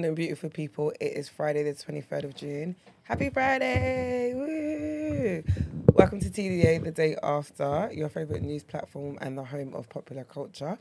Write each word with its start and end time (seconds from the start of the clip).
Good 0.00 0.06
morning, 0.06 0.14
beautiful 0.14 0.48
people. 0.48 0.94
It 0.98 1.12
is 1.12 1.28
Friday, 1.28 1.62
the 1.62 1.72
23rd 1.72 2.24
of 2.24 2.34
June. 2.34 2.74
Happy 3.02 3.28
Friday! 3.28 4.32
Woo! 4.34 5.44
Welcome 5.92 6.20
to 6.20 6.30
TDA, 6.30 6.82
the 6.82 6.90
day 6.90 7.16
after, 7.22 7.90
your 7.92 8.08
favorite 8.08 8.40
news 8.40 8.62
platform 8.64 9.18
and 9.20 9.36
the 9.36 9.44
home 9.44 9.74
of 9.74 9.90
popular 9.90 10.24
culture. 10.24 10.78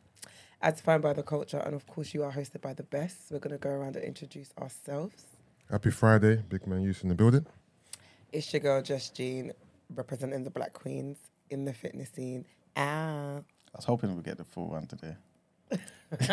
As 0.61 0.75
defined 0.75 1.03
by 1.03 1.11
the 1.11 1.23
culture, 1.23 1.57
and 1.57 1.75
of 1.75 1.85
course, 1.85 2.13
you 2.13 2.23
are 2.23 2.31
hosted 2.31 2.61
by 2.61 2.73
the 2.73 2.83
best. 2.83 3.29
We're 3.29 3.39
going 3.39 3.51
to 3.51 3.57
go 3.57 3.71
around 3.71 3.97
and 3.97 4.05
introduce 4.05 4.53
ourselves. 4.57 5.21
Happy 5.69 5.91
Friday, 5.91 6.41
Big 6.47 6.65
Man 6.65 6.81
Youth 6.81 7.03
in 7.03 7.09
the 7.09 7.15
building. 7.15 7.45
It's 8.31 8.53
your 8.53 8.61
girl, 8.61 8.81
Just 8.81 9.15
Jean, 9.17 9.51
representing 9.93 10.45
the 10.45 10.49
Black 10.49 10.71
Queens 10.71 11.17
in 11.49 11.65
the 11.65 11.73
fitness 11.73 12.09
scene. 12.11 12.45
Ah. 12.77 13.39
I 13.39 13.41
was 13.75 13.83
hoping 13.83 14.15
we'd 14.15 14.23
get 14.23 14.37
the 14.37 14.45
full 14.45 14.69
one 14.69 14.87
today. 14.87 15.17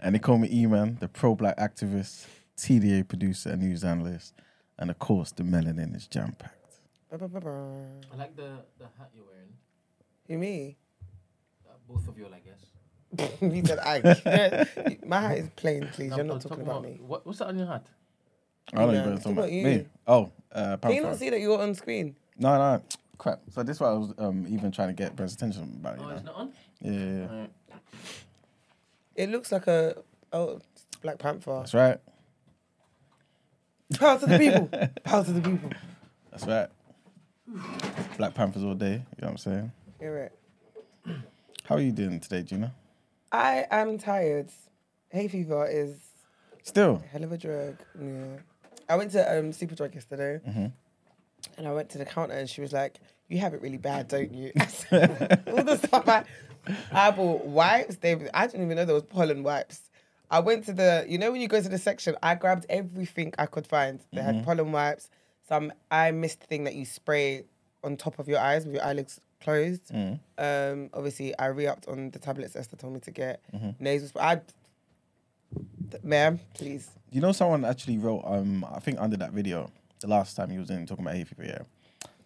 and 0.00 0.14
they 0.14 0.18
call 0.18 0.38
me 0.38 0.48
E-Man, 0.52 0.96
the 1.00 1.08
pro-black 1.08 1.56
activist, 1.58 2.26
TDA 2.56 3.06
producer 3.06 3.50
and 3.50 3.62
news 3.62 3.84
analyst. 3.84 4.34
And 4.78 4.90
of 4.90 4.98
course, 4.98 5.32
the 5.32 5.42
melanin 5.44 5.94
is 5.94 6.06
jam-packed. 6.06 6.56
Ba-ba-ba-ba. 7.10 7.86
I 8.12 8.16
like 8.16 8.34
the, 8.36 8.50
the 8.78 8.84
hat 8.98 9.10
you're 9.14 9.24
wearing. 9.24 9.52
You 10.28 10.38
me? 10.38 10.76
Uh, 11.68 11.72
both 11.88 12.08
of 12.08 12.18
you, 12.18 12.26
I 12.26 12.40
guess. 12.40 13.30
you 13.42 13.64
said 13.64 13.78
I. 13.80 14.96
My 15.06 15.20
hat 15.20 15.38
is 15.38 15.48
plain, 15.54 15.86
please. 15.92 16.10
No, 16.10 16.16
You're 16.16 16.24
not 16.24 16.40
talking 16.40 16.62
about 16.62 16.82
me. 16.82 16.98
What, 17.02 17.26
what's 17.26 17.38
that 17.40 17.48
on 17.48 17.58
your 17.58 17.66
hat? 17.68 17.86
I 18.72 18.78
don't 18.78 18.86
know 18.88 18.92
Yeah, 18.94 18.98
what 19.00 19.06
you're 19.06 19.14
talk 19.16 19.22
talking 19.22 19.32
about 19.38 19.44
about. 19.44 19.52
you. 19.52 19.64
Me? 19.64 19.86
Oh, 20.06 20.32
uh, 20.52 20.76
Can 20.78 20.90
you 20.92 20.96
Panther. 21.02 21.02
not 21.10 21.18
see 21.18 21.30
that 21.30 21.40
you're 21.40 21.60
on 21.60 21.74
screen? 21.74 22.16
No, 22.38 22.56
no, 22.56 22.82
crap. 23.18 23.40
So 23.50 23.62
this 23.62 23.76
is 23.76 23.80
what 23.80 23.88
I 23.88 23.92
was 23.92 24.14
um, 24.18 24.46
even 24.48 24.72
trying 24.72 24.88
to 24.88 24.94
get 24.94 25.14
Brent's 25.14 25.34
attention 25.34 25.78
about. 25.80 25.98
You 25.98 26.04
Oh, 26.04 26.08
know? 26.08 26.14
it's 26.16 26.24
not 26.24 26.34
on? 26.34 26.52
Yeah, 26.80 26.90
yeah, 26.92 27.26
yeah. 27.30 27.46
It 29.14 29.28
looks 29.30 29.52
like 29.52 29.66
a 29.66 29.96
oh 30.32 30.60
Black 31.02 31.18
Panther. 31.18 31.58
That's 31.58 31.74
right. 31.74 31.98
Power 33.98 34.18
to 34.18 34.26
the 34.26 34.38
people. 34.38 34.68
Power 35.04 35.24
to 35.24 35.32
the 35.32 35.40
people. 35.40 35.70
That's 36.30 36.46
right. 36.46 36.68
Black 38.16 38.34
Panthers 38.34 38.64
all 38.64 38.74
day. 38.74 38.92
You 38.92 38.98
know 38.98 39.04
what 39.20 39.30
I'm 39.32 39.36
saying? 39.38 39.72
Hear 40.00 40.30
right. 41.06 41.16
How 41.64 41.74
are 41.76 41.80
you 41.80 41.92
doing 41.92 42.18
today, 42.20 42.42
Gina? 42.42 42.72
I 43.30 43.66
am 43.70 43.98
tired. 43.98 44.50
Hay 45.10 45.28
fever 45.28 45.66
is 45.70 45.96
Still. 46.62 47.02
a 47.04 47.08
hell 47.08 47.24
of 47.24 47.32
a 47.32 47.38
drug. 47.38 47.76
Yeah. 48.00 48.24
I 48.88 48.96
went 48.96 49.12
to 49.12 49.38
um 49.38 49.50
Superdrug 49.52 49.94
yesterday, 49.94 50.40
Mm-hmm. 50.48 50.66
and 51.58 51.68
I 51.68 51.72
went 51.72 51.90
to 51.90 51.98
the 51.98 52.04
counter, 52.06 52.34
and 52.34 52.48
she 52.48 52.60
was 52.62 52.72
like, 52.72 52.98
"You 53.28 53.38
have 53.38 53.52
it 53.54 53.60
really 53.62 53.78
bad, 53.78 54.08
don't 54.08 54.32
you?" 54.32 54.52
All 54.56 55.64
the 55.64 55.78
stuff 55.82 56.08
I, 56.08 56.24
I 56.92 57.10
bought 57.10 57.44
wipes. 57.44 57.96
They, 57.96 58.12
I 58.32 58.46
didn't 58.46 58.64
even 58.64 58.76
know 58.76 58.84
there 58.84 58.94
was 58.94 59.04
pollen 59.04 59.42
wipes. 59.42 59.90
I 60.30 60.40
went 60.40 60.64
to 60.64 60.72
the, 60.72 61.04
you 61.06 61.18
know, 61.18 61.30
when 61.30 61.40
you 61.40 61.48
go 61.48 61.60
to 61.60 61.68
the 61.68 61.78
section, 61.78 62.16
I 62.22 62.34
grabbed 62.36 62.64
everything 62.70 63.34
I 63.38 63.46
could 63.46 63.66
find. 63.66 64.00
They 64.12 64.22
had 64.22 64.44
pollen 64.44 64.72
wipes, 64.72 65.10
some 65.46 65.72
eye 65.90 66.10
mist 66.10 66.40
thing 66.40 66.64
that 66.64 66.74
you 66.74 66.86
spray 66.86 67.44
on 67.84 67.96
top 67.96 68.18
of 68.18 68.28
your 68.28 68.38
eyes 68.38 68.64
with 68.64 68.74
your 68.74 68.84
eyelids 68.84 69.20
closed. 69.42 69.92
Mm. 69.92 70.20
Um, 70.38 70.90
obviously, 70.94 71.36
I 71.38 71.46
re-upped 71.46 71.86
on 71.86 72.10
the 72.12 72.18
tablets 72.18 72.56
Esther 72.56 72.76
told 72.76 72.94
me 72.94 73.00
to 73.00 73.10
get. 73.10 73.42
Nasal 73.78 74.08
spray. 74.08 74.22
I, 74.22 74.40
ma'am, 76.02 76.40
please. 76.54 76.88
You 77.10 77.20
know, 77.20 77.32
someone 77.32 77.64
actually 77.66 77.98
wrote, 77.98 78.22
um, 78.24 78.64
I 78.72 78.78
think 78.78 78.98
under 79.00 79.18
that 79.18 79.32
video, 79.32 79.70
the 80.00 80.06
last 80.06 80.34
time 80.34 80.48
he 80.48 80.58
was 80.58 80.70
in 80.70 80.86
talking 80.86 81.04
about 81.04 81.16
fever, 81.16 81.44
yeah, 81.44 81.58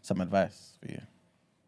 some 0.03 0.21
advice 0.21 0.79
for 0.81 0.93
you. 0.93 1.01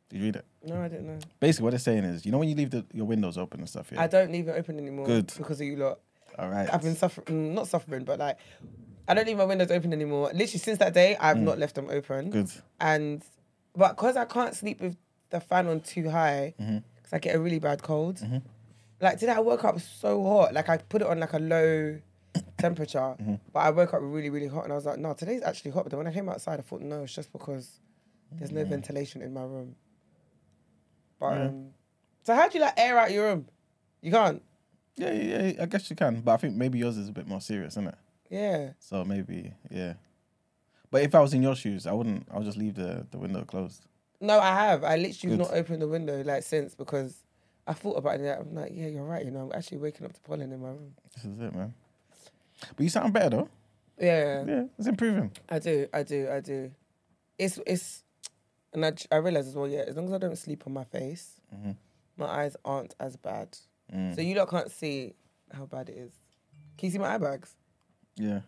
Did 0.09 0.19
you 0.19 0.25
read 0.25 0.37
it? 0.37 0.45
No, 0.65 0.81
I 0.81 0.89
didn't 0.89 1.07
know. 1.07 1.19
Basically, 1.41 1.65
what 1.65 1.71
they're 1.71 1.79
saying 1.79 2.05
is, 2.05 2.25
you 2.25 2.33
know, 2.33 2.39
when 2.39 2.49
you 2.49 2.55
leave 2.55 2.71
the, 2.71 2.85
your 2.93 3.05
windows 3.07 3.37
open 3.37 3.61
and 3.61 3.69
stuff, 3.69 3.91
yeah. 3.93 4.01
I 4.03 4.07
don't 4.07 4.33
leave 4.33 4.49
it 4.49 4.53
open 4.53 4.79
anymore. 4.79 5.07
Good. 5.07 5.33
Because 5.37 5.61
of 5.61 5.67
you 5.67 5.77
lot. 5.77 6.01
All 6.39 6.49
right. 6.49 6.73
I've 6.73 6.83
been 6.83 6.97
suffering, 6.97 7.55
not 7.55 7.69
suffering, 7.69 8.05
but 8.05 8.19
like, 8.19 8.39
I 9.07 9.15
don't 9.15 9.27
leave 9.27 9.37
my 9.39 9.45
windows 9.45 9.71
open 9.71 9.93
anymore. 9.93 10.27
Literally, 10.33 10.47
since 10.47 10.79
that 10.79 10.95
day, 10.95 11.17
I've 11.21 11.39
not 11.39 11.59
left 11.59 11.75
them 11.75 11.89
open. 11.91 12.29
Mm. 12.29 12.33
Good. 12.33 12.51
And, 12.81 13.23
but 13.77 13.97
because 13.97 14.17
I 14.17 14.25
can't 14.25 14.55
sleep 14.55 14.81
with 14.81 14.97
the 15.31 15.41
fan 15.41 15.67
on 15.67 15.81
too 15.81 16.09
high, 16.11 16.55
because 16.57 16.67
Mm-hmm. 16.67 17.15
I 17.15 17.19
get 17.19 17.35
a 17.37 17.41
really 17.41 17.59
bad 17.59 17.83
cold. 17.83 18.21
Like 19.01 19.19
today, 19.19 19.33
I 19.33 19.41
woke 19.41 19.65
up 19.65 19.79
so 19.81 20.23
hot. 20.25 20.55
Like 20.55 20.69
I 20.69 20.79
put 20.79 21.03
it 21.03 21.09
on 21.09 21.21
like 21.21 21.33
a 21.35 21.39
low 21.39 21.99
temperature, 22.59 22.99
Mm-hmm. 23.21 23.35
but 23.53 23.61
I 23.61 23.71
woke 23.71 23.93
up 23.95 24.01
really, 24.03 24.31
really 24.31 24.49
hot, 24.49 24.65
and 24.65 24.73
I 24.73 24.77
was 24.77 24.87
like, 24.87 24.99
no, 24.99 25.13
today's 25.13 25.43
actually 25.43 25.71
hot. 25.73 25.85
But 25.85 25.91
then 25.91 25.99
when 25.99 26.07
I 26.07 26.13
came 26.13 26.29
outside, 26.29 26.59
I 26.59 26.63
thought, 26.63 26.81
no, 26.81 27.03
it's 27.03 27.15
just 27.15 27.31
because 27.33 27.81
there's 28.33 28.51
no 28.53 28.65
ventilation 28.65 29.23
in 29.23 29.33
my 29.35 29.43
room. 29.43 29.75
But 31.19 31.39
um, 31.39 31.69
so 32.23 32.35
how 32.35 32.49
do 32.49 32.59
you 32.59 32.65
like 32.65 32.75
air 32.77 32.99
out 32.99 33.11
your 33.11 33.27
room? 33.27 33.47
You 34.01 34.13
can't. 34.13 34.43
Yeah, 34.97 35.13
yeah, 35.13 35.47
yeah, 35.47 35.63
I 35.63 35.67
guess 35.67 35.89
you 35.91 35.97
can, 35.97 36.21
but 36.21 36.33
I 36.33 36.37
think 36.39 36.57
maybe 36.57 36.79
yours 36.79 36.97
is 36.97 37.09
a 37.09 37.13
bit 37.13 37.27
more 37.29 37.41
serious, 37.41 37.75
isn't 37.75 37.89
it? 37.89 37.95
Yeah. 38.31 38.71
So 38.81 39.05
maybe, 39.05 39.53
yeah. 39.71 39.95
But 40.91 41.03
if 41.03 41.15
I 41.15 41.21
was 41.21 41.35
in 41.35 41.43
your 41.43 41.55
shoes, 41.55 41.87
I 41.87 41.93
wouldn't. 41.93 42.27
I 42.31 42.39
would 42.39 42.47
just 42.47 42.57
leave 42.59 42.75
the, 42.75 43.07
the 43.11 43.19
window 43.19 43.45
closed. 43.45 43.87
No, 44.21 44.39
I 44.41 44.55
have. 44.55 44.83
I 44.85 44.97
literally 44.97 45.37
Good. 45.37 45.45
have 45.45 45.53
not 45.53 45.59
opened 45.59 45.83
the 45.83 45.89
window 45.89 46.23
like 46.25 46.43
since 46.43 46.75
because 46.75 47.23
I 47.67 47.75
thought 47.75 47.97
about 47.99 48.21
it. 48.21 48.39
I'm 48.41 48.55
like, 48.55 48.73
yeah, 48.75 48.87
you're 48.87 49.05
right. 49.05 49.25
You 49.25 49.31
know, 49.31 49.41
I'm 49.41 49.53
actually 49.57 49.79
waking 49.79 50.07
up 50.07 50.13
to 50.15 50.21
pollen 50.23 50.53
in 50.53 50.61
my 50.61 50.69
room. 50.69 50.95
This 51.15 51.25
is 51.25 51.39
it, 51.41 51.55
man. 51.55 51.75
But 52.77 52.83
you 52.83 52.89
sound 52.89 53.13
better 53.13 53.31
though. 53.31 53.49
Yeah, 54.01 54.45
Yeah, 54.47 54.65
it's 54.79 54.89
improving. 54.89 55.33
I 55.49 55.59
do, 55.59 55.87
I 55.93 56.03
do, 56.03 56.29
I 56.31 56.41
do. 56.41 56.71
It's 57.39 57.59
it's, 57.67 58.03
and 58.73 58.85
I 58.85 58.93
I 59.11 59.17
realize 59.17 59.47
as 59.49 59.55
well. 59.55 59.69
Yeah, 59.69 59.81
as 59.87 59.97
long 59.97 60.07
as 60.07 60.13
I 60.13 60.19
don't 60.19 60.37
sleep 60.39 60.65
on 60.67 60.73
my 60.73 60.85
face, 60.85 61.41
Mhm. 61.55 61.77
my 62.17 62.27
eyes 62.27 62.57
aren't 62.65 62.95
as 63.01 63.17
bad. 63.17 63.57
Mm. 63.93 64.15
So 64.15 64.21
you 64.21 64.35
lot 64.35 64.51
can't 64.51 64.71
see 64.71 65.15
how 65.53 65.67
bad 65.67 65.89
it 65.89 65.97
is. 65.97 66.13
Can 66.77 66.87
you 66.87 66.93
see 66.93 66.99
my 66.99 67.15
eye 67.15 67.19
bags? 67.19 67.55
Yeah. 68.17 68.41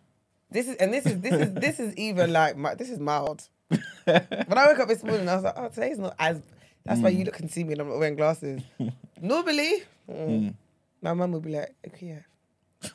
This 0.51 0.69
is 0.69 0.77
and 0.77 0.93
this 0.93 1.07
is 1.07 1.21
this 1.21 1.33
is 1.35 1.55
this 1.55 1.81
is 1.81 1.95
even 1.97 2.33
like 2.41 2.57
my, 2.57 2.75
this 2.75 2.91
is 2.91 2.99
mild. 2.99 3.49
when 4.05 4.59
I 4.59 4.67
woke 4.67 4.81
up 4.81 4.89
this 4.89 5.03
morning, 5.05 5.29
I 5.29 5.35
was 5.37 5.45
like, 5.45 5.55
oh, 5.57 5.69
today's 5.69 5.99
not 5.99 6.15
as. 6.19 6.41
That's 6.85 7.01
why 7.01 7.11
you 7.11 7.25
look 7.25 7.35
can 7.35 7.49
see 7.49 7.63
me 7.63 7.73
and 7.73 7.83
I'm 7.83 7.89
not 7.89 7.99
wearing 7.99 8.17
glasses. 8.17 8.63
Normally, 9.21 9.83
mm, 10.11 10.55
my 11.03 11.13
mum 11.13 11.33
would 11.33 11.43
be 11.43 11.51
like, 11.53 11.75
okay, 11.87 12.07
yeah. 12.83 12.91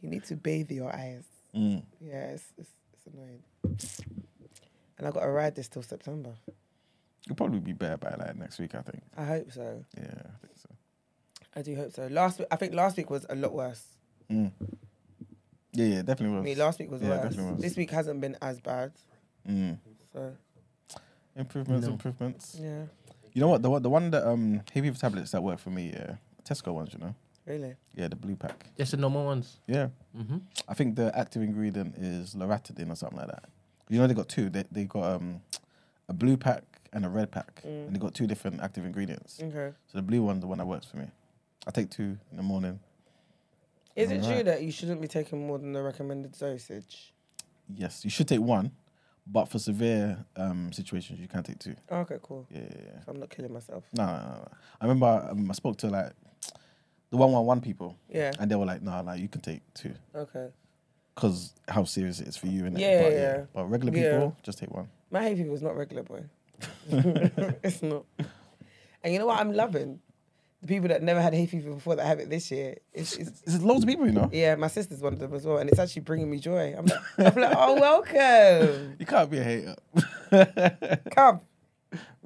you 0.00 0.08
need 0.08 0.24
to 0.24 0.36
bathe 0.36 0.70
your 0.70 0.92
eyes. 0.94 1.24
Mm. 1.54 1.82
Yeah, 2.00 2.30
it's, 2.32 2.44
it's, 2.56 2.70
it's 2.94 3.06
annoying. 3.14 4.18
And 4.98 5.06
I 5.06 5.10
got 5.10 5.20
to 5.20 5.28
ride 5.30 5.54
this 5.54 5.68
till 5.68 5.82
September. 5.82 6.34
You'll 7.26 7.36
probably 7.36 7.60
be 7.60 7.72
better 7.72 7.96
by 7.96 8.14
like 8.18 8.36
next 8.36 8.58
week, 8.58 8.74
I 8.74 8.82
think. 8.82 9.02
I 9.16 9.24
hope 9.24 9.52
so. 9.52 9.84
Yeah, 9.96 10.02
I 10.04 10.46
think 10.46 10.56
so. 10.56 10.68
I 11.56 11.62
do 11.62 11.74
hope 11.76 11.92
so. 11.92 12.06
Last 12.08 12.38
week, 12.38 12.48
I 12.50 12.56
think 12.56 12.74
last 12.74 12.96
week 12.96 13.10
was 13.10 13.26
a 13.28 13.34
lot 13.34 13.52
worse. 13.52 13.84
Mm. 14.30 14.52
Yeah, 15.72 15.84
yeah, 15.86 16.02
definitely 16.02 16.34
I 16.36 16.40
was. 16.40 16.44
mean, 16.44 16.58
last 16.58 16.78
week 16.78 16.90
was 16.90 17.02
Yeah, 17.02 17.08
worse. 17.10 17.22
definitely 17.22 17.52
was. 17.52 17.62
This 17.62 17.76
week 17.76 17.90
hasn't 17.90 18.20
been 18.20 18.36
as 18.42 18.60
bad. 18.60 18.92
Mm. 19.48 19.78
So 20.12 20.32
Improvements, 21.36 21.86
No. 21.86 21.92
improvements. 21.92 22.56
yeah, 22.60 22.84
You 23.32 23.40
know 23.42 23.48
what? 23.48 23.62
The 23.62 23.70
one, 23.70 23.82
the 23.82 23.90
one 23.90 24.10
that 24.10 24.26
um, 24.26 24.62
heavy 24.72 24.90
tablets 24.90 25.30
that 25.30 25.42
work 25.42 25.58
for 25.60 25.70
me, 25.70 25.90
yeah, 25.92 26.16
Tesco 26.44 26.74
ones, 26.74 26.92
you 26.92 26.98
know. 26.98 27.14
really. 27.46 27.76
Yeah, 27.94 28.08
the 28.08 28.16
blue 28.16 28.34
pack. 28.34 28.66
Just 28.76 28.90
the 28.92 28.96
normal 28.96 29.24
ones. 29.24 29.58
Yeah, 29.68 29.88
Mm-hmm. 30.16 30.38
I 30.66 30.74
think 30.74 30.96
the 30.96 31.16
active 31.16 31.42
ingredient 31.42 31.96
is 31.96 32.34
loratadine 32.34 32.90
or 32.90 32.96
something 32.96 33.18
like 33.18 33.28
that. 33.28 33.44
You 33.88 33.98
know, 33.98 34.06
they 34.06 34.14
got 34.14 34.28
two. 34.28 34.50
They 34.50 34.64
they 34.70 34.84
got 34.84 35.04
um, 35.16 35.40
a 36.08 36.12
blue 36.12 36.36
pack 36.36 36.62
and 36.92 37.04
a 37.04 37.08
red 37.08 37.30
pack, 37.30 37.62
Mm. 37.66 37.86
and 37.86 37.94
they 37.94 37.98
got 37.98 38.14
two 38.14 38.26
different 38.26 38.60
active 38.60 38.84
ingredients. 38.84 39.40
Okay. 39.42 39.72
So 39.86 39.98
the 39.98 40.02
blue 40.02 40.22
one's 40.22 40.40
the 40.40 40.46
one 40.46 40.58
that 40.58 40.66
works 40.66 40.86
for 40.86 40.96
me. 40.96 41.06
I 41.66 41.70
take 41.70 41.90
two 41.90 42.18
in 42.30 42.36
the 42.36 42.42
morning. 42.42 42.80
Is 43.96 44.10
it 44.10 44.18
true 44.22 44.28
Alright. 44.28 44.44
that 44.46 44.62
you 44.62 44.70
shouldn't 44.70 45.00
be 45.00 45.08
taking 45.08 45.46
more 45.46 45.58
than 45.58 45.72
the 45.72 45.82
recommended 45.82 46.32
dosage? 46.38 47.12
Yes, 47.74 48.04
you 48.04 48.10
should 48.10 48.28
take 48.28 48.40
one, 48.40 48.70
but 49.26 49.46
for 49.48 49.58
severe 49.58 50.24
um, 50.36 50.72
situations, 50.72 51.18
you 51.20 51.26
can 51.28 51.42
take 51.42 51.58
two. 51.58 51.74
Okay, 51.90 52.16
cool. 52.22 52.46
Yeah, 52.50 52.60
yeah, 52.60 52.82
yeah. 52.86 53.00
So 53.04 53.12
I'm 53.12 53.20
not 53.20 53.28
killing 53.28 53.52
myself. 53.52 53.84
No, 53.92 54.06
no, 54.06 54.12
no, 54.12 54.18
no. 54.34 54.48
I 54.80 54.84
remember 54.86 55.28
um, 55.30 55.50
I 55.50 55.54
spoke 55.54 55.76
to 55.78 55.88
like 55.88 56.12
the 57.10 57.16
one 57.16 57.32
one 57.32 57.44
one 57.44 57.60
people, 57.60 57.96
Yeah. 58.08 58.30
and 58.38 58.50
they 58.50 58.54
were 58.56 58.64
like, 58.66 58.82
"No, 58.82 59.02
like 59.02 59.20
you 59.20 59.28
can 59.28 59.40
take 59.40 59.62
two 59.74 59.94
Okay. 60.14 60.48
Because 61.20 61.52
how 61.68 61.84
serious 61.84 62.20
it 62.20 62.28
is 62.28 62.36
for 62.36 62.46
you." 62.46 62.66
and 62.66 62.78
Yeah, 62.78 63.02
but, 63.02 63.12
yeah. 63.12 63.44
But 63.52 63.64
regular 63.66 63.96
Yeah. 63.96 64.10
people, 64.12 64.36
just 64.42 64.58
take 64.58 64.70
one. 64.70 64.88
My 65.10 65.22
hay 65.22 65.34
fever 65.36 65.52
is 65.52 65.62
not 65.62 65.76
regular, 65.76 66.02
boy. 66.02 66.22
it's 67.62 67.82
not. 67.82 68.04
And 69.02 69.12
you 69.12 69.18
know 69.18 69.26
what 69.26 69.38
I'm 69.40 69.52
loving? 69.52 70.00
The 70.60 70.66
people 70.66 70.88
that 70.88 71.02
never 71.04 71.20
had 71.22 71.32
hay 71.34 71.46
fever 71.46 71.70
before 71.72 71.94
that 71.96 72.04
have 72.06 72.18
it 72.18 72.30
this 72.30 72.50
year. 72.50 72.76
It's, 72.92 73.14
it's 73.16 73.40
There's 73.42 73.62
loads 73.62 73.84
of 73.84 73.88
people, 73.88 74.06
you 74.06 74.12
know. 74.12 74.28
yeah, 74.32 74.56
my 74.56 74.66
sister's 74.66 75.00
one 75.00 75.12
of 75.12 75.18
them 75.20 75.32
as 75.32 75.46
well, 75.46 75.58
and 75.58 75.70
it's 75.70 75.78
actually 75.78 76.02
bringing 76.02 76.28
me 76.28 76.38
joy. 76.40 76.74
I'm 76.76 76.84
like, 76.86 77.00
I'm 77.18 77.40
like 77.42 77.54
oh, 77.56 77.74
welcome. 77.80 78.96
You 78.98 79.06
can't 79.06 79.30
be 79.30 79.38
a 79.38 79.44
hater. 79.44 79.76
Come, 81.10 81.40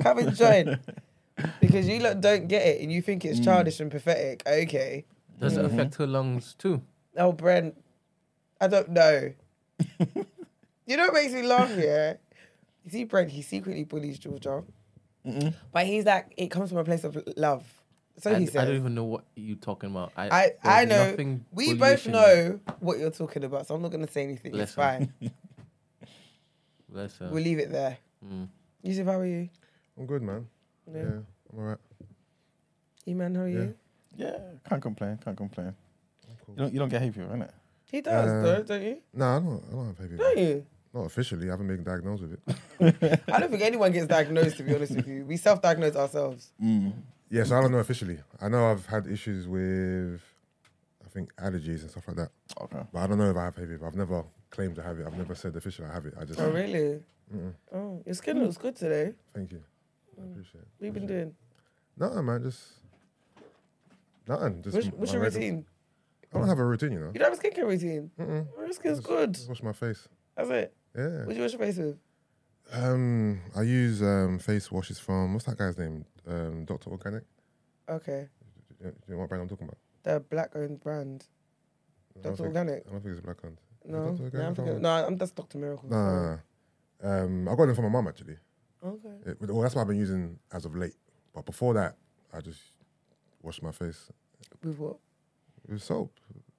come 0.01 0.19
and 0.19 0.35
join. 0.35 0.79
Because 1.61 1.87
you 1.87 1.99
lot 2.01 2.21
don't 2.21 2.49
get 2.49 2.67
it, 2.67 2.81
and 2.83 2.91
you 2.93 3.01
think 3.03 3.25
it's 3.25 3.39
childish 3.41 3.81
and 3.81 3.91
pathetic. 3.91 4.43
Okay. 4.47 5.05
Does 5.39 5.55
Mm-hmm. 5.57 5.65
it 5.67 5.73
affect 5.73 5.95
her 5.97 6.07
lungs 6.07 6.55
too? 6.59 6.83
Oh, 7.17 7.33
Brent, 7.33 7.75
I 8.63 8.69
don't 8.69 8.91
know. 8.91 9.33
you 10.87 10.97
know 10.97 11.07
what 11.07 11.15
makes 11.15 11.33
me 11.33 11.43
laugh? 11.43 11.69
Yeah, 11.77 12.15
you 12.85 12.91
see, 12.93 13.03
Brent, 13.03 13.29
he 13.31 13.43
secretly 13.43 13.83
bullies 13.83 14.21
Georgia, 14.21 14.63
Mm-mm. 15.27 15.53
but 15.73 15.85
he's 15.85 16.05
like, 16.05 16.33
it 16.37 16.47
comes 16.47 16.69
from 16.69 16.79
a 16.79 16.85
place 16.85 17.03
of 17.03 17.19
love. 17.37 17.65
So 18.19 18.31
I, 18.31 18.39
he 18.39 18.49
I 18.57 18.65
don't 18.65 18.77
even 18.77 18.95
know 18.95 19.03
what 19.03 19.25
you're 19.35 19.57
talking 19.57 19.91
about. 19.91 20.13
I 20.17 20.29
I, 20.63 20.83
I 20.83 20.85
know. 20.85 21.17
We 21.51 21.75
both 21.75 22.07
in 22.07 22.13
know 22.13 22.61
what 22.79 23.01
you're 23.01 23.11
talking 23.11 23.43
about, 23.43 23.67
so 23.67 23.75
I'm 23.75 23.83
not 23.83 23.91
going 23.91 24.07
to 24.07 24.13
say 24.13 24.23
anything. 24.23 24.53
It's 24.53 24.77
Listen. 24.77 25.13
fine. 25.19 25.33
Bless 26.89 27.19
her. 27.19 27.31
We'll 27.33 27.43
leave 27.43 27.59
it 27.59 27.73
there. 27.73 27.99
Mm. 28.25 28.47
Yusuf, 28.85 29.07
how 29.07 29.19
are 29.19 29.27
you? 29.27 29.49
I'm 29.99 30.07
good, 30.07 30.23
man. 30.23 30.47
Yeah. 30.87 30.99
Yeah, 31.03 31.09
I'm 31.53 31.59
alright. 31.59 31.79
Iman, 33.09 33.35
how 33.35 33.43
are 33.43 33.49
you? 33.49 33.75
Yeah, 34.17 34.39
can't 34.69 34.81
complain. 34.83 35.19
Can't 35.25 35.37
complain. 35.37 35.75
cool. 36.47 36.55
You 36.55 36.63
don't 36.63 36.73
you 36.75 36.79
don't 36.79 36.89
get 36.91 37.03
hay 37.03 37.11
fever, 37.11 37.27
innit? 37.35 37.51
He 37.93 38.01
does, 38.01 38.29
Uh, 38.29 38.43
though, 38.43 38.63
don't 38.65 38.83
you? 38.83 38.97
No, 39.15 39.25
I 39.27 39.39
don't. 39.39 39.65
I 39.69 39.71
don't 39.73 39.87
have 39.87 39.99
hay 39.99 40.05
fever. 40.09 40.17
Don't 40.17 40.39
you? 40.39 40.67
Not 40.95 41.07
officially. 41.07 41.47
I 41.49 41.51
haven't 41.53 41.69
been 41.69 41.85
diagnosed 41.85 42.23
with 42.23 42.33
it. 42.35 43.21
I 43.33 43.39
don't 43.39 43.51
think 43.51 43.63
anyone 43.63 43.93
gets 43.93 44.07
diagnosed, 44.07 44.57
to 44.57 44.63
be 44.65 44.75
honest 44.75 44.97
with 44.97 45.07
you. 45.07 45.25
We 45.27 45.37
self 45.37 45.63
diagnose 45.63 45.95
ourselves. 45.95 46.53
Mm. 46.63 46.93
Yeah, 47.31 47.45
so 47.45 47.57
I 47.57 47.61
don't 47.63 47.71
know 47.73 47.79
officially. 47.79 48.19
I 48.41 48.49
know 48.49 48.71
I've 48.71 48.85
had 48.87 49.07
issues 49.07 49.47
with, 49.49 50.21
I 51.05 51.09
think 51.09 51.33
allergies 51.37 51.81
and 51.83 51.91
stuff 51.91 52.09
like 52.09 52.17
that. 52.17 52.31
Okay. 52.61 52.83
But 52.93 52.99
I 52.99 53.07
don't 53.07 53.19
know 53.19 53.31
if 53.31 53.37
I 53.37 53.45
have 53.45 53.57
hay 53.57 53.67
fever. 53.67 53.87
I've 53.87 53.95
never 53.95 54.25
claimed 54.51 54.75
to 54.77 54.83
have 54.83 54.99
it. 54.99 55.07
I've 55.07 55.17
never 55.17 55.35
said 55.35 55.55
officially 55.57 55.89
I 55.89 55.93
have 55.95 56.07
it. 56.07 56.15
I 56.21 56.25
just. 56.25 56.41
Oh, 56.41 56.51
really? 56.51 57.01
Mm-mm. 57.35 57.53
Oh, 57.75 58.03
your 58.05 58.15
skin 58.15 58.43
looks 58.43 58.59
good 58.59 58.77
today. 58.77 59.13
Thank 59.35 59.53
you. 59.53 59.63
I 60.21 60.25
appreciate 60.31 60.61
it. 60.63 60.69
What 60.79 60.87
you 60.87 60.93
been 60.93 61.07
doing? 61.07 61.35
Nothing, 61.97 62.25
man. 62.27 62.43
Just 62.43 62.63
nothing. 64.29 64.63
Just 64.63 64.75
What's, 64.75 64.87
m- 64.89 64.93
what's 64.97 65.13
your 65.13 65.23
regular- 65.23 65.47
routine? 65.47 65.65
I 66.35 66.39
don't 66.39 66.49
have 66.49 66.59
a 66.59 66.65
routine, 66.65 66.93
you 66.93 67.01
know. 67.01 67.11
You 67.13 67.19
don't 67.21 67.31
have 67.31 67.39
a 67.39 67.43
skincare 67.43 67.67
routine? 67.67 68.11
Mm-mm. 68.19 68.47
Your 68.57 68.73
skin's 68.73 68.99
Just- 68.99 69.09
good. 69.09 69.35
Just 69.35 69.49
wash 69.49 69.63
my 69.63 69.73
face. 69.73 70.09
That's 70.37 70.51
it. 70.51 70.75
Yeah. 70.97 71.19
What 71.25 71.29
do 71.31 71.35
you 71.37 71.43
wash 71.43 71.53
your 71.53 71.59
face 71.61 71.77
with? 71.77 71.99
Um, 72.73 73.41
I 73.57 73.63
use 73.63 74.03
um 74.03 74.39
face 74.39 74.71
washes 74.73 74.99
from 74.99 75.35
what's 75.35 75.45
that 75.47 75.59
guy's 75.59 75.77
name? 75.77 76.05
Um, 76.27 76.65
Doctor 76.65 76.91
Organic. 76.91 77.25
Okay. 77.89 78.29
Do 78.81 78.87
you 78.87 79.15
know 79.15 79.19
what 79.19 79.29
brand 79.29 79.43
I'm 79.43 79.49
talking 79.49 79.67
about? 79.69 79.79
The 80.05 80.21
black 80.21 80.57
owned 80.57 80.81
brand. 80.81 81.27
I 82.17 82.23
don't 82.23 82.33
Dr. 82.33 82.37
think- 82.37 82.47
Organic. 82.47 82.85
I 82.87 82.91
don't 82.93 83.01
think 83.03 83.13
it's 83.17 83.21
black-owned. 83.25 83.59
No, 83.85 83.99
Dr. 84.05 84.13
no, 84.19 84.25
Organic? 84.25 84.47
I'm 84.49 84.55
thinking, 84.55 84.81
no, 84.83 84.91
I'm 84.91 85.17
that's 85.17 85.33
Dr. 85.33 85.59
Miracle. 85.59 85.89
No. 85.89 86.39
Um, 87.03 87.49
I 87.49 87.55
got 87.57 87.67
them 87.67 87.75
from 87.75 87.85
my 87.85 87.91
mum 87.91 88.07
actually. 88.09 88.37
Okay. 88.85 89.09
It, 89.27 89.37
well, 89.41 89.63
that's 89.63 89.75
what 89.75 89.83
I've 89.83 89.89
been 89.89 89.97
using 89.99 90.39
as 90.53 90.65
of 90.65 90.77
late. 90.77 90.95
But 91.35 91.47
before 91.47 91.75
that, 91.75 91.97
I 92.33 92.41
just 92.41 92.61
washed 93.43 93.63
my 93.63 93.73
face 93.73 94.11
With 94.63 94.79
what? 94.79 94.97
With 95.69 95.83
soap, 95.83 96.13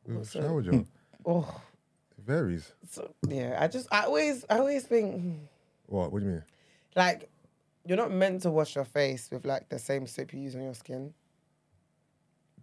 with 0.06 0.18
What 0.18 0.28
soap? 0.28 0.44
shower 0.44 0.62
gel. 0.62 0.86
Oh, 1.26 1.62
it 2.18 2.24
varies. 2.26 2.74
so, 2.90 3.14
yeah. 3.28 3.58
I 3.60 3.68
just, 3.68 3.88
I 3.92 4.04
always, 4.06 4.46
I 4.50 4.58
always 4.60 4.84
think, 4.84 5.16
hmm, 5.22 5.34
What? 5.88 6.12
What 6.12 6.20
do 6.20 6.26
you 6.26 6.32
mean? 6.34 6.44
like, 6.96 7.30
you're 7.86 7.98
not 7.98 8.12
meant 8.12 8.42
to 8.44 8.50
wash 8.52 8.76
your 8.76 8.86
face 8.86 9.30
with 9.32 9.46
like 9.46 9.68
the 9.70 9.80
same 9.80 10.08
soap 10.08 10.34
you 10.34 10.40
use 10.40 10.56
on 10.56 10.64
your 10.64 10.74
skin. 10.76 11.14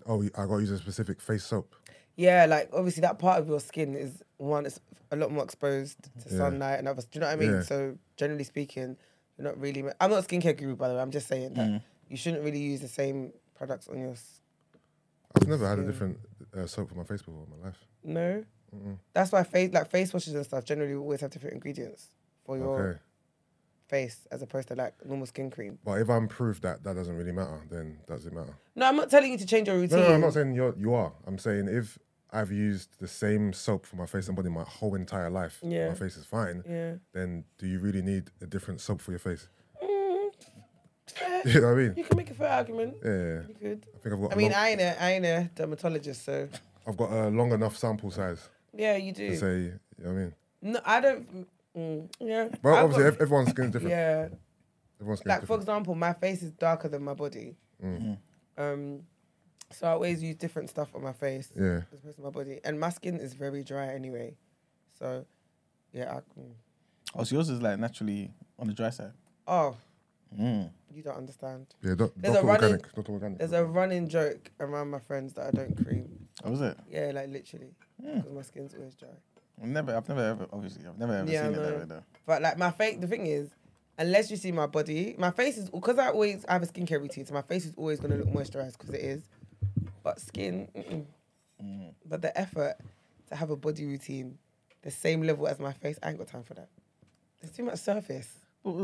Oh, 0.07 0.23
I 0.23 0.29
got 0.47 0.55
to 0.57 0.61
use 0.61 0.71
a 0.71 0.79
specific 0.79 1.21
face 1.21 1.45
soap. 1.45 1.75
Yeah, 2.17 2.47
like 2.47 2.71
obviously 2.73 3.03
that 3.03 3.19
part 3.19 3.39
of 3.39 3.49
your 3.49 3.61
skin 3.61 3.95
is 3.95 4.23
one 4.39 4.67
is 4.67 4.81
a 5.11 5.17
lot 5.17 5.31
more 5.31 5.45
exposed 5.45 6.03
to 6.05 6.11
Yeah. 6.31 6.37
sunlight 6.39 6.79
and 6.79 6.89
others. 6.89 7.05
Do 7.05 7.19
you 7.19 7.21
know 7.21 7.27
what 7.27 7.33
I 7.35 7.37
mean? 7.37 7.51
Yeah. 7.53 7.63
So 7.63 7.99
generally 8.17 8.45
speaking, 8.45 8.97
you're 9.37 9.47
not 9.47 9.59
really. 9.61 9.85
I'm 10.01 10.11
not 10.11 10.25
a 10.25 10.27
skincare 10.27 10.57
guru, 10.57 10.77
by 10.77 10.89
the 10.89 10.95
way. 10.95 11.01
I'm 11.01 11.11
just 11.11 11.29
saying 11.29 11.55
that 11.55 11.69
Mm. 11.69 11.83
you 12.09 12.17
shouldn't 12.17 12.43
really 12.45 12.59
use 12.59 12.81
the 12.81 12.89
same 12.89 13.33
products 13.55 13.89
on 13.89 14.01
your. 14.01 14.13
s- 14.13 14.40
I've 15.41 15.49
never 15.49 15.69
had 15.69 15.79
a 15.79 15.85
different 15.85 16.19
uh, 16.57 16.67
soap 16.67 16.89
for 16.91 16.95
my 16.97 17.05
face 17.05 17.23
before 17.23 17.45
in 17.45 17.59
my 17.61 17.67
life. 17.67 17.79
No, 18.05 18.45
Mm-mm. 18.75 18.97
that's 19.13 19.33
why 19.33 19.43
face 19.45 19.73
like 19.73 19.91
face 19.91 20.13
washes 20.13 20.35
and 20.35 20.45
stuff 20.45 20.65
generally 20.65 20.95
always 20.95 21.21
have 21.21 21.31
different 21.31 21.55
ingredients 21.55 22.09
for 22.45 22.57
your 22.57 22.81
Okay. 22.91 22.99
face 23.89 24.27
as 24.31 24.43
opposed 24.43 24.69
to 24.69 24.75
like 24.75 24.95
normal 25.05 25.27
skin 25.27 25.51
cream. 25.51 25.79
But 25.85 26.01
if 26.01 26.09
I'm 26.09 26.29
proof 26.29 26.61
that 26.63 26.85
that 26.85 26.95
doesn't 26.95 27.17
really 27.17 27.33
matter, 27.33 27.61
then 27.71 27.99
does 28.07 28.27
it 28.27 28.33
matter? 28.33 28.55
No, 28.77 28.87
I'm 28.87 28.97
not 28.97 29.11
telling 29.11 29.33
you 29.33 29.39
to 29.39 29.47
change 29.47 29.69
your 29.69 29.77
routine. 29.79 29.99
No, 29.99 30.09
no, 30.09 30.15
I'm 30.15 30.21
not 30.21 30.35
saying 30.35 30.55
you're, 30.55 30.75
you 30.77 30.95
are. 30.95 31.13
I'm 31.27 31.39
saying 31.39 31.69
if 31.69 31.99
I've 32.33 32.53
used 32.53 33.01
the 33.01 33.09
same 33.09 33.53
soap 33.53 33.85
for 33.87 33.97
my 33.97 34.07
face 34.07 34.29
and 34.29 34.37
body 34.37 34.49
my 34.51 34.63
whole 34.63 34.95
entire 34.95 35.31
life, 35.31 35.59
Yeah. 35.65 35.89
my 35.89 35.95
face 35.95 36.17
is 36.17 36.25
fine, 36.25 36.63
Yeah. 36.69 36.95
then 37.13 37.45
do 37.59 37.67
you 37.67 37.81
really 37.81 38.03
need 38.03 38.31
a 38.41 38.47
different 38.47 38.81
soap 38.81 39.01
for 39.01 39.11
your 39.11 39.19
face? 39.19 39.49
You 41.45 41.61
know 41.61 41.69
what 41.69 41.73
I 41.73 41.77
mean? 41.83 41.95
You 41.97 42.05
can 42.05 42.17
make 42.17 42.31
a 42.31 42.35
fair 42.35 42.49
argument. 42.51 42.97
Yeah, 43.05 43.11
yeah. 43.11 43.41
You 43.49 43.55
could. 43.61 43.87
I 43.95 43.99
think 43.99 44.15
I've 44.15 44.21
got. 44.21 44.31
I 44.31 44.35
a 44.35 44.37
mean, 44.37 44.53
long, 44.53 44.61
I 44.61 44.69
ain't 44.71 44.81
a, 44.81 45.03
I 45.03 45.11
ain't 45.13 45.25
a 45.27 45.51
dermatologist, 45.55 46.25
so 46.25 46.49
I've 46.87 46.97
got 46.97 47.11
a 47.11 47.29
long 47.29 47.53
enough 47.53 47.77
sample 47.77 48.11
size 48.11 48.49
yeah, 48.77 48.97
you 48.97 49.13
to 49.13 49.29
do. 49.31 49.37
say. 49.37 49.57
You 49.59 49.73
know 49.99 50.05
what 50.05 50.11
I 50.11 50.15
mean? 50.15 50.35
No, 50.63 50.81
I 50.85 51.01
don't. 51.01 51.47
Mm, 51.77 52.09
yeah. 52.21 52.49
But 52.63 52.75
I've 52.75 52.85
obviously, 52.85 53.11
got- 53.11 53.21
everyone's 53.21 53.51
skin 53.51 53.65
is 53.67 53.71
different. 53.73 53.91
yeah. 53.91 54.29
Everyone's 55.01 55.21
skin 55.21 55.31
Like 55.31 55.43
is 55.43 55.47
for 55.49 55.57
example, 55.57 55.95
my 55.95 56.13
face 56.13 56.43
is 56.43 56.53
darker 56.53 56.89
than 56.89 57.03
my 57.03 57.15
body. 57.15 57.57
Mm. 57.85 58.19
Um, 58.59 59.01
so 59.73 59.87
I 59.87 59.91
always 59.93 60.23
use 60.23 60.37
different 60.37 60.69
stuff 60.69 60.95
on 60.95 61.03
my 61.03 61.13
face 61.13 61.51
Yeah. 61.57 61.83
as 61.93 61.99
opposed 62.01 62.17
to 62.17 62.23
my 62.23 62.31
body, 62.31 62.61
and 62.65 62.79
my 62.79 62.91
skin 62.91 63.19
is 63.21 63.35
very 63.35 63.63
dry 63.65 63.89
anyway. 63.95 64.35
So, 64.99 65.25
yeah. 65.93 66.17
I, 66.17 66.41
mm. 66.41 66.51
Oh, 67.17 67.25
so 67.25 67.37
yours 67.37 67.49
is 67.49 67.63
like 67.63 67.79
naturally 67.79 68.31
on 68.59 68.67
the 68.67 68.75
dry 68.75 68.91
side. 68.91 69.13
oh, 69.49 69.77
Mm. 70.39 70.71
You 70.95 71.03
don't 71.03 71.17
understand. 71.17 71.67
Yeah. 71.83 71.95
Doc- 71.95 72.13
There's 72.17 72.35
Dr. 72.35 72.45
a 72.45 72.47
running- 72.49 72.63
Organic. 72.73 72.95
Dr. 72.95 73.13
Organic. 73.13 73.39
There's 73.39 73.53
a 73.53 73.65
running 73.65 74.09
joke 74.09 74.51
around 74.61 74.91
my 74.91 74.99
friends 74.99 75.35
that 75.35 75.47
I 75.47 75.51
don't 75.51 75.77
cream. 75.85 76.29
Oh, 76.45 76.51
was 76.53 76.61
it? 76.61 76.77
Yeah, 76.91 77.11
like 77.15 77.29
literally, 77.31 77.75
Hmm. 78.03 78.17
because 78.17 78.33
my 78.33 78.43
skin's 78.43 78.75
always 78.75 78.95
dry. 78.95 79.09
I've 79.63 79.69
never, 79.69 79.95
I've 79.95 80.09
never 80.09 80.23
ever, 80.25 80.47
obviously, 80.53 80.87
I've 80.87 80.99
never 80.99 81.15
ever 81.15 81.31
Yeah, 81.31 81.47
seen 81.49 81.55
I 81.55 81.59
it 81.59 81.63
that 81.63 81.79
way 81.79 81.85
though. 81.87 82.03
But 82.27 82.43
like 82.43 82.57
my 82.59 82.71
face, 82.71 82.97
the 82.99 83.07
thing 83.07 83.27
is, 83.27 83.51
unless 83.99 84.31
you 84.31 84.37
see 84.39 84.53
my 84.53 84.67
body, 84.67 85.15
my 85.19 85.31
face 85.31 85.59
is 85.59 85.69
because 85.69 85.99
I 85.99 86.09
always 86.09 86.45
I 86.47 86.55
have 86.55 86.63
a 86.63 86.67
skincare 86.67 87.01
routine, 87.01 87.27
so 87.27 87.35
my 87.35 87.43
face 87.43 87.67
is 87.67 87.75
always 87.77 88.01
gonna 88.01 88.17
look 88.17 88.29
moisturized 88.29 88.79
because 88.79 88.95
it 88.95 89.03
is. 89.03 89.23
But 90.03 90.19
skin, 90.21 90.69
mm-mm. 90.75 91.05
Mm. 91.63 91.95
but 92.07 92.23
the 92.23 92.37
effort 92.39 92.77
to 93.29 93.37
have 93.37 93.51
a 93.51 93.57
body 93.57 93.85
routine, 93.85 94.39
the 94.81 94.91
same 94.91 95.23
level 95.23 95.47
as 95.47 95.59
my 95.59 95.75
face, 95.75 95.99
I 96.03 96.09
ain't 96.09 96.19
got 96.19 96.29
time 96.29 96.43
for 96.43 96.55
that. 96.55 96.69
There's 97.43 97.55
too 97.55 97.65
much 97.65 97.79
surface. 97.81 98.29
What, 98.63 98.75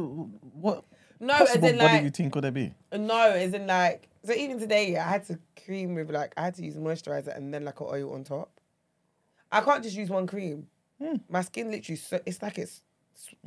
what 0.55 0.85
No, 1.21 1.35
as 1.35 1.55
in 1.57 1.79
like 1.79 2.03
routine 2.03 2.31
could 2.31 2.45
there 2.45 2.51
be? 2.51 2.75
no, 2.93 3.31
as 3.31 3.55
in 3.55 3.67
like 3.67 4.09
so 4.25 4.33
even 4.33 4.59
today, 4.59 4.93
yeah, 4.93 5.07
I 5.07 5.11
had 5.11 5.25
to 5.27 5.39
cream 5.65 5.95
with 5.95 6.11
like 6.11 6.33
I 6.37 6.45
had 6.45 6.55
to 6.57 6.65
use 6.65 6.77
moisturizer 6.77 7.37
and 7.37 7.53
then 7.55 7.65
like 7.65 7.81
an 7.81 7.87
oil 7.91 8.13
on 8.15 8.25
top. 8.25 8.51
I 9.51 9.61
can't 9.61 9.83
just 9.83 9.97
use 9.97 10.11
one 10.11 10.27
cream. 10.27 10.67
Hmm. 11.01 11.17
My 11.29 11.43
skin 11.43 11.71
literally, 11.71 11.97
so, 11.97 12.21
it's 12.27 12.43
like 12.43 12.59
it's 12.59 12.83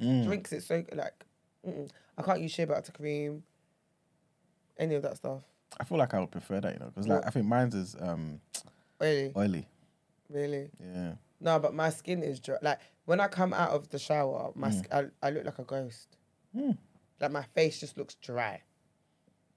Mm. 0.02 0.26
drinks 0.26 0.52
it 0.52 0.64
so 0.64 0.84
like 0.94 1.24
mm-mm. 1.66 1.88
I 2.18 2.22
can't 2.24 2.42
use 2.42 2.52
shea 2.52 2.66
butter 2.66 2.92
cream, 2.92 3.44
any 4.78 4.96
of 4.96 5.04
that 5.04 5.18
stuff. 5.18 5.44
I 5.80 5.84
feel 5.84 5.98
like 6.00 6.14
I 6.16 6.20
would 6.20 6.32
prefer 6.32 6.60
that, 6.60 6.74
you 6.74 6.80
know, 6.80 6.88
because 6.88 7.08
like 7.08 7.26
I 7.26 7.30
think 7.30 7.46
mine's 7.46 7.76
is 7.76 7.96
um 8.00 8.42
Really, 9.00 9.32
oily. 9.38 9.68
really. 10.30 10.70
Yeah. 10.82 11.14
No, 11.40 11.60
but 11.60 11.74
my 11.76 11.90
skin 11.92 12.24
is 12.24 12.40
dry. 12.40 12.58
Like 12.64 12.80
when 13.06 13.20
I 13.20 13.28
come 13.28 13.54
out 13.54 13.70
of 13.70 13.90
the 13.90 14.00
shower, 14.00 14.52
my 14.56 14.70
Mm. 14.70 14.80
sk- 14.80 14.94
I, 14.94 15.06
I 15.22 15.30
look 15.30 15.46
like 15.46 15.60
a 15.60 15.64
ghost. 15.64 16.18
Mm. 16.56 16.78
Like 17.20 17.32
my 17.32 17.44
face 17.56 17.80
just 17.80 17.98
looks 17.98 18.16
dry. 18.16 18.62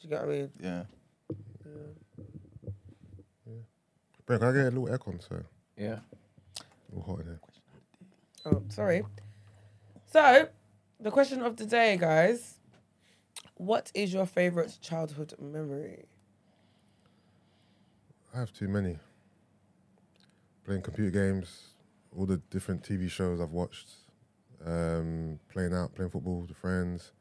Do 0.00 0.08
you 0.08 0.10
get 0.10 0.26
what 0.26 0.34
I 0.34 0.36
mean? 0.36 0.50
Yeah. 0.60 0.82
Yeah. 1.64 2.72
Yeah. 3.46 3.52
Bro, 4.26 4.38
can 4.38 4.48
I 4.48 4.52
get 4.52 4.60
a 4.60 4.70
little 4.70 4.86
aircon? 4.98 5.22
So 5.28 5.36
a 5.36 5.80
Yeah. 5.80 6.00
little 6.90 7.04
hot 7.06 7.20
in 7.20 7.26
here. 7.26 7.40
Oh, 8.46 8.62
sorry. 8.68 9.04
So, 10.12 10.48
the 10.98 11.10
question 11.10 11.42
of 11.42 11.56
the 11.56 11.64
day, 11.66 11.96
guys. 11.96 12.58
What 13.54 13.92
is 13.94 14.12
your 14.12 14.26
favorite 14.26 14.78
childhood 14.80 15.34
memory? 15.40 16.06
I 18.34 18.38
have 18.40 18.52
too 18.52 18.66
many. 18.66 18.98
Playing 20.64 20.82
computer 20.82 21.10
games, 21.10 21.74
all 22.16 22.26
the 22.26 22.38
different 22.50 22.82
TV 22.82 23.08
shows 23.08 23.40
I've 23.40 23.52
watched, 23.52 23.90
um, 24.64 25.38
playing 25.48 25.74
out, 25.74 25.94
playing 25.94 26.10
football 26.10 26.40
with 26.40 26.48
the 26.48 26.54
friends, 26.54 27.12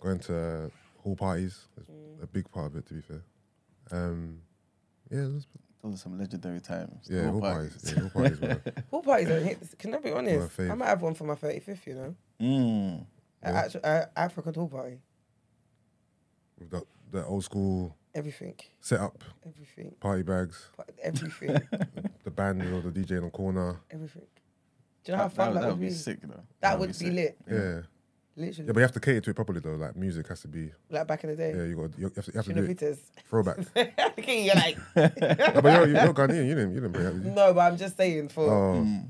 going 0.00 0.18
to 0.20 0.70
hall 1.02 1.16
parties. 1.16 1.68
That's 1.76 1.90
Mm. 1.90 2.22
a 2.22 2.26
big 2.26 2.50
part 2.50 2.66
of 2.66 2.76
it, 2.76 2.86
to 2.86 2.94
be 2.94 3.00
fair. 3.00 3.22
Um, 3.90 4.40
yeah, 5.10 5.20
that's- 5.22 5.46
Those 5.82 5.94
are 5.94 5.98
some 5.98 6.18
legendary 6.18 6.60
times. 6.60 7.06
yeah, 7.08 7.26
All 7.26 7.32
hall 7.32 7.40
parties. 7.40 7.92
Yeah, 7.94 8.00
hall 8.00 8.10
parties, 8.10 8.38
bro. 8.38 8.56
Pool 8.90 9.02
parties 9.10 9.28
don't 9.28 9.44
hit. 9.44 9.78
Can 9.78 9.94
I 9.94 9.98
be 9.98 10.12
honest? 10.12 10.58
I 10.60 10.74
might 10.74 10.86
have 10.86 11.02
one 11.02 11.14
for 11.14 11.24
my 11.24 11.34
35th, 11.36 11.86
you 11.86 11.94
know? 11.94 12.14
Mm. 12.40 13.06
A 13.42 13.50
Yeah. 13.52 13.58
actu- 13.58 13.80
a 13.84 14.08
African 14.18 14.52
pool 14.52 14.68
party. 14.68 14.98
With 16.58 16.70
the, 16.70 16.82
the 17.10 17.24
old 17.24 17.44
school 17.44 17.94
Everything. 18.14 18.54
Set 18.80 18.98
up. 19.00 19.22
Everything. 19.46 19.94
party 20.00 20.22
bags, 20.22 20.70
Everything. 21.02 21.60
the 22.24 22.30
band 22.30 22.62
or 22.62 22.80
the 22.80 22.90
DJ 22.90 23.18
in 23.18 23.24
the 23.24 23.30
corner. 23.30 23.78
everything. 23.90 24.22
Do 25.04 25.12
you 25.12 25.16
know 25.18 25.22
how 25.24 25.28
fun 25.28 25.54
that, 25.54 25.68
would 25.68 25.78
be? 25.80 25.90
sick, 25.90 26.18
you 26.22 26.28
know. 26.28 26.40
That 26.60 26.78
would 26.80 26.88
be 26.88 26.92
sick. 26.94 27.12
lit. 27.12 27.38
Yeah. 27.48 27.82
Yeah. 28.36 28.50
But 28.66 28.76
you 28.76 28.82
have 28.82 28.92
to 28.92 29.00
cater 29.00 29.20
to 29.22 29.30
it 29.30 29.34
properly 29.34 29.60
though. 29.60 29.74
Like 29.76 29.96
music 29.96 30.28
has 30.28 30.40
to 30.42 30.48
be. 30.48 30.70
like 30.90 31.06
back 31.06 31.24
in 31.24 31.30
the 31.30 31.36
day. 31.36 31.54
Yeah, 31.56 31.64
you 31.64 31.76
got 31.76 31.98
you 31.98 32.04
have 32.04 32.24
to, 32.24 32.32
you 32.32 32.36
have 32.36 32.46
to 32.46 32.52
do 32.52 32.62
it 32.62 32.66
Peters. 32.68 32.98
throwback. 33.28 33.58
okay, 34.18 34.44
you're 34.44 34.54
like, 34.54 34.76
no, 34.96 35.60
but 35.62 35.64
you're, 35.72 35.86
you're 35.88 36.14
Ghanaian. 36.14 36.46
You 36.46 36.54
didn't 36.54 36.74
you 36.74 36.80
didn't 36.80 36.92
bring 36.92 37.04
that. 37.04 37.14
You? 37.14 37.30
no, 37.34 37.54
but 37.54 37.60
I'm 37.60 37.76
just 37.76 37.96
saying 37.96 38.28
for 38.28 38.44
Oh, 38.44 38.74
Mm. 38.84 39.08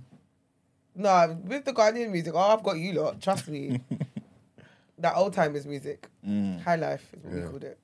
no 0.95 1.39
with 1.45 1.65
the 1.65 1.73
Ghanaian 1.73 2.11
music. 2.11 2.33
Oh, 2.35 2.39
I've 2.39 2.63
got 2.63 2.79
you 2.79 2.93
lot. 2.95 3.21
Trust 3.21 3.49
me. 3.49 3.81
that 4.99 5.15
old 5.17 5.33
timers 5.35 5.67
music, 5.67 6.09
Mm. 6.27 6.63
high 6.63 6.77
life 6.77 7.07
is 7.13 7.23
what 7.25 7.33
we 7.35 7.41
called 7.43 7.65
it. 7.65 7.79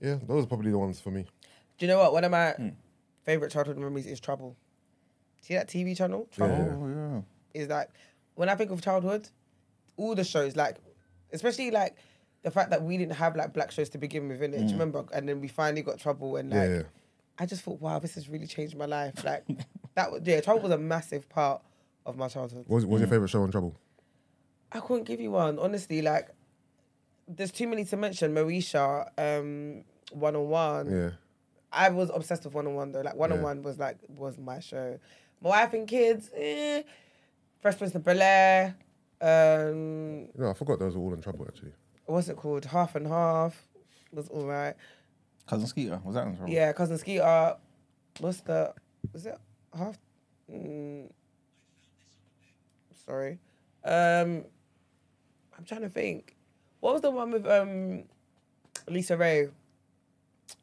Yeah, 0.00 0.18
those 0.26 0.44
are 0.44 0.46
probably 0.48 0.70
the 0.72 0.78
ones 0.78 1.00
for 1.00 1.10
me. 1.10 1.22
Do 1.78 1.86
you 1.86 1.88
know 1.88 1.98
what? 1.98 2.12
One 2.12 2.24
of 2.24 2.30
my 2.30 2.50
Hmm. 2.52 2.68
favorite 3.24 3.50
childhood 3.52 3.78
memories 3.78 4.06
is 4.06 4.20
Trouble. 4.20 4.56
See 5.40 5.54
that 5.54 5.68
TV 5.68 5.96
channel? 5.96 6.28
Trouble 6.32 6.56
Yeah. 6.56 6.74
Oh 6.76 6.88
yeah. 6.88 7.60
is 7.62 7.68
like 7.68 7.88
when 8.34 8.48
I 8.48 8.54
think 8.56 8.70
of 8.70 8.80
childhood, 8.82 9.28
all 9.96 10.14
the 10.14 10.24
shows 10.24 10.56
like, 10.56 10.76
especially 11.32 11.70
like 11.70 11.96
the 12.42 12.50
fact 12.50 12.70
that 12.70 12.82
we 12.82 12.96
didn't 12.96 13.14
have 13.14 13.36
like 13.36 13.52
black 13.52 13.70
shows 13.70 13.88
to 13.90 13.98
begin 13.98 14.28
with, 14.28 14.40
innit? 14.40 14.58
Do 14.58 14.64
you 14.64 14.72
remember? 14.72 15.04
And 15.12 15.28
then 15.28 15.40
we 15.40 15.48
finally 15.48 15.82
got 15.82 15.98
Trouble, 15.98 16.36
and 16.36 16.50
like 16.50 16.68
Yeah, 16.68 16.74
yeah. 16.76 16.82
I 17.38 17.46
just 17.46 17.62
thought, 17.62 17.80
wow, 17.80 17.98
this 17.98 18.14
has 18.14 18.28
really 18.28 18.46
changed 18.46 18.76
my 18.76 18.86
life. 18.86 19.24
Like 19.24 19.44
that, 19.94 20.10
was 20.12 20.22
yeah, 20.24 20.40
Trouble 20.40 20.62
was 20.62 20.72
a 20.72 20.78
massive 20.78 21.28
part 21.28 21.62
of 22.04 22.16
my 22.16 22.28
childhood. 22.28 22.64
What 22.66 22.76
was, 22.76 22.86
what 22.86 22.92
was 22.94 23.00
your 23.02 23.08
favorite 23.10 23.28
show 23.28 23.42
on 23.42 23.50
Trouble? 23.50 23.76
I 24.72 24.80
couldn't 24.80 25.04
give 25.04 25.20
you 25.20 25.32
one, 25.32 25.58
honestly. 25.58 26.02
Like, 26.02 26.30
there's 27.28 27.50
too 27.52 27.68
many 27.68 27.84
to 27.86 27.96
mention. 27.96 28.34
Moesha, 28.34 29.08
um, 29.18 29.84
one 30.12 30.34
on 30.34 30.48
one. 30.48 30.90
Yeah. 30.90 31.10
I 31.72 31.88
was 31.88 32.10
obsessed 32.12 32.44
with 32.44 32.54
one 32.54 32.66
on 32.66 32.74
one 32.74 32.92
though. 32.92 33.00
Like 33.00 33.14
one 33.14 33.32
on 33.32 33.40
one 33.40 33.62
was 33.62 33.78
like 33.78 33.96
was 34.08 34.38
my 34.38 34.60
show. 34.60 34.98
My 35.40 35.48
wife 35.50 35.72
and 35.72 35.88
kids, 35.88 36.30
eh. 36.36 36.82
Fresh 37.60 37.78
Prince 37.78 37.94
of 37.94 38.04
Bel 38.04 38.20
Air. 38.20 38.76
Um, 39.22 40.28
You 40.34 40.42
know, 40.42 40.50
I 40.50 40.54
forgot 40.54 40.78
those 40.80 40.96
were 40.96 41.02
all 41.02 41.14
in 41.14 41.20
Trouble 41.22 41.46
actually. 41.46 41.72
what's 42.06 42.28
it 42.28 42.36
called? 42.36 42.64
Half 42.64 42.96
and 42.96 43.06
half 43.06 43.68
was 44.12 44.28
all 44.28 44.44
right. 44.46 44.74
Cousin 45.46 45.66
Skeeter 45.66 46.00
was 46.04 46.14
that 46.14 46.26
in 46.26 46.36
trouble? 46.36 46.52
Yeah, 46.52 46.72
cousin 46.72 46.98
Skeeter. 46.98 47.56
What's 48.20 48.40
the? 48.40 48.74
Was 49.12 49.26
it 49.26 49.38
half? 49.76 49.96
Mm, 50.50 51.10
sorry. 53.06 53.38
Um, 53.84 54.44
I'm 55.56 55.64
trying 55.66 55.82
to 55.82 55.88
think. 55.88 56.36
What 56.80 56.92
was 56.94 57.02
the 57.02 57.10
one 57.10 57.30
with 57.30 57.46
um, 57.46 58.04
Lisa 58.88 59.16
Ray 59.16 59.48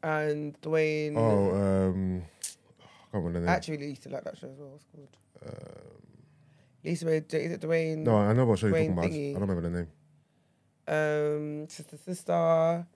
and 0.02 0.58
Duane? 0.60 1.16
Oh, 1.16 1.50
um, 1.54 2.22
I 2.22 2.82
can't 2.82 3.24
remember 3.24 3.32
the 3.40 3.46
name. 3.46 3.48
actually 3.48 3.86
used 3.88 4.02
to 4.04 4.10
like 4.10 4.24
that 4.24 4.36
show 4.38 4.48
as 4.48 4.58
well. 4.58 4.70
What's 4.70 4.84
it 4.84 4.90
called? 4.92 5.16
Lisa 6.84 7.06
Ray. 7.06 7.18
Is 7.18 7.52
it 7.52 7.60
Duane? 7.60 8.04
no, 8.04 8.16
I 8.16 8.32
know 8.32 8.44
what 8.46 8.58
show 8.58 8.66
you're 8.68 8.76
talking 8.76 8.92
about. 8.92 9.04
I 9.06 9.08
don't 9.32 9.40
remember 9.40 9.60
the 9.62 9.70
name. 9.70 9.88
Um, 11.62 11.68
Sister 11.68 11.96
Sister. 11.96 12.86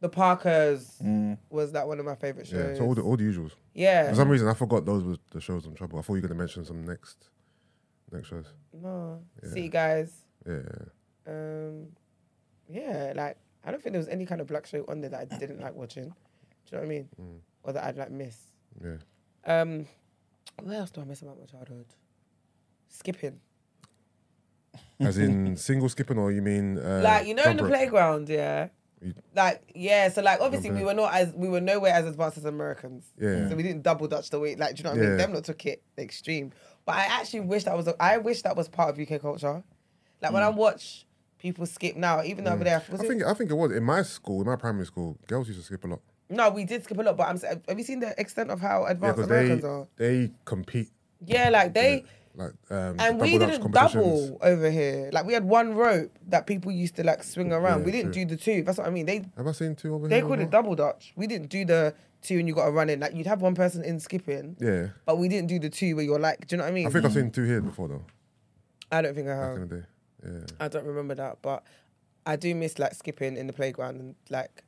The 0.00 0.08
Parkers 0.10 0.98
Mm. 1.02 1.38
was 1.48 1.72
that 1.72 1.88
one 1.88 1.98
of 1.98 2.04
my 2.04 2.14
favorite 2.16 2.46
shows. 2.46 2.72
Yeah, 2.72 2.74
so 2.76 2.84
all 2.84 2.94
the 2.94 3.00
all 3.02 3.16
the 3.16 3.24
usuals. 3.24 3.52
yeah. 3.72 4.10
For 4.10 4.16
some 4.16 4.28
reason, 4.28 4.46
I 4.46 4.52
forgot 4.52 4.84
those 4.84 5.02
were 5.02 5.16
the 5.30 5.40
shows 5.40 5.66
on 5.66 5.74
Trouble. 5.74 5.98
I 5.98 6.02
thought 6.02 6.14
you 6.16 6.20
were 6.22 6.28
gonna 6.28 6.38
mention 6.38 6.66
some 6.66 6.84
next, 6.84 7.30
next 8.12 8.28
shows. 8.28 8.52
no. 8.74 9.22
Yeah. 9.42 9.50
See, 9.50 9.68
guys. 9.68 10.12
Yeah, 10.46 10.60
Um, 11.26 11.88
yeah, 12.68 13.14
like 13.16 13.38
I 13.64 13.70
don't 13.70 13.82
think 13.82 13.94
there 13.94 13.98
was 14.00 14.08
any 14.08 14.26
kind 14.26 14.40
of 14.42 14.46
black 14.48 14.66
show 14.66 14.84
on 14.86 15.00
there 15.00 15.10
that 15.10 15.32
I 15.32 15.38
didn't 15.38 15.60
like 15.60 15.74
watching. 15.74 16.04
Do 16.04 16.10
you 16.10 16.72
know 16.72 16.78
what 16.80 16.84
I 16.84 16.88
mean? 16.88 17.08
Mm. 17.20 17.38
Or 17.62 17.72
that 17.72 17.84
I'd 17.84 17.96
like 17.96 18.10
miss. 18.10 18.36
yeah. 18.84 18.96
Um, 19.46 19.86
what 20.62 20.74
else 20.76 20.90
do 20.90 21.00
I 21.00 21.04
miss 21.04 21.22
about 21.22 21.38
my 21.40 21.46
childhood? 21.46 21.86
Skipping, 22.88 23.40
As 25.00 25.18
in 25.18 25.56
single 25.68 25.88
skipping, 25.88 26.18
or 26.18 26.32
you 26.32 26.42
mean 26.42 26.78
uh, 26.78 27.00
like 27.02 27.26
you 27.26 27.34
know, 27.34 27.44
in 27.44 27.56
the 27.56 27.64
playground, 27.64 28.28
yeah. 28.28 28.68
You- 29.00 29.14
Like 29.34 29.62
yeah, 29.74 30.08
so 30.08 30.22
like 30.22 30.40
obviously 30.40 30.70
we 30.70 30.82
were 30.82 30.94
not 30.94 31.12
as 31.14 31.32
we 31.34 31.48
were 31.48 31.60
nowhere 31.60 31.92
as 31.92 32.06
advanced 32.06 32.38
as 32.38 32.44
Americans. 32.46 33.12
Yeah. 33.20 33.48
So 33.48 33.54
we 33.56 33.62
didn't 33.62 33.82
double 33.82 34.08
dutch 34.08 34.30
the 34.30 34.40
way 34.40 34.56
like 34.56 34.74
do 34.76 34.80
you 34.80 34.84
know 34.84 34.90
what 34.90 34.98
I 35.00 35.08
mean? 35.08 35.16
Them 35.18 35.32
not 35.34 35.44
took 35.44 35.64
it 35.66 35.82
extreme. 35.98 36.52
But 36.86 36.94
I 36.96 37.04
actually 37.04 37.40
wish 37.40 37.64
that 37.64 37.76
was 37.76 37.88
a, 37.88 37.94
I 38.02 38.16
wish 38.18 38.42
that 38.42 38.56
was 38.56 38.68
part 38.68 38.88
of 38.90 38.98
UK 38.98 39.20
culture. 39.20 39.62
Like 40.22 40.32
when 40.32 40.42
I 40.42 40.48
watch 40.48 41.04
people 41.38 41.66
skip 41.66 41.94
now, 41.96 42.22
even 42.22 42.44
though 42.44 42.52
over 42.52 42.64
there 42.64 42.80
Mm. 42.80 42.98
I 43.00 43.04
it- 43.04 43.08
think 43.08 43.22
I 43.24 43.34
think 43.34 43.50
it 43.50 43.54
was 43.54 43.72
in 43.72 43.84
my 43.84 44.02
school, 44.02 44.40
in 44.40 44.46
my 44.46 44.56
primary 44.56 44.86
school. 44.86 45.18
Girls 45.26 45.46
used 45.48 45.60
to 45.60 45.66
skip 45.66 45.84
a 45.84 45.88
lot. 45.88 46.00
No, 46.30 46.48
we 46.50 46.64
did 46.64 46.82
skip 46.82 46.98
a 46.98 47.02
lot, 47.02 47.16
but 47.18 47.28
I'm. 47.28 47.38
Have 47.68 47.78
you 47.78 47.84
seen 47.84 48.00
the 48.00 48.18
extent 48.18 48.50
of 48.50 48.60
how 48.60 48.86
advanced 48.86 49.16
because 49.18 49.30
Americans 49.30 49.62
they 49.62 49.68
are? 49.68 49.86
they 49.96 50.32
compete 50.46 50.88
Yeah, 51.24 51.50
like 51.50 51.74
they 51.74 52.04
like 52.36 52.52
um, 52.70 52.96
and 53.00 53.18
we 53.20 53.38
didn't 53.38 53.70
double 53.72 54.38
over 54.42 54.70
here. 54.70 55.10
Like 55.12 55.24
we 55.26 55.32
had 55.32 55.44
one 55.44 55.74
rope 55.74 56.12
that 56.28 56.46
people 56.46 56.70
used 56.70 56.96
to 56.96 57.04
like 57.04 57.22
swing 57.24 57.52
around. 57.52 57.80
Yeah, 57.80 57.86
we 57.86 57.92
didn't 57.92 58.12
true. 58.12 58.24
do 58.26 58.36
the 58.36 58.40
two. 58.42 58.62
That's 58.62 58.78
what 58.78 58.86
I 58.86 58.90
mean. 58.90 59.06
They 59.06 59.24
Have 59.36 59.46
I 59.46 59.52
seen 59.52 59.74
two 59.74 59.94
over 59.94 60.06
they 60.08 60.16
here? 60.16 60.26
called 60.26 60.40
it 60.40 60.50
double 60.50 60.74
dutch. 60.74 61.12
We 61.16 61.26
didn't 61.26 61.48
do 61.48 61.64
the 61.64 61.94
two 62.22 62.38
and 62.38 62.46
you 62.48 62.54
got 62.54 62.66
to 62.66 62.70
run 62.72 62.90
in. 62.90 63.00
Like 63.00 63.14
you'd 63.14 63.26
have 63.26 63.40
one 63.42 63.54
person 63.54 63.82
in 63.84 64.00
skipping, 64.00 64.56
Yeah, 64.60 64.88
but 65.06 65.16
we 65.18 65.28
didn't 65.28 65.48
do 65.48 65.58
the 65.58 65.70
two 65.70 65.96
where 65.96 66.04
you're 66.04 66.18
like, 66.18 66.46
do 66.46 66.54
you 66.54 66.58
know 66.58 66.64
what 66.64 66.70
I 66.70 66.74
mean? 66.74 66.86
I 66.86 66.90
think 66.90 67.04
I've 67.04 67.12
seen 67.12 67.30
two 67.30 67.44
here 67.44 67.60
before 67.62 67.88
though. 67.88 68.04
I 68.92 69.02
don't 69.02 69.14
think 69.14 69.28
I 69.28 69.34
have. 69.36 69.68
day. 69.70 69.82
Yeah. 70.24 70.40
I 70.60 70.68
don't 70.68 70.84
remember 70.86 71.14
that, 71.14 71.38
but 71.42 71.62
I 72.26 72.36
do 72.36 72.54
miss 72.54 72.78
like 72.78 72.94
skipping 72.94 73.36
in 73.36 73.46
the 73.46 73.52
playground 73.52 74.00
and 74.00 74.14
like 74.30 74.62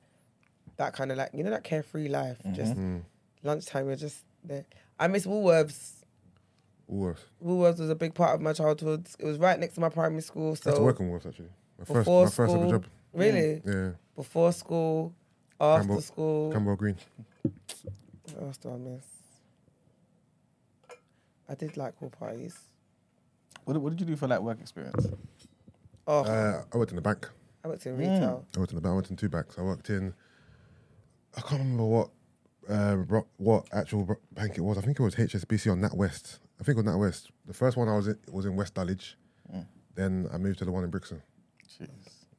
that 0.77 0.93
kind 0.95 1.11
of 1.11 1.19
like 1.19 1.31
you 1.35 1.43
know 1.45 1.51
that 1.51 1.65
carefree 1.65 2.09
life. 2.09 2.39
Just 2.53 2.75
Mm. 2.77 3.03
lunchtime, 3.43 3.87
we're 3.87 3.97
just 3.97 4.25
there. 4.45 4.65
I 4.99 5.09
miss 5.09 5.27
Woolworths. 5.27 5.98
Woolworths. 6.91 7.21
Woolworths 7.45 7.79
was 7.79 7.91
a 7.91 7.95
big 7.95 8.15
part 8.15 8.35
of 8.35 8.41
my 8.41 8.53
childhood. 8.53 9.07
It 9.19 9.25
was 9.27 9.39
right 9.39 9.59
next 9.59 9.75
to 9.75 9.81
my 9.81 9.89
primary 9.91 10.23
school. 10.23 10.57
So 10.57 10.71
I 10.71 10.73
used 10.73 10.77
to 10.77 10.77
So 10.77 10.83
work 10.85 11.01
on 11.01 11.09
Woolworths 11.11 11.27
actually. 11.27 11.49
My 11.79 11.85
first, 11.85 11.95
before 11.95 12.25
my 12.25 12.31
first 12.31 12.41
ever 12.55 12.61
school, 12.61 12.71
job. 12.71 12.85
really, 13.13 13.63
Yeah, 13.65 13.91
before 14.17 14.53
school, 14.53 15.15
after 15.61 15.81
Campbell- 15.87 16.03
school. 16.03 16.53
Camberwell 16.53 16.77
Green. 16.77 16.97
What 17.43 18.43
else 18.43 18.57
do 18.57 18.71
I 18.73 18.77
miss? 18.79 19.05
I 21.49 21.55
did 21.55 21.77
like 21.77 21.95
all 22.03 22.11
parties. 22.11 22.57
What, 23.65 23.75
did- 23.75 23.83
what 23.83 23.91
did 23.91 24.01
you 24.01 24.07
do 24.07 24.17
for 24.17 24.27
like 24.29 24.41
work 24.41 24.61
experience? 24.61 25.07
Oh, 26.07 26.25
Uh, 26.25 26.63
I 26.73 26.77
worked 26.79 26.93
in 26.93 26.97
the 26.97 27.03
bank. 27.03 27.29
I 27.65 27.69
worked 27.69 27.85
in 27.87 27.97
Mm. 27.97 27.99
retail. 27.99 28.45
I 28.57 28.59
worked 28.61 28.73
in 28.73 28.77
the 28.77 28.81
bank. 28.83 28.93
I 28.93 28.97
worked 28.97 29.11
in 29.11 29.17
two 29.17 29.29
banks. 29.29 29.59
I 29.59 29.63
worked 29.63 29.91
in. 29.91 30.15
I 31.37 31.41
can't 31.43 31.61
remember 31.61 31.85
what, 31.85 32.11
uh, 32.69 32.97
ro- 33.07 33.27
what 33.37 33.69
actual 33.73 34.05
ro- 34.05 34.17
bank 34.33 34.57
it 34.57 34.63
was. 34.63 34.79
I 34.79 34.81
think 34.83 34.99
it 34.99 35.03
was 35.03 35.15
HSBC 35.17 35.71
on 35.71 35.81
NatWest. 35.81 36.39
I 36.61 36.65
think 36.65 36.79
it 36.79 36.85
was 36.85 36.95
NatWest. 36.95 37.31
The 37.47 37.55
first 37.55 37.77
one 37.77 37.89
I 37.89 37.97
was 37.97 38.09
in 38.09 38.19
was 38.31 38.47
in 38.47 38.57
West 38.57 38.75
Dulwich. 38.75 39.17
Mm. 39.55 39.67
Then 39.95 40.29
I 40.33 40.39
moved 40.39 40.59
to 40.61 40.65
the 40.65 40.73
one 40.73 40.85
in 40.85 40.91
Brixton. 40.91 41.23
Jeez. 41.69 41.89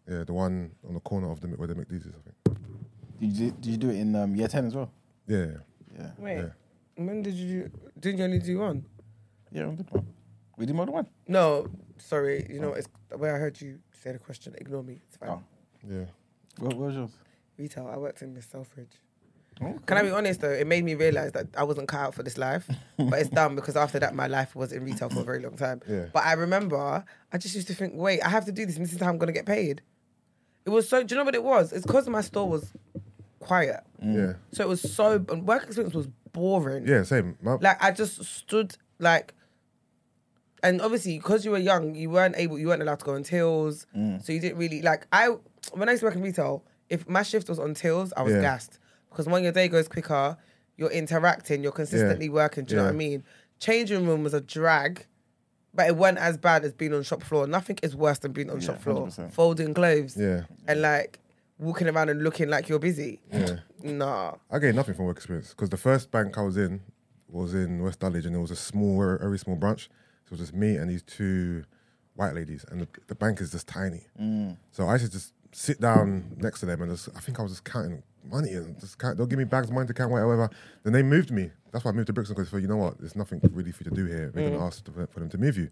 Yeah, 0.07 0.23
the 0.23 0.33
one 0.33 0.71
on 0.87 0.93
the 0.93 0.99
corner 0.99 1.31
of 1.31 1.39
the 1.39 1.47
where 1.49 1.67
the 1.67 1.75
McDee's 1.75 2.05
is. 2.05 2.13
I 2.15 2.21
think. 2.23 2.57
Did 3.19 3.31
you 3.37 3.51
did 3.51 3.65
you 3.71 3.77
do 3.77 3.89
it 3.89 3.97
in 3.97 4.15
um, 4.15 4.35
year 4.35 4.47
ten 4.47 4.65
as 4.65 4.75
well? 4.75 4.91
Yeah, 5.27 5.45
Yeah. 5.97 6.11
Wait, 6.17 6.37
yeah. 6.37 6.49
when 6.95 7.21
did 7.21 7.35
you 7.35 7.63
do? 7.63 7.71
Didn't 7.99 8.17
you 8.19 8.25
only 8.25 8.39
do 8.39 8.59
one? 8.59 8.85
Yeah, 9.51 9.67
we 9.67 9.75
did 9.75 9.91
one. 9.91 10.07
We 10.57 10.65
did 10.65 10.75
more 10.75 10.85
than 10.85 10.95
one. 10.95 11.07
No, 11.27 11.67
sorry. 11.97 12.45
You 12.49 12.59
know, 12.59 12.73
it's 12.73 12.87
the 13.09 13.17
way 13.17 13.29
I 13.29 13.37
heard 13.37 13.59
you 13.61 13.79
say 14.03 14.11
the 14.11 14.19
question. 14.19 14.55
Ignore 14.57 14.83
me. 14.83 14.99
It's 15.07 15.17
fine. 15.17 15.29
Oh. 15.29 15.43
yeah. 15.87 16.05
What, 16.57 16.73
what 16.73 16.87
was 16.87 16.95
yours? 16.95 17.11
Retail. 17.57 17.87
I 17.87 17.97
worked 17.97 18.21
in 18.21 18.33
Miss 18.33 18.45
Selfridge. 18.45 18.91
Oh, 19.61 19.77
Can 19.85 19.97
I 19.97 20.03
be 20.03 20.11
honest 20.11 20.39
though? 20.41 20.49
It 20.51 20.67
made 20.67 20.83
me 20.85 20.95
realize 20.95 21.33
that 21.33 21.47
I 21.57 21.63
wasn't 21.63 21.87
cut 21.89 21.99
out 21.99 22.13
for 22.15 22.23
this 22.23 22.37
life. 22.37 22.69
but 22.97 23.19
it's 23.19 23.29
done 23.29 23.55
because 23.55 23.75
after 23.75 23.99
that, 23.99 24.15
my 24.15 24.27
life 24.27 24.55
was 24.55 24.71
in 24.71 24.83
retail 24.85 25.09
for 25.09 25.19
a 25.21 25.23
very 25.23 25.41
long 25.41 25.57
time. 25.57 25.81
Yeah. 25.87 26.05
But 26.13 26.23
I 26.25 26.33
remember, 26.33 27.03
I 27.33 27.37
just 27.37 27.55
used 27.55 27.67
to 27.67 27.73
think, 27.73 27.93
wait, 27.95 28.21
I 28.21 28.29
have 28.29 28.45
to 28.45 28.51
do 28.51 28.65
this, 28.65 28.77
and 28.77 28.85
this 28.85 28.93
is 28.93 29.01
how 29.01 29.09
I'm 29.09 29.17
gonna 29.17 29.31
get 29.33 29.45
paid. 29.45 29.81
It 30.65 30.69
was 30.69 30.87
so. 30.87 31.03
Do 31.03 31.13
you 31.15 31.19
know 31.19 31.25
what 31.25 31.35
it 31.35 31.43
was? 31.43 31.73
It's 31.73 31.85
because 31.85 32.07
my 32.07 32.21
store 32.21 32.47
was 32.47 32.71
quiet, 33.39 33.81
mm. 34.03 34.15
Yeah, 34.15 34.33
so 34.51 34.63
it 34.63 34.67
was 34.67 34.81
so. 34.81 35.25
And 35.29 35.45
work 35.47 35.63
experience 35.63 35.93
was 35.95 36.07
boring. 36.31 36.87
yeah, 36.87 37.03
same. 37.03 37.37
My, 37.41 37.53
Like 37.55 37.83
I 37.83 37.91
just 37.91 38.23
stood 38.23 38.77
like. 38.99 39.33
And 40.61 40.81
obviously, 40.81 41.17
because 41.17 41.45
you 41.45 41.51
were 41.51 41.57
young, 41.57 41.95
you 41.95 42.09
weren't 42.09 42.35
able, 42.37 42.59
you 42.59 42.67
weren't 42.67 42.81
allowed 42.81 42.99
to 42.99 43.05
go 43.05 43.13
on 43.13 43.23
tills, 43.23 43.87
mm. 43.95 44.21
so 44.23 44.33
you 44.33 44.41
didn't 44.41 44.57
really 44.57 44.81
like. 44.81 45.07
I 45.13 45.29
when 45.73 45.87
I 45.87 45.93
used 45.93 46.01
to 46.01 46.05
work 46.07 46.15
in 46.15 46.21
retail, 46.21 46.65
if 46.89 47.07
my 47.07 47.23
shift 47.23 47.47
was 47.47 47.59
on 47.59 47.73
tills, 47.73 48.11
I 48.17 48.23
was 48.23 48.33
Yeah. 48.33 48.41
gassed 48.41 48.77
because 49.09 49.27
when 49.27 49.43
your 49.43 49.51
day 49.51 49.67
goes 49.67 49.87
quicker, 49.87 50.37
you're 50.77 50.91
interacting, 50.91 51.61
you're 51.63 51.71
consistently 51.71 52.29
working. 52.29 52.65
Do 52.65 52.73
you 52.75 52.77
know 52.77 52.85
what 52.85 52.93
I 52.93 52.97
mean? 52.97 53.23
Changing 53.59 54.05
room 54.07 54.23
was 54.23 54.33
a 54.33 54.41
drag, 54.41 55.05
but 55.73 55.87
it 55.87 55.95
wasn't 55.95 56.19
as 56.19 56.37
bad 56.37 56.63
as 56.63 56.73
being 56.73 56.93
on 56.93 57.03
shop 57.03 57.23
floor. 57.23 57.45
Nothing 57.47 57.77
is 57.83 57.95
worse 57.95 58.19
than 58.19 58.31
being 58.31 58.49
on 58.49 58.59
Yeah, 58.61 58.67
shop 58.67 58.81
floor, 58.81 59.07
100%. 59.07 59.31
folding 59.33 59.73
clothes, 59.73 60.15
yeah, 60.17 60.43
and 60.67 60.81
like 60.81 61.19
walking 61.57 61.87
around 61.89 62.09
and 62.09 62.23
looking 62.23 62.47
like 62.49 62.69
you're 62.69 62.79
busy. 62.79 63.19
yeah. 63.31 63.57
Nah, 63.81 64.33
I 64.51 64.59
gained 64.59 64.75
nothing 64.75 64.93
from 64.93 65.05
work 65.05 65.15
experience 65.15 65.51
because 65.51 65.69
the 65.69 65.77
first 65.77 66.11
bank 66.11 66.37
I 66.37 66.41
was 66.41 66.57
in 66.57 66.81
was 67.29 67.53
in 67.53 67.81
West 67.81 67.99
Dulwich 68.01 68.25
and 68.25 68.35
it 68.35 68.39
was 68.39 68.51
a 68.51 68.55
small, 68.57 68.97
very, 68.97 69.17
very 69.19 69.37
small 69.39 69.55
branch. 69.55 69.89
So 70.25 70.27
it 70.27 70.31
was 70.31 70.39
just 70.41 70.53
me 70.53 70.75
and 70.75 70.89
these 70.89 71.01
two 71.03 71.63
white 72.15 72.33
ladies, 72.35 72.65
and 72.69 72.81
the, 72.81 72.87
the 73.07 73.15
bank 73.15 73.39
is 73.39 73.51
just 73.53 73.67
tiny. 73.69 74.01
Mm. 74.21 74.57
So 74.71 74.85
I 74.85 74.93
used 74.93 75.05
to 75.05 75.11
just 75.11 75.33
sit 75.51 75.81
down 75.81 76.35
next 76.37 76.59
to 76.61 76.65
them 76.65 76.81
and 76.81 76.91
just, 76.91 77.09
I 77.15 77.19
think 77.19 77.39
I 77.39 77.43
was 77.43 77.51
just 77.51 77.63
counting 77.63 78.03
money 78.23 78.53
and 78.53 78.79
just 78.79 78.97
count, 78.99 79.17
they'll 79.17 79.25
give 79.25 79.39
me 79.39 79.45
bags 79.45 79.69
of 79.69 79.73
money 79.73 79.87
to 79.87 79.93
count, 79.93 80.11
whatever. 80.11 80.49
Then 80.83 80.93
they 80.93 81.03
moved 81.03 81.31
me. 81.31 81.51
That's 81.71 81.85
why 81.85 81.91
I 81.91 81.93
moved 81.93 82.07
to 82.07 82.13
Brixton 82.13 82.35
because, 82.35 82.51
you 82.61 82.67
know 82.67 82.77
what, 82.77 82.99
there's 82.99 83.15
nothing 83.15 83.41
really 83.51 83.71
for 83.71 83.83
you 83.83 83.89
to 83.91 83.95
do 83.95 84.05
here. 84.05 84.31
We're 84.33 84.49
going 84.49 84.59
to 84.59 84.65
ask 84.65 84.85
for 84.85 85.19
them 85.19 85.29
to 85.29 85.37
move 85.37 85.57
you. 85.57 85.69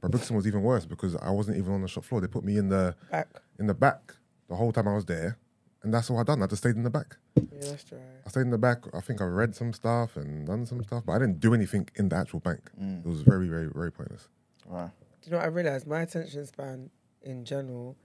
But 0.00 0.10
Brixton 0.10 0.36
was 0.36 0.46
even 0.46 0.62
worse 0.62 0.86
because 0.86 1.16
I 1.16 1.30
wasn't 1.30 1.56
even 1.56 1.72
on 1.72 1.82
the 1.82 1.88
shop 1.88 2.04
floor. 2.04 2.20
They 2.20 2.26
put 2.26 2.44
me 2.44 2.58
in 2.58 2.68
the 2.68 2.94
back. 3.10 3.28
in 3.58 3.66
the 3.66 3.74
back 3.74 4.14
the 4.48 4.54
whole 4.54 4.72
time 4.72 4.88
I 4.88 4.94
was 4.94 5.04
there, 5.06 5.38
and 5.82 5.92
that's 5.92 6.10
all 6.10 6.18
I 6.18 6.22
done. 6.22 6.42
I 6.42 6.46
just 6.46 6.62
stayed 6.62 6.76
in 6.76 6.82
the 6.82 6.90
back. 6.90 7.16
Yeah, 7.36 7.42
that's 7.70 7.92
right. 7.92 8.00
I 8.24 8.28
stayed 8.28 8.42
in 8.42 8.50
the 8.50 8.58
back. 8.58 8.84
I 8.94 9.00
think 9.00 9.20
I 9.20 9.24
read 9.24 9.54
some 9.54 9.72
stuff 9.72 10.16
and 10.16 10.46
done 10.46 10.66
some 10.66 10.82
stuff, 10.84 11.04
but 11.06 11.12
I 11.12 11.18
didn't 11.18 11.40
do 11.40 11.54
anything 11.54 11.88
in 11.96 12.08
the 12.08 12.16
actual 12.16 12.40
bank. 12.40 12.70
Mm. 12.80 13.04
It 13.04 13.08
was 13.08 13.22
very, 13.22 13.48
very, 13.48 13.68
very 13.68 13.90
pointless. 13.90 14.28
Wow. 14.66 14.92
Do 15.22 15.30
you 15.30 15.32
know 15.32 15.38
what 15.38 15.46
I 15.46 15.48
realized? 15.48 15.86
My 15.86 16.02
attention 16.02 16.46
span 16.46 16.90
in 17.22 17.44
general 17.44 17.96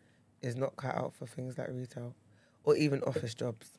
is 0.42 0.56
not 0.56 0.76
cut 0.76 0.96
out 0.96 1.14
for 1.14 1.26
things 1.28 1.58
like 1.58 1.68
retail 1.72 2.16
or 2.64 2.76
even 2.76 3.02
office 3.04 3.34
jobs. 3.34 3.70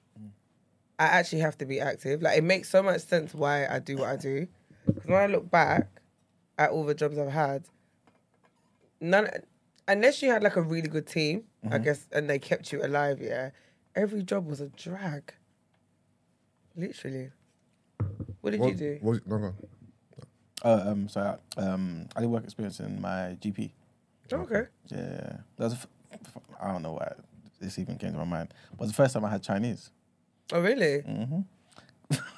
I 0.98 1.04
actually 1.06 1.40
have 1.40 1.58
to 1.58 1.64
be 1.66 1.80
active. 1.80 2.22
Like 2.22 2.38
it 2.38 2.44
makes 2.44 2.68
so 2.68 2.82
much 2.82 3.00
sense 3.00 3.34
why 3.34 3.66
I 3.66 3.78
do 3.80 3.96
what 3.98 4.08
I 4.08 4.16
do. 4.16 4.46
Because 4.86 5.06
when 5.06 5.20
I 5.20 5.26
look 5.26 5.50
back 5.50 5.88
at 6.58 6.70
all 6.70 6.84
the 6.84 6.94
jobs 6.94 7.18
I've 7.18 7.30
had, 7.32 7.64
none 9.00 9.28
unless 9.88 10.22
you 10.22 10.30
had 10.30 10.42
like 10.42 10.56
a 10.56 10.62
really 10.62 10.88
good 10.88 11.06
team, 11.06 11.44
I 11.70 11.78
guess, 11.78 12.06
and 12.12 12.28
they 12.30 12.38
kept 12.38 12.72
you 12.72 12.84
alive. 12.84 13.20
Yeah, 13.20 13.50
every 13.96 14.22
job 14.22 14.46
was 14.46 14.60
a 14.60 14.68
drag. 14.68 15.32
Literally. 16.76 17.30
What 18.40 18.50
did 18.52 18.58
you 18.60 18.66
What, 18.66 18.76
do? 18.76 18.98
what, 19.00 19.26
no, 19.26 19.38
no. 19.38 19.54
Uh, 20.64 20.84
um, 20.90 21.08
so 21.08 21.38
um, 21.56 22.06
I 22.14 22.20
did 22.20 22.28
work 22.30 22.44
experience 22.44 22.78
in 22.80 23.00
my 23.00 23.36
GP. 23.40 23.70
Okay. 24.32 24.62
Yeah, 24.88 25.38
that 25.56 25.64
was. 25.64 25.72
a 25.72 25.76
f- 25.76 25.82
f- 25.82 25.88
I 26.60 26.72
don't 26.72 26.82
know 26.82 26.92
why 26.92 27.12
this 27.60 27.78
even 27.78 27.96
came 27.96 28.12
to 28.12 28.18
my 28.18 28.24
mind. 28.24 28.52
But 28.72 28.80
was 28.80 28.90
the 28.90 28.94
first 28.94 29.14
time 29.14 29.24
I 29.24 29.30
had 29.30 29.42
Chinese. 29.42 29.90
Oh 30.52 30.60
really? 30.60 31.02
Mm-hmm. 31.02 31.40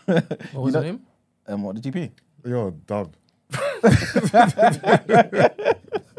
What 0.52 0.62
was 0.62 0.74
know- 0.74 0.80
the 0.80 0.86
name? 0.86 1.00
Um, 1.46 1.62
what 1.62 1.80
the 1.82 1.90
GP? 1.90 2.10
You're 2.44 2.70
dumb. 2.86 3.10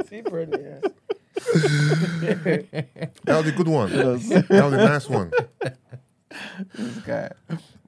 Super. 0.08 0.42
Yeah. 0.42 0.80
That 3.24 3.38
was 3.38 3.48
a 3.48 3.52
good 3.52 3.68
one. 3.68 3.92
that 3.92 4.06
was 4.06 4.32
a 4.74 4.78
nice 4.78 5.10
one. 5.10 5.32
this 6.74 6.98
guy. 7.00 7.32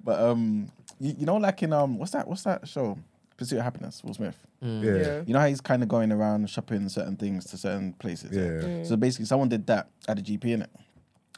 But 0.03 0.19
um, 0.19 0.71
you, 1.00 1.15
you 1.19 1.25
know, 1.25 1.38
like 1.38 1.62
in 1.63 1.74
um, 1.74 1.97
what's 1.97 2.12
that? 2.12 2.27
What's 2.27 2.43
that 2.43 2.67
show? 2.67 2.97
Pursuit 3.38 3.58
of 3.60 3.63
Happiness. 3.63 4.03
Will 4.03 4.13
Smith. 4.13 4.36
Mm. 4.63 4.84
Yeah. 4.84 4.96
Yeah. 4.96 5.24
You 5.27 5.34
know 5.34 5.39
how 5.39 5.48
he's 5.48 5.62
kind 5.62 5.84
of 5.84 5.89
going 5.89 6.12
around 6.12 6.50
shopping 6.50 6.89
certain 6.89 7.15
things 7.15 7.46
to 7.46 7.58
certain 7.58 7.94
places. 7.94 8.36
Yeah. 8.36 8.84
So 8.84 8.96
basically, 8.98 9.25
someone 9.25 9.50
did 9.50 9.67
that 9.67 9.89
at 10.08 10.17
the 10.17 10.24
GP 10.24 10.46
in 10.46 10.62
it, 10.63 10.70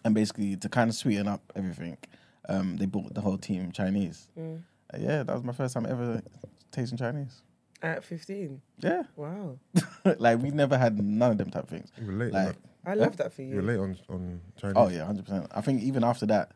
and 0.06 0.16
basically 0.16 0.56
to 0.58 0.70
kind 0.70 0.90
of 0.90 0.96
sweeten 0.96 1.28
up 1.28 1.42
everything, 1.56 1.98
um, 2.48 2.78
they 2.78 2.86
bought 2.86 3.14
the 3.14 3.22
whole 3.22 3.38
team 3.38 3.72
Chinese. 3.72 4.30
Mm. 4.40 4.62
Uh, 4.94 4.98
yeah, 5.00 5.24
that 5.24 5.34
was 5.36 5.44
my 5.44 5.54
first 5.54 5.74
time 5.74 5.86
ever 5.86 6.22
tasting 6.72 6.98
Chinese. 6.98 7.42
At 7.82 8.04
15. 8.04 8.62
Yeah, 8.80 9.04
Wow. 9.16 9.58
like 10.20 10.40
we 10.40 10.52
never 10.52 10.78
had 10.78 11.02
none 11.02 11.32
of 11.32 11.38
them 11.38 11.50
type 11.50 11.64
of 11.64 11.70
things. 11.70 11.90
You 12.00 12.08
were 12.08 12.14
late. 12.14 12.34
Like, 12.34 12.48
Like, 12.48 12.56
I 12.86 12.94
love 12.96 13.16
that 13.18 13.32
for 13.34 13.42
you 13.42 13.56
were 13.56 13.62
you. 13.62 13.68
late 13.68 13.78
on 13.80 13.98
on 14.10 14.42
Chinese. 14.60 14.74
oh 14.78 14.90
yeah, 14.90 15.06
hundred 15.06 15.26
percent. 15.26 15.48
I 15.52 15.62
think 15.62 15.82
even 15.84 16.04
after 16.04 16.26
that, 16.26 16.52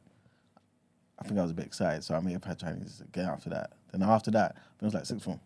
I 1.19 1.23
think 1.27 1.39
I 1.39 1.43
was 1.43 1.51
a 1.51 1.53
bit 1.53 1.65
excited, 1.65 2.03
so 2.03 2.15
I 2.15 2.19
may 2.21 2.31
have 2.33 2.43
had 2.43 2.59
Chinese 2.59 3.01
again 3.01 3.29
after 3.29 3.49
that. 3.51 3.71
Then 3.93 4.09
after 4.09 4.31
that, 4.31 4.57
it 4.81 4.85
was 4.85 4.93
like 4.93 5.05
sixth 5.05 5.23
form. 5.23 5.39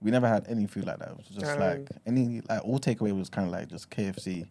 We 0.00 0.10
never 0.10 0.26
had 0.26 0.46
any 0.48 0.66
food 0.66 0.86
like 0.86 0.98
that. 0.98 1.10
It 1.10 1.16
was 1.16 1.26
just 1.26 1.52
Um, 1.52 1.60
like 1.60 1.88
any 2.06 2.40
like 2.48 2.64
all 2.64 2.80
takeaway 2.80 3.16
was 3.16 3.28
kind 3.28 3.46
of 3.46 3.52
like 3.52 3.68
just 3.68 3.90
KFC 3.90 4.48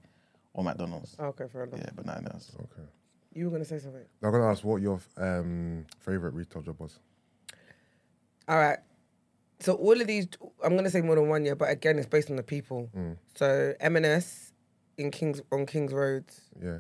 or 0.54 0.64
McDonald's. 0.64 1.16
Okay, 1.20 1.48
fair 1.52 1.64
enough. 1.64 1.80
Yeah, 1.80 1.90
but 1.94 2.06
nothing 2.06 2.28
else. 2.28 2.52
Okay. 2.56 2.88
You 3.34 3.46
were 3.46 3.52
gonna 3.52 3.66
say 3.66 3.80
something. 3.80 4.06
I'm 4.22 4.32
gonna 4.32 4.50
ask 4.50 4.64
what 4.64 4.82
your 4.82 5.00
um, 5.18 5.86
favorite 6.00 6.34
retail 6.34 6.62
job 6.62 6.80
was. 6.80 7.00
All 8.48 8.58
right. 8.58 8.80
So 9.60 9.74
all 9.74 10.00
of 10.00 10.08
these, 10.08 10.28
I'm 10.64 10.76
gonna 10.76 10.90
say 10.90 11.02
more 11.02 11.16
than 11.16 11.28
one 11.28 11.44
year, 11.46 11.56
but 11.56 11.70
again, 11.70 11.98
it's 11.98 12.08
based 12.08 12.30
on 12.30 12.36
the 12.36 12.44
people. 12.44 12.90
Mm. 12.96 13.18
So 13.36 13.74
M&S 13.80 14.54
in 14.98 15.12
Kings 15.12 15.42
on 15.52 15.66
Kings 15.66 15.94
Roads. 15.94 16.42
Yeah. 16.62 16.80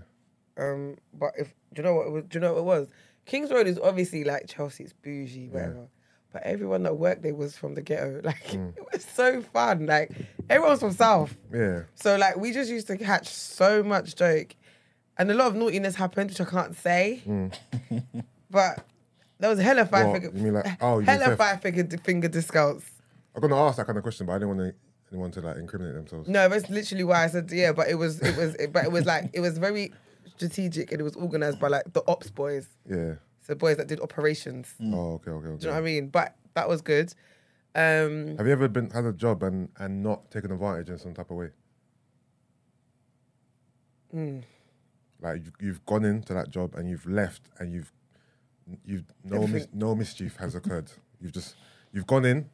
Um, 0.57 0.97
but 1.13 1.31
if 1.37 1.53
do 1.73 1.81
you 1.81 1.83
know 1.83 1.95
what 1.95 2.07
it 2.07 2.11
was, 2.11 2.23
do 2.25 2.37
you 2.37 2.41
know 2.41 2.53
what 2.53 2.59
it 2.59 2.65
was? 2.65 2.89
Kings 3.25 3.51
Road 3.51 3.67
is 3.67 3.79
obviously 3.79 4.23
like 4.23 4.47
Chelsea, 4.47 4.83
it's 4.83 4.93
bougie, 4.93 5.47
whatever. 5.49 5.87
But 6.33 6.43
everyone 6.43 6.83
that 6.83 6.95
worked 6.97 7.23
there 7.23 7.35
was 7.35 7.57
from 7.57 7.75
the 7.75 7.81
ghetto. 7.81 8.21
Like 8.23 8.47
Mm. 8.51 8.77
it 8.77 8.83
was 8.93 9.03
so 9.03 9.41
fun. 9.41 9.85
Like 9.85 10.11
everyone's 10.49 10.79
from 10.79 10.93
South. 10.93 11.35
Yeah. 11.53 11.81
So 11.95 12.15
like 12.17 12.37
we 12.37 12.51
just 12.53 12.69
used 12.69 12.87
to 12.87 12.97
catch 12.97 13.27
so 13.27 13.83
much 13.83 14.15
joke, 14.15 14.55
and 15.17 15.29
a 15.29 15.33
lot 15.33 15.47
of 15.47 15.55
naughtiness 15.55 15.95
happened, 15.95 16.29
which 16.29 16.39
I 16.41 16.45
can't 16.45 16.75
say. 16.75 17.21
but 18.49 18.85
there 19.39 19.49
was 19.49 19.59
hella 19.59 19.85
five 19.85 20.07
What? 20.07 20.13
figure, 20.13 20.31
You 20.33 20.41
mean 20.43 20.53
like- 20.53 20.77
oh, 20.81 20.99
you 20.99 21.05
mean 21.05 21.19
hella 21.19 21.35
five 21.35 21.61
figure 21.61 21.85
finger 22.03 22.27
discounts. 22.27 22.89
I'm 23.35 23.41
gonna 23.41 23.61
ask 23.61 23.77
that 23.77 23.85
kind 23.87 23.97
of 23.97 24.03
question, 24.03 24.25
but 24.25 24.33
I 24.33 24.35
didn't 24.39 24.57
want 24.57 24.59
to, 24.59 24.73
anyone 25.11 25.31
to 25.31 25.41
like 25.41 25.57
incriminate 25.57 25.95
themselves. 25.95 26.27
No, 26.29 26.47
that's 26.49 26.69
literally 26.69 27.03
why 27.03 27.23
I 27.23 27.27
said 27.27 27.49
yeah. 27.51 27.71
But 27.71 27.89
it 27.89 27.95
was 27.95 28.21
it 28.21 28.35
was 28.37 28.55
but 28.71 28.83
it 28.85 28.91
was 28.91 29.05
like 29.05 29.29
it 29.33 29.39
was 29.39 29.57
very 29.57 29.93
strategic 30.35 30.91
and 30.91 30.99
it 31.01 31.03
was 31.03 31.15
organized 31.15 31.59
by 31.59 31.67
like 31.69 31.91
the 31.93 32.03
ops 32.07 32.29
boys, 32.29 32.67
Yeah. 32.89 33.15
So 33.41 33.55
boys 33.55 33.77
that 33.77 33.87
did 33.87 33.99
operations. 33.99 34.73
Oh, 34.81 35.13
okay, 35.15 35.31
okay, 35.31 35.47
okay. 35.47 35.57
Do 35.57 35.61
you 35.65 35.67
know 35.67 35.71
what 35.73 35.77
I 35.77 35.81
mean? 35.81 36.07
But 36.09 36.35
that 36.53 36.67
was 36.69 36.81
good. 36.81 37.13
Um, 37.73 38.35
Have 38.37 38.45
you 38.47 38.51
ever 38.53 38.67
been 38.67 38.89
had 38.89 39.05
a 39.05 39.13
job 39.13 39.43
and 39.43 39.69
and 39.77 40.03
not 40.03 40.29
taken 40.31 40.51
advantage 40.51 40.89
in 40.89 40.97
some 40.97 41.13
type 41.13 41.29
of 41.31 41.37
way? 41.37 41.49
Hmm. 44.11 44.39
Like 45.21 45.45
you, 45.45 45.51
you've 45.59 45.85
gone 45.85 46.03
into 46.03 46.33
that 46.33 46.49
job 46.49 46.75
and 46.75 46.89
you've 46.89 47.05
left 47.05 47.43
and 47.59 47.71
you've 47.71 47.91
you've 48.85 49.03
no 49.23 49.47
mis- 49.47 49.67
no 49.73 49.95
mischief 49.95 50.35
has 50.37 50.55
occurred. 50.55 50.91
You've 51.21 51.31
just 51.31 51.55
you've 51.93 52.07
gone 52.07 52.25
in 52.25 52.49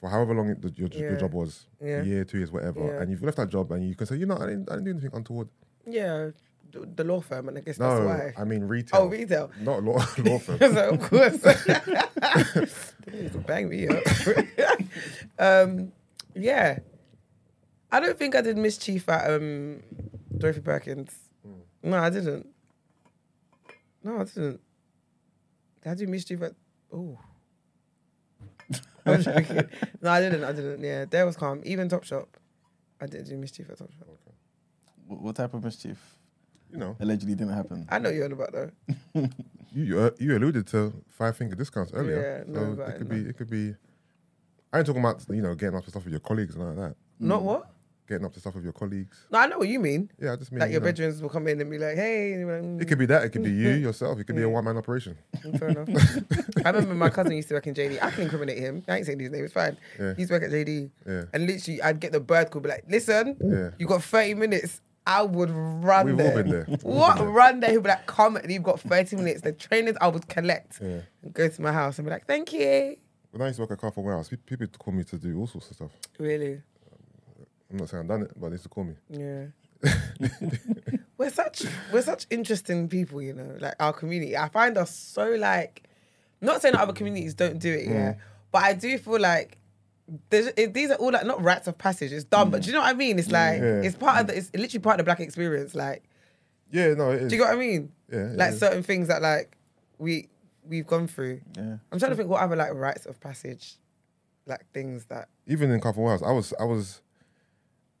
for 0.00 0.08
however 0.10 0.34
long 0.34 0.48
it, 0.50 0.58
your, 0.78 0.88
your 0.88 1.12
Yeah. 1.12 1.18
job 1.18 1.32
was, 1.34 1.66
Yeah. 1.80 2.00
a 2.00 2.04
year, 2.04 2.24
two 2.24 2.38
years, 2.38 2.50
whatever, 2.50 2.80
Yeah. 2.80 3.02
and 3.02 3.10
you've 3.10 3.22
left 3.22 3.36
that 3.36 3.48
job 3.50 3.70
and 3.72 3.86
you 3.86 3.94
can 3.94 4.06
say, 4.06 4.16
you 4.16 4.24
know, 4.26 4.36
I 4.36 4.46
didn't, 4.46 4.70
I 4.70 4.74
didn't 4.76 4.84
do 4.86 4.90
anything 4.92 5.10
untoward. 5.12 5.48
yeah, 5.86 6.30
the 6.72 7.04
law 7.04 7.20
firm, 7.20 7.48
and 7.48 7.58
I 7.58 7.60
guess 7.60 7.78
No, 7.78 8.04
that's 8.04 8.36
why. 8.36 8.40
I 8.40 8.44
mean 8.44 8.64
retail. 8.64 9.00
Oh, 9.02 9.06
retail. 9.06 9.50
not 9.60 9.82
law 9.82 10.04
law 10.18 10.38
firm. 10.38 10.58
so 10.58 10.90
of 10.90 11.00
course, 11.00 11.36
they 13.06 13.18
used 13.18 13.32
to 13.32 13.38
bang 13.46 13.68
me 13.68 13.88
up. 13.88 14.02
um, 15.38 15.92
yeah, 16.34 16.78
I 17.90 18.00
don't 18.00 18.18
think 18.18 18.34
I 18.34 18.40
did 18.40 18.56
mischief 18.56 19.08
at 19.08 19.30
um, 19.30 19.82
Dorothy 20.36 20.60
Perkins. 20.60 21.14
No, 21.82 21.98
I 21.98 22.10
didn't. 22.10 22.46
No, 24.04 24.20
I 24.20 24.24
didn't. 24.24 24.60
Did 25.82 25.90
I 25.90 25.94
do 25.94 26.06
mischief 26.06 26.42
at? 26.42 26.52
Oh. 26.92 27.18
No, 29.06 29.12
I 29.14 30.20
didn't. 30.20 30.44
I 30.44 30.52
didn't. 30.52 30.82
Yeah, 30.82 31.06
there 31.06 31.26
was 31.26 31.36
calm. 31.36 31.62
Even 31.64 31.88
Top 31.88 32.04
Shop, 32.04 32.28
I 33.00 33.06
didn't 33.06 33.28
do 33.28 33.36
mischief 33.36 33.70
at 33.70 33.78
Top 33.78 33.90
Shop. 33.92 34.06
What, 35.06 35.22
what 35.22 35.36
type 35.36 35.54
of 35.54 35.64
mischief 35.64 35.98
You 36.72 36.78
know, 36.78 36.96
allegedly 37.00 37.34
didn't 37.34 37.52
happen? 37.54 37.86
I 37.88 37.98
know 37.98 38.10
you're 38.10 38.24
on 38.24 38.32
about 38.32 38.52
though. 38.52 38.70
you 39.14 39.28
you, 39.72 39.98
uh, 40.00 40.10
you 40.18 40.36
alluded 40.36 40.66
to 40.68 40.92
five 41.08 41.36
finger 41.36 41.54
discounts 41.56 41.92
earlier. 41.92 42.44
Yeah, 42.46 42.52
no, 42.52 42.60
so 42.60 42.76
but 42.76 42.88
it 42.90 42.98
could 42.98 43.08
no. 43.10 43.14
be 43.16 43.28
it 43.30 43.36
could 43.36 43.50
be. 43.50 43.74
I 44.72 44.78
ain't 44.78 44.86
talking 44.86 45.02
about 45.02 45.24
you 45.30 45.42
know 45.42 45.54
getting 45.54 45.76
up 45.76 45.84
to 45.84 45.90
stuff 45.90 46.04
with 46.04 46.12
your 46.12 46.20
colleagues 46.20 46.54
and 46.54 46.64
like 46.64 46.76
that. 46.76 46.96
Not 47.18 47.42
what? 47.42 47.70
Getting 48.08 48.24
up 48.26 48.32
to 48.34 48.40
stuff 48.40 48.54
with 48.56 48.64
your 48.64 48.72
colleagues. 48.72 49.26
No, 49.30 49.38
I 49.38 49.46
know 49.46 49.58
what 49.58 49.68
you 49.68 49.78
mean. 49.78 50.10
Yeah, 50.20 50.32
I 50.32 50.36
just 50.36 50.50
mean 50.50 50.60
Like 50.60 50.68
you 50.70 50.74
your 50.74 50.80
know, 50.80 50.86
bedrooms 50.86 51.22
will 51.22 51.28
come 51.28 51.46
in 51.46 51.60
and 51.60 51.70
be 51.70 51.78
like, 51.78 51.94
"Hey," 51.96 52.44
like, 52.44 52.62
"Mm." 52.62 52.82
It 52.82 52.86
could 52.86 52.98
be 52.98 53.06
that. 53.06 53.22
It 53.24 53.30
could 53.30 53.44
be 53.44 53.50
you 53.50 53.70
yourself. 53.86 54.18
It 54.18 54.24
could 54.24 54.34
be 54.36 54.42
a 54.42 54.48
one 54.48 54.64
man 54.64 54.76
operation. 54.76 55.16
Mm, 55.38 55.58
Fair 55.58 55.68
enough. 55.68 55.88
I 56.64 56.70
remember 56.70 56.94
my 56.94 57.10
cousin 57.10 57.32
used 57.32 57.48
to 57.48 57.54
work 57.54 57.66
in 57.68 57.74
JD. 57.74 58.02
I 58.02 58.10
can 58.10 58.22
incriminate 58.24 58.58
him. 58.58 58.82
I 58.88 58.96
ain't 58.96 59.06
saying 59.06 59.18
his 59.20 59.30
name. 59.30 59.44
It's 59.44 59.52
fine. 59.54 59.76
Yeah. 59.98 60.14
He 60.14 60.22
used 60.22 60.30
to 60.30 60.34
work 60.34 60.42
at 60.44 60.50
JD. 60.50 60.90
Yeah. 61.06 61.24
And 61.32 61.46
literally, 61.46 61.82
I'd 61.82 62.00
get 62.00 62.10
the 62.12 62.20
bird 62.20 62.50
call, 62.50 62.62
be 62.62 62.68
like, 62.70 62.84
listen, 62.88 63.36
Yeah. 63.44 63.70
you 63.78 63.86
got 63.86 64.02
30 64.02 64.34
minutes. 64.34 64.80
I 65.06 65.22
would 65.22 65.50
run 65.50 66.06
We've 66.06 66.16
there. 66.16 66.28
all 66.30 66.36
been 66.42 66.50
there. 66.50 66.66
We've 66.68 66.84
all 66.84 66.94
What? 66.94 67.16
been 67.16 67.24
there. 67.26 67.34
Run 67.34 67.60
there. 67.60 67.70
He'll 67.70 67.80
be 67.80 67.88
like, 67.88 68.06
come. 68.06 68.36
And 68.36 68.50
you've 68.52 68.62
got 68.62 68.80
30 68.80 69.16
minutes. 69.16 69.40
The 69.40 69.52
trainers 69.52 69.96
I 70.00 70.08
would 70.08 70.28
collect 70.28 70.78
Yeah. 70.80 71.00
and 71.22 71.32
go 71.32 71.48
to 71.48 71.62
my 71.62 71.72
house 71.72 71.98
and 71.98 72.06
be 72.06 72.10
like, 72.12 72.26
thank 72.26 72.52
you. 72.52 72.96
When 73.32 73.42
I 73.42 73.46
used 73.46 73.56
to 73.56 73.62
work 73.62 73.70
at 73.72 73.78
Carphone 73.78 74.04
Warehouse, 74.04 74.28
pe- 74.28 74.36
people 74.36 74.64
used 74.64 74.72
to 74.74 74.78
call 74.78 74.92
me 74.92 75.04
to 75.04 75.16
do 75.16 75.38
all 75.38 75.46
sorts 75.46 75.70
of 75.70 75.76
stuff. 75.76 75.90
Really? 76.18 76.60
I'm 77.70 77.76
not 77.76 77.88
saying 77.88 78.02
I've 78.02 78.08
done 78.08 78.22
it, 78.22 78.32
but 78.36 78.48
they 78.48 78.54
used 78.54 78.64
to 78.64 78.68
call 78.68 78.84
me. 78.84 78.94
Yeah. 79.08 79.46
we're 81.16 81.30
such 81.30 81.62
we're 81.92 82.02
such 82.02 82.26
interesting 82.30 82.88
people, 82.88 83.22
you 83.22 83.32
know. 83.32 83.56
Like 83.60 83.74
our 83.80 83.92
community, 83.92 84.36
I 84.36 84.48
find 84.48 84.76
us 84.76 84.94
so 84.94 85.30
like. 85.30 85.84
Not 86.42 86.62
saying 86.62 86.72
that 86.72 86.80
other 86.80 86.92
communities 86.94 87.34
don't 87.34 87.58
do 87.58 87.70
it, 87.72 87.86
yeah, 87.86 88.12
mm. 88.12 88.18
but 88.50 88.62
I 88.62 88.72
do 88.72 88.96
feel 88.96 89.20
like 89.20 89.58
it, 90.30 90.74
these 90.74 90.90
are 90.90 90.96
all 90.96 91.12
like 91.12 91.26
not 91.26 91.42
rites 91.42 91.66
of 91.66 91.78
passage. 91.78 92.12
It's 92.12 92.24
dumb, 92.24 92.50
but 92.50 92.60
mm. 92.60 92.64
do 92.64 92.70
you 92.70 92.74
know 92.74 92.80
what 92.80 92.90
I 92.90 92.94
mean? 92.94 93.18
It's 93.18 93.30
like 93.30 93.60
Yeah. 93.60 93.82
it's 93.82 93.96
part 93.96 94.20
of 94.20 94.26
the, 94.26 94.32
mm. 94.34 94.36
it's 94.38 94.50
literally 94.54 94.82
part 94.82 94.94
of 94.94 94.98
the 94.98 95.04
black 95.04 95.20
experience. 95.20 95.74
Like, 95.74 96.04
Yeah, 96.70 96.94
no, 96.94 97.10
it 97.10 97.22
is. 97.22 97.30
do 97.30 97.36
you 97.36 97.42
get 97.42 97.48
what 97.48 97.56
I 97.56 97.58
mean? 97.58 97.92
Yeah, 98.12 98.32
Like 98.34 98.54
certain 98.54 98.82
things 98.82 99.08
that 99.08 99.22
like 99.22 99.56
we 99.98 100.28
we've 100.64 100.86
gone 100.86 101.06
through. 101.06 101.40
Yeah. 101.56 101.76
I'm 101.90 101.98
trying 101.98 102.12
to 102.12 102.16
think 102.16 102.28
what 102.28 102.40
other 102.40 102.56
like 102.56 102.72
rites 102.74 103.06
of 103.06 103.20
passage, 103.20 103.74
like 104.46 104.64
things 104.72 105.06
that. 105.06 105.28
even 105.46 105.70
in 105.70 105.80
Carphone 105.80 105.98
Warehouse, 105.98 106.22
I 106.22 106.32
was, 106.32 106.54
I 106.60 106.64
was, 106.64 107.02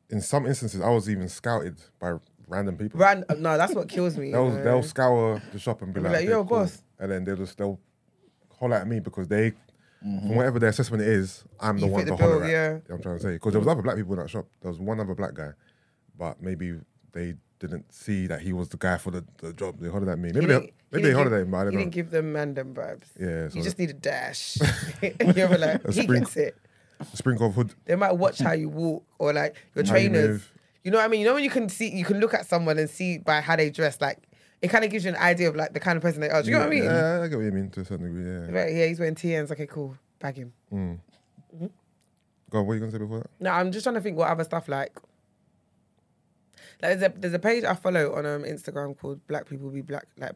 in 0.08 0.20
some 0.20 0.46
instances, 0.46 0.80
I 0.80 0.88
was 0.88 1.08
even 1.08 1.28
scouted 1.28 1.76
by 1.98 2.14
random 2.48 2.76
people. 2.76 3.00
Ran, 3.00 3.24
no, 3.38 3.56
that's 3.56 3.74
what 3.74 3.88
kills 3.88 4.16
me. 4.16 4.32
They'll, 4.32 4.50
they'll 4.50 4.82
scour 4.82 5.42
the 5.52 5.58
shop 5.58 5.82
and 5.82 5.92
be 5.92 6.00
like, 6.00 6.12
like, 6.12 6.28
cool." 6.28 6.44
boss. 6.44 6.82
and 6.98 7.10
then 7.10 7.24
they'll 7.24 7.36
just 7.36 7.56
they'll 7.58 7.78
holler 8.58 8.76
at 8.76 8.86
me 8.86 9.00
because 9.00 9.28
they, 9.28 9.52
from 10.00 10.34
whatever 10.34 10.58
their 10.58 10.70
assessment 10.70 11.02
is, 11.02 11.44
I'm 11.60 11.78
the 11.78 11.86
You 11.86 11.92
one 11.92 12.04
to 12.06 12.10
the 12.12 12.16
bill, 12.16 12.42
at. 12.42 12.50
yeah. 12.50 12.72
You 12.88 12.94
I'm 12.94 13.02
trying 13.02 13.16
to 13.18 13.22
say 13.22 13.32
because 13.34 13.52
there 13.52 13.60
was 13.60 13.68
other 13.68 13.82
black 13.82 13.96
people 13.96 14.14
in 14.14 14.20
that 14.20 14.30
shop. 14.30 14.46
There 14.62 14.70
was 14.70 14.80
one 14.80 14.98
other 15.00 15.14
black 15.14 15.34
guy, 15.34 15.50
but 16.18 16.40
maybe 16.42 16.78
they 17.12 17.34
didn't 17.58 17.92
see 17.92 18.26
that 18.26 18.40
he 18.40 18.52
was 18.54 18.70
the 18.70 18.78
guy 18.78 18.96
for 18.96 19.10
the, 19.10 19.24
the 19.38 19.52
job. 19.52 19.78
They 19.80 19.88
hollered 19.88 20.08
at 20.08 20.18
me. 20.18 20.30
Maybe 20.32 20.40
He 20.40 20.46
they, 20.46 20.52
didn't- 20.54 20.62
maybe 20.62 20.72
he 20.72 20.90
they 20.92 21.00
didn't 21.02 21.14
hollered 21.16 21.30
give- 21.30 21.32
at 21.34 21.42
him, 21.42 21.50
but 21.50 21.56
I 21.58 21.64
don't 21.64 21.72
You 21.72 21.78
know. 21.78 21.84
didn't 21.84 21.94
give 21.94 22.10
them 22.10 22.32
mandem 22.32 22.74
vibes. 22.74 23.06
Yeah, 23.20 23.48
so 23.50 23.58
you 23.58 23.62
just 23.62 23.78
need 23.78 23.90
a 23.90 23.94
dash. 23.94 24.56
You're 25.36 25.48
like, 25.58 25.84
A 25.84 25.92
he 25.92 26.02
sprinkle. 26.02 26.20
gets 26.20 26.36
it. 26.36 26.56
Sprinkle 27.14 27.46
of 27.48 27.54
hood. 27.54 27.74
They 27.86 27.96
might 27.96 28.12
watch 28.16 28.38
how 28.40 28.52
you 28.52 28.68
walk 28.68 29.04
or 29.18 29.32
like 29.32 29.56
your 29.74 29.84
How 29.84 29.90
trainers. 29.92 30.28
move. 30.28 30.52
You 30.84 30.90
know 30.90 30.96
what 30.98 31.04
I 31.04 31.08
mean? 31.08 31.20
You 31.20 31.26
know 31.26 31.34
when 31.34 31.44
you 31.44 31.50
can 31.50 31.68
see, 31.68 31.90
you 31.94 32.04
can 32.06 32.20
look 32.20 32.32
at 32.34 32.46
someone 32.46 32.78
and 32.78 32.88
see 32.88 33.18
by 33.18 33.40
how 33.42 33.56
they 33.56 33.68
dress. 33.70 34.00
Like 34.00 34.18
it 34.62 34.68
kind 34.68 34.84
of 34.84 34.90
gives 34.90 35.04
you 35.04 35.10
an 35.10 35.16
idea 35.16 35.48
of 35.48 35.56
like 35.56 35.72
the 35.72 35.80
kind 35.80 35.96
of 35.96 36.02
person 36.02 36.20
they 36.20 36.28
are. 36.28 36.42
Do 36.42 36.48
you 36.48 36.54
know 36.54 36.60
what 36.60 36.66
I 36.66 36.70
mean? 36.70 36.84
Yeah, 36.84 37.22
I 37.22 37.28
get 37.28 37.36
what 37.36 37.44
you 37.44 37.52
mean 37.52 37.70
to 37.70 37.80
a 37.80 37.84
certain 37.84 38.06
degree. 38.06 38.24
Yeah. 38.24 38.60
Right, 38.60 38.74
yeah, 38.74 38.86
he's 38.86 38.98
wearing 38.98 39.14
TNs. 39.14 39.50
Okay, 39.50 39.66
cool. 39.66 39.96
Bag 40.18 40.36
him. 40.36 40.52
Mm. 40.72 40.98
Go 42.50 42.58
on, 42.58 42.66
what 42.66 42.72
are 42.72 42.74
you 42.74 42.80
gonna 42.80 42.92
say 42.92 42.98
before 42.98 43.20
that? 43.20 43.30
No, 43.40 43.50
I'm 43.50 43.72
just 43.72 43.84
trying 43.84 43.94
to 43.94 44.00
think 44.00 44.16
what 44.16 44.28
other 44.28 44.44
stuff 44.44 44.68
like. 44.68 44.92
Like 46.82 46.98
there's 46.98 47.02
a 47.02 47.14
there's 47.16 47.34
a 47.34 47.38
page 47.38 47.64
I 47.64 47.74
follow 47.74 48.14
on 48.14 48.26
um 48.26 48.42
Instagram 48.42 48.98
called 48.98 49.26
Black 49.28 49.48
People 49.48 49.70
Be 49.70 49.82
Black 49.82 50.06
like 50.18 50.32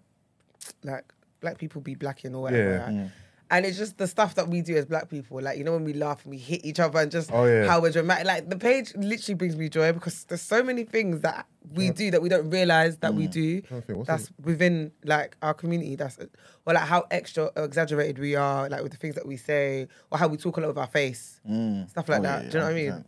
like 0.83 1.05
Black 1.41 1.59
People 1.59 1.81
Be 1.81 1.95
Blacking 1.95 2.35
or 2.35 2.43
whatever. 2.43 2.71
Yeah. 2.71 3.03
right? 3.03 3.11
And 3.51 3.67
it's 3.67 3.77
just 3.77 3.99
the 3.99 4.07
stuff 4.07 4.35
that 4.37 4.49
we 4.49 4.63
do 4.63 4.75
as 4.77 4.87
black 4.87 5.11
people, 5.11 5.41
like 5.41 5.59
you 5.59 5.65
know 5.65 5.73
when 5.73 5.85
we 5.85 5.93
laugh 5.93 6.23
and 6.25 6.31
we 6.31 6.39
hit 6.39 6.65
each 6.65 6.81
other 6.81 6.99
and 6.99 7.11
just 7.11 7.31
Oh, 7.33 7.45
yeah. 7.45 7.67
how 7.67 7.81
we're 7.81 7.91
dramatic. 7.93 8.27
Like 8.27 8.49
the 8.49 8.57
page 8.57 8.95
literally 8.97 9.35
brings 9.35 9.55
me 9.55 9.69
joy 9.69 9.93
because 9.93 10.25
there's 10.25 10.41
so 10.43 10.63
many 10.63 10.85
things 10.85 11.21
that 11.21 11.47
we 11.73 11.91
do 11.91 12.11
that 12.11 12.23
we 12.23 12.29
don't 12.29 12.49
realize 12.51 12.97
that 12.99 13.15
we 13.15 13.27
mm. 13.29 13.31
do. 13.33 13.61
Trying 13.61 13.81
to 13.81 13.87
think, 13.87 13.99
what's 13.99 14.09
That's 14.09 14.31
within 14.43 14.93
like 15.05 15.37
our 15.43 15.53
community. 15.55 15.95
That's 15.95 16.19
or 16.19 16.73
like 16.73 16.85
how 16.85 17.05
extra 17.11 17.51
uh, 17.57 17.63
exaggerated 17.63 18.19
we 18.19 18.35
are, 18.35 18.69
like 18.71 18.83
with 18.83 18.93
the 18.93 18.99
things 18.99 19.15
that 19.15 19.27
we 19.27 19.37
say 19.37 19.89
or 20.11 20.19
how 20.19 20.27
we 20.29 20.37
talk 20.39 20.57
a 20.57 20.61
lot 20.61 20.69
with 20.69 20.79
our 20.79 20.87
face, 20.87 21.41
mm. 21.49 21.89
stuff 21.91 22.09
like 22.09 22.21
Oh, 22.21 22.23
that. 22.23 22.45
yeah, 22.45 22.51
do 22.51 22.59
you 22.59 22.65
know 22.65 22.71
what 22.71 22.77
I 22.77 22.81
100%. 22.81 22.95
mean? 22.95 23.05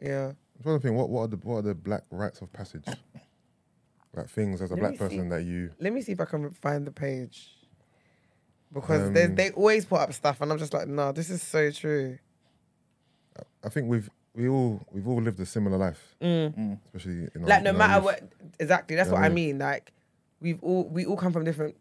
Yeah. 0.00 0.32
Trying 0.62 0.76
to 0.78 0.82
think 0.82 0.96
what 0.96 1.08
what 1.08 1.22
are 1.22 1.28
the 1.28 1.36
what 1.36 1.56
are 1.58 1.62
the 1.62 1.74
black 1.74 2.02
rites 2.10 2.40
of 2.40 2.52
passage? 2.52 2.84
Like 4.14 4.30
things 4.30 4.62
as 4.62 4.70
a 4.70 4.74
Let 4.74 4.80
black 4.80 4.90
me 4.92 4.96
see. 4.96 5.04
person 5.04 5.28
that 5.28 5.44
you 5.44 5.70
Let 5.78 5.92
me 5.92 6.00
see 6.00 6.12
if 6.12 6.20
I 6.20 6.24
can 6.24 6.50
find 6.50 6.86
the 6.86 6.90
page. 6.90 7.50
Because 8.80 9.08
Um, 9.08 9.14
they 9.14 9.26
they 9.26 9.50
always 9.52 9.84
put 9.86 10.00
up 10.00 10.12
stuff 10.12 10.40
and 10.42 10.52
I'm 10.52 10.58
just 10.58 10.74
like, 10.74 10.86
no, 10.86 11.10
this 11.10 11.30
is 11.30 11.42
so 11.42 11.70
true. 11.70 12.18
I 13.64 13.68
think 13.70 13.88
we've 13.88 14.08
we 14.34 14.48
all 14.48 14.80
we've 14.92 15.08
all 15.08 15.20
lived 15.22 15.40
a 15.40 15.46
similar 15.46 15.78
life, 15.78 16.14
especially 16.20 17.12
in 17.22 17.30
our, 17.36 17.40
Mm. 17.40 17.48
Like 17.48 17.62
no 17.62 17.70
in 17.70 17.78
matter 17.78 17.94
youth. 17.94 18.04
what 18.04 18.32
exactly, 18.60 18.94
that's 18.96 19.08
Yeah, 19.08 19.14
what 19.14 19.22
I 19.22 19.28
yeah. 19.28 19.32
mean. 19.34 19.58
Like 19.58 19.92
we've 20.40 20.62
all 20.62 20.84
we 20.84 21.06
all 21.06 21.16
come 21.16 21.32
from 21.32 21.44
different 21.44 21.74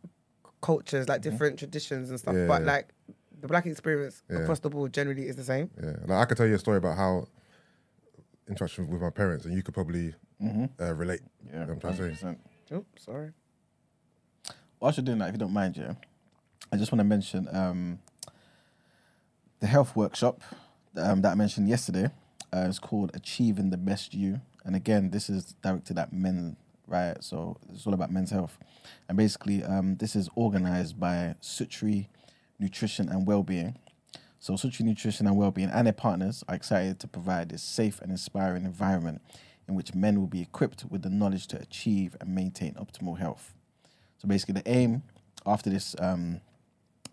cultures, 0.62 1.10
like 1.10 1.21
different 1.21 1.60
traditions 1.60 2.10
and 2.10 2.17
stuff. 2.17 2.34
Yeah, 2.36 2.47
but 2.47 2.62
yeah. 2.62 2.67
like 2.73 2.88
the 3.41 3.47
black 3.47 3.65
experience 3.65 4.23
Yeah. 4.29 4.38
across 4.39 4.60
the 4.62 4.69
board 4.69 4.93
generally 4.93 5.27
is 5.27 5.36
the 5.36 5.43
same. 5.43 5.69
Yeah, 5.84 5.97
like 6.08 6.12
I 6.21 6.25
could 6.25 6.38
tell 6.38 6.47
you 6.47 6.55
a 6.55 6.60
story 6.60 6.77
about 6.77 6.95
how 6.97 7.27
interaction 8.47 8.88
with 8.89 9.01
my 9.01 9.10
parents, 9.10 9.45
and 9.45 9.53
you 9.53 9.62
could 9.63 9.73
probably 9.73 10.15
uh, 10.79 10.93
relate. 10.93 11.21
Yeah, 11.45 11.51
You 11.51 11.60
know 11.60 11.65
what 11.65 11.69
I'm 11.73 11.79
trying 11.81 11.97
to 11.97 12.15
say. 12.15 12.36
Oh, 12.71 12.86
sorry. 12.97 13.31
Whilst 14.79 14.97
you're 14.97 15.05
doing 15.05 15.17
that, 15.19 15.27
if 15.29 15.34
you 15.34 15.39
don't 15.39 15.53
mind, 15.53 15.75
yeah, 15.77 15.93
I 16.71 16.78
just 16.78 16.91
want 16.91 16.99
to 16.99 17.06
mention 17.06 17.47
um, 17.51 17.99
the 19.60 19.67
health 19.67 19.95
workshop 19.95 20.41
um, 20.97 21.21
that 21.21 21.32
I 21.32 21.36
mentioned 21.36 21.69
yesterday. 21.69 22.10
Uh, 22.54 22.65
it's 22.67 22.80
called 22.80 23.12
Achieving 23.13 23.69
the 23.69 23.78
Best 23.78 24.13
You, 24.13 24.41
and 24.63 24.75
again, 24.75 25.12
this 25.12 25.30
is 25.30 25.56
directed 25.62 25.97
at 25.97 26.12
men, 26.12 26.58
right? 26.88 27.21
So 27.23 27.58
it's 27.71 27.86
all 27.86 27.93
about 27.93 28.12
men's 28.12 28.32
health, 28.32 28.58
and 29.08 29.17
basically, 29.17 29.63
um, 29.63 29.97
this 29.97 30.15
is 30.15 30.30
organized 30.36 30.99
by 30.99 31.36
Sutri 31.41 32.08
Nutrition 32.60 33.10
and 33.10 33.28
Wellbeing. 33.28 33.78
So 34.39 34.54
Sutri 34.54 34.82
Nutrition 34.82 35.28
and 35.28 35.38
Wellbeing 35.38 35.69
and 35.69 35.88
their 35.88 35.93
partners 35.93 36.43
are 36.47 36.56
excited 36.56 36.99
to 36.99 37.08
provide 37.08 37.49
this 37.49 37.63
safe 37.63 37.99
and 38.01 38.12
inspiring 38.12 38.63
environment 38.63 39.21
in 39.67 39.75
which 39.75 39.95
men 39.95 40.19
will 40.19 40.28
be 40.28 40.41
equipped 40.41 40.86
with 40.89 41.01
the 41.01 41.10
knowledge 41.10 41.47
to 41.47 41.60
achieve 41.60 42.15
and 42.21 42.34
maintain 42.34 42.73
optimal 42.75 43.17
health. 43.17 43.54
So 44.17 44.28
basically, 44.28 44.54
the 44.62 44.69
aim 44.69 45.04
after 45.45 45.69
this 45.69 45.95
um, 45.99 46.41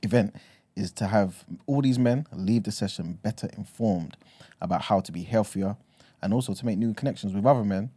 event 0.03 0.35
is 0.77 0.91
to 0.93 1.07
have 1.07 1.45
all 1.67 1.83
these 1.83 1.99
men 1.99 2.27
leave 2.33 2.65
the 2.65 2.73
session 2.73 3.19
better 3.23 3.49
informed 3.57 4.17
about 4.61 4.83
how 4.83 5.01
to 5.01 5.13
be 5.13 5.23
healthier 5.23 5.77
and 6.23 6.33
also 6.33 6.55
to 6.55 6.65
make 6.65 6.79
new 6.79 6.95
connections 6.95 7.33
with 7.35 7.45
other 7.45 7.65
men 7.65 7.91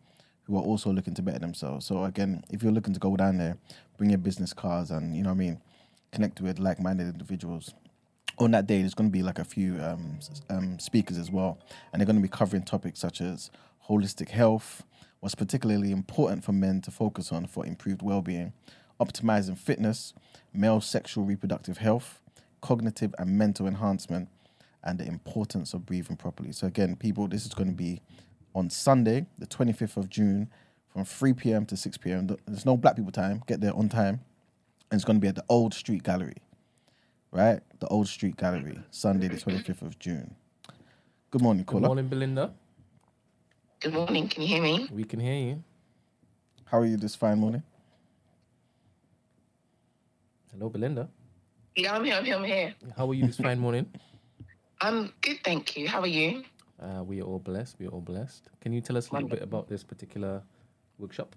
who 0.43 0.57
are 0.57 0.63
also 0.63 0.91
looking 0.91 1.13
to 1.13 1.21
better 1.21 1.39
themselves. 1.39 1.85
So 1.85 2.03
again, 2.03 2.43
if 2.49 2.61
you're 2.61 2.71
looking 2.71 2.93
to 2.93 2.99
go 2.99 3.15
down 3.15 3.37
there, 3.37 3.57
bring 3.97 4.09
your 4.09 4.19
business 4.19 4.53
cards 4.53 4.91
and 4.91 5.15
you 5.15 5.23
know 5.23 5.29
what 5.29 5.35
I 5.35 5.39
mean, 5.39 5.61
connect 6.11 6.41
with 6.41 6.59
like-minded 6.59 7.07
individuals. 7.07 7.73
On 8.37 8.51
that 8.51 8.67
day, 8.67 8.81
there's 8.81 8.93
going 8.93 9.09
to 9.09 9.13
be 9.13 9.23
like 9.23 9.39
a 9.39 9.45
few 9.45 9.81
um, 9.81 10.19
um, 10.49 10.77
speakers 10.77 11.17
as 11.17 11.31
well, 11.31 11.57
and 11.91 11.99
they're 11.99 12.05
going 12.05 12.17
to 12.17 12.21
be 12.21 12.27
covering 12.27 12.63
topics 12.63 12.99
such 12.99 13.21
as 13.21 13.49
holistic 13.87 14.29
health, 14.29 14.83
what's 15.21 15.35
particularly 15.35 15.91
important 15.91 16.43
for 16.43 16.51
men 16.51 16.81
to 16.81 16.91
focus 16.91 17.31
on 17.31 17.45
for 17.45 17.65
improved 17.65 18.01
well-being, 18.01 18.51
optimizing 18.99 19.57
fitness, 19.57 20.13
male 20.53 20.81
sexual 20.81 21.23
reproductive 21.25 21.77
health, 21.79 22.19
cognitive 22.61 23.13
and 23.17 23.37
mental 23.37 23.67
enhancement, 23.67 24.29
and 24.83 24.99
the 24.99 25.05
importance 25.05 25.73
of 25.73 25.85
breathing 25.85 26.15
properly. 26.15 26.51
So 26.51 26.67
again, 26.67 26.95
people, 26.95 27.27
this 27.27 27.45
is 27.45 27.53
going 27.53 27.69
to 27.69 27.75
be 27.75 28.01
on 28.53 28.69
Sunday, 28.69 29.25
the 29.37 29.47
25th 29.47 29.97
of 29.97 30.09
June, 30.09 30.49
from 30.87 31.03
3 31.03 31.33
p.m. 31.33 31.65
to 31.65 31.75
6 31.75 31.97
p.m. 31.97 32.27
There's 32.47 32.65
no 32.65 32.77
black 32.77 32.95
people 32.95 33.11
time. 33.11 33.43
Get 33.47 33.61
there 33.61 33.75
on 33.75 33.89
time, 33.89 34.21
and 34.89 34.97
it's 34.97 35.03
going 35.05 35.17
to 35.17 35.21
be 35.21 35.27
at 35.27 35.35
the 35.35 35.43
Old 35.49 35.73
Street 35.73 36.03
Gallery, 36.03 36.37
right? 37.31 37.59
The 37.79 37.87
Old 37.87 38.07
Street 38.07 38.37
Gallery, 38.37 38.79
Sunday, 38.91 39.27
the 39.27 39.35
25th 39.35 39.81
of 39.81 39.99
June. 39.99 40.35
Good 41.31 41.41
morning, 41.41 41.65
Good 41.65 41.81
morning, 41.81 42.07
Belinda. 42.07 42.53
Good 43.81 43.93
morning. 43.93 44.29
Can 44.29 44.43
you 44.43 44.47
hear 44.47 44.61
me? 44.61 44.87
We 44.91 45.03
can 45.03 45.19
hear 45.19 45.35
you. 45.35 45.63
How 46.65 46.79
are 46.79 46.85
you 46.85 46.97
this 46.97 47.15
fine 47.15 47.39
morning? 47.39 47.63
Hello, 50.57 50.69
Belinda. 50.69 51.09
Yeah, 51.75 51.93
I'm 51.93 52.05
here. 52.05 52.15
I'm 52.15 52.23
here. 52.23 52.35
I'm 52.37 52.43
here. 52.45 52.75
How 52.95 53.09
are 53.09 53.13
you 53.13 53.27
this 53.27 53.35
fine 53.35 53.59
morning? 53.59 53.87
I'm 54.81 55.11
good, 55.19 55.39
thank 55.43 55.75
you. 55.75 55.85
How 55.85 55.99
are 55.99 56.07
you? 56.07 56.45
Uh, 56.79 57.03
we 57.03 57.19
are 57.19 57.25
all 57.25 57.39
blessed. 57.39 57.75
We 57.77 57.87
are 57.87 57.89
all 57.89 57.99
blessed. 57.99 58.47
Can 58.61 58.71
you 58.71 58.79
tell 58.79 58.95
us 58.95 59.09
a 59.09 59.15
little 59.15 59.27
bit 59.27 59.41
about 59.41 59.67
this 59.67 59.83
particular 59.83 60.41
workshop? 60.97 61.35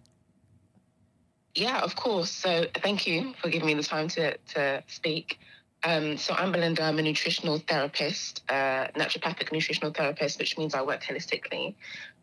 Yeah, 1.57 1.81
of 1.81 1.96
course. 1.96 2.31
So 2.31 2.66
thank 2.76 3.09
you 3.09 3.35
for 3.42 3.48
giving 3.48 3.66
me 3.66 3.74
the 3.74 3.83
time 3.83 4.07
to, 4.11 4.37
to 4.54 4.85
speak. 4.87 5.40
Um, 5.83 6.16
so 6.16 6.35
I'm 6.35 6.52
Belinda. 6.52 6.85
I'm 6.85 7.00
a 7.00 7.02
nutritional 7.02 7.59
therapist, 7.59 8.44
uh, 8.48 8.87
naturopathic 8.94 9.50
nutritional 9.50 9.92
therapist, 9.92 10.38
which 10.38 10.57
means 10.57 10.74
I 10.74 10.83
work 10.83 11.02
holistically. 11.02 11.74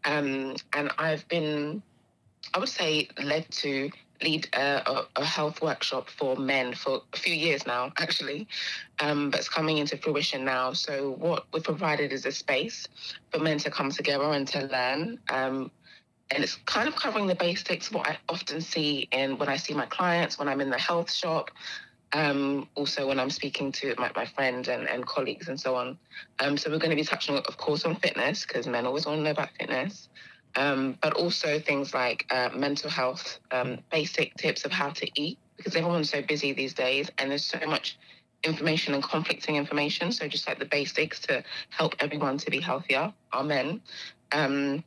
Um, 0.06 0.56
and 0.72 0.92
I've 0.98 1.28
been, 1.28 1.84
I 2.54 2.60
would 2.60 2.70
say, 2.70 3.10
led 3.22 3.52
to 3.52 3.90
lead 4.22 4.48
a, 4.54 5.04
a, 5.16 5.26
health 5.26 5.62
workshop 5.62 6.10
for 6.10 6.36
men 6.36 6.74
for 6.74 7.02
a 7.14 7.18
few 7.18 7.34
years 7.34 7.66
now, 7.66 7.92
actually. 7.98 8.48
Um, 9.00 9.30
but 9.30 9.40
it's 9.40 9.50
coming 9.50 9.78
into 9.78 9.98
fruition 9.98 10.46
now. 10.46 10.74
So 10.74 11.12
what 11.12 11.46
we've 11.54 11.64
provided 11.64 12.14
is 12.14 12.26
a 12.26 12.32
space 12.32 12.88
for 13.32 13.40
men 13.40 13.58
to 13.60 13.72
come 13.72 13.92
together 13.92 14.26
and 14.26 14.48
to 14.50 14.66
learn. 14.66 15.20
Um, 15.30 15.72
and 16.32 16.44
it's 16.44 16.56
kind 16.66 16.88
of 16.88 16.96
covering 16.96 17.28
the 17.28 17.36
basics 17.36 17.92
what 17.92 18.08
I 18.08 18.18
often 18.30 18.62
see 18.62 19.08
in 19.12 19.38
when 19.38 19.50
I 19.50 19.58
see 19.58 19.74
my 19.74 19.86
clients 19.86 20.40
when 20.40 20.48
I'm 20.48 20.60
in 20.60 20.70
the 20.70 20.78
health 20.78 21.12
shop, 21.12 21.52
um, 22.14 22.68
also 22.76 23.08
when 23.08 23.20
I'm 23.20 23.30
speaking 23.30 23.72
to 23.74 23.94
my, 23.98 24.12
my 24.16 24.26
friends 24.26 24.68
and, 24.68 24.88
and 24.90 25.06
colleagues 25.06 25.50
and 25.50 25.60
so 25.60 25.76
on. 25.76 25.98
Um, 26.40 26.58
so 26.58 26.72
we're 26.72 26.80
going 26.80 26.90
to 26.90 26.96
be 26.96 27.04
touching, 27.04 27.38
of 27.38 27.58
course, 27.58 27.86
on 27.86 27.96
fitness 27.96 28.46
because 28.46 28.66
men 28.66 28.88
always 28.88 29.06
want 29.06 29.20
to 29.20 29.24
know 29.24 29.32
about 29.32 29.50
fitness, 29.60 30.10
um, 30.56 30.98
but 31.02 31.14
also 31.14 31.60
things 31.60 31.94
like 31.94 32.26
uh, 32.30 32.50
mental 32.56 32.90
health, 32.90 33.40
um, 33.52 33.80
basic 33.92 34.36
tips 34.36 34.66
of 34.66 34.72
how 34.72 34.90
to 34.90 35.10
eat 35.16 35.38
because 35.58 35.76
everyone's 35.76 36.10
so 36.10 36.22
busy 36.22 36.54
these 36.54 36.74
days 36.74 37.10
and 37.18 37.32
there's 37.32 37.46
so 37.46 37.60
much 37.68 37.98
information 38.44 38.94
and 38.94 39.04
conflicting 39.04 39.56
information. 39.56 40.12
So 40.12 40.28
just 40.28 40.48
like 40.48 40.60
the 40.60 40.66
basics 40.66 41.20
to 41.22 41.44
help 41.70 41.96
everyone 42.00 42.38
to 42.40 42.52
be 42.52 42.60
healthier, 42.60 43.14
our 43.32 43.44
men. 43.44 43.82
Um, 44.32 44.84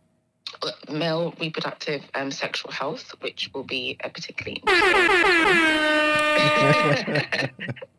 male 0.91 1.35
reproductive 1.39 2.03
um, 2.15 2.31
sexual 2.31 2.73
health, 2.73 3.15
which 3.21 3.51
will 3.53 3.65
be 3.65 3.99
a 4.03 4.09
particularly 4.09 4.63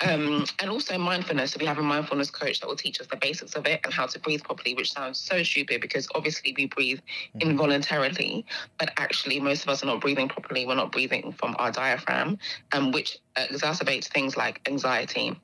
um, 0.00 0.44
and 0.60 0.70
also 0.70 0.98
mindfulness. 0.98 1.52
So 1.52 1.58
we 1.60 1.66
have 1.66 1.78
a 1.78 1.82
mindfulness 1.82 2.30
coach 2.30 2.60
that 2.60 2.66
will 2.66 2.76
teach 2.76 3.00
us 3.00 3.06
the 3.06 3.16
basics 3.16 3.54
of 3.54 3.66
it 3.66 3.80
and 3.84 3.92
how 3.92 4.06
to 4.06 4.18
breathe 4.18 4.42
properly, 4.42 4.74
which 4.74 4.92
sounds 4.92 5.18
so 5.18 5.42
stupid 5.42 5.80
because 5.80 6.08
obviously 6.14 6.54
we 6.56 6.66
breathe 6.66 7.00
involuntarily, 7.40 8.44
but 8.78 8.90
actually 8.96 9.40
most 9.40 9.62
of 9.62 9.68
us 9.68 9.82
are 9.82 9.86
not 9.86 10.00
breathing 10.00 10.28
properly. 10.28 10.66
We're 10.66 10.74
not 10.74 10.92
breathing 10.92 11.32
from 11.32 11.56
our 11.58 11.70
diaphragm, 11.70 12.38
um, 12.72 12.92
which 12.92 13.18
exacerbates 13.36 14.06
things 14.06 14.36
like 14.36 14.60
anxiety. 14.68 15.38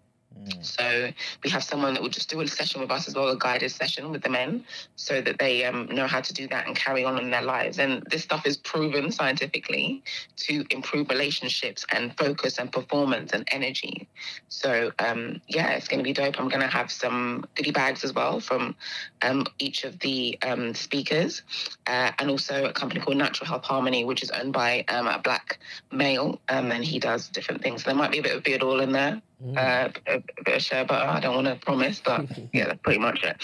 So 0.61 1.11
we 1.45 1.51
have 1.51 1.63
someone 1.63 1.95
that 1.95 2.03
will 2.03 2.11
just 2.11 2.31
do 2.31 2.41
a 2.41 2.47
session 2.47 2.81
with 2.81 2.91
us 2.91 3.09
as 3.09 3.15
well, 3.15 3.29
a 3.29 3.39
guided 3.39 3.71
session 3.71 4.11
with 4.11 4.23
the 4.23 4.29
men, 4.29 4.65
so 4.97 5.21
that 5.21 5.39
they 5.39 5.65
um, 5.65 5.87
know 5.87 6.07
how 6.07 6.21
to 6.21 6.33
do 6.33 6.47
that 6.49 6.67
and 6.67 6.77
carry 6.77 7.05
on 7.05 7.19
in 7.19 7.31
their 7.31 7.43
lives. 7.43 7.79
And 7.79 8.03
this 8.11 8.23
stuff 8.23 8.47
is 8.47 8.57
proven 8.57 9.11
scientifically 9.11 10.03
to 10.37 10.65
improve 10.71 11.11
relationships 11.11 11.85
and 11.91 12.17
focus 12.17 12.59
and 12.59 12.71
performance 12.71 13.33
and 13.33 13.47
energy. 13.51 14.09
So 14.49 14.93
um, 14.99 15.41
yeah, 15.49 15.71
it's 15.71 15.89
going 15.89 15.99
to 15.99 16.05
be 16.05 16.13
dope. 16.13 16.41
I'm 16.41 16.49
going 16.49 16.61
to 16.61 16.67
have 16.67 16.91
some 16.91 17.47
goodie 17.55 17.73
bags 17.73 18.05
as 18.05 18.13
well 18.13 18.41
from 18.41 18.75
um, 19.23 19.47
each 19.59 19.85
of 19.85 19.99
the 20.01 20.39
um, 20.43 20.75
speakers, 20.75 21.43
uh, 21.87 22.13
and 22.19 22.31
also 22.31 22.65
a 22.67 22.73
company 22.73 23.01
called 23.01 23.17
Natural 23.17 23.49
Health 23.49 23.65
Harmony, 23.65 24.05
which 24.05 24.23
is 24.23 24.31
owned 24.31 24.53
by 24.53 24.85
um, 24.89 25.07
a 25.07 25.19
black 25.19 25.59
male, 25.91 26.41
um, 26.49 26.73
and 26.73 26.85
he 26.85 26.99
does 26.99 27.29
different 27.29 27.63
things. 27.63 27.85
So 27.85 27.91
there 27.91 27.97
might 27.97 28.13
be 28.13 28.19
a 28.19 28.23
bit 28.23 28.37
of 28.37 28.43
beard 28.43 28.63
all 28.63 28.81
in 28.81 28.93
there. 28.93 29.21
Uh, 29.57 29.89
a, 30.09 30.15
a 30.17 30.23
bit 30.45 30.57
of 30.57 30.63
shea 30.63 30.83
butter. 30.83 31.09
I 31.09 31.21
don't 31.21 31.35
want 31.35 31.47
to 31.47 31.55
promise, 31.65 32.01
but 32.05 32.27
yeah, 32.53 32.67
that's 32.67 32.81
pretty 32.83 32.99
much 32.99 33.23
it. 33.23 33.37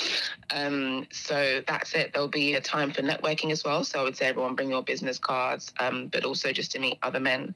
Um, 0.50 1.06
so 1.12 1.62
that's 1.68 1.94
it. 1.94 2.12
There'll 2.12 2.26
be 2.26 2.54
a 2.54 2.60
time 2.60 2.90
for 2.90 3.02
networking 3.02 3.52
as 3.52 3.62
well. 3.64 3.84
So 3.84 4.00
I 4.00 4.02
would 4.02 4.16
say 4.16 4.26
everyone 4.26 4.56
bring 4.56 4.70
your 4.70 4.82
business 4.82 5.18
cards, 5.18 5.72
um, 5.78 6.08
but 6.08 6.24
also 6.24 6.52
just 6.52 6.72
to 6.72 6.80
meet 6.80 6.98
other 7.02 7.20
men. 7.20 7.54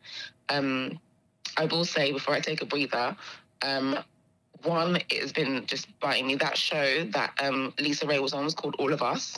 Um, 0.51 1.01
I 1.57 1.65
will 1.65 1.85
say 1.85 2.13
before 2.13 2.35
I 2.35 2.41
take 2.41 2.63
a 2.63 2.67
breather, 2.67 3.17
um, 3.63 3.99
one, 4.63 4.97
it 4.97 5.21
has 5.21 5.33
been 5.33 5.67
just 5.67 5.89
biting 5.99 6.27
me. 6.29 6.37
That 6.37 6.57
show 6.57 7.05
that 7.07 7.33
um, 7.43 7.75
Lisa 7.81 8.07
Ray 8.07 8.21
was 8.21 8.33
on 8.33 8.45
was 8.45 8.55
called 8.55 8.77
All 8.79 8.93
of 8.93 9.03
Us. 9.03 9.37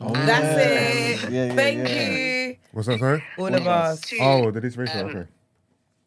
Oh, 0.00 0.12
That's 0.12 1.24
it. 1.26 1.32
Yeah, 1.32 1.44
yeah, 1.46 1.54
Thank 1.54 1.88
yeah. 1.88 2.10
you. 2.10 2.56
What's 2.72 2.88
that, 2.88 2.98
sorry? 2.98 3.22
All 3.38 3.54
of 3.54 3.66
us. 3.66 4.00
Two, 4.00 4.18
Oh, 4.20 4.50
the 4.50 4.60
Lisa 4.60 4.80
Ray 4.80 4.86
show, 4.86 4.98
Um, 5.00 5.06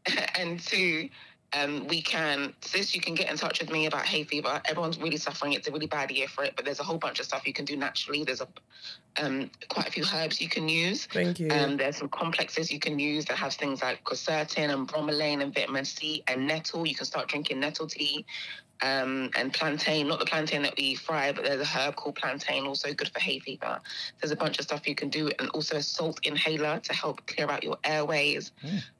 okay. 0.07 0.25
and 0.39 0.59
two, 0.59 1.09
um, 1.55 1.87
we 1.87 2.01
can, 2.01 2.53
sis, 2.61 2.93
you 2.93 3.01
can 3.01 3.15
get 3.15 3.31
in 3.31 3.37
touch 3.37 3.59
with 3.59 3.71
me 3.71 3.85
about 3.85 4.05
hay 4.05 4.23
fever. 4.23 4.61
Everyone's 4.65 4.97
really 4.97 5.17
suffering. 5.17 5.53
It's 5.53 5.67
a 5.67 5.71
really 5.71 5.87
bad 5.87 6.11
year 6.11 6.27
for 6.27 6.43
it, 6.43 6.53
but 6.55 6.65
there's 6.65 6.79
a 6.79 6.83
whole 6.83 6.97
bunch 6.97 7.19
of 7.19 7.25
stuff 7.25 7.47
you 7.47 7.53
can 7.53 7.65
do 7.65 7.77
naturally. 7.77 8.23
There's 8.23 8.41
a 8.41 8.47
um, 9.17 9.49
quite 9.69 9.87
a 9.87 9.91
few 9.91 10.03
herbs 10.13 10.41
you 10.41 10.49
can 10.49 10.67
use. 10.67 11.05
Thank 11.05 11.39
you. 11.39 11.49
Um, 11.49 11.77
there's 11.77 11.95
some 11.95 12.09
complexes 12.09 12.69
you 12.69 12.79
can 12.79 12.99
use 12.99 13.23
that 13.25 13.37
have 13.37 13.53
things 13.53 13.81
like 13.81 14.03
quercetin 14.03 14.73
and 14.73 14.87
bromelain 14.87 15.41
and 15.41 15.53
vitamin 15.53 15.85
C 15.85 16.23
and 16.27 16.45
nettle. 16.45 16.85
You 16.85 16.95
can 16.95 17.05
start 17.05 17.29
drinking 17.29 17.61
nettle 17.61 17.87
tea 17.87 18.25
um, 18.81 19.29
and 19.37 19.53
plantain, 19.53 20.07
not 20.07 20.19
the 20.19 20.25
plantain 20.25 20.61
that 20.63 20.75
we 20.77 20.95
fry, 20.95 21.31
but 21.31 21.45
there's 21.45 21.61
a 21.61 21.65
herb 21.65 21.95
called 21.95 22.15
plantain, 22.15 22.65
also 22.65 22.93
good 22.93 23.09
for 23.09 23.19
hay 23.19 23.39
fever. 23.39 23.79
There's 24.19 24.31
a 24.31 24.35
bunch 24.35 24.59
of 24.59 24.65
stuff 24.65 24.87
you 24.87 24.95
can 24.95 25.09
do, 25.09 25.31
and 25.39 25.49
also 25.49 25.77
a 25.77 25.81
salt 25.81 26.19
inhaler 26.23 26.79
to 26.81 26.93
help 26.93 27.25
clear 27.25 27.49
out 27.49 27.63
your 27.63 27.77
airways. 27.83 28.51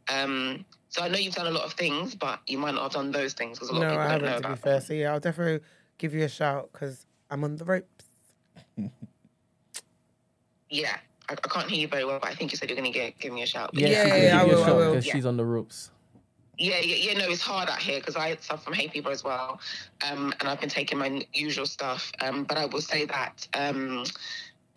Um, 0.08 0.66
so 0.96 1.04
I 1.04 1.10
know 1.10 1.18
you've 1.18 1.36
done 1.36 1.48
a 1.48 1.52
lot 1.52 1.66
of 1.66 1.74
things, 1.74 2.16
but 2.16 2.40
you 2.48 2.58
might 2.58 2.74
not 2.74 2.84
have 2.84 2.94
done 2.94 3.12
those 3.12 3.34
things 3.34 3.60
because 3.60 3.68
a 3.68 3.74
lot 3.74 3.82
no, 3.82 3.88
of 3.88 3.92
people 3.92 4.02
I 4.06 4.12
don't 4.14 4.22
know 4.22 4.28
haven't, 4.30 4.44
to 4.44 4.50
be 4.56 4.62
fair. 4.62 4.74
them. 4.76 4.82
So 4.82 4.94
yeah, 4.94 5.12
I'll 5.12 5.20
definitely 5.20 5.60
give 5.98 6.14
you 6.14 6.24
a 6.24 6.30
shout 6.30 6.70
because 6.72 7.06
I'm 7.30 7.44
on 7.44 7.58
the 7.58 7.66
ropes. 7.66 8.06
Yeah, 10.68 10.98
I, 11.30 11.34
I 11.34 11.48
can't 11.48 11.70
hear 11.70 11.80
you 11.80 11.88
very 11.88 12.06
well, 12.06 12.18
but 12.20 12.30
I 12.30 12.34
think 12.34 12.52
you 12.52 12.58
said 12.58 12.70
you're 12.70 12.78
going 12.78 12.92
to 12.92 13.12
give 13.20 13.32
me 13.32 13.44
a 13.44 13.46
shout. 13.46 13.70
Yeah, 13.74 13.88
yeah, 13.88 14.04
can 14.04 14.24
yeah, 14.24 14.42
I 14.42 14.46
give 14.46 14.48
you 14.48 14.54
a 14.54 14.58
will, 14.58 14.64
I 14.66 14.72
will. 14.72 14.92
because 14.94 15.06
Yeah. 15.06 15.14
she's 15.14 15.26
on 15.26 15.38
the 15.38 15.46
ropes. 15.46 15.92
Yeah, 16.58 16.80
yeah, 16.80 16.96
yeah. 16.96 17.20
No, 17.20 17.30
it's 17.30 17.42
hard 17.42 17.70
out 17.70 17.80
here 17.80 18.00
because 18.00 18.16
I 18.16 18.36
suffer 18.38 18.64
from 18.64 18.74
hay 18.74 18.88
fever 18.88 19.12
as 19.12 19.24
well, 19.24 19.60
um, 20.10 20.34
and 20.40 20.50
I've 20.50 20.60
been 20.60 20.70
taking 20.70 20.98
my 20.98 21.26
usual 21.34 21.68
stuff. 21.68 22.12
Um, 22.20 22.46
but 22.46 22.58
I 22.58 22.66
will 22.66 22.82
say 22.82 23.06
that 23.06 23.48
um, 23.54 24.06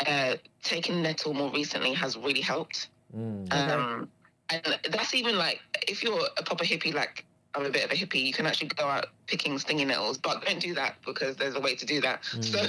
uh, 0.06 0.34
taking 0.62 1.02
nettle 1.02 1.32
more 1.32 1.50
recently 1.50 1.94
has 1.94 2.18
really 2.18 2.42
helped. 2.42 2.88
Mm. 3.16 3.50
Um, 3.52 4.08
and 4.50 4.78
that's 4.90 5.14
even 5.14 5.36
like 5.38 5.60
if 5.86 6.02
you're 6.02 6.20
a 6.36 6.42
proper 6.42 6.64
hippie, 6.64 6.94
like 6.94 7.24
I'm 7.54 7.64
a 7.64 7.70
bit 7.70 7.84
of 7.84 7.90
a 7.90 7.94
hippie, 7.94 8.22
you 8.24 8.32
can 8.32 8.46
actually 8.46 8.68
go 8.68 8.84
out 8.84 9.06
picking 9.26 9.58
stinging 9.58 9.88
nettles, 9.88 10.18
but 10.18 10.44
don't 10.44 10.60
do 10.60 10.74
that 10.74 10.96
because 11.04 11.36
there's 11.36 11.54
a 11.54 11.60
way 11.60 11.74
to 11.74 11.86
do 11.86 12.00
that. 12.02 12.24
So, 12.40 12.62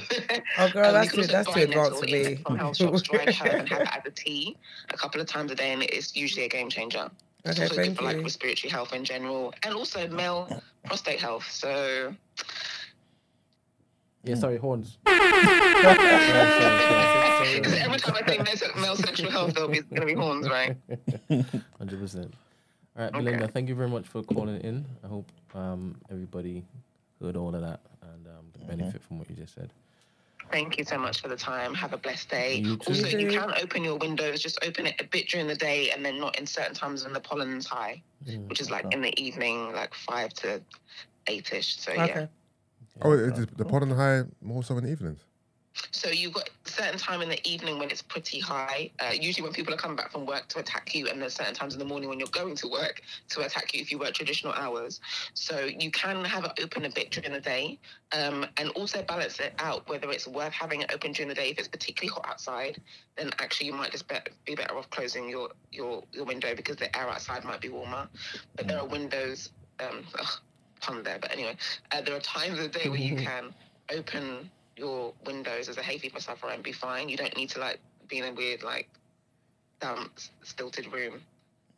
Oh, 0.58 0.70
girl, 0.74 0.88
um, 0.88 0.94
that's 0.94 1.12
too- 1.13 1.28
that's 1.28 1.54
too 1.54 1.62
advanced 1.62 2.00
for 2.00 2.06
me. 2.06 2.36
From 2.36 2.58
health 2.58 2.78
shops, 2.78 3.02
dried 3.04 3.30
herb, 3.42 3.60
and 3.60 3.70
have 3.70 3.82
it 3.82 3.89
as 3.94 4.02
a 4.06 4.12
tea 4.12 4.58
a 4.89 4.98
couple 4.98 5.22
of 5.22 5.28
times 5.28 5.52
a 5.52 5.56
day, 5.56 5.74
and 5.74 5.84
it's 5.84 6.15
usually 6.15 6.46
a 6.46 6.50
game 6.50 6.70
changer. 6.70 7.10
It's 7.46 7.58
Okay, 7.60 7.63
also 7.70 7.76
good 7.84 7.98
for 7.98 8.04
like 8.04 8.22
respiratory 8.24 8.70
health 8.72 8.94
in 8.94 9.04
general, 9.06 9.54
and 9.63 9.74
also 9.74 10.08
male 10.08 10.50
prostate 10.86 11.20
health. 11.20 11.50
So 11.50 12.13
Yeah, 14.23 14.36
sorry, 14.36 14.58
horns. 14.58 14.97
because 15.05 15.19
every 17.73 17.99
time 17.99 18.15
I 18.15 18.23
say 18.27 18.38
male, 18.38 18.82
male 18.82 18.95
sexual 18.95 19.32
health, 19.32 19.53
there'll 19.53 19.69
be 19.69 19.82
going 19.82 20.01
to 20.01 20.05
be 20.05 20.13
horns, 20.13 20.49
right? 20.49 20.75
Hundred 21.77 21.99
percent. 21.99 22.34
All 22.97 23.03
right, 23.05 23.13
Okay. 23.13 23.23
Belinda, 23.23 23.47
thank 23.47 23.69
you 23.69 23.75
very 23.75 23.89
much 23.89 24.08
for 24.08 24.21
calling 24.23 24.60
in. 24.62 24.86
I 25.03 25.08
hope 25.08 25.32
um, 25.55 25.95
everybody 26.12 26.65
heard 27.21 27.36
all 27.38 27.53
of 27.55 27.62
that 27.62 27.79
and 28.01 28.27
um, 28.27 28.45
the 28.53 28.60
benefit 28.65 29.01
from 29.03 29.19
what 29.19 29.29
you 29.29 29.36
just 29.36 29.53
said. 29.55 29.71
Thank 30.51 30.77
you 30.79 30.84
so 30.84 30.97
much 30.97 31.21
for 31.21 31.27
the 31.27 31.36
time. 31.36 31.75
Have 31.75 31.93
a 31.93 31.97
blessed 31.97 32.29
day. 32.29 32.55
You. 32.55 32.79
Also, 32.88 33.08
You 33.08 33.19
you 33.19 33.29
too. 33.32 33.38
can 33.39 33.53
open 33.62 33.84
your 33.84 33.97
windows. 33.97 34.41
Just 34.41 34.58
open 34.65 34.88
it 34.88 34.95
a 34.99 35.03
bit 35.03 35.29
during 35.29 35.45
the 35.47 35.55
day, 35.55 35.91
and 35.91 36.03
then 36.03 36.19
not 36.19 36.39
in 36.39 36.47
certain 36.47 36.73
times 36.73 37.03
when 37.03 37.13
the 37.13 37.19
pollen's 37.21 37.67
high, 37.67 38.01
Mm. 38.27 38.49
which 38.49 38.60
is 38.60 38.69
like 38.69 38.86
in 38.91 39.01
the 39.01 39.17
evening, 39.21 39.71
like 39.73 39.93
five 39.93 40.34
to 40.34 40.62
eight-ish. 41.27 41.77
So 41.79 41.91
Okay. 41.93 42.05
yeah. 42.08 42.25
Oh, 43.02 43.12
it, 43.14 43.38
it, 43.38 43.58
the 43.58 43.66
pollen 43.66 43.92
high 43.92 44.24
more 44.42 44.64
so 44.64 44.78
in 44.78 44.84
the 44.84 44.92
evenings. 44.92 45.24
So 45.92 46.10
you've 46.10 46.34
got 46.34 46.50
certain 46.66 46.98
time 46.98 47.22
in 47.22 47.30
the 47.30 47.48
evening 47.48 47.80
when 47.80 47.90
it's 47.90 48.02
pretty 48.02 48.40
high. 48.40 48.92
Uh, 49.00 49.12
usually 49.14 49.44
when 49.44 49.54
people 49.54 49.74
are 49.74 49.78
coming 49.78 49.96
back 49.96 50.12
from 50.12 50.26
work 50.26 50.48
to 50.50 50.60
attack 50.60 50.94
you, 50.94 51.08
and 51.08 51.22
there's 51.22 51.36
certain 51.36 51.54
times 51.54 51.74
in 51.74 51.80
the 51.80 51.86
morning 51.86 52.10
when 52.10 52.20
you're 52.20 52.28
going 52.30 52.56
to 52.56 52.68
work 52.68 53.02
to 53.30 53.42
attack 53.42 53.74
you 53.74 53.82
if 53.82 53.92
you 53.92 53.98
work 53.98 54.14
traditional 54.14 54.54
hours. 54.54 55.00
So 55.34 55.66
you 55.66 55.92
can 55.92 56.24
have 56.26 56.46
it 56.46 56.52
open 56.62 56.86
a 56.86 56.90
bit 56.90 57.12
during 57.12 57.32
the 57.32 57.40
day, 57.40 57.80
um, 58.12 58.46
and 58.58 58.70
also 58.70 59.04
balance 59.04 59.40
it 59.40 59.54
out 59.60 59.88
whether 59.88 60.10
it's 60.12 60.28
worth 60.28 60.54
having 60.54 60.82
it 60.82 60.92
open 60.94 61.12
during 61.12 61.30
the 61.30 61.36
day. 61.36 61.50
If 61.50 61.60
it's 61.60 61.68
particularly 61.68 62.14
hot 62.14 62.26
outside, 62.28 62.82
then 63.16 63.30
actually 63.40 63.68
you 63.68 63.74
might 63.74 63.92
just 63.92 64.08
be, 64.08 64.16
be 64.46 64.56
better 64.56 64.78
off 64.78 64.90
closing 64.90 65.30
your, 65.30 65.50
your 65.72 66.04
your 66.14 66.26
window 66.26 66.56
because 66.56 66.78
the 66.78 66.96
air 66.98 67.10
outside 67.10 67.44
might 67.46 67.62
be 67.62 67.70
warmer. 67.70 68.08
But 68.56 68.68
there 68.68 68.80
are 68.80 68.86
windows. 68.86 69.52
Um, 69.80 70.04
ugh, 70.20 70.40
pun 70.80 71.04
there, 71.04 71.20
but 71.20 71.32
anyway, 71.32 71.56
uh, 71.92 72.02
there 72.02 72.15
are 72.15 72.20
times 72.20 72.60
of 72.60 72.72
the 72.72 72.80
day 72.80 72.89
where 72.89 73.00
you 73.00 73.15
can 73.15 73.54
open 73.94 74.50
your 74.76 75.13
windows 75.26 75.68
as 75.68 75.78
a 75.78 75.82
hay 75.82 75.98
fever 75.98 76.20
sufferer 76.20 76.52
and 76.52 76.63
be 76.63 76.72
fine. 76.72 77.10
You 77.10 77.18
don't 77.18 77.36
need 77.36 77.50
to 77.50 77.60
like 77.60 77.80
be 78.08 78.20
in 78.20 78.26
a 78.26 78.34
weird 78.34 78.63
like 78.63 78.88
damp, 79.80 80.12
stilted 80.44 80.92
room. 80.92 81.22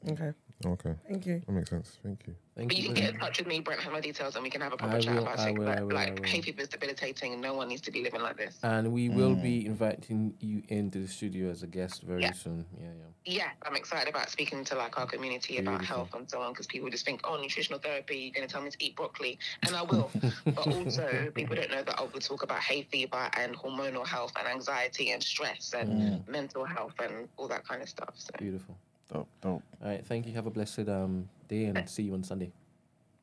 Okay. 0.09 0.31
Okay, 0.65 0.93
Thank 1.07 1.25
you. 1.25 1.41
that 1.45 1.51
makes 1.51 1.69
sense. 1.69 1.97
Thank 2.03 2.27
you. 2.27 2.35
Thank 2.55 2.69
But 2.69 2.77
you 2.77 2.83
you. 2.83 2.93
can 2.93 3.03
get 3.03 3.13
in 3.13 3.19
touch 3.19 3.37
with 3.37 3.47
me, 3.47 3.61
Brent, 3.61 3.79
have 3.81 3.93
my 3.93 4.01
details, 4.01 4.35
and 4.35 4.43
we 4.43 4.49
can 4.49 4.59
have 4.61 4.73
a 4.73 4.77
proper 4.77 4.97
I 4.97 4.99
chat 4.99 5.15
will, 5.15 5.21
about 5.23 5.39
I 5.39 5.49
it. 5.49 5.57
will, 5.57 5.65
like, 5.65 5.77
I 5.77 5.81
will, 5.81 5.97
I 5.97 6.11
will. 6.11 6.23
hay 6.23 6.41
fever 6.41 6.61
is 6.61 6.67
debilitating, 6.67 7.33
and 7.33 7.41
no 7.41 7.53
one 7.53 7.69
needs 7.69 7.81
to 7.81 7.91
be 7.91 8.03
living 8.03 8.21
like 8.21 8.37
this. 8.37 8.57
And 8.61 8.91
we 8.91 9.09
will 9.09 9.35
be 9.35 9.63
mm. 9.63 9.67
inviting 9.67 10.33
you 10.39 10.61
into 10.67 10.99
the 10.99 11.07
studio 11.07 11.49
as 11.49 11.63
a 11.63 11.67
guest 11.67 12.01
very 12.01 12.21
Yeah. 12.21 12.33
soon. 12.33 12.65
Yeah, 12.77 12.87
yeah. 12.87 12.91
Yeah, 13.23 13.49
I'm 13.63 13.75
excited 13.75 14.09
about 14.09 14.29
speaking 14.29 14.63
to 14.65 14.75
like 14.75 14.97
our 14.97 15.05
community 15.05 15.59
about 15.59 15.85
health 15.85 16.13
and 16.13 16.29
so 16.29 16.41
on 16.41 16.53
because 16.53 16.67
people 16.67 16.89
just 16.89 17.05
think, 17.05 17.21
oh, 17.23 17.39
nutritional 17.39 17.79
therapy, 17.79 18.17
you're 18.17 18.33
going 18.33 18.47
to 18.47 18.51
tell 18.51 18.61
me 18.63 18.71
to 18.71 18.83
eat 18.83 18.95
broccoli, 18.95 19.39
and 19.63 19.75
I 19.75 19.83
will. 19.83 20.09
but 20.45 20.67
also, 20.67 21.31
people 21.33 21.55
don't 21.55 21.71
know 21.71 21.83
that 21.83 21.99
I 21.99 22.03
will 22.03 22.19
talk 22.19 22.43
about 22.43 22.59
hay 22.59 22.83
fever 22.91 23.29
and 23.37 23.55
hormonal 23.55 24.05
health 24.05 24.33
and 24.37 24.47
anxiety 24.47 25.11
and 25.11 25.23
stress 25.23 25.73
and 25.73 25.89
mm. 25.89 26.27
mental 26.27 26.65
health 26.65 26.93
and 26.99 27.29
all 27.37 27.47
that 27.47 27.65
kind 27.67 27.81
of 27.81 27.89
stuff. 27.89 28.13
So, 28.17 28.31
Beautiful. 28.37 28.75
Dope, 29.13 29.27
dope. 29.41 29.63
All 29.83 29.89
right, 29.89 30.05
thank 30.05 30.25
you. 30.25 30.33
Have 30.33 30.45
a 30.45 30.51
blessed 30.51 30.87
um, 30.87 31.27
day 31.47 31.65
and 31.65 31.89
see 31.89 32.03
you 32.03 32.13
on 32.13 32.23
Sunday. 32.23 32.51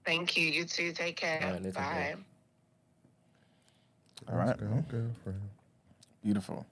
thank 0.04 0.36
you. 0.36 0.46
You 0.46 0.64
too. 0.64 0.92
Take 0.92 1.16
care. 1.16 1.40
All 1.42 1.52
right, 1.52 1.62
later, 1.62 1.74
Bye. 1.74 2.14
All 4.30 4.36
right. 4.36 4.56
Girl, 4.58 4.84
girlfriend. 4.90 5.40
Beautiful. 6.22 6.66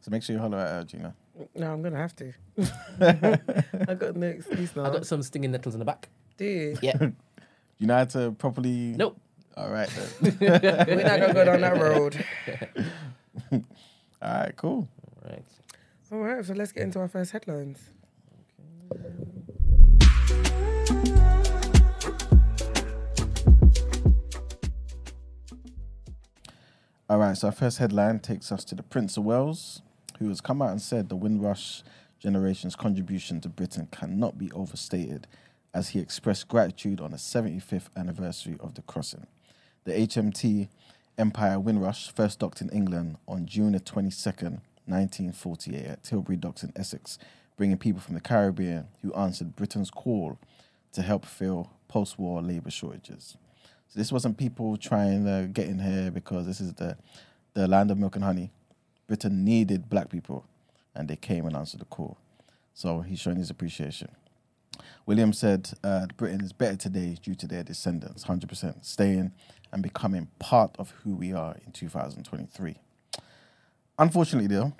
So 0.00 0.10
make 0.10 0.22
sure 0.22 0.34
you 0.36 0.40
holler 0.40 0.58
at 0.58 0.70
her, 0.70 0.84
Gina. 0.84 1.14
No, 1.56 1.72
I'm 1.72 1.82
gonna 1.82 1.96
have 1.96 2.14
to. 2.16 2.32
I 3.88 3.94
got 3.94 4.14
no 4.16 4.26
excuse 4.28 4.76
now. 4.76 4.84
I 4.84 4.90
got 4.90 5.06
some 5.06 5.22
stinging 5.22 5.50
nettles 5.50 5.74
in 5.74 5.80
the 5.80 5.84
back. 5.84 6.08
Do 6.36 6.44
you? 6.44 6.78
Yeah. 6.82 7.08
You 7.78 7.88
know 7.88 7.96
how 7.96 8.04
to 8.04 8.30
properly. 8.38 8.94
nope. 8.96 9.20
All 9.56 9.68
right 9.68 9.88
then. 10.20 10.36
We're 10.40 11.02
not 11.02 11.18
gonna 11.20 11.34
go 11.34 11.44
down 11.44 11.60
that 11.60 11.76
road. 11.76 12.24
All 13.50 13.60
right, 14.22 14.56
cool. 14.56 14.88
All 15.24 15.30
right. 15.30 15.44
All 16.12 16.18
right, 16.20 16.44
so 16.44 16.54
let's 16.54 16.70
get 16.70 16.84
into 16.84 17.00
our 17.00 17.08
first 17.08 17.32
headlines. 17.32 17.80
All 27.08 27.18
right, 27.18 27.36
so 27.36 27.48
our 27.48 27.52
first 27.52 27.78
headline 27.78 28.18
takes 28.18 28.50
us 28.50 28.64
to 28.64 28.74
the 28.74 28.82
Prince 28.82 29.16
of 29.16 29.24
Wales, 29.24 29.82
who 30.18 30.28
has 30.30 30.40
come 30.40 30.62
out 30.62 30.70
and 30.70 30.80
said 30.80 31.08
the 31.08 31.16
Windrush 31.16 31.82
generation's 32.18 32.74
contribution 32.74 33.40
to 33.42 33.48
Britain 33.48 33.88
cannot 33.92 34.38
be 34.38 34.50
overstated 34.52 35.26
as 35.74 35.90
he 35.90 36.00
expressed 36.00 36.48
gratitude 36.48 37.00
on 37.00 37.10
the 37.10 37.18
75th 37.18 37.88
anniversary 37.96 38.56
of 38.58 38.74
the 38.74 38.82
crossing. 38.82 39.26
The 39.84 39.92
HMT 39.92 40.68
Empire 41.18 41.60
Windrush 41.60 42.10
first 42.10 42.38
docked 42.38 42.60
in 42.62 42.70
England 42.70 43.18
on 43.28 43.46
June 43.46 43.72
the 43.72 43.80
22nd, 43.80 44.60
1948 44.86 45.84
at 45.84 46.02
Tilbury 46.02 46.36
Docks 46.36 46.62
in 46.62 46.72
Essex, 46.74 47.18
bringing 47.56 47.76
people 47.76 48.00
from 48.00 48.14
the 48.14 48.20
Caribbean 48.20 48.88
who 49.02 49.12
answered 49.14 49.56
Britain's 49.56 49.90
call 49.90 50.38
to 50.92 51.02
help 51.02 51.24
fill 51.24 51.70
post-war 51.88 52.42
labour 52.42 52.70
shortages. 52.70 53.36
So 53.88 53.98
this 53.98 54.10
wasn't 54.10 54.38
people 54.38 54.76
trying 54.76 55.24
to 55.24 55.48
get 55.52 55.68
in 55.68 55.78
here 55.78 56.10
because 56.10 56.46
this 56.46 56.60
is 56.60 56.74
the 56.74 56.96
the 57.54 57.68
land 57.68 57.90
of 57.90 57.98
milk 57.98 58.16
and 58.16 58.24
honey. 58.24 58.50
Britain 59.06 59.44
needed 59.44 59.88
black 59.88 60.10
people, 60.10 60.44
and 60.94 61.08
they 61.08 61.16
came 61.16 61.46
and 61.46 61.56
answered 61.56 61.80
the 61.80 61.84
call. 61.84 62.18
So 62.74 63.00
he's 63.00 63.20
showing 63.20 63.36
his 63.36 63.50
appreciation. 63.50 64.08
William 65.06 65.32
said 65.32 65.70
uh, 65.84 66.06
Britain 66.16 66.40
is 66.40 66.52
better 66.52 66.76
today 66.76 67.16
due 67.22 67.36
to 67.36 67.46
their 67.46 67.62
descendants, 67.62 68.24
100% 68.24 68.84
staying 68.84 69.32
and 69.72 69.82
becoming 69.82 70.28
part 70.40 70.74
of 70.78 70.90
who 71.02 71.14
we 71.14 71.32
are 71.32 71.56
in 71.64 71.72
2023. 71.72 72.76
Unfortunately, 73.98 74.48
though, 74.48 74.72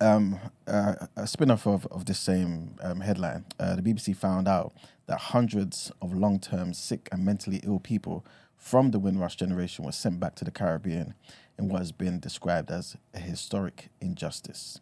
um, 0.00 0.38
uh, 0.66 0.94
a 1.16 1.26
spin 1.26 1.50
off 1.50 1.66
of, 1.66 1.86
of 1.86 2.04
this 2.06 2.18
same 2.18 2.76
um, 2.82 3.00
headline, 3.00 3.44
uh, 3.58 3.76
the 3.76 3.82
BBC 3.82 4.16
found 4.16 4.48
out 4.48 4.72
that 5.06 5.18
hundreds 5.18 5.90
of 6.00 6.14
long 6.14 6.38
term 6.38 6.72
sick 6.72 7.08
and 7.10 7.24
mentally 7.24 7.60
ill 7.64 7.78
people 7.80 8.24
from 8.56 8.90
the 8.90 8.98
Windrush 8.98 9.36
generation 9.36 9.84
were 9.84 9.92
sent 9.92 10.20
back 10.20 10.34
to 10.36 10.44
the 10.44 10.50
Caribbean 10.50 11.14
in 11.58 11.68
what 11.68 11.78
has 11.78 11.92
been 11.92 12.20
described 12.20 12.70
as 12.70 12.96
a 13.14 13.18
historic 13.18 13.88
injustice. 14.00 14.80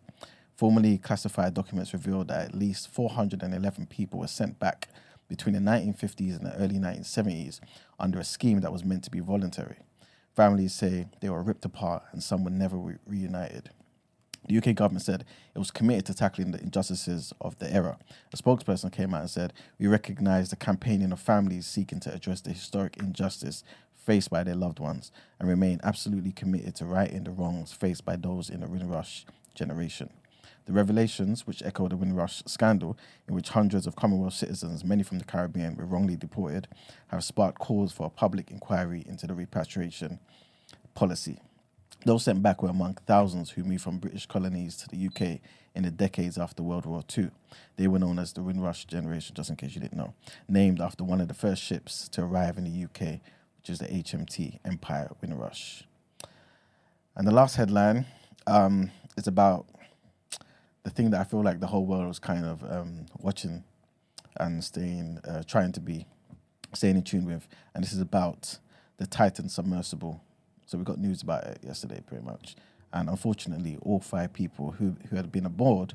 Formerly 0.57 0.98
classified 0.98 1.55
documents 1.55 1.92
revealed 1.92 2.29
that 2.29 2.48
at 2.48 2.55
least 2.55 2.88
411 2.88 3.87
people 3.87 4.20
were 4.20 4.26
sent 4.26 4.59
back 4.59 4.88
between 5.29 5.55
the 5.55 5.61
1950s 5.61 6.37
and 6.37 6.46
the 6.46 6.55
early 6.57 6.76
1970s 6.76 7.61
under 7.98 8.18
a 8.18 8.24
scheme 8.24 8.61
that 8.61 8.72
was 8.72 8.85
meant 8.85 9.05
to 9.05 9.11
be 9.11 9.20
voluntary. 9.20 9.76
Families 10.35 10.74
say 10.74 11.07
they 11.20 11.29
were 11.29 11.42
ripped 11.42 11.64
apart 11.64 12.05
and 12.12 12.22
some 12.22 12.44
were 12.44 12.50
never 12.50 12.76
re- 12.76 12.96
reunited. 13.07 13.70
The 14.48 14.59
UK 14.59 14.76
government 14.76 15.04
said 15.04 15.24
it 15.54 15.59
was 15.59 15.70
committed 15.70 16.06
to 16.06 16.14
tackling 16.14 16.52
the 16.52 16.62
injustices 16.62 17.32
of 17.40 17.59
the 17.59 17.72
era. 17.72 17.98
A 18.32 18.37
spokesperson 18.37 18.92
came 18.92 19.12
out 19.12 19.22
and 19.22 19.30
said, 19.30 19.52
We 19.78 19.88
recognize 19.88 20.50
the 20.50 20.56
campaigning 20.56 21.12
of 21.12 21.20
families 21.20 21.66
seeking 21.66 22.00
to 22.00 22.14
address 22.14 22.40
the 22.40 22.52
historic 22.52 22.96
injustice 22.96 23.64
faced 23.94 24.30
by 24.30 24.44
their 24.44 24.54
loved 24.54 24.78
ones 24.78 25.11
and 25.40 25.48
remain 25.48 25.80
absolutely 25.82 26.30
committed 26.30 26.76
to 26.76 26.85
righting 26.85 27.24
the 27.24 27.32
wrongs 27.32 27.72
faced 27.72 28.04
by 28.04 28.14
those 28.14 28.48
in 28.48 28.61
the 28.61 28.68
Windrush 28.68 29.26
generation. 29.54 30.11
The 30.66 30.72
revelations, 30.72 31.46
which 31.46 31.62
echo 31.62 31.88
the 31.88 31.96
Windrush 31.96 32.42
scandal, 32.46 32.96
in 33.28 33.35
which 33.35 33.50
hundreds 33.50 33.87
of 33.87 33.96
Commonwealth 33.96 34.35
citizens, 34.35 34.85
many 34.85 35.02
from 35.02 35.18
the 35.18 35.24
Caribbean, 35.24 35.76
were 35.76 35.87
wrongly 35.87 36.16
deported, 36.16 36.68
have 37.09 37.24
sparked 37.24 37.59
calls 37.59 37.92
for 37.92 38.06
a 38.06 38.11
public 38.11 38.50
inquiry 38.50 39.04
into 39.06 39.26
the 39.26 39.35
repatriation 39.35 40.18
policy. 40.94 41.40
Those 42.07 42.23
sent 42.23 42.40
back 42.40 42.62
were 42.62 42.69
among 42.69 42.95
thousands 43.05 43.51
who 43.51 43.64
moved 43.64 43.83
from 43.83 43.99
British 43.99 44.27
colonies 44.27 44.77
to 44.77 44.88
the 44.88 45.07
UK 45.09 45.40
in 45.75 45.83
the 45.83 45.90
decades 45.90 46.38
after 46.38 46.62
World 46.62 46.87
War 46.87 47.03
II. 47.19 47.33
They 47.75 47.88
were 47.88 47.99
known 47.99 48.21
as 48.21 48.33
the 48.33 48.45
Windrush 48.45 48.85
generation, 48.85 49.35
just 49.35 49.51
in 49.51 49.57
case 49.57 49.75
you 49.75 49.81
didn't 49.81 49.99
know, 49.99 50.14
named 50.49 50.81
after 50.81 51.03
one 51.03 51.21
of 51.21 51.27
the 51.27 51.35
first 51.35 51.64
ships 51.64 52.09
to 52.11 52.23
arrive 52.23 52.59
in 52.59 52.62
the 52.62 52.85
UK, 52.85 53.19
which 53.59 53.71
is 53.71 53.81
the 53.81 53.87
HMT 53.87 54.61
Empire 54.64 55.11
Windrush. 55.21 55.83
And 57.16 57.27
the 57.27 57.33
last 57.33 57.57
headline 57.57 58.07
um, 58.47 58.92
is 59.16 59.27
about 59.27 59.66
the 60.85 60.90
thing 60.90 61.11
that 61.11 61.21
I 61.21 61.25
feel 61.25 61.42
like 61.42 61.59
the 61.59 61.66
whole 61.66 61.87
world 61.87 62.07
was 62.07 62.21
kind 62.21 62.45
of 62.45 62.62
um, 62.71 63.07
watching 63.19 63.64
and 64.38 64.62
staying, 64.62 65.19
uh, 65.27 65.42
trying 65.42 65.73
to 65.73 65.81
be, 65.81 66.07
staying 66.73 66.99
in 66.99 67.03
tune 67.03 67.27
with. 67.27 67.49
And 67.75 67.83
this 67.83 67.92
is 67.92 68.01
about 68.01 68.61
the 68.99 69.09
Titan 69.09 69.49
submersible. 69.49 70.23
So 70.66 70.76
we 70.76 70.85
got 70.85 70.98
news 70.98 71.22
about 71.22 71.44
it 71.44 71.61
yesterday, 71.62 72.02
pretty 72.05 72.24
much. 72.24 72.57
And 72.92 73.09
unfortunately, 73.09 73.79
all 73.83 74.00
five 74.00 74.33
people 74.33 74.72
who, 74.72 74.96
who 75.09 75.16
had 75.16 75.31
been 75.31 75.46
aboard, 75.46 75.94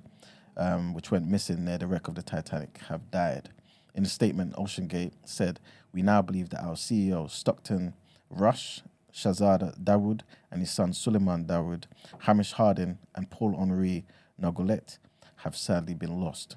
um, 0.55 0.93
which 0.93 1.11
went 1.11 1.27
missing 1.27 1.65
near 1.65 1.77
the 1.77 1.87
wreck 1.87 2.07
of 2.07 2.15
the 2.15 2.23
Titanic, 2.23 2.79
have 2.87 3.11
died. 3.11 3.49
In 3.93 4.05
a 4.05 4.07
statement, 4.07 4.55
OceanGate 4.55 5.11
said, 5.25 5.59
We 5.93 6.01
now 6.01 6.21
believe 6.21 6.49
that 6.51 6.63
our 6.63 6.75
CEO, 6.75 7.29
Stockton 7.29 7.93
Rush, 8.29 8.81
Shahzada 9.13 9.77
Dawood, 9.77 10.21
and 10.49 10.61
his 10.61 10.71
son 10.71 10.93
Suleiman 10.93 11.45
Dawood, 11.45 11.83
Hamish 12.19 12.53
Harding, 12.53 12.97
and 13.13 13.29
Paul 13.29 13.55
Henri 13.59 14.05
Nargeolet 14.41 14.99
have 15.37 15.57
sadly 15.57 15.93
been 15.93 16.19
lost. 16.19 16.55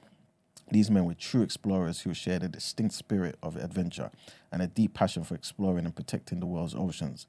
These 0.71 0.91
men 0.91 1.05
were 1.05 1.15
true 1.15 1.43
explorers 1.43 2.01
who 2.01 2.15
shared 2.15 2.43
a 2.43 2.49
distinct 2.49 2.95
spirit 2.95 3.37
of 3.43 3.57
adventure 3.57 4.11
and 4.51 4.63
a 4.63 4.67
deep 4.67 4.95
passion 4.95 5.23
for 5.23 5.35
exploring 5.35 5.85
and 5.85 5.95
protecting 5.95 6.41
the 6.41 6.47
world's 6.47 6.75
oceans. 6.75 7.27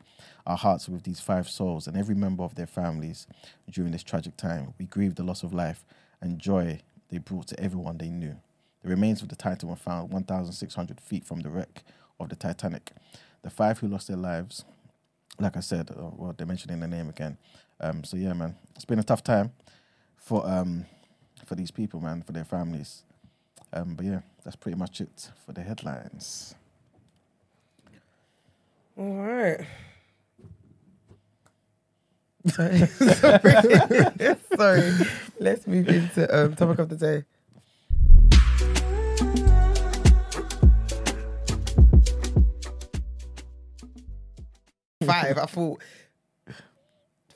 Our 0.47 0.57
hearts 0.57 0.87
are 0.87 0.93
with 0.93 1.03
these 1.03 1.19
five 1.19 1.49
souls 1.49 1.87
and 1.87 1.97
every 1.97 2.15
member 2.15 2.43
of 2.43 2.55
their 2.55 2.67
families 2.67 3.27
during 3.69 3.91
this 3.91 4.03
tragic 4.03 4.37
time. 4.37 4.73
We 4.79 4.85
grieve 4.85 5.15
the 5.15 5.23
loss 5.23 5.43
of 5.43 5.53
life 5.53 5.85
and 6.21 6.39
joy 6.39 6.79
they 7.09 7.17
brought 7.17 7.47
to 7.47 7.59
everyone 7.59 7.97
they 7.97 8.09
knew. 8.09 8.37
The 8.83 8.89
remains 8.89 9.21
of 9.21 9.29
the 9.29 9.35
Titan 9.35 9.69
were 9.69 9.75
found 9.75 10.11
1,600 10.11 11.01
feet 11.01 11.25
from 11.25 11.41
the 11.41 11.49
wreck 11.49 11.83
of 12.19 12.29
the 12.29 12.35
Titanic. 12.35 12.91
The 13.41 13.49
five 13.49 13.79
who 13.79 13.87
lost 13.87 14.07
their 14.07 14.17
lives, 14.17 14.63
like 15.39 15.57
I 15.57 15.59
said, 15.59 15.91
uh, 15.91 16.09
well, 16.15 16.33
they're 16.37 16.47
mentioning 16.47 16.79
the 16.79 16.87
name 16.87 17.09
again. 17.09 17.37
Um, 17.79 18.03
so 18.03 18.15
yeah, 18.17 18.33
man, 18.33 18.55
it's 18.75 18.85
been 18.85 18.99
a 18.99 19.03
tough 19.03 19.23
time 19.23 19.51
for 20.15 20.47
um 20.47 20.85
for 21.45 21.55
these 21.55 21.71
people, 21.71 21.99
man, 21.99 22.23
for 22.23 22.31
their 22.31 22.45
families. 22.45 23.03
Um, 23.73 23.95
but 23.95 24.05
yeah, 24.05 24.21
that's 24.43 24.55
pretty 24.55 24.77
much 24.77 25.01
it 25.01 25.29
for 25.45 25.51
the 25.53 25.61
headlines. 25.61 26.55
All 28.97 29.13
right. 29.15 29.65
Sorry. 32.47 32.85
Sorry. 32.85 34.35
Sorry. 34.55 34.91
Let's 35.39 35.67
move 35.67 35.89
into 35.89 36.27
um, 36.37 36.55
topic 36.55 36.79
of 36.79 36.89
the 36.89 36.95
day. 36.95 37.23
Five. 45.05 45.37
I 45.37 45.45
thought. 45.45 45.81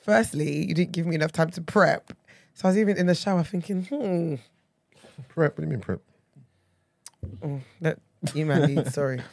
Firstly, 0.02 0.66
you 0.66 0.74
didn't 0.74 0.92
give 0.92 1.06
me 1.06 1.14
enough 1.14 1.32
time 1.32 1.50
to 1.50 1.60
prep, 1.60 2.12
so 2.54 2.66
I 2.66 2.70
was 2.70 2.78
even 2.78 2.96
in 2.96 3.06
the 3.06 3.14
shower 3.14 3.44
thinking, 3.44 3.84
hmm, 3.84 4.36
Prep. 5.28 5.56
What 5.56 5.56
do 5.56 5.62
you 5.62 5.68
mean 5.68 5.80
prep? 5.80 6.00
That 7.80 7.98
email. 8.36 8.84
Sorry. 8.86 9.20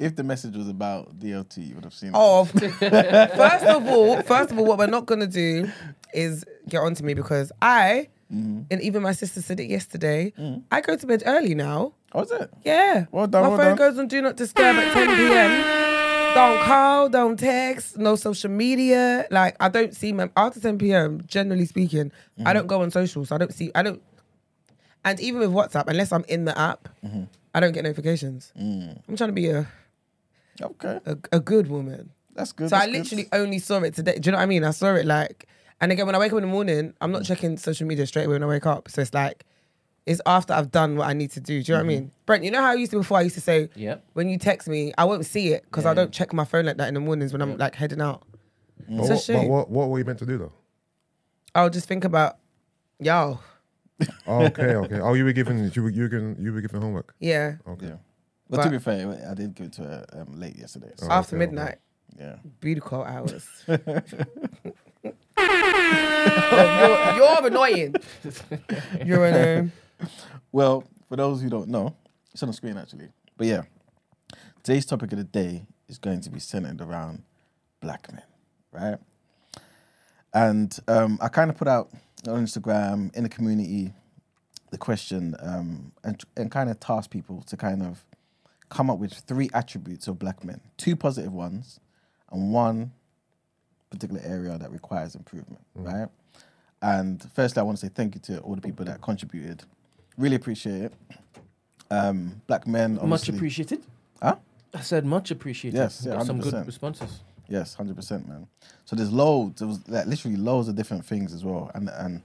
If 0.00 0.14
the 0.14 0.22
message 0.22 0.54
was 0.54 0.68
about 0.68 1.18
DLT, 1.18 1.56
you 1.70 1.74
would 1.74 1.82
have 1.82 1.92
seen 1.92 2.12
Oh, 2.14 2.44
first 2.44 3.64
of 3.64 3.84
all, 3.88 4.22
first 4.22 4.52
of 4.52 4.58
all, 4.60 4.64
what 4.64 4.78
we're 4.78 4.86
not 4.86 5.06
gonna 5.06 5.26
do 5.26 5.68
is 6.14 6.44
get 6.68 6.78
on 6.82 6.94
to 6.94 7.04
me 7.04 7.14
because 7.14 7.50
I, 7.60 8.08
Mm-hmm. 8.32 8.60
and 8.70 8.80
even 8.82 9.02
my 9.02 9.10
sister 9.12 9.40
said 9.42 9.58
it 9.58 9.68
yesterday. 9.70 10.32
I 10.70 10.82
go 10.82 10.94
to 10.94 11.04
bed 11.06 11.22
early 11.26 11.54
now. 11.56 11.86
it. 11.86 11.92
Oh, 12.12 12.20
is 12.22 12.30
it? 12.30 12.50
Yeah. 12.62 13.06
Well 13.10 13.26
done, 13.26 13.42
My 13.42 13.48
well 13.48 13.56
phone 13.58 13.66
done. 13.68 13.76
goes 13.76 13.98
on 13.98 14.06
do 14.06 14.22
not 14.22 14.36
disturb 14.36 14.76
at 14.76 14.92
10 14.92 15.16
p.m. 15.16 16.34
Don't 16.34 16.60
call, 16.62 17.08
don't 17.08 17.36
text, 17.38 17.96
no 17.98 18.14
social 18.16 18.50
media. 18.50 19.26
Like 19.32 19.56
I 19.58 19.68
don't 19.68 19.96
see 19.96 20.12
my 20.12 20.30
after 20.36 20.60
10 20.60 20.78
p.m. 20.78 21.22
Generally 21.26 21.66
speaking, 21.66 22.12
Mm-hmm. 22.38 22.46
I 22.46 22.52
don't 22.52 22.68
go 22.68 22.82
on 22.82 22.90
socials. 22.92 23.32
I 23.32 23.38
don't 23.38 23.52
see. 23.52 23.72
I 23.74 23.82
don't. 23.82 24.00
And 25.04 25.18
even 25.18 25.40
with 25.40 25.50
WhatsApp, 25.50 25.88
unless 25.88 26.12
I'm 26.12 26.24
in 26.28 26.44
the 26.44 26.56
app, 26.56 26.88
Mm-hmm. 27.04 27.24
I 27.54 27.60
don't 27.60 27.72
get 27.72 27.84
notifications. 27.84 28.52
Mm. 28.58 29.00
I'm 29.08 29.16
trying 29.16 29.28
to 29.30 29.34
be 29.34 29.48
a 29.48 29.66
Okay, 30.60 30.98
a, 31.06 31.16
a 31.32 31.40
good 31.40 31.68
woman. 31.68 32.10
that's 32.34 32.52
good. 32.52 32.68
So 32.70 32.76
I 32.76 32.80
that's 32.80 32.92
good. 32.92 32.98
literally 32.98 33.28
only 33.32 33.58
saw 33.58 33.80
it 33.82 33.94
today. 33.94 34.18
Do 34.18 34.28
you 34.28 34.32
know 34.32 34.38
what 34.38 34.42
I 34.44 34.46
mean? 34.46 34.64
I 34.64 34.70
saw 34.72 34.94
it 34.94 35.06
like, 35.06 35.46
and 35.80 35.92
again 35.92 36.06
when 36.06 36.14
I 36.14 36.18
wake 36.18 36.32
up 36.32 36.38
in 36.38 36.42
the 36.42 36.48
morning, 36.48 36.94
I'm 37.00 37.10
Mm. 37.10 37.14
not 37.14 37.24
checking 37.24 37.56
social 37.56 37.86
media 37.86 38.06
straight 38.06 38.24
away 38.24 38.34
when 38.34 38.42
I 38.42 38.46
wake 38.46 38.66
up. 38.66 38.90
So 38.90 39.00
it's 39.02 39.14
like, 39.14 39.44
it's 40.04 40.20
after 40.26 40.52
I've 40.54 40.70
done 40.70 40.96
what 40.96 41.06
I 41.08 41.12
need 41.12 41.30
to 41.32 41.40
do. 41.40 41.62
Do 41.62 41.72
you 41.72 41.78
know 41.78 41.84
what 41.84 41.90
I 41.90 41.94
Mm-hmm. 41.94 42.02
mean? 42.04 42.12
Brent, 42.26 42.44
you 42.44 42.50
know 42.50 42.60
how 42.60 42.70
I 42.70 42.74
used 42.74 42.90
to 42.92 42.98
before? 42.98 43.18
I 43.18 43.22
used 43.22 43.34
to 43.36 43.40
say, 43.40 43.68
Yep. 43.76 44.04
when 44.14 44.28
you 44.28 44.38
text 44.38 44.66
me, 44.68 44.92
I 44.98 45.04
won't 45.04 45.26
see 45.26 45.52
it 45.52 45.62
because 45.64 45.86
I 45.86 45.94
don't 45.94 46.12
check 46.12 46.32
my 46.32 46.44
phone 46.44 46.64
like 46.66 46.78
that 46.78 46.88
in 46.88 46.94
the 46.94 47.00
mornings 47.00 47.32
when 47.32 47.40
I'm 47.42 47.56
like 47.56 47.74
heading 47.74 48.00
out. 48.00 48.26
But, 48.88 49.10
It's 49.10 49.28
what, 49.28 49.40
but 49.42 49.48
what, 49.48 49.70
what 49.70 49.88
were 49.90 49.98
you 49.98 50.04
meant 50.04 50.18
to 50.20 50.26
do 50.26 50.38
though? 50.38 50.52
I'll 51.54 51.70
just 51.70 51.86
think 51.86 52.04
about, 52.04 52.38
yo, 52.98 53.38
Oh, 54.26 54.44
okay, 54.46 54.74
okay. 54.76 55.00
Oh, 55.00 55.14
you 55.14 55.24
were 55.24 55.32
given 55.32 55.70
you 55.74 55.82
were, 55.82 55.90
you 55.90 56.02
were 56.02 56.08
given 56.08 56.36
you 56.38 56.52
were 56.52 56.60
given 56.60 56.80
homework. 56.80 57.14
yeah, 57.18 57.56
Okay. 57.66 57.86
Yeah. 57.86 57.96
But, 58.50 58.62
to 58.62 58.70
be 58.70 58.78
fair, 58.78 59.26
I 59.30 59.34
did 59.34 59.54
go 59.54 59.68
to 59.68 59.82
her 59.82 60.06
um, 60.12 60.38
late 60.40 60.56
yesterday. 60.56 60.92
So, 60.96 61.06
Oh. 61.08 61.12
after 61.12 61.36
okay, 61.36 61.44
okay. 61.44 61.52
midnight, 61.54 61.78
yeah. 62.18 62.36
beautiful 62.60 63.02
hours. 63.02 63.46
you're, 63.66 64.02
you're 67.16 67.46
annoying. 67.46 67.94
You're 69.04 69.24
annoying. 69.26 69.72
Well, 70.52 70.84
for 71.08 71.16
those 71.16 71.42
who 71.42 71.50
don't 71.50 71.68
know, 71.68 71.94
it's 72.32 72.42
on 72.42 72.48
the 72.48 72.52
screen 72.52 72.76
actually. 72.78 73.08
But 73.36 73.46
yeah, 73.48 73.62
today's 74.62 74.86
topic 74.86 75.12
of 75.12 75.18
the 75.18 75.24
day 75.24 75.66
is 75.88 75.98
going 75.98 76.20
to 76.22 76.30
be 76.30 76.40
centered 76.40 76.80
around 76.80 77.22
black 77.80 78.10
men, 78.12 78.22
right? 78.72 78.98
And 80.34 80.76
um, 80.88 81.18
I 81.20 81.28
kind 81.28 81.50
of 81.50 81.56
put 81.56 81.68
out 81.68 81.90
on 82.26 82.44
Instagram 82.44 83.14
in 83.14 83.22
the 83.22 83.28
community 83.28 83.92
the 84.70 84.78
question 84.78 85.34
um, 85.40 85.92
and 86.04 86.22
and 86.36 86.50
kind 86.50 86.70
of 86.70 86.78
task 86.80 87.10
people 87.10 87.42
to 87.42 87.56
kind 87.56 87.82
of 87.82 88.04
come 88.68 88.90
up 88.90 88.98
with 88.98 89.12
three 89.12 89.48
attributes 89.54 90.08
of 90.08 90.18
black 90.18 90.44
men, 90.44 90.60
two 90.76 90.94
positive 90.94 91.32
ones, 91.32 91.80
and 92.30 92.52
one 92.52 92.92
particular 93.90 94.20
area 94.24 94.58
that 94.58 94.70
requires 94.70 95.14
improvement, 95.14 95.64
right? 95.74 96.08
And 96.82 97.26
firstly, 97.34 97.60
I 97.60 97.62
want 97.62 97.78
to 97.78 97.86
say 97.86 97.92
thank 97.92 98.14
you 98.14 98.20
to 98.22 98.40
all 98.40 98.54
the 98.54 98.60
people 98.60 98.84
that 98.84 99.00
contributed. 99.00 99.64
Really 100.16 100.36
appreciate 100.36 100.82
it. 100.82 100.92
Um, 101.90 102.42
black 102.46 102.66
men, 102.66 102.98
Much 103.02 103.28
appreciated. 103.28 103.82
Huh? 104.22 104.36
I 104.74 104.80
said 104.80 105.06
much 105.06 105.30
appreciated. 105.30 105.78
Yes, 105.78 106.04
yeah, 106.06 106.16
Got 106.16 106.26
some 106.26 106.40
good 106.40 106.66
responses. 106.66 107.20
Yes, 107.48 107.74
hundred 107.74 107.96
percent, 107.96 108.28
man. 108.28 108.46
So 108.84 108.94
there's 108.96 109.12
loads. 109.12 109.60
There 109.60 109.68
was 109.68 109.86
like 109.88 110.06
literally 110.06 110.36
loads 110.36 110.68
of 110.68 110.76
different 110.76 111.04
things 111.04 111.32
as 111.32 111.44
well. 111.44 111.70
And 111.74 111.88
and 111.88 112.22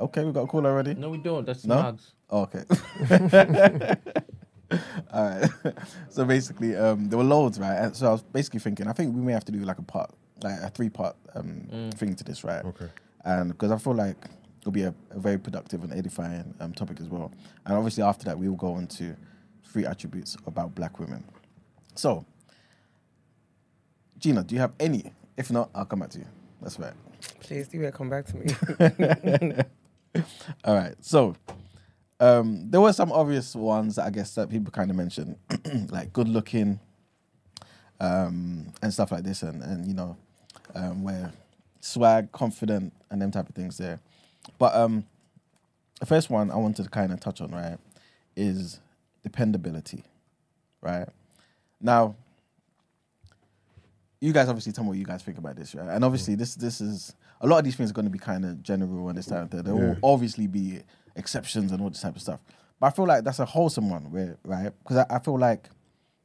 okay, 0.00 0.24
we 0.24 0.32
got 0.32 0.42
a 0.42 0.46
call 0.46 0.66
already. 0.66 0.94
No, 0.94 1.10
we 1.10 1.18
don't. 1.18 1.44
That's 1.46 1.64
No? 1.64 1.82
Mags. 1.82 2.12
Oh, 2.30 2.42
okay. 2.42 2.64
All 5.12 5.24
right. 5.24 5.50
so 6.08 6.24
basically, 6.24 6.74
um, 6.74 7.08
there 7.08 7.18
were 7.18 7.24
loads, 7.24 7.58
right? 7.60 7.76
And 7.76 7.94
so 7.96 8.08
I 8.08 8.12
was 8.12 8.22
basically 8.22 8.60
thinking, 8.60 8.88
I 8.88 8.92
think 8.92 9.14
we 9.14 9.20
may 9.20 9.32
have 9.32 9.44
to 9.44 9.52
do 9.52 9.60
like 9.60 9.78
a 9.78 9.82
part, 9.82 10.10
like 10.42 10.58
a 10.60 10.70
three 10.70 10.88
part 10.88 11.14
um, 11.34 11.90
thing 11.94 12.14
to 12.16 12.24
this, 12.24 12.42
right? 12.44 12.64
Okay. 12.64 12.88
and 13.24 13.50
because 13.52 13.70
I 13.70 13.78
feel 13.78 13.94
like 13.94 14.16
it'll 14.60 14.72
be 14.72 14.82
a, 14.82 14.94
a 15.10 15.18
very 15.20 15.38
productive 15.38 15.84
and 15.84 15.92
edifying 15.92 16.52
um, 16.60 16.72
topic 16.72 17.00
as 17.00 17.08
well. 17.08 17.30
And 17.64 17.76
obviously 17.76 18.02
after 18.02 18.24
that, 18.24 18.36
we 18.38 18.48
will 18.48 18.56
go 18.56 18.72
on 18.72 18.88
to 18.88 19.14
three 19.64 19.86
attributes 19.86 20.36
about 20.46 20.74
black 20.74 20.98
women. 20.98 21.22
So, 21.94 22.24
Gina, 24.18 24.42
do 24.42 24.54
you 24.54 24.60
have 24.60 24.72
any? 24.80 25.12
If 25.36 25.50
not, 25.50 25.70
I'll 25.74 25.84
come 25.84 26.00
back 26.00 26.10
to 26.10 26.18
you. 26.18 26.26
That's 26.62 26.78
right. 26.78 26.94
Please 27.40 27.68
do 27.68 27.90
come 27.90 28.08
back 28.08 28.26
to 28.26 28.36
me. 28.36 29.62
All 30.64 30.74
right. 30.74 30.94
So, 31.00 31.34
um, 32.18 32.70
there 32.70 32.80
were 32.80 32.92
some 32.92 33.12
obvious 33.12 33.54
ones 33.54 33.96
that 33.96 34.06
I 34.06 34.10
guess 34.10 34.34
that 34.34 34.48
people 34.48 34.70
kind 34.70 34.90
of 34.90 34.96
mentioned, 34.96 35.36
like 35.90 36.12
good 36.12 36.28
looking, 36.28 36.80
um, 38.00 38.72
and 38.82 38.92
stuff 38.92 39.12
like 39.12 39.24
this, 39.24 39.42
and 39.42 39.62
and 39.62 39.86
you 39.86 39.94
know, 39.94 40.16
um, 40.74 41.02
where 41.02 41.32
swag, 41.80 42.32
confident, 42.32 42.92
and 43.10 43.20
them 43.20 43.30
type 43.30 43.48
of 43.48 43.54
things 43.54 43.76
there. 43.78 44.00
But 44.58 44.74
um, 44.74 45.04
the 46.00 46.06
first 46.06 46.30
one 46.30 46.50
I 46.50 46.56
wanted 46.56 46.84
to 46.84 46.90
kind 46.90 47.12
of 47.12 47.20
touch 47.20 47.40
on, 47.40 47.50
right, 47.50 47.78
is 48.36 48.80
dependability, 49.22 50.04
right? 50.80 51.08
Now, 51.80 52.16
you 54.26 54.32
guys 54.32 54.48
obviously 54.48 54.72
tell 54.72 54.84
me 54.84 54.88
what 54.88 54.98
you 54.98 55.04
guys 55.04 55.22
think 55.22 55.38
about 55.38 55.56
this, 55.56 55.74
right? 55.74 55.88
And 55.88 56.04
obviously, 56.04 56.34
this 56.34 56.54
this 56.54 56.80
is 56.80 57.14
a 57.40 57.46
lot 57.46 57.58
of 57.58 57.64
these 57.64 57.76
things 57.76 57.90
are 57.90 57.94
going 57.94 58.06
to 58.06 58.10
be 58.10 58.18
kind 58.18 58.44
of 58.44 58.62
general 58.62 59.08
and 59.08 59.16
this 59.16 59.26
type 59.26 59.42
of 59.44 59.50
thing. 59.50 59.62
There 59.62 59.74
will 59.74 59.88
Yeah. 59.88 59.94
obviously 60.02 60.46
be 60.46 60.80
exceptions 61.14 61.72
and 61.72 61.80
all 61.80 61.90
this 61.90 62.00
type 62.00 62.16
of 62.16 62.22
stuff. 62.22 62.40
But 62.80 62.88
I 62.88 62.90
feel 62.90 63.06
like 63.06 63.24
that's 63.24 63.38
a 63.38 63.44
wholesome 63.46 63.88
one, 63.88 64.10
where, 64.10 64.36
right? 64.44 64.72
Because 64.82 64.98
I, 64.98 65.16
I 65.16 65.18
feel 65.20 65.38
like 65.38 65.70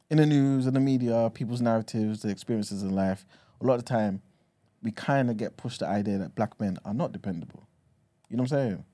in 0.10 0.18
the 0.18 0.26
news, 0.26 0.68
in 0.68 0.74
the 0.74 0.80
media, 0.82 1.30
people's 1.34 1.62
narratives, 1.62 2.22
their 2.24 2.32
experiences 2.32 2.84
in 2.84 2.90
life, 2.94 3.26
a 3.62 3.66
lot 3.66 3.76
of 3.76 3.86
the 3.86 3.90
time, 3.90 4.22
we 4.84 4.92
kind 4.92 5.30
of 5.30 5.38
get 5.38 5.56
pushed 5.56 5.80
the 5.80 5.88
idea 5.88 6.18
that 6.18 6.36
black 6.36 6.60
men 6.60 6.78
are 6.84 6.94
not 6.94 7.12
dependable. 7.14 7.68
You 8.30 8.36
know 8.38 8.44
what 8.44 8.52
I'm 8.52 8.58
saying? 8.58 8.86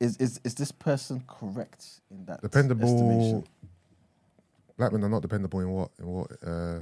Is 0.00 0.16
is 0.18 0.40
is 0.44 0.54
this 0.54 0.70
person 0.72 1.24
correct 1.26 2.00
in 2.10 2.24
that 2.26 2.40
Dependable. 2.40 2.88
estimation? 2.88 3.44
Black 4.76 4.92
men 4.92 5.02
are 5.04 5.08
not 5.08 5.22
dependable 5.22 5.58
in 5.60 5.70
what 5.70 5.90
in 5.98 6.06
what 6.06 6.30
uh, 6.46 6.78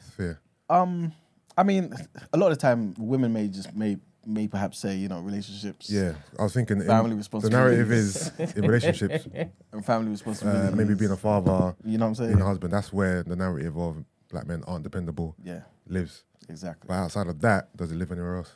sphere? 0.00 0.40
Um, 0.68 1.12
I 1.56 1.62
mean, 1.62 1.92
a 2.32 2.36
lot 2.38 2.52
of 2.52 2.58
the 2.58 2.62
time, 2.62 2.94
women 2.98 3.32
may 3.32 3.48
just 3.48 3.74
may 3.74 3.96
may 4.26 4.46
perhaps 4.46 4.78
say, 4.78 4.94
you 4.94 5.08
know, 5.08 5.20
relationships, 5.20 5.88
Yeah, 5.90 6.12
I 6.38 6.42
was 6.42 6.52
thinking. 6.52 6.80
in- 6.82 6.86
Family 6.86 7.16
the 7.16 7.48
narrative 7.50 7.90
is 7.90 8.30
in 8.56 8.62
relationships, 8.62 9.26
and 9.72 9.84
family 9.84 10.08
uh, 10.08 10.10
responsibilities. 10.10 10.74
maybe 10.76 10.94
being 10.94 11.10
a 11.10 11.16
father, 11.16 11.74
you 11.84 11.96
know 11.96 12.04
what 12.04 12.08
I'm 12.10 12.14
saying? 12.14 12.30
being 12.32 12.42
a 12.42 12.44
husband. 12.44 12.72
That's 12.72 12.92
where 12.92 13.22
the 13.22 13.36
narrative 13.36 13.76
of 13.78 14.04
black 14.30 14.46
men 14.46 14.62
aren't 14.66 14.84
dependable 14.84 15.34
yeah, 15.42 15.60
lives. 15.88 16.24
exactly. 16.48 16.86
But 16.88 16.94
outside 16.94 17.26
of 17.28 17.40
that, 17.40 17.74
does 17.74 17.90
it 17.90 17.94
live 17.96 18.12
anywhere 18.12 18.36
else? 18.36 18.52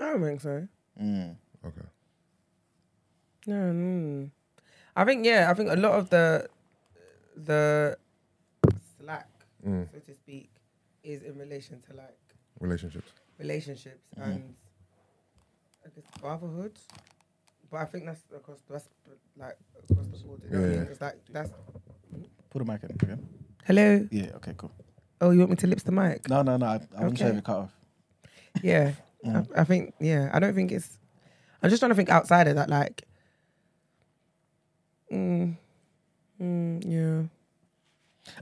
I 0.00 0.04
don't 0.04 0.22
think 0.22 0.40
so. 0.42 0.68
Mm. 1.02 1.36
Okay. 1.66 1.86
No, 3.46 3.54
mm. 3.54 4.30
I 4.94 5.04
think 5.06 5.24
yeah. 5.24 5.50
I 5.50 5.54
think 5.54 5.70
a 5.70 5.76
lot 5.76 5.92
of 5.92 6.10
the 6.10 6.46
the 7.36 7.96
slack, 8.98 9.28
Mm. 9.66 9.88
so 9.92 9.98
to 9.98 10.14
speak, 10.14 10.49
is 11.02 11.22
in 11.22 11.36
relation 11.38 11.80
to 11.88 11.96
like 11.96 12.16
Relationships. 12.60 13.12
relationships 13.38 14.04
and 14.16 14.54
I 15.84 15.88
guess 15.94 16.04
fatherhood. 16.20 16.72
But 17.70 17.78
I 17.78 17.84
think 17.86 18.04
that's 18.06 18.22
across 18.34 18.58
that's 18.68 18.88
like 19.36 19.56
across 19.90 20.06
the 20.08 20.18
board. 20.18 20.40
You 20.44 20.50
know 20.50 20.60
what 20.60 20.66
I 20.68 20.72
Yeah. 20.72 20.80
mean? 20.80 20.88
It's 20.90 21.00
like 21.00 21.16
that's 21.30 21.50
Put 22.50 22.62
a 22.62 22.64
mic 22.64 22.82
in 22.82 22.90
again. 22.90 23.28
hello. 23.64 24.08
Yeah. 24.10 24.30
Okay. 24.36 24.54
Cool. 24.56 24.72
Oh, 25.20 25.30
you 25.30 25.38
want 25.38 25.50
me 25.50 25.56
to 25.56 25.66
lips 25.66 25.82
the 25.84 25.92
mic? 25.92 26.28
No, 26.28 26.42
no, 26.42 26.56
no. 26.56 26.66
I, 26.66 26.74
I 26.96 27.02
wasn't 27.02 27.18
sure 27.18 27.26
Okay. 27.28 27.36
if 27.36 27.38
it 27.38 27.44
cut 27.44 27.56
off. 27.58 27.70
Yeah, 28.62 28.92
Mm. 29.24 29.46
I, 29.56 29.60
I 29.60 29.64
think 29.64 29.94
yeah. 30.00 30.30
I 30.32 30.38
don't 30.40 30.54
think 30.54 30.72
it's. 30.72 30.98
I'm 31.62 31.68
just 31.70 31.80
trying 31.80 31.90
to 31.90 31.94
think 31.94 32.08
outside 32.08 32.48
of 32.48 32.56
that. 32.56 32.68
Like, 32.70 33.02
mm, 35.12 35.56
mm, 36.40 36.84
yeah. 36.86 37.28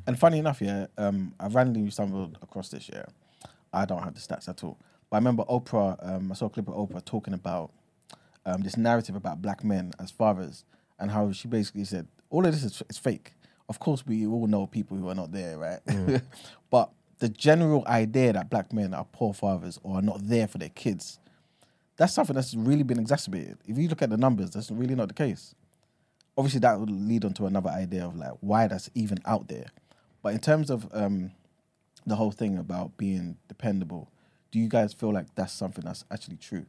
And 0.07 0.19
funny 0.19 0.39
enough, 0.39 0.61
yeah, 0.61 0.87
um, 0.97 1.35
I 1.39 1.49
randomly 1.49 1.91
stumbled 1.91 2.39
across 2.43 2.69
this. 2.71 2.89
Yeah, 2.93 3.05
I 3.73 3.85
don't 3.85 4.03
have 4.03 4.15
the 4.15 4.21
stats 4.21 4.49
at 4.49 4.63
all, 4.65 4.79
but 5.11 5.17
I 5.17 5.19
remember 5.19 5.45
Oprah. 5.45 5.97
Um, 6.07 6.33
I 6.33 6.35
saw 6.35 6.47
a 6.47 6.51
clip 6.51 6.69
of 6.69 6.75
Oprah 6.75 7.05
talking 7.05 7.35
about 7.35 7.73
um, 8.47 8.63
this 8.63 8.77
narrative 8.77 9.17
about 9.17 9.43
black 9.43 9.65
men 9.65 9.93
as 9.99 10.11
fathers, 10.11 10.65
and 10.99 11.11
how 11.11 11.33
she 11.33 11.49
basically 11.49 11.85
said 11.85 12.07
all 12.31 12.45
of 12.45 12.53
this 12.53 12.65
is, 12.65 12.83
is 12.89 12.99
fake. 12.99 13.33
Of 13.69 13.79
course, 13.79 14.07
we 14.07 14.27
all 14.27 14.47
know 14.47 14.67
people 14.67 14.97
who 14.97 15.09
are 15.09 15.15
not 15.15 15.33
there, 15.33 15.59
right? 15.59 15.81
but 16.71 16.91
the 17.19 17.29
general 17.29 17.85
idea 17.87 18.33
that 18.33 18.49
black 18.49 18.73
men 18.73 18.95
are 18.95 19.05
poor 19.13 19.35
fathers 19.35 19.79
or 19.83 19.97
are 19.97 20.03
not 20.03 20.21
there 20.23 20.47
for 20.47 20.59
their 20.59 20.71
kids, 20.71 21.19
that's 21.97 22.15
something 22.15 22.35
that's 22.35 22.55
really 22.55 22.85
been 22.85 22.99
exacerbated. 22.99 23.59
If 23.67 23.77
you 23.77 23.89
look 23.89 24.03
at 24.03 24.09
the 24.09 24.17
numbers, 24.17 24.51
that's 24.51 24.71
really 24.71 24.95
not 24.95 25.09
the 25.09 25.15
case 25.15 25.55
obviously 26.39 26.61
that 26.61 26.79
would 26.81 26.91
lead 26.91 27.25
on 27.25 27.35
to 27.35 27.47
another 27.47 27.69
idea 27.69 28.07
of 28.07 28.17
like 28.17 28.33
why 28.41 28.67
that's 28.69 28.89
even 28.95 29.19
out 29.27 29.49
there. 29.49 29.67
But 30.23 30.33
in 30.35 30.39
terms 30.41 30.71
of 30.71 30.89
um, 30.93 31.33
the 32.07 32.17
whole 32.17 32.31
thing 32.31 32.57
about 32.57 32.97
being 32.97 33.37
dependable, 33.49 34.09
do 34.51 34.59
you 34.59 34.69
guys 34.69 34.95
feel 34.95 35.13
like 35.13 35.35
that's 35.35 35.53
something 35.53 35.85
that's 35.85 36.05
actually 36.11 36.37
true? 36.37 36.65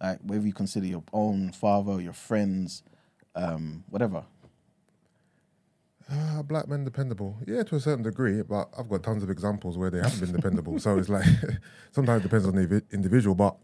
Like 0.00 0.18
whether 0.22 0.46
you 0.46 0.52
consider 0.52 0.86
your 0.86 1.02
own 1.12 1.50
father, 1.52 2.00
your 2.00 2.12
friends, 2.12 2.82
um, 3.34 3.84
whatever. 3.90 4.24
Uh, 6.10 6.42
black 6.42 6.68
men 6.68 6.84
dependable, 6.84 7.38
yeah, 7.46 7.62
to 7.62 7.76
a 7.76 7.80
certain 7.80 8.02
degree. 8.04 8.42
But 8.42 8.68
I've 8.78 8.90
got 8.90 9.02
tons 9.02 9.22
of 9.22 9.30
examples 9.30 9.78
where 9.78 9.90
they 9.90 9.98
haven't 9.98 10.20
been 10.20 10.32
dependable. 10.32 10.78
so 10.78 10.98
it's 10.98 11.08
like 11.08 11.24
sometimes 11.92 12.20
it 12.20 12.24
depends 12.24 12.46
on 12.46 12.54
the 12.56 12.82
individual. 12.92 13.34
But 13.34 13.56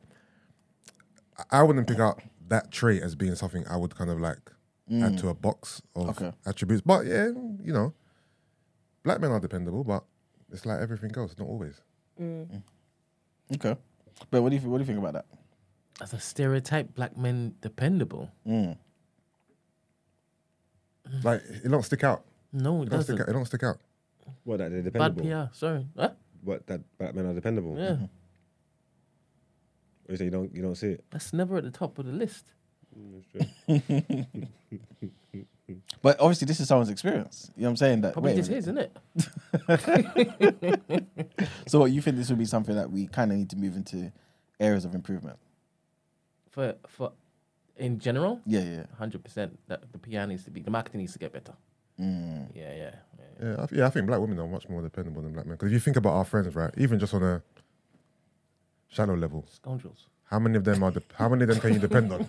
I- 1.37 1.59
I 1.61 1.63
wouldn't 1.63 1.87
pick 1.87 1.99
out 1.99 2.23
that 2.49 2.71
trait 2.71 3.03
as 3.03 3.15
being 3.15 3.35
something 3.35 3.67
I 3.69 3.77
would 3.77 3.95
kind 3.95 4.09
of 4.11 4.21
like 4.21 4.39
add 4.91 5.13
mm. 5.13 5.21
to 5.21 5.29
a 5.29 5.35
box 5.35 5.81
of 5.95 6.09
Okay. 6.11 6.33
attributes. 6.47 6.83
But 6.85 7.07
yeah, 7.07 7.27
you 7.63 7.73
know, 7.73 7.95
black 9.05 9.21
men 9.21 9.31
are 9.31 9.41
dependable, 9.41 9.85
but 9.85 10.05
it's 10.53 10.67
like 10.67 10.81
everything 10.81 11.13
else, 11.17 11.35
not 11.39 11.47
always. 11.49 11.81
Mm. 12.21 12.47
Mm. 12.51 12.63
Okay. 13.55 13.77
But 14.31 14.43
what 14.43 14.51
do 14.51 14.57
you 14.57 14.63
what 14.69 14.79
do 14.79 14.83
you 14.83 14.87
think 14.87 14.99
about 14.99 15.13
that? 15.15 15.27
As 16.03 16.13
a 16.13 16.19
stereotype, 16.21 16.95
black 16.95 17.17
men 17.17 17.55
dependable. 17.61 18.31
Mm. 18.47 18.77
Like 21.23 21.43
it 21.65 21.69
don't 21.69 21.85
stick 21.85 22.05
out. 22.05 22.25
No, 22.53 22.83
It 22.83 22.87
it 22.87 22.91
don't 22.91 23.03
stick 23.03 23.17
doesn't. 23.17 23.21
out. 23.23 23.29
It 23.29 23.33
don't 23.33 23.45
stick 23.45 23.63
out. 23.63 23.79
What 24.45 24.59
that 24.59 24.71
they're 24.71 24.83
Bad 24.83 25.15
dependable? 25.17 25.49
PR. 25.49 25.55
Sorry. 25.55 25.87
Huh? 25.97 26.11
What 26.43 26.67
that 26.67 26.81
black 26.99 27.15
men 27.15 27.27
are 27.27 27.35
dependable? 27.35 27.77
Yeah, 27.79 27.97
Or 30.09 30.11
you 30.11 30.17
say 30.17 30.25
you 30.25 30.31
don't 30.31 30.55
you 30.55 30.63
don't 30.63 30.75
see 30.77 30.93
it? 30.93 31.05
that's 31.11 31.33
never 31.33 31.57
at 31.57 31.65
the 31.65 31.71
top 31.71 31.99
of 31.99 32.07
the 32.07 32.13
list. 32.13 32.53
That's 32.95 33.27
true. 33.69 34.25
But 36.03 36.19
obviously 36.19 36.47
this 36.47 36.59
is 36.59 36.67
someone's 36.67 36.89
experience. 36.91 37.51
You 37.57 37.63
know 37.63 37.69
what 37.69 37.71
I'm 37.71 37.77
saying? 37.77 38.01
That 38.01 38.13
Probably 38.15 38.33
wait 38.33 38.37
just 38.39 38.51
minute. 38.51 38.91
is, 39.69 39.69
isn't 39.69 40.81
it? 40.89 41.49
So 41.69 41.79
what, 41.79 41.93
you 41.93 42.01
think 42.03 42.17
this 42.17 42.29
would 42.31 42.39
be 42.39 42.45
something 42.45 42.75
that 42.75 42.91
we 42.91 43.07
kind 43.07 43.31
of 43.31 43.39
need 43.39 43.51
to 43.51 43.57
move 43.57 43.77
into 43.77 44.11
areas 44.59 44.85
of 44.85 44.95
improvement? 44.97 45.39
For 46.51 46.75
for 46.89 47.13
in 47.77 47.99
general, 48.01 48.41
Yeah, 48.47 48.61
yeah. 48.63 48.83
hundred 48.99 49.23
percent. 49.23 49.59
That 49.69 49.83
the 49.93 49.99
PR 49.99 50.27
needs 50.27 50.43
to 50.45 50.51
be 50.51 50.61
the 50.63 50.71
marketing 50.73 51.01
needs 51.01 51.13
to 51.13 51.19
get 51.21 51.33
better. 51.33 51.53
Mm. 52.01 52.49
Yeah, 52.55 52.75
yeah. 52.75 52.91
yeah. 53.19 53.25
Yeah, 53.43 53.57
I, 53.63 53.67
yeah, 53.73 53.87
I 53.87 53.91
think 53.91 54.07
black 54.07 54.21
women 54.21 54.39
are 54.41 54.49
much 54.49 54.69
more 54.69 54.83
dependable 54.83 55.23
than 55.23 55.33
black 55.33 55.47
men. 55.47 55.55
Because 55.55 55.69
if 55.69 55.75
you 55.75 55.81
think 55.81 55.97
about 55.97 56.15
our 56.15 56.25
friends, 56.25 56.53
right, 56.55 56.73
even 56.77 56.99
just 56.99 57.15
on 57.15 57.23
a 57.23 57.43
shallow 58.89 59.15
level, 59.17 59.47
Scoundrels. 59.49 60.09
How 60.31 60.39
many 60.39 60.57
of 60.57 60.65
them 60.65 60.83
are? 60.83 60.93
De- 60.93 61.03
how 61.15 61.29
many 61.29 61.43
of 61.43 61.49
them 61.49 61.61
can 61.61 61.73
you 61.75 61.81
depend 61.81 62.13
on? 62.13 62.27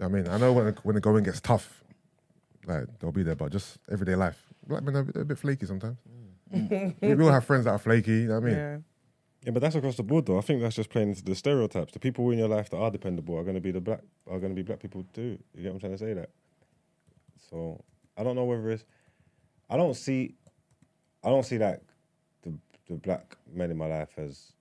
I 0.00 0.08
mean, 0.08 0.28
I 0.28 0.38
know 0.38 0.52
when 0.52 0.74
when 0.84 0.94
the 0.94 1.00
going 1.00 1.24
gets 1.24 1.40
tough, 1.40 1.82
like 2.66 2.86
they'll 3.00 3.12
be 3.12 3.24
there, 3.24 3.34
but 3.34 3.50
just 3.50 3.78
everyday 3.90 4.14
life, 4.14 4.40
black 4.66 4.82
men 4.84 4.96
are 4.96 5.00
a 5.00 5.04
bit, 5.04 5.16
a 5.16 5.24
bit 5.24 5.38
flaky 5.38 5.66
sometimes. 5.66 5.96
Mm. 6.54 6.94
we, 7.00 7.14
we 7.14 7.24
all 7.24 7.32
have 7.32 7.44
friends 7.44 7.64
that 7.64 7.72
are 7.72 7.78
flaky. 7.78 8.12
You 8.12 8.28
know 8.28 8.34
what 8.40 8.44
I 8.44 8.46
mean? 8.46 8.56
yeah. 8.56 8.78
Yeah, 9.44 9.52
but 9.52 9.62
that's 9.62 9.76
across 9.76 9.96
the 9.96 10.02
board 10.02 10.26
though. 10.26 10.38
I 10.38 10.40
think 10.40 10.60
that's 10.60 10.74
just 10.74 10.90
playing 10.90 11.10
into 11.10 11.22
the 11.22 11.36
stereotypes. 11.36 11.92
The 11.92 12.00
people 12.00 12.28
in 12.30 12.38
your 12.38 12.48
life 12.48 12.68
that 12.70 12.78
are 12.78 12.90
dependable 12.90 13.38
are 13.38 13.44
going 13.44 13.54
to 13.54 13.60
be 13.60 13.70
the 13.70 13.80
black 13.80 14.00
are 14.28 14.40
going 14.40 14.52
to 14.52 14.56
be 14.56 14.62
black 14.62 14.80
people 14.80 15.04
too. 15.12 15.38
You 15.54 15.62
get 15.62 15.68
what 15.68 15.74
I'm 15.74 15.80
trying 15.80 15.92
to 15.92 15.98
say? 15.98 16.14
That. 16.14 16.30
So 17.50 17.84
I 18.16 18.24
don't 18.24 18.34
know 18.34 18.44
whether 18.44 18.70
it's. 18.70 18.84
I 19.70 19.76
don't 19.76 19.94
see. 19.94 20.34
I 21.22 21.28
don't 21.28 21.44
see 21.44 21.58
like 21.58 21.80
the 22.42 22.54
the 22.88 22.94
black 22.94 23.36
men 23.52 23.70
in 23.70 23.76
my 23.76 23.86
life 23.86 24.10
as 24.16 24.52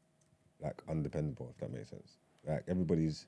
like 0.62 0.82
undependable. 0.90 1.50
If 1.52 1.58
that 1.60 1.72
makes 1.72 1.90
sense. 1.90 2.18
Like 2.48 2.64
everybody's. 2.68 3.26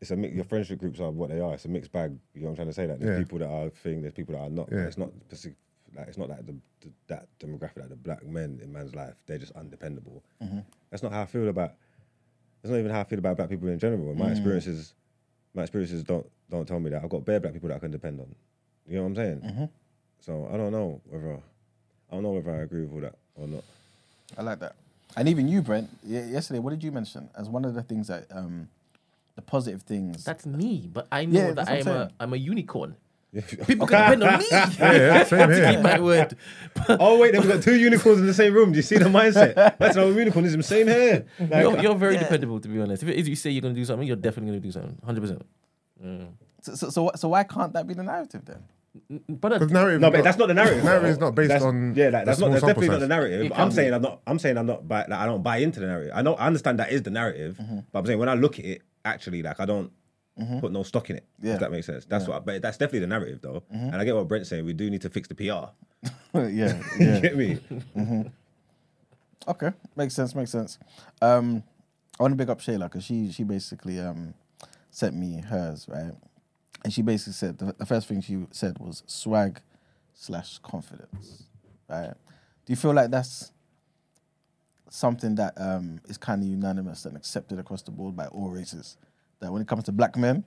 It's 0.00 0.10
a 0.10 0.16
mix. 0.16 0.34
Your 0.34 0.44
friendship 0.44 0.78
groups 0.78 0.98
are 1.00 1.10
what 1.10 1.30
they 1.30 1.40
are. 1.40 1.54
It's 1.54 1.64
a 1.64 1.68
mixed 1.68 1.92
bag. 1.92 2.16
You 2.34 2.40
know 2.42 2.46
what 2.46 2.50
I'm 2.50 2.56
trying 2.56 2.68
to 2.68 2.72
say? 2.72 2.86
That 2.86 3.00
there's 3.00 3.18
Yeah. 3.18 3.22
people 3.24 3.38
that 3.38 3.48
are 3.48 3.68
thing. 3.68 4.02
There's 4.02 4.14
people 4.14 4.34
that 4.34 4.40
are 4.40 4.50
not. 4.50 4.68
Yeah. 4.70 4.86
It's 4.86 4.98
not 4.98 5.10
specific. 5.26 5.56
Like 5.94 6.08
it's 6.08 6.18
not 6.18 6.28
like 6.28 6.44
the, 6.46 6.54
the 6.80 6.88
that 7.08 7.28
demographic 7.38 7.76
like 7.78 7.90
the 7.90 7.96
black 7.96 8.26
men 8.26 8.58
in 8.62 8.72
man's 8.72 8.94
life. 8.94 9.14
They're 9.26 9.38
just 9.38 9.52
undependable. 9.52 10.22
Mm-hmm. 10.42 10.60
That's 10.90 11.02
not 11.02 11.12
how 11.12 11.22
I 11.22 11.26
feel 11.26 11.48
about. 11.48 11.74
That's 12.62 12.70
not 12.72 12.78
even 12.78 12.90
how 12.90 13.00
I 13.00 13.04
feel 13.04 13.18
about 13.18 13.36
black 13.36 13.48
people 13.48 13.68
in 13.68 13.78
general. 13.78 14.14
My 14.14 14.26
mm. 14.26 14.30
experiences, 14.30 14.94
my 15.54 15.62
experiences 15.62 16.02
don't 16.02 16.26
don't 16.48 16.66
tell 16.66 16.80
me 16.80 16.90
that. 16.90 17.02
I've 17.02 17.10
got 17.10 17.24
bare 17.24 17.40
black 17.40 17.52
people 17.52 17.68
that 17.68 17.76
I 17.76 17.78
can 17.78 17.90
depend 17.90 18.20
on. 18.20 18.34
You 18.86 18.96
know 18.96 19.02
what 19.02 19.08
I'm 19.08 19.16
saying? 19.16 19.40
Mm-hmm. 19.40 19.64
So 20.20 20.48
I 20.52 20.56
don't 20.56 20.72
know 20.72 21.00
whether 21.08 21.34
I 21.34 22.14
don't 22.14 22.22
know 22.22 22.30
whether 22.30 22.50
I 22.50 22.62
agree 22.62 22.82
with 22.82 22.92
all 22.92 23.00
that 23.00 23.16
or 23.34 23.46
not. 23.48 23.64
I 24.38 24.42
like 24.42 24.60
that. 24.60 24.76
And 25.16 25.28
even 25.28 25.48
you, 25.48 25.62
Brent, 25.62 25.90
yesterday, 26.04 26.58
what 26.58 26.70
did 26.70 26.82
you 26.82 26.90
mention 26.92 27.28
as 27.36 27.48
one 27.48 27.64
of 27.64 27.74
the 27.74 27.82
things 27.82 28.08
that 28.08 28.26
um, 28.30 28.68
the 29.36 29.42
positive 29.42 29.82
things? 29.82 30.24
That's 30.24 30.46
me, 30.46 30.88
but 30.92 31.06
I 31.12 31.24
know 31.26 31.48
Yeah, 31.48 31.52
that 31.52 31.68
I'm 31.68 31.74
I'm 31.74 31.80
a 31.80 31.84
saying. 31.84 32.10
I'm 32.20 32.32
a 32.32 32.36
unicorn. 32.36 32.96
People 33.66 33.86
can 33.86 34.18
depend 34.18 34.24
on 34.24 34.38
me. 34.40 34.46
yeah, 34.50 35.24
same 35.24 35.48
to 35.48 35.54
here. 35.54 35.72
keep 35.72 35.80
my 35.80 35.98
word. 36.00 36.36
Oh 36.88 37.18
wait, 37.18 37.32
then 37.32 37.40
we 37.42 37.48
got 37.48 37.62
two 37.62 37.76
unicorns 37.76 38.18
in 38.20 38.26
the 38.26 38.34
same 38.34 38.52
room. 38.52 38.72
Do 38.72 38.76
you 38.76 38.82
see 38.82 38.96
the 38.98 39.06
mindset? 39.06 39.54
That's 39.78 39.96
our 39.96 40.04
unicornism. 40.06 40.62
Same 40.64 40.86
here. 40.88 41.24
Like, 41.38 41.50
You're, 41.62 41.78
you're 41.80 41.94
very 41.94 42.16
dependable, 42.18 42.60
to 42.60 42.68
be 42.68 42.80
honest. 42.80 43.02
If 43.02 43.08
it 43.08 43.16
is 43.16 43.28
you 43.28 43.36
say 43.36 43.50
you're 43.50 43.62
going 43.62 43.74
to 43.74 43.80
do 43.80 43.84
something, 43.84 44.06
you're 44.06 44.16
definitely 44.16 44.50
going 44.50 44.60
to 44.62 44.66
do 44.68 44.72
something. 44.72 44.98
Hundred 45.04 45.20
percent. 45.22 45.42
so, 46.62 46.74
so, 46.74 46.90
so, 46.90 47.10
so 47.14 47.28
why 47.28 47.44
can't 47.44 47.72
that 47.74 47.86
be 47.86 47.94
the 47.94 48.02
narrative 48.02 48.44
then? 48.44 48.64
But 49.28 49.70
narrative. 49.70 50.00
no, 50.02 50.10
but 50.10 50.22
that's 50.22 50.36
not 50.36 50.48
the 50.48 50.54
narrative. 50.54 50.84
Narrative 50.84 51.08
is 51.10 51.18
not 51.18 51.34
based 51.34 51.48
That's- 51.48 51.62
on 51.66 51.94
Yeah, 51.94 52.10
like, 52.10 52.24
a 52.24 52.26
that's 52.26 52.26
not. 52.26 52.36
small 52.38 52.50
That's 52.50 52.60
sample 52.60 52.82
definitely 52.82 52.88
not 52.88 53.00
the 53.00 53.08
narrative. 53.08 53.40
It 53.46 53.52
I'm 53.52 53.56
can 53.68 53.70
saying. 53.72 53.94
I'm 53.94 54.02
not. 54.02 54.20
I'm 54.26 54.38
saying 54.38 54.58
I'm 54.58 54.66
not. 54.66 54.86
Buy, 54.86 55.06
like, 55.08 55.12
I 55.18 55.24
don't 55.24 55.42
buy 55.42 55.56
into 55.58 55.80
the 55.80 55.86
narrative. 55.86 56.12
I 56.14 56.20
know. 56.20 56.34
I 56.34 56.46
understand 56.46 56.78
that 56.78 56.92
is 56.92 57.02
the 57.02 57.10
narrative, 57.10 57.58
but 57.90 57.98
I'm 57.98 58.04
saying 58.06 58.18
when 58.18 58.28
I 58.28 58.34
look 58.34 58.58
at 58.58 58.64
it, 58.66 58.82
actually, 59.04 59.42
like 59.42 59.60
I 59.60 59.64
don't 59.64 59.90
put 60.60 60.72
no 60.72 60.82
stock 60.82 61.08
in 61.08 61.16
it. 61.16 61.26
Yeah. 61.40 61.54
If 61.54 61.60
that 61.60 61.70
makes 61.72 61.86
sense. 61.86 62.04
That's 62.04 62.28
what. 62.28 62.44
But 62.44 62.60
that's 62.60 62.76
definitely 62.76 63.00
the 63.00 63.06
narrative, 63.06 63.40
though. 63.40 63.62
And 63.70 63.94
I 63.96 64.04
get 64.04 64.14
what 64.14 64.28
Brent's 64.28 64.50
saying. 64.50 64.64
We 64.66 64.74
do 64.74 64.90
need 64.90 65.00
to 65.02 65.08
fix 65.10 65.26
the 65.28 65.34
PR. 65.34 65.70
yeah, 66.38 66.82
you 66.98 67.20
get 67.20 67.36
me? 67.36 67.60
okay, 69.48 69.70
makes 69.96 70.14
sense, 70.14 70.34
makes 70.34 70.50
sense. 70.50 70.78
Um, 71.20 71.62
I 72.18 72.24
want 72.24 72.32
to 72.32 72.36
big 72.36 72.50
up 72.50 72.60
Shayla 72.60 72.84
because 72.90 73.04
she 73.04 73.30
she 73.32 73.44
basically 73.44 73.98
um, 74.00 74.34
sent 74.90 75.16
me 75.16 75.40
hers, 75.40 75.86
right? 75.88 76.12
And 76.84 76.92
she 76.92 77.02
basically 77.02 77.34
said 77.34 77.58
the, 77.58 77.74
the 77.78 77.86
first 77.86 78.08
thing 78.08 78.20
she 78.20 78.44
said 78.50 78.78
was 78.78 79.02
swag 79.06 79.60
slash 80.14 80.58
confidence, 80.58 81.44
right? 81.88 82.14
Do 82.64 82.72
you 82.72 82.76
feel 82.76 82.92
like 82.92 83.10
that's 83.10 83.52
something 84.90 85.34
that 85.36 85.54
um, 85.56 86.00
is 86.08 86.18
kind 86.18 86.42
of 86.42 86.48
unanimous 86.48 87.04
and 87.04 87.16
accepted 87.16 87.58
across 87.58 87.82
the 87.82 87.90
board 87.90 88.16
by 88.16 88.26
all 88.26 88.50
races? 88.50 88.96
That 89.40 89.52
when 89.52 89.62
it 89.62 89.68
comes 89.68 89.84
to 89.84 89.92
black 89.92 90.16
men, 90.16 90.44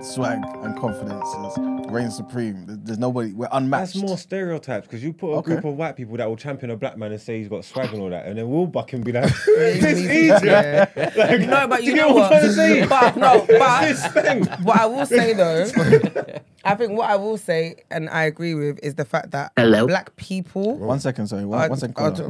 swag 0.00 0.38
and 0.62 0.76
confidence 0.78 1.26
is 1.28 1.90
reign 1.90 2.10
supreme. 2.10 2.64
There's 2.84 2.98
nobody. 2.98 3.32
We're 3.32 3.48
unmatched. 3.52 3.94
That's 3.94 4.02
more 4.06 4.16
stereotypes 4.18 4.86
because 4.86 5.02
you 5.02 5.12
put 5.12 5.32
a 5.32 5.36
Okay. 5.38 5.52
group 5.52 5.64
of 5.64 5.74
white 5.74 5.96
people 5.96 6.16
that 6.18 6.28
will 6.28 6.36
champion 6.36 6.70
a 6.70 6.76
black 6.76 6.96
man 6.96 7.12
and 7.12 7.20
say 7.20 7.38
he's 7.38 7.48
got 7.48 7.64
swag 7.64 7.92
and 7.92 8.00
all 8.02 8.10
that, 8.10 8.26
and 8.26 8.38
then 8.38 8.48
we'll 8.48 8.66
buck 8.66 8.92
and 8.92 9.04
be 9.04 9.12
like, 9.12 9.24
It's 9.46 9.84
"It's 9.84 9.98
easy, 10.00 10.14
easy." 10.14 10.46
yeah. 10.46 10.86
Like, 10.96 11.40
No, 11.40 11.66
but 11.68 11.80
do 11.80 11.86
you 11.86 11.94
get 11.94 12.08
know 12.08 12.14
what 12.14 12.30
what? 12.30 12.32
I'm 12.32 12.38
trying 12.40 12.42
to 12.48 12.52
say? 12.52 12.86
But 12.86 13.16
no, 13.16 13.46
but 13.58 13.80
this 13.82 14.06
thing. 14.08 14.44
what 14.64 14.78
I 14.80 14.86
will 14.86 15.06
say 15.06 15.32
though, 15.32 16.40
I 16.64 16.74
think 16.74 16.92
what 16.92 17.10
I 17.10 17.16
will 17.16 17.36
say, 17.38 17.76
and 17.90 18.08
I 18.10 18.24
agree 18.24 18.54
with, 18.54 18.78
is 18.82 18.94
the 18.94 19.04
fact 19.04 19.30
that 19.32 19.52
Hello? 19.56 19.86
black 19.86 20.14
people 20.16 20.76
One 20.78 21.00
second, 21.00 21.26
sorry. 21.28 21.44
One, 21.44 21.60
are, 21.60 21.68
one 21.68 21.78
second. 21.78 21.96
are- 21.98 22.10
caller. 22.12 22.28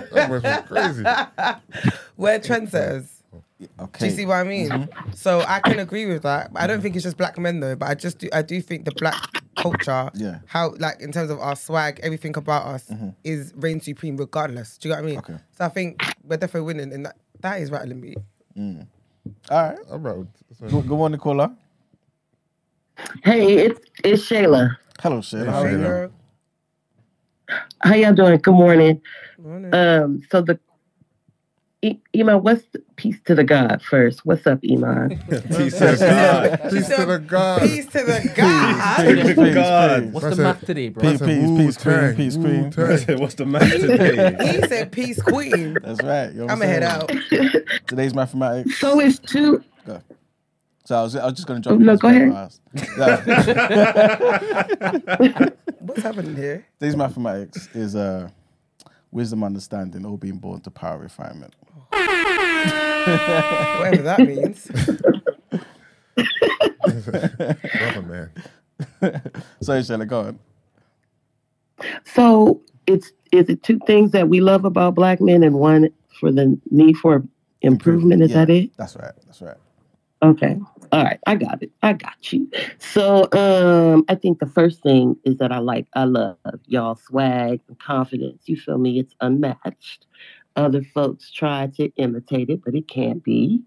That 0.00 0.30
was 0.30 0.42
crazy. 0.68 1.04
we're 2.16 2.38
trendsetters. 2.38 3.08
Okay. 3.78 3.98
Do 3.98 4.04
you 4.06 4.16
see 4.16 4.26
what 4.26 4.36
I 4.36 4.44
mean? 4.44 4.68
Mm-hmm. 4.68 5.12
So 5.12 5.44
I 5.46 5.60
can 5.60 5.78
agree 5.78 6.06
with 6.06 6.22
that. 6.22 6.50
I 6.54 6.66
don't 6.66 6.80
think 6.80 6.96
it's 6.96 7.04
just 7.04 7.16
black 7.16 7.38
men 7.38 7.60
though, 7.60 7.76
but 7.76 7.88
I 7.88 7.94
just 7.94 8.18
do. 8.18 8.28
I 8.32 8.42
do 8.42 8.60
think 8.60 8.84
the 8.84 8.92
black 8.92 9.22
culture, 9.56 10.10
Yeah. 10.14 10.38
how 10.46 10.74
like 10.78 11.00
in 11.00 11.12
terms 11.12 11.30
of 11.30 11.38
our 11.40 11.56
swag, 11.56 12.00
everything 12.02 12.36
about 12.36 12.66
us 12.66 12.86
mm-hmm. 12.88 13.10
is 13.24 13.52
reign 13.56 13.80
supreme 13.80 14.16
regardless. 14.16 14.78
Do 14.78 14.88
you 14.88 14.94
know 14.94 15.00
what 15.00 15.04
I 15.04 15.10
mean? 15.10 15.18
Okay. 15.18 15.36
So 15.56 15.64
I 15.64 15.68
think 15.68 16.02
we're 16.24 16.36
definitely 16.38 16.66
winning, 16.66 16.92
and 16.92 17.06
that 17.06 17.16
that 17.40 17.60
is 17.60 17.70
rattling 17.70 18.00
me. 18.00 18.14
Mm. 18.56 18.86
All 19.50 19.62
right. 19.62 19.78
I'm 19.90 20.02
right. 20.02 20.26
Good, 20.60 20.70
good 20.70 20.88
morning, 20.88 21.20
caller. 21.20 21.50
Hey, 23.22 23.58
it's 23.66 23.80
it's 24.04 24.22
Shayla. 24.22 24.76
Hello, 25.00 25.18
Shayla. 25.18 25.44
Hey, 25.44 25.50
How 25.50 25.62
are 25.62 25.70
you? 25.70 25.78
Shayla. 25.78 26.10
How 27.82 27.94
y'all 27.94 28.14
doing? 28.14 28.38
Good 28.38 28.54
morning. 28.54 29.00
Morning. 29.38 29.74
Um, 29.74 30.22
so 30.30 30.40
the 30.42 30.58
I- 31.82 31.98
Iman, 32.14 32.42
what's 32.42 32.62
peace 32.96 33.18
to 33.24 33.34
the 33.34 33.42
God 33.44 33.80
first? 33.82 34.26
What's 34.26 34.46
up, 34.46 34.60
Iman? 34.70 35.12
He 35.56 35.70
says, 35.70 35.98
"God." 36.00 36.60
Peace 36.70 36.88
to 36.88 37.06
the 37.06 37.18
God. 37.18 37.62
Peace 37.62 37.86
to 37.86 38.04
the 38.04 38.32
God. 38.36 39.06
Peace, 39.06 39.34
peace, 39.34 39.54
God. 39.54 40.12
what's 40.12 40.36
the 40.36 40.42
math 40.42 40.60
today, 40.66 40.90
bro? 40.90 41.02
Peace, 41.02 41.20
That's 41.20 41.32
peace, 41.32 41.48
peace, 41.56 41.76
queen, 41.78 41.96
Wu-Tang, 41.96 42.16
peace, 42.16 42.36
queen. 42.36 42.66
I 42.66 42.70
said, 42.96 43.18
What's 43.18 43.34
the 43.34 43.46
matter 43.46 43.78
today? 43.78 44.36
he 44.52 44.60
said 44.66 44.92
peace 44.92 45.22
queen. 45.22 45.80
That's 45.82 46.02
right. 46.02 46.30
You 46.32 46.40
know 46.40 46.48
I'm 46.48 46.58
gonna 46.58 46.66
head 46.66 46.82
out. 46.82 47.08
Today's 47.86 48.12
mathematics. 48.14 48.78
so 48.78 49.00
it's 49.00 49.18
two. 49.18 49.64
So 50.84 50.98
I 50.98 51.02
was, 51.02 51.14
I 51.14 51.24
was 51.26 51.34
just 51.34 51.46
going 51.46 51.62
to 51.62 51.68
jump. 51.68 51.80
Oh, 51.80 51.84
no, 51.84 51.96
go 51.96 52.08
ahead. 52.08 52.50
Yeah. 52.98 53.22
What's 55.78 56.02
happening 56.02 56.34
here? 56.34 56.66
Today's 56.80 56.96
mathematics 56.96 57.68
is 57.74 57.94
uh, 57.94 58.28
wisdom, 59.12 59.44
understanding, 59.44 60.04
all 60.04 60.16
being 60.16 60.38
born 60.38 60.60
to 60.62 60.70
power 60.70 60.98
refinement. 60.98 61.54
Whatever 63.78 64.02
that 64.02 64.24
means. 64.24 64.70
Brother, 67.78 68.02
man. 68.02 68.30
Sorry, 69.62 69.80
Shayla, 69.80 70.06
go 70.06 70.20
on. 70.20 70.38
So 72.04 72.60
it's 72.86 73.12
is 73.32 73.48
it 73.48 73.62
two 73.62 73.78
things 73.86 74.12
that 74.12 74.28
we 74.28 74.40
love 74.40 74.64
about 74.64 74.94
black 74.94 75.20
men 75.20 75.42
and 75.42 75.56
one 75.56 75.90
for 76.20 76.32
the 76.32 76.58
need 76.70 76.96
for 76.96 77.24
improvement? 77.62 78.22
Is 78.22 78.30
Yeah, 78.30 78.44
that 78.46 78.50
it? 78.50 78.76
That's 78.76 78.96
right. 78.96 79.12
That's 79.26 79.42
right. 79.42 79.56
Okay. 80.22 80.58
All 80.92 81.04
right. 81.04 81.20
I 81.26 81.36
got 81.36 81.62
it. 81.62 81.70
I 81.82 81.94
got 81.94 82.32
you. 82.32 82.50
So 82.78 83.28
um 83.32 84.04
I 84.08 84.14
think 84.16 84.38
the 84.40 84.46
first 84.46 84.82
thing 84.82 85.16
is 85.24 85.38
that 85.38 85.52
I 85.52 85.58
like 85.58 85.86
I 85.94 86.04
love 86.04 86.36
y'all 86.66 86.96
swag 86.96 87.60
and 87.68 87.78
confidence. 87.78 88.42
You 88.46 88.56
feel 88.56 88.78
me? 88.78 88.98
It's 88.98 89.14
unmatched. 89.20 90.06
Other 90.56 90.82
folks 90.82 91.30
try 91.30 91.68
to 91.76 91.90
imitate 91.96 92.50
it, 92.50 92.62
but 92.64 92.74
it 92.74 92.88
can't 92.88 93.22
be. 93.22 93.62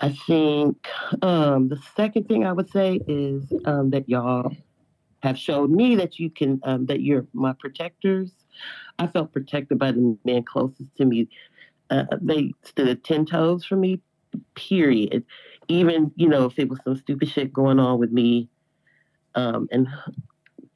I 0.00 0.10
think 0.10 0.88
um 1.22 1.68
the 1.68 1.80
second 1.96 2.26
thing 2.26 2.44
I 2.44 2.52
would 2.52 2.70
say 2.70 3.00
is 3.06 3.52
um 3.64 3.90
that 3.90 4.08
y'all 4.08 4.52
have 5.22 5.38
showed 5.38 5.70
me 5.70 5.94
that 5.96 6.18
you 6.18 6.30
can 6.30 6.60
um 6.64 6.86
that 6.86 7.00
you're 7.00 7.26
my 7.32 7.54
protectors. 7.58 8.32
I 8.98 9.06
felt 9.06 9.32
protected 9.32 9.78
by 9.78 9.92
the 9.92 10.18
men 10.24 10.42
closest 10.44 10.96
to 10.96 11.04
me. 11.04 11.28
Uh, 11.90 12.04
they 12.20 12.52
stood 12.64 13.04
ten 13.04 13.24
toes 13.24 13.64
for 13.64 13.76
me, 13.76 14.00
period 14.54 15.24
even 15.68 16.10
you 16.16 16.28
know 16.28 16.44
if 16.46 16.58
it 16.58 16.68
was 16.68 16.78
some 16.84 16.96
stupid 16.96 17.28
shit 17.28 17.52
going 17.52 17.78
on 17.78 17.98
with 17.98 18.10
me 18.10 18.48
um 19.34 19.68
and 19.70 19.88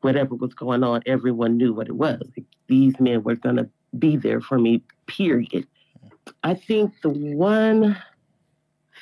whatever 0.01 0.35
was 0.35 0.55
going 0.55 0.83
on 0.83 1.03
everyone 1.07 1.57
knew 1.57 1.73
what 1.73 1.89
it 1.89 1.97
was 1.97 2.21
like, 2.37 2.47
these 2.69 2.99
men 3.01 3.23
were 3.23 3.37
to 3.37 3.69
be 3.99 4.16
there 4.16 4.41
for 4.41 4.59
me 4.59 4.83
period 5.09 5.66
i 6.44 6.54
think 6.54 6.92
the 7.02 7.09
one 7.09 7.96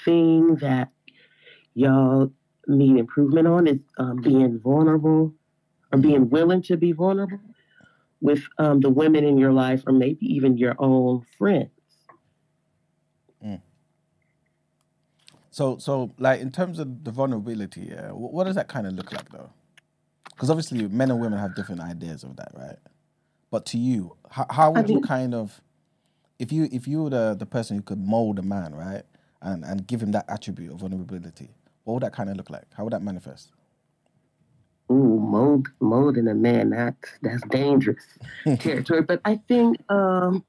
thing 0.04 0.56
that 0.56 0.88
y'all 1.74 2.32
need 2.68 2.96
improvement 2.96 3.46
on 3.46 3.66
is 3.66 3.78
um, 3.98 4.16
being 4.22 4.58
vulnerable 4.60 5.32
or 5.92 5.98
being 5.98 6.28
willing 6.30 6.62
to 6.62 6.76
be 6.76 6.92
vulnerable 6.92 7.38
with 8.20 8.42
um, 8.58 8.80
the 8.80 8.90
women 8.90 9.24
in 9.24 9.36
your 9.36 9.52
life 9.52 9.82
or 9.86 9.92
maybe 9.92 10.24
even 10.26 10.56
your 10.56 10.74
own 10.78 11.24
friends 11.38 11.70
So, 15.56 15.78
so 15.78 16.12
like 16.18 16.42
in 16.42 16.52
terms 16.52 16.78
of 16.78 17.02
the 17.02 17.10
vulnerability, 17.10 17.88
yeah, 17.90 18.10
wh- 18.10 18.30
what 18.34 18.44
does 18.44 18.56
that 18.56 18.68
kind 18.68 18.86
of 18.86 18.92
look 18.92 19.10
like 19.10 19.30
though? 19.30 19.48
Because 20.26 20.50
obviously, 20.50 20.86
men 20.86 21.10
and 21.10 21.18
women 21.18 21.38
have 21.38 21.54
different 21.54 21.80
ideas 21.80 22.24
of 22.24 22.36
that, 22.36 22.52
right? 22.52 22.76
But 23.50 23.64
to 23.66 23.78
you, 23.78 24.18
how, 24.28 24.44
how 24.50 24.70
would 24.72 24.86
you 24.90 24.96
mean- 24.96 25.04
kind 25.04 25.34
of, 25.34 25.62
if 26.38 26.52
you 26.52 26.68
if 26.72 26.86
you 26.86 27.04
were 27.04 27.10
the, 27.10 27.36
the 27.38 27.46
person 27.46 27.76
who 27.76 27.82
could 27.82 27.98
mold 28.00 28.38
a 28.38 28.42
man, 28.42 28.74
right, 28.74 29.04
and 29.42 29.64
and 29.64 29.86
give 29.86 30.02
him 30.02 30.12
that 30.12 30.26
attribute 30.28 30.72
of 30.72 30.80
vulnerability, 30.80 31.50
what 31.84 31.94
would 31.94 32.02
that 32.02 32.12
kind 32.12 32.30
of 32.30 32.36
look 32.36 32.50
like? 32.50 32.66
How 32.74 32.84
would 32.84 32.92
that 32.92 33.02
manifest? 33.02 33.52
Ooh, 34.90 35.18
mold, 35.18 35.68
molding 35.80 36.28
a 36.28 36.34
man, 36.34 36.70
that's 36.70 37.18
that's 37.22 37.42
dangerous 37.48 38.04
territory. 38.60 39.02
But 39.02 39.20
I 39.24 39.40
think, 39.48 39.78
um, 39.90 40.44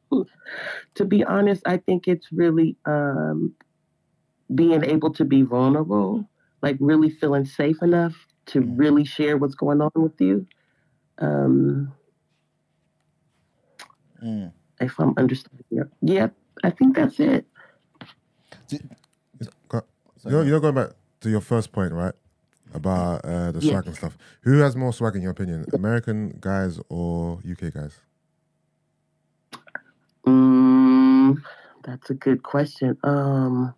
to 0.95 1.05
be 1.05 1.23
honest, 1.23 1.63
I 1.65 1.77
think 1.77 2.07
it's 2.07 2.31
really 2.31 2.75
um, 2.85 3.55
being 4.53 4.83
able 4.83 5.11
to 5.13 5.25
be 5.25 5.41
vulnerable, 5.41 6.29
like 6.61 6.77
really 6.79 7.09
feeling 7.09 7.45
safe 7.45 7.81
enough 7.81 8.15
to 8.47 8.61
really 8.61 9.03
share 9.05 9.37
what's 9.37 9.55
going 9.55 9.81
on 9.81 9.91
with 9.95 10.19
you. 10.21 10.47
Um, 11.19 11.93
Mm. 14.23 14.51
If 14.81 14.99
I'm 14.99 15.13
understanding, 15.17 15.65
you. 15.69 15.89
yeah, 16.01 16.29
I 16.63 16.69
think 16.71 16.95
that's 16.95 17.19
it. 17.19 17.45
You 20.25 20.31
know, 20.31 20.41
you 20.41 20.51
know, 20.51 20.59
going 20.59 20.75
back 20.75 20.89
to 21.21 21.29
your 21.29 21.41
first 21.41 21.71
point, 21.71 21.93
right? 21.93 22.13
About 22.73 23.23
uh, 23.25 23.51
the 23.51 23.61
Yeah. 23.61 23.71
swag 23.71 23.87
and 23.87 23.95
stuff. 23.95 24.17
Who 24.41 24.59
has 24.59 24.75
more 24.75 24.93
swag 24.93 25.15
in 25.15 25.21
your 25.21 25.31
opinion? 25.31 25.65
American 25.73 26.37
guys 26.41 26.79
or 26.89 27.39
UK 27.49 27.73
guys? 27.73 27.99
Mm, 30.25 31.41
that's 31.83 32.09
a 32.09 32.13
good 32.13 32.43
question. 32.43 32.97
Um, 33.03 33.73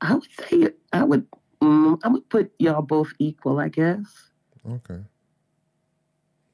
I 0.00 0.14
would 0.14 0.28
say 0.48 0.70
I 0.92 1.04
would. 1.04 1.26
Mm, 1.62 2.00
I 2.04 2.08
would 2.08 2.28
put 2.30 2.52
y'all 2.58 2.82
both 2.82 3.12
equal, 3.18 3.58
I 3.58 3.68
guess. 3.68 4.06
Okay. 4.68 5.00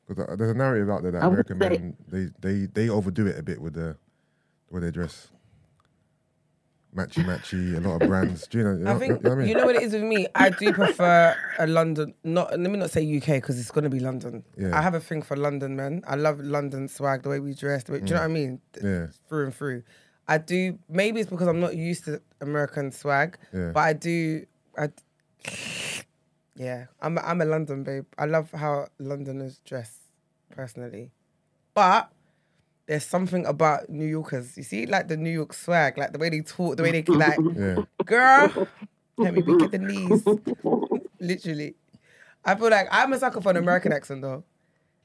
Because 0.07 0.29
uh, 0.29 0.37
there's 0.37 0.51
a 0.51 0.55
narrative 0.55 0.91
out 0.91 1.03
there 1.03 1.13
that 1.13 1.23
I 1.23 1.27
would 1.27 1.51
American 1.51 1.59
men 1.59 1.97
they, 2.09 2.29
they 2.41 2.67
they 2.67 2.89
overdo 2.89 3.27
it 3.27 3.39
a 3.39 3.43
bit 3.43 3.61
with 3.61 3.75
the, 3.75 3.97
the 4.69 4.75
way 4.75 4.81
they 4.81 4.91
dress. 4.91 5.29
Matchy 6.95 7.23
matchy, 7.25 7.77
a 7.77 7.81
lot 7.87 8.01
of 8.01 8.09
brands. 8.09 8.47
Do 8.47 8.57
you 8.59 8.65
know? 8.65 8.71
You 8.71 8.85
know, 8.85 8.95
I 8.95 8.99
think 8.99 9.23
you 9.23 9.23
know 9.23 9.31
what 9.31 9.33
I 9.33 9.35
mean? 9.35 9.49
you 9.49 9.55
know 9.55 9.67
what 9.67 9.77
it 9.77 9.83
is 9.83 9.93
with 9.93 10.03
me. 10.03 10.27
I 10.35 10.49
do 10.49 10.73
prefer 10.73 11.37
a 11.59 11.67
London. 11.67 12.15
Not 12.25 12.59
let 12.59 12.71
me 12.71 12.79
not 12.79 12.91
say 12.91 13.03
UK 13.17 13.27
because 13.27 13.61
it's 13.61 13.71
gonna 13.71 13.91
be 13.91 14.01
London. 14.01 14.45
Yeah. 14.57 14.77
I 14.77 14.81
have 14.81 14.95
a 14.95 15.01
thing 15.01 15.21
for 15.21 15.37
London 15.37 15.77
men. 15.77 16.03
I 16.07 16.15
love 16.15 16.41
London 16.41 16.89
swag, 16.89 17.23
the 17.23 17.29
way 17.29 17.41
we 17.41 17.53
dress. 17.53 17.85
The 17.85 17.93
way, 17.93 17.99
Do 17.99 18.07
you 18.07 18.15
know 18.15 18.21
what 18.21 18.25
I 18.25 18.29
mm. 18.29 18.33
mean? 18.33 18.61
Yeah. 18.83 19.07
Through 19.29 19.45
and 19.45 19.55
through. 19.55 19.83
I 20.27 20.39
do. 20.39 20.79
Maybe 20.89 21.21
it's 21.21 21.29
because 21.29 21.49
I'm 21.49 21.61
not 21.61 21.77
used 21.77 22.05
to 22.07 22.23
American 22.41 22.91
swag, 22.93 23.37
Yeah. 23.53 23.73
but 23.75 23.81
I 23.81 23.93
do. 23.93 24.47
I. 24.79 24.89
Yeah, 26.57 26.87
I'm. 27.01 27.19
A, 27.19 27.21
I'm 27.21 27.41
a 27.41 27.45
London 27.45 27.83
babe. 27.85 28.07
I 28.19 28.25
love 28.25 28.51
how 28.53 28.89
Londoners 28.99 29.61
dress, 29.67 29.99
personally, 30.51 31.11
but 31.75 32.11
there's 32.87 33.05
something 33.05 33.45
about 33.47 33.89
New 33.91 34.07
Yorkers. 34.07 34.57
You 34.57 34.63
see, 34.63 34.87
like 34.87 35.09
the 35.09 35.17
New 35.17 35.31
York 35.31 35.53
swag, 35.53 35.99
like 35.99 36.13
the 36.13 36.19
way 36.19 36.31
they 36.31 36.41
talk, 36.41 36.77
the 36.77 36.83
way 36.83 36.93
they 36.93 37.03
like 37.13 37.39
Yeah. 37.55 37.77
girl, 38.07 38.69
let 39.19 39.35
me 39.35 39.43
be 39.43 39.53
at 39.65 39.71
the 39.71 39.79
knees. 39.79 40.25
Literally. 41.21 41.75
I 42.45 42.55
feel 42.55 42.71
like 42.71 42.89
I'm 42.91 43.13
a 43.13 43.19
sucker 43.19 43.41
for 43.41 43.51
an 43.51 43.57
American 43.57 43.93
accent 43.93 44.23
though. 44.23 44.45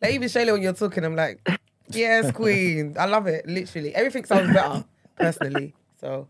Like 0.01 0.13
even 0.13 0.29
Shayla, 0.29 0.53
when 0.53 0.61
you're 0.61 0.73
talking, 0.73 1.03
I'm 1.03 1.15
like, 1.15 1.47
yes, 1.89 2.31
queen. 2.31 2.95
I 2.99 3.05
love 3.05 3.27
it. 3.27 3.45
Literally. 3.47 3.93
Everything 3.95 4.25
sounds 4.25 4.53
better, 4.53 4.85
personally. 5.17 5.73
So 5.99 6.27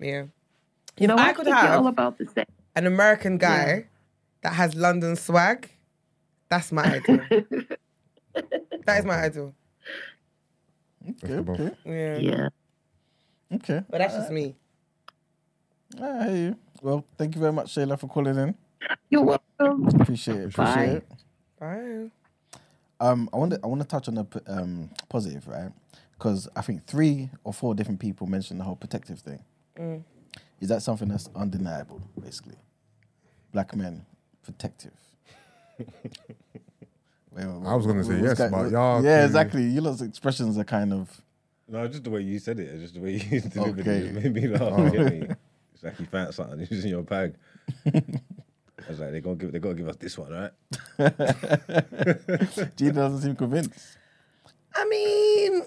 yeah. 0.00 0.24
You 0.98 1.06
know, 1.06 1.14
If 1.14 1.20
I 1.20 1.28
I 1.28 1.32
could 1.32 1.44
think 1.44 1.56
you're 1.56 1.66
have- 1.66 1.80
all 1.80 1.86
about 1.86 2.18
the 2.18 2.26
same. 2.26 2.44
An 2.74 2.86
American 2.86 3.38
guy 3.38 3.86
that 4.42 4.52
has 4.54 4.74
London 4.74 5.16
swag, 5.16 5.70
that's 6.48 6.72
my 6.72 6.84
idol. 6.84 7.20
that 8.86 8.98
is 8.98 9.04
my 9.04 9.24
idol. 9.24 9.54
Okay, 11.24 11.34
okay, 11.34 11.70
Yeah. 11.84 12.16
Yeah. 12.18 12.48
okay. 13.54 13.82
But 13.88 13.98
that's 13.98 14.14
just 14.14 14.30
me. 14.30 14.54
I 16.00 16.24
hear 16.28 16.36
you. 16.36 16.56
Well, 16.82 17.04
thank 17.16 17.34
you 17.34 17.40
very 17.40 17.52
much, 17.52 17.74
Shayla, 17.74 17.98
for 17.98 18.08
calling 18.08 18.36
in. 18.36 18.54
You're 19.10 19.24
welcome. 19.24 19.88
Appreciate 20.00 20.38
it. 20.38 20.44
Appreciate 20.54 20.74
Bye. 20.76 20.82
it. 20.84 21.08
Bye. 21.58 22.10
Um, 23.00 23.28
I 23.32 23.36
want 23.36 23.52
to 23.52 23.60
I 23.62 23.66
want 23.66 23.80
to 23.80 23.86
touch 23.88 24.08
on 24.08 24.14
the 24.14 24.26
um 24.46 24.90
positive, 25.08 25.46
right? 25.48 25.70
Because 26.12 26.48
I 26.56 26.62
think 26.62 26.86
three 26.86 27.30
or 27.44 27.52
four 27.52 27.74
different 27.74 28.00
people 28.00 28.26
mentioned 28.26 28.60
the 28.60 28.64
whole 28.64 28.76
protective 28.76 29.20
thing. 29.20 29.40
Mm. 29.78 30.02
Is 30.60 30.68
that 30.68 30.82
something 30.82 31.08
that's 31.08 31.28
undeniable, 31.34 32.02
basically? 32.20 32.56
Black 33.52 33.74
men 33.76 34.04
protective. 34.52 34.92
Wait, 35.78 37.46
wait, 37.46 37.66
I 37.68 37.74
was 37.74 37.86
gonna 37.86 38.02
say 38.02 38.20
yes, 38.20 38.38
that- 38.38 38.50
but 38.50 38.70
y'all 38.70 39.04
Yeah, 39.04 39.20
two- 39.20 39.26
exactly. 39.26 39.62
You 39.64 39.80
lot's 39.82 40.00
expressions 40.00 40.58
are 40.58 40.64
kind 40.64 40.92
of 40.92 41.20
No, 41.68 41.86
just 41.86 42.02
the 42.02 42.10
way 42.10 42.22
you 42.22 42.38
said 42.40 42.58
it, 42.58 42.76
just 42.80 42.94
the 42.94 43.00
way 43.00 43.12
you 43.30 43.40
delivered 43.54 43.80
Okay. 43.80 43.98
it, 43.98 44.16
it 44.16 44.24
made 44.24 44.34
me 44.34 44.48
laugh. 44.48 44.62
Oh. 44.62 44.84
you 44.86 44.90
get 44.90 45.12
me? 45.12 45.28
It's 45.74 45.84
like 45.84 46.00
you 46.00 46.06
found 46.06 46.34
something, 46.34 46.60
it's 46.70 46.82
in 46.82 46.88
your 46.88 47.02
bag. 47.02 47.34
I 47.86 48.02
was 48.88 48.98
like, 48.98 49.12
they 49.12 49.20
gonna 49.20 49.36
give, 49.36 49.52
they 49.52 49.58
gotta 49.60 49.74
give 49.74 49.88
us 49.88 49.96
this 49.96 50.16
one, 50.18 50.32
right? 50.32 50.50
Gina 52.76 52.92
doesn't 52.94 53.20
seem 53.20 53.36
convinced. 53.36 53.78
I 54.74 54.84
mean, 54.88 55.62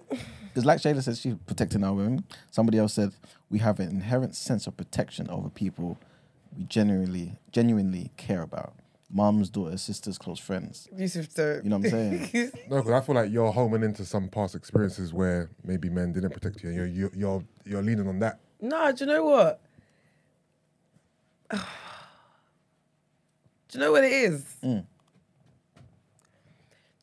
Because 0.50 0.66
like 0.66 0.80
Shayla 0.80 1.02
says, 1.04 1.20
she's 1.22 1.36
protecting 1.46 1.84
our 1.84 1.94
women. 1.94 2.26
Somebody 2.50 2.80
else 2.80 2.94
said 2.94 3.12
we 3.50 3.60
have 3.60 3.80
an 3.80 3.90
inherent 3.90 4.36
sense 4.36 4.68
of 4.68 4.76
protection 4.76 5.30
over 5.30 5.50
people 5.50 5.98
we 6.58 6.64
genuinely 6.66 7.38
genuinely 7.52 8.12
care 8.18 8.42
about. 8.42 8.74
Moms, 9.14 9.50
daughters, 9.50 9.82
sisters, 9.82 10.18
close 10.18 10.40
friends. 10.40 10.88
Yusuf, 10.96 11.28
so 11.32 11.60
You 11.62 11.70
know 11.70 11.80
what 11.80 11.86
I'm 11.88 11.92
saying? 11.92 12.52
No, 12.70 12.78
because 12.78 12.92
I 12.92 13.02
feel 13.02 13.16
like 13.16 13.30
you're 13.30 13.52
homing 13.52 13.84
into 13.84 14.06
some 14.06 14.30
past 14.30 14.56
experiences 14.56 15.14
where 15.14 15.50
maybe 15.66 15.90
men 15.90 16.14
didn't 16.14 16.32
protect 16.32 16.64
you, 16.64 16.70
and 16.70 16.78
you're 16.78 16.88
you're 16.88 17.12
you're, 17.14 17.44
you're 17.66 17.82
leaning 17.84 18.08
on 18.08 18.20
that. 18.20 18.40
No, 18.62 18.92
do 18.92 19.04
you 19.04 19.12
know 19.12 19.24
what? 19.26 19.62
do 21.52 21.58
you 23.74 23.80
know 23.80 23.92
what 23.92 24.06
it 24.06 24.14
is? 24.14 24.46
Mm. 24.64 24.86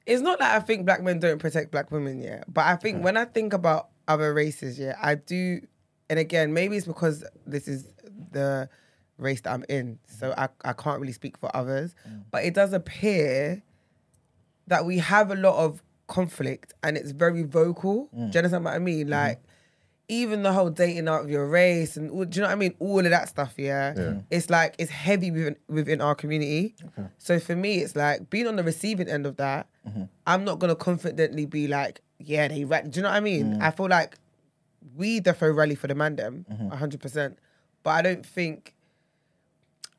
It's 0.06 0.22
not 0.22 0.38
that 0.38 0.56
I 0.56 0.60
think 0.60 0.86
black 0.86 1.02
men 1.02 1.18
don't 1.18 1.38
protect 1.38 1.70
black 1.70 1.90
women, 1.90 2.22
yeah. 2.22 2.42
But 2.48 2.64
I 2.64 2.76
think 2.76 3.04
when 3.04 3.18
I 3.18 3.26
think 3.26 3.52
about 3.52 3.88
other 4.06 4.32
races, 4.32 4.78
yeah, 4.78 4.96
I 5.02 5.16
do. 5.16 5.60
And 6.08 6.18
again, 6.18 6.54
maybe 6.54 6.78
it's 6.78 6.86
because 6.86 7.22
this 7.46 7.68
is 7.68 7.84
the 8.32 8.70
race 9.18 9.40
that 9.42 9.52
I'm 9.52 9.64
in, 9.68 9.98
so 10.06 10.30
mm. 10.30 10.38
I, 10.38 10.48
I 10.64 10.72
can't 10.72 11.00
really 11.00 11.12
speak 11.12 11.36
for 11.36 11.54
others. 11.54 11.94
Mm. 12.08 12.22
But 12.30 12.44
it 12.44 12.54
does 12.54 12.72
appear 12.72 13.62
that 14.66 14.84
we 14.84 14.98
have 14.98 15.30
a 15.30 15.34
lot 15.34 15.56
of 15.62 15.82
conflict 16.06 16.72
and 16.82 16.96
it's 16.96 17.10
very 17.10 17.42
vocal. 17.42 18.08
Do 18.12 18.20
you 18.20 18.26
mm. 18.28 18.36
understand 18.36 18.64
what 18.64 18.74
I 18.74 18.78
mean? 18.78 19.02
Mm-hmm. 19.02 19.10
Like, 19.10 19.42
even 20.08 20.42
the 20.42 20.52
whole 20.52 20.70
dating 20.70 21.06
out 21.06 21.22
of 21.22 21.30
your 21.30 21.46
race 21.46 21.96
and 21.96 22.10
all, 22.10 22.24
do 22.24 22.36
you 22.36 22.42
know 22.42 22.48
what 22.48 22.54
I 22.54 22.56
mean? 22.56 22.74
All 22.78 23.00
of 23.00 23.10
that 23.10 23.28
stuff, 23.28 23.54
yeah. 23.58 23.92
Yeah. 23.94 24.14
It's 24.30 24.48
like 24.48 24.74
it's 24.78 24.90
heavy 24.90 25.30
within 25.30 25.56
within 25.68 26.00
our 26.00 26.14
community. 26.14 26.74
So 27.18 27.38
for 27.38 27.54
me, 27.54 27.78
it's 27.80 27.94
like 27.94 28.30
being 28.30 28.46
on 28.46 28.56
the 28.56 28.62
receiving 28.62 29.08
end 29.08 29.26
of 29.26 29.36
that. 29.36 29.68
Mm-hmm. 29.86 30.04
I'm 30.26 30.44
not 30.44 30.58
gonna 30.60 30.74
confidently 30.74 31.44
be 31.44 31.68
like, 31.68 32.00
yeah, 32.18 32.48
they. 32.48 32.64
Ra-. 32.64 32.80
Do 32.80 32.90
you 32.98 33.02
know 33.02 33.10
what 33.10 33.16
I 33.16 33.20
mean? 33.20 33.60
I 33.60 33.70
feel 33.70 33.88
like 33.88 34.16
we 34.96 35.20
defo 35.20 35.54
rally 35.54 35.74
for 35.74 35.88
the 35.88 35.94
man 35.94 36.16
them, 36.16 36.46
mm-hmm. 36.50 36.68
hundred 36.70 37.00
percent. 37.00 37.38
But 37.82 37.90
I 37.90 38.02
don't 38.02 38.24
think. 38.24 38.74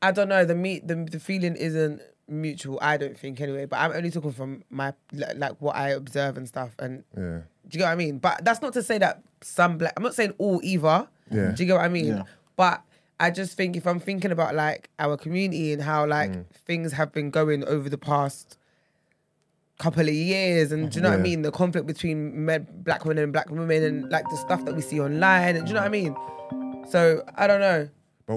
I 0.02 0.10
don't 0.12 0.28
know. 0.28 0.44
The 0.44 0.54
meet 0.54 0.86
the 0.88 0.94
the 0.96 1.20
feeling 1.20 1.56
isn't 1.56 2.00
mutual. 2.28 2.78
I 2.80 2.96
don't 2.96 3.18
think 3.18 3.40
anyway. 3.40 3.66
But 3.66 3.80
I'm 3.80 3.92
only 3.92 4.10
talking 4.10 4.32
from 4.32 4.64
my 4.70 4.94
like 5.12 5.36
like 5.36 5.56
what 5.60 5.76
I 5.76 5.90
observe 5.90 6.36
and 6.36 6.46
stuff. 6.48 6.70
And 6.78 7.04
Yeah, 7.16 7.22
do 7.22 7.42
you 7.72 7.78
get 7.78 7.84
what 7.86 7.92
I 7.92 7.96
mean? 7.96 8.18
But 8.18 8.44
that's 8.44 8.62
not 8.62 8.72
to 8.74 8.82
say 8.82 8.98
that 8.98 9.22
some 9.42 9.78
black. 9.78 9.92
I'm 9.96 10.02
not 10.02 10.14
saying 10.14 10.34
all 10.38 10.60
either. 10.62 11.08
Yeah. 11.30 11.50
Do 11.52 11.62
you 11.62 11.66
get 11.66 11.74
what 11.76 11.84
I 11.84 11.88
mean? 11.88 12.06
Yeah. 12.06 12.22
But 12.56 12.82
I 13.18 13.30
just 13.30 13.56
think 13.56 13.76
if 13.76 13.86
I'm 13.86 14.00
thinking 14.00 14.32
about 14.32 14.54
like 14.54 14.88
our 14.98 15.16
community 15.16 15.72
and 15.72 15.82
how 15.82 16.06
like 16.06 16.30
Mm. 16.30 16.44
things 16.66 16.92
have 16.92 17.12
been 17.12 17.30
going 17.30 17.64
over 17.64 17.88
the 17.90 17.98
past 17.98 18.56
couple 19.78 20.02
of 20.08 20.14
years, 20.14 20.72
and 20.72 20.90
do 20.90 20.98
you 20.98 21.02
know 21.02 21.10
what 21.10 21.18
I 21.20 21.22
mean? 21.22 21.42
The 21.42 21.50
conflict 21.50 21.86
between 21.86 22.44
men, 22.44 22.66
black 22.70 23.04
women 23.04 23.24
and 23.24 23.32
black 23.32 23.50
women, 23.50 23.82
and 23.82 24.10
like 24.10 24.28
the 24.30 24.36
stuff 24.36 24.64
that 24.66 24.74
we 24.74 24.82
see 24.82 25.00
online, 25.00 25.56
and 25.56 25.66
do 25.66 25.70
you 25.70 25.74
know 25.74 25.80
what 25.80 25.86
I 25.86 25.90
mean? 25.90 26.14
So 26.88 27.22
I 27.36 27.46
don't 27.46 27.60
know. 27.60 27.88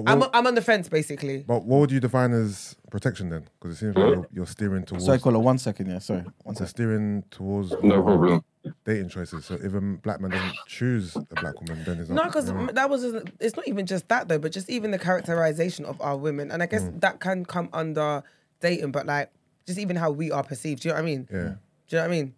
But 0.02 0.10
I'm 0.12 0.20
what, 0.20 0.30
I'm 0.34 0.46
on 0.46 0.54
the 0.54 0.62
fence 0.62 0.88
basically. 0.88 1.44
but 1.46 1.64
what 1.64 1.80
would 1.80 1.92
you 1.92 2.00
define 2.00 2.32
as 2.32 2.76
protection 2.90 3.28
then? 3.28 3.44
Because 3.60 3.76
it 3.76 3.80
seems 3.80 3.96
like 3.96 4.14
you're, 4.14 4.26
you're 4.32 4.46
steering 4.46 4.84
towards 4.84 5.04
Sorry, 5.04 5.18
caller, 5.18 5.38
one 5.38 5.58
second, 5.58 5.86
yeah. 5.88 5.98
Sorry, 5.98 6.20
one 6.20 6.32
you're 6.46 6.54
second. 6.54 6.66
steering 6.68 7.24
towards 7.30 7.72
No 7.82 8.02
problem. 8.02 8.44
dating 8.84 9.08
choices. 9.08 9.44
So 9.44 9.54
if 9.54 9.74
a 9.74 9.80
black 9.80 10.20
man 10.20 10.30
doesn't 10.30 10.54
choose 10.66 11.16
a 11.30 11.36
black 11.36 11.60
woman, 11.60 11.84
then 11.84 11.98
it's 12.00 12.08
No, 12.08 12.16
not 12.16 12.26
because 12.26 12.48
you 12.48 12.54
know, 12.54 12.66
that 12.72 12.88
was 12.90 13.04
it's 13.40 13.56
not 13.56 13.68
even 13.68 13.86
just 13.86 14.08
that 14.08 14.28
though, 14.28 14.38
but 14.38 14.52
just 14.52 14.68
even 14.70 14.90
the 14.90 14.98
characterization 14.98 15.84
of 15.84 16.00
our 16.00 16.16
women, 16.16 16.50
and 16.50 16.62
I 16.62 16.66
guess 16.66 16.82
Mm. 16.82 17.00
that 17.00 17.20
can 17.20 17.44
come 17.44 17.68
under 17.72 18.22
dating, 18.60 18.92
but 18.92 19.06
like 19.06 19.30
just 19.66 19.78
even 19.78 19.96
how 19.96 20.10
we 20.10 20.30
are 20.30 20.42
perceived. 20.42 20.82
Do 20.82 20.88
you 20.88 20.94
know 20.94 20.96
what 21.00 21.02
I 21.02 21.06
mean? 21.06 21.28
yeah. 21.30 21.38
Do 21.38 21.96
you 21.96 21.98
know 21.98 21.98
what 22.00 22.04
I 22.04 22.08
mean? 22.08 22.34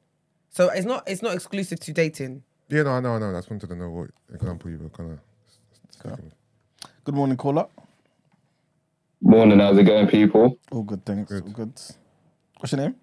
So 0.51 0.69
it's 0.71 0.87
not 0.87 1.05
it's 1.09 1.23
not 1.23 1.35
exclusive 1.35 1.79
to 1.81 1.93
dating. 1.93 2.43
Yeah, 2.69 2.83
no, 2.83 2.91
I 2.91 3.01
know, 3.01 3.15
I 3.15 3.19
know. 3.19 3.31
I 3.31 3.39
just 3.39 3.49
wanted 3.51 3.69
to 3.69 3.77
know 3.77 3.91
what 3.91 4.11
example 4.35 4.71
you 4.71 4.79
were 4.79 4.89
kind 4.89 5.13
of. 5.13 5.19
Good 7.07 7.15
morning, 7.15 7.37
caller. 7.37 7.69
Morning, 9.21 9.61
how's 9.61 9.79
it 9.79 9.85
going, 9.85 10.09
people? 10.09 10.59
All 10.73 10.83
good, 10.83 11.07
thanks. 11.07 11.31
Good. 11.31 11.45
All 11.45 11.51
good. 11.51 11.81
What's 12.59 12.73
your 12.73 12.81
name? 12.81 12.97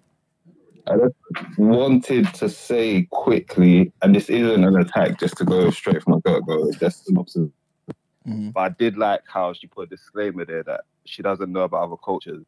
I 0.86 0.96
just 0.98 1.58
wanted 1.58 2.26
to 2.34 2.50
say 2.50 3.04
quickly, 3.10 3.94
and 4.02 4.14
this 4.14 4.28
isn't 4.28 4.62
an 4.62 4.76
attack, 4.78 5.18
just 5.18 5.38
to 5.38 5.46
go 5.46 5.70
straight 5.70 6.02
from 6.02 6.20
the 6.22 6.32
get 6.32 6.44
go, 6.44 6.70
just 6.72 7.08
an 7.08 7.16
observation. 7.16 7.54
Mhm. 8.26 8.52
But 8.52 8.60
I 8.60 8.68
did 8.68 8.98
like 8.98 9.22
how 9.26 9.54
she 9.54 9.68
put 9.68 9.84
a 9.84 9.96
disclaimer 9.96 10.44
there 10.44 10.64
that 10.64 10.82
she 11.06 11.22
doesn't 11.22 11.50
know 11.50 11.62
about 11.62 11.84
other 11.84 11.96
cultures. 11.96 12.44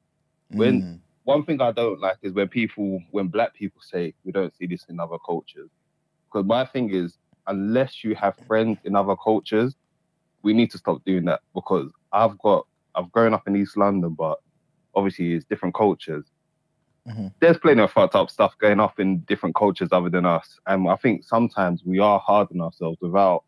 When 0.49 0.83
Mm. 0.83 1.01
one 1.25 1.43
thing 1.47 1.63
I 1.63 1.73
don't 1.73 2.01
like 2.01 2.19
is 2.21 2.35
when 2.35 2.49
people, 2.49 3.03
when 3.13 3.29
black 3.29 3.55
people 3.55 3.81
say 3.81 4.13
we 4.25 4.31
don't 4.31 4.55
see 4.57 4.67
this 4.67 4.85
in 4.91 5.01
other 5.01 5.17
cultures. 5.25 5.71
Because 6.31 6.45
my 6.45 6.67
thing 6.67 6.91
is, 6.91 7.17
unless 7.47 8.05
you 8.05 8.15
have 8.15 8.37
friends 8.47 8.79
in 8.85 8.95
other 8.95 9.17
cultures, 9.17 9.75
we 10.47 10.55
need 10.55 10.71
to 10.71 10.79
stop 10.79 11.05
doing 11.05 11.25
that. 11.27 11.41
Because 11.55 11.91
I've 12.13 12.39
got, 12.39 12.67
I've 12.95 13.11
grown 13.13 13.35
up 13.35 13.47
in 13.47 13.57
East 13.57 13.77
London, 13.77 14.15
but 14.15 14.39
obviously 14.95 15.35
it's 15.35 15.45
different 15.45 15.75
cultures. 15.75 16.25
Mhm. 17.07 17.33
There's 17.41 17.59
plenty 17.59 17.83
of 17.83 17.93
fucked 17.93 18.15
up 18.15 18.31
stuff 18.31 18.57
going 18.59 18.81
off 18.81 18.99
in 18.99 19.21
different 19.21 19.55
cultures 19.55 19.91
other 19.93 20.11
than 20.11 20.27
us, 20.27 20.59
and 20.67 20.89
I 20.89 20.97
think 20.97 21.23
sometimes 21.23 21.85
we 21.85 21.99
are 22.01 22.19
hard 22.19 22.49
on 22.53 22.61
ourselves 22.61 22.99
without 23.01 23.45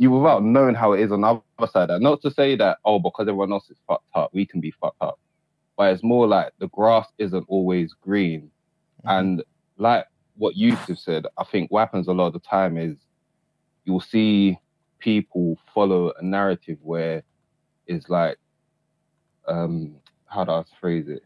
you 0.00 0.12
without 0.12 0.44
knowing 0.44 0.76
how 0.76 0.92
it 0.92 1.00
is 1.00 1.10
on 1.10 1.22
the 1.22 1.40
other 1.58 1.70
side. 1.70 1.90
And 1.90 2.02
not 2.02 2.22
to 2.22 2.30
say 2.30 2.54
that 2.56 2.78
oh, 2.84 3.00
because 3.00 3.26
everyone 3.28 3.52
else 3.52 3.68
is 3.68 3.76
fucked 3.86 4.08
up, 4.14 4.30
we 4.32 4.46
can 4.46 4.60
be 4.60 4.70
fucked 4.70 5.02
up 5.02 5.18
but 5.78 5.92
it's 5.92 6.02
more 6.02 6.26
like 6.26 6.52
the 6.58 6.68
grass 6.68 7.06
isn't 7.18 7.44
always 7.48 7.94
green. 7.94 8.50
And 9.04 9.44
like 9.78 10.06
what 10.36 10.56
Yusuf 10.56 10.98
said, 10.98 11.26
I 11.38 11.44
think 11.44 11.70
what 11.70 11.80
happens 11.80 12.08
a 12.08 12.12
lot 12.12 12.26
of 12.26 12.32
the 12.32 12.40
time 12.40 12.76
is 12.76 12.96
you'll 13.84 14.00
see 14.00 14.58
people 14.98 15.58
follow 15.74 16.12
a 16.18 16.22
narrative 16.22 16.78
where 16.82 17.22
it's 17.86 18.08
like, 18.08 18.36
um, 19.46 19.96
how 20.26 20.44
do 20.44 20.52
I 20.52 20.64
phrase 20.80 21.08
it? 21.08 21.22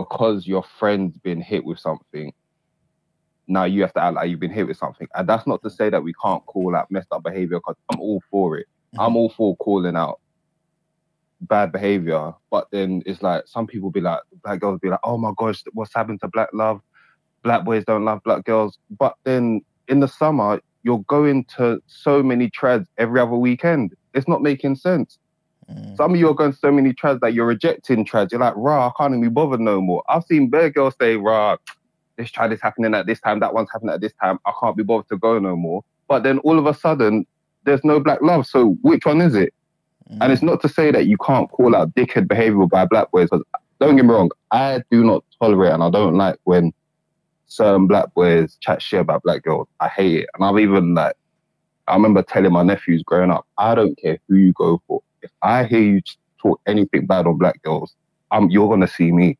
because 0.00 0.46
your 0.46 0.62
friend's 0.62 1.18
been 1.18 1.40
hit 1.40 1.64
with 1.64 1.78
something, 1.78 2.32
now 3.46 3.64
you 3.64 3.82
have 3.82 3.92
to 3.94 4.02
act 4.02 4.14
like 4.14 4.30
you've 4.30 4.40
been 4.40 4.50
hit 4.50 4.66
with 4.66 4.76
something. 4.76 5.06
And 5.14 5.28
that's 5.28 5.46
not 5.46 5.62
to 5.62 5.70
say 5.70 5.90
that 5.90 6.02
we 6.02 6.14
can't 6.22 6.44
call 6.46 6.74
out 6.74 6.90
messed 6.90 7.12
up 7.12 7.22
behavior 7.22 7.58
because 7.58 7.76
I'm 7.92 8.00
all 8.00 8.22
for 8.30 8.58
it. 8.58 8.66
I'm 8.98 9.16
all 9.16 9.28
for 9.28 9.56
calling 9.56 9.96
out 9.96 10.20
bad 11.42 11.72
behavior. 11.72 12.32
But 12.50 12.68
then 12.70 13.02
it's 13.06 13.22
like 13.22 13.46
some 13.46 13.66
people 13.66 13.90
be 13.90 14.00
like, 14.00 14.20
black 14.42 14.60
girls 14.60 14.80
be 14.80 14.88
like, 14.88 15.00
oh 15.04 15.18
my 15.18 15.32
gosh, 15.36 15.62
what's 15.72 15.94
happened 15.94 16.20
to 16.20 16.28
black 16.28 16.48
love? 16.52 16.80
Black 17.42 17.64
boys 17.64 17.84
don't 17.84 18.04
love 18.04 18.22
black 18.22 18.44
girls. 18.44 18.78
But 18.90 19.16
then 19.24 19.62
in 19.88 20.00
the 20.00 20.08
summer, 20.08 20.60
you're 20.82 21.04
going 21.06 21.44
to 21.56 21.82
so 21.86 22.22
many 22.22 22.50
trads 22.50 22.86
every 22.98 23.20
other 23.20 23.36
weekend. 23.36 23.94
It's 24.14 24.28
not 24.28 24.42
making 24.42 24.76
sense. 24.76 25.18
Mm. 25.70 25.96
Some 25.96 26.14
of 26.14 26.20
you 26.20 26.28
are 26.28 26.34
going 26.34 26.52
to 26.52 26.58
so 26.58 26.72
many 26.72 26.92
trads 26.92 27.20
that 27.20 27.34
you're 27.34 27.46
rejecting 27.46 28.04
trads. 28.04 28.32
You're 28.32 28.40
like, 28.40 28.54
rah, 28.56 28.88
I 28.88 28.92
can't 28.98 29.12
even 29.12 29.22
be 29.22 29.28
bothered 29.28 29.60
no 29.60 29.80
more. 29.80 30.02
I've 30.08 30.24
seen 30.24 30.48
bare 30.48 30.70
girls 30.70 30.94
say, 31.00 31.16
rah, 31.16 31.56
this 32.16 32.30
trad 32.30 32.52
is 32.52 32.60
happening 32.60 32.94
at 32.94 33.06
this 33.06 33.20
time, 33.20 33.40
that 33.40 33.54
one's 33.54 33.70
happening 33.72 33.94
at 33.94 34.00
this 34.00 34.12
time. 34.22 34.38
I 34.44 34.52
can't 34.60 34.76
be 34.76 34.82
bothered 34.82 35.08
to 35.08 35.16
go 35.16 35.38
no 35.38 35.56
more. 35.56 35.84
But 36.08 36.22
then 36.22 36.38
all 36.40 36.58
of 36.58 36.66
a 36.66 36.74
sudden, 36.74 37.26
there's 37.64 37.84
no 37.84 38.00
black 38.00 38.20
love. 38.22 38.46
So 38.46 38.76
which 38.82 39.06
one 39.06 39.20
is 39.20 39.34
it? 39.34 39.54
And 40.20 40.32
it's 40.32 40.42
not 40.42 40.60
to 40.62 40.68
say 40.68 40.90
that 40.90 41.06
you 41.06 41.16
can't 41.18 41.48
call 41.48 41.76
out 41.76 41.94
dickhead 41.94 42.26
behavior 42.26 42.66
by 42.66 42.84
black 42.84 43.12
boys. 43.12 43.28
Because 43.30 43.44
don't 43.78 43.94
get 43.94 44.04
me 44.04 44.12
wrong, 44.12 44.30
I 44.50 44.82
do 44.90 45.04
not 45.04 45.24
tolerate 45.40 45.72
and 45.72 45.84
I 45.84 45.90
don't 45.90 46.16
like 46.16 46.36
when 46.44 46.72
certain 47.50 47.86
black 47.86 48.14
boys 48.14 48.56
chat 48.60 48.80
shit 48.80 49.00
about 49.00 49.22
black 49.22 49.42
girls. 49.42 49.68
I 49.80 49.88
hate 49.88 50.20
it. 50.20 50.28
And 50.34 50.44
I've 50.44 50.58
even 50.58 50.94
like, 50.94 51.16
I 51.88 51.94
remember 51.94 52.22
telling 52.22 52.52
my 52.52 52.62
nephews 52.62 53.02
growing 53.02 53.30
up, 53.30 53.46
I 53.58 53.74
don't 53.74 53.98
care 53.98 54.18
who 54.28 54.36
you 54.36 54.52
go 54.52 54.80
for. 54.86 55.02
If 55.22 55.30
I 55.42 55.64
hear 55.64 55.80
you 55.80 56.00
talk 56.40 56.60
anything 56.66 57.06
bad 57.06 57.26
on 57.26 57.38
black 57.38 57.60
girls, 57.62 57.94
um, 58.30 58.48
you're 58.50 58.68
gonna 58.68 58.88
see 58.88 59.10
me. 59.10 59.36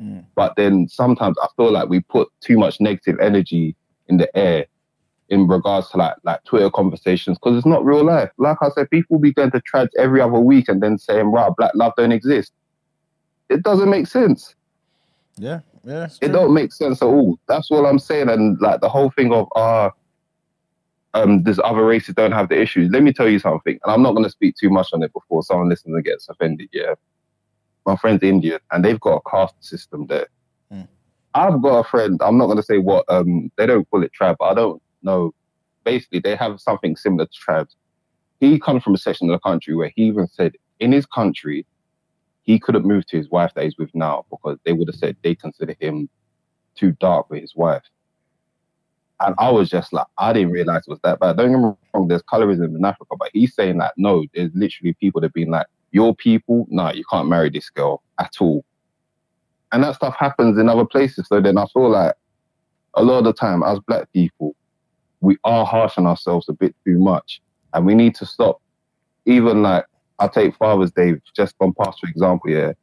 Mm. 0.00 0.24
But 0.34 0.56
then 0.56 0.88
sometimes 0.88 1.36
I 1.42 1.46
feel 1.56 1.70
like 1.70 1.88
we 1.88 2.00
put 2.00 2.28
too 2.40 2.58
much 2.58 2.80
negative 2.80 3.18
energy 3.20 3.76
in 4.08 4.16
the 4.16 4.36
air 4.36 4.66
in 5.28 5.46
regards 5.46 5.88
to 5.90 5.96
like 5.96 6.16
like 6.24 6.42
Twitter 6.44 6.70
conversations 6.70 7.38
because 7.38 7.56
it's 7.56 7.66
not 7.66 7.84
real 7.84 8.04
life. 8.04 8.30
Like 8.38 8.58
I 8.60 8.70
said, 8.70 8.90
people 8.90 9.18
be 9.18 9.32
going 9.32 9.52
to 9.52 9.60
trads 9.60 9.90
every 9.96 10.20
other 10.20 10.40
week 10.40 10.68
and 10.68 10.82
then 10.82 10.98
saying, 10.98 11.26
"Right, 11.26 11.52
black 11.56 11.72
love 11.74 11.92
don't 11.96 12.12
exist." 12.12 12.52
It 13.48 13.62
doesn't 13.62 13.88
make 13.88 14.08
sense. 14.08 14.54
Yeah, 15.36 15.60
yeah. 15.84 16.04
It 16.04 16.18
true. 16.20 16.28
don't 16.28 16.54
make 16.54 16.72
sense 16.72 17.02
at 17.02 17.06
all. 17.06 17.38
That's 17.48 17.70
all 17.70 17.86
I'm 17.86 17.98
saying. 17.98 18.28
And 18.28 18.60
like 18.60 18.80
the 18.80 18.88
whole 18.88 19.10
thing 19.10 19.32
of 19.32 19.48
ah, 19.56 19.90
um, 21.14 21.42
this 21.42 21.58
other 21.62 21.84
races 21.84 22.14
don't 22.14 22.32
have 22.32 22.48
the 22.48 22.60
issues. 22.60 22.90
Let 22.90 23.02
me 23.02 23.12
tell 23.12 23.28
you 23.28 23.38
something, 23.38 23.78
and 23.82 23.92
I'm 23.92 24.02
not 24.02 24.12
going 24.12 24.24
to 24.24 24.30
speak 24.30 24.54
too 24.58 24.70
much 24.70 24.88
on 24.92 25.02
it 25.02 25.12
before 25.12 25.42
someone 25.42 25.68
listens 25.68 25.94
and 25.94 26.04
gets 26.04 26.28
offended. 26.28 26.68
Yeah, 26.72 26.94
my 27.86 27.96
friend's 27.96 28.22
Indian, 28.22 28.60
and 28.70 28.84
they've 28.84 29.00
got 29.00 29.22
a 29.24 29.30
caste 29.30 29.56
system 29.60 30.06
there. 30.06 30.28
Mm. 30.72 30.88
I've 31.34 31.60
got 31.62 31.78
a 31.78 31.84
friend. 31.84 32.20
I'm 32.22 32.38
not 32.38 32.46
going 32.46 32.58
to 32.58 32.62
say 32.62 32.78
what. 32.78 33.04
Um, 33.08 33.50
they 33.56 33.66
don't 33.66 33.88
call 33.90 34.02
it 34.02 34.12
tribe, 34.12 34.36
but 34.38 34.46
I 34.46 34.54
don't 34.54 34.82
know. 35.02 35.34
Basically, 35.84 36.20
they 36.20 36.36
have 36.36 36.60
something 36.60 36.96
similar 36.96 37.26
to 37.26 37.32
tribes. 37.32 37.76
He 38.40 38.58
comes 38.58 38.82
from 38.82 38.94
a 38.94 38.98
section 38.98 39.28
of 39.30 39.34
the 39.34 39.48
country 39.48 39.74
where 39.74 39.92
he 39.94 40.04
even 40.04 40.26
said 40.28 40.54
in 40.80 40.92
his 40.92 41.06
country 41.06 41.66
he 42.42 42.58
couldn't 42.58 42.84
move 42.84 43.06
to 43.06 43.16
his 43.16 43.30
wife 43.30 43.52
that 43.54 43.64
he's 43.64 43.78
with 43.78 43.94
now 43.94 44.24
because 44.30 44.58
they 44.64 44.72
would 44.72 44.88
have 44.88 44.96
said 44.96 45.16
they 45.22 45.34
consider 45.34 45.74
him 45.80 46.08
too 46.74 46.92
dark 46.92 47.30
with 47.30 47.40
his 47.40 47.54
wife. 47.54 47.82
And 49.20 49.34
I 49.38 49.50
was 49.50 49.70
just 49.70 49.92
like, 49.92 50.06
I 50.18 50.32
didn't 50.32 50.50
realize 50.50 50.82
it 50.86 50.90
was 50.90 50.98
that 51.04 51.20
bad. 51.20 51.36
Don't 51.36 51.52
get 51.52 51.58
me 51.58 51.72
wrong, 51.94 52.08
there's 52.08 52.22
colorism 52.22 52.74
in 52.76 52.84
Africa, 52.84 53.14
but 53.16 53.30
he's 53.32 53.54
saying 53.54 53.78
that 53.78 53.94
no, 53.96 54.24
there's 54.34 54.50
literally 54.54 54.94
people 54.94 55.20
that 55.20 55.26
have 55.26 55.34
been 55.34 55.50
like, 55.50 55.66
your 55.92 56.14
people, 56.16 56.66
no, 56.70 56.90
you 56.90 57.04
can't 57.08 57.28
marry 57.28 57.50
this 57.50 57.70
girl 57.70 58.02
at 58.18 58.32
all. 58.40 58.64
And 59.70 59.84
that 59.84 59.94
stuff 59.94 60.16
happens 60.16 60.58
in 60.58 60.68
other 60.68 60.84
places. 60.84 61.28
So 61.28 61.40
then 61.40 61.58
I 61.58 61.66
feel 61.66 61.90
like 61.90 62.14
a 62.94 63.02
lot 63.02 63.18
of 63.18 63.24
the 63.24 63.32
time, 63.32 63.62
as 63.62 63.78
black 63.80 64.10
people, 64.12 64.56
we 65.20 65.36
are 65.44 65.64
harsh 65.64 65.96
on 65.98 66.06
ourselves 66.06 66.48
a 66.48 66.52
bit 66.52 66.74
too 66.84 66.98
much. 66.98 67.40
And 67.72 67.86
we 67.86 67.94
need 67.94 68.14
to 68.16 68.26
stop. 68.26 68.60
Even 69.24 69.62
like, 69.62 69.86
I'll 70.22 70.28
take 70.28 70.54
Father's 70.54 70.92
Day 70.92 71.14
just 71.34 71.58
gone 71.58 71.74
past, 71.74 71.98
for 71.98 72.08
example, 72.08 72.48
yeah. 72.48 72.74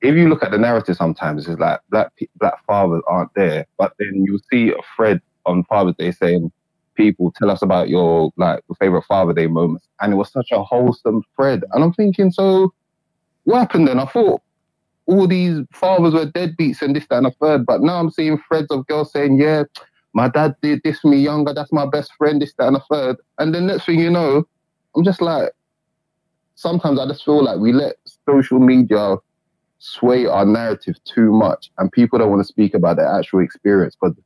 If 0.00 0.16
you 0.16 0.30
look 0.30 0.42
at 0.42 0.52
the 0.52 0.58
narrative 0.58 0.96
sometimes, 0.96 1.46
it's 1.46 1.60
like 1.60 1.80
black 1.90 2.10
black 2.36 2.64
fathers 2.66 3.02
aren't 3.06 3.34
there, 3.34 3.66
but 3.76 3.92
then 3.98 4.24
you'll 4.26 4.40
see 4.50 4.70
a 4.70 4.76
thread 4.96 5.20
on 5.44 5.64
Father's 5.64 5.96
Day 5.96 6.12
saying, 6.12 6.50
"People 6.94 7.30
tell 7.30 7.50
us 7.50 7.60
about 7.60 7.90
your 7.90 8.32
like 8.38 8.64
your 8.68 8.76
favorite 8.76 9.04
Father 9.04 9.34
Day 9.34 9.48
moments," 9.48 9.86
and 10.00 10.14
it 10.14 10.16
was 10.16 10.32
such 10.32 10.50
a 10.50 10.62
wholesome 10.62 11.22
thread. 11.36 11.62
And 11.72 11.84
I'm 11.84 11.92
thinking, 11.92 12.30
so 12.30 12.72
what 13.44 13.58
happened 13.58 13.88
then? 13.88 14.00
I 14.00 14.06
thought 14.06 14.40
all 15.04 15.26
these 15.26 15.58
fathers 15.72 16.14
were 16.14 16.24
deadbeats 16.24 16.80
and 16.80 16.96
this, 16.96 17.06
that, 17.10 17.18
and 17.18 17.26
a 17.26 17.32
third, 17.32 17.66
but 17.66 17.82
now 17.82 18.00
I'm 18.00 18.10
seeing 18.10 18.40
threads 18.48 18.68
of 18.70 18.86
girls 18.86 19.12
saying, 19.12 19.38
"Yeah, 19.38 19.64
my 20.14 20.28
dad 20.28 20.56
did 20.62 20.80
this 20.84 21.00
for 21.00 21.08
me 21.08 21.18
younger. 21.18 21.52
That's 21.52 21.72
my 21.72 21.84
best 21.84 22.12
friend. 22.14 22.40
This, 22.40 22.54
that, 22.54 22.68
and 22.68 22.76
a 22.78 22.84
third. 22.90 23.16
And 23.38 23.54
then 23.54 23.66
next 23.66 23.84
thing 23.84 24.00
you 24.00 24.10
know, 24.10 24.44
I'm 24.96 25.04
just 25.04 25.20
like, 25.20 25.52
sometimes 26.54 26.98
I 26.98 27.06
just 27.06 27.24
feel 27.24 27.42
like 27.42 27.58
we 27.58 27.72
let 27.72 27.96
social 28.28 28.58
media 28.58 29.16
sway 29.78 30.26
our 30.26 30.46
narrative 30.46 30.96
too 31.04 31.32
much, 31.32 31.70
and 31.78 31.90
people 31.90 32.18
don't 32.18 32.30
want 32.30 32.40
to 32.40 32.46
speak 32.46 32.74
about 32.74 32.96
their 32.96 33.08
actual 33.08 33.40
experience. 33.40 33.96
Because 34.00 34.16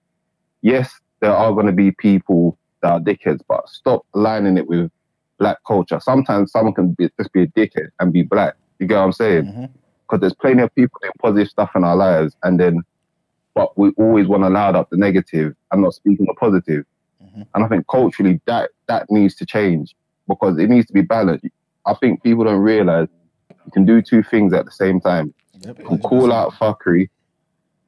yes, 0.63 0.93
there 1.21 1.35
are 1.35 1.53
going 1.53 1.67
to 1.67 1.73
be 1.73 1.93
people 1.93 2.59
that 2.83 2.93
are 2.93 3.01
dickheads, 3.01 3.41
but 3.49 3.69
stop 3.69 4.05
aligning 4.15 4.59
it 4.59 4.69
with 4.69 4.91
black 5.39 5.59
culture. 5.67 6.01
Sometimes 6.01 6.53
someone 6.53 6.75
can 6.75 6.93
be, 6.93 7.09
just 7.19 7.33
be 7.33 7.43
a 7.43 7.47
dickhead 7.47 7.89
and 8.01 8.13
be 8.13 8.23
black. 8.23 8.55
You 8.79 8.87
get 8.87 8.97
what 8.97 9.05
I'm 9.05 9.13
saying? 9.13 9.71
Because 10.03 10.21
there's 10.21 10.35
plenty 10.35 10.63
of 10.63 10.75
people 10.75 10.99
doing 11.03 11.13
positive 11.21 11.49
stuff 11.49 11.71
in 11.75 11.85
our 11.85 11.97
lives, 11.97 12.37
and 12.43 12.61
then, 12.61 12.83
but 13.55 13.77
we 13.79 13.91
always 13.97 14.27
want 14.27 14.43
to 14.43 14.51
loud 14.51 14.77
up 14.77 14.91
the 14.91 14.97
negative 14.97 15.55
and 15.73 15.83
not 15.83 15.95
speaking 15.95 16.27
the 16.27 16.35
positive. 16.35 16.85
Mhm. 17.23 17.47
And 17.55 17.65
I 17.65 17.69
think 17.69 17.87
culturally 17.89 18.41
that 18.47 18.71
that 18.89 19.11
needs 19.11 19.35
to 19.37 19.47
change 19.47 19.97
because 20.29 20.59
it 20.59 20.69
needs 20.69 20.87
to 20.87 20.93
be 20.93 21.01
balanced. 21.01 21.47
I 21.87 21.95
think 21.95 22.23
people 22.23 22.45
don't 22.45 22.61
realize 22.61 23.09
you 23.51 23.73
can 23.73 23.85
do 23.85 24.03
two 24.03 24.23
things 24.23 24.53
at 24.53 24.65
the 24.65 24.71
same 24.71 25.01
time. 25.01 25.33
Yep, 25.61 25.79
You 25.79 25.85
can 25.87 25.99
call 25.99 26.33
out 26.33 26.53
fuckery 26.53 27.09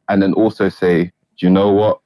and 0.09 0.23
then 0.23 0.33
also 0.33 0.69
say, 0.69 1.05
do 1.05 1.47
you 1.47 1.51
know 1.51 1.73
what? 1.73 2.01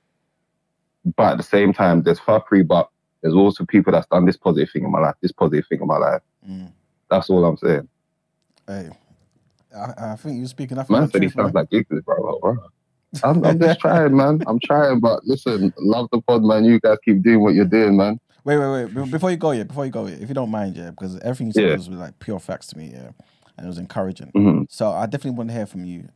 But 1.16 1.32
at 1.32 1.36
the 1.38 1.44
same 1.44 1.72
time, 1.72 2.02
there's 2.02 2.20
fuckery, 2.20 2.66
but 2.66 2.88
there's 3.22 3.34
also 3.34 3.64
people 3.64 3.92
that's 3.92 4.06
done 4.06 4.24
this 4.24 4.36
positive 4.36 4.70
thing 4.70 4.84
in 4.84 4.90
my 4.90 5.00
life, 5.00 5.14
this 5.20 5.32
positive 5.32 5.66
thing 5.68 5.80
in 5.80 5.86
my 5.86 5.96
life. 5.96 6.22
Mm. 6.48 6.72
That's 7.10 7.30
all 7.30 7.44
I'm 7.44 7.56
saying. 7.56 7.88
Hey, 8.66 8.90
I, 9.74 10.12
I 10.12 10.16
think 10.16 10.38
you're 10.38 10.46
speaking. 10.46 10.78
I 10.78 10.82
think 10.82 10.90
Man 10.90 11.10
said 11.10 11.22
he 11.22 11.28
sounds 11.28 11.54
like 11.54 11.70
Giggles, 11.70 12.02
bro. 12.02 12.38
bro. 12.40 12.56
I'm, 13.22 13.44
I'm 13.44 13.58
just 13.60 13.80
trying, 13.80 14.16
man. 14.16 14.42
I'm 14.46 14.58
trying, 14.58 15.00
but 15.00 15.24
listen, 15.24 15.72
love 15.78 16.08
the 16.12 16.20
pod, 16.22 16.42
man. 16.42 16.64
You 16.64 16.80
guys 16.80 16.98
keep 17.04 17.22
doing 17.22 17.42
what 17.42 17.54
you're 17.54 17.64
doing, 17.64 17.96
man. 17.96 18.18
Wait, 18.44 18.58
wait, 18.58 18.86
wait. 18.92 19.10
Before 19.10 19.30
you 19.30 19.36
go, 19.36 19.52
yeah, 19.52 19.62
before 19.62 19.84
you 19.84 19.92
go, 19.92 20.06
yeah, 20.06 20.16
if 20.16 20.28
you 20.28 20.34
don't 20.34 20.50
mind, 20.50 20.76
yeah, 20.76 20.90
because 20.90 21.18
everything 21.20 21.48
you 21.48 21.52
said 21.52 21.64
Yeah. 21.68 21.76
was 21.76 21.88
like 21.88 22.18
pure 22.18 22.40
facts 22.40 22.66
to 22.68 22.78
me, 22.78 22.90
yeah, 22.92 23.10
and 23.56 23.64
it 23.64 23.68
was 23.68 23.78
encouraging. 23.78 24.32
Mhm. 24.34 24.66
So 24.70 24.90
I 24.90 25.06
definitely 25.06 25.38
want 25.38 25.50
to 25.50 25.54
hear 25.54 25.66
from 25.66 25.84
you 25.84 26.08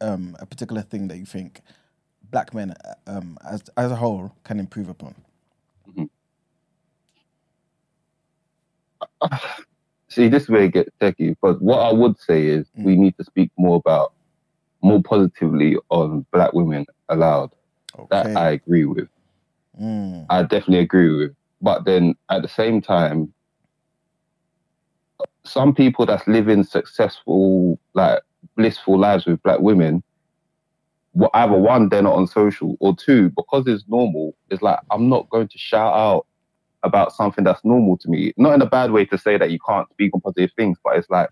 um, 0.00 0.36
a 0.40 0.46
particular 0.46 0.82
thing 0.82 1.08
that 1.08 1.18
you 1.18 1.26
think 1.26 1.60
black 2.30 2.54
men, 2.54 2.74
uh, 2.84 2.94
um, 3.06 3.36
as 3.44 3.62
as 3.76 3.90
a 3.92 3.96
whole, 3.96 4.32
can 4.44 4.58
improve 4.58 4.88
upon. 4.88 5.14
See, 10.08 10.28
this 10.28 10.48
way 10.48 10.64
it 10.64 10.72
gets 10.72 10.90
techie. 11.00 11.36
But 11.40 11.60
what 11.62 11.80
I 11.80 11.92
would 11.92 12.18
say 12.18 12.46
is 12.46 12.66
Mm. 12.76 12.84
we 12.84 12.96
need 12.96 13.16
to 13.18 13.24
speak 13.24 13.50
more 13.58 13.76
about, 13.76 14.12
more 14.82 15.02
positively 15.02 15.76
on 15.90 16.26
black 16.32 16.52
women 16.52 16.86
allowed. 17.08 17.52
That 18.10 18.26
I 18.36 18.50
agree 18.50 18.86
with. 18.86 19.08
Mm. 19.80 20.26
I 20.30 20.42
definitely 20.42 20.78
agree 20.78 21.10
with. 21.16 21.36
But 21.60 21.84
then 21.84 22.14
at 22.30 22.42
the 22.42 22.48
same 22.48 22.80
time, 22.80 23.32
some 25.44 25.74
people 25.74 26.06
that's 26.06 26.26
living 26.26 26.64
successful, 26.64 27.78
like 27.94 28.20
blissful 28.56 28.98
lives 28.98 29.26
with 29.26 29.42
black 29.42 29.60
women, 29.60 30.02
well, 31.12 31.30
either 31.34 31.58
one, 31.58 31.88
they're 31.88 32.02
not 32.02 32.14
on 32.14 32.26
social, 32.26 32.76
or 32.80 32.94
two, 32.94 33.30
because 33.30 33.66
it's 33.66 33.84
normal, 33.88 34.34
it's 34.50 34.62
like 34.62 34.78
I'm 34.90 35.08
not 35.08 35.28
going 35.28 35.48
to 35.48 35.58
shout 35.58 35.94
out 35.94 36.26
about 36.82 37.12
something 37.12 37.44
that's 37.44 37.64
normal 37.64 37.98
to 37.98 38.08
me. 38.08 38.32
Not 38.36 38.54
in 38.54 38.62
a 38.62 38.66
bad 38.66 38.92
way 38.92 39.04
to 39.06 39.18
say 39.18 39.36
that 39.36 39.50
you 39.50 39.58
can't 39.66 39.90
speak 39.90 40.14
on 40.14 40.20
positive 40.20 40.50
things, 40.56 40.78
but 40.82 40.96
it's 40.96 41.10
like 41.10 41.28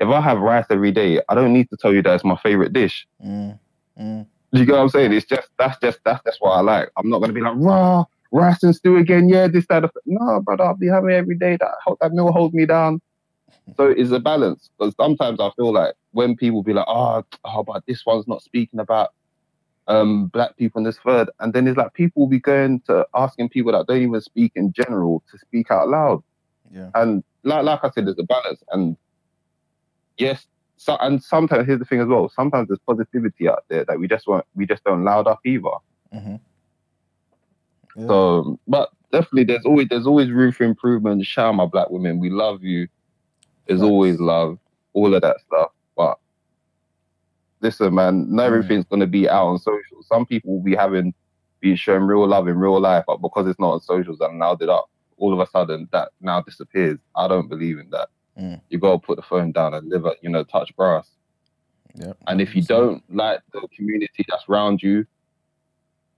if 0.00 0.08
I 0.08 0.20
have 0.20 0.38
rice 0.40 0.66
every 0.70 0.90
day, 0.90 1.20
I 1.28 1.34
don't 1.34 1.52
need 1.52 1.70
to 1.70 1.76
tell 1.76 1.94
you 1.94 2.02
that 2.02 2.14
it's 2.14 2.24
my 2.24 2.36
favorite 2.36 2.72
dish. 2.72 3.06
Mm. 3.24 3.58
Mm. 3.98 4.26
You 4.52 4.64
get 4.64 4.72
what 4.72 4.80
I'm 4.80 4.88
saying? 4.88 5.12
It's 5.12 5.26
just 5.26 5.48
that's 5.58 5.78
just 5.80 6.00
that's 6.04 6.20
that's 6.24 6.40
what 6.40 6.50
I 6.50 6.60
like. 6.60 6.90
I'm 6.96 7.08
not 7.08 7.20
gonna 7.20 7.32
be 7.32 7.40
like 7.40 7.54
raw 7.56 8.04
rice 8.34 8.62
and 8.62 8.74
stew 8.74 8.96
again. 8.96 9.28
Yeah, 9.28 9.48
this 9.48 9.66
that. 9.68 9.80
that." 9.80 9.92
No, 10.04 10.40
brother, 10.40 10.64
I'll 10.64 10.76
be 10.76 10.88
having 10.88 11.10
every 11.10 11.36
day. 11.38 11.56
That 11.58 11.74
that 12.00 12.12
meal 12.12 12.32
holds 12.32 12.54
me 12.54 12.66
down. 12.66 13.00
So 13.76 13.86
it's 13.86 14.10
a 14.10 14.20
balance 14.20 14.70
because 14.78 14.94
sometimes 15.00 15.40
I 15.40 15.50
feel 15.56 15.72
like 15.72 15.94
when 16.12 16.36
people 16.36 16.62
be 16.62 16.74
like, 16.74 16.84
oh, 16.88 17.24
oh, 17.44 17.62
but 17.62 17.84
this 17.86 18.04
one's 18.04 18.28
not 18.28 18.42
speaking 18.42 18.80
about 18.80 19.10
um 19.86 20.26
black 20.26 20.56
people 20.56 20.78
in 20.78 20.84
this 20.84 20.98
third, 20.98 21.30
and 21.40 21.52
then 21.52 21.66
it's 21.68 21.76
like 21.76 21.94
people 21.94 22.22
will 22.22 22.28
be 22.28 22.40
going 22.40 22.80
to 22.88 23.06
asking 23.14 23.48
people 23.50 23.72
that 23.72 23.86
don't 23.86 24.02
even 24.02 24.20
speak 24.20 24.52
in 24.54 24.72
general 24.72 25.22
to 25.30 25.38
speak 25.38 25.70
out 25.70 25.88
loud. 25.88 26.22
Yeah. 26.70 26.90
And 26.94 27.22
like 27.44 27.64
like 27.64 27.84
I 27.84 27.90
said, 27.90 28.06
there's 28.06 28.18
a 28.18 28.24
balance. 28.24 28.62
And 28.72 28.96
yes, 30.18 30.46
so 30.76 30.96
and 31.00 31.22
sometimes 31.22 31.66
here's 31.66 31.78
the 31.78 31.84
thing 31.84 32.00
as 32.00 32.08
well. 32.08 32.28
Sometimes 32.28 32.68
there's 32.68 32.80
positivity 32.86 33.48
out 33.48 33.64
there 33.68 33.84
that 33.84 33.98
we 33.98 34.08
just 34.08 34.26
want 34.26 34.44
we 34.54 34.66
just 34.66 34.84
don't 34.84 35.04
loud 35.04 35.26
up 35.26 35.40
either. 35.44 35.76
Mhm. 36.14 36.40
Yeah. 37.96 38.06
So, 38.06 38.58
but 38.66 38.90
definitely, 39.12 39.44
there's 39.44 39.64
always 39.64 39.88
there's 39.88 40.06
always 40.06 40.30
room 40.30 40.52
for 40.52 40.64
improvement. 40.64 41.24
Shout 41.26 41.46
out 41.48 41.54
my 41.54 41.66
black 41.66 41.90
women, 41.90 42.18
we 42.20 42.30
love 42.30 42.62
you. 42.62 42.88
There's 43.66 43.80
Facts. 43.80 43.88
always 43.90 44.20
love, 44.20 44.58
all 44.92 45.14
of 45.14 45.22
that 45.22 45.40
stuff. 45.46 45.70
But 45.96 46.18
listen, 47.60 47.94
man, 47.94 48.26
not 48.34 48.44
Mm. 48.44 48.46
everything's 48.56 48.84
gonna 48.86 49.06
be 49.06 49.28
out 49.28 49.46
on 49.46 49.58
social. 49.58 50.02
Some 50.02 50.26
people 50.26 50.54
will 50.54 50.62
be 50.64 50.74
having 50.74 51.14
be 51.60 51.76
showing 51.76 52.02
real 52.02 52.26
love 52.26 52.46
in 52.46 52.58
real 52.58 52.78
life, 52.78 53.04
but 53.06 53.22
because 53.22 53.46
it's 53.46 53.58
not 53.58 53.70
on 53.72 53.80
socials 53.80 54.20
and 54.20 54.38
now 54.38 54.54
that 54.54 54.68
up, 54.68 54.90
all 55.16 55.32
of 55.32 55.38
a 55.38 55.50
sudden 55.50 55.88
that 55.92 56.10
now 56.20 56.42
disappears. 56.42 56.98
I 57.16 57.26
don't 57.26 57.48
believe 57.48 57.78
in 57.78 57.88
that. 57.90 58.08
Mm. 58.38 58.60
You 58.68 58.78
gotta 58.78 58.98
put 58.98 59.16
the 59.16 59.22
phone 59.22 59.52
down 59.52 59.72
and 59.72 59.88
live 59.88 60.04
it, 60.04 60.18
you 60.20 60.28
know, 60.28 60.44
touch 60.44 60.76
grass. 60.76 61.10
Yep. 61.94 62.18
And 62.26 62.40
if 62.40 62.54
you 62.54 62.62
don't 62.62 63.02
like 63.14 63.40
the 63.52 63.66
community 63.74 64.24
that's 64.28 64.44
around 64.48 64.82
you, 64.82 65.06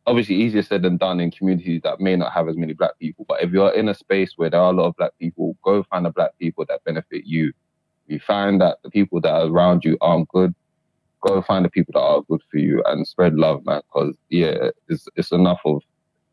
obviously 0.07 0.37
easier 0.37 0.63
said 0.63 0.83
than 0.83 0.97
done 0.97 1.21
in 1.21 1.31
communities 1.31 1.81
that 1.83 2.01
may 2.01 2.17
not 2.17 2.33
have 2.33 2.49
as 2.49 2.57
many 2.57 2.73
black 2.73 2.99
people. 2.99 3.25
But 3.29 3.43
if 3.43 3.51
you're 3.51 3.73
in 3.73 3.89
a 3.89 3.95
space 3.95 4.33
where 4.37 4.49
there 4.49 4.61
are 4.61 4.73
a 4.73 4.77
lot 4.77 4.87
of 4.87 4.97
black 4.97 5.13
people, 5.19 5.57
go 5.63 5.83
find 5.85 6.07
the 6.07 6.11
black 6.11 6.39
people 6.39 6.65
that 6.69 6.85
benefit 6.85 7.25
you. 7.25 7.53
If 8.07 8.15
you 8.15 8.21
find 8.21 8.61
that 8.61 8.79
the 8.85 8.91
people 8.91 9.21
that 9.23 9.33
are 9.33 9.47
around 9.47 9.85
you 9.85 9.99
aren't 10.01 10.29
good, 10.29 10.55
go 11.21 11.43
find 11.43 11.65
the 11.65 11.71
people 11.71 11.93
that 11.95 12.07
are 12.07 12.23
good 12.23 12.43
for 12.51 12.59
you 12.59 12.83
and 12.87 13.07
spread 13.07 13.35
love, 13.35 13.65
man. 13.67 13.83
Because 13.93 14.15
yeah, 14.31 14.71
it's 14.89 15.07
it's 15.17 15.33
enough 15.33 15.61
of. 15.65 15.83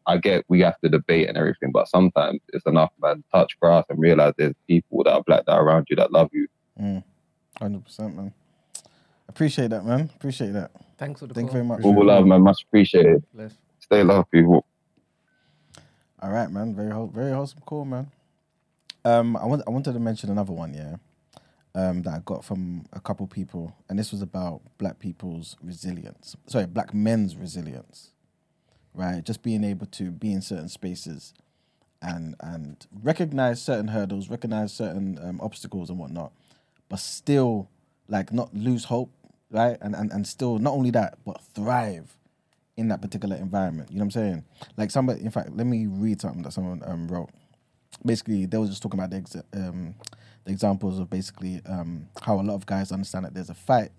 I 0.05 0.17
get 0.17 0.43
we 0.49 0.59
have 0.59 0.77
to 0.81 0.89
debate 0.89 1.29
and 1.29 1.37
everything, 1.37 1.71
but 1.71 1.87
sometimes 1.87 2.41
it's 2.49 2.65
enough, 2.65 2.91
man. 3.01 3.23
Touch 3.33 3.57
grass 3.61 3.85
and 3.89 3.97
realize 3.97 4.33
there's 4.37 4.53
people 4.67 5.05
that 5.05 5.13
are 5.13 5.23
black 5.23 5.45
that 5.45 5.53
are 5.53 5.63
around 5.63 5.87
you 5.89 5.95
that 5.95 6.11
love 6.11 6.29
you. 6.33 6.47
Mm, 6.79 7.03
hundred 7.57 7.85
percent, 7.85 8.13
man. 8.13 8.33
Appreciate 9.29 9.69
that, 9.69 9.85
man. 9.85 10.11
Appreciate 10.13 10.51
that. 10.51 10.71
Thanks 10.97 11.21
for 11.21 11.27
the 11.27 11.33
Thank 11.33 11.47
you 11.47 11.53
very 11.53 11.63
much. 11.63 11.81
All 11.83 12.05
love, 12.05 12.25
man. 12.25 12.41
Much 12.41 12.63
appreciated. 12.63 13.23
Bless. 13.33 13.53
Stay 13.93 14.03
love, 14.03 14.25
people. 14.31 14.65
All 16.21 16.31
right, 16.31 16.49
man. 16.51 16.75
Very 16.75 16.91
very 17.13 17.31
wholesome 17.33 17.61
call, 17.65 17.85
man. 17.85 18.11
Um, 19.05 19.37
I 19.37 19.45
want 19.45 19.63
I 19.67 19.71
wanted 19.71 19.93
to 19.93 19.99
mention 19.99 20.31
another 20.31 20.53
one, 20.53 20.73
yeah. 20.73 20.97
Um, 21.75 22.03
that 22.03 22.13
I 22.15 22.19
got 22.25 22.43
from 22.45 22.85
a 22.93 22.99
couple 22.99 23.27
people, 23.27 23.75
and 23.89 23.99
this 23.99 24.11
was 24.11 24.21
about 24.23 24.61
black 24.79 24.99
people's 24.99 25.57
resilience. 25.63 26.35
Sorry, 26.47 26.65
black 26.65 26.93
men's 26.93 27.35
resilience. 27.35 28.11
Right, 28.95 29.23
just 29.23 29.43
being 29.43 29.63
able 29.63 29.87
to 29.87 30.11
be 30.11 30.33
in 30.33 30.41
certain 30.41 30.69
spaces, 30.69 31.33
and 32.01 32.35
and 32.41 32.87
recognize 33.03 33.61
certain 33.61 33.89
hurdles, 33.89 34.29
recognize 34.29 34.73
certain 34.73 35.19
um, 35.21 35.39
obstacles 35.41 35.91
and 35.91 35.99
whatnot, 35.99 36.33
but 36.89 36.99
still 36.99 37.69
like 38.09 38.33
not 38.33 38.55
lose 38.55 38.85
hope, 38.85 39.11
right? 39.51 39.77
And 39.81 39.95
and 39.95 40.11
and 40.11 40.27
still 40.27 40.59
not 40.59 40.73
only 40.73 40.91
that, 40.91 41.19
but 41.25 41.41
thrive 41.55 42.17
in 42.77 42.87
that 42.87 43.01
particular 43.01 43.35
environment. 43.35 43.91
You 43.91 43.97
know 43.97 44.05
what 44.05 44.15
I'm 44.15 44.21
saying? 44.21 44.45
Like 44.77 44.91
somebody, 44.91 45.21
in 45.21 45.31
fact, 45.31 45.55
let 45.55 45.67
me 45.67 45.85
read 45.87 46.21
something 46.21 46.41
that 46.43 46.53
someone 46.53 46.81
um, 46.85 47.07
wrote. 47.07 47.29
Basically, 48.05 48.45
they 48.45 48.57
were 48.57 48.67
just 48.67 48.81
talking 48.81 48.99
about 48.99 49.11
the, 49.11 49.17
ex- 49.17 49.35
um, 49.53 49.95
the 50.45 50.51
examples 50.51 50.99
of 50.99 51.09
basically 51.09 51.61
um, 51.67 52.07
how 52.21 52.39
a 52.39 52.41
lot 52.41 52.55
of 52.55 52.65
guys 52.65 52.91
understand 52.91 53.25
that 53.25 53.33
there's 53.33 53.49
a 53.49 53.53
fight. 53.53 53.91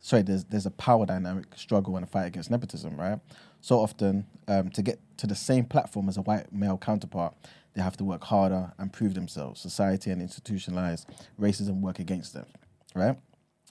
Sorry, 0.00 0.22
there's 0.22 0.44
there's 0.44 0.66
a 0.66 0.70
power 0.72 1.06
dynamic 1.06 1.46
struggle 1.56 1.96
and 1.96 2.04
a 2.04 2.06
fight 2.06 2.26
against 2.26 2.50
nepotism, 2.50 2.96
right? 2.96 3.18
So 3.60 3.80
often, 3.80 4.26
um, 4.46 4.70
to 4.70 4.82
get 4.82 5.00
to 5.18 5.26
the 5.26 5.34
same 5.34 5.64
platform 5.64 6.08
as 6.08 6.16
a 6.16 6.22
white 6.22 6.52
male 6.52 6.78
counterpart, 6.78 7.34
they 7.74 7.82
have 7.82 7.96
to 7.98 8.04
work 8.04 8.24
harder 8.24 8.72
and 8.78 8.92
prove 8.92 9.14
themselves. 9.14 9.60
Society 9.60 10.10
and 10.10 10.20
institutionalized 10.20 11.08
racism 11.40 11.80
work 11.80 11.98
against 11.98 12.34
them, 12.34 12.46
right? 12.94 13.16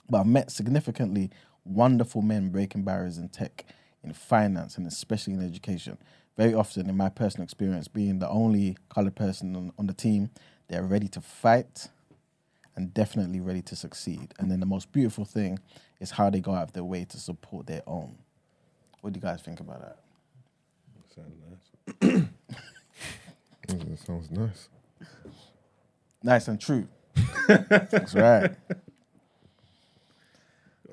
But 0.08 0.20
I've 0.20 0.26
met 0.26 0.50
significantly 0.50 1.30
wonderful 1.64 2.22
men 2.22 2.50
breaking 2.50 2.84
barriers 2.84 3.18
in 3.18 3.28
tech, 3.28 3.64
in 4.06 4.14
finance, 4.14 4.78
and 4.78 4.86
especially 4.86 5.34
in 5.34 5.42
education. 5.44 5.98
Very 6.36 6.54
often, 6.54 6.88
in 6.88 6.96
my 6.96 7.08
personal 7.08 7.44
experience, 7.44 7.88
being 7.88 8.18
the 8.20 8.28
only 8.28 8.76
colored 8.88 9.16
person 9.16 9.56
on, 9.56 9.72
on 9.78 9.86
the 9.86 9.94
team, 9.94 10.30
they're 10.68 10.84
ready 10.84 11.08
to 11.08 11.20
fight 11.20 11.88
and 12.76 12.92
definitely 12.94 13.40
ready 13.40 13.62
to 13.62 13.76
succeed. 13.76 14.34
And 14.38 14.50
then 14.50 14.60
the 14.60 14.66
most 14.66 14.92
beautiful 14.92 15.24
thing 15.24 15.58
is 16.00 16.12
how 16.12 16.30
they 16.30 16.40
go 16.40 16.52
out 16.52 16.64
of 16.64 16.72
their 16.74 16.84
way 16.84 17.04
to 17.06 17.18
support 17.18 17.66
their 17.66 17.82
own. 17.86 18.16
What 19.00 19.12
do 19.14 19.18
you 19.18 19.22
guys 19.22 19.42
think 19.42 19.60
about 19.60 19.80
that? 19.80 19.98
Sound 21.14 21.32
nice. 21.50 22.22
That 23.68 23.98
sounds 24.06 24.30
nice. 24.30 24.68
Nice 26.22 26.48
and 26.48 26.60
true. 26.60 26.88
That's 27.48 28.14
right. 28.14 28.54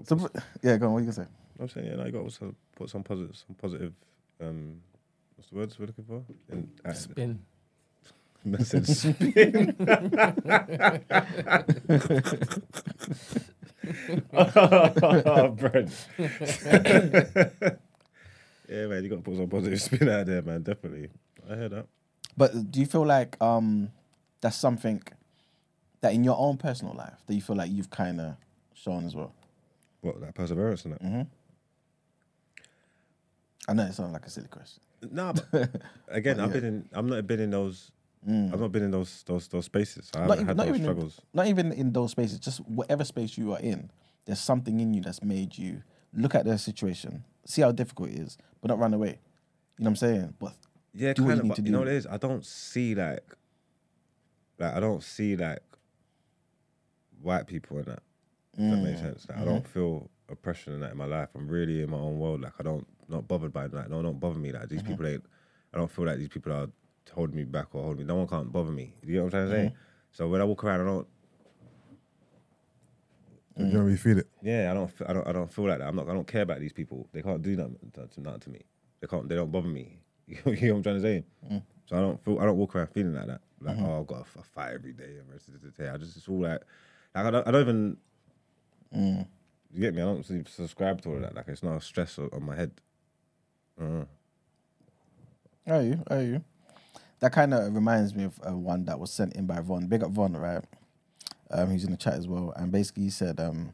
So, 0.05 0.29
yeah, 0.61 0.77
go 0.77 0.87
on. 0.87 0.93
What 0.93 0.99
you 0.99 1.05
gonna 1.05 1.13
say? 1.13 1.42
I'm 1.59 1.69
saying, 1.69 1.87
yeah, 1.87 1.95
no, 1.95 2.05
you 2.05 2.11
got 2.11 2.29
to 2.29 2.55
put 2.75 2.89
some 2.89 3.03
positive, 3.03 3.35
some 3.35 3.55
positive. 3.55 3.93
Um, 4.41 4.81
what's 5.35 5.49
the 5.49 5.55
words 5.55 5.79
we're 5.79 5.85
looking 5.87 6.05
for? 6.05 6.23
In, 6.51 6.69
uh, 6.83 6.93
Spin. 6.93 7.39
message 8.43 8.87
spin. 8.97 9.75
oh, 14.33 15.55
Brent. 15.57 16.07
yeah, 16.17 16.29
man, 18.87 19.03
you 19.03 19.09
got 19.09 19.17
to 19.17 19.21
put 19.21 19.37
some 19.37 19.49
positive 19.49 19.81
spin 19.81 20.09
out 20.09 20.25
there, 20.25 20.41
man. 20.41 20.63
Definitely, 20.63 21.09
I 21.49 21.55
hear 21.55 21.69
that. 21.69 21.85
But 22.35 22.71
do 22.71 22.79
you 22.79 22.85
feel 22.85 23.05
like 23.05 23.39
um 23.41 23.91
that's 24.41 24.57
something 24.57 25.01
that 26.01 26.13
in 26.13 26.23
your 26.23 26.37
own 26.37 26.57
personal 26.57 26.93
life 26.95 27.21
that 27.27 27.35
you 27.35 27.41
feel 27.41 27.55
like 27.55 27.71
you've 27.71 27.89
kind 27.89 28.19
of 28.19 28.35
shown 28.73 29.05
as 29.05 29.15
well? 29.15 29.33
What 30.01 30.19
that 30.21 30.35
perseverance 30.35 30.85
and 30.85 30.93
that. 30.95 31.03
Mm-hmm. 31.03 31.21
I 33.67 33.73
know 33.73 33.83
it 33.83 33.93
sounds 33.93 34.13
like 34.13 34.25
a 34.25 34.29
silly 34.29 34.47
question. 34.49 34.81
No, 35.11 35.33
but 35.51 35.69
again, 36.07 36.39
I've 36.39 36.51
been 36.53 36.63
in. 36.65 36.89
I'm 36.93 37.07
not 37.09 37.25
been 37.27 37.39
in 37.39 37.51
those. 37.51 37.91
I've 38.25 38.59
not 38.59 38.71
been 38.71 38.83
in 38.83 38.91
those 38.91 39.23
those 39.25 39.47
those 39.49 39.65
spaces. 39.65 40.09
I 40.15 40.19
Mm. 40.19 40.27
Not 40.27 40.29
haven't 40.29 40.35
even, 40.37 40.47
had 40.47 40.57
not, 40.57 40.63
those 40.65 40.69
even 40.69 40.81
in, 40.81 40.85
struggles. 40.85 41.21
not 41.33 41.47
even 41.47 41.71
in 41.73 41.91
those 41.93 42.11
spaces, 42.11 42.39
just 42.39 42.59
whatever 42.61 43.03
space 43.03 43.37
you 43.37 43.51
are 43.53 43.59
in, 43.59 43.91
there's 44.25 44.39
something 44.39 44.79
in 44.79 44.93
you 44.93 45.01
that's 45.01 45.21
made 45.21 45.57
you 45.57 45.83
look 46.13 46.35
at 46.35 46.45
the 46.45 46.57
situation, 46.57 47.23
see 47.45 47.61
how 47.61 47.71
difficult 47.71 48.09
it 48.09 48.19
is, 48.19 48.37
but 48.61 48.69
not 48.69 48.79
run 48.79 48.93
away. 48.93 49.19
You 49.77 49.83
know 49.83 49.87
what 49.87 49.87
I'm 49.89 49.95
saying? 49.97 50.33
But 50.39 50.53
Yeah, 50.93 51.13
do 51.13 51.25
kind 51.25 51.39
of. 51.41 51.47
But 51.49 51.65
you 51.65 51.71
know 51.71 51.79
what 51.79 51.87
it 51.89 51.95
is? 51.95 52.07
I 52.07 52.17
don't 52.17 52.45
see 52.45 52.95
like, 52.95 53.35
like 54.59 54.73
I 54.73 54.79
don't 54.79 55.03
see 55.03 55.35
like 55.35 55.59
white 57.21 57.47
people 57.47 57.77
in 57.79 57.85
that. 57.85 58.03
If 58.53 58.59
that 58.59 58.77
Mm. 58.77 58.83
makes 58.83 58.99
sense. 59.01 59.25
Like, 59.27 59.37
I 59.37 59.41
Mm-hmm. 59.41 59.49
don't 59.49 59.67
feel 59.67 60.09
oppression 60.29 60.73
in 60.73 60.79
that 60.81 60.91
in 60.91 60.97
my 60.97 61.05
life. 61.05 61.29
I'm 61.35 61.47
really 61.49 61.81
in 61.81 61.89
my 61.89 61.97
own 61.97 62.19
world. 62.19 62.41
Like 62.41 62.53
I 62.59 62.63
don't 62.63 62.87
not 63.09 63.27
bothered 63.27 63.53
by 63.53 63.65
like 63.67 63.89
no, 63.89 64.01
don't 64.01 64.19
bother 64.19 64.39
me. 64.39 64.51
Like 64.51 64.63
Mm-hmm. 64.63 64.69
these 64.69 64.83
people 64.83 65.07
ain't. 65.07 65.25
I 65.73 65.77
don't 65.77 65.91
feel 65.91 66.05
like 66.05 66.17
these 66.17 66.29
people 66.29 66.51
are 66.53 66.67
holding 67.13 67.35
me 67.35 67.43
back 67.43 67.67
or 67.73 67.81
holding 67.83 67.99
me. 67.99 68.03
No 68.05 68.15
one 68.15 68.27
can't 68.27 68.51
bother 68.51 68.71
me. 68.71 68.93
You 69.03 69.15
know 69.17 69.23
what 69.25 69.33
I'm 69.35 69.47
trying 69.47 69.49
to 69.49 69.53
Mm-hmm. 69.55 69.67
say? 69.69 69.75
So 70.11 70.27
when 70.29 70.41
I 70.41 70.43
walk 70.43 70.63
around, 70.63 70.81
I 70.81 70.85
don't. 70.85 71.07
You 73.57 73.65
don't 73.65 73.85
really 73.85 73.97
feel 73.97 74.17
it. 74.17 74.27
Yeah, 74.41 74.71
I 74.71 74.73
don't. 74.73 74.91
I 75.07 75.13
don't. 75.13 75.27
I 75.27 75.31
don't 75.31 75.51
feel 75.53 75.67
like 75.67 75.79
that. 75.79 75.87
I'm 75.87 75.95
not. 75.95 76.09
I 76.09 76.13
don't 76.13 76.27
care 76.27 76.41
about 76.41 76.59
these 76.59 76.73
people. 76.73 77.07
They 77.13 77.21
can't 77.21 77.41
do 77.41 77.55
nothing 77.55 77.77
to, 77.93 78.21
nothing 78.21 78.39
to 78.41 78.49
me. 78.49 78.61
They 78.99 79.07
can't. 79.07 79.27
They 79.29 79.35
don't 79.35 79.51
bother 79.51 79.67
me. 79.67 79.99
You 80.27 80.35
know 80.37 80.51
what 80.53 80.61
I'm 80.77 80.83
trying 80.83 80.95
to 80.95 81.01
say? 81.01 81.23
Mm. 81.51 81.61
So 81.85 81.97
I 81.97 81.99
don't 81.99 82.23
feel. 82.23 82.39
I 82.39 82.45
don't 82.45 82.57
walk 82.57 82.75
around 82.75 82.87
feeling 82.87 83.13
like 83.13 83.27
that. 83.27 83.41
Like 83.61 83.77
oh, 83.79 83.99
I've 83.99 84.07
got 84.07 84.25
a, 84.37 84.43
fight 84.43 84.73
every 84.73 84.93
day. 84.93 85.17
and 85.19 85.29
rest 85.31 85.49
of 85.49 85.61
the 85.61 85.69
day. 85.69 85.89
I 85.89 85.97
just 85.97 86.17
it's 86.17 86.27
all 86.27 86.41
like. 86.41 86.61
Like 87.13 87.25
I 87.25 87.31
don't. 87.31 87.47
I 87.47 87.51
don't 87.51 87.61
even. 87.61 87.97
Mm. 88.95 89.27
You 89.73 89.81
get 89.81 89.93
me? 89.93 90.01
I 90.01 90.05
don't 90.05 90.25
subscribe 90.47 91.01
to 91.01 91.09
all 91.09 91.15
of 91.15 91.21
that. 91.21 91.35
Like 91.35 91.47
it's 91.47 91.63
not 91.63 91.77
a 91.77 91.81
stress 91.81 92.17
on 92.17 92.43
my 92.43 92.55
head. 92.55 92.71
Uh, 93.79 94.05
Are 95.67 95.81
you? 95.81 96.03
Are 96.07 96.21
you? 96.21 96.43
That 97.19 97.31
kind 97.31 97.53
of 97.53 97.73
reminds 97.73 98.13
me 98.13 98.25
of 98.25 98.39
uh, 98.47 98.55
one 98.55 98.85
that 98.85 98.99
was 98.99 99.11
sent 99.11 99.33
in 99.35 99.45
by 99.45 99.59
Von. 99.61 99.87
Big 99.87 100.03
up 100.03 100.11
Von, 100.11 100.35
right? 100.35 100.63
Um, 101.49 101.71
he's 101.71 101.83
in 101.83 101.91
the 101.91 101.97
chat 101.97 102.15
as 102.15 102.27
well, 102.27 102.53
and 102.55 102.71
basically 102.71 103.03
he 103.03 103.09
said, 103.09 103.39
um, 103.39 103.73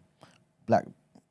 "Black, 0.68 0.86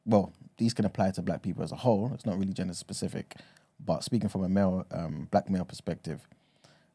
well, 0.05 0.33
these 0.57 0.75
can 0.75 0.85
apply 0.85 1.11
to 1.13 1.23
black 1.23 1.43
people 1.43 1.63
as 1.63 1.73
a 1.73 1.77
whole. 1.77 2.11
It's 2.15 2.27
not 2.27 2.39
really 2.39 2.53
gender 2.53 2.75
specific, 2.75 3.37
but 3.85 4.03
speaking 4.03 4.29
from 4.29 4.45
a 4.45 4.49
male, 4.49 4.85
um, 4.91 5.29
black 5.31 5.49
male 5.49 5.65
perspective, 5.65 6.27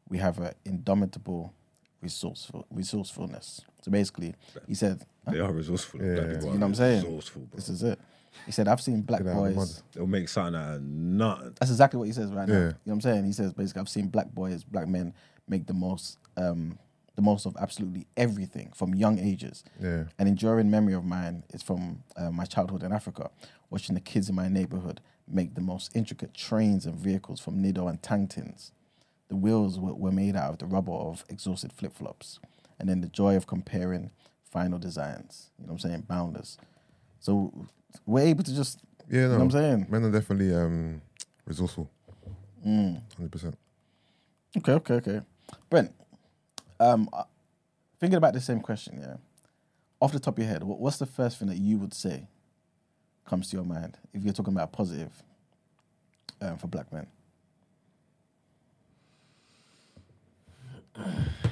we 0.08 0.18
have 0.18 0.38
an 0.38 0.52
indomitable 0.64 1.54
resourceful 2.02 2.66
resourcefulness. 2.70 3.62
So 3.82 3.90
basically, 3.90 4.34
he 4.66 4.74
said, 4.74 5.06
they 5.26 5.40
are 5.40 5.52
resourceful. 5.52 6.02
Yeah. 6.02 6.14
Black 6.14 6.28
people 6.28 6.52
You 6.52 6.58
know 6.58 6.66
what 6.66 6.66
I'm 6.66 6.74
saying? 6.74 7.04
Resourceful, 7.04 7.42
bro. 7.42 7.56
"This 7.56 7.68
is 7.70 7.82
it." 7.82 7.98
He 8.46 8.52
said, 8.52 8.68
"I've 8.68 8.80
seen 8.80 9.02
black 9.02 9.22
Get 9.22 9.32
out 9.32 9.44
of 9.44 9.48
the 9.48 9.54
boys." 9.54 9.82
They'll 9.92 10.06
make 10.06 10.28
something 10.28 10.60
out 10.60 10.76
of 10.76 10.82
nothing. 10.82 11.54
That's 11.58 11.70
exactly 11.70 11.98
what 11.98 12.06
he 12.06 12.12
says 12.12 12.30
right 12.30 12.48
now. 12.48 12.54
Yeah. 12.54 12.60
You 12.60 12.66
know 12.66 12.74
what 12.84 12.94
I'm 12.94 13.00
saying? 13.00 13.24
He 13.24 13.32
says 13.32 13.52
basically, 13.52 13.80
I've 13.80 13.88
seen 13.88 14.08
black 14.08 14.30
boys, 14.32 14.64
black 14.64 14.88
men 14.88 15.14
make 15.48 15.66
the 15.66 15.74
most, 15.74 16.18
um, 16.36 16.78
the 17.16 17.22
most 17.22 17.46
of 17.46 17.56
absolutely 17.58 18.06
everything 18.16 18.72
from 18.74 18.94
young 18.94 19.18
ages. 19.18 19.64
Yeah. 19.80 20.04
An 20.18 20.26
enduring 20.26 20.70
memory 20.70 20.94
of 20.94 21.04
mine 21.04 21.44
is 21.52 21.62
from 21.62 22.02
uh, 22.16 22.30
my 22.30 22.44
childhood 22.44 22.82
in 22.82 22.92
Africa, 22.92 23.30
watching 23.70 23.94
the 23.94 24.00
kids 24.00 24.28
in 24.28 24.34
my 24.34 24.48
neighborhood 24.48 25.00
make 25.26 25.54
the 25.54 25.60
most 25.60 25.94
intricate 25.94 26.34
trains 26.34 26.86
and 26.86 26.96
vehicles 26.96 27.40
from 27.40 27.60
Nido 27.60 27.88
and 27.88 28.02
Tang 28.02 28.26
tins. 28.26 28.72
The 29.28 29.36
wheels 29.36 29.78
were, 29.78 29.94
were 29.94 30.12
made 30.12 30.36
out 30.36 30.50
of 30.50 30.58
the 30.58 30.66
rubber 30.66 30.92
of 30.92 31.24
exhausted 31.28 31.72
flip 31.72 31.94
flops. 31.94 32.40
And 32.78 32.88
then 32.88 33.00
the 33.00 33.08
joy 33.08 33.36
of 33.36 33.46
comparing 33.46 34.10
final 34.50 34.78
designs. 34.78 35.50
You 35.58 35.66
know 35.66 35.72
what 35.72 35.84
I'm 35.84 35.90
saying? 35.90 36.04
Boundless. 36.08 36.58
So 37.20 37.66
we're 38.06 38.26
able 38.26 38.44
to 38.44 38.54
just, 38.54 38.80
Yeah, 39.08 39.22
you 39.22 39.28
know 39.28 39.34
what 39.34 39.42
I'm 39.42 39.50
saying? 39.50 39.86
Men 39.88 40.04
are 40.04 40.10
definitely 40.10 40.54
um, 40.54 41.00
resourceful. 41.46 41.90
Mm. 42.66 43.02
Hundred 43.16 43.32
percent. 43.32 43.58
Okay, 44.56 44.72
okay, 44.72 44.94
okay. 44.94 45.20
Brent, 45.68 45.92
um, 46.80 47.08
thinking 48.00 48.16
about 48.16 48.32
the 48.32 48.40
same 48.40 48.60
question, 48.60 48.98
yeah. 49.00 49.16
Off 50.00 50.12
the 50.12 50.20
top 50.20 50.38
of 50.38 50.44
your 50.44 50.52
head, 50.52 50.62
what, 50.62 50.78
what's 50.78 50.98
the 50.98 51.06
first 51.06 51.38
thing 51.38 51.48
that 51.48 51.58
you 51.58 51.78
would 51.78 51.94
say 51.94 52.28
comes 53.26 53.50
to 53.50 53.56
your 53.56 53.64
mind 53.64 53.96
if 54.12 54.22
you're 54.22 54.34
talking 54.34 54.52
about 54.52 54.72
positive 54.72 55.10
um, 56.40 56.56
for 56.56 56.66
black 56.68 56.92
men? 56.92 57.06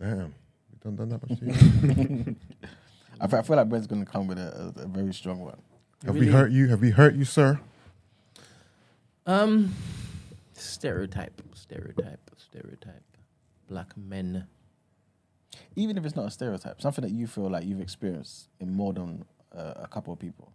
Damn, 0.00 0.34
we 0.72 0.78
done 0.82 0.96
done 0.96 1.08
that 1.10 1.28
much 1.28 1.38
to 1.40 1.44
you. 1.44 2.36
I 3.20 3.26
feel, 3.26 3.38
I 3.38 3.42
feel 3.42 3.56
like 3.56 3.68
Brent's 3.68 3.86
going 3.86 4.04
to 4.04 4.10
come 4.10 4.26
with 4.26 4.38
a, 4.38 4.72
a, 4.78 4.82
a 4.84 4.86
very 4.86 5.12
strong 5.12 5.40
one. 5.40 5.60
Have 6.06 6.16
we 6.16 6.28
hurt 6.28 6.50
you? 6.50 6.68
Have 6.68 6.80
we 6.80 6.90
hurt 6.90 7.14
you, 7.14 7.26
sir? 7.26 7.60
Um, 9.26 9.74
stereotype, 10.54 11.42
stereotype, 11.54 12.30
stereotype. 12.38 13.02
Black 13.68 13.94
men. 13.96 14.46
Even 15.76 15.98
if 15.98 16.04
it's 16.06 16.16
not 16.16 16.26
a 16.26 16.30
stereotype, 16.30 16.80
something 16.80 17.02
that 17.02 17.12
you 17.12 17.26
feel 17.26 17.50
like 17.50 17.64
you've 17.64 17.82
experienced 17.82 18.48
in 18.58 18.72
more 18.72 18.94
than 18.94 19.24
uh, 19.54 19.74
a 19.76 19.88
couple 19.88 20.12
of 20.14 20.18
people. 20.18 20.52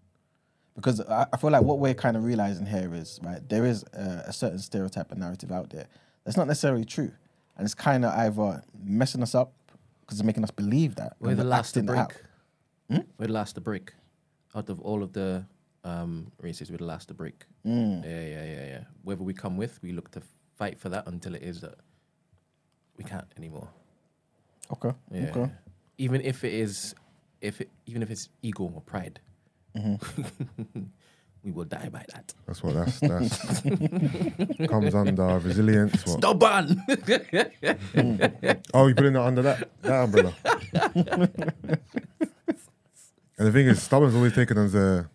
Because 0.76 1.00
I, 1.02 1.28
I 1.32 1.38
feel 1.38 1.52
like 1.52 1.62
what 1.62 1.78
we're 1.78 1.93
kind 1.93 2.18
of 2.18 2.24
realizing 2.24 2.66
here 2.66 2.93
is, 2.93 3.20
right, 3.24 3.48
there 3.48 3.66
is 3.66 3.84
a, 3.93 4.24
a 4.28 4.34
certain 4.34 4.60
stereotype 4.60 5.12
and 5.12 5.22
narrative 5.22 5.52
out 5.52 5.70
there 5.70 5.86
that's 6.24 6.36
not 6.36 6.48
necessarily 6.48 6.84
true. 6.84 7.12
And 7.58 7.66
it's 7.66 7.76
kind 7.76 8.03
of 8.06 8.14
either 8.14 8.64
messing 8.84 9.22
us 9.24 9.34
up 9.36 9.53
because 10.01 10.20
it's 10.20 10.26
making 10.26 10.43
us 10.43 10.51
believe 10.51 10.95
that. 10.95 11.16
We're 11.20 11.36
the 11.36 11.43
last 11.43 11.74
to 11.74 11.84
break. 11.84 11.99
out. 11.99 12.14
Hmm? 12.89 12.97
We're 13.18 13.28
the 13.28 13.34
last 13.34 13.53
to 13.56 13.62
break. 13.62 13.93
Out 14.56 14.70
of 14.70 14.80
all 14.82 15.03
of 15.03 15.14
the 15.14 15.45
um, 15.84 16.32
races, 16.41 16.70
we're 16.72 16.78
the 16.78 16.86
last 16.86 17.08
to 17.10 17.14
break. 17.14 17.45
Mm. 17.66 18.03
Yeah, 18.03 18.22
yeah, 18.22 18.45
yeah, 18.45 18.66
yeah. 18.68 18.84
Whether 19.03 19.24
we 19.24 19.34
come 19.34 19.58
with, 19.58 19.80
we 19.82 19.91
look 19.91 20.12
to 20.12 20.22
fight 20.58 20.80
for 20.80 20.89
that 20.89 21.08
until 21.08 21.36
it 21.36 21.43
is 21.43 21.62
that 21.62 21.76
we 22.97 23.03
can't 23.03 23.28
anymore. 23.38 23.68
Okay. 24.72 24.91
Yeah. 25.12 25.30
Okay. 25.36 25.51
Even 25.97 26.22
if 26.22 26.43
it 26.43 26.53
is, 26.53 26.93
if 27.41 27.62
it, 27.62 27.70
even 27.86 28.01
if 28.03 28.10
it's 28.12 28.30
ego 28.41 28.72
or 28.74 28.82
pride, 28.82 29.20
Mm-hmm. 29.76 30.84
we 31.46 31.52
will 31.52 31.64
die 31.66 31.89
by 31.89 32.04
that. 32.14 32.34
That's 32.48 32.64
what 32.64 32.74
that's 32.74 33.00
that's 33.00 33.62
comes 34.68 34.96
under 34.96 35.38
resilience. 35.39 36.04
What? 36.08 36.18
Stubborn. 36.18 36.82
Oh, 38.74 38.88
you 38.88 38.96
putting 38.96 39.14
that 39.14 39.22
under 39.22 39.43
that 39.43 39.70
that 39.84 40.04
umbrella. 40.06 40.34
and 43.38 43.48
the 43.48 43.52
thing 43.52 43.68
is, 43.68 43.82
stubborn's 43.82 44.16
always 44.16 44.34
taken 44.34 44.58
as 44.58 44.74
a, 44.74 45.08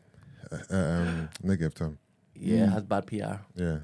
a, 0.53 0.75
a 0.75 1.03
um, 1.03 1.29
negative 1.43 1.75
term. 1.75 1.99
yeah, 2.35 2.71
has 2.71 2.85
bad 2.85 3.07
PR. 3.07 3.43
Yeah. 3.57 3.79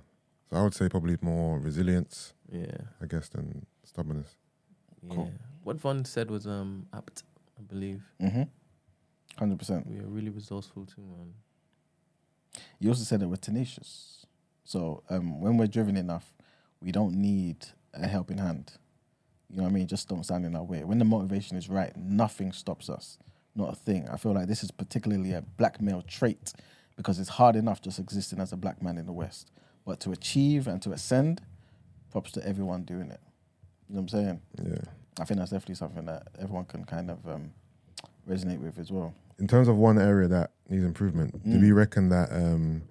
So 0.48 0.56
I 0.56 0.62
would 0.62 0.74
say 0.74 0.88
probably 0.88 1.16
more 1.20 1.58
resilience, 1.58 2.32
Yeah, 2.50 2.66
I 3.02 3.06
guess, 3.06 3.28
than 3.28 3.66
stubbornness. 3.82 4.36
yeah. 5.02 5.24
What 5.64 5.80
Von 5.80 6.04
said 6.04 6.30
was 6.30 6.46
um 6.46 6.86
apt, 6.94 7.24
I 7.58 7.62
believe. 7.62 8.02
Mm-hmm. 8.22 8.42
100%. 9.44 9.86
We 9.86 9.98
are 9.98 10.06
really 10.06 10.30
resourceful 10.30 10.86
too, 10.86 11.02
man. 11.02 11.34
You 12.78 12.90
also 12.90 13.04
said 13.04 13.20
that 13.20 13.28
we're 13.28 13.36
tenacious. 13.36 14.26
So 14.64 15.02
um, 15.10 15.40
when 15.40 15.56
we're 15.56 15.66
driven 15.66 15.96
enough, 15.96 16.34
we 16.80 16.92
don't 16.92 17.14
need 17.14 17.66
a 17.94 18.06
helping 18.06 18.38
hand. 18.38 18.72
You 19.48 19.58
know 19.58 19.62
what 19.64 19.70
I 19.70 19.72
mean? 19.72 19.86
Just 19.86 20.08
don't 20.08 20.24
stand 20.24 20.44
in 20.44 20.56
our 20.56 20.64
way. 20.64 20.84
When 20.84 20.98
the 20.98 21.04
motivation 21.04 21.56
is 21.56 21.68
right, 21.68 21.96
nothing 21.96 22.52
stops 22.52 22.90
us. 22.90 23.18
Not 23.54 23.72
a 23.72 23.76
thing. 23.76 24.08
I 24.08 24.16
feel 24.16 24.32
like 24.32 24.48
this 24.48 24.62
is 24.62 24.70
particularly 24.70 25.32
a 25.32 25.40
black 25.40 25.80
male 25.80 26.02
trait 26.02 26.52
because 26.96 27.18
it's 27.18 27.28
hard 27.28 27.56
enough 27.56 27.80
just 27.80 27.98
existing 27.98 28.40
as 28.40 28.52
a 28.52 28.56
black 28.56 28.82
man 28.82 28.98
in 28.98 29.06
the 29.06 29.12
West. 29.12 29.50
But 29.84 30.00
to 30.00 30.12
achieve 30.12 30.66
and 30.66 30.82
to 30.82 30.92
ascend, 30.92 31.40
props 32.10 32.32
to 32.32 32.46
everyone 32.46 32.82
doing 32.82 33.10
it. 33.10 33.20
You 33.88 33.94
know 33.94 34.02
what 34.02 34.02
I'm 34.02 34.08
saying? 34.08 34.40
Yeah. 34.62 34.90
I 35.20 35.24
think 35.24 35.38
that's 35.38 35.52
definitely 35.52 35.76
something 35.76 36.04
that 36.06 36.28
everyone 36.38 36.64
can 36.64 36.84
kind 36.84 37.10
of 37.10 37.26
um, 37.26 37.52
resonate 38.28 38.58
with 38.58 38.78
as 38.78 38.90
well. 38.90 39.14
In 39.38 39.46
terms 39.46 39.68
of 39.68 39.76
one 39.76 39.98
area 39.98 40.28
that 40.28 40.52
needs 40.68 40.84
improvement, 40.84 41.42
do 41.44 41.58
Mm. 41.58 41.60
we 41.60 41.72
reckon 41.72 42.08
that 42.08 42.32
um, 42.32 42.82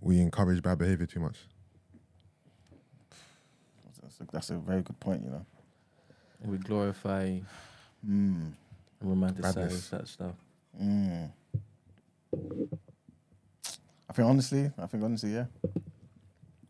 we 0.00 0.20
encourage 0.20 0.60
bad 0.62 0.78
behavior 0.78 1.06
too 1.06 1.20
much? 1.20 1.38
That's 4.02 4.20
a, 4.20 4.24
that's 4.32 4.50
a 4.50 4.56
very 4.56 4.82
good 4.82 4.98
point, 4.98 5.22
you 5.24 5.30
know. 5.30 5.46
We 6.44 6.58
glorify 6.58 7.38
Mm. 8.06 8.52
romanticize 9.04 9.54
Badness. 9.54 9.88
that 9.90 10.08
stuff. 10.08 10.34
Mm. 10.80 11.30
I 14.08 14.12
think 14.12 14.28
honestly, 14.28 14.70
I 14.78 14.86
think 14.86 15.02
honestly, 15.04 15.34
yeah. 15.34 15.46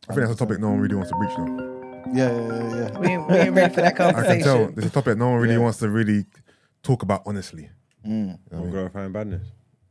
I 0.08 0.14
think 0.14 0.26
that's 0.26 0.32
a 0.32 0.36
topic 0.36 0.58
no 0.60 0.70
one 0.70 0.80
really 0.80 0.94
wants 0.96 1.10
to 1.10 1.16
breach 1.16 1.36
now. 1.38 1.64
Yeah, 2.14 2.30
yeah, 2.32 2.40
yeah, 2.40 2.76
yeah. 2.92 2.98
We, 2.98 3.18
we 3.18 3.34
ain't 3.38 3.54
ready 3.54 3.74
for 3.74 3.80
that 3.82 3.96
conversation. 3.96 4.30
I 4.30 4.34
can 4.36 4.42
tell 4.42 4.52
conversation. 4.56 4.74
there's 4.74 4.86
a 4.90 4.94
topic 4.94 5.18
no 5.18 5.30
one 5.30 5.40
really 5.40 5.54
Yeah. 5.54 5.60
wants 5.60 5.78
to 5.78 5.90
really 5.90 6.24
talk 6.82 7.02
about 7.02 7.22
honestly. 7.26 7.68
Mm. 8.06 8.10
You 8.10 8.26
know 8.26 8.38
what 8.48 8.52
I 8.52 8.56
I'm 8.56 8.62
mean? 8.62 8.70
glorifying 8.70 9.12
badness. 9.12 9.42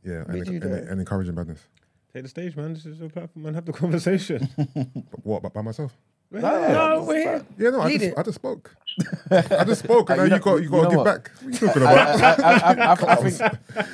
Yeah, 0.04 0.24
and, 0.26 0.44
do 0.44 0.52
and, 0.52 0.64
and 0.64 1.00
encouraging 1.00 1.34
badness. 1.34 1.60
Take 2.12 2.22
the 2.22 2.28
stage, 2.28 2.56
man. 2.56 2.72
This 2.74 2.86
is 2.86 2.98
your 2.98 3.10
platform, 3.10 3.44
man. 3.44 3.54
Have 3.54 3.66
the 3.66 3.72
conversation. 3.84 4.48
But 4.74 5.24
what, 5.24 5.42
by, 5.42 5.48
by 5.50 5.62
myself? 5.62 5.96
No, 6.30 7.04
we're 7.06 7.20
here. 7.20 7.46
Yeah, 7.58 7.70
no, 7.70 7.80
I 7.80 7.86
Lead 7.86 8.00
just, 8.00 8.12
it. 8.12 8.18
I 8.18 8.22
just 8.22 8.34
spoke. 8.34 8.76
I 9.30 9.64
just 9.64 9.84
spoke, 9.84 10.10
and 10.10 10.18
now 10.18 10.24
you 10.24 10.34
you 10.34 10.40
got 10.40 10.54
you 10.56 10.62
you 10.64 10.70
got 10.70 10.82
to 10.82 10.88
give 10.90 10.98
what? 10.98 11.04
back. 11.04 11.30
What 11.40 11.46
are 11.46 11.50
you 11.50 11.58
talking 11.58 11.82
I, 11.82 11.92
about? 11.92 12.20
I, 12.20 12.42
I, 12.42 12.58
I, 12.58 12.72
I, 12.84 12.92
I 12.92 13.16
think, 13.16 13.42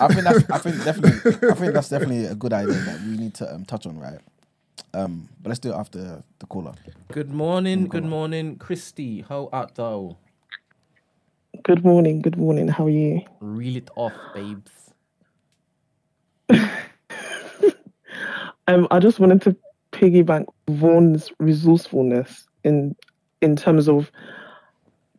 I 0.00 0.08
think 0.08 0.24
that's, 0.24 0.50
I 0.50 0.58
think 0.58 0.84
definitely, 0.84 1.48
I 1.48 1.54
think 1.54 1.72
that's 1.74 1.88
definitely 1.88 2.24
a 2.26 2.34
good 2.34 2.52
idea 2.52 2.74
that 2.74 3.00
we 3.02 3.16
need 3.16 3.34
to 3.34 3.54
um, 3.54 3.64
touch 3.64 3.86
on, 3.86 4.00
right? 4.00 4.18
Um, 4.92 5.28
but 5.40 5.50
let's 5.50 5.60
do 5.60 5.72
it 5.72 5.76
after 5.76 6.24
the 6.40 6.46
caller. 6.46 6.72
Good 7.12 7.30
morning, 7.32 7.86
good 7.86 8.04
morning, 8.04 8.56
Christy. 8.56 9.22
How 9.22 9.48
art 9.52 9.76
thou? 9.76 10.16
Good 11.64 11.82
morning, 11.82 12.20
good 12.20 12.36
morning. 12.36 12.68
How 12.68 12.84
are 12.84 12.90
you? 12.90 13.22
Reel 13.40 13.76
it 13.78 13.90
off, 13.96 14.12
babes. 14.34 14.70
Um, 18.66 18.88
I 18.90 18.98
just 18.98 19.20
wanted 19.20 19.42
to 19.42 19.54
piggyback 19.92 20.46
Vaughn's 20.70 21.30
resourcefulness 21.38 22.46
in 22.64 22.96
in 23.42 23.56
terms 23.56 23.90
of 23.90 24.10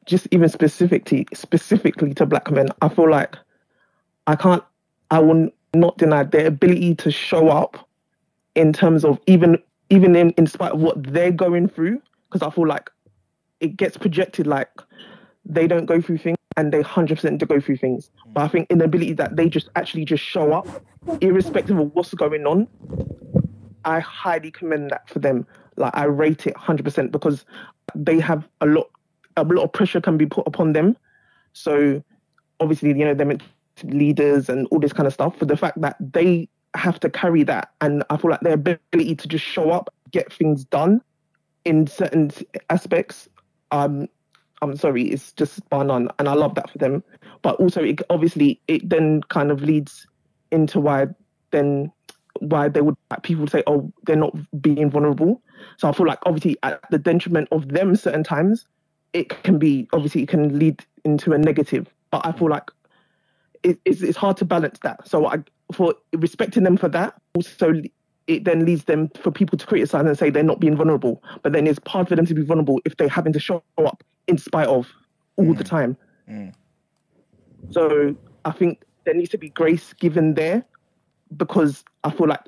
just 0.08 0.28
even 0.32 0.50
specifically 0.50 1.28
specifically 1.34 2.14
to 2.16 2.26
black 2.26 2.50
men. 2.50 2.70
I 2.82 2.90
feel 2.90 3.10
like 3.10 3.38
I 4.26 4.36
can't 4.36 4.64
I 5.12 5.20
will 5.20 5.50
not 5.76 5.98
deny 6.00 6.24
their 6.24 6.48
ability 6.48 6.96
to 6.96 7.12
show 7.12 7.50
up 7.50 7.88
in 8.56 8.74
terms 8.74 9.06
of 9.06 9.20
even 9.28 9.60
even 9.92 10.16
in, 10.16 10.32
in 10.32 10.48
spite 10.48 10.72
of 10.72 10.80
what 10.80 11.04
they're 11.04 11.32
going 11.32 11.68
through, 11.68 12.02
because 12.28 12.42
I 12.42 12.50
feel 12.50 12.68
like 12.68 12.90
it 13.60 13.78
gets 13.78 13.96
projected 13.96 14.48
like 14.48 14.70
they 15.46 15.68
don't 15.68 15.86
go 15.86 16.02
through 16.02 16.18
things 16.18 16.38
and 16.58 16.72
they 16.72 16.82
100% 16.82 17.40
to 17.40 17.46
go 17.46 17.60
through 17.60 17.78
things. 17.78 18.10
But 18.28 18.44
I 18.44 18.48
think 18.48 18.68
inability 18.70 19.14
that 19.14 19.36
they 19.36 19.50
just 19.50 19.70
actually 19.76 20.06
just 20.06 20.24
show 20.24 20.54
up, 20.54 20.68
irrespective 21.22 21.78
of 21.78 21.94
what's 21.94 22.14
going 22.14 22.46
on, 22.46 22.68
I 23.84 24.00
highly 24.00 24.52
commend 24.52 24.90
that 24.92 25.10
for 25.10 25.20
them. 25.20 25.46
Like 25.76 25.96
I 25.96 26.06
rate 26.06 26.48
it 26.48 26.56
100% 26.56 27.12
because 27.12 27.46
they 27.94 28.20
have 28.20 28.48
a 28.62 28.66
lot, 28.66 28.90
a 29.38 29.44
lot 29.44 29.64
of 29.64 29.74
pressure 29.74 30.02
can 30.02 30.18
be 30.18 30.26
put 30.26 30.48
upon 30.48 30.74
them. 30.74 30.98
So 31.54 32.02
obviously, 32.60 32.90
you 32.90 33.06
know, 33.06 33.14
they're 33.14 33.26
meant 33.26 33.44
to 33.78 33.86
be 33.86 33.98
leaders 33.98 34.50
and 34.50 34.68
all 34.72 34.80
this 34.80 34.94
kind 34.94 35.08
of 35.08 35.14
stuff. 35.14 35.38
For 35.38 35.46
the 35.46 35.58
fact 35.58 35.80
that 35.82 35.98
they 36.00 36.50
have 36.74 37.00
to 37.02 37.10
carry 37.10 37.44
that, 37.44 37.72
and 37.82 38.04
I 38.10 38.18
feel 38.18 38.32
like 38.32 38.42
their 38.42 38.54
ability 38.54 39.16
to 39.16 39.28
just 39.28 39.44
show 39.44 39.72
up, 39.72 39.94
get 40.12 40.32
things 40.32 40.64
done 40.66 41.02
in 41.66 41.88
certain 41.88 42.32
aspects, 42.70 43.28
um, 43.72 44.08
I'm 44.62 44.76
sorry, 44.78 45.04
it's 45.04 45.32
just 45.34 45.56
spun 45.56 45.92
on, 45.92 46.10
and 46.18 46.28
I 46.28 46.34
love 46.34 46.56
that 46.56 46.70
for 46.70 46.78
them. 46.78 47.04
But 47.42 47.56
also, 47.58 47.84
it, 47.84 48.02
obviously, 48.10 48.62
it 48.68 48.90
then 48.90 49.22
kind 49.24 49.52
of 49.52 49.62
leads 49.62 50.08
into 50.52 50.80
why 50.80 51.08
then 51.52 51.92
why 52.40 52.68
they 52.68 52.82
would 52.82 52.96
people 53.24 53.42
would 53.42 53.52
say, 53.52 53.64
oh, 53.68 53.92
they're 54.04 54.16
not 54.16 54.36
being 54.62 54.90
vulnerable. 54.90 55.42
So 55.78 55.88
I 55.88 55.94
feel 55.94 56.06
like 56.06 56.20
obviously 56.26 56.58
at 56.64 56.80
the 56.92 56.98
detriment 56.98 57.48
of 57.52 57.70
them 57.70 57.96
certain 57.96 58.24
times, 58.24 58.66
it 59.14 59.30
can 59.44 59.58
be 59.58 59.88
obviously 59.94 60.24
it 60.24 60.30
can 60.30 60.60
lead 60.60 60.86
into 61.04 61.34
a 61.34 61.38
negative. 61.38 61.88
But 62.12 62.26
I 62.26 62.32
feel 62.34 62.50
like 62.50 62.70
it, 63.64 63.80
it's 63.86 64.02
it's 64.02 64.18
hard 64.18 64.38
to 64.38 64.46
balance 64.46 64.80
that. 64.84 65.08
So 65.08 65.28
I 65.28 65.38
for 65.72 65.96
respecting 66.14 66.64
them 66.64 66.78
for 66.78 66.90
that, 66.90 67.16
also 67.36 67.74
it 68.28 68.44
then 68.44 68.66
leads 68.66 68.86
them 68.86 69.10
for 69.22 69.32
people 69.32 69.58
to 69.58 69.66
criticize 69.66 70.06
and 70.06 70.18
say 70.18 70.30
they're 70.30 70.44
not 70.44 70.60
being 70.60 70.76
vulnerable. 70.76 71.24
But 71.44 71.54
then 71.54 71.68
it's 71.68 71.80
hard 71.88 72.08
for 72.08 72.16
them 72.16 72.26
to 72.26 72.34
be 72.34 72.42
vulnerable 72.42 72.82
if 72.84 72.98
they're 72.98 73.08
having 73.08 73.34
to 73.34 73.40
show 73.40 73.64
up 73.78 74.04
in 74.28 74.38
spite 74.38 74.68
of 74.68 74.88
all 75.38 75.54
the 75.54 75.64
time. 75.64 75.98
Mm. 76.30 76.54
So 77.72 78.16
I 78.46 78.52
think 78.52 78.84
there 79.06 79.14
needs 79.14 79.30
to 79.30 79.38
be 79.38 79.50
grace 79.50 79.94
given 79.94 80.34
there 80.34 80.66
because 81.36 81.84
I 82.04 82.12
feel 82.12 82.28
like 82.28 82.42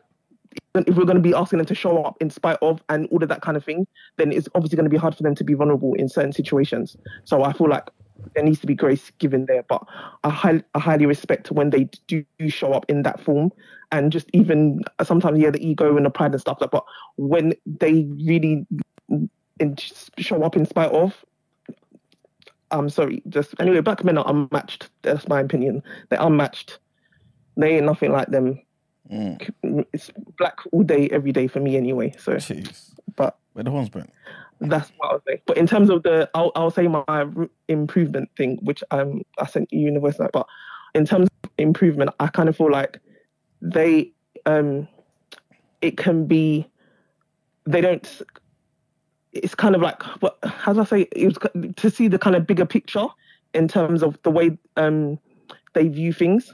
if 0.76 0.96
we're 0.96 1.06
going 1.06 1.18
to 1.18 1.22
be 1.22 1.34
asking 1.34 1.58
them 1.58 1.66
to 1.68 1.76
show 1.76 2.04
up 2.04 2.18
in 2.20 2.30
spite 2.30 2.58
of 2.62 2.82
and 2.90 3.08
all 3.08 3.22
of 3.22 3.30
that 3.30 3.42
kind 3.42 3.58
of 3.58 3.64
thing, 3.64 3.88
then 4.18 4.32
it's 4.32 4.48
obviously 4.56 4.76
going 4.76 4.86
to 4.86 4.90
be 4.90 4.98
hard 4.98 5.16
for 5.16 5.24
them 5.24 5.36
to 5.36 5.44
be 5.44 5.54
vulnerable 5.54 5.94
in 5.96 6.08
certain 6.08 6.34
situations. 6.34 6.98
So 7.24 7.44
I 7.44 7.54
feel 7.54 7.70
like 7.70 7.90
there 8.36 8.44
needs 8.44 8.60
to 8.60 8.68
be 8.68 8.76
grace 8.76 9.12
given 9.20 9.46
there, 9.46 9.64
but 9.64 9.84
I, 10.24 10.30
high, 10.30 10.64
I 10.74 10.80
highly 10.80 11.06
respect 11.06 11.52
when 11.52 11.70
they 11.70 11.90
do 12.08 12.26
show 12.48 12.74
up 12.74 12.86
in 12.90 13.04
that 13.04 13.20
form 13.20 13.52
and 13.92 14.12
just 14.12 14.28
even 14.34 14.82
sometimes 15.04 15.40
yeah 15.40 15.50
the 15.50 15.66
ego 15.66 15.96
and 15.96 16.06
the 16.06 16.10
pride 16.10 16.32
and 16.32 16.42
stuff 16.42 16.58
like 16.60 16.72
but 16.72 16.84
when 17.16 17.54
they 17.66 18.06
really 18.26 18.66
in, 19.60 19.78
show 20.18 20.44
up 20.44 20.56
in 20.56 20.66
spite 20.66 20.92
of 20.92 21.24
I'm 22.72 22.90
sorry, 22.90 23.22
just 23.30 23.56
anyway, 23.60 23.82
black 23.82 24.04
men 24.04 24.18
are 24.18 24.30
unmatched. 24.30 24.90
That's 25.02 25.28
my 25.28 25.40
opinion. 25.42 25.82
They're 26.10 26.22
unmatched. 26.22 26.80
They 27.56 27.78
ain't 27.78 27.86
nothing 27.86 28.12
like 28.12 28.28
them. 28.30 28.60
Mm. 29.12 29.86
It's 29.94 30.12
black 30.38 30.58
all 30.72 30.84
day, 30.84 31.08
every 31.10 31.32
day 31.32 31.48
for 31.48 31.60
me 31.60 31.78
anyway. 31.78 32.14
So, 32.20 32.34
Jeez. 32.34 32.94
but 33.16 33.38
Where 33.54 33.64
the 33.64 33.72
horns 33.72 33.90
burnt. 33.90 34.12
that's 34.60 34.92
what 34.98 35.12
I'll 35.12 35.24
say. 35.28 35.42
But 35.46 35.58
in 35.58 35.66
terms 35.66 35.90
of 35.90 36.04
the, 36.04 36.30
I'll, 36.34 36.52
I'll 36.56 36.72
say 36.72 36.88
my 36.88 37.26
improvement 37.68 38.30
thing, 38.36 38.60
which 38.62 38.84
um 38.92 39.22
I 39.40 39.46
sent 39.46 39.72
you 39.72 39.98
voice 40.00 40.20
note. 40.20 40.32
But 40.34 40.48
in 40.94 41.06
terms 41.06 41.30
of 41.44 41.50
improvement, 41.58 42.12
I 42.20 42.28
kind 42.28 42.50
of 42.50 42.58
feel 42.58 42.72
like 42.72 43.00
they 43.62 44.12
um 44.46 44.88
it 45.82 45.98
can 45.98 46.26
be 46.26 46.70
they 47.66 47.82
don't. 47.82 48.22
It's 49.44 49.56
kind 49.56 49.76
of 49.76 49.82
like 49.82 50.02
what 50.22 50.38
how 50.44 50.74
do 50.74 50.82
I 50.82 50.86
say? 50.86 51.02
It 51.12 51.26
was 51.28 51.74
to 51.76 51.90
see 51.90 52.08
the 52.08 52.20
kind 52.20 52.36
of 52.36 52.48
bigger 52.48 52.66
picture 52.66 53.08
in 53.54 53.68
terms 53.68 54.04
of 54.04 54.18
the 54.24 54.32
way 54.32 54.58
um 54.76 55.20
they 55.74 55.88
view 55.88 56.14
things. 56.14 56.54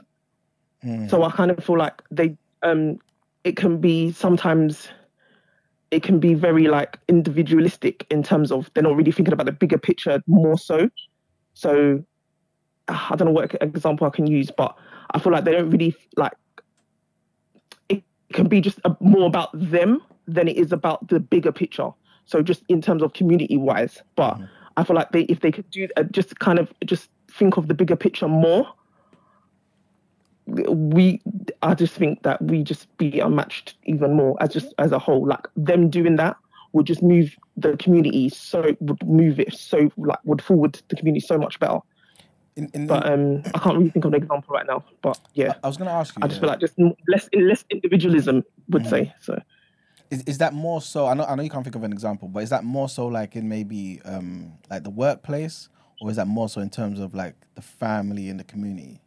Mm. 0.84 1.08
So 1.10 1.22
I 1.22 1.30
kind 1.30 1.50
of 1.50 1.62
feel 1.64 1.78
like 1.78 2.02
they 2.10 2.36
um 2.62 2.98
it 3.44 3.56
can 3.56 3.80
be 3.80 4.12
sometimes 4.12 4.88
it 5.90 6.02
can 6.02 6.18
be 6.18 6.34
very 6.34 6.66
like 6.66 6.98
individualistic 7.08 8.06
in 8.10 8.22
terms 8.22 8.50
of 8.50 8.70
they're 8.74 8.82
not 8.82 8.96
really 8.96 9.12
thinking 9.12 9.32
about 9.32 9.46
the 9.46 9.52
bigger 9.52 9.78
picture 9.78 10.22
more 10.26 10.58
so. 10.58 10.90
So 11.54 12.04
ah, 12.88 13.08
I 13.10 13.16
don't 13.16 13.26
know 13.26 13.32
what 13.32 13.54
example 13.60 14.06
I 14.06 14.10
can 14.10 14.26
use, 14.26 14.50
but 14.50 14.76
I 15.12 15.18
feel 15.18 15.32
like 15.32 15.44
they 15.44 15.52
don't 15.52 15.70
really 15.70 15.94
like 16.16 16.32
it 17.88 18.02
can 18.32 18.48
be 18.48 18.60
just 18.60 18.80
a, 18.84 18.96
more 19.00 19.26
about 19.26 19.50
them 19.52 20.02
than 20.26 20.48
it 20.48 20.56
is 20.56 20.72
about 20.72 21.06
the 21.08 21.20
bigger 21.20 21.52
picture. 21.52 21.90
So 22.26 22.42
just 22.42 22.62
in 22.68 22.80
terms 22.80 23.02
of 23.02 23.12
community 23.12 23.56
wise, 23.56 24.02
but 24.16 24.38
I 24.76 24.84
feel 24.84 24.96
like 24.96 25.12
they 25.12 25.22
if 25.22 25.40
they 25.40 25.52
could 25.52 25.68
do 25.70 25.88
uh, 25.96 26.04
just 26.04 26.38
kind 26.38 26.58
of 26.58 26.72
just 26.84 27.10
think 27.30 27.56
of 27.56 27.68
the 27.68 27.74
bigger 27.74 27.96
picture 27.96 28.28
more 28.28 28.66
we 30.46 31.20
I 31.62 31.74
just 31.74 31.94
think 31.94 32.22
that 32.22 32.40
we 32.42 32.62
just 32.62 32.94
be 32.98 33.20
unmatched 33.20 33.76
even 33.84 34.14
more 34.14 34.36
as 34.42 34.52
just 34.52 34.74
as 34.78 34.92
a 34.92 34.98
whole. 34.98 35.26
Like 35.26 35.46
them 35.56 35.88
doing 35.88 36.16
that 36.16 36.36
would 36.72 36.86
just 36.86 37.02
move 37.02 37.36
the 37.56 37.76
community 37.76 38.28
so 38.28 38.76
would 38.80 39.06
move 39.06 39.38
it 39.38 39.54
so 39.54 39.90
like 39.96 40.18
would 40.24 40.42
forward 40.42 40.80
the 40.88 40.96
community 40.96 41.24
so 41.24 41.38
much 41.38 41.58
better. 41.60 41.78
In, 42.56 42.70
in, 42.74 42.86
But 42.86 43.10
um 43.10 43.42
I 43.54 43.58
can't 43.58 43.78
really 43.78 43.90
think 43.90 44.04
of 44.04 44.12
an 44.12 44.22
example 44.22 44.54
right 44.54 44.66
now. 44.66 44.84
But 45.02 45.18
yeah. 45.34 45.54
I 45.62 45.66
was 45.66 45.76
going 45.76 45.88
to 45.88 45.94
ask 45.94 46.14
you. 46.14 46.20
I 46.22 46.28
just 46.28 46.36
yeah. 46.36 46.40
feel 46.40 46.50
like 46.50 46.60
just 46.60 46.74
less 47.08 47.28
less 47.34 47.64
individualism 47.70 48.44
would 48.68 48.86
say. 48.86 49.14
So 49.20 49.40
is, 50.10 50.22
is 50.24 50.38
that 50.38 50.52
more 50.52 50.80
so? 50.80 51.06
I 51.06 51.14
know 51.14 51.24
I 51.24 51.34
know 51.34 51.42
you 51.42 51.50
can't 51.50 51.64
think 51.64 51.76
of 51.76 51.82
an 51.82 51.92
example, 51.92 52.28
but 52.28 52.42
is 52.42 52.50
that 52.50 52.64
more 52.64 52.88
so 52.88 53.06
like 53.06 53.36
in 53.36 53.48
maybe 53.48 54.00
um 54.04 54.52
like 54.70 54.84
the 54.84 54.90
workplace, 54.90 55.68
or 56.00 56.10
is 56.10 56.16
that 56.16 56.26
more 56.26 56.48
so 56.48 56.60
in 56.60 56.70
terms 56.70 57.00
of 57.00 57.14
like 57.14 57.34
the 57.54 57.62
family 57.62 58.28
and 58.28 58.38
the 58.38 58.44
community 58.44 59.00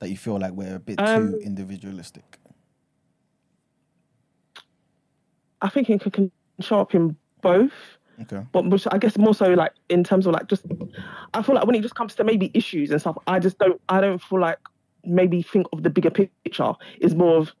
that 0.00 0.10
you 0.10 0.16
feel 0.16 0.38
like 0.38 0.52
we're 0.52 0.76
a 0.76 0.80
bit 0.80 1.00
Um, 1.00 1.32
too 1.32 1.38
individualistic? 1.38 2.38
I 5.62 5.68
think 5.68 5.88
it 5.90 6.00
can 6.12 6.30
show 6.60 6.80
up 6.80 6.94
in 6.94 7.16
both. 7.40 7.72
Okay. 8.22 8.46
but 8.52 8.64
I 8.92 8.98
guess 8.98 9.18
more 9.18 9.34
so 9.34 9.48
like 9.54 9.72
in 9.88 10.04
terms 10.04 10.26
of 10.26 10.34
like 10.34 10.46
just 10.46 10.64
I 11.34 11.42
feel 11.42 11.56
like 11.56 11.66
when 11.66 11.74
it 11.74 11.82
just 11.82 11.96
comes 11.96 12.14
to 12.14 12.22
maybe 12.22 12.48
issues 12.54 12.92
and 12.92 13.00
stuff, 13.00 13.18
I 13.26 13.40
just 13.40 13.58
don't 13.58 13.80
I 13.88 14.00
don't 14.00 14.22
feel 14.22 14.40
like 14.40 14.58
maybe 15.04 15.42
think 15.42 15.66
of 15.72 15.82
the 15.82 15.90
bigger 15.90 16.10
picture 16.10 16.74
is 17.00 17.14
more 17.16 17.38
of 17.38 17.52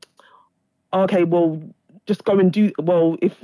okay, 0.92 1.24
well 1.24 1.60
just 2.06 2.24
go 2.24 2.38
and 2.38 2.52
do 2.52 2.70
well 2.78 3.16
if 3.22 3.34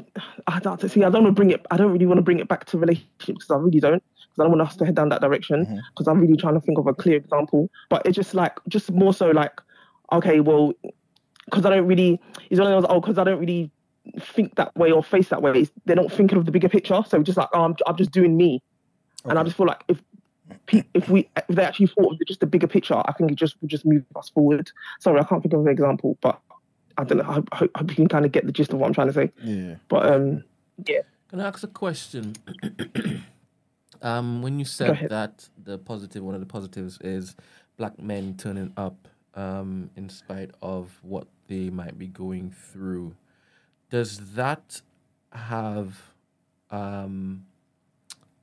I 0.47 0.59
don't 0.59 0.81
see 0.91 1.03
I 1.03 1.11
don't 1.11 1.25
want 1.25 1.37
to 1.37 1.41
bring 1.41 1.51
it 1.51 1.65
I 1.71 1.77
don't 1.77 1.93
really 1.93 2.07
want 2.07 2.19
to 2.19 2.23
bring 2.23 2.41
it 2.41 2.49
back 2.49 2.67
to 2.67 2.79
relationships 2.79 3.27
because 3.27 3.51
I 3.51 3.57
really 3.57 3.81
don't 3.81 4.03
because 4.17 4.39
I 4.39 4.43
don't 4.45 4.59
want 4.59 4.69
us 4.69 4.77
to 4.77 4.85
head 4.85 4.95
down 4.95 5.09
that 5.11 5.21
direction 5.21 5.65
mm-hmm. 5.65 5.79
because 5.95 6.09
I'm 6.09 6.21
really 6.21 6.37
trying 6.37 6.55
to 6.55 6.61
think 6.61 6.79
of 6.79 6.87
a 6.87 6.95
clear 6.95 7.17
example 7.17 7.71
but 7.89 8.03
it's 8.05 8.17
just 8.17 8.35
like 8.35 8.59
just 8.69 8.91
more 8.93 9.15
so 9.15 9.31
like 9.31 9.61
okay 10.13 10.41
well 10.41 10.73
because 11.47 11.65
I 11.65 11.71
don't 11.71 11.87
really 11.87 12.21
it's 12.51 12.61
one 12.61 12.73
of 12.73 12.83
those 12.83 12.91
oh 12.91 13.01
because 13.01 13.19
I 13.19 13.25
don't 13.25 13.41
really 13.41 13.71
think 14.19 14.55
that 14.57 14.75
way 14.77 14.91
or 14.91 15.03
face 15.03 15.29
that 15.29 15.43
way. 15.43 15.53
It's, 15.53 15.71
they're 15.85 15.97
not 15.97 16.13
thinking 16.13 16.39
of 16.39 16.47
the 16.47 16.53
bigger 16.53 16.69
picture. 16.69 17.03
So 17.07 17.23
just 17.23 17.39
like, 17.39 17.49
oh, 17.53 17.65
I'm, 17.65 17.77
I'm 17.87 17.97
just 17.97 18.11
doing 18.11 18.37
me. 18.37 18.63
And 19.25 19.39
I 19.39 19.43
just 19.43 19.57
feel 19.57 19.67
like 19.67 19.83
if 19.89 20.03
if 20.95 21.09
we 21.09 21.29
if 21.37 21.57
they 21.57 21.63
actually 21.63 21.87
thought 21.89 22.13
of 22.13 22.27
just 22.27 22.41
the 22.41 22.47
bigger 22.47 22.67
picture, 22.67 23.03
I 23.05 23.13
think 23.13 23.31
it 23.31 23.35
just 23.35 23.61
would 23.61 23.71
just 23.71 23.85
move 23.85 24.05
us 24.17 24.31
forward. 24.31 24.71
Sorry, 24.99 25.21
I 25.21 25.25
can't 25.25 25.43
think 25.43 25.53
of 25.53 25.61
an 25.61 25.69
example, 25.69 26.17
but 26.23 26.41
I 27.01 27.05
don't 27.05 27.19
know. 27.19 27.25
I 27.25 27.35
hope, 27.35 27.49
I 27.53 27.57
hope 27.79 27.91
you 27.91 27.97
can 27.97 28.09
kind 28.09 28.25
of 28.25 28.33
get 28.33 28.47
the 28.47 28.53
gist 28.53 28.73
of 28.73 28.79
what 28.79 28.87
I'm 28.87 28.95
trying 28.95 29.09
to 29.09 29.13
say. 29.13 29.33
Yeah. 29.43 29.77
But 29.89 30.13
um, 30.13 30.45
yeah, 30.87 31.01
Can 31.29 31.41
I 31.41 31.49
ask 31.49 31.63
a 31.63 31.69
question? 31.69 32.35
um, 34.03 34.43
when 34.43 34.59
you 34.59 34.65
said 34.65 35.09
that 35.11 35.49
the 35.63 35.79
positive, 35.79 36.23
one 36.23 36.35
of 36.35 36.41
the 36.41 36.47
positives 36.47 36.99
is 37.03 37.37
black 37.77 37.99
men 38.01 38.37
turning 38.37 38.73
up 38.77 39.09
um, 39.35 39.91
in 39.97 40.09
spite 40.09 40.51
of 40.63 40.99
what 41.03 41.27
they 41.49 41.71
might 41.71 41.99
be 41.99 42.07
going 42.07 42.51
through, 42.51 43.15
does 43.91 44.35
that 44.35 44.83
have 45.33 46.13
um, 46.71 47.47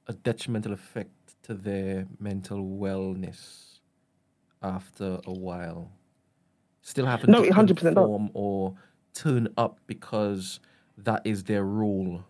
a 0.07 0.13
detrimental 0.13 0.73
effect 0.73 1.11
to 1.43 1.53
their 1.53 2.07
mental 2.19 2.59
wellness 2.59 3.79
after 4.61 5.19
a 5.25 5.33
while? 5.33 5.91
Still 6.87 7.05
having 7.05 7.29
No, 7.29 7.41
to 7.43 7.49
it 7.49 7.53
100% 7.53 7.67
does. 7.75 7.83
conform 7.83 8.29
or 8.33 8.73
turn 9.13 9.49
up 9.57 9.81
because 9.87 10.61
that 10.97 11.21
is 11.25 11.43
their 11.43 11.65
rule. 11.65 12.23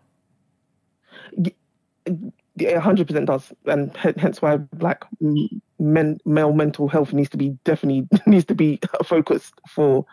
yeah, 2.56 2.80
hundred 2.80 3.06
percent 3.06 3.26
does, 3.26 3.52
and 3.66 3.96
hence 3.96 4.42
why 4.42 4.58
like 4.80 5.04
m- 5.22 5.48
men 5.78 6.18
male 6.24 6.52
mental 6.52 6.88
health 6.88 7.12
needs 7.12 7.30
to 7.30 7.36
be 7.36 7.50
definitely 7.64 8.08
needs 8.26 8.46
to 8.46 8.56
be 8.56 8.80
a 8.98 9.04
focus 9.04 9.52
for 9.68 10.04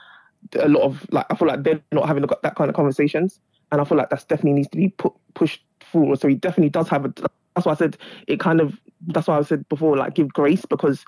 a 0.60 0.70
lot 0.70 0.84
of 0.84 1.08
like 1.12 1.26
I 1.32 1.36
feel 1.36 1.48
like 1.48 1.64
they're 1.64 1.82
not 1.92 2.08
having 2.08 2.24
that 2.44 2.56
kind 2.56 2.70
of 2.70 2.76
conversations, 2.76 3.40
and 3.72 3.82
I 3.82 3.84
feel 3.84 3.98
like 3.98 4.12
that's 4.12 4.26
definitely 4.26 4.54
needs 4.54 4.70
to 4.70 4.78
be 4.78 4.90
put 4.90 5.14
pushed 5.34 5.64
forward. 5.82 6.20
So 6.20 6.28
he 6.28 6.36
definitely 6.36 6.70
does 6.70 6.88
have 6.90 7.06
a. 7.06 7.14
That's 7.56 7.66
why 7.66 7.72
I 7.72 7.76
said 7.78 7.98
it 8.28 8.40
kind 8.40 8.62
of. 8.62 8.80
That's 9.08 9.26
why 9.28 9.40
I 9.40 9.42
said 9.42 9.68
before, 9.70 9.98
like 9.98 10.14
give 10.14 10.32
grace 10.34 10.66
because 10.68 11.04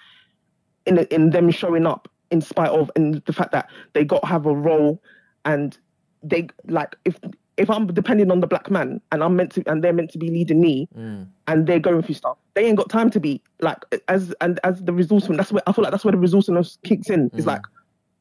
in 0.88 0.98
in 0.98 1.30
them 1.30 1.52
showing 1.52 1.86
up 1.86 2.08
in 2.32 2.42
spite 2.42 2.70
of 2.70 2.92
and 2.96 3.16
the 3.26 3.34
fact 3.34 3.52
that 3.52 3.70
they 3.94 4.04
got 4.04 4.22
to 4.22 4.28
have 4.28 4.46
a 4.46 4.54
role 4.56 5.02
and 5.46 5.78
they 6.24 6.48
like 6.68 6.96
if 7.06 7.20
if 7.58 7.70
I'm 7.70 7.88
depending 7.88 8.32
on 8.32 8.40
the 8.40 8.48
black 8.48 8.70
man 8.70 9.02
and 9.12 9.24
I'm 9.24 9.36
meant 9.36 9.52
to 9.54 9.64
and 9.70 9.84
they're 9.84 9.94
meant 9.94 10.12
to 10.12 10.18
be 10.18 10.30
leading 10.30 10.60
me 10.62 10.88
Mm. 10.96 11.28
and 11.48 11.66
they're 11.68 11.80
going 11.80 12.02
through 12.04 12.16
stuff, 12.16 12.38
they 12.54 12.66
ain't 12.66 12.78
got 12.78 12.90
time 12.90 13.10
to 13.12 13.20
be 13.20 13.42
like 13.62 13.78
as 14.08 14.34
and 14.42 14.60
as 14.64 14.84
the 14.84 14.94
resourceful. 14.94 15.36
That's 15.38 15.52
where 15.52 15.64
I 15.68 15.72
feel 15.72 15.84
like 15.84 15.92
that's 15.92 16.04
where 16.06 16.12
the 16.12 16.18
resourcefulness 16.18 16.78
kicks 16.84 17.10
in. 17.10 17.32
It's 17.36 17.46
Mm. 17.46 17.54
like 17.54 17.62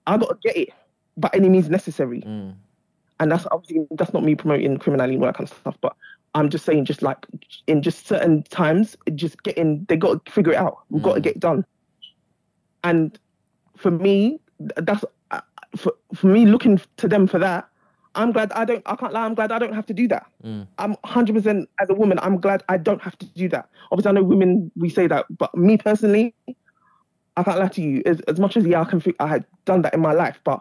I 0.06 0.16
got 0.16 0.28
to 0.28 0.36
get 0.42 0.56
it 0.56 0.68
by 1.16 1.30
any 1.34 1.48
means 1.48 1.68
necessary, 1.68 2.20
Mm. 2.22 2.54
and 3.20 3.32
that's 3.32 3.46
obviously 3.50 3.86
that's 3.92 4.12
not 4.12 4.22
me 4.24 4.34
promoting 4.36 4.76
criminality 4.78 5.14
and 5.14 5.22
all 5.24 5.28
that 5.28 5.36
kind 5.36 5.50
of 5.50 5.56
stuff, 5.56 5.76
but. 5.80 5.96
I'm 6.34 6.50
just 6.50 6.66
saying, 6.66 6.84
just 6.84 7.00
like 7.00 7.24
in 7.66 7.80
just 7.80 8.06
certain 8.06 8.42
times, 8.42 8.94
just 9.14 9.42
getting 9.42 9.86
they 9.88 9.96
got 9.96 10.22
to 10.26 10.32
figure 10.32 10.52
it 10.52 10.58
out. 10.58 10.80
We've 10.90 11.02
got 11.02 11.14
to 11.14 11.20
Mm. 11.20 11.22
get 11.22 11.36
it 11.36 11.40
done. 11.40 11.64
And 12.84 13.18
for 13.76 13.90
me, 13.90 14.40
that's 14.58 15.04
uh, 15.30 15.40
for 15.76 15.92
for 16.14 16.26
me 16.26 16.46
looking 16.46 16.80
to 16.96 17.08
them 17.08 17.26
for 17.26 17.38
that. 17.38 17.68
I'm 18.14 18.32
glad 18.32 18.50
I 18.52 18.64
don't. 18.64 18.82
I 18.86 18.96
can't 18.96 19.12
lie. 19.12 19.24
I'm 19.24 19.34
glad 19.34 19.52
I 19.52 19.58
don't 19.58 19.74
have 19.74 19.86
to 19.86 19.94
do 19.94 20.08
that. 20.08 20.26
Mm. 20.42 20.66
I'm 20.78 20.92
100 20.92 21.34
percent 21.34 21.68
as 21.80 21.90
a 21.90 21.94
woman. 21.94 22.18
I'm 22.22 22.40
glad 22.40 22.62
I 22.68 22.78
don't 22.78 23.02
have 23.02 23.18
to 23.18 23.26
do 23.26 23.48
that. 23.50 23.68
Obviously, 23.92 24.08
I 24.08 24.12
know 24.12 24.22
women 24.22 24.70
we 24.74 24.88
say 24.88 25.06
that, 25.06 25.26
but 25.36 25.54
me 25.54 25.76
personally, 25.76 26.34
I 27.36 27.42
can't 27.42 27.58
lie 27.58 27.68
to 27.68 27.82
you. 27.82 28.02
As, 28.06 28.20
as 28.22 28.40
much 28.40 28.56
as 28.56 28.64
yeah, 28.64 28.80
I 28.80 28.84
can. 28.84 29.02
I 29.20 29.26
had 29.26 29.44
done 29.66 29.82
that 29.82 29.92
in 29.92 30.00
my 30.00 30.12
life, 30.12 30.40
but 30.44 30.60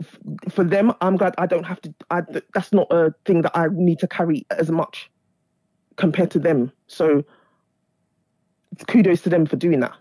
f- 0.00 0.18
for 0.52 0.64
them, 0.64 0.92
I'm 1.02 1.16
glad 1.16 1.34
I 1.36 1.46
don't 1.46 1.64
have 1.64 1.80
to. 1.82 1.94
I, 2.10 2.22
that's 2.54 2.72
not 2.72 2.86
a 2.90 3.14
thing 3.26 3.42
that 3.42 3.56
I 3.56 3.66
need 3.70 3.98
to 3.98 4.08
carry 4.08 4.46
as 4.50 4.70
much 4.70 5.10
compared 5.96 6.30
to 6.30 6.38
them. 6.38 6.72
So 6.86 7.24
kudos 8.86 9.22
to 9.22 9.28
them 9.28 9.46
for 9.46 9.56
doing 9.56 9.80
that. 9.80 9.92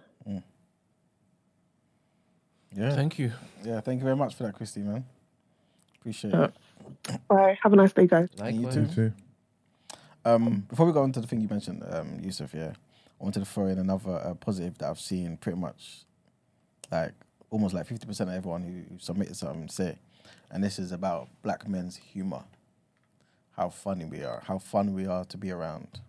Yeah. 2.75 2.95
Thank 2.95 3.19
you. 3.19 3.33
Yeah. 3.63 3.81
Thank 3.81 3.99
you 3.99 4.05
very 4.05 4.17
much 4.17 4.35
for 4.35 4.43
that, 4.43 4.55
Christy, 4.55 4.81
man. 4.81 5.05
Appreciate 5.99 6.33
Uh, 6.33 6.43
it. 6.43 6.53
Bye. 7.29 7.57
Have 7.63 7.73
a 7.73 7.77
nice 7.77 7.93
day, 7.93 8.07
guys. 8.07 8.29
And 8.39 8.61
you 8.61 8.71
too. 8.71 8.81
Me 8.83 8.93
too. 8.93 9.13
Um, 10.25 10.65
before 10.69 10.85
we 10.87 10.93
go 10.93 11.03
on 11.03 11.11
to 11.13 11.21
the 11.21 11.27
thing 11.27 11.41
you 11.41 11.47
mentioned, 11.49 11.83
um, 11.89 12.19
Yusuf, 12.21 12.53
yeah, 12.53 12.73
I 13.19 13.23
wanted 13.23 13.39
to 13.41 13.45
throw 13.45 13.67
in 13.67 13.79
another 13.79 14.15
uh, 14.23 14.33
positive 14.35 14.77
that 14.79 14.89
I've 14.89 14.99
seen 14.99 15.37
pretty 15.37 15.59
much 15.59 16.05
like 16.91 17.13
almost 17.51 17.73
like 17.73 17.87
50% 17.87 18.19
of 18.21 18.29
everyone 18.29 18.63
who, 18.63 18.93
who 18.93 18.99
submitted 18.99 19.35
something 19.35 19.69
say 19.69 19.97
and 20.51 20.63
this 20.63 20.79
is 20.79 20.91
about 20.91 21.29
black 21.43 21.67
men's 21.67 21.97
humor. 21.97 22.43
How 23.55 23.69
funny 23.69 24.05
we 24.05 24.23
are, 24.23 24.41
how 24.45 24.57
fun 24.59 24.93
we 24.93 25.05
are 25.07 25.25
to 25.25 25.37
be 25.37 25.51
around. 25.51 25.99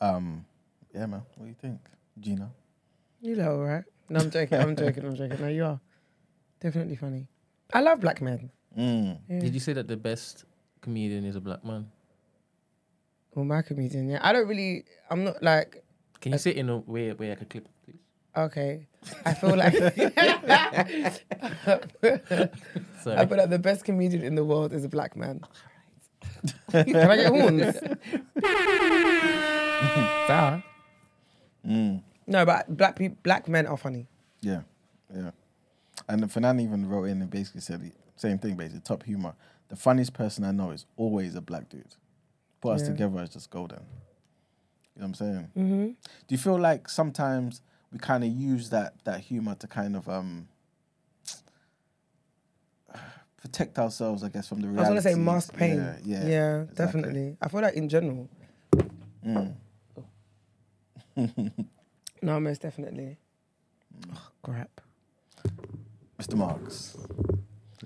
Um, 0.00 0.44
yeah, 0.94 1.06
man. 1.06 1.22
What 1.36 1.44
do 1.44 1.48
you 1.48 1.56
think, 1.60 1.80
Gina? 2.20 2.50
You 3.20 3.36
know, 3.36 3.52
all 3.52 3.64
right? 3.64 3.84
No, 4.08 4.20
I'm 4.20 4.30
joking. 4.30 4.58
I'm 4.58 4.76
joking. 4.76 5.04
I'm 5.04 5.16
joking. 5.16 5.40
No, 5.40 5.48
you 5.48 5.64
are 5.64 5.80
definitely 6.60 6.96
funny. 6.96 7.26
I 7.72 7.80
love 7.80 8.00
black 8.00 8.20
men. 8.22 8.50
Mm. 8.78 9.18
Yeah. 9.28 9.40
Did 9.40 9.54
you 9.54 9.60
say 9.60 9.72
that 9.72 9.88
the 9.88 9.96
best 9.96 10.44
comedian 10.80 11.24
is 11.24 11.36
a 11.36 11.40
black 11.40 11.64
man? 11.64 11.90
Well, 13.34 13.44
my 13.44 13.62
comedian. 13.62 14.08
Yeah, 14.08 14.20
I 14.22 14.32
don't 14.32 14.46
really. 14.48 14.84
I'm 15.10 15.24
not 15.24 15.42
like. 15.42 15.82
Can 16.20 16.32
you 16.32 16.38
say 16.38 16.50
it 16.50 16.56
in 16.56 16.68
a 16.70 16.78
way 16.78 17.12
where 17.12 17.32
I 17.32 17.34
could 17.34 17.50
clip, 17.50 17.68
please? 17.84 17.98
Okay, 18.36 18.86
I 19.24 19.34
feel 19.34 19.56
like. 19.56 19.72
Sorry. 23.02 23.16
I 23.16 23.26
feel 23.26 23.38
like 23.38 23.50
the 23.50 23.58
best 23.58 23.84
comedian 23.84 24.22
in 24.22 24.34
the 24.34 24.44
world 24.44 24.72
is 24.72 24.84
a 24.84 24.88
black 24.88 25.16
man. 25.16 25.40
Can 26.70 26.96
I 26.96 27.16
get 27.16 27.28
horns? 27.28 27.76
Fair. 30.26 30.62
Mm. 31.66 32.02
No, 32.26 32.44
but 32.44 32.76
black 32.76 32.96
people, 32.96 33.16
black 33.22 33.48
men 33.48 33.66
are 33.66 33.76
funny. 33.76 34.06
Yeah, 34.40 34.62
yeah. 35.14 35.30
And 36.08 36.30
Fernand 36.30 36.60
even 36.60 36.88
wrote 36.88 37.04
in 37.04 37.22
and 37.22 37.30
basically 37.30 37.60
said 37.60 37.80
the 37.82 37.92
same 38.16 38.38
thing, 38.38 38.56
basically. 38.56 38.80
Top 38.80 39.02
humor. 39.04 39.34
The 39.68 39.76
funniest 39.76 40.12
person 40.12 40.44
I 40.44 40.50
know 40.52 40.70
is 40.70 40.86
always 40.96 41.34
a 41.34 41.40
black 41.40 41.68
dude. 41.68 41.84
Put 42.60 42.74
us 42.74 42.82
Yeah. 42.82 42.88
together 42.88 43.18
as 43.20 43.30
just 43.30 43.50
golden. 43.50 43.78
You 44.94 45.02
know 45.02 45.02
what 45.02 45.06
I'm 45.08 45.14
saying? 45.14 45.50
Mm-hmm. 45.56 45.86
Do 45.86 45.94
you 46.28 46.38
feel 46.38 46.58
like 46.58 46.88
sometimes 46.88 47.60
we 47.92 47.98
kind 47.98 48.24
of 48.24 48.30
use 48.30 48.70
that 48.70 48.94
that 49.04 49.20
humor 49.20 49.54
to 49.56 49.66
kind 49.66 49.94
of 49.96 50.08
um 50.08 50.48
protect 53.36 53.78
ourselves, 53.78 54.22
I 54.24 54.28
guess, 54.28 54.48
from 54.48 54.60
the 54.60 54.68
reality? 54.68 54.90
I 54.90 54.94
was 54.94 55.04
gonna 55.04 55.14
say 55.14 55.20
mask 55.20 55.54
pain. 55.54 55.76
Yeah, 55.76 55.96
yeah, 56.04 56.26
yeah, 56.26 56.60
exactly. 56.62 56.84
definitely. 56.86 57.36
I 57.42 57.48
feel 57.48 57.60
like 57.60 57.74
in 57.74 57.88
general. 57.88 58.28
Mm. 59.26 59.54
No, 62.26 62.40
most 62.40 62.60
definitely. 62.60 63.18
Oh, 64.12 64.28
crap. 64.42 64.80
Mr. 66.18 66.34
Marks, 66.36 66.96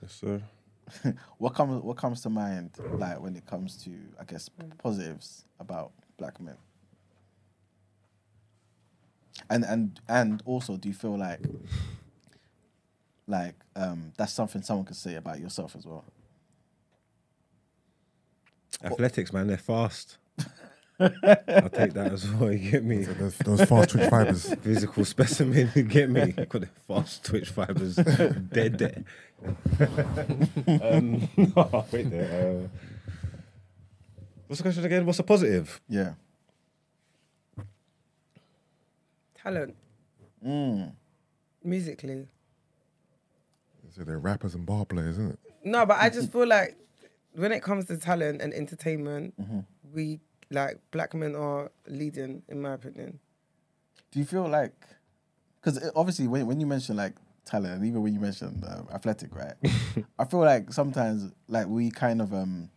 Yes, 0.01 0.15
sir. 0.15 0.41
what 1.39 1.55
comes 1.55 1.83
what 1.83 1.99
comes 1.99 2.23
to 2.23 2.31
mind 2.31 2.71
like 2.97 3.21
when 3.21 3.37
it 3.37 3.45
comes 3.45 3.77
to 3.85 3.91
I 4.19 4.25
guess 4.25 4.49
Mm. 4.59 4.79
positives 4.79 5.45
about 5.61 5.93
black 6.17 6.41
men? 6.41 6.57
And 9.51 9.63
and 9.65 10.01
and 10.09 10.43
also, 10.47 10.79
do 10.79 10.89
you 10.89 10.95
feel 10.95 11.19
like 11.19 11.41
like 13.27 13.57
um 13.77 14.13
that's 14.17 14.33
something 14.33 14.63
someone 14.63 14.87
could 14.87 14.97
say 14.97 15.17
about 15.17 15.39
yourself 15.39 15.77
as 15.77 15.85
well? 15.87 16.05
Athletics, 18.83 19.35
man, 19.35 19.49
they're 19.49 19.59
fast. 19.59 20.17
I'll 21.01 21.69
take 21.71 21.95
that 21.95 22.11
as 22.13 22.29
well. 22.31 22.53
You 22.61 22.71
get 22.71 22.85
me? 22.85 23.03
So 23.05 23.13
those, 23.15 23.39
those 23.39 23.65
fast 23.65 23.91
twitch 23.91 24.09
fibers. 24.11 24.55
Physical 24.63 25.05
specimen, 25.05 25.71
you 25.75 25.83
get 25.83 26.11
me? 26.11 26.33
Got 26.49 26.61
the 26.63 26.69
fast 26.87 27.25
twitch 27.25 27.49
fibers 27.51 27.97
dead 27.97 28.79
there. 28.79 29.05
um, 30.83 31.29
no, 31.37 31.87
wait 31.93 32.11
there. 32.11 32.67
Uh, 32.67 32.69
what's 34.47 34.59
the 34.59 34.63
question 34.65 34.85
again? 34.85 35.07
What's 35.07 35.19
the 35.19 35.25
positive? 35.25 35.81
Yeah. 35.89 36.15
Talent, 39.43 39.75
Mm. 40.45 40.93
musically. 41.65 42.27
So 43.97 44.05
they're 44.05 44.19
rappers 44.19 44.55
and 44.55 44.65
bar 44.67 44.85
players, 44.85 45.19
isn't 45.19 45.33
it? 45.33 45.39
No, 45.65 45.85
but 45.87 45.99
I 45.99 46.11
just 46.11 46.31
feel 46.33 46.47
like 46.47 46.77
when 47.35 47.53
it 47.53 47.63
comes 47.63 47.87
to 47.87 47.97
talent 47.97 48.41
and 48.43 48.53
entertainment, 48.55 49.35
Mm-hmm. 49.41 49.61
we 49.95 50.21
like 50.51 50.79
black 50.91 51.15
men 51.15 51.35
are 51.35 51.71
leading, 51.87 52.43
in 52.49 52.61
my 52.61 52.75
opinion. 52.75 53.19
Do 54.11 54.19
you 54.19 54.25
feel 54.25 54.49
like, 54.49 54.75
because 55.61 55.91
obviously 55.95 56.27
when 56.27 56.47
when 56.47 56.61
you 56.61 56.67
mention 56.67 56.97
like 56.97 57.15
talent, 57.45 57.75
and 57.75 57.87
even 57.87 58.03
when 58.03 58.13
you 58.15 58.21
mention 58.21 58.63
uh, 58.65 58.83
athletic, 58.95 59.35
right? 59.35 59.55
I 60.19 60.25
feel 60.25 60.41
like 60.41 60.73
sometimes 60.73 61.33
like 61.49 61.67
we 61.69 61.91
kind 61.91 62.21
of 62.21 62.35
um 62.35 62.71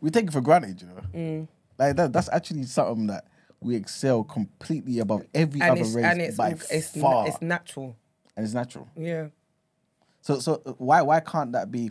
we 0.00 0.10
take 0.10 0.26
it 0.26 0.32
for 0.32 0.40
granted, 0.40 0.82
you 0.82 0.88
know. 0.88 1.00
Mm. 1.14 1.48
Like 1.78 1.96
that 1.96 2.12
that's 2.12 2.28
actually 2.32 2.64
something 2.64 3.06
that 3.06 3.26
we 3.60 3.76
excel 3.76 4.24
completely 4.24 4.98
above 4.98 5.22
every 5.34 5.60
And 5.60 5.70
other 5.72 5.84
race 5.84 6.04
and 6.04 6.20
it's 6.20 6.36
by 6.36 6.50
it's, 6.50 6.94
na- 6.96 7.00
far, 7.02 7.28
it's 7.28 7.40
natural. 7.40 7.96
and 8.36 8.44
it's 8.44 8.54
natural. 8.54 8.88
Yeah. 8.96 9.28
So 10.20 10.40
so 10.40 10.62
uh, 10.66 10.72
why 10.78 11.02
why 11.02 11.20
can't 11.20 11.52
that 11.52 11.70
be 11.70 11.90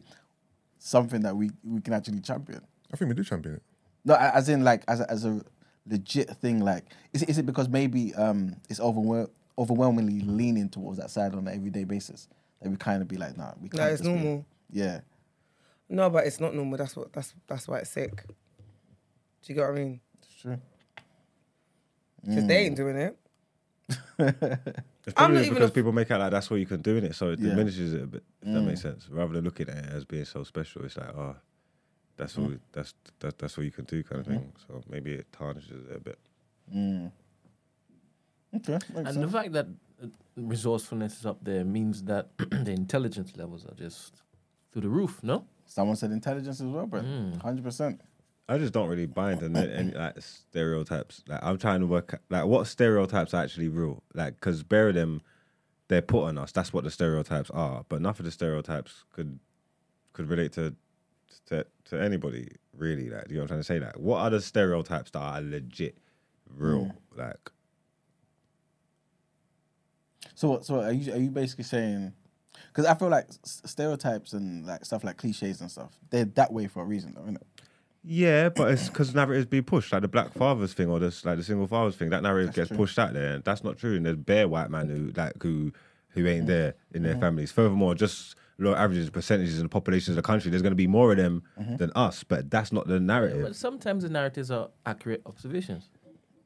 something 0.80 1.22
that 1.22 1.36
we 1.36 1.52
we 1.64 1.80
can 1.82 1.94
actually 1.94 2.20
champion? 2.20 2.62
I 2.94 2.98
think 2.98 3.10
we 3.10 3.16
do 3.16 3.24
champion 3.24 3.56
it. 3.56 3.64
No, 4.06 4.16
as 4.16 4.48
in 4.50 4.64
like 4.64 4.84
as 4.88 5.00
a, 5.02 5.10
as 5.12 5.26
a 5.26 5.42
legit 5.88 6.30
thing. 6.38 6.60
Like, 6.60 6.86
is 7.14 7.24
it, 7.24 7.30
is 7.30 7.38
it 7.40 7.46
because 7.46 7.68
maybe 7.70 8.14
um 8.16 8.56
it's 8.70 8.80
overwhel- 8.80 9.30
overwhelmingly 9.58 10.22
leaning 10.22 10.70
towards 10.70 11.00
that 11.00 11.10
side 11.10 11.34
on 11.34 11.48
an 11.48 11.54
everyday 11.56 11.84
basis 11.84 12.28
that 12.62 12.70
we 12.70 12.78
kind 12.78 13.02
of 13.02 13.08
be 13.08 13.18
like, 13.18 13.36
nah, 13.38 13.52
we 13.62 13.70
can't. 13.70 13.82
No, 13.82 13.88
it's 13.88 14.02
just 14.02 14.04
be- 14.04 14.10
normal. 14.24 14.46
Yeah, 14.72 15.00
No, 15.90 16.10
but 16.10 16.26
it's 16.26 16.40
not 16.40 16.54
normal. 16.56 16.78
That's 16.78 16.96
what 16.96 17.12
that's 17.14 17.34
that's 17.48 17.68
why 17.68 17.80
it's 17.80 17.90
sick. 17.90 18.24
Do 18.28 19.54
you 19.54 19.56
get 19.56 19.62
what 19.62 19.72
I 19.72 19.74
mean? 19.84 20.00
it's 20.22 20.42
true. 20.42 20.58
Because 22.24 22.44
Mm. 22.44 22.48
they 22.48 22.58
ain't 22.66 22.76
doing 22.76 22.96
it. 22.98 23.18
It's 25.08 25.14
I'm 25.18 25.28
probably 25.30 25.36
not 25.36 25.42
even 25.46 25.54
because 25.54 25.70
a- 25.70 25.74
people 25.74 25.92
make 25.92 26.10
out 26.10 26.20
like 26.20 26.32
that's 26.32 26.50
what 26.50 26.60
you 26.60 26.66
can 26.66 26.82
do 26.82 26.96
in 26.98 27.04
it, 27.04 27.14
so 27.14 27.30
it 27.30 27.40
Yeah. 27.40 27.50
diminishes 27.50 27.94
it 27.94 28.02
a 28.02 28.08
bit. 28.08 28.24
If 28.42 28.54
that 28.54 28.60
Mm. 28.62 28.66
makes 28.66 28.82
sense. 28.82 29.08
Rather 29.08 29.34
than 29.34 29.44
looking 29.44 29.70
at 29.70 29.78
it 29.78 29.86
as 29.92 30.04
being 30.04 30.26
so 30.26 30.44
special, 30.44 30.84
it's 30.84 30.98
like, 30.98 31.16
oh, 31.16 31.36
that's 32.18 32.38
all. 32.38 32.54
That's 32.72 32.94
that, 33.20 33.38
that's 33.38 33.58
what 33.58 33.66
you 33.66 33.72
can 33.72 33.86
do, 33.86 34.04
kind 34.04 34.22
of 34.22 34.28
thing. 34.28 34.54
So 34.68 34.82
maybe 34.90 35.14
it 35.14 35.28
tarnishes 35.32 35.86
it 35.90 35.96
a 35.96 36.00
bit. 36.00 36.20
Mm. 36.74 37.12
Okay, 38.56 38.80
makes 38.94 39.10
And 39.10 39.24
the 39.24 39.28
fact 39.28 39.52
that 39.54 39.68
uh, 40.02 40.08
resourcefulness 40.38 41.20
is 41.20 41.26
up 41.26 41.44
there 41.44 41.66
means 41.66 42.04
that 42.04 42.30
the 42.38 42.72
intelligence 42.72 43.36
levels 43.36 43.66
are 43.66 43.74
just 43.76 44.22
through 44.72 44.84
the 44.84 44.90
roof, 44.90 45.20
no? 45.24 45.46
Someone 45.66 45.96
said 45.96 46.12
intelligence 46.12 46.62
as 46.62 46.68
well, 46.68 46.86
but 46.86 47.04
Mm. 47.04 47.42
hundred 47.42 47.64
percent. 47.64 48.02
I 48.48 48.60
just 48.60 48.74
don't 48.74 48.88
really 48.88 49.08
buy 49.08 49.32
in 49.34 49.56
any, 49.58 49.74
any 49.74 49.92
like 49.92 50.22
stereotypes. 50.22 51.24
Like 51.28 51.40
I'm 51.44 51.58
trying 51.58 51.80
to 51.80 51.88
work 51.88 52.22
like 52.30 52.46
what 52.46 52.68
stereotypes 52.68 53.34
are 53.34 53.44
actually 53.44 53.70
real. 53.70 54.04
Like 54.14 54.36
because 54.36 54.62
bear 54.64 54.92
them, 54.94 55.22
they're 55.88 56.04
put 56.04 56.26
on 56.26 56.38
us. 56.38 56.52
That's 56.52 56.72
what 56.72 56.84
the 56.84 56.92
stereotypes 56.92 57.50
are. 57.50 57.86
But 57.90 58.02
none 58.02 58.12
of 58.12 58.24
the 58.24 58.32
stereotypes 58.32 59.04
could 59.12 59.40
could 60.14 60.30
relate 60.30 60.52
to 60.54 60.76
to 61.48 61.66
to 61.86 62.02
anybody 62.02 62.50
really. 62.78 63.10
Like 63.10 63.30
you 63.30 63.36
know 63.36 63.42
what 63.42 63.44
I'm 63.44 63.48
trying 63.48 63.60
to 63.60 63.64
say. 63.64 63.80
Like 63.80 63.98
what 63.98 64.20
are 64.20 64.30
the 64.30 64.42
stereotypes 64.42 65.12
that 65.12 65.20
are 65.20 65.42
legit 65.42 65.98
real? 66.56 66.92
Like 67.16 67.52
So 70.36 70.60
so 70.62 70.82
are 70.82 70.92
you 70.92 71.14
are 71.14 71.18
you 71.18 71.30
basically 71.30 71.64
saying? 71.64 72.14
Because 72.68 72.86
I 72.86 72.94
feel 72.94 73.10
like 73.10 73.28
stereotypes 73.44 74.34
and 74.34 74.66
like 74.66 74.86
stuff 74.86 75.04
like 75.04 75.18
cliches 75.18 75.62
and 75.62 75.70
stuff, 75.72 75.92
they're 76.10 76.26
that 76.26 76.52
way 76.52 76.68
for 76.68 76.84
a 76.84 76.86
reason, 76.86 77.14
though, 77.16 77.22
isn't 77.24 77.36
it? 77.38 77.48
yeah, 78.08 78.50
but 78.50 78.70
it's 78.72 78.88
because 78.88 79.16
narratives 79.16 79.46
being 79.48 79.64
pushed, 79.64 79.92
like 79.92 80.02
the 80.04 80.08
black 80.08 80.32
fathers 80.34 80.74
thing 80.74 80.90
or 80.90 81.00
this 81.00 81.26
like 81.26 81.38
the 81.38 81.44
single 81.44 81.68
fathers 81.68 81.96
thing. 81.96 82.10
That 82.10 82.22
narrative 82.24 82.48
That's 82.50 82.56
gets 82.56 82.68
true. 82.70 82.78
pushed 82.78 83.00
out 83.00 83.14
there, 83.14 83.34
and 83.36 83.44
that's 83.44 83.64
not 83.64 83.78
true. 83.78 83.96
And 83.96 84.06
there's 84.06 84.18
bare 84.18 84.48
white 84.48 84.70
man 84.70 84.90
who 84.90 85.12
like 85.16 85.42
who 85.42 85.72
who 86.10 86.24
Mm. 86.24 86.30
ain't 86.30 86.48
there 86.48 86.76
in 86.94 87.04
their 87.04 87.16
families. 87.16 87.52
Furthermore, 87.52 87.96
just 87.96 88.36
low 88.58 88.74
averages, 88.74 89.10
percentages 89.10 89.58
in 89.58 89.64
the 89.64 89.70
population 89.70 90.12
of 90.14 90.16
the 90.16 90.22
country, 90.22 90.50
there's 90.52 90.62
going 90.62 90.72
to 90.72 90.76
be 90.78 90.88
more 90.88 91.12
of 91.12 91.18
them 91.18 91.44
Mm-hmm. 91.60 91.76
than 91.78 91.92
us. 91.96 92.24
But 92.24 92.50
that's 92.50 92.72
not 92.72 92.88
the 92.88 93.00
narrative. 93.00 93.44
But 93.44 93.56
sometimes 93.56 94.04
the 94.04 94.10
narratives 94.10 94.52
are 94.52 94.70
accurate 94.86 95.22
observations. 95.26 95.90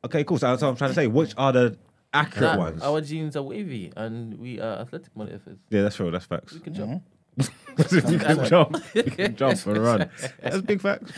Okay, 0.06 0.24
cool. 0.24 0.38
So 0.38 0.48
that's 0.48 0.62
what 0.62 0.70
I'm 0.70 0.76
trying 0.76 0.92
to 0.92 0.96
say. 0.96 1.08
Which 1.08 1.34
are 1.38 1.52
the 1.52 1.78
accurate 2.14 2.52
That- 2.52 2.58
ones? 2.60 2.82
Our 2.82 3.02
genes 3.02 3.36
are 3.36 3.44
wavy 3.44 3.92
and 3.96 4.36
we 4.40 4.60
are 4.60 4.80
athletic 4.80 5.14
motherfuckers. 5.16 5.58
Yeah, 5.70 5.82
that's 5.84 5.96
true. 5.98 6.10
That's 6.12 6.26
facts. 6.26 6.54
We 6.54 6.60
can 6.62 6.74
jump. 6.74 7.04
you 7.40 8.02
can 8.20 8.44
jump, 8.46 8.76
you 8.94 9.04
can 9.04 9.36
jump 9.36 9.66
and 9.66 9.78
run. 9.78 10.10
That's 10.42 10.62
big 10.62 10.82
facts, 10.82 11.14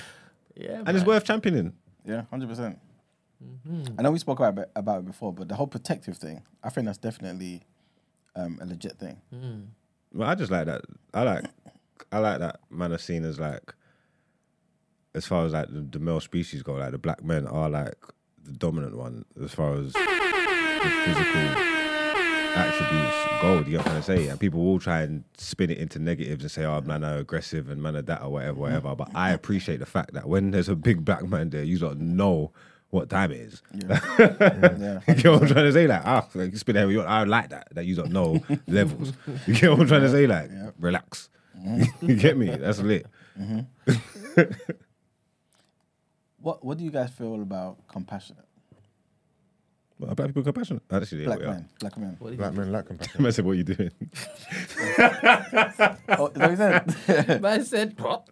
Yeah, 0.56 0.84
and 0.86 0.96
it's 0.96 1.04
worth 1.06 1.24
championing. 1.24 1.74
Yeah, 2.06 2.24
hundred 2.30 2.48
percent. 2.50 2.78
Mm-hmm. 3.44 3.96
I 3.98 4.04
know 4.04 4.12
we 4.12 4.20
spoke 4.20 4.40
about 4.40 4.60
it, 4.60 4.72
about 4.76 5.00
it 5.00 5.06
before, 5.06 5.34
but 5.34 5.48
the 5.50 5.56
whole 5.56 5.66
protective 5.66 6.18
thing, 6.18 6.44
I 6.64 6.70
think 6.70 6.86
that's 6.86 7.00
definitely 7.00 7.64
um, 8.36 8.60
a 8.62 8.66
legit 8.68 9.00
thing. 9.00 9.20
Mm. 9.34 9.68
Well, 10.14 10.30
I 10.30 10.36
just 10.36 10.52
like 10.52 10.66
that. 10.66 10.82
I 11.14 11.24
like, 11.24 11.46
I 12.12 12.20
like 12.20 12.40
that 12.40 12.60
man 12.70 12.92
are 12.92 12.98
seen 12.98 13.24
as 13.24 13.40
like, 13.40 13.74
as 15.14 15.26
far 15.26 15.46
as 15.46 15.54
like 15.54 15.68
the, 15.68 15.82
the 15.82 16.00
male 16.00 16.20
species 16.20 16.64
go, 16.64 16.74
like 16.74 16.92
the 16.92 16.98
black 16.98 17.24
men 17.24 17.48
are 17.48 17.70
like 17.70 17.96
the 18.44 18.52
dominant 18.52 18.98
one 18.98 19.26
as 19.44 19.52
far 19.54 19.76
as 19.76 19.94
physical 19.94 21.72
attributes 22.56 23.42
go. 23.42 23.58
You 23.60 23.64
get 23.64 23.78
what 23.78 23.80
I'm 23.80 23.84
trying 23.84 23.96
to 23.96 24.04
say? 24.04 24.28
And 24.28 24.40
people 24.40 24.64
will 24.64 24.80
try 24.80 25.02
and 25.02 25.24
spin 25.38 25.70
it 25.70 25.78
into 25.78 26.00
negatives 26.00 26.44
and 26.44 26.52
say, 26.52 26.66
"Oh, 26.66 26.82
man 26.82 27.04
are 27.04 27.18
aggressive 27.18 27.70
and 27.70 27.82
man 27.82 27.96
are 27.96 28.02
that 28.04 28.22
or 28.22 28.30
whatever, 28.30 28.60
whatever." 28.60 28.96
But 28.96 29.10
I 29.16 29.32
appreciate 29.32 29.80
the 29.80 29.86
fact 29.86 30.14
that 30.14 30.28
when 30.28 30.52
there's 30.52 30.70
a 30.70 30.76
big 30.76 31.06
black 31.06 31.24
man 31.28 31.50
there, 31.50 31.64
you 31.64 31.78
don't 31.78 32.02
know 32.02 32.52
what 32.92 33.10
time 33.10 33.32
it 33.32 33.40
is. 33.40 33.62
Yeah, 33.74 35.00
You 35.08 35.16
get 35.16 35.32
what 35.32 35.42
I'm 35.42 35.48
trying 35.48 35.66
to 35.66 35.74
say? 35.74 35.88
Like, 35.88 36.02
ah, 36.06 36.28
like, 36.36 36.56
spin 36.56 36.76
it 36.76 36.80
however 36.80 36.92
you 36.92 36.98
want. 37.00 37.10
I 37.10 37.24
like 37.24 37.50
that, 37.50 37.68
that 37.74 37.86
you 37.86 37.96
don't 37.96 38.12
know 38.12 38.40
levels. 38.68 39.14
You 39.48 39.56
get 39.56 39.72
what 39.72 39.80
I'm 39.82 39.88
trying 39.88 40.02
to 40.02 40.12
say? 40.12 40.28
Like, 40.28 40.52
relax. 40.80 41.30
you 42.02 42.16
get 42.16 42.38
me? 42.38 42.50
That's 42.50 42.80
lit. 42.80 43.06
What 46.40 46.64
What 46.66 46.78
do 46.78 46.84
you 46.84 46.92
guys 46.92 47.12
feel 47.12 47.42
about 47.42 47.88
compassionate 47.88 48.46
But 50.02 50.16
black 50.16 50.30
people 50.30 50.42
compassionate. 50.44 50.82
Actually, 50.92 51.26
black 51.26 51.40
yeah, 51.40 51.46
we 51.46 51.52
are. 51.52 51.54
men? 51.54 51.70
Black 51.80 51.98
men. 51.98 52.16
What 52.18 52.36
Black 52.38 52.52
you- 52.54 52.60
men 52.60 52.72
lack 52.72 52.86
compassion. 52.88 53.22
Man 53.24 53.32
said, 53.32 53.46
"What 53.46 53.52
are 53.52 53.56
you 53.56 53.64
doing?" 53.64 53.92
Oh, 56.18 56.28
is 56.28 56.34
that 56.34 56.40
what 56.40 56.50
you 56.52 56.58
said? 56.58 57.42
Man 57.42 57.64
said, 57.64 58.00
what? 58.00 58.26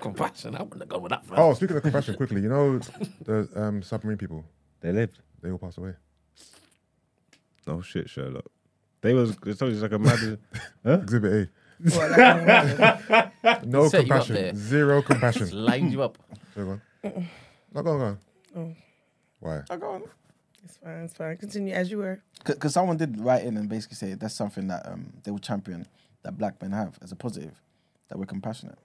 Compassion. 0.00 0.54
I 0.54 0.62
wouldn't 0.62 0.82
have 0.82 0.88
gone 0.88 1.02
with 1.02 1.10
that. 1.10 1.24
Oh, 1.32 1.52
speaking 1.54 1.76
of 1.76 1.82
compassion, 1.82 2.14
quickly, 2.14 2.40
you 2.42 2.48
know 2.48 2.78
the 3.24 3.48
um, 3.56 3.82
submarine 3.82 4.18
people, 4.18 4.44
They 4.80 4.92
lived. 4.92 5.18
they 5.42 5.50
all 5.50 5.58
passed 5.58 5.78
away. 5.78 5.94
Oh 7.66 7.80
shit, 7.82 8.08
Sherlock. 8.08 8.46
They 9.00 9.14
was. 9.14 9.36
They 9.38 9.52
told 9.54 9.72
you 9.72 9.78
it's 9.78 9.82
like 9.82 9.92
a 9.92 9.98
mad. 9.98 10.38
huh? 10.84 11.00
Exhibit 11.02 11.32
A. 11.32 11.48
No 13.66 13.88
Set 13.88 14.06
you 14.06 14.14
up 14.14 14.24
compassion. 14.26 14.56
Zero 14.56 15.02
compassion. 15.02 15.40
Just 15.42 15.52
lined 15.54 15.92
you 15.92 16.02
up. 16.02 16.18
So 16.54 16.64
go 16.64 16.70
on. 16.70 17.28
No, 17.74 17.82
go 17.82 17.90
on, 17.90 17.98
go 17.98 18.04
on. 18.04 18.18
Oh. 18.56 18.74
Why? 19.40 19.60
Oh, 19.70 19.76
go 19.76 19.90
on. 19.90 20.02
It's 20.64 20.76
fine, 20.76 21.04
it's 21.04 21.14
fine. 21.14 21.36
Continue 21.36 21.72
as 21.74 21.90
you 21.90 21.98
were. 21.98 22.20
Because 22.44 22.74
someone 22.74 22.96
did 22.96 23.18
write 23.20 23.44
in 23.44 23.56
and 23.56 23.68
basically 23.68 23.96
say 23.96 24.14
that's 24.14 24.34
something 24.34 24.68
that 24.68 24.86
um, 24.88 25.12
they 25.24 25.30
would 25.30 25.42
champion 25.42 25.86
that 26.22 26.36
black 26.38 26.60
men 26.60 26.72
have 26.72 26.98
as 27.02 27.12
a 27.12 27.16
positive, 27.16 27.60
that 28.08 28.18
we're 28.18 28.26
compassionate. 28.26 28.78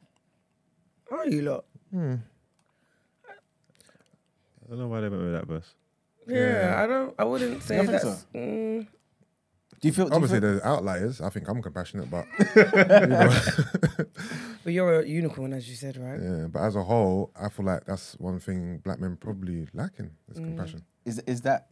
Are 1.11 1.27
you 1.27 1.41
lot? 1.43 1.65
I 1.93 2.17
don't 4.69 4.79
know 4.79 4.87
why 4.87 5.01
they 5.01 5.09
went 5.09 5.23
with 5.23 5.33
that 5.33 5.47
verse. 5.47 5.73
Yeah, 6.27 6.81
I 6.81 6.87
don't. 6.87 7.13
I 7.19 7.23
wouldn't 7.25 7.61
say 7.63 7.75
don't 7.77 7.87
think 7.87 8.01
that's. 8.01 8.25
Mm, 8.33 8.87
Do 9.81 9.87
you 9.87 9.91
feel? 9.91 10.05
Do 10.05 10.09
you 10.11 10.15
Obviously, 10.15 10.39
feel 10.39 10.49
there's 10.51 10.61
outliers. 10.61 11.19
I 11.21 11.29
think 11.29 11.47
I'm 11.49 11.61
compassionate, 11.61 12.09
but 12.09 12.25
but 14.63 14.71
you're 14.73 15.01
a 15.01 15.05
unicorn, 15.05 15.51
as 15.53 15.67
you 15.69 15.75
said, 15.75 15.97
right? 15.97 16.19
yeah, 16.21 16.47
but 16.49 16.61
as 16.61 16.75
a 16.77 16.83
whole, 16.83 17.31
I 17.39 17.49
feel 17.49 17.65
like 17.65 17.85
that's 17.85 18.13
one 18.19 18.39
thing 18.39 18.77
black 18.83 18.99
men 18.99 19.17
probably 19.17 19.67
lacking 19.73 20.11
is 20.31 20.37
Mm. 20.39 20.45
compassion. 20.45 20.83
Is 21.05 21.19
is 21.19 21.41
that 21.41 21.67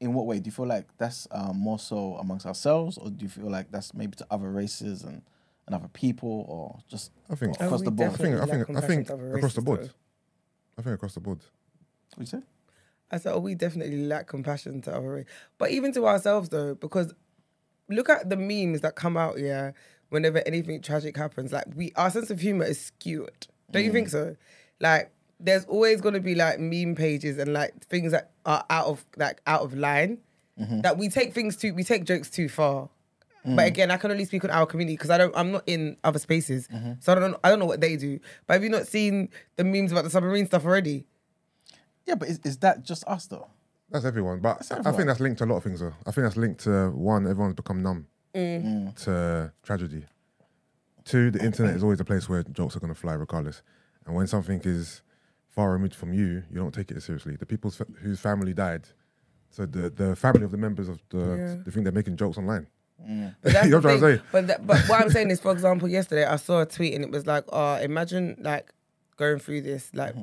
in 0.00 0.14
what 0.14 0.26
way? 0.26 0.38
Do 0.38 0.48
you 0.48 0.52
feel 0.52 0.66
like 0.66 0.86
that's 0.98 1.26
um, 1.30 1.58
more 1.58 1.78
so 1.78 2.14
amongst 2.16 2.46
ourselves, 2.46 2.98
or 2.98 3.10
do 3.10 3.24
you 3.24 3.28
feel 3.28 3.50
like 3.50 3.70
that's 3.70 3.94
maybe 3.94 4.16
to 4.16 4.26
other 4.30 4.50
races 4.50 5.02
and, 5.02 5.22
and 5.66 5.74
other 5.74 5.88
people, 5.88 6.46
or 6.48 6.78
just 6.88 7.10
I 7.30 7.34
think. 7.34 7.60
Across 7.60 7.82
the 7.82 7.90
board? 7.90 8.10
I 8.12 8.16
think. 8.16 8.34
I 8.36 8.46
definitely 8.46 8.74
think. 8.74 8.78
I 8.78 8.86
think 8.86 9.04
compassion 9.04 9.04
to 9.04 9.12
other 9.14 9.36
across 9.36 9.54
the 9.54 9.62
board. 9.62 9.80
though. 9.84 9.90
I 10.78 10.82
think 10.82 10.94
across 10.94 11.14
the 11.14 11.20
board. 11.20 11.38
What 12.14 12.20
you 12.20 12.26
say? 12.26 12.42
I 13.10 13.18
said, 13.18 13.32
oh, 13.32 13.38
we 13.38 13.54
definitely 13.54 14.06
lack 14.06 14.26
compassion 14.26 14.82
to 14.82 14.94
other 14.94 15.10
race. 15.10 15.26
But 15.56 15.70
even 15.70 15.92
to 15.94 16.06
ourselves, 16.06 16.50
though, 16.50 16.74
because 16.74 17.14
look 17.88 18.08
at 18.08 18.28
the 18.28 18.36
memes 18.36 18.82
that 18.82 18.96
come 18.96 19.16
out, 19.16 19.38
yeah, 19.38 19.72
whenever 20.10 20.42
anything 20.46 20.82
tragic 20.82 21.16
happens. 21.16 21.52
Like, 21.52 21.64
we, 21.74 21.92
our 21.96 22.10
sense 22.10 22.30
of 22.30 22.40
humor 22.40 22.64
is 22.64 22.80
skewed. 22.80 23.46
Don't 23.70 23.84
you 23.84 23.92
think 23.92 24.08
so? 24.10 24.36
Like, 24.80 25.10
there's 25.40 25.64
always 25.66 26.00
going 26.00 26.14
to 26.14 26.20
be 26.20 26.34
like 26.34 26.58
meme 26.58 26.94
pages 26.94 27.38
and 27.38 27.52
like 27.52 27.86
things 27.86 28.12
that 28.12 28.32
are 28.48 28.64
out 28.68 28.86
of 28.86 29.04
like 29.16 29.40
out 29.46 29.62
of 29.62 29.74
line 29.74 30.18
mm-hmm. 30.58 30.80
that 30.80 30.98
we 30.98 31.08
take 31.08 31.32
things 31.32 31.56
too 31.56 31.72
we 31.74 31.84
take 31.84 32.04
jokes 32.04 32.30
too 32.30 32.48
far 32.48 32.88
but 33.44 33.62
mm. 33.62 33.66
again 33.66 33.90
i 33.90 33.96
can 33.96 34.10
only 34.10 34.24
speak 34.24 34.42
on 34.44 34.50
our 34.50 34.66
community 34.66 34.96
because 34.96 35.10
i 35.10 35.16
don't 35.16 35.34
i'm 35.36 35.52
not 35.52 35.62
in 35.66 35.96
other 36.02 36.18
spaces 36.18 36.66
mm-hmm. 36.68 36.92
so 36.98 37.12
i 37.12 37.14
don't 37.14 37.30
know 37.30 37.38
i 37.44 37.48
don't 37.48 37.60
know 37.60 37.66
what 37.66 37.80
they 37.80 37.96
do 37.96 38.18
but 38.46 38.54
have 38.54 38.64
you 38.64 38.68
not 38.68 38.86
seen 38.86 39.28
the 39.56 39.64
memes 39.64 39.92
about 39.92 40.04
the 40.04 40.10
submarine 40.10 40.46
stuff 40.46 40.64
already 40.64 41.06
Yeah, 42.08 42.14
but 42.14 42.28
is, 42.28 42.40
is 42.42 42.56
that 42.58 42.82
just 42.82 43.04
us 43.06 43.26
though? 43.26 43.48
That's 43.90 44.06
everyone. 44.06 44.40
But 44.40 44.66
I 44.70 44.76
everyone. 44.76 44.94
think 44.96 45.06
that's 45.08 45.20
linked 45.20 45.38
to 45.38 45.44
a 45.44 45.46
lot 45.46 45.56
of 45.56 45.62
things, 45.64 45.80
though. 45.80 45.92
I 46.06 46.10
think 46.10 46.24
that's 46.24 46.36
linked 46.36 46.60
to 46.64 46.90
one, 46.90 47.26
everyone's 47.26 47.54
become 47.54 47.82
numb 47.82 48.06
Mm. 48.34 48.64
mm. 48.64 49.04
to 49.04 49.52
tragedy. 49.62 50.04
Two, 51.04 51.30
the 51.30 51.42
internet 51.42 51.76
is 51.76 51.82
always 51.82 52.00
a 52.00 52.04
place 52.04 52.28
where 52.28 52.42
jokes 52.42 52.76
are 52.76 52.80
going 52.80 52.92
to 52.92 52.98
fly 52.98 53.14
regardless. 53.14 53.62
And 54.06 54.14
when 54.14 54.26
something 54.26 54.60
is 54.64 55.02
far 55.58 55.72
removed 55.72 55.96
from 56.02 56.12
you, 56.20 56.28
you 56.50 56.56
don't 56.62 56.72
take 56.72 56.88
it 56.92 57.02
seriously. 57.02 57.34
The 57.44 57.50
people 57.54 57.68
whose 58.04 58.20
family 58.20 58.54
died, 58.54 58.84
so 59.50 59.66
the, 59.66 59.90
the 60.02 60.14
family 60.14 60.44
of 60.48 60.52
the 60.56 60.56
members 60.66 60.88
of 60.88 60.98
the, 61.12 61.18
Yeah. 61.40 61.54
they 61.64 61.70
think 61.72 61.82
they're 61.84 62.00
making 62.02 62.16
jokes 62.16 62.38
online. 62.42 62.66
But 63.42 63.52
that's 63.54 63.64
You 63.66 63.70
know 63.72 63.76
what 63.78 63.86
I'm 63.92 63.98
trying 63.98 64.00
to 64.00 64.06
thing. 64.06 64.16
say? 64.18 64.22
But 64.34 64.46
that, 64.48 64.58
but 64.70 64.78
what 64.88 65.00
I'm 65.02 65.10
saying 65.16 65.30
is, 65.34 65.40
for 65.40 65.50
example, 65.58 65.88
yesterday 65.88 66.24
I 66.34 66.36
saw 66.36 66.60
a 66.60 66.66
tweet 66.76 66.94
and 66.94 67.02
it 67.06 67.10
was 67.16 67.24
like, 67.26 67.44
"Oh, 67.60 67.74
imagine 67.90 68.24
like 68.50 68.66
going 69.16 69.38
through 69.40 69.62
this 69.70 69.90
like 69.94 70.14
mm-hmm. 70.14 70.22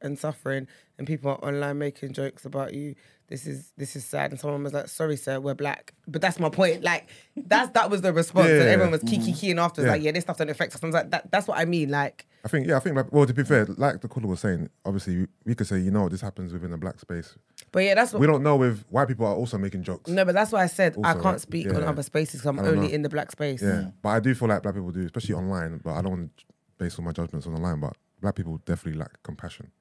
And 0.00 0.18
suffering, 0.18 0.66
and 0.98 1.06
people 1.06 1.30
are 1.30 1.44
online 1.44 1.78
making 1.78 2.12
jokes 2.12 2.44
about 2.44 2.74
you. 2.74 2.94
This 3.28 3.46
is 3.46 3.72
this 3.76 3.96
is 3.96 4.04
sad." 4.04 4.30
And 4.30 4.38
someone 4.40 4.62
was 4.62 4.72
like, 4.72 4.88
"Sorry, 4.88 5.16
sir, 5.16 5.40
we're 5.40 5.54
black." 5.54 5.94
But 6.06 6.22
that's 6.22 6.38
my 6.38 6.48
point. 6.48 6.82
Like 6.82 7.08
that's 7.36 7.70
that 7.72 7.90
was 7.90 8.02
the 8.02 8.12
response, 8.12 8.48
and 8.48 8.58
Yeah. 8.64 8.64
everyone 8.70 8.92
was 8.92 9.02
mm. 9.02 9.10
kiki 9.10 9.32
keying 9.32 9.58
after. 9.58 9.82
Yeah. 9.82 9.90
Like, 9.92 10.02
yeah, 10.02 10.12
this 10.12 10.22
stuff 10.22 10.38
don't 10.38 10.48
affect 10.50 10.74
us. 10.74 10.82
I 10.82 10.86
was 10.86 10.94
like, 10.94 11.10
that, 11.10 11.30
that's 11.32 11.48
what 11.48 11.58
I 11.58 11.64
mean. 11.64 11.90
Like, 11.90 12.26
I 12.44 12.48
think, 12.48 12.68
yeah, 12.68 12.76
I 12.76 12.78
think, 12.80 12.94
like, 12.94 13.10
well, 13.12 13.26
to 13.26 13.34
be 13.34 13.42
fair, 13.42 13.66
like 13.76 14.00
the 14.02 14.06
caller 14.08 14.28
was 14.28 14.38
saying, 14.38 14.70
obviously, 14.84 15.16
we- 15.16 15.26
we 15.46 15.54
could 15.56 15.66
say, 15.66 15.80
you 15.80 15.90
know, 15.90 16.08
this 16.08 16.20
happens 16.20 16.52
within 16.52 16.72
a 16.72 16.78
black 16.78 17.00
space. 17.00 17.36
but 17.72 17.80
yeah, 17.82 17.94
that's 17.96 18.12
what. 18.12 18.20
We 18.20 18.26
don't 18.28 18.44
know 18.44 18.62
if 18.62 18.84
white 18.90 19.08
people 19.08 19.26
are 19.26 19.34
also 19.34 19.58
making 19.58 19.82
jokes. 19.82 20.08
no, 20.08 20.24
but 20.24 20.34
that's 20.34 20.52
why 20.52 20.62
I 20.62 20.66
said 20.68 20.96
I 21.02 21.14
can't 21.14 21.24
right? 21.24 21.40
speak 21.40 21.68
on 21.74 21.80
Yeah. 21.82 21.88
other 21.88 22.04
spaces. 22.04 22.40
'cause 22.42 22.46
I'm 22.48 22.60
only 22.60 22.88
know. 22.88 22.94
in 22.94 23.02
the 23.02 23.08
black 23.08 23.32
space. 23.32 23.60
Yeah, 23.62 23.68
mm. 23.68 23.92
but 24.02 24.10
I 24.10 24.20
do 24.20 24.32
feel 24.36 24.48
like 24.48 24.62
black 24.62 24.74
people 24.76 24.92
do, 24.92 25.00
especially 25.04 25.34
online. 25.34 25.78
But 25.82 25.94
I 25.94 26.02
don't 26.02 26.12
want 26.12 26.36
to 26.36 26.44
base 26.78 26.96
all 26.98 27.04
my 27.04 27.10
judgments 27.12 27.46
on 27.48 27.54
online. 27.54 27.80
But 27.80 27.96
black 28.20 28.36
people 28.36 28.58
definitely 28.64 28.98
lack 29.00 29.20
compassion, 29.24 29.72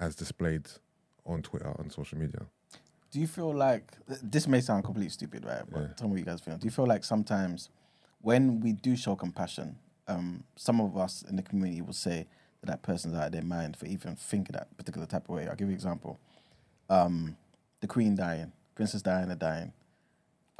as 0.00 0.16
displayed 0.16 0.66
on 1.26 1.42
Twitter 1.42 1.72
on 1.78 1.90
social 1.90 2.18
media. 2.18 2.40
Do 3.10 3.20
you 3.20 3.26
feel 3.26 3.52
like 3.54 3.92
th- 4.08 4.20
this 4.22 4.48
may 4.48 4.60
sound 4.60 4.84
completely 4.84 5.10
stupid, 5.10 5.44
right? 5.44 5.62
But 5.70 5.80
Yeah. 5.80 5.86
tell 5.96 6.08
me 6.08 6.12
what 6.12 6.18
you 6.20 6.24
guys 6.24 6.40
feel. 6.40 6.56
Do 6.56 6.64
you 6.64 6.70
feel 6.70 6.86
like 6.86 7.04
sometimes 7.04 7.68
when 8.22 8.60
we 8.60 8.72
do 8.72 8.96
show 8.96 9.14
compassion, 9.16 9.78
um, 10.08 10.44
some 10.56 10.80
of 10.80 10.96
us 10.96 11.22
in 11.22 11.36
the 11.36 11.42
community 11.42 11.82
will 11.82 11.92
say 11.92 12.26
that 12.60 12.66
that 12.66 12.82
person's 12.82 13.14
out 13.14 13.26
of 13.26 13.32
their 13.32 13.42
mind 13.42 13.76
for 13.76 13.86
even 13.86 14.16
thinking 14.16 14.52
that 14.54 14.74
particular 14.76 15.06
type 15.06 15.28
of 15.28 15.34
way? 15.34 15.46
I'll 15.48 15.54
give 15.56 15.68
you 15.68 15.72
an 15.72 15.74
example. 15.74 16.18
Um, 16.88 17.36
the 17.80 17.86
Queen 17.86 18.14
dying, 18.16 18.52
Princess 18.74 19.02
Diana 19.02 19.36
dying. 19.36 19.72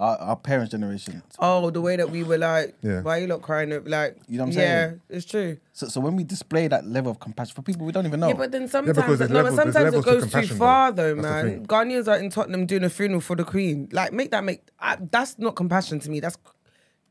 Our, 0.01 0.17
our 0.17 0.37
parents' 0.37 0.71
generation. 0.71 1.23
Oh, 1.39 1.69
the 1.69 1.83
way 1.83 1.97
that 1.97 2.09
we 2.11 2.23
were 2.25 2.39
like, 2.39 2.75
Yeah. 2.83 3.03
why 3.03 3.19
are 3.19 3.21
you 3.21 3.27
not 3.27 3.43
crying? 3.43 3.69
Like, 3.85 4.17
You 4.29 4.39
know 4.39 4.45
what 4.45 4.47
I'm 4.49 4.53
saying? 4.55 5.01
yeah, 5.11 5.17
it's 5.17 5.27
true. 5.27 5.59
So, 5.75 5.89
so 5.89 6.01
when 6.01 6.17
we 6.17 6.25
display 6.25 6.69
that 6.69 6.87
level 6.87 7.13
of 7.13 7.21
compassion 7.21 7.55
for 7.55 7.61
people 7.61 7.85
we 7.85 7.93
don't 7.93 8.07
even 8.07 8.19
know, 8.19 8.29
Yeah, 8.29 8.35
but 8.35 8.51
then 8.51 8.67
sometimes, 8.67 8.97
because 8.97 9.19
there's 9.19 9.31
no, 9.31 9.43
levels- 9.43 9.57
but 9.57 9.63
sometimes 9.65 9.95
it 9.95 9.97
levels 9.99 10.05
to 10.07 10.39
goes 10.39 10.49
too 10.49 10.55
far, 10.55 10.91
though. 10.91 11.15
though, 11.15 11.21
man. 11.21 11.45
thing. 11.45 11.67
Ghanaians 11.67 12.09
are 12.09 12.17
in 12.17 12.31
Tottenham 12.31 12.65
doing 12.65 12.83
a 12.83 12.89
funeral 12.89 13.21
for 13.21 13.37
the 13.37 13.45
Queen. 13.45 13.91
Like, 13.93 14.15
make 14.15 14.31
that 14.31 14.43
make 14.43 14.63
I, 14.79 14.97
that's 14.99 15.39
not 15.39 15.55
compassion 15.55 16.01
to 16.01 16.11
me. 16.11 16.21
That's 16.21 16.39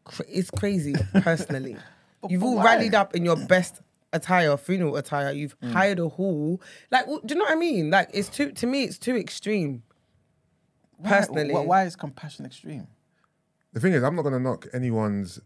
cr- 0.05 0.23
it's 0.27 0.49
crazy, 0.49 0.95
personally. 1.21 1.77
You've 2.27 2.41
but 2.41 2.47
all 2.47 2.55
why? 2.55 2.65
rallied 2.75 2.95
up 2.95 3.15
in 3.15 3.23
your 3.23 3.37
best 3.37 3.81
attire, 4.11 4.57
funeral 4.57 4.95
attire. 4.95 5.31
You've 5.31 5.59
mm. 5.59 5.71
hired 5.71 5.99
a 5.99 6.09
hall. 6.09 6.59
Like, 6.91 7.05
do 7.05 7.19
you 7.29 7.35
know 7.35 7.43
what 7.43 7.51
I 7.51 7.55
mean? 7.55 7.91
Like, 7.91 8.09
it's 8.13 8.29
too 8.29 8.51
to 8.51 8.67
me, 8.67 8.83
it's 8.83 8.97
too 8.97 9.15
extreme. 9.15 9.83
Why, 10.99 11.09
personally. 11.09 11.53
why, 11.53 11.61
why 11.61 11.83
is 11.85 11.95
compassion 11.95 12.45
extreme? 12.45 12.87
The 13.73 13.79
thing 13.79 13.93
is, 13.93 14.03
I'm 14.03 14.15
not 14.15 14.21
going 14.23 14.33
to 14.33 14.39
knock 14.39 14.67
anyone's. 14.73 15.39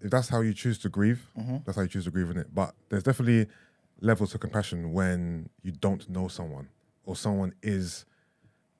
If 0.00 0.10
that's 0.10 0.28
how 0.28 0.40
you 0.42 0.54
choose 0.54 0.78
to 0.80 0.88
grieve, 0.88 1.26
Mm-hmm. 1.36 1.56
that's 1.64 1.76
how 1.76 1.82
you 1.82 1.88
choose 1.88 2.04
to 2.04 2.10
grieve 2.10 2.30
in 2.30 2.36
it. 2.38 2.54
But 2.54 2.74
there's 2.88 3.02
definitely 3.02 3.46
levels 4.00 4.32
of 4.34 4.40
compassion 4.40 4.92
when 4.92 5.48
you 5.62 5.72
don't 5.72 6.08
know 6.08 6.28
someone 6.28 6.68
or 7.04 7.16
someone 7.16 7.52
is 7.62 8.04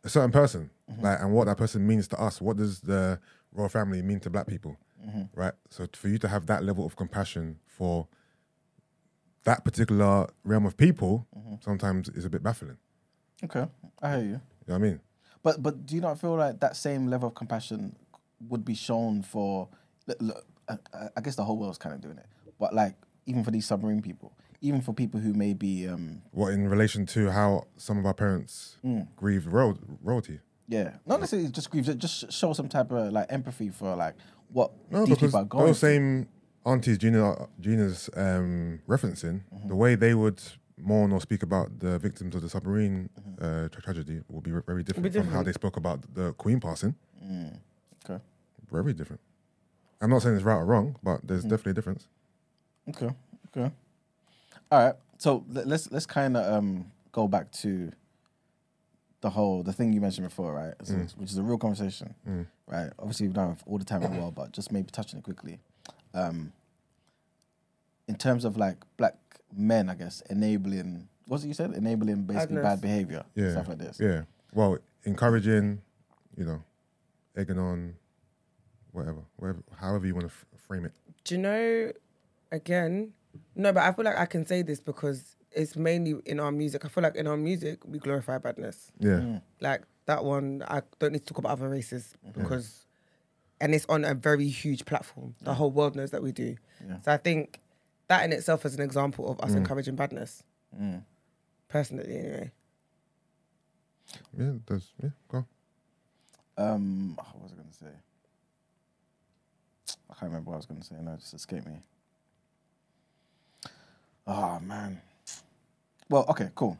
a 0.04 0.08
certain 0.08 0.30
person, 0.32 0.70
Mm-hmm. 0.90 1.02
like, 1.04 1.20
and 1.20 1.32
what 1.32 1.46
that 1.46 1.56
person 1.58 1.86
means 1.86 2.06
to 2.08 2.20
us. 2.20 2.40
What 2.40 2.56
does 2.56 2.80
the 2.80 3.18
royal 3.52 3.68
family 3.68 4.00
mean 4.02 4.20
to 4.20 4.30
black 4.30 4.46
people, 4.46 4.76
Mm-hmm. 5.04 5.22
right? 5.40 5.54
So 5.70 5.86
for 5.92 6.08
you 6.08 6.18
to 6.18 6.28
have 6.28 6.46
that 6.46 6.62
level 6.64 6.86
of 6.86 6.94
compassion 6.96 7.58
for 7.66 8.06
that 9.44 9.64
particular 9.64 10.28
realm 10.44 10.66
of 10.66 10.76
people, 10.76 11.26
Mm-hmm. 11.36 11.54
sometimes 11.60 12.08
is 12.10 12.24
a 12.24 12.30
bit 12.30 12.42
baffling. 12.42 12.76
Okay, 13.44 13.66
I 14.02 14.10
hear 14.10 14.18
you. 14.20 14.24
You 14.26 14.30
know 14.34 14.40
what 14.66 14.74
I 14.76 14.78
mean? 14.78 15.00
But 15.43 15.62
but 15.62 15.86
do 15.86 15.94
you 15.94 16.01
not 16.01 16.20
feel 16.20 16.36
like 16.36 16.60
that 16.60 16.77
same 16.77 17.06
level 17.09 17.28
of 17.28 17.35
compassion 17.35 17.97
would 18.48 18.65
be 18.65 18.74
shown 18.74 19.23
for? 19.23 19.69
Look, 20.06 20.19
look, 20.20 20.44
I, 20.69 20.77
I- 21.16 21.20
guess 21.20 21.36
the 21.36 21.44
whole 21.44 21.56
world's 21.59 21.78
kind 21.78 21.94
of 21.94 22.01
doing 22.01 22.19
it, 22.19 22.27
but 22.59 22.74
like 22.74 22.94
even 23.27 23.44
for 23.44 23.51
these 23.51 23.66
submarine 23.66 24.01
people, 24.02 24.32
even 24.60 24.81
for 24.81 24.93
people 24.93 25.20
who 25.20 25.35
may 25.35 25.52
be, 25.55 25.86
um, 25.86 26.23
What 26.32 26.52
in 26.52 26.69
relation 26.69 27.05
to 27.06 27.31
how 27.31 27.66
some 27.77 27.98
of 27.98 28.06
our 28.06 28.15
parents 28.15 28.77
Mm. 28.85 29.06
grieve 29.16 29.47
royal, 29.47 29.78
royalty? 30.02 30.40
yeah, 30.66 30.97
not 31.06 31.20
necessarily 31.20 31.48
just 31.51 31.70
grieve, 31.70 31.98
just 31.98 32.32
show 32.32 32.52
some 32.52 32.69
type 32.69 32.90
of 32.90 33.12
like 33.12 33.27
empathy 33.31 33.69
for 33.70 33.94
like 33.97 34.15
what 34.52 34.70
No, 34.90 35.05
these 35.06 35.19
people 35.19 35.39
are 35.40 35.44
going. 35.44 35.66
those 35.66 35.78
same 35.78 36.28
aunties 36.66 36.98
Gina 36.98 37.48
Gina's 37.60 38.10
um, 38.16 38.81
referencing, 38.89 39.43
Mm-hmm. 39.55 39.69
the 39.69 39.77
way 39.77 39.94
they 39.94 40.15
would 40.15 40.40
mourn 40.80 41.12
or 41.12 41.20
speak 41.20 41.42
about 41.42 41.78
the 41.80 41.98
victims 41.98 42.34
of 42.34 42.42
the 42.42 42.48
submarine 42.48 43.09
Mm-hmm. 43.18 43.44
uh, 43.44 43.68
tra- 43.68 43.82
tragedy 43.82 44.20
will 44.28 44.40
be 44.40 44.50
very 44.66 44.82
different 44.82 45.12
Be 45.12 45.18
from 45.20 45.28
how 45.28 45.42
they 45.42 45.52
spoke 45.52 45.76
about 45.76 46.00
the 46.14 46.32
Queen 46.34 46.60
passing. 46.60 46.94
Mm, 47.24 47.59
Okay, 48.05 48.22
Very 48.70 48.92
different. 48.92 49.20
I'm 50.00 50.10
not 50.10 50.22
saying 50.22 50.36
it's 50.36 50.44
right 50.44 50.56
or 50.56 50.64
wrong, 50.64 50.96
but 51.02 51.26
there's 51.26 51.44
Mm. 51.44 51.50
definitely 51.50 51.70
a 51.72 51.74
difference. 51.74 52.06
okay, 52.88 53.10
okay. 53.48 53.72
All 54.70 54.84
right, 54.84 54.94
so 55.18 55.44
let- 55.48 55.66
let's 55.66 55.90
let's 55.90 56.06
kind 56.06 56.36
of 56.36 56.44
um 56.55 56.90
go 57.12 57.26
back 57.28 57.50
to 57.62 57.90
the 59.20 59.30
whole 59.30 59.62
the 59.64 59.72
thing 59.72 59.92
you 59.92 60.00
mentioned 60.00 60.26
before, 60.28 60.52
right? 60.55 60.74
So 60.84 60.94
Mm. 60.94 61.16
Which 61.18 61.30
is 61.32 61.38
a 61.38 61.42
real 61.42 61.59
conversation, 61.59 62.14
right? 62.66 62.92
Obviously, 62.98 63.26
we 63.28 63.34
don't 63.34 63.48
have 63.48 63.64
all 63.66 63.78
the 63.78 63.84
time 63.84 64.02
in 64.02 64.12
the 64.12 64.18
world, 64.20 64.34
but 64.34 64.52
just 64.52 64.70
maybe 64.72 64.90
touching 64.90 65.18
it 65.18 65.24
quickly. 65.24 65.59
Um, 66.14 66.52
in 68.06 68.16
terms 68.16 68.44
of 68.44 68.56
like 68.56 68.76
black 68.96 69.16
men, 69.54 69.88
I 69.88 69.94
guess, 69.94 70.22
enabling. 70.30 71.08
What's 71.26 71.44
it 71.44 71.48
you 71.48 71.54
said? 71.54 71.72
Enabling 71.72 72.22
basically 72.22 72.56
Badness. 72.56 72.62
bad 72.62 72.80
behavior, 72.80 73.24
Yeah. 73.34 73.52
stuff 73.52 73.68
like 73.68 73.78
this. 73.78 74.00
Yeah. 74.00 74.22
Well, 74.54 74.78
encouraging, 75.04 75.82
you 76.36 76.44
know, 76.44 76.62
egging 77.36 77.58
on, 77.58 77.94
whatever, 78.92 79.22
whatever, 79.36 79.62
however 79.76 80.06
you 80.06 80.14
want 80.14 80.26
to 80.26 80.32
f- 80.32 80.46
frame 80.66 80.84
it. 80.86 80.92
Do 81.24 81.34
you 81.34 81.40
know? 81.40 81.92
Again, 82.50 83.12
no, 83.54 83.72
but 83.72 83.82
I 83.82 83.92
feel 83.92 84.06
like 84.06 84.16
I 84.16 84.24
can 84.24 84.46
say 84.46 84.62
this 84.62 84.80
because 84.80 85.36
it's 85.52 85.76
mainly 85.76 86.14
in 86.24 86.40
our 86.40 86.50
music. 86.52 86.84
I 86.84 86.88
feel 86.88 87.02
like 87.02 87.16
in 87.16 87.26
our 87.26 87.36
music 87.36 87.80
we 87.86 87.98
glorify 87.98 88.38
badness. 88.38 88.90
Yeah. 88.98 89.10
Mm. 89.10 89.42
Like 89.60 89.82
that 90.06 90.24
one, 90.24 90.64
I 90.66 90.82
don't 90.98 91.12
need 91.12 91.20
to 91.20 91.26
talk 91.26 91.38
about 91.38 91.52
other 91.52 91.68
races 91.68 92.14
mm-hmm. 92.26 92.40
because, 92.40 92.86
and 93.60 93.74
it's 93.74 93.84
on 93.88 94.04
a 94.04 94.14
very 94.14 94.48
huge 94.48 94.86
platform. 94.86 95.34
The 95.42 95.54
whole 95.54 95.70
world 95.70 95.94
knows 95.96 96.10
that 96.12 96.22
we 96.22 96.32
do. 96.32 96.56
Yeah. 96.86 97.00
So 97.02 97.12
I 97.12 97.18
think 97.18 97.60
that 98.09 98.24
in 98.24 98.32
itself 98.32 98.64
is 98.66 98.74
an 98.74 98.82
example 98.82 99.30
of 99.30 99.40
us 99.40 99.55
encouraging 99.55 99.97
badness. 99.97 100.43
Mm. 100.78 101.02
Personally, 101.68 102.05
anyway. 102.18 102.51
Yeah. 104.36 104.52
There's 104.66 104.93
yeah. 105.02 105.10
Go. 105.28 105.47
Um, 106.56 107.14
what 107.16 107.43
was 107.43 107.52
I 107.52 107.56
going 107.56 107.68
to 107.68 107.74
say? 107.74 107.86
I 110.10 110.14
can't 110.14 110.30
remember 110.32 110.51
what 110.51 110.55
I 110.55 110.56
was 110.59 110.66
going 110.66 110.80
to 110.80 110.86
say. 110.86 110.97
No, 111.01 111.12
it 111.12 111.20
just 111.20 111.35
escaped 111.35 111.66
me. 111.66 111.80
Oh 114.26 114.59
man. 114.60 115.01
Well, 116.10 116.24
okay, 116.30 116.51
cool. 116.55 116.78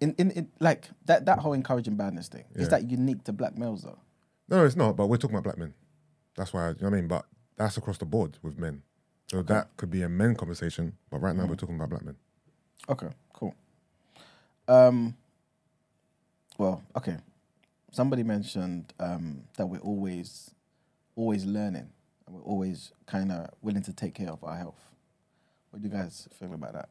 In 0.00 0.14
in, 0.18 0.30
in 0.32 0.48
like 0.60 0.88
that 1.06 1.26
that 1.26 1.38
whole 1.38 1.52
encouraging 1.52 1.96
badness 1.96 2.28
thing 2.28 2.44
Yeah. 2.54 2.62
is 2.62 2.68
that 2.68 2.90
unique 2.90 3.24
to 3.24 3.32
black 3.32 3.56
males 3.56 3.82
though. 3.82 3.98
No, 4.48 4.64
it's 4.64 4.76
not. 4.76 4.96
But 4.96 5.06
we're 5.06 5.16
talking 5.16 5.36
about 5.36 5.44
black 5.44 5.58
men. 5.58 5.74
That's 6.36 6.52
why. 6.52 6.66
I, 6.66 6.68
you 6.70 6.74
know 6.80 6.88
what 6.90 6.96
I 6.96 7.00
mean, 7.00 7.08
but 7.08 7.26
that's 7.56 7.76
across 7.76 7.98
the 7.98 8.06
board 8.06 8.38
with 8.42 8.58
men. 8.58 8.82
So 9.30 9.42
that 9.42 9.68
could 9.76 9.92
be 9.92 10.02
a 10.02 10.08
men 10.08 10.34
conversation. 10.34 10.92
But 11.08 11.20
right 11.22 11.36
now 11.36 11.46
we're 11.46 11.54
talking 11.54 11.76
about 11.76 11.90
black 11.90 12.04
men. 12.04 12.16
Okay, 12.88 13.06
cool. 13.32 13.54
Um, 14.66 15.14
well, 16.58 16.82
okay. 16.96 17.16
Somebody 17.92 18.24
mentioned 18.24 18.92
um, 18.98 19.44
that 19.56 19.66
we're 19.66 19.78
always, 19.78 20.50
always 21.14 21.44
learning, 21.44 21.88
and 22.26 22.36
we're 22.36 22.42
always 22.42 22.90
kind 23.06 23.30
of 23.30 23.50
willing 23.62 23.84
to 23.84 23.92
take 23.92 24.14
care 24.14 24.30
of 24.30 24.42
our 24.42 24.56
health. 24.56 24.90
What 25.70 25.80
do 25.80 25.88
you 25.88 25.94
guys 25.94 26.28
feel 26.36 26.52
about 26.52 26.72
that? 26.72 26.88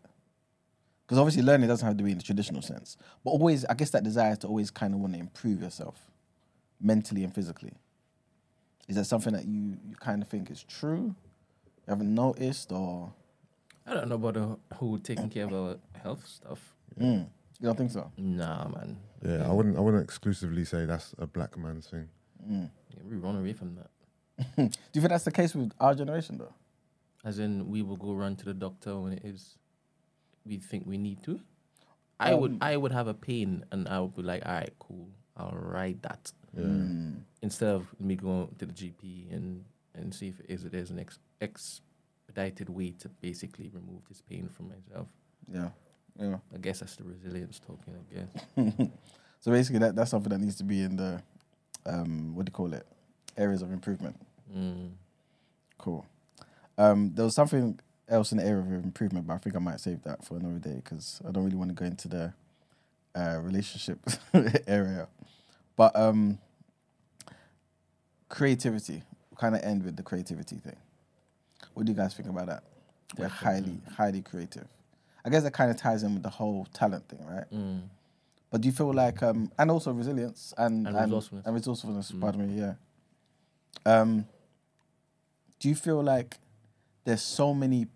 Because 1.06 1.18
obviously, 1.18 1.44
learning 1.44 1.68
doesn't 1.68 1.86
have 1.86 1.98
to 1.98 2.04
be 2.06 2.12
in 2.12 2.18
the 2.20 2.24
traditional 2.24 2.62
sense, 2.62 2.96
but 3.26 3.32
always, 3.32 3.66
I 3.66 3.74
guess 3.74 3.90
that 3.90 4.06
desire 4.06 4.38
to 4.38 4.48
always 4.48 4.72
kind 4.72 4.94
of 4.94 5.02
want 5.02 5.12
to 5.14 5.20
improve 5.20 5.62
yourself, 5.62 6.00
mentally 6.80 7.26
and 7.26 7.36
physically. 7.36 7.74
Is 8.88 8.96
that 8.96 9.06
something 9.06 9.34
that 9.34 9.46
you 9.46 9.78
you 9.86 9.96
kind 9.98 10.22
of 10.22 10.30
think 10.30 10.50
is 10.50 10.64
true? 10.64 11.16
You 11.90 11.96
haven't 11.96 12.14
noticed, 12.14 12.72
or 12.72 13.12
I 13.88 13.96
don't 13.96 14.10
know 14.10 14.16
about 14.16 14.36
the 14.36 14.76
whole 14.76 15.00
taking 15.00 15.28
care 15.28 15.46
of 15.46 15.54
our 15.54 15.76
health 16.04 16.24
stuff. 16.28 16.76
Mm. 17.02 17.26
you 17.60 17.66
don't 17.66 17.76
think 17.76 17.90
so? 17.90 18.12
Nah, 18.16 18.68
man. 18.68 18.98
Yeah, 19.26 19.50
I 19.50 19.52
wouldn't. 19.52 19.76
I 19.76 19.80
wouldn't 19.80 20.04
exclusively 20.04 20.66
say 20.66 20.86
that's 20.86 21.16
a 21.18 21.26
black 21.26 21.58
man's 21.58 21.88
thing. 21.88 22.08
Mm. 22.48 22.70
Yeah, 22.92 23.00
we 23.10 23.16
run 23.16 23.38
away 23.38 23.54
from 23.54 23.76
that. 23.78 23.90
Do 24.56 24.70
you 24.94 25.02
think 25.02 25.10
that's 25.10 25.24
the 25.24 25.32
case 25.32 25.56
with 25.56 25.72
our 25.80 25.96
generation, 25.96 26.38
though? 26.38 26.54
As 27.26 27.40
in, 27.40 27.68
we 27.72 27.82
will 27.82 27.98
go 27.98 28.14
run 28.14 28.36
to 28.36 28.46
the 28.46 28.54
doctor 28.54 28.96
when 29.00 29.14
it 29.14 29.26
is 29.26 29.56
we 30.46 30.58
think 30.58 30.86
we 30.86 31.00
need 31.00 31.24
to. 31.24 31.40
I 32.20 32.34
Um, 32.34 32.42
would 32.42 32.58
I 32.62 32.78
would 32.78 32.92
have 32.92 33.08
a 33.08 33.16
pain 33.16 33.66
and 33.72 33.88
I 33.88 34.00
would 34.00 34.16
be 34.16 34.22
like, 34.22 34.46
all 34.46 34.52
right, 34.52 34.74
cool, 34.78 35.08
I'll 35.36 35.58
write 35.58 36.04
that. 36.04 36.32
Mm. 36.56 37.22
Instead 37.42 37.70
of 37.70 37.88
me 38.00 38.16
going 38.16 38.54
to 38.60 38.68
the 38.68 38.74
GP 38.74 39.34
and 39.34 39.66
and 39.96 40.14
see 40.14 40.28
if 40.28 40.40
it 40.42 40.46
is 40.50 40.64
there's 40.66 40.92
an 40.92 41.00
ex, 41.00 41.18
expedited 41.42 42.70
way 42.70 42.92
to 43.00 43.10
basically 43.10 43.70
remove 43.74 44.02
this 44.08 44.22
pain 44.22 44.50
from 44.50 44.70
myself. 44.70 45.08
Yeah, 45.52 45.70
yeah. 46.20 46.38
I 46.54 46.58
guess 46.58 46.80
that's 46.80 46.96
the 46.96 47.04
resilience 47.04 47.60
talking. 47.60 47.96
I 47.96 48.14
guess. 48.14 48.88
so 49.40 49.52
basically, 49.52 49.80
that 49.80 49.96
that's 49.96 50.12
something 50.12 50.30
that 50.30 50.40
needs 50.40 50.58
to 50.58 50.64
be 50.64 50.84
in 50.84 50.96
the 50.96 51.22
um, 51.86 52.36
what 52.36 52.46
do 52.46 52.50
you 52.50 52.54
call 52.54 52.74
it? 52.74 52.86
Areas 53.38 53.62
of 53.62 53.72
improvement. 53.72 54.16
Mm. 54.56 54.92
Cool. 55.78 56.06
Um, 56.78 57.12
there 57.14 57.26
was 57.26 57.36
something 57.36 57.80
else 58.08 58.32
in 58.32 58.38
the 58.38 58.46
area 58.46 58.62
of 58.62 58.84
improvement, 58.84 59.28
but 59.28 59.34
I 59.36 59.38
think 59.38 59.56
I 59.56 59.60
might 59.60 59.80
save 59.80 60.04
that 60.04 60.26
for 60.26 60.38
another 60.38 60.60
day 60.60 60.82
because 60.84 61.22
I 61.28 61.32
don't 61.32 61.46
really 61.46 61.56
want 61.56 61.70
to 61.70 61.76
go 61.76 61.86
into 61.86 62.08
the 62.08 62.34
uh, 63.16 63.40
relationship 63.42 64.00
area. 64.68 65.08
But 65.76 65.96
um, 65.96 66.40
creativity. 68.30 69.04
Kind 69.38 69.56
of 69.56 69.64
end 69.64 69.84
with 69.84 69.96
the 69.96 70.04
creativity 70.04 70.58
thing. 70.58 70.76
What 71.74 71.86
do 71.86 71.92
you 71.92 71.96
guys 71.98 72.14
think 72.14 72.30
about 72.30 72.48
that? 72.48 72.64
We're 73.18 73.28
highly, 73.28 73.80
highly 73.96 74.22
creative. 74.22 74.68
I 75.26 75.30
guess 75.30 75.44
that 75.44 75.52
kind 75.54 75.70
of 75.72 75.78
ties 75.78 76.04
in 76.04 76.14
with 76.14 76.24
the 76.24 76.30
whole 76.30 76.66
talent 76.74 77.08
thing, 77.10 77.26
right? 77.26 77.50
Mm. 77.52 77.82
But 78.52 78.62
do 78.62 78.68
you 78.68 78.72
feel 78.72 78.94
like, 78.94 79.22
um, 79.22 79.52
and 79.60 79.70
also 79.70 79.92
resilience 79.92 80.54
and 80.58 80.88
And 80.88 80.96
and 80.96 81.06
resourcefulness. 81.06 81.46
and 81.46 81.56
resourcefulness, 81.56 82.12
Mm. 82.12 82.22
pardon 82.22 82.48
me, 82.56 82.62
yeah. 82.62 82.74
Um, 83.86 84.26
do 85.60 85.70
you 85.70 85.76
feel 85.76 86.02
like 86.02 86.38
there's 87.04 87.22
so 87.22 87.54
many? 87.54 87.88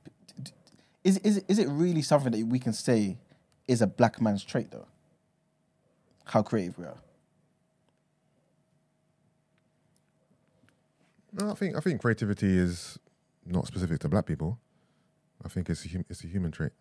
Is 1.03 1.18
is 1.19 1.44
is 1.48 1.60
it 1.60 1.68
really 1.69 2.02
something 2.02 2.31
that 2.31 2.45
we 2.48 2.60
can 2.60 2.73
say 2.73 3.18
is 3.68 3.81
a 3.81 3.88
black 3.88 4.22
man's 4.22 4.44
trait 4.44 4.72
though? 4.72 4.88
How 6.26 6.41
creative 6.41 6.77
we 6.77 6.85
are. 6.85 6.98
No, 11.34 11.52
I 11.52 11.53
think 11.56 11.76
I 11.76 11.80
think 11.80 12.02
creativity 12.02 12.57
is 12.57 12.99
not 13.45 13.67
specific 13.67 13.99
to 13.99 14.09
black 14.09 14.25
people. 14.25 14.59
I 15.45 15.49
think 15.49 15.69
it's 15.69 15.85
a, 15.85 15.89
hum- 15.89 16.05
it's 16.09 16.23
a 16.23 16.27
human 16.27 16.51
trait. 16.51 16.71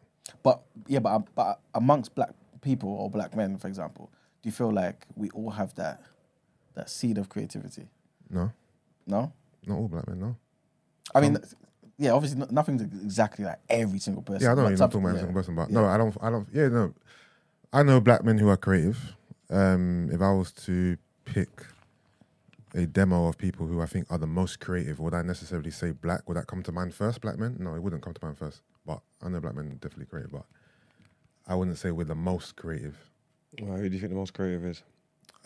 But 0.42 0.60
yeah, 0.86 1.00
but 1.00 1.10
um, 1.12 1.24
but 1.34 1.60
amongst 1.74 2.14
black 2.14 2.30
people 2.60 2.90
or 2.90 3.10
black 3.10 3.34
men, 3.36 3.58
for 3.58 3.68
example, 3.68 4.10
do 4.42 4.48
you 4.48 4.52
feel 4.52 4.70
like 4.72 5.06
we 5.16 5.30
all 5.30 5.50
have 5.50 5.74
that 5.74 6.02
that 6.74 6.88
seed 6.88 7.18
of 7.18 7.28
creativity? 7.28 7.88
No, 8.30 8.52
No, 9.06 9.32
not 9.66 9.76
all 9.78 9.88
black 9.88 10.06
men. 10.08 10.20
No. 10.20 10.36
I 11.14 11.20
mean, 11.20 11.36
yeah, 11.98 12.12
obviously 12.12 12.38
no, 12.38 12.46
nothing's 12.50 12.82
exactly 12.82 13.44
like 13.44 13.58
every 13.68 13.98
single 13.98 14.22
person. 14.22 14.42
Yeah, 14.42 14.52
I 14.52 14.54
but 14.54 14.62
know 14.62 14.68
you're 14.68 14.70
not 14.70 14.78
some- 14.78 14.90
talking 14.90 15.00
about 15.04 15.08
yeah. 15.16 15.20
every 15.22 15.26
single 15.26 15.40
person, 15.42 15.54
but 15.56 15.70
no, 15.70 15.84
I 15.86 15.98
don't. 15.98 16.16
I 16.22 16.30
don't. 16.30 16.48
Yeah, 16.52 16.68
no. 16.68 16.94
I 17.72 17.82
know 17.82 18.00
black 18.00 18.22
men 18.24 18.38
who 18.38 18.48
are 18.48 18.56
creative. 18.56 19.16
Um, 19.50 20.08
if 20.12 20.22
I 20.22 20.30
was 20.32 20.52
to 20.52 20.96
pick 21.24 21.50
a 22.74 22.86
demo 22.86 23.28
of 23.28 23.36
people 23.38 23.66
who 23.66 23.80
I 23.80 23.86
think 23.86 24.06
are 24.10 24.18
the 24.18 24.26
most 24.26 24.60
creative, 24.60 24.98
would 24.98 25.14
I 25.14 25.22
necessarily 25.22 25.70
say 25.70 25.92
black? 25.92 26.28
Would 26.28 26.36
that 26.36 26.46
come 26.46 26.62
to 26.62 26.72
mind 26.72 26.94
first? 26.94 27.20
Black 27.20 27.38
men? 27.38 27.56
No, 27.58 27.74
it 27.74 27.82
wouldn't 27.82 28.02
come 28.02 28.14
to 28.14 28.24
mind 28.24 28.38
first. 28.38 28.62
But 28.86 29.00
I 29.22 29.28
know 29.28 29.40
black 29.40 29.54
men 29.54 29.66
are 29.66 29.74
definitely 29.74 30.06
creative, 30.06 30.32
but 30.32 30.44
I 31.46 31.54
wouldn't 31.54 31.78
say 31.78 31.90
we're 31.90 32.04
the 32.04 32.14
most 32.14 32.56
creative. 32.56 32.96
Well, 33.60 33.76
who 33.76 33.88
do 33.88 33.94
you 33.94 34.00
think 34.00 34.10
the 34.10 34.18
most 34.18 34.32
creative 34.32 34.64
is? 34.64 34.82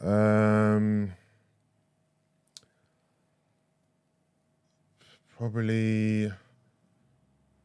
Um, 0.01 1.13
probably 5.37 6.31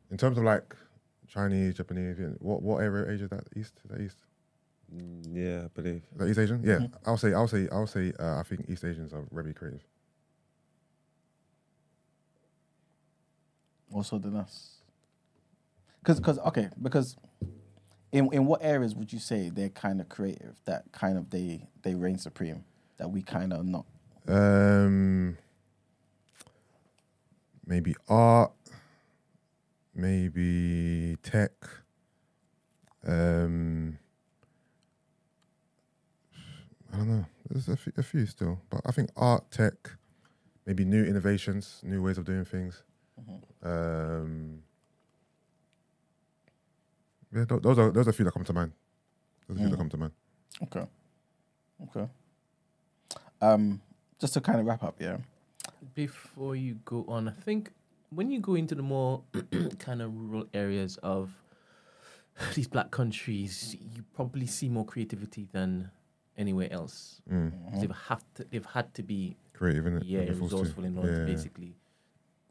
in 0.09 0.17
terms 0.17 0.38
of 0.38 0.43
like 0.43 0.75
Chinese, 1.27 1.75
Japanese. 1.75 2.17
What 2.39 2.61
what 2.61 2.77
area 2.81 3.03
of 3.03 3.09
Asia 3.09 3.23
is 3.25 3.29
that? 3.29 3.43
East? 3.55 3.73
Is 3.83 3.91
that 3.91 4.01
East? 4.01 4.17
Yeah, 4.91 5.63
I 5.65 5.68
believe. 5.73 6.03
Is 6.13 6.18
that 6.18 6.30
East 6.30 6.39
Asian? 6.39 6.61
Yeah, 6.63 6.88
I'll 7.05 7.18
say. 7.18 7.34
I'll 7.34 7.47
say. 7.47 7.68
I'll 7.72 7.88
say. 7.88 8.11
Uh, 8.19 8.39
I 8.39 8.43
think 8.43 8.65
East 8.69 8.84
Asians 8.84 9.13
are 9.13 9.23
very 9.31 9.53
creative. 9.53 9.81
also 13.93 14.18
than 14.18 14.35
us. 14.35 14.77
Because, 15.99 16.19
because 16.19 16.39
okay, 16.39 16.69
because 16.81 17.15
in 18.11 18.31
in 18.34 18.45
what 18.45 18.63
areas 18.63 18.95
would 18.95 19.13
you 19.13 19.19
say 19.19 19.49
they're 19.49 19.69
kind 19.69 20.01
of 20.01 20.09
creative? 20.09 20.55
That 20.65 20.91
kind 20.91 21.18
of 21.18 21.30
they 21.30 21.68
they 21.84 21.93
reign 21.93 22.18
supreme. 22.18 22.63
That 22.97 23.11
we 23.11 23.22
kind 23.22 23.53
of 23.53 23.65
not. 23.65 23.85
Um, 24.27 25.38
maybe 27.65 27.95
art, 28.07 28.51
maybe 29.93 31.18
tech. 31.23 31.51
Um, 33.05 33.97
I 36.93 36.97
don't 36.97 37.07
know. 37.07 37.26
There's 37.49 37.68
a 37.69 37.77
few, 37.77 37.93
a 37.97 38.03
few 38.03 38.26
still, 38.26 38.59
but 38.69 38.81
I 38.85 38.91
think 38.91 39.09
art, 39.15 39.49
tech, 39.51 39.91
maybe 40.65 40.84
new 40.85 41.03
innovations, 41.05 41.80
new 41.84 42.01
ways 42.01 42.18
of 42.18 42.26
doing 42.26 42.45
things. 42.45 42.84
Um, 43.63 44.63
yeah, 47.34 47.45
tho- 47.45 47.59
those 47.59 47.77
are 47.80 47.91
those 47.91 48.07
are 48.07 48.09
a 48.09 48.13
few 48.13 48.26
that 48.26 48.34
come 48.34 48.43
to 48.43 48.53
mind. 48.53 48.72
Those 49.47 49.57
are 49.57 49.59
a 49.59 49.63
few 49.63 49.69
that 49.69 49.76
Mm. 49.76 49.80
come 49.80 49.89
to 49.89 49.97
mind. 49.97 50.11
Okay. 50.63 50.85
Okay. 51.84 52.07
Um, 53.41 53.81
just 54.19 54.34
to 54.34 54.41
kind 54.41 54.59
of 54.59 54.65
wrap 54.65 54.84
up, 54.84 54.99
yeah. 54.99 55.18
Before 55.95 56.55
you 56.55 56.76
go 56.85 57.05
on, 57.07 57.27
I 57.27 57.31
think 57.31 57.72
when 58.09 58.30
you 58.31 58.39
go 58.39 58.55
into 58.55 58.76
the 58.76 58.84
more 58.84 59.23
kind 59.80 60.01
of 60.01 60.15
rural 60.15 60.47
areas 60.53 60.97
of 60.97 61.31
these 62.55 62.68
black 62.68 62.91
countries, 62.91 63.76
you 63.80 64.03
probably 64.13 64.45
see 64.47 64.68
more 64.69 64.85
creativity 64.85 65.47
than 65.51 65.89
anywhere 66.37 66.71
else. 66.71 67.21
Mm. 67.31 67.51
'Cause 67.71 67.81
They've 67.81 67.91
have 68.07 68.23
to, 68.35 68.43
they've 68.45 68.65
had 68.65 68.93
to 68.95 69.03
be 69.03 69.35
Creative, 69.53 69.85
innit? 69.85 70.01
yeah 70.05 70.25
They're 70.25 70.33
resourceful 70.35 70.83
in 70.85 70.97
order 70.97 71.11
Yeah. 71.11 71.19
to 71.19 71.25
basically 71.25 71.75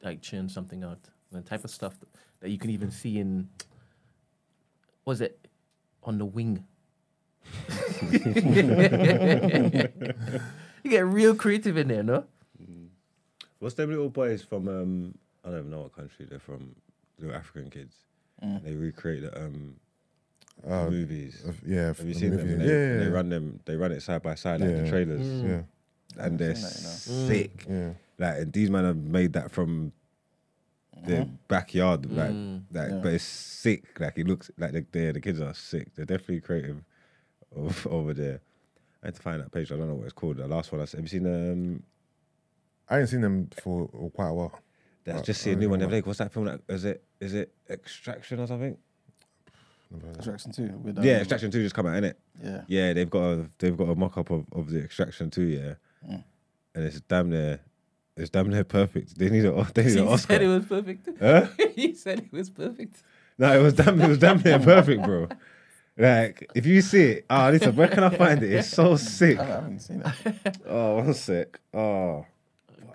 like 0.02 0.20
churn 0.22 0.48
something 0.48 0.82
out. 0.84 0.98
the 1.32 1.42
type 1.42 1.62
of 1.64 1.70
stuff 1.70 1.94
that 2.40 2.50
you 2.50 2.58
can 2.58 2.70
even 2.70 2.90
see 2.90 3.18
in 3.18 3.48
was 5.04 5.20
it 5.20 5.46
on 6.02 6.18
the 6.18 6.24
wing. 6.24 6.64
you 10.82 10.90
get 10.90 11.06
real 11.06 11.34
creative 11.34 11.76
in 11.76 11.88
there, 11.88 12.02
no? 12.02 12.24
What's 13.58 13.74
them 13.74 13.90
little 13.90 14.08
boys 14.08 14.42
from? 14.42 14.68
Um, 14.68 15.14
I 15.44 15.50
don't 15.50 15.58
even 15.60 15.70
know 15.70 15.82
what 15.82 15.94
country 15.94 16.24
they're 16.28 16.38
from. 16.38 16.74
Little 17.18 17.36
African 17.36 17.70
kids. 17.70 17.94
They 18.42 18.74
recreate 18.74 19.22
the 19.22 19.38
um, 19.44 19.76
Uh, 20.66 20.90
movies. 20.90 21.42
uh, 21.46 21.52
yeah, 21.66 21.86
Have 21.86 22.00
you 22.00 22.12
the 22.12 22.20
seen 22.20 22.30
them? 22.30 22.40
movie, 22.40 22.52
And 22.54 22.62
yeah, 22.62 22.68
They, 22.68 22.92
yeah, 22.94 22.98
they 23.04 23.08
run 23.08 23.28
them. 23.28 23.60
They 23.64 23.76
run 23.76 23.92
it 23.92 24.00
side 24.02 24.22
by 24.22 24.34
side 24.34 24.60
like 24.60 24.70
the 24.70 24.82
Yeah. 24.84 24.90
trailers, 24.90 25.26
Yeah, 25.42 25.62
and 26.24 26.38
they're 26.38 26.48
that, 26.54 26.56
you 26.56 26.62
know. 26.62 27.28
sick. 27.28 27.66
yeah. 27.68 27.92
Like 28.18 28.38
and 28.42 28.52
these 28.52 28.70
men 28.70 28.84
have 28.84 28.96
made 28.96 29.32
that 29.32 29.50
from 29.50 29.92
their 31.06 31.24
backyard, 31.48 32.10
like, 32.12 32.30
Mm. 32.30 32.62
like, 32.72 32.90
Yeah. 32.90 33.00
but 33.02 33.14
it's 33.14 33.24
sick. 33.24 33.98
Like 33.98 34.18
it 34.18 34.26
looks 34.28 34.50
like 34.58 34.72
the, 34.72 34.84
the 34.92 35.12
the 35.12 35.20
kids 35.20 35.40
are 35.40 35.54
sick. 35.54 35.94
They're 35.94 36.04
definitely 36.04 36.40
creative 36.42 36.84
ov- 37.56 37.86
over 37.90 38.12
there. 38.12 38.40
I 39.02 39.06
had 39.06 39.14
to 39.14 39.22
find 39.22 39.40
that 39.40 39.50
page. 39.50 39.72
I 39.72 39.76
don't 39.76 39.88
know 39.88 39.94
what 39.94 40.04
it's 40.04 40.12
called. 40.12 40.36
The 40.36 40.46
last 40.46 40.70
one 40.72 40.80
I 40.80 40.84
s- 40.84 40.92
have 40.92 41.00
you 41.00 41.06
seen? 41.08 41.22
them? 41.22 41.82
I 42.86 42.98
ain't 43.00 43.08
seen 43.08 43.22
them 43.22 43.48
for 43.62 43.88
quite 44.14 44.28
a 44.28 44.34
while. 44.34 44.60
that's 45.04 45.22
just 45.22 45.40
see 45.40 45.52
a 45.52 45.56
new 45.56 45.70
one. 45.70 45.78
the 45.78 45.86
what- 45.86 45.94
other. 45.94 46.02
What's 46.06 46.18
that 46.18 46.32
film? 46.34 46.60
Is 46.68 46.84
it 46.84 47.02
is 47.18 47.32
it 47.32 47.54
Extraction 47.70 48.38
or 48.40 48.46
something? 48.46 48.76
Never 48.76 48.76
heard 48.76 48.76
of 48.76 48.76
it. 48.76 48.78
Extraction 50.16 50.52
two. 50.52 50.68
With, 50.82 50.98
um, 50.98 51.04
yeah, 51.04 51.18
Extraction 51.18 51.50
Two 51.50 51.62
just 51.62 51.74
come 51.74 51.86
out 51.86 51.96
in 51.96 52.04
it. 52.04 52.18
Yeah. 52.42 52.62
Yeah, 52.68 52.92
they've 52.92 53.10
got 53.10 53.22
a 53.24 53.50
they've 53.58 53.76
got 53.76 53.88
a 53.88 53.94
mock 53.94 54.16
up 54.18 54.30
of, 54.30 54.44
of 54.52 54.70
the 54.70 54.80
Extraction 54.82 55.30
Two. 55.30 55.42
Yeah, 55.42 55.74
Mm. 56.08 56.24
and 56.74 56.84
it's 56.84 57.00
damn 57.02 57.28
near 57.30 57.60
it's 58.16 58.30
damn 58.30 58.48
near 58.48 58.64
perfect. 58.64 59.18
They 59.18 59.28
need 59.30 59.44
a 59.44 59.52
they 59.74 59.84
need 59.84 59.96
an 59.98 60.06
He 60.08 60.16
said 60.18 60.42
it 60.42 60.46
Oscar. 60.46 60.48
was 60.48 60.64
perfect. 60.66 61.08
Huh? 61.20 61.46
he 61.74 61.94
said 61.94 62.18
it 62.20 62.32
was 62.32 62.50
perfect. 62.50 63.02
No, 63.38 63.58
it 63.58 63.62
was 63.62 63.74
damn 63.74 64.00
it 64.00 64.08
was 64.08 64.18
damn 64.18 64.40
near 64.42 64.58
perfect, 64.58 65.02
bro. 65.02 65.28
Like 65.98 66.50
if 66.54 66.66
you 66.66 66.80
see 66.82 67.02
it, 67.02 67.26
oh, 67.28 67.50
listen, 67.50 67.74
where 67.76 67.88
can 67.88 68.04
I 68.04 68.10
find 68.10 68.42
it? 68.42 68.52
It's 68.52 68.68
so 68.68 68.96
sick. 68.96 69.38
I 69.38 69.44
haven't 69.44 69.80
seen 69.80 70.02
it. 70.24 70.56
Oh, 70.66 70.96
one 70.96 71.12
sec. 71.14 71.58
Oh, 71.74 72.26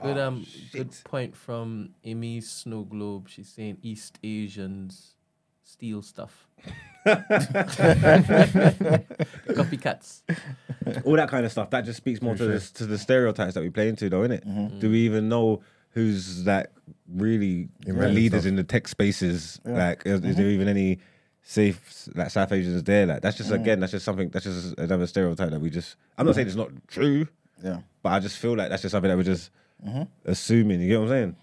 Good 0.02 0.18
Oh, 0.18 0.28
um 0.28 0.46
good 0.72 0.90
point 1.04 1.36
from 1.36 1.90
Amy 2.04 2.42
Snow 2.42 2.84
Globe. 2.84 3.28
She's 3.30 3.50
saying 3.50 3.78
East 3.82 4.18
Asians 4.24 5.15
steal 5.76 6.02
stuff. 6.02 6.48
Copycats. 9.50 10.22
all 11.04 11.16
that 11.18 11.30
kind 11.30 11.46
of 11.46 11.52
stuff. 11.52 11.70
That 11.70 11.82
just 11.86 11.98
speaks 11.98 12.22
more 12.22 12.36
to 12.36 12.46
the 12.46 12.60
to 12.76 12.86
the 12.86 12.98
stereotypes 12.98 13.54
that 13.56 13.62
we 13.62 13.70
play 13.70 13.90
into, 13.90 14.10
though, 14.10 14.22
innit? 14.22 14.46
Mm-hmm. 14.46 14.80
Do 14.80 14.90
we 14.90 15.00
even 15.00 15.28
know 15.30 15.62
who's 15.92 16.46
like 16.48 16.68
really 17.12 17.68
the 17.86 17.94
leaders 17.94 18.42
stuff. 18.42 18.50
in 18.50 18.56
the 18.56 18.64
tech 18.64 18.88
spaces? 18.88 19.60
Like, 19.66 20.04
is, 20.06 20.22
is 20.24 20.36
there 20.38 20.48
even 20.48 20.68
any 20.70 21.00
safe 21.44 22.08
like 22.16 22.30
South 22.32 22.52
Asians 22.54 22.82
there? 22.84 23.06
Like, 23.06 23.22
that's 23.22 23.36
just 23.38 23.52
again, 23.52 23.80
that's 23.82 23.92
just 23.92 24.06
something. 24.06 24.30
That's 24.30 24.46
just 24.46 24.78
another 24.78 25.08
stereotype 25.08 25.52
that 25.52 25.60
we 25.62 25.70
just. 25.70 25.98
I'm 26.18 26.26
not 26.26 26.36
saying 26.36 26.48
it's 26.48 26.56
not 26.56 26.72
true, 26.88 27.28
Yeah. 27.64 27.82
but 28.02 28.14
I 28.14 28.20
just 28.20 28.38
feel 28.38 28.56
like 28.56 28.70
that's 28.70 28.82
just 28.82 28.94
something 28.94 29.10
that 29.10 29.18
we're 29.18 29.24
just 29.24 29.52
assuming. 30.26 30.80
You 30.82 30.88
get 30.88 30.98
what 31.00 31.04
I'm 31.06 31.10
saying? 31.10 31.36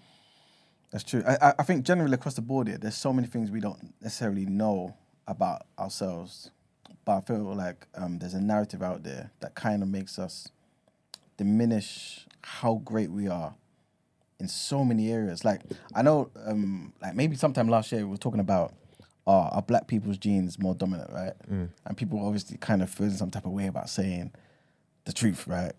That's 0.93 1.03
true. 1.03 1.23
I, 1.27 1.53
I- 1.57 1.63
think 1.63 1.83
generally 1.85 2.13
across 2.13 2.35
the 2.35 2.41
board 2.43 2.67
here, 2.67 2.77
there's 2.77 2.95
so 2.95 3.11
many 3.11 3.27
things 3.27 3.49
we 3.49 3.59
don't 3.59 3.93
necessarily 3.99 4.45
know 4.45 4.95
about 5.27 5.63
ourselves. 5.77 6.51
But 7.03 7.17
I 7.17 7.21
feel 7.21 7.39
like 7.55 7.87
um, 7.95 8.19
there's 8.19 8.35
a 8.35 8.39
narrative 8.41 8.81
out 8.83 9.03
there 9.03 9.31
that 9.41 9.55
kind 9.55 9.81
of 9.81 9.89
makes 9.89 10.17
us 10.19 10.47
diminish 11.35 12.25
how 12.43 12.75
great 12.85 13.09
we 13.09 13.27
are 13.27 13.55
in 14.39 14.47
so 14.47 14.85
many 14.85 15.11
areas. 15.11 15.43
Like 15.43 15.61
I 15.95 16.03
know, 16.03 16.29
um, 16.45 16.93
like 17.01 17.15
maybe 17.15 17.35
sometime 17.35 17.67
last 17.67 17.91
year 17.91 18.01
we 18.05 18.11
were 18.11 18.17
talking 18.17 18.39
about 18.39 18.73
uh, 19.25 19.47
are 19.51 19.61
black 19.61 19.87
people's 19.87 20.17
genes 20.17 20.59
more 20.59 20.75
dominant, 20.75 21.09
right? 21.11 21.33
And 21.85 21.97
people 21.97 22.23
obviously 22.25 22.57
kind 22.57 22.83
of 22.83 22.89
feeling 22.89 23.13
some 23.15 23.31
type 23.31 23.45
of 23.45 23.51
way 23.51 23.67
about 23.67 23.89
saying 23.89 24.31
the 25.05 25.13
truth, 25.13 25.47
right? 25.47 25.73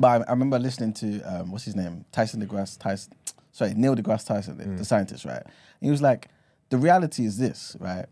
But 0.00 0.22
I, 0.22 0.24
I 0.24 0.30
remember 0.30 0.58
listening 0.58 0.92
to 0.94 1.20
um, 1.22 1.52
what's 1.52 1.64
his 1.64 1.76
name, 1.76 2.04
Tyson 2.10 2.44
DeGrasse 2.44 2.78
Tyson, 2.78 3.12
sorry, 3.54 3.72
Neil 3.74 3.94
deGrasse 3.94 4.26
Tyson, 4.26 4.58
the, 4.58 4.64
the 4.64 4.84
scientist, 4.84 5.24
right? 5.24 5.42
And 5.44 5.52
he 5.80 5.90
was 5.90 6.02
like, 6.02 6.28
the 6.70 6.76
reality 6.76 7.24
is 7.24 7.38
this, 7.38 7.76
right? 7.78 8.06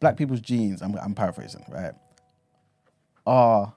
Black 0.00 0.16
people's 0.16 0.40
genes, 0.40 0.80
I'm, 0.80 0.96
I'm 0.96 1.14
paraphrasing, 1.14 1.64
right, 1.68 1.92
are 3.26 3.74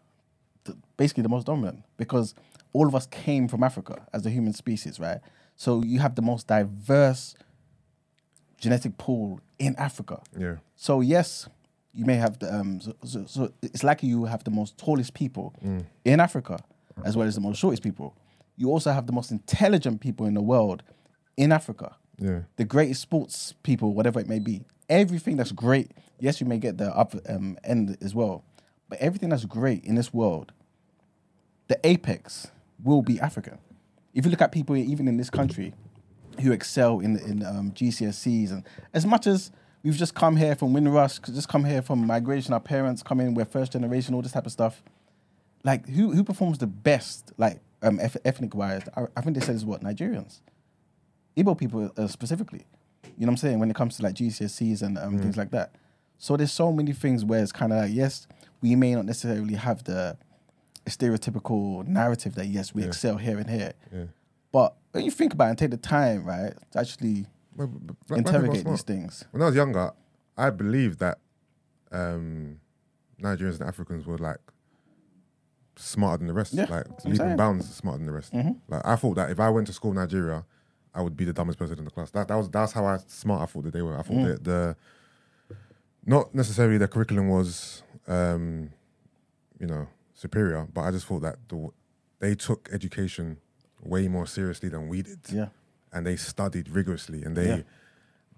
the, 0.64 0.78
basically 0.98 1.24
the 1.24 1.30
most 1.30 1.46
dominant 1.46 1.84
because 1.98 2.34
all 2.72 2.88
of 2.88 2.96
us 2.96 3.06
came 3.08 3.48
from 3.48 3.64
Africa 3.64 4.06
as 4.14 4.26
a 4.26 4.30
human 4.30 4.54
species, 4.54 5.00
right? 5.00 5.20
So 5.58 5.84
you 5.84 6.00
have 6.00 6.16
the 6.16 6.22
most 6.22 6.48
diverse 6.48 7.36
genetic 8.58 8.98
pool 8.98 9.42
in 9.60 9.76
Africa. 9.76 10.22
Yeah, 10.38 10.56
So 10.76 11.02
yes, 11.02 11.50
you 11.94 12.06
may 12.06 12.16
have 12.16 12.40
the 12.40 12.52
um. 12.52 12.80
So, 12.82 12.96
so, 13.04 13.26
so 13.28 13.54
it's 13.62 13.84
likely 13.84 14.10
you 14.10 14.26
have 14.26 14.44
the 14.46 14.52
most 14.52 14.78
tallest 14.78 15.14
people 15.14 15.54
in 16.06 16.20
Africa, 16.20 16.58
as 17.04 17.16
well 17.16 17.28
as 17.28 17.36
the 17.36 17.42
most 17.42 17.60
shortest 17.60 17.84
people. 17.84 18.16
You 18.56 18.70
also 18.70 18.92
have 18.92 19.08
the 19.08 19.14
most 19.14 19.32
intelligent 19.32 20.02
people 20.02 20.26
in 20.26 20.34
the 20.34 20.42
world 20.42 20.84
in 21.38 21.52
Africa. 21.52 21.96
yeah, 22.20 22.42
The 22.58 22.66
greatest 22.66 23.02
sports 23.02 23.54
people, 23.64 23.94
whatever 23.94 24.20
it 24.20 24.28
may 24.28 24.40
be. 24.40 24.64
Everything 24.90 25.38
that's 25.38 25.52
great. 25.52 25.92
Yes, 26.20 26.40
you 26.40 26.46
may 26.48 26.58
get 26.58 26.78
the 26.78 26.96
up 26.96 27.16
um, 27.28 27.58
end 27.64 27.98
as 28.02 28.14
well, 28.14 28.44
but 28.90 29.00
everything 29.00 29.30
that's 29.30 29.46
great 29.46 29.84
in 29.84 29.96
this 29.96 30.14
world, 30.14 30.52
the 31.68 31.80
apex 31.84 32.48
will 32.84 33.02
be 33.02 33.20
African. 33.20 33.58
If 34.14 34.26
you 34.26 34.32
look 34.32 34.42
at 34.42 34.52
people 34.52 34.76
even 34.76 35.08
in 35.08 35.18
this 35.18 35.30
country 35.30 35.74
who 36.42 36.52
excel 36.52 37.00
in 37.00 37.18
in 37.18 37.44
um, 37.46 37.72
GCSEs, 37.72 38.52
and 38.52 38.64
as 38.94 39.06
much 39.06 39.26
as 39.26 39.52
we've 39.84 39.96
just 39.96 40.14
come 40.14 40.36
here 40.36 40.56
from 40.56 40.74
Windrush, 40.74 41.20
just 41.20 41.50
come 41.50 41.64
here 41.66 41.82
from 41.82 42.06
migration, 42.06 42.54
our 42.54 42.60
parents 42.60 43.02
come 43.02 43.20
in, 43.20 43.34
we're 43.34 43.46
first 43.46 43.72
generation, 43.72 44.14
all 44.14 44.22
this 44.22 44.34
type 44.34 44.46
of 44.46 44.52
stuff. 44.52 44.84
Like 45.64 45.88
who 45.88 46.12
who 46.12 46.24
performs 46.24 46.58
the 46.60 46.68
best, 46.68 47.32
like 47.38 47.60
um, 47.84 48.00
eth- 48.00 48.18
ethnic 48.26 48.56
wise? 48.56 48.84
I, 48.96 49.06
I 49.16 49.22
think 49.22 49.38
they 49.38 49.46
said 49.46 49.56
is 49.56 49.66
what 49.66 49.82
Nigerians, 49.82 50.42
Igbo 51.38 51.58
people 51.58 51.92
uh, 51.98 52.08
specifically. 52.08 52.66
You 53.04 53.26
know 53.26 53.28
what 53.28 53.30
I'm 53.32 53.38
saying 53.38 53.60
when 53.60 53.70
it 53.70 53.76
comes 53.76 53.98
to 53.98 54.04
like 54.04 54.16
GCSEs 54.16 54.82
and 54.82 54.98
um, 54.98 55.20
things 55.20 55.38
like 55.38 55.52
that. 55.52 55.76
So 56.18 56.38
there's 56.38 56.52
so 56.52 56.72
many 56.72 56.94
things 56.94 57.26
where 57.26 57.44
it's 57.44 57.52
kind 57.52 57.74
of 57.74 57.80
like 57.80 57.92
yes, 57.94 58.28
we 58.62 58.76
may 58.76 58.96
not 58.96 59.06
necessarily 59.06 59.56
have 59.56 59.84
the 59.84 60.18
stereotypical 60.86 61.86
narrative 61.86 62.36
that 62.36 62.48
yes 62.48 62.74
we 62.74 62.84
excel 62.84 63.18
here 63.18 63.38
and 63.38 63.50
here, 63.50 63.74
yeah. 63.94 64.06
but 64.52 64.76
when 64.92 65.06
you 65.06 65.12
think 65.12 65.34
about 65.34 65.46
it 65.46 65.50
and 65.50 65.58
take 65.58 65.72
the 65.72 65.78
time 65.78 66.26
right 66.26 66.54
to 66.72 66.80
actually 66.80 67.26
black 67.56 67.70
interrogate 68.12 68.66
these 68.66 68.84
things. 68.84 69.26
When 69.32 69.42
I 69.42 69.46
was 69.46 69.56
younger, 69.56 69.92
I 70.38 70.50
believed 70.50 71.00
that 71.00 71.20
um, 71.92 72.60
Nigerians 73.22 73.60
and 73.60 73.68
Africans 73.68 74.06
were 74.06 74.18
like 74.18 74.40
smarter 75.76 76.20
than 76.20 76.28
the 76.28 76.34
rest. 76.34 76.54
Yeah, 76.54 76.64
like 76.64 76.86
that's 76.88 76.90
what 76.90 77.06
leaps 77.06 77.18
saying. 77.18 77.30
and 77.32 77.38
bounds 77.38 77.76
smarter 77.76 77.98
than 77.98 78.08
the 78.08 78.14
rest. 78.14 78.34
Like 78.34 78.86
I 78.86 78.96
thought 78.96 79.16
that 79.16 79.32
if 79.32 79.40
I 79.40 79.50
went 79.50 79.68
to 79.68 79.74
school 79.74 79.92
in 79.92 79.98
Nigeria, 79.98 80.46
I 80.96 81.02
would 81.02 81.18
be 81.18 81.26
the 81.26 81.34
dumbest 81.34 81.58
person 81.60 81.78
in 81.80 81.86
the 81.86 81.92
class. 81.92 82.12
That 82.12 82.28
that 82.28 82.36
was 82.36 82.50
that's 82.50 82.72
how 82.74 82.86
I 82.86 82.98
smart 83.08 83.42
I 83.42 83.46
thought 83.46 83.64
that 83.64 83.74
they 83.74 83.82
were. 83.82 83.98
I 83.98 84.04
thought 84.04 84.24
that 84.26 84.44
the 84.44 84.76
not 86.06 86.34
necessarily 86.36 86.78
the 86.78 86.88
curriculum 86.88 87.30
was 87.30 87.84
um, 88.08 88.70
you 89.60 89.68
know 89.68 89.88
superior, 90.14 90.68
but 90.74 90.82
I 90.82 90.92
just 90.92 91.06
thought 91.06 91.22
that 91.22 91.38
the 91.50 91.70
they 92.20 92.36
took 92.36 92.70
education 92.72 93.38
way 93.82 94.08
more 94.08 94.26
seriously 94.28 94.70
than 94.70 94.88
we 94.88 95.02
did 95.02 95.20
Yeah, 95.30 95.48
and 95.92 96.06
they 96.06 96.16
studied 96.16 96.70
rigorously 96.70 97.24
and 97.24 97.36
they 97.36 97.48
Yeah. 97.48 97.62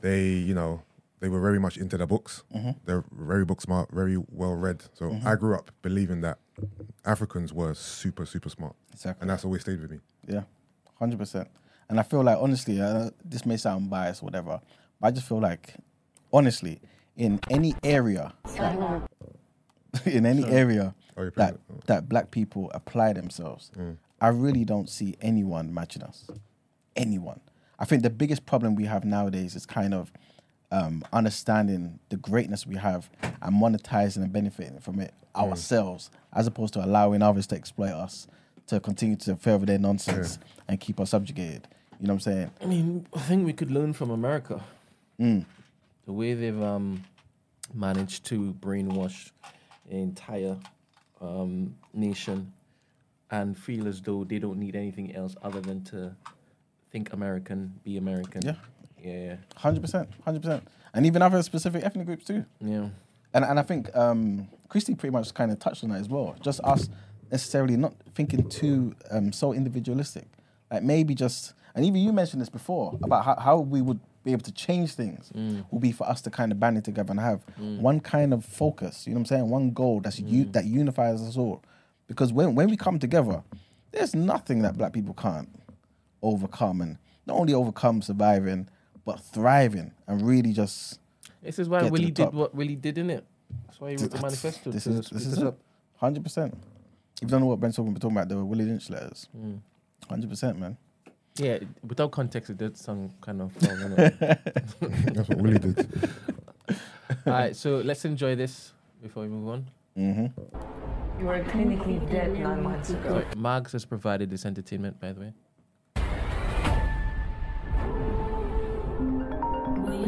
they 0.01 0.29
you 0.31 0.53
know 0.55 0.81
they 1.25 1.29
were 1.29 1.41
very 1.41 1.59
much 1.59 1.75
into 1.77 1.97
their 1.97 2.05
books 2.15 2.43
Mm-hmm. 2.55 2.71
they're 2.85 3.03
very 3.11 3.45
book 3.45 3.59
smart 3.61 3.89
very 3.91 4.17
well 4.41 4.53
read 4.53 4.83
so 4.93 5.03
i 5.25 5.33
grew 5.35 5.55
up 5.55 5.71
believing 5.81 6.21
that 6.21 6.37
africans 7.03 7.51
were 7.51 7.73
super 7.73 8.25
super 8.27 8.49
smart 8.49 8.75
exactly. 8.93 9.21
and 9.21 9.29
that's 9.31 9.43
always 9.43 9.61
stayed 9.61 9.81
with 9.81 9.89
me 9.89 9.99
Yeah, 10.27 10.43
hundred 10.99 11.17
percent. 11.19 11.47
And 11.89 11.99
I 11.99 12.03
feel 12.03 12.23
like 12.23 12.37
honestly, 12.45 12.81
uh, 12.81 13.09
this 13.23 13.45
may 13.45 13.57
sound 13.57 13.89
biased, 13.91 14.21
or 14.23 14.25
whatever, 14.25 14.59
but 14.99 15.07
I 15.07 15.11
just 15.11 15.27
feel 15.27 15.39
like 15.39 15.75
honestly, 16.33 16.79
in 17.15 17.39
any 17.57 17.75
area, 17.83 18.33
that- 18.57 19.07
in 20.05 20.25
any 20.25 20.45
area 20.61 20.95
Oh, 21.17 21.25
that 21.25 21.33
pregnant. 21.33 21.85
that 21.89 22.09
black 22.09 22.31
people 22.31 22.71
apply 22.73 23.13
themselves, 23.13 23.71
Mm. 23.77 23.97
I 24.19 24.29
really 24.29 24.65
don't 24.65 24.89
see 24.89 25.15
anyone 25.21 25.73
matching 25.73 26.01
us. 26.03 26.19
Anyone. 26.95 27.39
I 27.77 27.85
think 27.85 28.01
the 28.03 28.09
biggest 28.09 28.45
problem 28.45 28.73
we 28.75 28.85
have 28.85 29.03
nowadays 29.05 29.55
is 29.55 29.65
kind 29.65 29.93
of 29.93 30.11
um, 30.75 31.03
understanding 31.13 31.99
the 32.09 32.17
greatness 32.17 32.65
we 32.67 32.75
have 32.75 33.09
and 33.41 33.53
monetizing 33.61 34.17
and 34.23 34.31
benefiting 34.33 34.79
from 34.79 34.99
it 34.99 35.13
Mm. 35.35 35.49
ourselves, 35.49 36.09
as 36.31 36.47
opposed 36.47 36.73
to 36.75 36.85
allowing 36.85 37.21
others 37.21 37.45
to 37.47 37.55
exploit 37.55 37.91
us, 37.91 38.25
to 38.67 38.79
continue 38.79 39.17
to 39.17 39.35
further 39.35 39.65
their 39.65 39.77
nonsense 39.77 40.39
and 40.67 40.79
keep 40.79 40.97
us 40.99 41.09
subjugated. 41.09 41.67
You 41.99 42.07
know 42.07 42.13
what 42.13 42.25
I'm 42.27 42.33
saying? 42.33 42.51
I 42.61 42.65
mean, 42.65 43.07
I 43.13 43.19
think 43.19 43.45
we 43.45 43.51
could 43.53 43.69
learn 43.71 43.91
from 43.93 44.11
America. 44.11 44.63
Mm. 45.19 45.45
The 46.05 46.13
way 46.13 46.33
they've 46.35 46.61
um, 46.61 47.03
managed 47.73 48.23
to 48.27 48.53
brainwash 48.53 49.31
the 49.89 49.97
entire 49.97 50.57
um, 51.21 51.75
nation 51.93 52.53
and 53.31 53.57
feel 53.57 53.87
as 53.87 54.01
though 54.01 54.23
they 54.23 54.39
don't 54.39 54.57
need 54.59 54.75
anything 54.75 55.15
else 55.15 55.35
other 55.43 55.59
than 55.61 55.83
to 55.85 56.15
think 56.91 57.11
American, 57.11 57.73
be 57.83 57.97
American. 57.97 58.41
Yeah. 58.41 58.55
Yeah, 59.05 59.35
Hundred 59.57 59.81
percent, 59.81 60.09
hundred 60.25 60.41
percent, 60.41 60.67
and 60.93 61.05
even 61.05 61.21
other 61.21 61.41
specific 61.43 61.83
ethnic 61.83 62.05
groups 62.07 62.25
too. 62.25 62.45
yeah. 62.59 62.89
And 63.33 63.43
and 63.45 63.59
I 63.59 63.63
think 63.63 63.95
um, 63.95 64.47
Christy 64.69 64.95
pretty 64.95 65.11
much 65.13 65.33
kind 65.33 65.51
of 65.51 65.59
touched 65.59 65.83
on 65.83 65.89
that 65.91 65.99
as 65.99 66.07
well. 66.09 66.35
Just 66.41 66.59
us 66.63 66.89
necessarily 67.31 67.75
not 67.77 67.93
thinking 68.15 68.47
too 68.49 68.95
um, 69.11 69.31
so 69.33 69.51
individualistic. 69.53 70.25
Like 70.71 70.83
maybe 70.83 71.13
just 71.15 71.53
and 71.75 71.85
even 71.85 72.01
you 72.01 72.13
mentioned 72.13 72.41
this 72.41 72.49
before 72.49 72.97
about 73.03 73.25
how, 73.25 73.35
how 73.35 73.57
we 73.59 73.81
would 73.81 73.99
be 74.23 74.31
able 74.31 74.41
to 74.43 74.51
change 74.53 74.93
things 74.93 75.31
will 75.69 75.79
be 75.79 75.91
for 75.91 76.07
us 76.09 76.19
to 76.21 76.31
kind 76.31 76.51
of 76.51 76.59
band 76.59 76.77
it 76.77 76.83
together 76.85 77.11
and 77.11 77.19
have 77.19 77.41
one 77.57 77.99
kind 77.99 78.33
of 78.33 78.43
focus. 78.45 79.05
You 79.05 79.13
know 79.13 79.17
what 79.19 79.21
I'm 79.21 79.25
saying? 79.37 79.49
One 79.49 79.69
goal 79.71 79.99
that's 79.99 80.19
u- 80.19 80.45
that 80.53 80.65
unifies 80.65 81.21
us 81.21 81.35
all. 81.37 81.61
Because 82.07 82.31
when 82.33 82.55
when 82.55 82.69
we 82.69 82.77
come 82.77 82.97
together, 82.99 83.43
there's 83.91 84.15
nothing 84.15 84.61
that 84.63 84.77
black 84.77 84.93
people 84.93 85.13
can't 85.13 85.49
overcome 86.21 86.81
and 86.81 86.97
not 87.27 87.37
only 87.37 87.53
overcome 87.53 88.01
surviving 88.01 88.67
but 89.05 89.19
thriving 89.19 89.91
and 90.07 90.21
really 90.21 90.51
just 90.51 90.99
This 91.41 91.59
is 91.59 91.69
why 91.69 91.81
Get 91.81 91.85
to 91.87 91.91
Willie 91.91 92.05
the 92.05 92.11
did 92.11 92.33
what 92.33 92.55
Willie 92.55 92.75
did 92.75 92.97
in 92.97 93.09
it. 93.09 93.25
That's 93.65 93.79
why 93.79 93.91
he 93.91 93.97
wrote 93.97 94.11
the 94.11 94.21
manifesto. 94.21 94.71
This 94.71 94.87
is 94.87 95.09
this 95.09 95.25
is 95.25 95.41
us 95.41 95.53
Hundred 95.97 96.23
percent. 96.23 96.53
If 97.15 97.21
you 97.21 97.27
don't 97.29 97.41
know 97.41 97.47
what 97.47 97.59
Brent's 97.59 97.77
talking, 97.77 97.93
talking 97.95 98.17
about, 98.17 98.27
the 98.27 98.43
Willie 98.43 98.65
Lynch 98.65 98.89
letters. 98.89 99.29
Hundred 100.09 100.29
percent, 100.29 100.59
man. 100.59 100.77
Yeah, 101.37 101.59
without 101.85 102.11
context, 102.11 102.49
it 102.49 102.57
did 102.57 102.77
sound 102.77 103.13
kind 103.21 103.41
of 103.41 103.55
wrong. 103.61 103.77
innit? 103.77 104.19
That's 105.13 105.29
what 105.29 105.37
Willie 105.37 105.59
did. 105.59 106.09
All 107.25 107.33
right, 107.33 107.55
so 107.55 107.77
let's 107.77 108.05
enjoy 108.05 108.35
this 108.35 108.71
before 109.01 109.23
we 109.23 109.29
move 109.29 109.47
on. 109.49 109.69
Mm-hmm. 109.97 111.19
You 111.19 111.25
were 111.25 111.43
clinically 111.43 112.09
dead 112.09 112.37
nine 112.39 112.63
months 112.63 112.89
ago. 112.89 113.09
Sorry, 113.09 113.25
Mags 113.37 113.73
has 113.73 113.85
provided 113.85 114.29
this 114.29 114.45
entertainment, 114.45 114.99
by 114.99 115.11
the 115.11 115.21
way. 115.21 115.33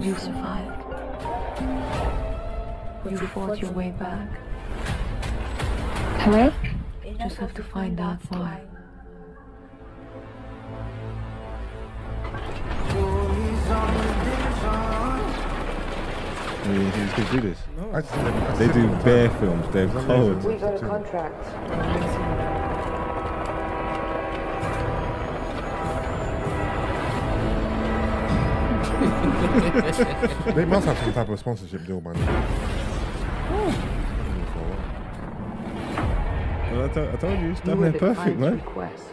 You 0.08 0.16
survived. 0.16 0.84
You 3.12 3.18
fought 3.18 3.60
your 3.60 3.72
way 3.72 3.92
back. 3.92 4.30
Hello? 6.22 6.54
You 7.06 7.18
just 7.18 7.36
have 7.36 7.54
to 7.56 7.62
find 7.62 8.00
out 8.00 8.20
why. 8.30 8.62
I 16.64 16.68
mean, 16.70 16.92
these 16.92 17.14
kids 17.14 17.32
do 17.32 17.42
this. 17.42 17.58
I 17.92 18.00
just 18.00 18.14
see 18.14 18.22
them- 18.22 18.58
They 18.58 18.68
do 18.68 18.74
them 18.74 18.90
all 18.92 18.98
the 18.98 19.04
bare 19.04 19.30
films. 19.30 19.66
They're 19.74 19.86
It's 19.88 20.06
cold. 20.06 20.44
We 20.46 20.56
got 20.56 20.76
a 20.76 20.80
contract. 20.80 22.57
They 30.54 30.66
must 30.66 30.86
have 30.86 30.98
some 31.00 31.14
type 31.14 31.30
of 31.30 31.40
sponsorship 31.40 31.86
deal, 31.86 32.02
man. 32.02 32.16
Well, 36.72 36.86
I, 36.86 36.88
to- 36.94 37.12
I 37.12 37.16
told 37.16 37.40
you, 37.40 37.52
it's 37.52 37.60
You 37.62 37.66
damn 37.66 37.78
were 37.80 37.86
near 37.90 37.94
the 37.94 38.00
perfect, 38.00 38.38
man. 38.38 38.54
request. 38.56 39.04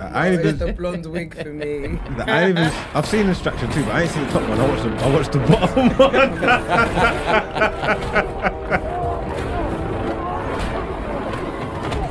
I, 0.00 0.06
I 0.06 0.28
ain't 0.28 0.40
even. 0.40 0.58
the 0.58 0.72
blonde 0.72 1.06
wig 1.06 1.34
for 1.42 1.52
me. 1.52 1.98
I 2.26 2.42
ain't 2.44 2.58
even. 2.58 2.72
I've 2.94 3.06
seen 3.06 3.28
Instruction 3.28 3.70
too, 3.70 3.84
but 3.84 3.94
I 3.94 4.02
ain't 4.02 4.10
seen 4.10 4.24
the 4.26 4.32
top 4.32 4.48
one. 4.48 4.60
I 4.60 4.66
watched 4.68 4.82
the. 4.82 4.90
I 5.04 5.06
watched 5.14 5.32
the 5.32 5.38
bottom 5.40 5.90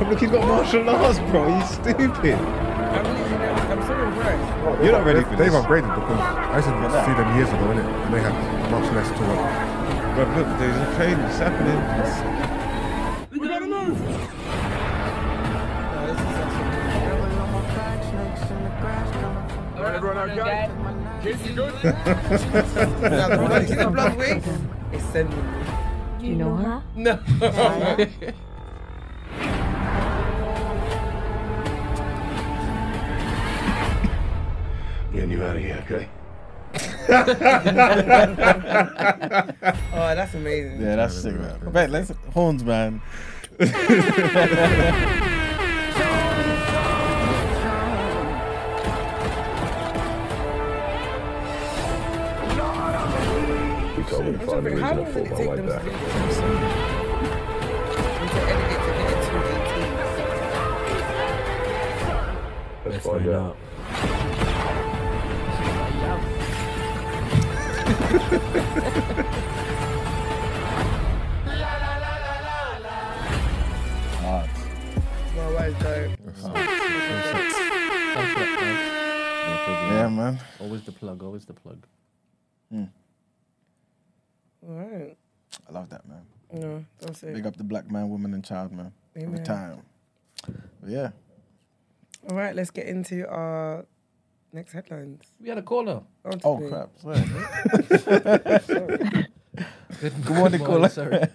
Look, 0.10 0.18
he's 0.18 0.30
got 0.30 0.46
martial 0.46 0.88
arts, 0.90 1.18
bro. 1.30 1.54
He's 1.54 1.70
stupid. 1.70 2.36
You're 4.82 4.92
not 4.92 5.04
ready 5.04 5.22
for 5.22 5.36
They've 5.36 5.52
this. 5.52 5.54
upgraded 5.54 5.94
because 5.94 6.20
I 6.20 6.56
used 6.56 6.68
to 6.68 7.04
see 7.06 7.14
them 7.14 7.28
years 7.36 7.48
ago, 7.48 7.64
innit? 7.72 7.84
And 8.04 8.14
they 8.14 8.20
had 8.20 8.34
much 8.70 8.86
less 8.92 9.08
to 9.08 9.22
work. 9.26 9.42
But 10.16 10.26
look, 10.36 10.48
there's 10.58 10.76
a 10.76 10.94
train. 10.96 11.18
It's 11.20 11.38
happening. 11.38 11.78
It's- 12.00 13.30
Now, 21.90 23.28
the 23.28 23.36
blonde, 23.36 23.68
see 23.68 23.74
the 23.74 23.90
blonde 23.90 24.16
wig? 24.16 24.42
It's 24.92 25.04
sending 25.06 25.36
me. 25.36 25.64
Do 26.20 26.26
you 26.26 26.36
know 26.36 26.54
her? 26.56 26.82
No. 26.96 27.18
Getting 35.20 35.36
you 35.36 35.44
out 35.44 35.54
of 35.54 35.62
here, 35.62 35.84
okay? 35.84 36.08
Oh, 39.92 40.14
that's 40.14 40.32
amazing. 40.32 40.80
Yeah, 40.80 40.96
that's 40.96 41.14
sick, 41.20 41.34
man. 41.34 41.58
Bet, 41.72 41.90
let's 41.90 42.10
horns, 42.32 42.64
man. 42.64 43.02
You 43.58 43.66
told 54.06 54.24
me 54.24 54.32
to 54.32 54.38
find 54.38 54.66
a 54.66 54.70
reason 54.70 54.96
to 54.96 55.04
did 55.12 55.30
my 55.30 55.36
take 55.36 55.48
life 55.48 55.66
back. 55.66 55.84
do 55.84 55.90
this? 55.90 56.38
And 58.16 58.30
to 58.30 58.40
edit 58.40 58.72
it 58.72 58.80
to 58.86 58.92
get 58.96 59.10
it 59.10 59.20
to 59.26 59.32
18. 62.84 62.92
Let's 62.92 63.04
find 63.04 63.28
out. 63.28 63.56
Hard. 74.20 74.50
My 75.36 75.46
wife's 75.52 75.82
dope. 75.82 76.10
Thanks 76.18 76.42
for 78.32 78.40
that, 78.40 78.52
Mags. 78.60 78.84
No 79.48 79.54
problem. 79.64 79.90
Yeah, 79.96 80.08
man. 80.08 80.34
Always 80.60 80.82
the 80.82 80.92
plug, 80.92 81.22
always 81.22 81.44
the 81.44 81.54
plug. 81.54 81.86
Hmm. 82.70 82.84
All 84.66 84.74
right. 84.74 85.16
I 85.68 85.72
love 85.72 85.88
that, 85.90 86.06
man. 86.08 86.22
No, 86.52 86.84
that's 87.00 87.22
it. 87.22 87.34
Big 87.34 87.46
up 87.46 87.56
the 87.56 87.64
black 87.64 87.90
man, 87.90 88.08
woman, 88.08 88.34
and 88.34 88.44
child, 88.44 88.72
man. 88.72 88.92
Every 89.16 89.40
time. 89.40 89.82
But 90.46 90.90
yeah. 90.90 91.10
All 92.28 92.36
right, 92.36 92.54
let's 92.54 92.70
get 92.70 92.86
into 92.86 93.26
our 93.28 93.84
next 94.52 94.72
headlines. 94.72 95.22
We 95.40 95.48
had 95.48 95.58
a 95.58 95.62
caller. 95.62 96.02
On 96.24 96.32
to 96.32 96.40
Oh, 96.44 96.56
me. 96.58 96.68
crap. 96.68 96.90
Sorry. 97.00 97.20
Good, 100.00 100.24
Good 100.24 100.36
morning, 100.36 100.64
caller. 100.64 100.88
Sorry. 100.88 101.26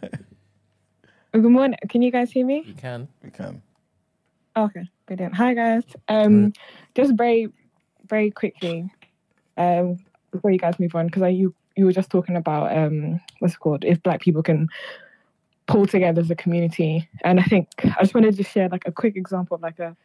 Good 1.33 1.43
morning. 1.43 1.77
Can 1.89 2.01
you 2.01 2.11
guys 2.11 2.31
hear 2.31 2.45
me? 2.45 2.63
You 2.65 2.73
can. 2.73 3.07
we 3.23 3.29
can. 3.29 3.61
Okay, 4.57 4.89
brilliant. 5.05 5.35
Hi 5.35 5.53
guys. 5.53 5.83
Um, 6.07 6.53
just 6.95 7.13
very, 7.15 7.49
very 8.07 8.31
quickly, 8.31 8.89
um, 9.57 9.97
before 10.31 10.49
you 10.51 10.57
guys 10.57 10.79
move 10.79 10.95
on, 10.95 11.07
because 11.07 11.23
I 11.23 11.27
you 11.27 11.53
you 11.75 11.83
were 11.85 11.91
just 11.91 12.09
talking 12.09 12.37
about 12.37 12.75
um, 12.75 13.19
what's 13.39 13.55
it 13.55 13.59
called? 13.59 13.83
If 13.83 14.01
Black 14.01 14.21
people 14.21 14.41
can 14.43 14.69
pull 15.67 15.85
together 15.85 16.21
as 16.21 16.31
a 16.31 16.35
community, 16.35 17.09
and 17.25 17.41
I 17.41 17.43
think 17.43 17.67
I 17.83 17.97
just 18.01 18.15
wanted 18.15 18.37
to 18.37 18.43
share 18.43 18.69
like 18.69 18.83
a 18.87 18.93
quick 18.93 19.17
example 19.17 19.55
of 19.55 19.61
like 19.61 19.79
a 19.79 19.95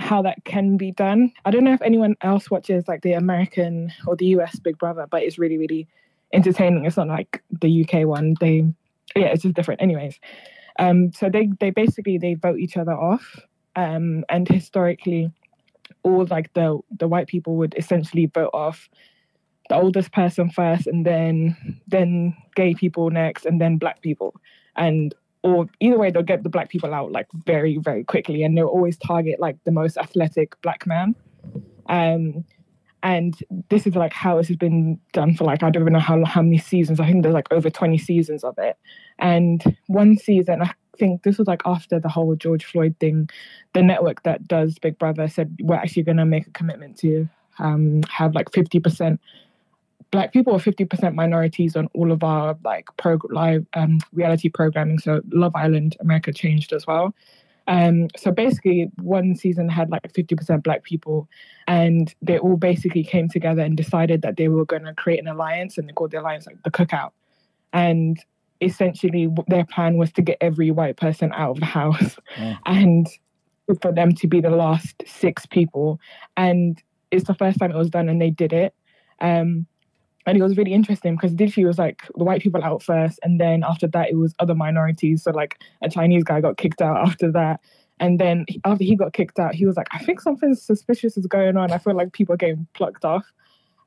how 0.00 0.22
that 0.22 0.44
can 0.44 0.76
be 0.76 0.90
done. 0.92 1.32
I 1.44 1.50
don't 1.50 1.64
know 1.64 1.74
if 1.74 1.82
anyone 1.82 2.16
else 2.22 2.50
watches 2.50 2.88
like 2.88 3.02
the 3.02 3.12
American 3.12 3.92
or 4.06 4.16
the 4.16 4.26
US 4.26 4.58
Big 4.58 4.78
Brother, 4.78 5.06
but 5.10 5.22
it's 5.22 5.38
really 5.38 5.58
really 5.58 5.86
entertaining. 6.32 6.84
It's 6.84 6.96
not 6.96 7.08
like 7.08 7.42
the 7.60 7.84
UK 7.84 8.06
one. 8.06 8.34
They 8.40 8.64
yeah, 9.14 9.26
it's 9.26 9.42
just 9.42 9.54
different. 9.54 9.82
Anyways, 9.82 10.18
um, 10.78 11.12
so 11.12 11.28
they 11.28 11.50
they 11.60 11.70
basically 11.70 12.18
they 12.18 12.34
vote 12.34 12.58
each 12.58 12.76
other 12.76 12.92
off 12.92 13.40
um, 13.76 14.24
and 14.28 14.48
historically 14.48 15.30
all 16.02 16.26
like 16.30 16.52
the 16.54 16.78
the 16.98 17.08
white 17.08 17.26
people 17.26 17.56
would 17.56 17.74
essentially 17.76 18.26
vote 18.26 18.50
off 18.54 18.88
the 19.68 19.76
oldest 19.76 20.12
person 20.12 20.50
first 20.50 20.86
and 20.86 21.04
then 21.06 21.80
then 21.86 22.34
gay 22.56 22.74
people 22.74 23.10
next 23.10 23.44
and 23.44 23.60
then 23.60 23.76
black 23.76 24.00
people 24.02 24.34
and 24.76 25.14
or 25.42 25.66
either 25.80 25.98
way 25.98 26.10
they'll 26.10 26.22
get 26.22 26.42
the 26.42 26.48
black 26.48 26.68
people 26.68 26.92
out 26.92 27.12
like 27.12 27.26
very 27.46 27.78
very 27.78 28.04
quickly 28.04 28.42
and 28.42 28.56
they'll 28.56 28.66
always 28.66 28.96
target 28.98 29.40
like 29.40 29.56
the 29.64 29.72
most 29.72 29.96
athletic 29.96 30.60
black 30.62 30.86
man 30.86 31.14
um 31.88 32.44
and 33.02 33.38
this 33.70 33.86
is 33.86 33.94
like 33.94 34.12
how 34.12 34.36
this 34.36 34.48
has 34.48 34.56
been 34.56 34.98
done 35.12 35.34
for 35.34 35.44
like 35.44 35.62
I 35.62 35.70
don't 35.70 35.82
even 35.82 35.92
know 35.94 36.00
how 36.00 36.22
how 36.24 36.42
many 36.42 36.58
seasons. 36.58 37.00
I 37.00 37.06
think 37.06 37.22
there's 37.22 37.34
like 37.34 37.50
over 37.50 37.70
20 37.70 37.98
seasons 37.98 38.44
of 38.44 38.58
it. 38.58 38.76
And 39.18 39.76
one 39.86 40.16
season, 40.18 40.62
I 40.62 40.72
think 40.98 41.22
this 41.22 41.38
was 41.38 41.48
like 41.48 41.62
after 41.64 41.98
the 41.98 42.08
whole 42.08 42.34
George 42.36 42.64
Floyd 42.64 42.94
thing, 43.00 43.30
the 43.72 43.82
network 43.82 44.22
that 44.24 44.46
does 44.46 44.78
Big 44.78 44.98
Brother 44.98 45.28
said 45.28 45.56
we're 45.62 45.76
actually 45.76 46.02
going 46.02 46.18
to 46.18 46.26
make 46.26 46.46
a 46.46 46.50
commitment 46.50 46.98
to 46.98 47.28
um, 47.58 48.02
have 48.10 48.34
like 48.34 48.50
50% 48.50 49.18
black 50.10 50.32
people 50.32 50.52
or 50.52 50.58
50% 50.58 51.14
minorities 51.14 51.76
on 51.76 51.88
all 51.94 52.10
of 52.10 52.24
our 52.24 52.56
like 52.64 52.88
pro 52.96 53.18
live 53.30 53.66
um, 53.74 53.98
reality 54.12 54.48
programming. 54.48 54.98
So 54.98 55.20
Love 55.30 55.54
Island 55.54 55.96
America 56.00 56.32
changed 56.32 56.72
as 56.72 56.86
well. 56.86 57.14
Um, 57.70 58.08
so 58.16 58.32
basically, 58.32 58.90
one 59.00 59.36
season 59.36 59.68
had 59.68 59.90
like 59.90 60.12
50% 60.12 60.64
black 60.64 60.82
people, 60.82 61.28
and 61.68 62.12
they 62.20 62.36
all 62.36 62.56
basically 62.56 63.04
came 63.04 63.28
together 63.28 63.62
and 63.62 63.76
decided 63.76 64.22
that 64.22 64.36
they 64.36 64.48
were 64.48 64.64
going 64.64 64.84
to 64.84 64.94
create 64.94 65.20
an 65.20 65.28
alliance, 65.28 65.78
and 65.78 65.88
they 65.88 65.92
called 65.92 66.10
the 66.10 66.20
alliance 66.20 66.46
like 66.46 66.60
the 66.64 66.70
Cookout. 66.70 67.12
And 67.72 68.18
essentially, 68.60 69.28
their 69.46 69.64
plan 69.64 69.98
was 69.98 70.10
to 70.14 70.22
get 70.22 70.38
every 70.40 70.72
white 70.72 70.96
person 70.96 71.32
out 71.32 71.50
of 71.50 71.60
the 71.60 71.66
house, 71.66 72.16
and 72.66 73.08
for 73.80 73.92
them 73.92 74.14
to 74.16 74.26
be 74.26 74.40
the 74.40 74.50
last 74.50 75.04
six 75.06 75.46
people. 75.46 76.00
And 76.36 76.82
it's 77.12 77.28
the 77.28 77.34
first 77.34 77.60
time 77.60 77.70
it 77.70 77.76
was 77.76 77.90
done, 77.90 78.08
and 78.08 78.20
they 78.20 78.30
did 78.30 78.52
it. 78.52 78.74
Um, 79.20 79.66
and 80.26 80.36
it 80.36 80.42
was 80.42 80.56
really 80.56 80.72
interesting 80.72 81.16
because 81.16 81.32
literally 81.32 81.64
it 81.64 81.68
was 81.68 81.78
like 81.78 82.02
the 82.16 82.24
white 82.24 82.42
people 82.42 82.62
out 82.62 82.82
first, 82.82 83.18
and 83.22 83.40
then 83.40 83.64
after 83.64 83.86
that 83.88 84.10
it 84.10 84.16
was 84.16 84.34
other 84.38 84.54
minorities. 84.54 85.22
So 85.22 85.30
like 85.30 85.62
a 85.82 85.88
Chinese 85.88 86.24
guy 86.24 86.40
got 86.40 86.56
kicked 86.56 86.82
out 86.82 87.06
after 87.08 87.32
that, 87.32 87.60
and 87.98 88.18
then 88.18 88.46
after 88.64 88.84
he 88.84 88.96
got 88.96 89.12
kicked 89.12 89.38
out, 89.38 89.54
he 89.54 89.66
was 89.66 89.76
like, 89.76 89.88
"I 89.92 89.98
think 89.98 90.20
something 90.20 90.54
suspicious 90.54 91.16
is 91.16 91.26
going 91.26 91.56
on. 91.56 91.70
I 91.70 91.78
feel 91.78 91.94
like 91.94 92.12
people 92.12 92.34
are 92.34 92.38
getting 92.38 92.66
plucked 92.74 93.04
off." 93.04 93.30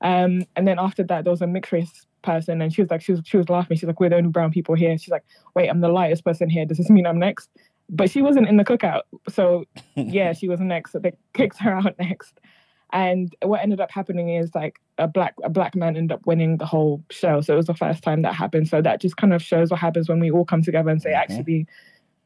Um, 0.02 0.44
and 0.56 0.68
then 0.68 0.80
after 0.80 1.04
that, 1.04 1.24
there 1.24 1.32
was 1.32 1.42
a 1.42 1.48
mixed 1.48 1.72
race 1.72 2.06
person, 2.24 2.62
and 2.62 2.74
she 2.74 2.82
was 2.82 2.92
like, 2.92 3.02
she 3.02 3.12
was 3.14 3.22
she 3.26 3.38
was 3.38 3.50
laughing. 3.50 3.78
She's 3.78 3.88
like, 3.88 4.00
"We're 4.00 4.10
the 4.10 4.18
only 4.18 4.30
brown 4.30 4.52
people 4.52 4.76
here." 4.76 4.98
She's 4.98 5.12
like, 5.12 5.26
"Wait, 5.56 5.70
I'm 5.70 5.82
the 5.82 5.90
lightest 5.90 6.24
person 6.26 6.50
here. 6.50 6.66
Does 6.66 6.78
this 6.78 6.90
mean 6.90 7.08
I'm 7.08 7.20
next?" 7.20 7.50
But 7.90 8.10
she 8.10 8.22
wasn't 8.22 8.48
in 8.48 8.58
the 8.58 8.64
cookout, 8.64 9.04
so 9.30 9.66
yeah, 9.96 10.34
she 10.34 10.48
was 10.48 10.60
next. 10.60 10.92
So 10.92 11.00
they 11.00 11.14
kicked 11.34 11.60
her 11.60 11.74
out 11.74 11.96
next. 12.00 12.40
And 12.94 13.36
what 13.42 13.62
ended 13.62 13.82
up 13.82 13.90
happening 13.90 14.30
is 14.30 14.54
like 14.54 14.80
a 15.00 15.08
black 15.08 15.34
a 15.44 15.50
black 15.50 15.76
man 15.76 15.98
ended 15.98 16.12
up 16.12 16.28
winning 16.28 16.58
the 16.58 16.66
whole 16.66 17.04
show. 17.10 17.42
So 17.42 17.54
it 17.54 17.58
was 17.58 17.66
the 17.66 17.74
first 17.74 18.04
time 18.04 18.22
that 18.22 18.36
happened. 18.36 18.68
So 18.68 18.84
that 18.84 19.02
just 19.02 19.18
kind 19.18 19.34
of 19.34 19.42
shows 19.42 19.72
what 19.72 19.80
happens 19.80 20.08
when 20.08 20.20
we 20.20 20.30
all 20.30 20.46
come 20.46 20.62
together 20.62 20.92
and 20.92 21.02
say, 21.02 21.10
mm-hmm. 21.10 21.32
actually, 21.32 21.68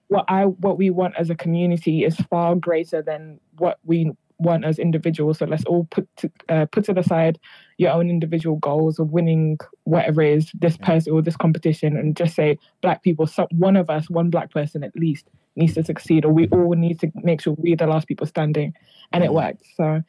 what 0.10 0.26
I 0.28 0.44
what 0.44 0.78
we 0.78 0.90
want 0.90 1.16
as 1.18 1.30
a 1.30 1.36
community 1.36 2.04
is 2.04 2.18
far 2.30 2.56
greater 2.56 3.02
than 3.02 3.40
what 3.58 3.80
we 3.86 4.12
want 4.40 4.66
as 4.66 4.78
individuals. 4.78 5.40
So 5.40 5.46
let's 5.46 5.64
all 5.66 5.86
put 5.90 6.08
to, 6.18 6.32
uh, 6.50 6.66
put 6.66 6.84
to 6.86 6.94
the 6.94 7.02
side 7.02 7.40
your 7.78 7.92
own 7.92 8.10
individual 8.10 8.58
goals 8.58 9.00
of 9.00 9.12
winning 9.12 9.58
whatever 9.86 10.22
it 10.22 10.38
is 10.38 10.52
this 10.54 10.74
mm-hmm. 10.74 10.84
person 10.84 11.14
or 11.14 11.22
this 11.22 11.38
competition, 11.38 11.96
and 11.96 12.14
just 12.14 12.36
say 12.36 12.60
black 12.82 13.04
people. 13.04 13.26
So 13.26 13.48
one 13.52 13.78
of 13.78 13.90
us, 13.90 14.10
one 14.10 14.30
black 14.30 14.52
person 14.52 14.84
at 14.84 14.96
least, 14.98 15.30
needs 15.56 15.76
to 15.76 15.84
succeed, 15.86 16.26
or 16.26 16.34
we 16.34 16.50
all 16.50 16.74
need 16.74 17.00
to 17.00 17.12
make 17.24 17.40
sure 17.40 17.56
we're 17.58 17.78
the 17.78 17.88
last 17.88 18.08
people 18.08 18.28
standing, 18.28 18.74
and 19.14 19.24
it 19.24 19.28
mm-hmm. 19.28 19.36
worked. 19.36 19.64
So 19.78 20.04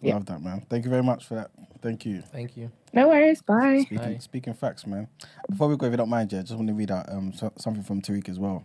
Yeah. 0.00 0.14
Love 0.14 0.26
that, 0.26 0.42
man. 0.42 0.64
Thank 0.70 0.84
you 0.84 0.90
very 0.90 1.02
much 1.02 1.26
for 1.26 1.34
that. 1.34 1.50
Thank 1.82 2.06
you. 2.06 2.22
Thank 2.22 2.56
you. 2.56 2.70
no 2.92 3.08
worries. 3.08 3.42
Bye. 3.42 3.82
Speaking, 3.86 4.20
speaking 4.20 4.54
facts, 4.54 4.86
man. 4.86 5.08
Before 5.48 5.68
we 5.68 5.76
go, 5.76 5.86
if 5.86 5.92
you 5.92 5.96
don't 5.98 6.08
mind, 6.08 6.32
yeah, 6.32 6.40
just 6.42 6.54
want 6.54 6.68
to 6.68 6.74
read 6.74 6.90
out 6.90 7.10
um, 7.12 7.32
so, 7.32 7.52
something 7.58 7.82
from 7.82 8.00
Tariq 8.02 8.28
as 8.28 8.38
well. 8.38 8.64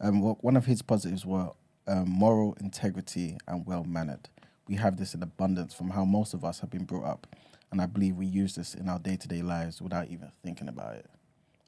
Um, 0.00 0.20
wha- 0.20 0.34
one 0.40 0.56
of 0.56 0.66
his 0.66 0.82
positives 0.82 1.24
were 1.26 1.50
um, 1.86 2.08
moral 2.08 2.56
integrity 2.60 3.38
and 3.46 3.66
well 3.66 3.84
mannered. 3.84 4.28
We 4.68 4.76
have 4.76 4.96
this 4.96 5.14
in 5.14 5.22
abundance 5.22 5.74
from 5.74 5.90
how 5.90 6.04
most 6.04 6.34
of 6.34 6.44
us 6.44 6.60
have 6.60 6.70
been 6.70 6.84
brought 6.84 7.04
up, 7.04 7.26
and 7.70 7.80
I 7.80 7.86
believe 7.86 8.16
we 8.16 8.26
use 8.26 8.54
this 8.54 8.74
in 8.74 8.88
our 8.88 8.98
day 8.98 9.16
to 9.16 9.28
day 9.28 9.42
lives 9.42 9.80
without 9.82 10.08
even 10.08 10.32
thinking 10.42 10.68
about 10.68 10.94
it. 10.96 11.06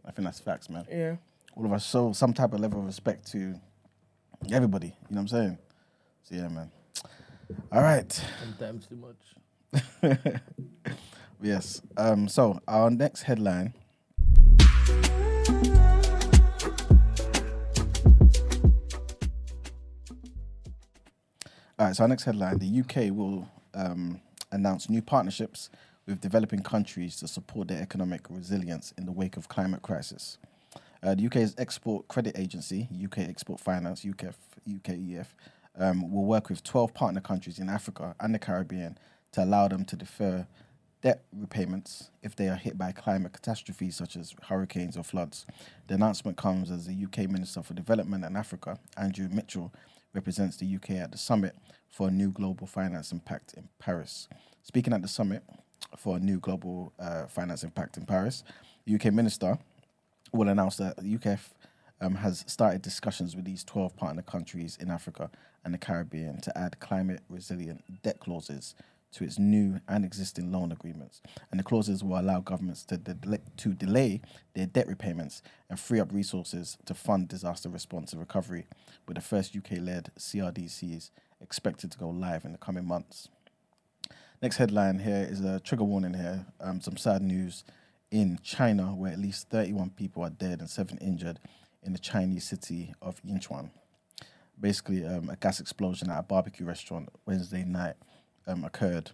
I 0.05 0.11
think 0.12 0.27
that's 0.27 0.41
facts, 0.41 0.70
man. 0.70 0.87
Yeah. 0.91 1.16
All 1.57 1.65
of 1.66 1.73
us 1.73 1.89
show 1.89 2.12
some 2.12 2.33
type 2.33 2.53
of 2.53 2.61
level 2.61 2.81
of 2.81 2.87
respect 2.87 3.31
to 3.33 3.55
everybody. 4.53 4.89
You 4.89 4.93
know 5.16 5.16
what 5.16 5.20
I'm 5.23 5.28
saying? 5.28 5.59
So 6.23 6.35
yeah, 6.37 6.49
man. 6.49 6.70
All 7.73 7.82
right. 7.82 8.12
Sometimes 8.40 8.86
too 8.86 8.97
much. 8.97 10.40
Yes. 11.43 11.82
Um, 11.97 12.28
so 12.28 12.60
our 12.66 12.90
next 12.90 13.23
headline. 13.23 13.74
All 21.78 21.86
right. 21.86 21.94
So 21.94 22.05
our 22.05 22.09
next 22.09 22.24
headline: 22.24 22.59
The 22.59 22.81
UK 22.81 23.14
will 23.14 23.48
um, 23.74 24.20
announce 24.51 24.89
new 24.89 25.02
partnerships 25.02 25.68
with 26.06 26.20
developing 26.20 26.62
countries 26.62 27.16
to 27.16 27.28
support 27.28 27.68
their 27.68 27.82
economic 27.82 28.23
resilience 28.31 28.93
in 28.97 29.05
the 29.05 29.12
wake 29.12 29.36
of 29.36 29.48
climate 29.48 29.82
crisis. 29.82 30.39
Uh, 31.02 31.14
the 31.14 31.27
UK's 31.27 31.55
export 31.59 32.09
credit 32.09 32.39
agency, 32.39 32.89
UK 33.05 33.18
Export 33.18 33.60
Finance, 33.60 34.05
UKF, 34.05 34.35
UKEF, 34.68 35.27
um, 35.78 36.11
will 36.11 36.24
work 36.24 36.48
with 36.48 36.62
12 36.62 36.94
partner 36.94 37.20
countries 37.20 37.59
in 37.59 37.69
Africa 37.69 38.15
and 38.20 38.35
the 38.35 38.39
Caribbean 38.39 38.98
to 39.32 39.44
allow 39.44 39.69
them 39.69 39.85
to 39.85 39.97
defer 39.97 40.47
debt 41.03 41.24
repayments 41.32 42.11
if 42.23 42.35
they 42.35 42.48
are 42.48 42.57
hit 42.57 42.78
by 42.78 42.90
climate 42.90 43.32
catastrophes 43.32 43.97
such 43.97 44.16
as 44.16 44.35
hurricanes 44.43 44.97
or 44.97 45.05
floods. 45.05 45.47
The 45.86 45.94
announcement 45.94 46.36
comes 46.36 46.70
as 46.70 46.86
the 46.86 47.05
UK 47.05 47.31
Minister 47.31 47.62
for 47.62 47.74
Development 47.74 48.24
and 48.24 48.36
Africa, 48.36 48.78
Andrew 48.97 49.28
Mitchell, 49.31 49.73
represents 50.15 50.57
the 50.57 50.74
UK 50.74 50.90
at 50.93 51.12
the 51.12 51.19
summit 51.19 51.55
for 51.89 52.09
a 52.09 52.11
new 52.11 52.31
global 52.31 52.66
finance 52.66 53.12
impact 53.12 53.55
in 53.55 53.69
Paris. 53.78 54.28
Speaking 54.62 54.93
at 54.93 55.03
the 55.03 55.09
summit 55.09 55.43
for 55.97 56.16
a 56.16 56.20
new 56.20 56.40
global 56.40 56.93
uh, 56.98 57.27
finance 57.27 57.62
impact 57.62 57.97
in 57.97 58.07
Paris, 58.07 58.43
the 58.86 58.94
UK 58.94 59.12
Minister 59.12 59.59
will 60.32 60.48
announce 60.48 60.77
that 60.78 60.97
the 60.97 61.16
UKF 61.16 61.51
um, 62.01 62.16
has 62.16 62.44
started 62.47 62.82
discussions 62.82 63.35
with 63.35 63.44
these 63.44 63.64
12 63.64 63.97
partner 63.97 64.23
countries 64.23 64.77
in 64.81 64.90
Africa 64.90 65.31
and 65.64 65.73
the 65.73 65.78
Caribbean 65.78 66.40
to 66.43 66.56
add 66.56 66.78
climate 66.81 67.20
resilient 67.28 68.02
debt 68.02 68.20
clauses 68.20 68.74
to 69.12 69.24
its 69.24 69.39
new 69.39 69.81
and 69.89 70.05
existing 70.05 70.52
loan 70.52 70.73
agreements. 70.73 71.23
And 71.51 71.59
the 71.59 71.64
clauses 71.64 72.05
will 72.05 72.20
allow 72.20 72.40
governments 72.40 72.85
to, 72.85 72.98
delay, 72.98 73.40
to 73.56 73.73
delay 73.73 74.20
their 74.55 74.66
debt 74.66 74.86
repayments 74.89 75.43
and 75.70 75.81
free 75.81 76.01
up 76.01 76.12
resources 76.12 76.77
to 76.85 76.94
fund 76.94 77.28
disaster 77.28 77.68
response 77.68 78.12
and 78.12 78.20
recovery, 78.20 78.66
with 79.09 79.16
the 79.16 79.23
first 79.23 79.56
UK 79.56 79.78
led 79.81 80.10
CRDCs 80.18 81.10
expected 81.40 81.90
to 81.93 81.98
go 81.98 82.09
live 82.09 82.44
in 82.44 82.52
the 82.52 82.59
coming 82.59 82.86
months. 82.86 83.28
Next 84.43 84.59
headline 84.59 84.98
here 84.98 85.27
is 85.28 85.40
a 85.40 85.60
trigger 85.60 85.85
warning 85.85 86.14
here. 86.14 86.44
Um, 86.60 86.81
some 86.82 86.98
sad 86.98 87.23
news 87.23 87.64
in 88.10 88.39
China, 88.43 88.94
where 88.94 89.12
at 89.12 89.18
least 89.18 89.48
31 89.48 89.90
people 89.90 90.23
are 90.23 90.31
dead 90.31 90.60
and 90.60 90.68
seven 90.68 90.98
injured 90.98 91.40
in 91.87 91.93
the 91.93 91.99
Chinese 91.99 92.45
city 92.45 92.93
of 93.01 93.23
Yinchuan. 93.23 93.71
Basically, 94.61 95.05
um, 95.05 95.31
a 95.31 95.37
gas 95.37 95.61
explosion 95.61 96.11
at 96.11 96.19
a 96.19 96.23
barbecue 96.23 96.67
restaurant 96.67 97.09
Wednesday 97.27 97.65
night 97.65 97.95
um, 98.47 98.65
occurred, 98.65 99.11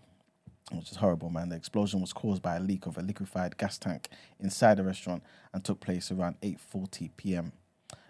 which 0.73 0.90
is 0.90 0.97
horrible, 0.97 1.31
man. 1.31 1.49
The 1.49 1.57
explosion 1.57 2.01
was 2.01 2.12
caused 2.12 2.43
by 2.43 2.57
a 2.57 2.61
leak 2.61 2.86
of 2.86 2.97
a 2.97 3.03
liquefied 3.03 3.57
gas 3.59 3.78
tank 3.78 4.09
inside 4.40 4.78
the 4.78 4.85
restaurant 4.85 5.23
and 5.53 5.65
took 5.65 5.81
place 5.81 6.11
around 6.11 6.40
8:40 6.40 7.11
p.m. 7.16 7.53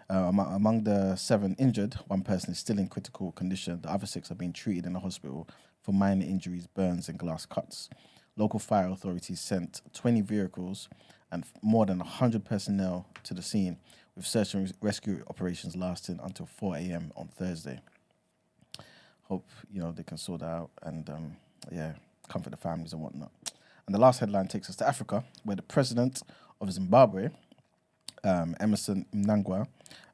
Uh, 0.09 0.29
among, 0.29 0.83
the 0.83 1.15
seven 1.15 1.55
injured, 1.57 1.95
one 2.07 2.21
person 2.21 2.51
is 2.51 2.59
still 2.59 2.77
in 2.77 2.87
critical 2.87 3.31
condition. 3.31 3.81
The 3.81 3.91
other 3.91 4.05
six 4.05 4.29
are 4.31 4.35
being 4.35 4.53
treated 4.53 4.85
in 4.85 4.93
the 4.93 4.99
hospital 4.99 5.47
for 5.81 5.91
minor 5.91 6.25
injuries, 6.25 6.67
burns, 6.67 7.09
and 7.09 7.17
glass 7.17 7.45
cuts. 7.45 7.89
Local 8.35 8.59
fire 8.59 8.89
authorities 8.89 9.39
sent 9.39 9.81
20 9.93 10.21
vehicles 10.21 10.87
and 11.31 11.45
more 11.63 11.85
than 11.87 11.97
100 11.97 12.45
personnel 12.45 13.07
to 13.23 13.33
the 13.33 13.41
scene, 13.41 13.77
with 14.15 14.25
search 14.25 14.53
and 14.53 14.71
rescue 14.81 15.23
operations 15.27 15.75
lasting 15.75 16.19
until 16.23 16.45
4 16.45 16.77
a.m. 16.77 17.11
on 17.15 17.27
Thursday. 17.27 17.79
Hope 19.23 19.47
you 19.71 19.81
know 19.81 19.91
they 19.91 20.03
can 20.03 20.17
sort 20.17 20.41
that 20.41 20.47
out 20.47 20.69
and 20.83 21.09
um, 21.09 21.37
yeah, 21.71 21.93
comfort 22.29 22.51
the 22.51 22.57
families 22.57 22.93
and 22.93 23.01
whatnot. 23.01 23.31
And 23.85 23.95
the 23.95 23.99
last 23.99 24.19
headline 24.19 24.47
takes 24.47 24.69
us 24.69 24.75
to 24.77 24.87
Africa, 24.87 25.23
where 25.43 25.55
the 25.55 25.61
president 25.61 26.21
of 26.61 26.71
Zimbabwe, 26.71 27.29
um, 28.23 28.55
Emmerson 28.59 29.05
Mnangagwa, 29.13 29.67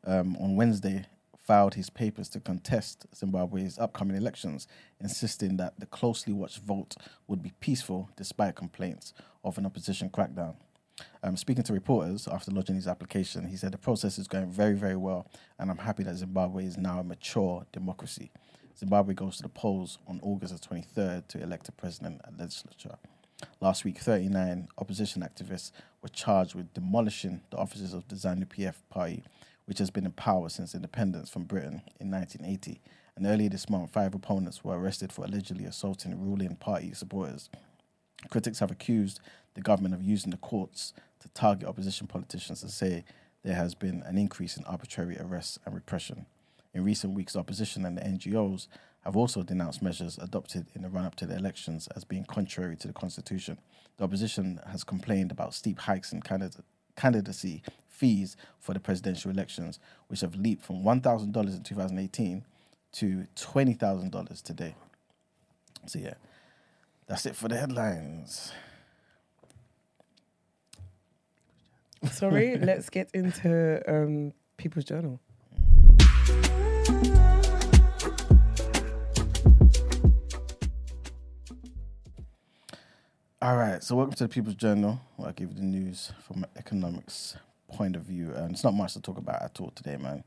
um, 0.06 0.36
on 0.38 0.56
Wednesday 0.56 1.06
filed 1.50 1.74
his 1.74 1.90
papers 1.90 2.30
to 2.30 2.40
contest 2.40 3.08
Zimbabwe's 3.16 3.80
upcoming 3.80 4.16
elections, 4.16 4.68
insisting 5.00 5.58
that 5.58 5.80
the 5.80 5.86
closely 5.88 6.32
watched 6.32 6.60
vote 6.60 6.96
would 7.28 7.42
be 7.42 7.54
peaceful 7.60 8.10
despite 8.16 8.56
complaints 8.56 9.14
of 9.44 9.58
an 9.58 9.66
opposition 9.66 10.10
crackdown. 10.10 10.56
Um, 11.24 11.38
speaking 11.38 11.64
to 11.64 11.74
reporters 11.74 12.28
after 12.28 12.52
lodging 12.52 12.76
his 12.76 12.88
application, 12.88 13.48
he 13.48 13.58
said 13.58 13.72
the 13.72 13.78
process 13.78 14.18
is 14.18 14.28
going 14.28 14.50
very, 14.52 14.76
very 14.76 14.96
well, 14.96 15.28
and 15.58 15.70
I'm 15.70 15.78
happy 15.78 16.04
that 16.04 16.16
Zimbabwe 16.16 16.66
is 16.66 16.78
now 16.78 17.00
a 17.00 17.04
mature 17.04 17.66
democracy. 17.72 18.32
Zimbabwe 18.78 19.14
goes 19.14 19.38
to 19.38 19.44
the 19.44 19.50
polls 19.50 20.00
on 20.08 20.20
August 20.24 20.54
the 20.62 20.76
23rd 20.76 21.28
to 21.28 21.44
elect 21.44 21.68
a 21.68 21.72
president 21.74 22.22
and 22.24 22.40
legislature. 22.40 22.96
Last 23.62 23.84
week, 23.84 23.98
39 24.00 24.68
opposition 24.78 25.22
activists 25.22 25.72
were 26.02 26.10
charged 26.10 26.56
with 26.56 26.74
demolishing 26.74 27.42
the 27.52 27.58
offices 27.58 27.94
of 27.94 28.08
the 28.08 28.16
ZANU 28.16 28.46
PF 28.46 28.76
party, 28.90 29.24
which 29.66 29.80
has 29.80 29.90
been 29.90 30.06
in 30.06 30.12
power 30.12 30.50
since 30.50 30.74
independence 30.76 31.30
from 31.30 31.44
Britain 31.44 31.82
in 32.00 32.10
1980. 32.10 32.82
And 33.16 33.28
earlier 33.28 33.50
this 33.50 33.70
month, 33.70 33.92
five 33.92 34.16
opponents 34.16 34.64
were 34.64 34.80
arrested 34.80 35.12
for 35.12 35.26
allegedly 35.26 35.66
assaulting 35.66 36.20
ruling 36.20 36.56
party 36.56 36.94
supporters. 36.94 37.50
Critics 38.30 38.60
have 38.60 38.72
accused 38.72 39.20
the 39.56 39.62
government 39.62 39.94
of 39.94 40.02
using 40.02 40.32
the 40.32 40.38
courts 40.38 40.94
to 41.20 41.30
target 41.30 41.68
opposition 41.68 42.08
politicians 42.08 42.64
and 42.64 42.72
say 42.72 43.04
there 43.44 43.56
has 43.56 43.76
been 43.76 44.04
an 44.06 44.18
increase 44.18 44.58
in 44.58 44.66
arbitrary 44.66 45.18
arrests 45.20 45.60
and 45.66 45.74
repression. 45.74 46.26
In 46.74 46.84
recent 46.84 47.14
weeks, 47.14 47.36
opposition 47.36 47.86
and 47.86 47.98
the 47.98 48.02
NGOs 48.02 48.68
have 49.06 49.16
also 49.16 49.44
denounced 49.44 49.82
measures 49.82 50.18
adopted 50.18 50.68
in 50.76 50.82
the 50.82 50.90
run 50.90 51.06
up 51.06 51.16
to 51.16 51.26
the 51.26 51.36
elections 51.36 51.88
as 51.96 52.04
being 52.04 52.26
contrary 52.26 52.76
to 52.78 52.88
the 52.88 52.94
constitution. 52.94 53.58
The 53.98 54.04
opposition 54.04 54.60
has 54.70 54.84
complained 54.84 55.32
about 55.32 55.54
steep 55.54 55.80
hikes 55.80 56.12
in 56.14 56.22
candidacy 56.96 57.64
fees 57.88 58.38
for 58.60 58.74
the 58.74 58.80
presidential 58.80 59.32
elections, 59.32 59.80
which 60.08 60.22
have 60.22 60.36
leaped 60.36 60.64
from 60.64 60.84
$1,000 60.84 61.36
in 61.36 61.64
2018 61.64 62.46
to 62.92 63.28
$20,000 63.36 64.42
today. 64.42 64.76
So, 65.86 66.00
yeah, 66.00 66.16
that's 67.08 67.26
it 67.26 67.36
for 67.36 67.48
the 67.48 67.58
headlines. 67.58 68.52
Sorry, 72.08 72.58
let's 72.62 72.90
get 72.90 73.10
into 73.14 73.82
um, 73.88 74.34
People's 74.58 74.86
Journal. 74.86 75.20
All 83.42 83.56
right, 83.56 83.82
so 83.84 83.96
welcome 83.96 84.14
to 84.16 84.26
the 84.26 84.30
People's 84.30 84.56
Journal, 84.56 85.00
where 85.16 85.30
I 85.30 85.32
give 85.32 85.50
you 85.50 85.56
the 85.56 85.62
news 85.62 86.12
from 86.26 86.44
an 86.44 86.50
economics 86.58 87.38
point 87.72 87.96
of 87.96 88.04
view. 88.04 88.32
And 88.34 88.52
it's 88.52 88.64
not 88.64 88.74
much 88.74 88.94
to 88.94 89.02
talk 89.02 89.18
about 89.18 89.42
at 89.42 89.60
all 89.62 89.72
today, 89.72 89.98
man. 89.98 90.24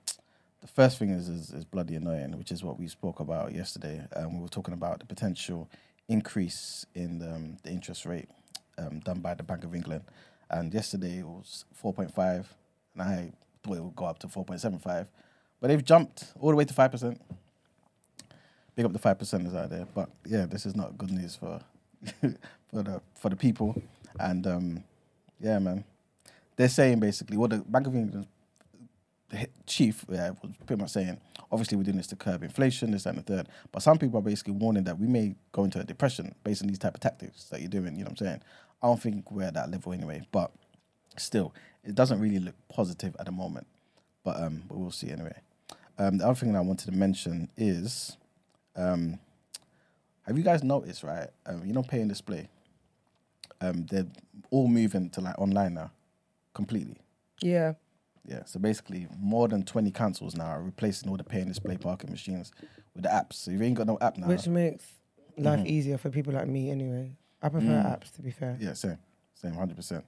The 0.61 0.67
first 0.69 0.99
thing 0.99 1.11
is 1.11 1.29
is, 1.29 1.51
is 1.51 1.65
bloody 1.65 1.97
annoying, 1.97 2.39
which 2.39 2.53
is 2.53 2.63
what 2.63 2.79
we 2.79 2.89
spoke 2.89 3.21
about 3.21 3.55
yesterday. 3.55 4.03
Um, 4.15 4.37
we 4.37 4.43
were 4.43 4.49
talking 4.49 4.75
about 4.75 5.01
the 5.01 5.07
potential 5.07 5.69
increase 6.09 6.87
in 6.95 7.23
um, 7.23 7.57
the 7.63 7.71
interest 7.71 8.07
rate 8.07 8.29
um, 8.79 9.01
done 9.01 9.21
by 9.21 9.35
the 9.35 9.43
Bank 9.43 9.65
of 9.65 9.75
England. 9.75 10.05
And 10.53 10.73
yesterday 10.73 11.19
it 11.21 11.27
was 11.27 11.65
4.5, 11.83 12.45
and 12.95 13.03
I 13.03 13.33
thought 13.63 13.77
it 13.77 13.83
would 13.83 13.97
go 13.97 14.05
up 14.05 14.19
to 14.21 14.27
4.75. 14.27 15.07
But 15.61 15.69
they've 15.69 15.85
jumped 15.85 16.33
all 16.39 16.51
the 16.51 16.57
way 16.57 16.65
to 16.65 16.75
5%. 16.75 17.19
Big 18.75 18.85
up 18.85 18.93
the 18.93 18.99
5%ers 18.99 19.55
out 19.55 19.71
there. 19.71 19.87
But 19.95 20.11
yeah, 20.27 20.47
this 20.47 20.67
is 20.67 20.77
not 20.77 20.99
good 20.99 21.11
news 21.11 21.37
for 21.37 21.61
for 22.71 22.83
the 22.83 23.01
for 23.15 23.29
the 23.29 23.37
people. 23.37 23.81
And 24.19 24.47
um, 24.47 24.85
yeah, 25.41 25.59
man, 25.59 25.85
they're 26.57 26.69
saying 26.69 27.01
basically 27.01 27.37
what 27.37 27.51
the 27.51 27.59
Bank 27.59 27.87
of 27.87 27.95
England 27.95 28.27
chief 29.67 30.05
yeah, 30.09 30.31
was 30.43 30.53
pretty 30.67 30.81
much 30.81 30.91
saying. 30.91 31.21
Obviously, 31.51 31.77
we're 31.77 31.85
doing 31.85 31.97
this 31.99 32.07
to 32.09 32.17
curb 32.17 32.43
inflation, 32.43 32.91
this 32.91 33.07
and 33.07 33.19
the 33.19 33.23
third. 33.23 33.49
But 33.71 33.83
some 33.83 33.99
people 33.99 34.19
are 34.19 34.23
basically 34.23 34.55
warning 34.55 34.85
that 34.85 34.99
we 34.99 35.07
may 35.07 35.35
go 35.53 35.65
into 35.65 35.81
a 35.81 35.85
depression 35.85 36.35
based 36.45 36.63
on 36.63 36.69
these 36.69 36.79
type 36.79 36.95
of 36.95 37.01
tactics 37.01 37.45
that 37.45 37.61
you're 37.61 37.69
doing. 37.69 37.97
You 37.97 38.05
know 38.05 38.11
what 38.11 38.21
I'm 38.21 38.27
saying? 38.27 38.43
I 38.83 38.87
don't 38.87 39.01
think 39.01 39.31
we're 39.31 39.45
at 39.45 39.55
that 39.55 39.71
level 39.71 39.93
anyway. 39.93 40.23
But 40.33 40.51
still, 41.17 41.55
it 41.85 41.95
doesn't 41.95 42.21
really 42.21 42.39
look 42.39 42.55
positive 42.69 43.15
at 43.19 43.27
the 43.27 43.33
moment. 43.33 43.67
But 44.25 44.41
um, 44.41 44.63
but 44.69 44.79
we'll 44.79 44.91
see 44.91 45.11
anyway. 45.11 45.37
Um, 45.99 46.19
the 46.19 46.25
other 46.25 46.35
thing 46.35 46.53
that 46.53 46.59
I 46.59 46.63
wanted 46.63 46.87
to 46.87 46.97
mention 46.97 47.51
is, 47.57 48.17
um, 48.77 49.19
have 50.27 50.39
you 50.39 50.45
guys 50.45 50.63
noticed, 50.63 51.03
right? 51.03 51.29
Um, 51.45 51.65
you 51.67 51.73
know, 51.73 51.83
pay 51.83 52.01
and 52.01 52.09
display. 52.09 52.49
Um, 53.61 53.87
they're 53.87 54.07
all 54.51 54.69
moving 54.69 55.11
to 55.11 55.21
like 55.21 55.39
online 55.39 55.75
now, 55.75 55.91
completely. 56.55 56.97
Yeah. 57.41 57.75
Yeah. 58.27 58.45
So 58.45 58.59
basically, 58.61 59.09
more 59.19 59.49
than 59.49 59.65
twenty 59.65 59.91
councils 59.91 60.37
now 60.37 60.47
are 60.47 60.63
replacing 60.63 61.11
all 61.11 61.17
the 61.17 61.25
pay 61.25 61.41
and 61.41 61.49
display 61.49 61.77
parking 61.77 62.11
machines 62.11 62.53
with 62.95 63.05
the 63.05 63.11
apps. 63.11 63.35
So 63.35 63.51
if 63.51 63.59
you 63.59 63.65
ain't 63.67 63.77
got 63.77 63.87
no 63.87 63.99
app 64.01 64.17
now, 64.17 64.29
Which 64.29 64.47
makes 64.47 64.85
life 65.37 65.61
Mhm. 65.61 65.67
easier 65.67 65.99
for 65.99 66.11
people 66.11 66.33
like 66.33 66.47
me 66.49 66.71
anyway. 66.71 67.17
I 67.43 67.49
prefer 67.49 67.67
Mm. 67.67 67.87
apps, 67.87 68.13
to 68.13 68.23
be 68.23 68.31
fair. 68.31 68.57
Yeah, 68.61 68.75
same, 68.75 68.99
same, 69.35 69.55
hundred 69.55 69.77
percent. 69.77 70.05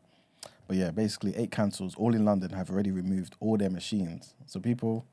But 0.69 0.77
yeah, 0.77 0.91
basically, 0.93 1.35
eight 1.37 1.51
councils, 1.51 1.95
all 1.97 2.15
in 2.15 2.25
London, 2.25 2.51
have 2.51 2.71
already 2.71 2.91
removed 2.91 3.35
all 3.41 3.57
their 3.57 3.71
machines. 3.71 4.35
So 4.47 4.61
people, 4.61 5.05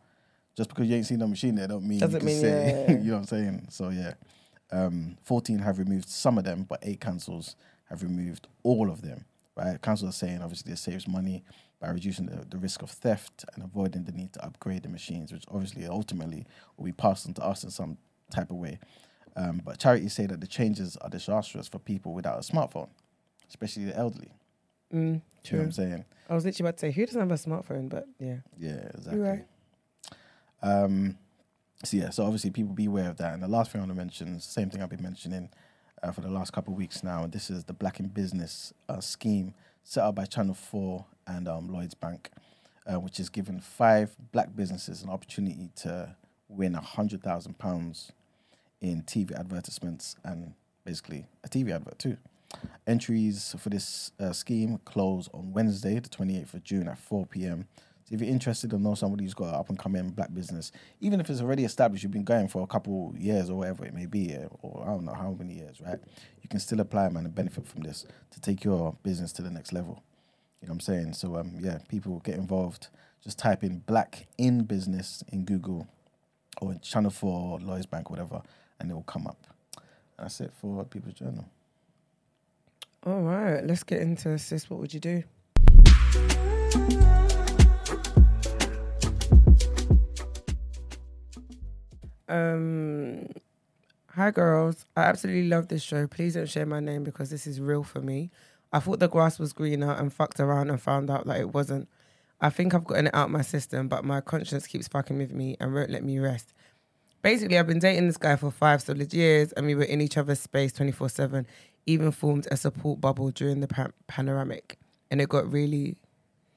just 0.56 0.70
because 0.70 0.88
you 0.88 0.96
ain't 0.96 1.08
seen 1.08 1.20
no 1.20 1.28
machine 1.28 1.56
there, 1.56 1.68
don't 1.68 1.86
mean 1.88 2.00
Doesn't 2.00 2.22
you 2.22 2.26
mean, 2.28 2.40
say, 2.40 2.86
yeah. 2.88 2.92
you 2.92 2.98
know 3.06 3.14
what 3.14 3.20
I'm 3.22 3.26
saying. 3.26 3.68
So 3.70 3.90
yeah, 3.90 4.14
um, 4.72 5.18
fourteen 5.24 5.60
have 5.60 5.80
removed 5.80 6.08
some 6.08 6.38
of 6.38 6.44
them, 6.44 6.64
but 6.70 6.80
eight 6.84 7.02
councils 7.02 7.56
have 7.90 8.04
removed 8.04 8.48
all 8.64 8.90
of 8.92 9.02
them. 9.02 9.26
Right, 9.58 9.82
councils 9.82 10.10
are 10.10 10.18
saying 10.18 10.42
obviously 10.42 10.72
it 10.74 10.78
saves 10.78 11.08
money 11.08 11.44
by 11.82 11.90
reducing 11.90 12.28
the, 12.28 12.46
the 12.50 12.58
risk 12.58 12.82
of 12.84 12.90
theft 12.92 13.44
and 13.54 13.64
avoiding 13.64 14.04
the 14.04 14.12
need 14.12 14.32
to 14.34 14.46
upgrade 14.46 14.84
the 14.84 14.90
machines, 14.90 15.34
which 15.34 15.44
obviously 15.50 15.86
ultimately 15.88 16.46
will 16.78 16.86
be 16.86 16.92
passed 16.92 17.26
on 17.28 17.34
to 17.34 17.44
us 17.44 17.64
in 17.64 17.72
some 17.72 17.98
type 18.30 18.52
of 18.52 18.58
way. 18.58 18.80
Um, 19.36 19.62
but 19.66 19.80
charities 19.80 20.14
say 20.14 20.26
that 20.28 20.40
the 20.42 20.48
changes 20.48 20.96
are 20.98 21.10
disastrous 21.10 21.68
for 21.68 21.80
people 21.80 22.14
without 22.14 22.38
a 22.38 22.42
smartphone, 22.42 22.90
especially 23.50 23.86
the 23.86 23.98
elderly. 23.98 24.32
Mm, 24.94 24.98
You 25.00 25.04
know 25.08 25.14
what 25.14 25.44
true. 25.44 25.60
I'm 25.62 25.72
saying? 25.72 26.06
I 26.30 26.36
was 26.36 26.46
literally 26.46 26.68
about 26.70 26.78
to 26.78 26.82
say, 26.82 26.92
who 26.92 27.06
doesn't 27.06 27.20
have 27.20 27.32
a 27.32 27.36
smartphone? 27.36 27.90
But 27.90 28.08
yeah. 28.20 28.38
Yeah, 28.60 28.90
exactly. 28.94 29.20
Right. 29.20 29.46
Um, 30.62 31.18
so 31.84 31.98
yeah, 31.98 32.10
so 32.12 32.24
obviously 32.24 32.52
people 32.52 32.74
be 32.74 32.86
aware 32.86 33.10
of 33.10 33.18
that. 33.18 33.34
And 33.34 33.42
the 33.42 33.48
last 33.48 33.72
thing 33.72 33.82
I 33.82 33.86
want 33.86 33.92
to 33.94 33.98
mention 33.98 34.36
is 34.36 34.46
the 34.46 34.52
same 34.52 34.70
thing 34.70 34.82
I've 34.84 34.90
been 34.90 35.02
mentioning 35.02 35.50
uh, 36.04 36.12
for 36.12 36.22
the 36.22 36.30
last 36.30 36.54
couple 36.54 36.74
of 36.74 36.78
weeks 36.78 37.04
now. 37.04 37.24
And 37.24 37.32
this 37.34 37.50
is 37.50 37.64
the 37.64 37.74
Black 37.74 38.00
in 38.00 38.08
Business 38.08 38.74
uh, 38.88 39.00
scheme 39.00 39.54
set 39.84 40.04
up 40.04 40.16
by 40.16 40.26
Channel 40.26 40.54
Four 40.54 41.06
and 41.38 41.48
um, 41.48 41.68
Lloyds 41.68 41.94
Bank, 41.94 42.30
uh, 42.86 43.00
which 43.00 43.18
has 43.18 43.30
given 43.30 43.60
five 43.60 44.16
black 44.32 44.56
businesses 44.56 45.04
an 45.04 45.10
opportunity 45.10 45.70
to 45.78 46.16
win 46.48 46.76
a 46.76 46.82
hundred 46.82 47.24
thousand 47.24 47.58
pounds 47.58 48.12
in 48.82 49.04
TV 49.04 49.38
advertisements 49.38 50.16
and 50.24 50.54
basically 50.84 51.26
a 51.44 51.50
TV 51.50 51.72
advert 51.72 52.00
too. 52.00 52.18
Entries 52.86 53.56
for 53.58 53.70
this 53.70 54.12
uh, 54.20 54.34
scheme 54.34 54.80
close 54.84 55.30
on 55.34 55.54
Wednesday, 55.54 56.00
the 56.00 56.10
28th 56.10 56.54
of 56.54 56.64
June 56.64 56.88
at 56.88 56.98
4 56.98 57.26
p.m. 57.28 57.68
So 58.04 58.16
if 58.16 58.22
you're 58.22 58.30
interested 58.30 58.74
or 58.74 58.80
know 58.80 58.96
somebody 58.96 59.24
who's 59.24 59.34
got 59.34 59.50
an 59.50 59.56
up 59.56 59.70
and 59.70 59.80
coming 59.80 60.10
black 60.10 60.34
business, 60.34 60.74
even 61.00 61.22
if 61.22 61.30
it's 61.30 61.40
already 61.40 61.64
established, 61.64 62.04
you've 62.04 62.12
been 62.12 62.26
going 62.26 62.50
for 62.50 62.62
a 62.62 62.68
couple 62.68 63.14
years 63.18 63.50
or 63.50 63.60
whatever 63.60 63.86
it 63.86 63.94
may 63.94 64.06
be, 64.06 64.36
or 64.62 64.84
I 64.84 64.88
don't 64.88 65.06
know 65.06 65.14
how 65.14 65.32
many 65.32 65.54
years, 65.54 65.80
right? 65.80 66.00
You 66.42 66.50
can 66.50 66.60
still 66.60 66.82
apply, 66.82 67.08
man, 67.10 67.26
and 67.26 67.34
benefit 67.34 67.66
from 67.66 67.84
this 67.84 68.06
to 68.32 68.42
take 68.42 68.66
your 68.66 68.98
business 69.04 69.32
to 69.34 69.42
the 69.42 69.52
next 69.52 69.72
level. 69.72 70.04
You 70.62 70.68
know 70.68 70.74
what 70.74 70.76
I'm 70.76 70.80
saying? 70.82 71.14
So 71.14 71.38
um, 71.38 71.54
yeah, 71.60 71.80
people 71.88 72.20
get 72.20 72.36
involved. 72.36 72.88
Just 73.24 73.40
type 73.40 73.64
in 73.64 73.80
"black 73.80 74.28
in 74.38 74.64
business" 74.64 75.24
in 75.32 75.44
Google 75.44 75.88
or 76.62 76.76
Channel 76.76 77.12
Four, 77.12 77.60
Lloyds 77.60 77.88
Bank, 77.88 78.10
whatever, 78.10 78.42
and 78.80 78.92
it 78.92 78.94
will 78.94 79.04
come 79.04 79.26
up. 79.26 79.48
And 79.76 80.26
That's 80.26 80.40
it 80.42 80.52
for 80.60 80.84
People's 80.86 81.16
Journal. 81.16 81.46
All 83.04 83.22
right, 83.22 83.64
let's 83.66 83.84
get 83.84 84.02
into 84.02 84.38
sis. 84.38 84.70
What 84.70 84.80
would 84.80 84.94
you 84.94 85.00
do? 85.00 85.24
Um, 92.30 93.28
hi 94.08 94.32
girls. 94.32 94.86
I 94.96 95.02
absolutely 95.02 95.50
love 95.50 95.68
this 95.68 95.82
show. 95.82 96.08
Please 96.08 96.36
don't 96.36 96.48
share 96.48 96.66
my 96.66 96.80
name 96.80 97.04
because 97.04 97.30
this 97.30 97.46
is 97.46 97.60
real 97.60 97.84
for 97.84 98.00
me. 98.00 98.30
I 98.74 98.80
thought 98.80 99.00
the 99.00 99.10
grass 99.10 99.38
was 99.38 99.54
greener 99.54 99.92
and 99.92 100.14
fucked 100.14 100.40
around 100.40 100.70
and 100.70 100.82
found 100.82 101.10
out 101.10 101.26
that 101.28 101.40
it 101.40 101.54
wasn't. 101.54 101.90
I 102.40 102.50
think 102.50 102.74
I've 102.74 102.86
gotten 102.86 103.08
it 103.08 103.16
out 103.16 103.30
my 103.30 103.42
system, 103.42 103.88
but 103.88 104.06
my 104.06 104.22
conscience 104.22 104.66
keeps 104.66 104.88
fucking 104.88 105.18
with 105.18 105.34
me 105.34 105.58
and 105.60 105.74
won't 105.74 105.92
let 105.92 106.04
me 106.04 106.20
rest. 106.20 106.54
Basically, 107.22 107.60
I've 107.60 107.68
been 107.68 107.80
dating 107.80 108.08
this 108.08 108.18
guy 108.18 108.36
for 108.36 108.50
five 108.50 108.82
solid 108.82 109.14
years, 109.14 109.52
and 109.52 109.68
we 109.68 109.76
were 109.76 109.84
in 109.84 110.02
each 110.02 110.18
other's 110.18 110.40
space 110.40 110.72
24 110.74 111.10
7, 111.10 111.46
even 111.86 112.12
formed 112.12 112.48
a 112.50 112.58
support 112.58 113.00
bubble 113.00 113.30
during 113.30 113.60
the 113.60 113.68
pan- 113.68 113.94
panoramic, 114.08 114.80
and 115.12 115.22
it 115.22 115.30
got 115.30 115.52
really 115.52 115.98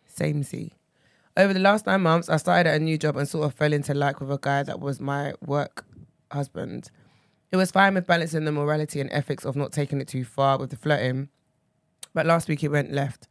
samey. 0.07 0.73
Over 1.37 1.53
the 1.53 1.61
last 1.61 1.85
nine 1.87 2.01
months, 2.01 2.29
I 2.29 2.37
started 2.37 2.71
at 2.71 2.81
a 2.81 2.85
new 2.85 2.97
job 2.97 3.17
and 3.17 3.29
sort 3.29 3.45
of 3.45 3.55
fell 3.55 3.73
into 3.73 3.93
like 3.93 4.21
with 4.21 4.31
a 4.31 4.39
guy 4.41 4.63
that 4.63 4.81
was 4.81 5.01
my 5.01 5.35
work 5.45 5.85
husband. 6.31 6.91
It 7.53 7.57
was 7.57 7.71
fine 7.71 7.95
with 7.95 8.07
balancing 8.07 8.45
the 8.45 8.53
morality 8.53 9.01
and 9.01 9.11
ethics 9.13 9.45
of 9.45 9.57
not 9.57 9.73
taking 9.73 10.01
it 10.01 10.09
too 10.09 10.25
far 10.25 10.59
with 10.59 10.71
the 10.71 10.77
flirting, 10.77 11.29
but 12.15 12.25
last 12.25 12.49
week 12.49 12.65
it 12.65 12.69
went 12.69 12.93
left. 12.93 13.29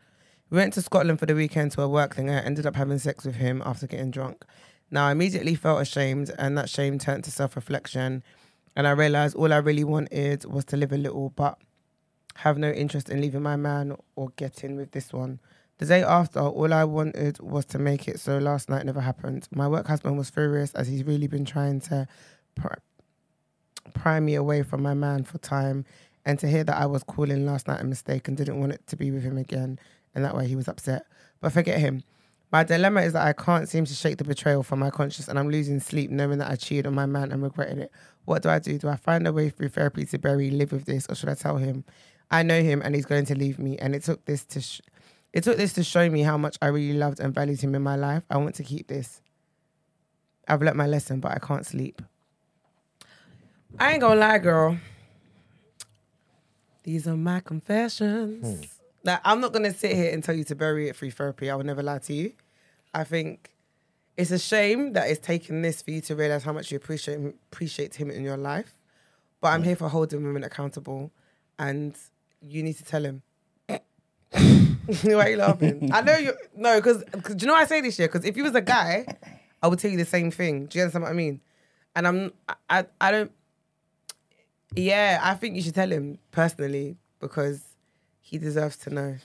We 0.50 0.58
went 0.58 0.74
to 0.74 0.82
Scotland 0.82 1.20
for 1.20 1.26
the 1.26 1.34
weekend 1.34 1.72
to 1.72 1.82
a 1.82 1.88
work 1.88 2.16
thing. 2.16 2.30
I 2.30 2.40
ended 2.42 2.68
up 2.68 2.76
having 2.76 3.00
sex 3.00 3.26
with 3.26 3.36
him 3.36 3.64
after 3.66 3.88
getting 3.88 4.12
drunk. 4.12 4.46
Now 4.92 5.08
I 5.08 5.14
immediately 5.14 5.56
felt 5.56 5.82
ashamed, 5.82 6.32
and 6.38 6.56
that 6.58 6.70
shame 6.70 7.00
turned 7.00 7.24
to 7.24 7.32
self 7.32 7.56
reflection. 7.56 8.24
And 8.76 8.88
I 8.88 8.92
realized 8.92 9.36
all 9.36 9.52
I 9.52 9.58
really 9.58 9.84
wanted 9.84 10.46
was 10.46 10.66
to 10.66 10.78
live 10.78 10.92
a 10.92 10.98
little, 10.98 11.32
but 11.32 11.58
have 12.36 12.58
no 12.58 12.70
interest 12.72 13.10
in 13.10 13.22
leaving 13.22 13.42
my 13.42 13.56
man 13.56 13.96
or 14.16 14.30
getting 14.36 14.76
with 14.76 14.92
this 14.92 15.14
one. 15.14 15.40
The 15.80 15.86
day 15.86 16.04
after, 16.04 16.40
all 16.40 16.72
I 16.74 16.84
wanted 16.84 17.40
was 17.40 17.66
to 17.66 17.80
make 17.80 18.08
it, 18.08 18.20
so 18.20 18.38
last 18.38 18.70
night 18.70 18.86
never 18.86 19.02
happened. 19.02 19.48
My 19.52 19.68
work 19.68 19.88
husband 19.88 20.18
was 20.18 20.30
furious 20.30 20.74
as 20.76 20.88
he's 20.88 21.04
really 21.04 21.28
been 21.28 21.46
trying 21.46 21.82
to 21.82 22.08
pry 23.94 24.20
me 24.20 24.36
away 24.36 24.64
from 24.64 24.82
my 24.82 24.94
man 24.94 25.24
for 25.24 25.40
time. 25.40 25.86
And 26.26 26.40
to 26.40 26.48
hear 26.48 26.64
that 26.64 26.78
I 26.78 26.86
was 26.86 27.04
calling 27.04 27.46
last 27.46 27.68
night 27.68 27.82
a 27.82 27.84
mistake 27.84 28.28
and 28.28 28.38
didn't 28.38 28.60
want 28.60 28.72
it 28.72 28.86
to 28.88 28.96
be 28.96 29.12
with 29.12 29.24
him 29.24 29.38
again, 29.38 29.80
and 30.16 30.24
that 30.24 30.36
way 30.36 30.48
he 30.48 30.56
was 30.56 30.68
upset. 30.68 31.06
But 31.42 31.52
forget 31.52 31.80
him. 31.80 32.04
My 32.52 32.64
dilemma 32.64 33.02
is 33.02 33.14
that 33.14 33.26
I 33.26 33.34
can't 33.34 33.68
seem 33.68 33.86
to 33.86 33.94
shake 33.94 34.20
the 34.20 34.24
betrayal 34.24 34.62
from 34.62 34.80
my 34.80 34.90
conscience, 34.92 35.28
and 35.28 35.40
I'm 35.40 35.50
losing 35.50 35.80
sleep 35.80 36.12
knowing 36.12 36.38
that 36.38 36.52
I 36.52 36.56
cheated 36.56 36.86
on 36.86 36.94
my 36.94 37.08
man 37.08 37.32
and 37.32 37.42
regretting 37.42 37.80
it. 37.80 37.92
What 38.26 38.44
do 38.44 38.50
I 38.50 38.60
do? 38.60 38.78
Do 38.78 38.88
I 38.88 38.96
find 38.96 39.28
a 39.28 39.34
way 39.34 39.50
through 39.50 39.70
therapy 39.70 40.06
to 40.06 40.18
bury, 40.20 40.52
live 40.52 40.72
with 40.72 40.86
this, 40.86 41.08
or 41.10 41.16
should 41.16 41.30
I 41.30 41.34
tell 41.34 41.58
him? 41.58 41.84
I 42.30 42.44
know 42.44 42.62
him, 42.62 42.82
and 42.86 42.94
he's 42.94 43.06
going 43.08 43.26
to 43.26 43.36
leave 43.36 43.58
me. 43.58 43.78
And 43.80 43.96
it 43.96 44.04
took 44.04 44.24
this 44.26 44.46
to, 44.46 44.62
sh- 44.62 44.82
it 45.34 45.44
took 45.44 45.58
this 45.58 45.74
to 45.74 45.84
show 45.84 46.10
me 46.10 46.22
how 46.22 46.38
much 46.38 46.58
I 46.62 46.68
really 46.68 46.98
loved 46.98 47.20
and 47.20 47.34
valued 47.34 47.60
him 47.60 47.74
in 47.74 47.82
my 47.82 47.96
life. 47.96 48.24
I 48.30 48.38
want 48.38 48.56
to 48.56 48.64
keep 48.64 48.88
this. 48.88 49.22
I've 50.48 50.62
learnt 50.62 50.78
my 50.78 50.88
lesson, 50.88 51.20
but 51.20 51.32
I 51.32 51.40
can't 51.40 51.66
sleep. 51.66 52.02
I 53.80 53.94
ain't 53.94 54.02
gonna 54.02 54.20
lie, 54.20 54.38
girl. 54.38 54.78
These 56.84 57.08
are 57.08 57.18
my 57.18 57.40
confessions. 57.40 58.46
Hmm. 58.46 58.64
Like, 59.06 59.20
I'm 59.26 59.42
not 59.42 59.52
gonna 59.54 59.74
sit 59.74 59.96
here 59.96 60.14
and 60.14 60.24
tell 60.24 60.36
you 60.36 60.44
to 60.46 60.56
bury 60.56 60.90
it 60.90 60.96
through 60.96 61.12
therapy. 61.12 61.50
I 61.50 61.56
will 61.56 61.66
never 61.66 61.84
lie 61.84 62.00
to 62.00 62.14
you. 62.14 62.34
I 62.94 63.04
think 63.04 63.52
it's 64.16 64.32
a 64.32 64.40
shame 64.40 64.94
that 64.94 65.10
it's 65.10 65.26
taken 65.26 65.62
this 65.62 65.82
for 65.82 65.92
you 65.92 66.02
to 66.02 66.16
realize 66.16 66.44
how 66.44 66.54
much 66.54 66.72
you 66.72 66.78
appreciate 66.78 67.20
him, 67.20 67.34
appreciate 67.52 67.96
him 67.96 68.12
in 68.12 68.24
your 68.24 68.38
life. 68.38 68.78
But 69.42 69.50
I'm 69.50 69.62
hmm. 69.62 69.68
here 69.68 69.76
for 69.76 69.90
holding 69.90 70.24
women 70.24 70.44
accountable, 70.44 71.12
and 71.58 71.96
you 72.42 72.64
need 72.64 72.78
to 72.78 72.86
tell 72.86 73.04
him. 73.04 73.24
Why 75.04 75.14
are 75.14 75.30
you 75.30 75.38
laughing? 75.38 75.92
I 75.94 76.02
know 76.02 76.18
you. 76.18 76.34
No, 76.56 76.78
because 76.80 77.04
do 77.04 77.36
you 77.40 77.48
know 77.48 77.56
I 77.56 77.66
say 77.66 77.82
this 77.82 77.98
year? 77.98 78.08
Because 78.08 78.26
if 78.26 78.36
you 78.36 78.44
was 78.44 78.56
a 78.56 78.62
guy, 78.62 79.06
I 79.62 79.68
would 79.68 79.80
tell 79.80 79.90
you 79.90 79.98
the 79.98 80.06
same 80.06 80.30
thing. 80.32 80.66
Do 80.66 80.78
you 80.78 80.84
understand 80.84 81.04
what 81.04 81.12
I 81.12 81.14
mean? 81.14 81.40
And 81.96 82.08
I'm, 82.08 82.34
I, 82.70 82.86
I 83.00 83.12
don't. 83.12 83.32
Yeah, 84.76 85.20
I 85.22 85.36
think 85.36 85.56
you 85.56 85.62
should 85.62 85.76
tell 85.76 85.92
him 85.92 86.18
personally 86.32 86.98
because 87.20 87.62
he 88.22 88.38
deserves 88.38 88.78
to 88.78 88.90
know. 88.90 89.16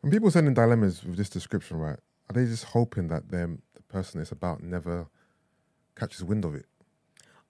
When 0.00 0.12
people 0.12 0.30
send 0.30 0.46
in 0.46 0.54
dilemmas 0.54 1.02
with 1.04 1.16
this 1.16 1.28
description, 1.28 1.78
right, 1.78 1.98
are 2.28 2.32
they 2.32 2.44
just 2.44 2.64
hoping 2.64 3.08
that 3.08 3.30
them 3.30 3.62
the 3.74 3.82
person 3.82 4.20
it's 4.20 4.32
about 4.32 4.62
never 4.62 5.06
catches 5.96 6.22
wind 6.24 6.44
of 6.44 6.54
it? 6.54 6.66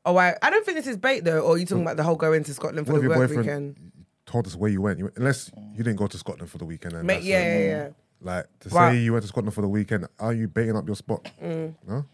Oh, 0.05 0.17
I, 0.17 0.35
I 0.43 0.51
don't 0.51 0.65
think 0.65 0.77
this 0.77 0.87
is 0.87 0.97
bait 0.97 1.25
though. 1.25 1.41
Or 1.41 1.55
are 1.55 1.59
you 1.59 1.67
talking 1.67 1.83
about 1.83 1.97
the 1.97 2.03
whole 2.03 2.17
going 2.17 2.45
to 2.45 2.55
Scotland 2.55 2.87
for 2.87 2.95
the 2.95 3.01
your 3.01 3.11
work 3.11 3.19
boyfriend 3.29 3.41
weekend? 3.47 3.93
told 4.25 4.47
us 4.47 4.55
where 4.55 4.71
you 4.71 4.81
went? 4.81 4.99
You, 4.99 5.11
unless 5.17 5.51
you 5.73 5.79
didn't 5.85 5.97
go 5.97 6.07
to 6.07 6.19
Scotland 6.19 6.51
for 6.51 6.59
the 6.59 6.65
weekend. 6.65 6.95
And 6.95 7.07
Ma- 7.07 7.15
yeah, 7.15 7.21
yeah, 7.21 7.59
yeah. 7.59 7.89
Like 8.21 8.47
to 8.61 8.71
say 8.71 8.97
you 8.97 9.13
went 9.13 9.23
to 9.23 9.29
Scotland 9.29 9.55
for 9.55 9.63
the 9.63 9.69
weekend, 9.69 10.07
are 10.19 10.33
you 10.33 10.49
baiting 10.49 10.77
up 10.77 10.87
your 10.87 10.97
spot? 10.97 11.31
Mm. 11.43 11.75
No. 11.87 12.05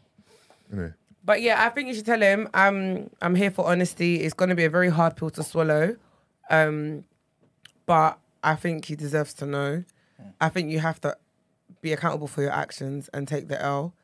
Anyway, 0.73 0.93
But 1.25 1.41
yeah, 1.41 1.65
I 1.65 1.71
think 1.71 1.89
you 1.89 1.95
should 1.95 2.07
tell 2.07 2.21
him 2.21 2.49
I'm 2.53 3.11
I'm 3.23 3.35
here 3.35 3.51
for 3.51 3.67
honesty. 3.67 4.21
It's 4.21 4.35
to 4.35 4.55
be 4.55 4.65
a 4.65 4.71
very 4.71 4.91
hard 4.91 5.17
pill 5.17 5.31
to 5.31 5.43
swallow, 5.43 5.97
um, 6.51 7.05
but 7.87 8.19
I 8.43 8.57
think 8.57 8.85
he 8.85 8.95
deserves 8.97 9.33
to 9.35 9.47
know. 9.47 9.85
I 10.41 10.49
think 10.51 10.71
you 10.71 10.81
have 10.81 11.01
to 11.01 11.17
be 11.81 11.93
accountable 11.93 12.27
for 12.27 12.43
your 12.43 12.53
actions 12.53 13.09
and 13.13 13.27
take 13.27 13.49
the 13.49 13.61
L. 13.61 13.95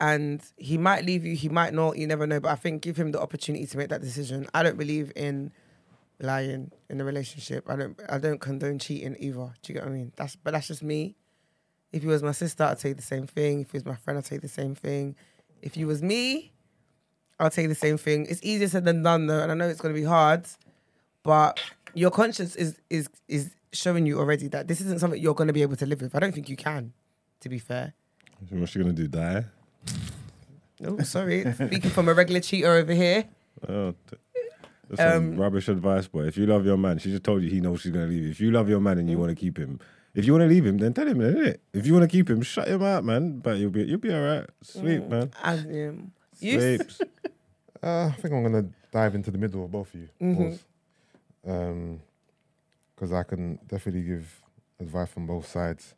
And 0.00 0.42
he 0.56 0.78
might 0.78 1.04
leave 1.04 1.24
you, 1.24 1.36
he 1.36 1.48
might 1.48 1.72
not. 1.72 1.96
You 1.96 2.06
never 2.06 2.26
know. 2.26 2.40
But 2.40 2.50
I 2.50 2.56
think 2.56 2.82
give 2.82 2.96
him 2.96 3.12
the 3.12 3.20
opportunity 3.20 3.66
to 3.66 3.78
make 3.78 3.88
that 3.90 4.00
decision. 4.00 4.48
I 4.52 4.62
don't 4.62 4.76
believe 4.76 5.12
in 5.14 5.52
lying 6.20 6.72
in 6.88 7.00
a 7.00 7.04
relationship. 7.04 7.70
I 7.70 7.76
don't. 7.76 8.00
I 8.08 8.18
don't 8.18 8.40
condone 8.40 8.78
cheating 8.78 9.16
either. 9.20 9.54
Do 9.62 9.72
you 9.72 9.74
get 9.74 9.84
what 9.84 9.92
I 9.92 9.94
mean? 9.94 10.12
That's 10.16 10.34
but 10.36 10.52
that's 10.52 10.66
just 10.66 10.82
me. 10.82 11.14
If 11.92 12.02
he 12.02 12.08
was 12.08 12.22
my 12.22 12.32
sister, 12.32 12.64
I'd 12.64 12.80
say 12.80 12.94
the 12.94 13.02
same 13.02 13.26
thing. 13.26 13.60
If 13.60 13.70
he 13.70 13.76
was 13.76 13.84
my 13.84 13.94
friend, 13.94 14.18
I'd 14.18 14.26
say 14.26 14.38
the 14.38 14.48
same 14.48 14.74
thing. 14.74 15.14
If 15.62 15.76
you 15.76 15.86
was 15.86 16.02
me, 16.02 16.52
I'll 17.38 17.50
tell 17.50 17.62
you 17.62 17.68
the 17.68 17.74
same 17.74 17.96
thing. 17.98 18.26
It's 18.28 18.40
easier 18.42 18.68
said 18.68 18.84
than 18.84 19.02
done 19.02 19.26
though, 19.26 19.40
and 19.40 19.50
I 19.50 19.54
know 19.54 19.68
it's 19.68 19.80
gonna 19.80 19.94
be 19.94 20.04
hard, 20.04 20.44
but 21.22 21.60
your 21.94 22.10
conscience 22.10 22.56
is 22.56 22.78
is 22.90 23.08
is 23.28 23.50
showing 23.72 24.04
you 24.06 24.18
already 24.18 24.48
that 24.48 24.68
this 24.68 24.80
isn't 24.80 24.98
something 25.00 25.20
you're 25.20 25.34
gonna 25.34 25.52
be 25.52 25.62
able 25.62 25.76
to 25.76 25.86
live 25.86 26.00
with. 26.02 26.14
I 26.14 26.18
don't 26.18 26.32
think 26.32 26.48
you 26.48 26.56
can, 26.56 26.92
to 27.40 27.48
be 27.48 27.58
fair. 27.58 27.94
So 28.50 28.56
What's 28.56 28.72
she 28.72 28.80
gonna 28.80 28.92
do? 28.92 29.08
Die? 29.08 29.44
Oh, 30.84 30.98
sorry. 31.02 31.44
Speaking 31.54 31.90
from 31.90 32.08
a 32.08 32.14
regular 32.14 32.40
cheater 32.40 32.72
over 32.72 32.92
here. 32.92 33.24
Oh, 33.68 33.94
that's 34.90 35.00
some 35.00 35.34
Um, 35.34 35.36
rubbish 35.36 35.68
advice, 35.68 36.08
boy. 36.08 36.24
If 36.26 36.36
you 36.36 36.46
love 36.46 36.66
your 36.66 36.76
man, 36.76 36.98
she 36.98 37.10
just 37.10 37.22
told 37.24 37.42
you 37.42 37.48
he 37.50 37.60
knows 37.60 37.80
she's 37.82 37.92
gonna 37.92 38.06
leave 38.06 38.24
you. 38.24 38.30
If 38.30 38.40
you 38.40 38.50
love 38.50 38.68
your 38.68 38.80
man 38.80 38.98
and 38.98 39.08
you 39.08 39.16
want 39.16 39.30
to 39.30 39.36
keep 39.36 39.56
him, 39.58 39.78
if 40.14 40.24
you 40.26 40.32
want 40.32 40.42
to 40.42 40.48
leave 40.48 40.66
him, 40.66 40.78
then 40.78 40.92
tell 40.94 41.06
him, 41.06 41.18
innit? 41.18 41.58
If 41.72 41.86
you 41.86 41.92
want 41.94 42.02
to 42.02 42.08
keep 42.08 42.28
him, 42.28 42.42
shut 42.42 42.68
him 42.68 42.82
out, 42.82 43.04
man. 43.04 43.38
But 43.38 43.58
you'll 43.58 43.70
be 43.70 43.84
you'll 43.84 43.98
be 43.98 44.12
alright. 44.12 44.48
Sleep, 44.62 45.06
man. 45.08 45.30
And, 45.42 45.88
um, 45.88 46.12
you 46.40 46.60
Sleeps. 46.60 47.00
uh, 47.82 48.06
I 48.12 48.16
think 48.20 48.34
I'm 48.34 48.42
gonna 48.42 48.68
dive 48.90 49.14
into 49.14 49.30
the 49.30 49.38
middle 49.38 49.64
of 49.64 49.70
both 49.70 49.94
of 49.94 50.00
you, 50.00 50.08
because 52.94 53.12
I 53.12 53.22
can 53.22 53.58
definitely 53.66 54.02
give 54.02 54.42
advice 54.80 55.08
from 55.10 55.26
both 55.26 55.46
sides. 55.48 55.94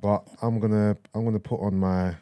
But 0.00 0.26
I'm 0.42 0.58
gonna 0.60 0.96
I'm 1.14 1.24
gonna 1.24 1.38
put 1.40 1.60
on 1.60 1.76
my 1.78 2.14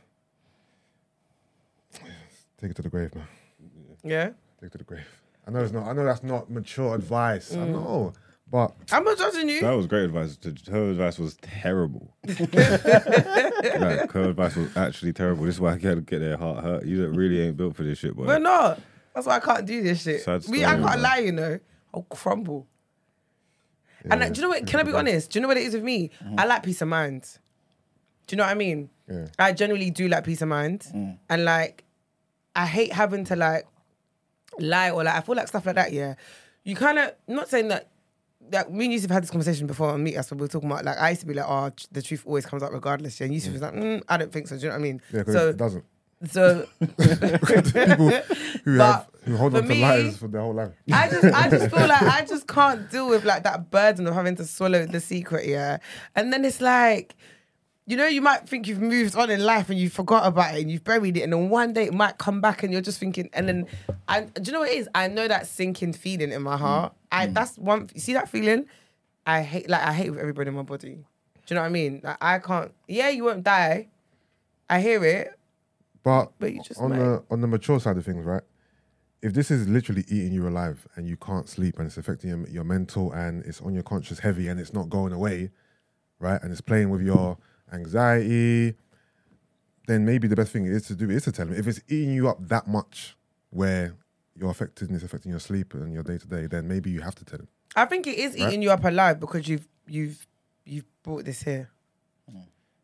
take 2.61 2.71
it 2.71 2.77
to 2.77 2.83
the 2.83 2.89
grave, 2.89 3.15
man. 3.15 3.27
Yeah. 4.03 4.27
Take 4.61 4.69
it 4.69 4.73
to 4.73 4.79
the 4.79 4.85
grave. 4.85 5.07
I 5.47 5.51
know 5.51 5.61
it's 5.61 5.73
not. 5.73 5.87
I 5.87 5.93
know 5.93 6.05
that's 6.05 6.23
not 6.23 6.51
mature 6.51 6.95
advice. 6.95 7.53
I 7.55 7.59
Mm. 7.59 7.73
know, 7.73 8.13
but 8.51 8.75
I'm 8.93 9.05
not 9.05 9.19
judging 9.19 9.49
you. 9.49 9.61
That 9.61 9.77
was 9.77 9.87
great 9.87 10.05
advice. 10.05 10.39
Her 10.71 10.91
advice 10.91 11.19
was 11.19 11.37
terrible. 11.43 12.15
like 12.27 14.13
her 14.13 14.29
advice 14.31 14.57
was 14.57 14.77
actually 14.77 15.13
terrible. 15.13 15.45
This 15.45 15.57
is 15.57 15.61
why 15.61 15.75
I 15.75 15.79
gotta 15.79 16.01
get 16.01 16.21
their 16.21 16.37
heart 16.37 16.65
hurt. 16.65 16.85
You 16.87 17.07
really 17.09 17.41
ain't 17.41 17.57
built 17.57 17.77
for 17.77 17.83
this 17.83 17.99
shit, 17.99 18.17
boy. 18.17 18.27
We're 18.27 18.39
not. 18.39 18.81
That's 19.15 19.27
why 19.27 19.37
I 19.37 19.41
can't 19.41 19.67
do 19.67 19.83
this 19.83 20.03
shit. 20.03 20.23
Sad 20.23 20.49
Me, 20.49 20.65
I 20.65 20.71
story, 20.77 20.83
can't 20.85 21.01
man. 21.01 21.03
lie, 21.03 21.19
you 21.19 21.33
know. 21.33 21.59
I'll 21.95 22.03
crumble. 22.03 22.67
and 24.05 24.23
uh, 24.23 24.29
do 24.29 24.37
you 24.37 24.43
know 24.43 24.49
what? 24.51 24.67
Can 24.67 24.81
I 24.81 24.83
be 24.83 24.93
honest? 24.93 25.31
Do 25.31 25.39
you 25.39 25.43
know 25.43 25.49
what 25.49 25.57
it 25.57 25.65
is 25.65 25.75
with 25.75 25.83
me? 25.83 26.11
I 26.37 26.45
like 26.47 26.63
peace 26.63 26.81
of 26.83 26.89
mind. 26.89 27.39
Do 28.27 28.35
you 28.35 28.39
know 28.39 28.45
what 28.45 28.51
I 28.51 28.55
mean? 28.55 28.91
Yeah. 29.11 29.27
I 29.39 29.53
generally 29.53 29.91
do 29.91 30.07
like 30.09 30.25
peace 30.25 30.43
of 30.43 30.49
mind, 30.49 30.87
and 31.29 31.45
like, 31.45 31.85
I 32.55 32.67
hate 32.67 32.93
having 32.93 33.25
to 33.25 33.37
like 33.37 33.67
lie 34.59 34.91
or 34.91 35.03
like. 35.05 35.15
I 35.15 35.21
feel 35.23 35.35
like 35.35 35.49
stuff 35.49 35.67
like 35.67 35.75
that. 35.77 35.93
Yeah, 35.93 36.15
you 36.65 36.77
kind 36.77 36.99
of 36.99 37.13
not 37.27 37.49
saying 37.49 37.69
that. 37.69 37.89
Like 38.51 38.71
me 38.71 38.87
and 38.87 38.93
Yusuf 38.95 39.11
had 39.11 39.23
this 39.23 39.31
conversation 39.31 39.67
before 39.67 39.91
on 39.91 40.03
Meet 40.03 40.17
Us, 40.17 40.31
when 40.31 40.39
we 40.39 40.45
were 40.45 40.49
talking 40.49 40.71
about 40.71 40.85
like 40.85 40.99
I 40.99 41.11
used 41.11 41.21
to 41.23 41.27
be 41.27 41.35
like, 41.35 41.47
oh, 41.49 41.71
the 41.93 42.03
truth 42.03 42.25
always 42.27 42.47
comes 42.47 42.63
out 42.63 42.73
regardless. 42.73 43.21
Yeah, 43.21 43.27
and 43.27 43.35
Yusuf 43.35 43.53
was 43.53 43.63
like, 43.63 43.75
mm, 43.75 44.03
I 44.09 44.17
don't 44.17 44.33
think 44.33 44.49
so. 44.49 44.57
Do 44.57 44.63
you 44.63 44.69
know 44.69 44.75
what 44.75 44.81
I 44.81 44.83
mean? 44.83 45.03
yeah, 45.13 45.19
because 45.21 45.35
so 45.35 45.49
it 45.51 45.57
doesn't. 45.57 45.85
so 46.31 46.67
People 46.81 48.11
who 48.65 48.79
have 48.79 49.09
who 49.25 49.37
hold 49.37 49.55
on 49.55 49.63
to 49.63 49.69
me- 49.69 49.83
lies 49.83 50.17
for 50.17 50.29
their 50.29 50.41
whole 50.41 50.55
life. 50.55 50.73
I 50.93 51.09
just 51.09 51.25
I 51.25 51.51
just 51.51 51.71
feel 51.75 51.87
like 51.87 52.03
I 52.03 52.25
just 52.29 52.47
can't 52.49 52.91
deal 52.91 53.09
with 53.09 53.25
like 53.25 53.45
that 53.45 53.71
burden 53.71 54.07
of 54.07 54.15
having 54.15 54.37
to 54.37 54.45
swallow 54.45 54.85
the 54.87 55.01
secret, 55.01 55.47
yeah. 55.47 55.79
And 56.17 56.33
then 56.33 56.45
it's 56.45 56.61
like, 56.61 57.15
you 57.89 57.97
know, 57.97 58.07
you 58.07 58.21
might 58.21 58.47
think 58.47 58.69
you've 58.69 58.83
moved 58.83 59.17
on 59.17 59.31
in 59.31 59.43
life 59.43 59.71
and 59.71 59.79
you 59.79 59.89
forgot 59.89 60.27
about 60.27 60.55
it 60.55 60.61
and 60.61 60.71
you've 60.71 60.85
buried 60.85 61.17
it, 61.17 61.23
and 61.23 61.33
then 61.33 61.49
one 61.49 61.73
day 61.73 61.85
it 61.85 61.95
might 61.95 62.19
come 62.19 62.43
back 62.43 62.63
and 62.63 62.71
you're 62.71 62.83
just 62.83 63.01
thinking, 63.01 63.31
and 63.33 63.49
then 63.49 63.67
I 64.07 64.21
do 64.21 64.43
you 64.45 64.53
know 64.53 64.61
what 64.61 64.69
it 64.69 64.77
is? 64.77 64.89
I 64.95 65.09
know 65.09 65.27
that 65.27 65.47
sinking 65.47 65.95
feeling 65.95 66.31
in 66.31 66.43
my 66.43 66.57
mm. 66.57 66.59
heart. 66.59 66.93
I 67.11 67.27
mm. 67.27 67.35
that's 67.35 67.57
one 67.57 67.89
you 67.95 68.01
see 68.01 68.13
that 68.13 68.29
feeling? 68.29 68.67
I 69.27 69.41
hate 69.41 69.71
like 69.71 69.81
I 69.81 69.95
hate 69.95 70.09
it 70.09 70.11
with 70.11 70.21
everybody 70.21 70.49
in 70.49 70.55
my 70.55 70.63
body. 70.63 70.97
Do 70.97 71.01
you 71.49 71.55
know 71.55 71.63
what 71.63 71.69
I 71.69 71.71
mean? 71.71 72.03
Like 72.05 72.19
I 72.21 72.39
can't 72.41 72.73
yeah, 72.87 73.09
you 73.09 73.25
won't 73.25 73.43
die. 73.43 73.89
I 74.69 74.81
hear 74.83 75.03
it. 75.03 75.33
But, 76.03 76.33
But 76.39 76.53
you 76.53 76.63
just 76.63 76.79
on 76.79 76.91
might. 76.91 76.99
the 76.99 77.25
on 77.31 77.41
the 77.41 77.47
mature 77.47 77.81
side 77.81 77.97
of 77.97 78.05
things, 78.05 78.23
right? 78.23 78.43
If 79.23 79.33
this 79.33 79.51
is 79.51 79.67
literally 79.67 80.05
eating 80.09 80.35
you 80.35 80.47
alive 80.47 80.87
and 80.95 81.09
you 81.09 81.17
can't 81.17 81.49
sleep 81.49 81.79
and 81.79 81.87
it's 81.87 81.97
affecting 81.97 82.29
your, 82.29 82.47
your 82.49 82.65
mental 82.65 83.13
and 83.13 83.43
it's 83.47 83.63
on 83.63 83.73
your 83.73 83.83
conscious 83.83 84.19
heavy 84.19 84.47
and 84.47 84.61
it's 84.61 84.75
not 84.75 84.91
going 84.91 85.15
away, 85.15 85.51
right? 86.21 86.41
And 86.43 86.53
it's 86.53 86.61
playing 86.61 86.91
with 86.91 87.01
your 87.01 87.39
anxiety, 87.73 88.75
then 89.87 90.05
maybe 90.05 90.29
the 90.29 90.37
best 90.37 90.53
thing 90.53 90.67
is 90.67 90.83
to 90.89 90.95
do 90.95 91.11
is 91.11 91.25
to 91.25 91.33
tell 91.33 91.47
him. 91.47 91.55
If 91.55 91.67
it's 91.67 91.81
eating 91.89 92.13
you 92.13 92.29
up 92.29 92.39
that 92.49 92.67
much 92.67 93.17
where 93.51 93.95
you're 94.39 94.51
affected 94.51 94.89
and 94.89 94.97
it's 94.97 95.05
affecting 95.05 95.31
your 95.31 95.41
sleep 95.41 95.75
and 95.75 95.93
your 95.93 96.03
day 96.03 96.19
to 96.19 96.27
day, 96.27 96.47
then 96.47 96.69
maybe 96.69 96.91
you 96.91 97.01
have 97.01 97.15
to 97.17 97.25
tell 97.25 97.39
him. 97.41 97.49
I 97.77 97.85
think 97.87 98.07
it 98.07 98.19
is 98.19 98.33
Right. 98.35 98.49
eating 98.49 98.63
you 98.63 98.71
up 98.71 98.85
alive 98.85 99.21
because 99.21 99.49
you've 99.49 99.67
you've 99.87 100.27
you've 100.65 100.85
brought 101.03 101.25
this 101.25 101.43
here. 101.43 101.71
Hmm. 102.31 102.41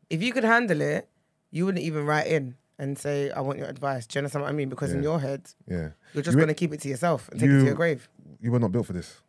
If 0.08 0.22
you 0.22 0.32
could 0.32 0.44
handle 0.44 0.80
it, 0.80 1.08
you 1.50 1.66
wouldn't 1.66 1.84
even 1.84 2.04
write 2.06 2.26
in 2.26 2.56
and 2.78 2.98
say, 2.98 3.30
"I 3.30 3.40
want 3.40 3.58
your 3.58 3.68
advice." 3.68 4.06
Do 4.06 4.16
you 4.16 4.20
understand 4.20 4.42
what 4.44 4.48
I 4.48 4.52
mean? 4.52 4.68
Because 4.68 4.92
in 4.92 5.02
your 5.02 5.20
head, 5.20 5.42
Yeah. 5.66 5.90
you're 6.12 6.22
just 6.22 6.34
You- 6.34 6.40
going 6.40 6.48
to 6.48 6.54
keep 6.54 6.72
it 6.72 6.80
to 6.80 6.88
yourself 6.88 7.28
and 7.30 7.38
take 7.40 7.50
it 7.50 7.58
to 7.60 7.64
your 7.66 7.74
grave. 7.74 8.08
You 8.40 8.50
were 8.52 8.58
not 8.58 8.72
built 8.72 8.86
for 8.86 8.92
this. 8.94 9.20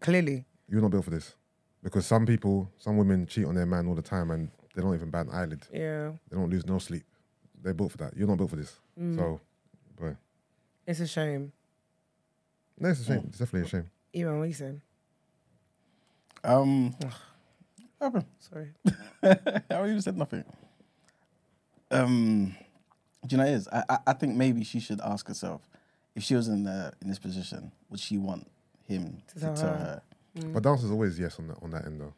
Clearly, 0.00 0.46
You 0.68 0.76
were 0.76 0.82
not 0.82 0.90
built 0.90 1.04
for 1.04 1.10
this. 1.10 1.34
Because 1.82 2.06
some 2.06 2.24
people, 2.24 2.70
some 2.78 2.96
women 2.96 3.26
cheat 3.26 3.44
on 3.44 3.54
their 3.54 3.66
man 3.66 3.86
all 3.86 3.94
the 3.94 4.00
time 4.02 4.30
and 4.30 4.50
they 4.74 4.82
don't 4.82 4.94
even 4.94 5.10
bat 5.10 5.26
an 5.26 5.32
eyelid. 5.32 5.66
yeah, 5.72 6.10
They 6.30 6.36
don't 6.36 6.50
lose 6.50 6.66
no 6.66 6.78
sleep. 6.78 7.04
They're 7.62 7.74
built 7.74 7.92
for 7.92 7.98
that. 7.98 8.16
You're 8.16 8.28
not 8.28 8.36
built 8.38 8.50
for 8.50 8.56
this. 8.56 8.76
Mm. 9.00 9.16
So, 9.16 9.40
boy. 9.98 10.16
it's 10.86 11.00
a 11.00 11.06
shame. 11.06 11.52
No, 12.78 12.88
it's 12.90 13.00
a 13.00 13.04
shame. 13.04 13.24
It's 13.28 13.38
definitely 13.38 13.66
a 13.68 13.70
shame. 13.70 13.90
Even 14.12 14.38
what 14.38 14.48
you 14.48 14.54
saying? 14.54 14.80
Um, 16.42 16.90
what 16.98 17.12
happened? 18.00 18.24
Sorry. 18.38 18.68
I 19.70 19.84
even 19.84 20.02
said 20.02 20.16
nothing. 20.18 20.44
Um, 21.90 22.54
do 23.26 23.34
you 23.34 23.38
know 23.38 23.44
what 23.44 23.52
it 23.52 23.56
is? 23.56 23.68
I, 23.72 23.84
I 23.88 23.98
I 24.08 24.12
think 24.14 24.34
maybe 24.36 24.64
she 24.64 24.80
should 24.80 25.00
ask 25.00 25.26
herself 25.28 25.62
if 26.14 26.22
she 26.22 26.34
was 26.34 26.48
in 26.48 26.64
the 26.64 26.92
in 27.00 27.08
this 27.08 27.18
position, 27.18 27.72
would 27.88 28.00
she 28.00 28.18
want 28.18 28.46
him 28.86 29.22
To 29.28 29.34
to, 29.34 29.40
tell 29.40 29.54
tell, 29.56 29.68
her. 29.68 30.02
her? 30.42 30.48
But 30.52 30.62
the 30.64 30.70
answer 30.70 30.86
is 30.86 30.90
always 30.90 31.18
yes 31.18 31.38
on 31.38 31.48
that 31.48 31.58
on 31.62 31.70
that 31.70 31.86
end 31.86 32.00
though. 32.00 32.12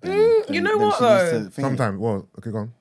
Then- 0.00 0.12
Mm, 0.18 0.46
then- 0.46 0.54
you 0.54 0.60
know 0.60 0.78
then 0.78 0.88
what, 0.88 1.00
though? 1.00 1.48
Sometimes, 1.50 1.98
well, 1.98 2.28
okay, 2.38 2.50
go 2.50 2.58
on. 2.58 2.72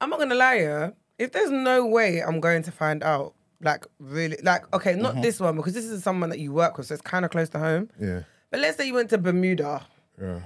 I'm 0.00 0.10
not 0.10 0.18
gonna 0.18 0.34
lie, 0.34 0.56
yeah. 0.60 0.90
If 1.18 1.32
there's 1.32 1.50
no 1.50 1.86
way 1.86 2.20
I'm 2.22 2.40
going 2.40 2.62
to 2.64 2.70
find 2.70 3.02
out, 3.02 3.32
like 3.62 3.86
really, 3.98 4.36
like 4.42 4.70
okay, 4.74 4.94
not 4.94 5.12
Mm-hmm. 5.14 5.22
this 5.22 5.40
one 5.40 5.56
because 5.56 5.72
this 5.72 5.86
is 5.86 6.02
someone 6.02 6.28
that 6.30 6.38
you 6.38 6.52
work 6.52 6.76
with, 6.76 6.86
so 6.88 6.92
it's 6.94 7.00
kind 7.02 7.24
of 7.24 7.30
close 7.30 7.48
to 7.50 7.58
home. 7.58 7.88
Yeah, 7.98 8.22
But 8.50 8.60
let's 8.60 8.76
say 8.76 8.86
you 8.86 8.92
went 8.94 9.08
to 9.10 9.18
Bermuda, 9.18 9.86
yeah, 10.20 10.40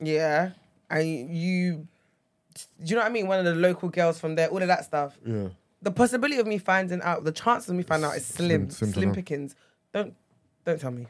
yeah, 0.00 0.50
and 0.88 1.06
you, 1.36 1.86
do 2.54 2.86
you 2.86 2.94
know 2.96 3.02
what 3.02 3.10
I 3.10 3.12
mean? 3.12 3.26
One 3.28 3.38
of 3.38 3.44
the 3.44 3.54
local 3.54 3.90
girls 3.90 4.18
from 4.18 4.34
there, 4.36 4.48
all 4.48 4.62
of 4.62 4.68
that 4.68 4.84
stuff. 4.86 5.18
yeah. 5.26 5.48
The 5.82 5.90
possibility 5.90 6.38
of 6.40 6.46
me 6.46 6.56
finding 6.56 7.02
out, 7.02 7.22
the 7.24 7.30
chances 7.32 7.68
of 7.68 7.76
me 7.76 7.82
finding 7.82 8.08
out 8.08 8.16
is 8.16 8.24
slim, 8.24 8.70
Slim- 8.70 8.70
slim 8.70 8.92
slim, 8.92 9.14
pickings. 9.14 9.54
Don't, 9.92 10.14
don't 10.64 10.80
tell 10.80 10.90
me. 10.90 11.06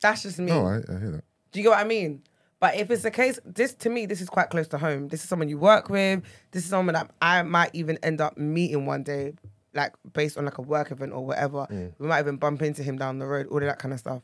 That's 0.00 0.22
just 0.22 0.38
me. 0.38 0.46
No, 0.46 0.66
I, 0.66 0.76
I 0.76 0.98
hear 0.98 1.10
that. 1.12 1.24
Do 1.52 1.58
you 1.58 1.64
get 1.64 1.70
what 1.70 1.78
I 1.78 1.84
mean? 1.84 2.22
But 2.60 2.76
if 2.76 2.90
it's 2.90 3.02
the 3.02 3.10
case, 3.10 3.40
this 3.44 3.72
to 3.74 3.90
me, 3.90 4.04
this 4.06 4.20
is 4.20 4.28
quite 4.28 4.50
close 4.50 4.68
to 4.68 4.78
home. 4.78 5.08
This 5.08 5.22
is 5.22 5.28
someone 5.28 5.48
you 5.48 5.58
work 5.58 5.88
with. 5.88 6.22
This 6.50 6.64
is 6.64 6.70
someone 6.70 6.94
that 6.94 7.10
I 7.20 7.42
might 7.42 7.70
even 7.72 7.98
end 8.02 8.20
up 8.20 8.36
meeting 8.36 8.84
one 8.84 9.02
day, 9.02 9.34
like 9.74 9.94
based 10.12 10.36
on 10.36 10.44
like 10.44 10.58
a 10.58 10.62
work 10.62 10.90
event 10.90 11.12
or 11.12 11.24
whatever. 11.24 11.66
Mm. 11.70 11.94
We 11.98 12.06
might 12.06 12.20
even 12.20 12.36
bump 12.36 12.60
into 12.60 12.82
him 12.82 12.98
down 12.98 13.18
the 13.18 13.26
road, 13.26 13.46
all 13.48 13.58
of 13.58 13.64
that 13.64 13.78
kind 13.78 13.94
of 13.94 14.00
stuff. 14.00 14.22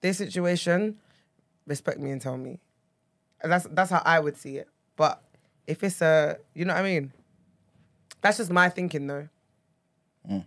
This 0.00 0.16
situation, 0.16 0.96
respect 1.66 2.00
me 2.00 2.10
and 2.10 2.20
tell 2.20 2.38
me. 2.38 2.60
And 3.42 3.52
that's 3.52 3.66
that's 3.70 3.90
how 3.90 4.02
I 4.06 4.20
would 4.20 4.38
see 4.38 4.56
it. 4.56 4.68
But 4.96 5.22
if 5.66 5.84
it's 5.84 6.00
a, 6.00 6.38
you 6.54 6.64
know 6.64 6.72
what 6.72 6.80
I 6.80 6.82
mean? 6.82 7.12
That's 8.22 8.38
just 8.38 8.50
my 8.50 8.70
thinking 8.70 9.06
though. 9.06 9.28
Mm. 10.30 10.44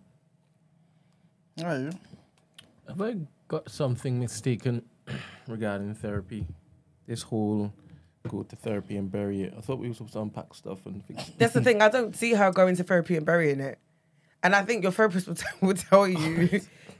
Alright. 1.61 1.93
Have 2.87 3.01
I 3.01 3.15
got 3.49 3.69
something 3.69 4.17
mistaken 4.19 4.83
regarding 5.47 5.93
therapy? 5.95 6.47
This 7.05 7.23
whole 7.23 7.73
go 8.27 8.43
to 8.43 8.55
therapy 8.55 8.95
and 8.95 9.11
bury 9.11 9.41
it. 9.43 9.53
I 9.57 9.61
thought 9.61 9.79
we 9.79 9.87
were 9.89 9.93
supposed 9.93 10.13
to 10.13 10.21
unpack 10.21 10.53
stuff 10.53 10.85
and 10.85 11.03
fix 11.03 11.27
it. 11.27 11.33
That's 11.37 11.53
the 11.53 11.61
thing. 11.61 11.81
I 11.81 11.89
don't 11.89 12.15
see 12.15 12.33
her 12.33 12.51
going 12.51 12.75
to 12.77 12.83
therapy 12.83 13.17
and 13.17 13.25
burying 13.25 13.59
it. 13.59 13.79
And 14.43 14.55
I 14.55 14.63
think 14.63 14.83
your 14.83 14.91
therapist 14.93 15.27
will, 15.27 15.35
t- 15.35 15.45
will 15.61 15.73
tell 15.73 16.07
you. 16.07 16.49
Oh, 16.53 16.59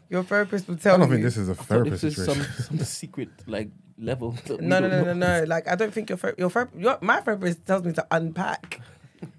your 0.10 0.24
therapist 0.24 0.68
will 0.68 0.78
tell 0.78 0.98
you. 0.98 1.04
I 1.04 1.06
don't 1.06 1.10
you. 1.10 1.16
think 1.16 1.24
this 1.26 1.38
is 1.38 1.50
a 1.50 1.52
I 1.52 1.56
thought 1.56 1.68
therapist 1.68 2.02
this 2.02 2.18
is 2.18 2.26
some, 2.26 2.42
some 2.42 2.80
secret 2.80 3.30
like 3.48 3.70
level. 3.98 4.36
No, 4.50 4.80
no, 4.80 4.90
no, 4.90 5.04
no, 5.04 5.14
no. 5.14 5.44
Like 5.48 5.68
I 5.68 5.76
don't 5.76 5.94
think 5.94 6.10
your 6.10 6.18
ther- 6.18 6.36
your, 6.38 6.50
ther- 6.50 6.72
your 6.76 6.98
my 7.02 7.22
therapist 7.22 7.66
tells 7.66 7.84
me 7.84 7.94
to 7.94 8.06
unpack 8.10 8.82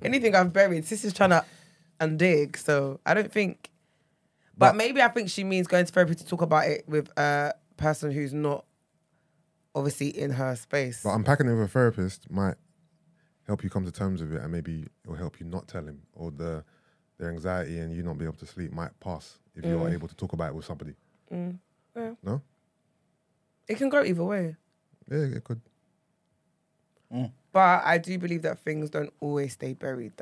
anything 0.02 0.34
I've 0.36 0.52
buried. 0.52 0.86
Sis 0.86 1.04
is 1.04 1.12
trying 1.12 1.30
to 1.30 1.44
undig, 2.00 2.56
so 2.56 3.00
I 3.04 3.14
don't 3.14 3.32
think. 3.32 3.69
But, 4.56 4.70
But- 4.70 4.76
maybe 4.76 5.00
I 5.02 5.08
think 5.08 5.28
she 5.30 5.44
means 5.44 5.66
going 5.66 5.86
to 5.86 5.92
therapy 5.92 6.14
to 6.14 6.26
talk 6.26 6.42
about 6.42 6.66
it 6.66 6.88
with 6.88 7.08
a 7.18 7.54
person 7.76 8.10
who's 8.10 8.32
not 8.34 8.64
obviously 9.74 10.08
in 10.08 10.30
her 10.32 10.54
space. 10.56 11.02
But 11.02 11.10
unpacking 11.14 11.46
it 11.48 11.54
with 11.54 11.64
a 11.64 11.68
therapist 11.68 12.30
might 12.30 12.56
help 13.46 13.64
you 13.64 13.70
come 13.70 13.84
to 13.84 13.92
terms 13.92 14.20
with 14.20 14.32
it, 14.34 14.40
and 14.42 14.52
maybe 14.52 14.86
it'll 15.04 15.16
help 15.16 15.40
you 15.40 15.46
not 15.46 15.66
tell 15.68 15.84
him, 15.84 16.02
or 16.14 16.30
the 16.30 16.64
the 17.18 17.26
anxiety 17.26 17.78
and 17.78 17.94
you 17.94 18.02
not 18.02 18.16
be 18.16 18.24
able 18.24 18.34
to 18.36 18.46
sleep 18.46 18.72
might 18.72 18.98
pass 18.98 19.38
if 19.54 19.62
you're 19.62 19.78
Mm. 19.78 19.92
able 19.92 20.08
to 20.08 20.14
talk 20.16 20.32
about 20.32 20.48
it 20.48 20.54
with 20.54 20.64
somebody. 20.64 20.94
Mm, 21.30 21.58
yeah. 21.94 22.14
No, 22.22 22.40
It 23.68 23.76
can 23.76 23.90
go 23.90 24.02
either 24.02 24.24
way. 24.24 24.56
yeah, 25.10 25.18
it 25.18 25.44
could. 25.44 25.60
But 27.52 27.84
I 27.84 27.98
do 27.98 28.16
believe 28.18 28.40
that 28.42 28.60
things 28.60 28.88
don't 28.88 29.12
always 29.20 29.52
stay 29.52 29.74
buried. 29.74 30.12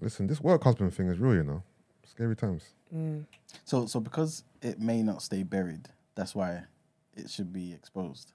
Listen, 0.00 0.26
this 0.26 0.40
work 0.40 0.64
husband 0.64 0.92
thing 0.94 1.08
is 1.08 1.18
real, 1.20 1.34
you 1.36 1.44
know. 1.44 1.62
Scary 2.04 2.34
times. 2.34 2.64
Mm. 2.94 3.24
So 3.64 3.86
so 3.86 4.00
because 4.00 4.44
it 4.62 4.80
may 4.80 5.02
not 5.02 5.22
stay 5.22 5.42
buried, 5.42 5.88
that's 6.14 6.34
why 6.34 6.64
it 7.16 7.30
should 7.30 7.52
be 7.52 7.72
exposed. 7.72 8.32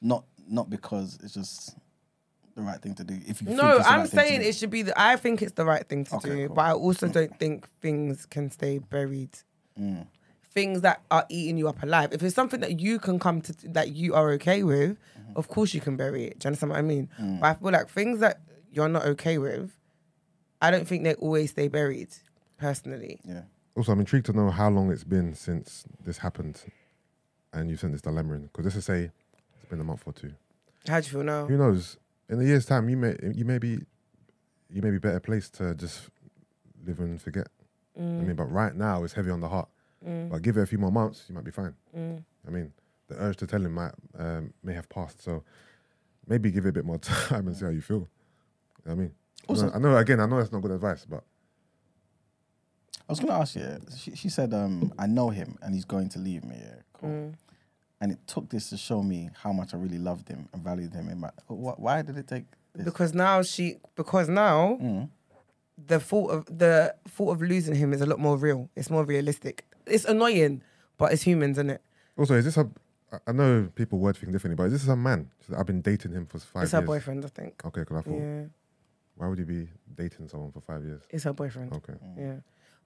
Not 0.00 0.24
not 0.48 0.68
because 0.70 1.18
it's 1.22 1.34
just 1.34 1.76
the 2.54 2.62
right 2.62 2.80
thing 2.80 2.94
to 2.96 3.04
do. 3.04 3.18
If 3.26 3.42
you 3.42 3.48
No, 3.54 3.80
I'm 3.84 4.00
right 4.00 4.08
saying 4.10 4.42
it 4.42 4.54
should 4.54 4.70
be. 4.70 4.82
The, 4.82 4.92
I 5.00 5.16
think 5.16 5.42
it's 5.42 5.52
the 5.52 5.64
right 5.64 5.86
thing 5.88 6.04
to 6.04 6.16
Okay, 6.16 6.28
do, 6.28 6.46
cool. 6.48 6.56
but 6.56 6.62
I 6.62 6.72
also 6.72 7.08
don't 7.08 7.36
think 7.38 7.68
things 7.80 8.26
can 8.26 8.50
stay 8.50 8.78
buried. 8.78 9.30
Mm. 9.80 10.06
Things 10.52 10.82
that 10.82 11.02
are 11.10 11.26
eating 11.28 11.56
you 11.58 11.66
up 11.68 11.82
alive. 11.82 12.12
If 12.12 12.22
it's 12.22 12.34
something 12.34 12.60
that 12.60 12.78
you 12.78 13.00
can 13.00 13.18
come 13.18 13.40
to, 13.40 13.52
that 13.70 13.90
you 13.92 14.14
are 14.14 14.30
okay 14.32 14.62
with, 14.62 14.96
Mm-hmm. 15.18 15.36
of 15.38 15.48
course 15.48 15.74
you 15.74 15.80
can 15.80 15.96
bury 15.96 16.24
it. 16.26 16.38
Do 16.38 16.46
you 16.46 16.48
understand 16.50 16.70
what 16.70 16.78
I 16.78 16.82
mean? 16.82 17.08
Mm. 17.20 17.40
But 17.40 17.46
I 17.46 17.54
feel 17.54 17.72
like 17.72 17.88
things 17.88 18.20
that 18.20 18.40
you're 18.72 18.88
not 18.88 19.04
okay 19.06 19.38
with, 19.38 19.72
I 20.62 20.70
don't 20.70 20.86
think 20.86 21.02
they 21.02 21.14
always 21.14 21.50
stay 21.50 21.66
buried. 21.68 22.10
Personally, 22.58 23.18
Yeah. 23.26 23.42
Also, 23.76 23.92
I'm 23.92 24.00
intrigued 24.00 24.26
to 24.26 24.32
know 24.32 24.50
how 24.50 24.70
long 24.70 24.90
it's 24.92 25.04
been 25.04 25.34
since 25.34 25.84
this 26.04 26.18
happened, 26.18 26.62
and 27.52 27.68
you 27.68 27.76
sent 27.76 27.92
this 27.92 28.02
dilemma 28.02 28.34
in. 28.34 28.42
Because 28.42 28.64
let's 28.64 28.76
just 28.76 28.86
say 28.86 29.10
it's 29.56 29.68
been 29.68 29.80
a 29.80 29.84
month 29.84 30.02
or 30.06 30.12
two. 30.12 30.32
how 30.86 31.00
do 31.00 31.06
you 31.06 31.12
feel 31.12 31.24
now? 31.24 31.46
Who 31.46 31.56
knows? 31.56 31.96
In 32.28 32.40
a 32.40 32.44
year's 32.44 32.66
time, 32.66 32.88
you 32.88 32.96
may 32.96 33.16
you 33.34 33.44
may 33.44 33.58
be 33.58 33.80
you 34.70 34.80
may 34.82 34.90
be 34.90 34.98
better 34.98 35.20
placed 35.20 35.54
to 35.54 35.74
just 35.74 36.08
live 36.86 37.00
and 37.00 37.20
forget. 37.20 37.48
I 37.96 38.00
mean, 38.00 38.26
mm. 38.26 38.36
but 38.36 38.50
right 38.50 38.74
now 38.74 39.04
it's 39.04 39.14
heavy 39.14 39.30
on 39.30 39.40
the 39.40 39.48
heart. 39.48 39.68
Mm. 40.06 40.30
But 40.30 40.42
give 40.42 40.56
it 40.56 40.62
a 40.62 40.66
few 40.66 40.78
more 40.78 40.90
months, 40.92 41.24
you 41.28 41.34
might 41.34 41.44
be 41.44 41.50
fine. 41.50 41.74
Mm. 41.96 42.22
I 42.46 42.50
mean, 42.50 42.72
the 43.08 43.16
urge 43.16 43.36
to 43.38 43.46
tell 43.46 43.64
him 43.64 43.72
might 43.74 43.92
um, 44.18 44.52
may 44.62 44.74
have 44.74 44.88
passed. 44.88 45.22
So 45.22 45.42
maybe 46.26 46.50
give 46.50 46.66
it 46.66 46.70
a 46.70 46.72
bit 46.72 46.84
more 46.84 46.98
time 47.28 47.46
and 47.46 47.56
see 47.56 47.64
how 47.64 47.70
you 47.70 47.80
feel. 47.82 47.96
You 47.96 48.02
know 48.02 48.06
what 48.84 48.92
I 48.92 48.96
mean, 48.96 49.12
I 49.48 49.52
know- 49.54 49.72
I 49.74 49.78
know 49.78 49.96
again, 49.96 50.20
I 50.20 50.26
know 50.26 50.38
that's 50.38 50.52
not 50.52 50.62
good 50.62 50.72
advice, 50.72 51.06
but 51.08 51.24
I 53.08 53.12
was 53.12 53.20
gonna 53.20 53.34
ask 53.38 53.54
you. 53.56 53.78
She, 53.98 54.14
she 54.16 54.28
said, 54.28 54.54
um, 54.54 54.92
"I 54.98 55.06
know 55.06 55.28
him, 55.30 55.58
and 55.62 55.74
he's 55.74 55.84
going 55.84 56.08
to 56.10 56.18
leave 56.18 56.44
me." 56.44 56.56
Yeah, 56.60 56.74
cool. 56.94 57.08
Mm. 57.10 57.34
And 58.00 58.12
it 58.12 58.18
took 58.26 58.48
this 58.50 58.70
to 58.70 58.76
show 58.76 59.02
me 59.02 59.30
how 59.42 59.52
much 59.52 59.72
I 59.72 59.76
really 59.78 59.98
loved 59.98 60.28
him 60.28 60.48
and 60.52 60.62
valued 60.62 60.92
him. 60.92 61.08
In 61.08 61.20
my, 61.20 61.28
wh- 61.46 61.78
why 61.78 62.02
did 62.02 62.16
it 62.18 62.26
take? 62.28 62.44
This? 62.74 62.84
Because 62.84 63.14
now 63.14 63.42
she, 63.42 63.76
because 63.94 64.28
now 64.28 64.78
Mm. 64.82 65.08
the 65.86 66.00
thought 66.00 66.30
of 66.30 66.58
the 66.58 66.94
thought 67.08 67.32
of 67.32 67.42
losing 67.42 67.74
him 67.74 67.92
is 67.92 68.00
a 68.00 68.06
lot 68.06 68.18
more 68.18 68.36
real. 68.36 68.68
It's 68.76 68.90
more 68.90 69.04
realistic. 69.04 69.64
It's 69.86 70.04
annoying, 70.06 70.62
but 70.98 71.12
it's 71.12 71.22
humans, 71.22 71.56
isn't 71.58 71.70
it? 71.70 71.82
also 72.18 72.34
is 72.34 72.44
this 72.46 72.56
a? 72.56 72.68
I 73.28 73.32
know 73.32 73.68
people 73.76 73.98
word 74.00 74.16
thing 74.16 74.32
differently, 74.32 74.56
but 74.56 74.64
is 74.64 74.72
this 74.72 74.88
a 74.88 74.96
man? 74.96 75.30
I've 75.56 75.66
been 75.66 75.82
dating 75.82 76.12
him 76.12 76.26
for 76.26 76.38
five 76.40 76.64
it's 76.64 76.72
years. 76.72 76.80
her 76.80 76.86
boyfriend, 76.86 77.24
I 77.24 77.28
think. 77.28 77.62
Okay, 77.64 77.80
because 77.82 77.98
I 77.98 78.00
thought, 78.02 78.18
Yeah, 78.18 78.42
why 79.14 79.28
would 79.28 79.38
you 79.38 79.44
be 79.44 79.68
dating 79.94 80.28
someone 80.28 80.50
for 80.50 80.60
five 80.60 80.82
years? 80.82 81.02
it's 81.10 81.22
her 81.24 81.32
boyfriend. 81.32 81.72
Okay. 81.74 81.92
Yeah, 82.18 82.36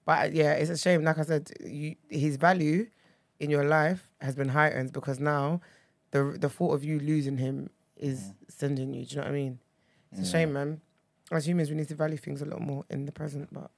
but 0.09 0.25
uh, 0.25 0.29
yeah, 0.33 0.53
it's 0.53 0.71
a 0.71 0.77
shame. 0.77 1.03
Like 1.03 1.19
I 1.19 1.21
said, 1.21 1.51
you, 1.63 1.95
his 2.09 2.35
value 2.37 2.87
in 3.39 3.51
your 3.51 3.63
life 3.63 4.09
has 4.21 4.35
been 4.35 4.49
heightened 4.49 4.91
because 4.91 5.19
now 5.19 5.61
the 6.09 6.35
the 6.43 6.49
thought 6.49 6.73
of 6.73 6.83
you 6.83 6.99
losing 6.99 7.37
him 7.37 7.69
is 7.95 8.33
sending 8.47 8.91
you. 8.95 9.05
Do 9.05 9.09
you 9.11 9.15
know 9.17 9.27
what 9.27 9.29
I 9.29 9.33
mean? 9.35 9.59
It's 10.11 10.21
a 10.21 10.31
shame, 10.31 10.51
man. 10.53 10.81
As 11.31 11.47
humans, 11.47 11.69
we 11.69 11.75
need 11.75 11.89
to 11.89 11.95
value 11.95 12.17
things 12.17 12.41
a 12.41 12.45
lot 12.45 12.59
more 12.59 12.85
in 12.89 13.05
the 13.05 13.11
present, 13.11 13.49
but 13.53 13.69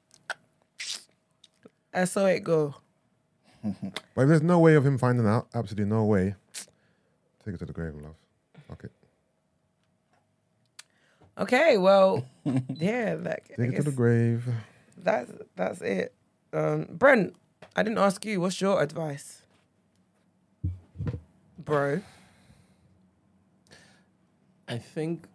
I 1.94 2.06
saw 2.06 2.28
it 2.28 2.46
go. 2.46 2.76
But 4.16 4.22
if 4.22 4.28
there's 4.30 4.42
no 4.42 4.60
way 4.60 4.76
of 4.76 4.86
him 4.86 4.98
finding 4.98 5.28
out, 5.28 5.50
absolutely 5.54 5.90
no 5.94 6.06
way, 6.06 6.36
take 7.44 7.56
it 7.56 7.60
to 7.60 7.66
the 7.66 7.74
grave, 7.74 7.94
love. 7.96 8.16
Fuck 8.70 8.86
it. 8.86 8.92
Okay, 11.38 11.78
well, 11.78 12.24
yeah, 12.70 13.18
like 13.20 13.50
Take 13.58 13.74
it 13.74 13.76
to 13.76 13.84
the 13.84 13.92
grave. 13.92 14.48
that's 14.98 15.30
that's 15.58 15.82
it. 15.82 16.16
Um, 16.54 16.88
Brent, 16.90 17.36
I 17.76 17.84
didn't 17.84 17.98
ask 18.00 18.26
you. 18.26 18.42
What's 18.42 18.60
your 18.60 18.82
advice, 18.82 19.44
bro? 21.58 22.02
I 24.68 24.78
think 24.78 25.28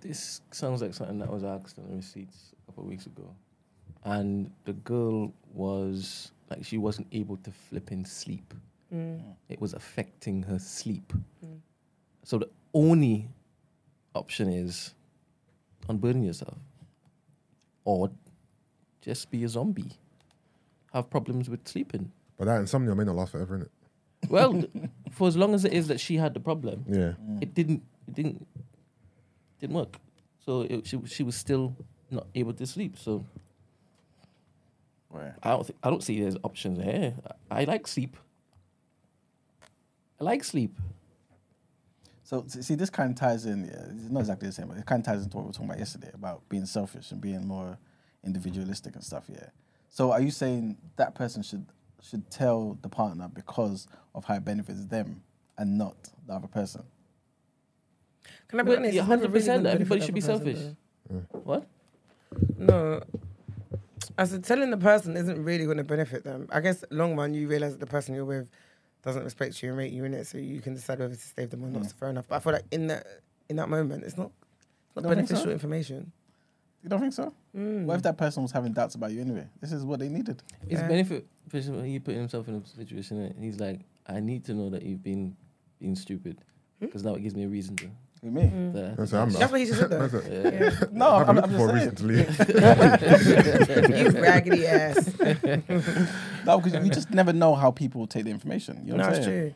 this 0.00 0.40
sounds 0.50 0.82
like 0.82 0.94
something 0.94 1.18
that 1.18 1.32
was 1.32 1.44
asked 1.44 1.78
on 1.78 1.88
the 1.88 1.96
receipts 1.96 2.52
a 2.62 2.66
couple 2.66 2.84
of 2.84 2.88
weeks 2.88 3.06
ago. 3.06 3.34
And 4.04 4.50
the 4.64 4.72
girl 4.72 5.32
was 5.52 6.30
like, 6.50 6.64
she 6.64 6.78
wasn't 6.78 7.08
able 7.12 7.36
to 7.38 7.50
flip 7.50 7.90
in 7.92 8.04
sleep. 8.04 8.54
It 9.48 9.60
was 9.60 9.74
affecting 9.74 10.42
her 10.44 10.58
sleep. 10.58 11.12
So 12.22 12.38
the 12.38 12.48
only 12.72 13.28
option 14.14 14.48
is 14.48 14.94
unburden 15.88 16.22
yourself 16.22 16.56
or 17.84 18.10
just 19.06 19.30
be 19.30 19.44
a 19.44 19.48
zombie. 19.48 19.92
Have 20.92 21.08
problems 21.08 21.48
with 21.48 21.66
sleeping. 21.66 22.10
But 22.36 22.46
that 22.46 22.60
insomnia 22.60 22.94
may 22.94 23.04
not 23.04 23.14
last 23.16 23.32
forever, 23.32 23.56
innit? 23.58 24.30
Well, 24.30 24.64
for 25.12 25.28
as 25.28 25.36
long 25.36 25.54
as 25.54 25.64
it 25.64 25.72
is 25.72 25.86
that 25.88 26.00
she 26.00 26.16
had 26.16 26.34
the 26.34 26.40
problem, 26.40 26.84
Yeah. 26.88 27.12
Mm. 27.22 27.42
it 27.42 27.54
didn't 27.54 27.82
it 28.08 28.14
didn't 28.14 28.46
didn't 29.60 29.76
work. 29.76 29.96
So 30.44 30.62
it, 30.62 30.86
she 30.86 31.00
she 31.06 31.22
was 31.22 31.36
still 31.36 31.74
not 32.10 32.26
able 32.34 32.52
to 32.54 32.66
sleep. 32.66 32.98
So 32.98 33.24
Right. 35.10 35.32
I 35.42 35.50
don't 35.50 35.66
think, 35.66 35.78
I 35.82 35.88
don't 35.90 36.02
see 36.02 36.20
there's 36.20 36.36
options 36.42 36.78
there. 36.78 37.14
I, 37.50 37.60
I 37.62 37.64
like 37.64 37.86
sleep. 37.86 38.16
I 40.20 40.24
like 40.24 40.44
sleep. 40.44 40.74
So 42.24 42.44
s- 42.44 42.66
see, 42.66 42.74
this 42.74 42.90
kind 42.90 43.10
of 43.12 43.16
ties 43.16 43.46
in. 43.46 43.64
Yeah, 43.66 43.86
it's 43.94 44.10
not 44.10 44.20
exactly 44.20 44.48
the 44.48 44.52
same, 44.52 44.68
but 44.68 44.76
it 44.76 44.84
kind 44.84 45.00
of 45.00 45.06
ties 45.06 45.22
into 45.22 45.36
what 45.36 45.44
we 45.44 45.46
were 45.48 45.52
talking 45.52 45.68
about 45.70 45.78
yesterday 45.78 46.10
about 46.12 46.46
being 46.48 46.66
selfish 46.66 47.12
and 47.12 47.20
being 47.20 47.46
more 47.46 47.78
individualistic 48.26 48.94
and 48.94 49.04
stuff. 49.04 49.24
Yeah. 49.28 49.46
So 49.88 50.12
are 50.12 50.20
you 50.20 50.30
saying 50.30 50.76
that 50.96 51.14
person 51.14 51.42
should 51.42 51.64
should 52.02 52.30
tell 52.30 52.78
the 52.82 52.88
partner 52.88 53.28
because 53.32 53.88
of 54.14 54.24
how 54.26 54.34
it 54.34 54.44
benefits 54.44 54.84
them 54.84 55.22
and 55.56 55.78
not 55.78 55.96
the 56.26 56.34
other 56.34 56.46
person? 56.48 56.82
Can 58.48 58.60
I 58.60 58.62
be 58.64 58.76
honest? 58.76 58.94
yeah, 58.94 59.00
It's 59.02 59.08
never 59.08 59.28
really 59.28 59.44
100%, 59.46 59.66
everybody 59.66 60.00
should 60.02 60.14
be 60.14 60.20
the 60.20 60.34
other 60.34 60.44
person, 60.44 60.76
selfish. 61.08 61.26
though. 61.32 61.38
What? 61.40 61.66
No. 62.58 63.02
As 64.18 64.30
said 64.30 64.44
telling 64.44 64.70
the 64.70 64.76
person 64.76 65.16
isn't 65.16 65.42
really 65.42 65.64
going 65.64 65.78
to 65.78 65.84
benefit 65.84 66.22
them. 66.24 66.46
I 66.52 66.60
guess 66.60 66.84
long 66.90 67.16
run 67.16 67.34
you 67.34 67.48
realize 67.48 67.72
that 67.72 67.80
the 67.80 67.86
person 67.86 68.14
you're 68.14 68.24
with 68.24 68.48
doesn't 69.02 69.24
respect 69.24 69.62
you 69.62 69.70
and 69.70 69.78
rate 69.78 69.92
you 69.92 70.04
in 70.04 70.14
it, 70.14 70.26
so 70.26 70.38
you 70.38 70.60
can 70.60 70.74
decide 70.74 70.98
whether 70.98 71.14
to 71.14 71.20
stay 71.20 71.42
with 71.42 71.50
them 71.52 71.64
or 71.64 71.68
not. 71.68 71.86
So 71.86 71.94
fair 71.98 72.10
enough. 72.10 72.26
But 72.28 72.36
I 72.36 72.38
feel 72.40 72.52
like 72.52 72.64
in 72.70 72.86
that 72.88 73.06
in 73.48 73.56
that 73.56 73.68
moment, 73.68 74.04
it's 74.04 74.16
not, 74.16 74.30
it's 74.94 74.96
not 74.96 75.02
Don't 75.04 75.12
so? 75.12 75.14
beneficial 75.16 75.50
information. 75.52 76.12
You 76.86 76.90
don't 76.90 77.00
think 77.00 77.14
so? 77.14 77.32
Mm. 77.56 77.82
What 77.84 77.96
if 77.96 78.02
that 78.04 78.16
person 78.16 78.44
was 78.44 78.52
having 78.52 78.72
doubts 78.72 78.94
about 78.94 79.10
you 79.10 79.20
anyway? 79.20 79.48
This 79.60 79.72
is 79.72 79.84
what 79.84 79.98
they 79.98 80.08
needed. 80.08 80.40
It's 80.68 80.80
Yeah. 80.80 80.86
benefit. 80.86 81.26
for 81.48 81.58
He 81.58 81.98
put 81.98 82.14
himself 82.14 82.46
in 82.46 82.54
a 82.54 82.64
situation. 82.64 83.18
and 83.20 83.42
He's 83.44 83.58
like, 83.58 83.80
I 84.06 84.20
need 84.20 84.44
to 84.44 84.54
know 84.54 84.70
that 84.70 84.84
you've 84.84 85.02
been 85.02 85.36
being 85.80 85.96
stupid 85.96 86.38
because 86.78 87.02
now 87.02 87.14
it 87.14 87.22
gives 87.22 87.34
me 87.34 87.42
a 87.42 87.48
reason 87.48 87.74
to. 87.74 87.90
With 88.22 88.32
me? 88.34 88.42
to- 88.72 88.94
That's 88.96 89.10
what 89.12 89.20
I'm 89.20 89.30
That's 89.30 89.50
what 89.50 89.60
he 89.60 89.66
just 89.66 89.80
said 89.80 89.90
though. 89.90 90.04
Yeah. 90.30 90.70
No, 90.92 91.08
I've 91.08 91.28
I'm, 91.28 91.34
been 91.34 91.44
I'm 91.44 91.50
looking 91.52 91.66
for 91.66 91.76
a 91.76 91.80
just 91.86 92.02
reason 92.02 92.36
saying. 92.46 92.46
to 92.46 93.90
leave. 93.90 94.14
you 94.14 94.20
raggedy 94.22 94.66
ass. 94.68 95.12
No, 96.46 96.60
because 96.60 96.84
you 96.84 96.90
just 96.92 97.10
never 97.10 97.32
know 97.32 97.56
how 97.56 97.72
people 97.72 98.06
take 98.06 98.26
the 98.26 98.30
information. 98.30 98.82
You 98.84 98.92
know 98.92 98.98
no, 98.98 99.02
what 99.06 99.08
I'm 99.14 99.16
it's 99.16 99.26
saying? 99.26 99.40
true. 99.40 99.54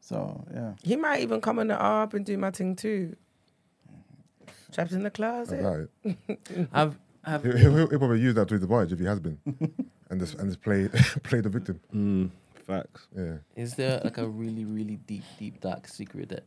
So 0.00 0.44
yeah. 0.52 0.72
He 0.82 0.96
might 0.96 1.20
even 1.20 1.40
come 1.40 1.60
on 1.60 1.68
the 1.68 1.80
up 1.80 2.12
and 2.14 2.26
do 2.26 2.36
my 2.36 2.50
thing 2.50 2.74
too. 2.74 3.14
Trapped 4.74 4.92
in 4.92 5.02
the 5.04 5.10
closet. 5.10 5.62
doubt 5.62 5.88
it. 6.04 6.68
I've, 6.72 6.98
I've, 7.24 7.42
He'll, 7.44 7.56
he'll, 7.56 7.88
he'll 7.88 7.98
probably 7.98 8.20
use 8.20 8.34
that 8.34 8.48
to 8.48 8.54
his 8.54 8.62
advantage 8.64 8.92
if 8.92 8.98
he 8.98 9.04
has 9.06 9.20
been, 9.20 9.38
and 10.10 10.20
just 10.20 10.34
and 10.34 10.48
just 10.50 10.60
play 10.62 10.88
play 11.22 11.40
the 11.40 11.48
victim. 11.48 11.80
Mm, 11.94 12.30
facts. 12.66 13.06
Yeah. 13.16 13.36
is 13.56 13.74
there 13.74 14.00
like 14.02 14.18
a 14.18 14.28
really, 14.28 14.64
really 14.64 14.96
deep, 14.96 15.22
deep, 15.38 15.60
dark 15.60 15.86
secret 15.88 16.28
that 16.30 16.44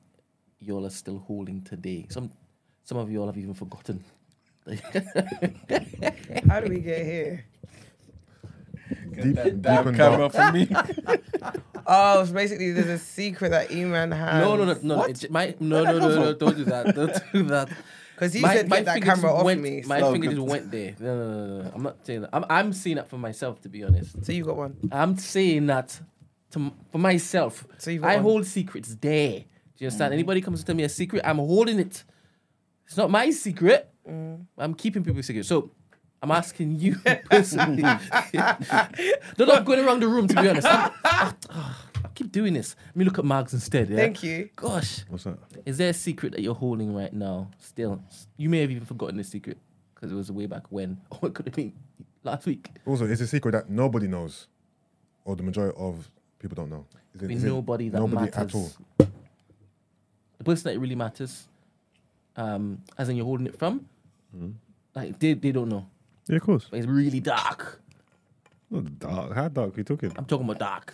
y'all 0.60 0.86
are 0.86 0.90
still 0.92 1.20
holding 1.20 1.62
today? 1.64 2.06
Some, 2.10 2.32
some 2.84 2.98
of 2.98 3.10
y'all 3.10 3.28
have 3.28 3.38
even 3.38 3.54
forgotten. 3.54 4.04
How 6.50 6.60
do 6.60 6.68
we 6.70 6.80
get 6.82 7.06
here? 7.06 7.46
Deep, 9.14 9.36
deep 9.36 9.62
Damn 9.62 9.88
and 9.88 9.98
camera 9.98 10.30
dark. 10.30 10.34
for 10.34 10.52
me. 10.52 10.68
Oh, 11.90 12.22
it's 12.22 12.32
basically, 12.32 12.72
there's 12.74 12.88
a 12.88 12.98
secret 13.00 13.50
that 13.52 13.72
E-Man 13.72 14.12
has. 14.12 14.44
no, 14.44 14.56
no, 14.58 14.66
no, 14.66 14.78
no. 14.84 15.04
It, 15.06 15.32
my, 15.32 15.56
no, 15.62 15.84
no, 15.84 15.98
no, 15.98 16.08
no, 16.10 16.16
no, 16.16 16.34
don't 16.34 16.58
do 16.58 16.66
that. 16.66 16.94
Don't 16.94 17.14
do 17.32 17.44
that. 17.44 17.70
Because 18.18 18.34
he 18.34 18.42
My- 18.42 18.56
said, 18.56 18.68
my 18.68 18.78
get 18.78 18.86
that 18.86 19.02
camera 19.04 19.32
off 19.32 19.44
went, 19.44 19.62
me. 19.62 19.84
My 19.86 20.00
No, 20.00 20.12
finger 20.12 20.30
just 20.32 20.42
went 20.42 20.72
there. 20.72 20.96
No, 21.00 21.16
no, 21.16 21.46
no, 21.48 21.62
no. 21.62 21.72
I'm 21.76 21.84
not 21.84 21.98
saying 22.04 22.22
that. 22.22 22.30
I'm, 22.34 22.46
I'm 22.50 22.74
seeing 22.74 22.96
that 22.96 23.08
for 23.08 23.20
myself, 23.20 23.62
to 23.62 23.70
be 23.70 23.84
honest. 23.84 24.26
So 24.26 24.32
you 24.32 24.44
got 24.44 24.58
one. 24.58 24.76
I'm 24.92 25.16
saying 25.20 25.68
that 25.68 26.00
to, 26.52 26.72
for 26.92 26.98
myself. 26.98 27.68
So 27.78 27.92
you've 27.92 28.02
got 28.02 28.10
I 28.10 28.16
one. 28.16 28.24
hold 28.24 28.46
secrets 28.48 28.96
there. 29.00 29.42
Do 29.42 29.46
you 29.78 29.86
understand? 29.86 30.14
Mm. 30.14 30.16
Anybody 30.16 30.42
comes 30.42 30.62
to 30.62 30.66
tell 30.66 30.74
me 30.74 30.82
a 30.82 30.90
secret, 30.90 31.22
I'm 31.24 31.38
holding 31.38 31.78
it. 31.80 32.04
It's 32.88 32.98
not 32.98 33.12
my 33.12 33.30
secret. 33.30 33.88
Mm. 34.10 34.48
I'm 34.58 34.74
keeping 34.74 35.04
people's 35.04 35.28
secrets. 35.28 35.48
So 35.48 35.70
I'm 36.24 36.32
asking 36.32 36.80
you 36.80 36.96
personally. 37.30 37.84
no, 37.84 38.00
no, 39.38 39.52
I'm 39.54 39.64
going 39.64 39.86
around 39.86 40.00
the 40.02 40.08
room, 40.08 40.28
to 40.28 40.42
be 40.42 40.50
honest. 40.50 40.66
Ah, 40.68 40.92
ah. 41.52 41.87
I'm- 42.18 42.24
I, 42.24 42.24
I 42.24 42.24
keep 42.24 42.32
doing 42.32 42.54
this. 42.54 42.76
Let 42.88 42.96
me 42.96 43.06
look 43.06 43.20
at 43.20 43.26
Mags 43.26 43.54
instead. 43.54 43.90
Yeah? 43.90 43.98
Thank 43.98 44.24
you. 44.24 44.50
Gosh, 44.56 45.04
What's 45.10 45.24
that? 45.26 45.38
is 45.66 45.78
there 45.78 45.90
a 45.90 45.94
secret 45.94 46.34
that 46.34 46.42
you're 46.42 46.56
holding 46.56 46.94
right 46.96 47.14
now? 47.14 47.50
Still, 47.60 48.02
you 48.38 48.50
may 48.50 48.62
have 48.62 48.72
even 48.72 48.86
forgotten 48.86 49.18
the 49.18 49.24
secret 49.24 49.58
because 49.94 50.12
it 50.12 50.16
was 50.16 50.32
way 50.32 50.46
back 50.46 50.64
when, 50.72 51.00
or 51.22 51.30
it 51.30 51.34
could 51.36 51.46
have 51.46 51.56
been 51.56 51.74
last 52.24 52.46
week. 52.46 52.70
Also, 52.86 53.06
it's 53.06 53.22
a 53.22 53.28
secret 53.28 53.52
that 53.54 53.70
nobody 53.70 54.08
knows, 54.08 54.48
or 55.26 55.36
the 55.36 55.44
majority 55.44 55.76
of 55.78 56.10
people 56.40 56.56
don't 56.56 56.70
know. 56.70 56.86
Is 57.16 57.22
it, 57.24 57.28
Be 57.28 57.36
is 57.36 57.44
it 57.44 57.48
nobody 57.48 57.90
that 57.90 58.00
nobody 58.00 58.26
matters. 58.32 58.38
at 58.38 58.56
all? 58.56 58.72
The 60.38 60.44
person 60.44 60.72
that 60.74 60.80
really 60.80 60.96
matters, 60.96 61.48
um, 62.36 62.82
as 62.98 63.10
in 63.10 63.16
you're 63.16 63.26
holding 63.26 63.48
it 63.48 63.58
from, 63.58 63.88
like 64.96 65.18
they, 65.20 65.34
they 65.34 65.52
don't 65.52 65.70
know. 65.70 65.88
Yeah, 66.28 66.36
of 66.38 66.42
course. 66.44 66.68
But 66.70 66.78
it's 66.78 66.88
really 66.88 67.20
dark. 67.20 67.82
Not 68.70 69.00
dark. 69.00 69.34
How 69.34 69.48
dark 69.48 69.74
are 69.76 69.78
you 69.78 69.84
talking? 69.84 70.12
I'm 70.18 70.26
talking 70.26 70.46
about 70.46 70.60
dark. 70.60 70.94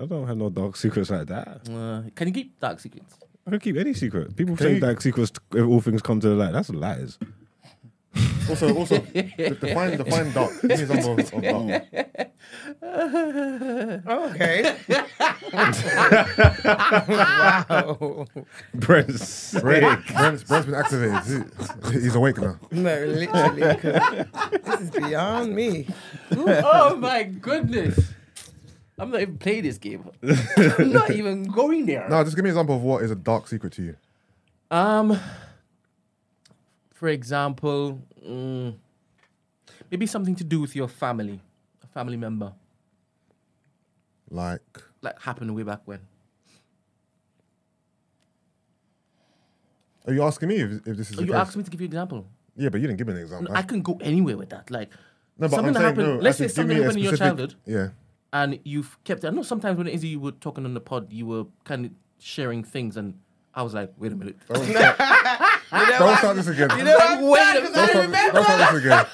I 0.00 0.06
don't 0.06 0.26
have 0.26 0.36
no 0.36 0.50
dark 0.50 0.76
secrets 0.76 1.10
like 1.10 1.26
that. 1.28 1.68
Uh, 1.70 2.02
can 2.14 2.26
you 2.28 2.34
keep 2.34 2.58
dark 2.60 2.80
secrets? 2.80 3.16
I 3.46 3.50
can 3.50 3.60
keep 3.60 3.76
any 3.76 3.94
secret. 3.94 4.36
People 4.36 4.56
Can 4.56 4.66
say 4.66 4.74
you- 4.74 4.80
dark 4.80 5.00
secrets 5.00 5.30
if 5.54 5.66
all 5.66 5.80
things 5.80 6.02
come 6.02 6.20
to 6.20 6.28
the 6.28 6.34
light. 6.34 6.52
That's 6.52 6.68
lies. 6.70 7.18
Also, 8.48 8.74
also, 8.76 8.98
de- 8.98 9.22
define 9.60 9.96
define 9.96 10.32
dark. 10.32 10.50
Give 10.62 10.70
me 10.70 10.74
an 10.74 10.80
example 10.82 11.12
of, 11.12 11.32
of 11.32 11.42
dark. 11.42 11.84
Okay. 14.06 14.76
wow. 17.08 18.26
Brent's 18.74 19.52
Brent, 19.60 20.06
Brent's, 20.08 20.44
Brent's 20.44 20.66
been 20.66 20.74
activated. 20.74 21.50
He- 21.92 22.00
he's 22.00 22.14
awake 22.14 22.38
now. 22.38 22.58
No, 22.70 23.04
literally. 23.04 23.76
'cause 23.76 24.26
this 24.64 24.80
is 24.80 24.90
beyond 24.90 25.54
me. 25.54 25.86
oh 26.32 26.96
my 26.96 27.22
goodness! 27.22 28.12
I'm 29.02 29.10
not 29.10 29.20
even 29.20 29.36
playing 29.38 29.64
this 29.64 29.78
game. 29.78 30.08
I'm 30.78 30.92
not 30.92 31.10
even 31.10 31.42
going 31.44 31.86
there. 31.86 32.08
No, 32.08 32.22
just 32.22 32.36
give 32.36 32.44
me 32.44 32.50
an 32.50 32.54
example 32.54 32.76
of 32.76 32.82
what 32.82 33.02
is 33.02 33.10
a 33.10 33.16
dark 33.16 33.48
secret 33.48 33.72
to 33.74 33.82
you. 33.82 33.96
Um, 34.70 35.18
for 36.94 37.08
example, 37.08 38.00
mm, 38.26 38.74
maybe 39.90 40.06
something 40.06 40.36
to 40.36 40.44
do 40.44 40.60
with 40.60 40.76
your 40.76 40.86
family, 40.88 41.40
a 41.82 41.86
family 41.88 42.16
member, 42.16 42.52
Like, 44.30 44.62
like 45.02 45.20
happened 45.20 45.54
way 45.54 45.64
back 45.64 45.80
when. 45.84 46.00
are 50.06 50.12
you 50.14 50.22
asking 50.22 50.48
me 50.48 50.56
if, 50.56 50.70
if 50.86 50.96
this 50.96 51.10
is? 51.10 51.16
The 51.16 51.22
you 51.22 51.32
case? 51.32 51.36
asked 51.36 51.56
me 51.56 51.62
to 51.64 51.70
give 51.70 51.80
you 51.80 51.86
an 51.86 51.92
example. 51.92 52.26
Yeah, 52.56 52.68
but 52.70 52.80
you 52.80 52.86
didn't 52.86 52.98
give 52.98 53.06
me 53.08 53.12
an 53.14 53.18
No, 53.18 53.22
example. 53.24 53.56
I 53.56 53.62
can 53.62 53.82
go 53.82 53.98
anywhere 54.00 54.36
with 54.36 54.50
that. 54.50 54.70
Like 54.70 54.90
no, 55.38 55.48
but 55.48 55.50
something 55.50 55.66
I'm 55.68 55.72
that 55.74 55.78
saying, 55.80 55.94
happened. 55.96 56.16
no, 56.18 56.22
let's 56.22 56.38
say 56.38 56.44
actually, 56.44 56.46
give 56.46 56.54
something 56.54 56.76
me 56.76 56.80
a 56.80 56.84
happened 56.84 56.98
in 56.98 57.04
your 57.04 57.16
specific- 57.16 57.36
childhood, 57.38 57.54
Yeah. 57.66 57.88
And 58.32 58.58
you've 58.64 58.96
kept 59.04 59.24
it. 59.24 59.28
I 59.28 59.30
know 59.30 59.42
sometimes 59.42 59.78
when 59.78 59.86
Izzy 59.88 60.08
you 60.08 60.20
were 60.20 60.32
talking 60.32 60.64
on 60.64 60.74
the 60.74 60.80
pod, 60.80 61.12
you 61.12 61.26
were 61.26 61.44
kind 61.64 61.86
of 61.86 61.92
sharing 62.18 62.62
things, 62.64 62.96
and 62.96 63.18
I 63.54 63.62
was 63.62 63.74
like, 63.74 63.92
wait 63.98 64.12
a 64.12 64.16
minute. 64.16 64.36
Don't 64.48 64.64
start, 64.70 64.98
don't 64.98 66.16
start 66.18 66.36
this 66.36 66.46
again. 66.48 66.70
You 66.78 66.84
know 66.84 66.96
what? 66.96 67.22
Wait 67.22 67.56
a 67.58 67.60
Because 67.60 67.72
don't, 67.74 68.14
I 68.14 68.30
start, 68.30 68.34
don't 68.34 68.44
start 68.44 68.72
this 68.72 68.84
again. 68.84 69.06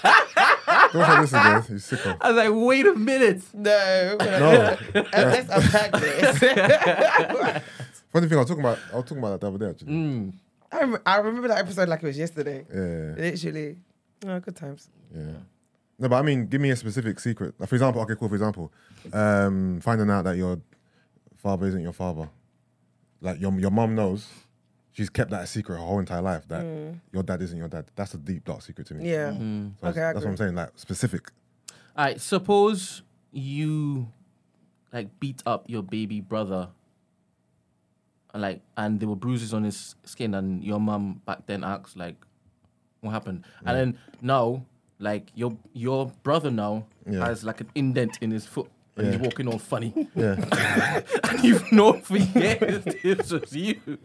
Don't 0.93 1.05
start 1.05 1.21
this 1.23 1.33
again. 1.33 1.65
You 1.69 1.77
sicko. 1.77 2.17
I 2.21 2.29
was 2.33 2.37
like, 2.37 2.51
wait 2.67 2.87
a 2.87 2.95
minute. 2.95 3.43
No. 3.55 4.17
No. 4.21 4.77
Uh, 4.95 5.05
Let's 5.13 5.51
unpack 5.53 5.93
this. 5.93 6.39
Funny 8.13 8.27
thing, 8.29 8.39
I 8.39 8.41
was 8.41 8.49
talking 8.49 8.65
about. 8.65 8.79
I 8.93 8.97
was 8.97 9.05
talking 9.05 9.19
about 9.19 9.31
that 9.33 9.41
the 9.41 9.49
other 9.49 9.59
day 9.59 9.71
actually. 9.71 9.93
Mm. 9.93 10.33
I, 10.73 10.81
rem- 10.81 11.03
I 11.05 11.17
remember 11.17 11.49
that 11.49 11.59
episode 11.59 11.89
like 11.89 12.03
it 12.03 12.07
was 12.07 12.19
yesterday. 12.19 12.65
Yeah, 12.73 13.15
Literally. 13.23 13.77
Oh, 14.27 14.41
good 14.41 14.57
times. 14.57 14.89
yeah. 15.15 15.23
No, 15.99 16.09
but 16.09 16.17
I 16.17 16.23
mean, 16.23 16.47
give 16.47 16.61
me 16.61 16.71
a 16.71 16.77
specific 16.77 17.19
secret. 17.19 17.55
Like, 17.59 17.69
for 17.69 17.75
example, 17.75 18.01
okay, 18.03 18.15
cool. 18.15 18.29
For 18.29 18.35
example, 18.37 18.73
um, 19.13 19.81
finding 19.81 20.09
out 20.11 20.23
that 20.25 20.37
your 20.37 20.61
father 21.37 21.67
isn't 21.67 21.81
your 21.81 21.93
father. 21.93 22.29
Like 23.21 23.41
your 23.41 23.53
your 23.59 23.71
mom 23.73 23.95
knows. 23.97 24.29
She's 24.93 25.11
kept 25.11 25.31
that 25.31 25.43
a 25.43 25.47
secret 25.47 25.77
her 25.77 25.83
whole 25.85 25.99
entire 25.99 26.23
life. 26.23 26.47
That 26.49 26.65
your 27.13 27.23
dad 27.25 27.43
isn't 27.43 27.57
your 27.59 27.69
dad. 27.69 27.87
That's 27.97 28.15
a 28.15 28.19
deep 28.19 28.45
dark 28.45 28.63
secret 28.63 28.87
to 28.89 28.95
me. 28.95 29.11
Yeah. 29.11 29.33
So 29.33 29.37
Okay, 29.37 29.43
I 29.43 29.83
that's, 29.83 29.97
that's 29.97 30.15
what. 30.25 30.27
I'm 30.31 30.37
saying. 30.37 30.55
Like 30.55 30.71
specific. 30.77 31.31
All 31.97 32.05
right, 32.05 32.21
suppose 32.21 33.03
you 33.33 34.09
like 34.93 35.19
beat 35.19 35.43
up 35.47 35.69
your 35.69 35.83
baby 35.83 36.21
brother, 36.21 36.69
and, 38.33 38.43
like, 38.43 38.61
and 38.77 39.01
there 39.01 39.09
were 39.09 39.17
bruises 39.17 39.53
on 39.53 39.65
his 39.65 39.97
skin, 40.05 40.35
and 40.35 40.63
your 40.63 40.79
mom 40.79 41.23
back 41.27 41.47
then 41.47 41.65
asked 41.65 41.97
like, 41.97 42.15
"What 43.01 43.11
happened?" 43.11 43.45
And 43.67 43.77
then 43.77 43.99
now, 44.23 44.65
like 44.99 45.31
your 45.35 45.57
your 45.73 46.13
brother 46.23 46.51
now 46.51 46.87
Yeah. 47.09 47.25
has 47.27 47.45
like 47.45 47.61
an 47.61 47.71
indent 47.75 48.19
in 48.21 48.31
his 48.31 48.47
foot, 48.47 48.69
and 48.97 49.07
he's 49.09 49.19
walking 49.21 49.47
all 49.49 49.59
funny, 49.59 49.93
Yeah. 50.15 50.35
and 51.25 51.45
you've 51.45 51.71
known 51.73 52.01
for 52.03 52.17
years 52.17 52.85
this 53.03 53.31
was 53.33 53.55
you. 53.55 53.81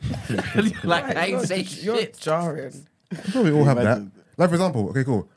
And 0.55 0.71
you're 0.71 0.81
like, 0.83 1.15
I 1.15 1.25
ain't 1.27 1.41
say 1.47 1.61
You're 1.61 1.97
shit. 1.97 2.17
jarring. 2.19 2.87
Probably 3.31 3.51
all 3.51 3.63
have 3.65 3.77
that. 3.77 3.99
Like 4.37 4.49
for 4.49 4.55
example, 4.55 4.89
okay, 4.89 5.03
cool. 5.03 5.29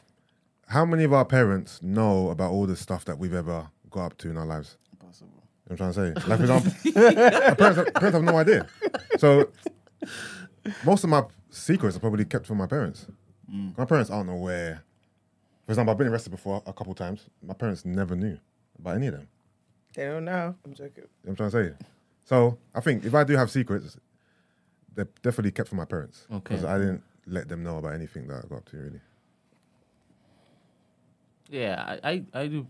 How 0.68 0.84
many 0.84 1.04
of 1.04 1.12
our 1.12 1.24
parents 1.24 1.80
know 1.82 2.30
about 2.30 2.50
all 2.50 2.66
the 2.66 2.76
stuff 2.76 3.04
that 3.04 3.18
we've 3.18 3.34
ever 3.34 3.68
got 3.90 4.06
up 4.06 4.18
to 4.18 4.30
in 4.30 4.36
our 4.36 4.46
lives? 4.46 4.76
Impossible. 4.92 5.42
You 5.70 5.76
know 5.76 5.86
I'm 5.86 5.92
trying 5.94 6.14
to 6.14 6.20
say? 6.20 6.28
Like 6.28 6.38
for 6.38 6.44
example, 6.44 6.72
our 7.46 7.54
parents, 7.54 7.76
have, 7.78 7.94
parents 7.94 8.14
have 8.14 8.22
no 8.24 8.36
idea. 8.36 8.66
So 9.18 9.48
most 10.84 11.04
of 11.04 11.10
my 11.10 11.24
secrets 11.50 11.96
are 11.96 12.00
probably 12.00 12.24
kept 12.24 12.46
from 12.46 12.58
my 12.58 12.66
parents. 12.66 13.06
Mm. 13.52 13.76
My 13.78 13.84
parents 13.84 14.10
aren't 14.10 14.30
aware. 14.30 14.82
For 15.66 15.72
example, 15.72 15.90
I've 15.92 15.98
been 15.98 16.06
arrested 16.06 16.30
before 16.30 16.62
a 16.64 16.72
couple 16.72 16.94
times. 16.94 17.28
My 17.42 17.54
parents 17.54 17.84
never 17.84 18.14
knew 18.14 18.38
about 18.78 18.96
any 18.96 19.08
of 19.08 19.14
them. 19.14 19.28
They 19.94 20.04
don't 20.04 20.24
know. 20.24 20.54
I'm 20.64 20.74
joking. 20.74 20.92
You 20.96 21.02
know 21.02 21.08
what 21.22 21.30
I'm 21.30 21.36
trying 21.36 21.50
to 21.50 21.70
say? 21.78 21.84
So 22.24 22.58
I 22.74 22.80
think 22.80 23.04
if 23.04 23.14
I 23.14 23.24
do 23.24 23.36
have 23.36 23.50
secrets, 23.50 23.96
they're 24.94 25.08
definitely 25.22 25.50
kept 25.50 25.68
from 25.68 25.78
my 25.78 25.84
parents. 25.84 26.26
Okay. 26.30 26.54
Because 26.54 26.64
I 26.64 26.78
didn't 26.78 27.02
let 27.26 27.48
them 27.48 27.64
know 27.64 27.78
about 27.78 27.94
anything 27.94 28.28
that 28.28 28.44
I 28.44 28.48
got 28.48 28.58
up 28.58 28.68
to 28.70 28.76
really. 28.76 29.00
Yeah, 31.48 31.98
I, 32.02 32.10
I, 32.10 32.24
I 32.34 32.46
do. 32.46 32.66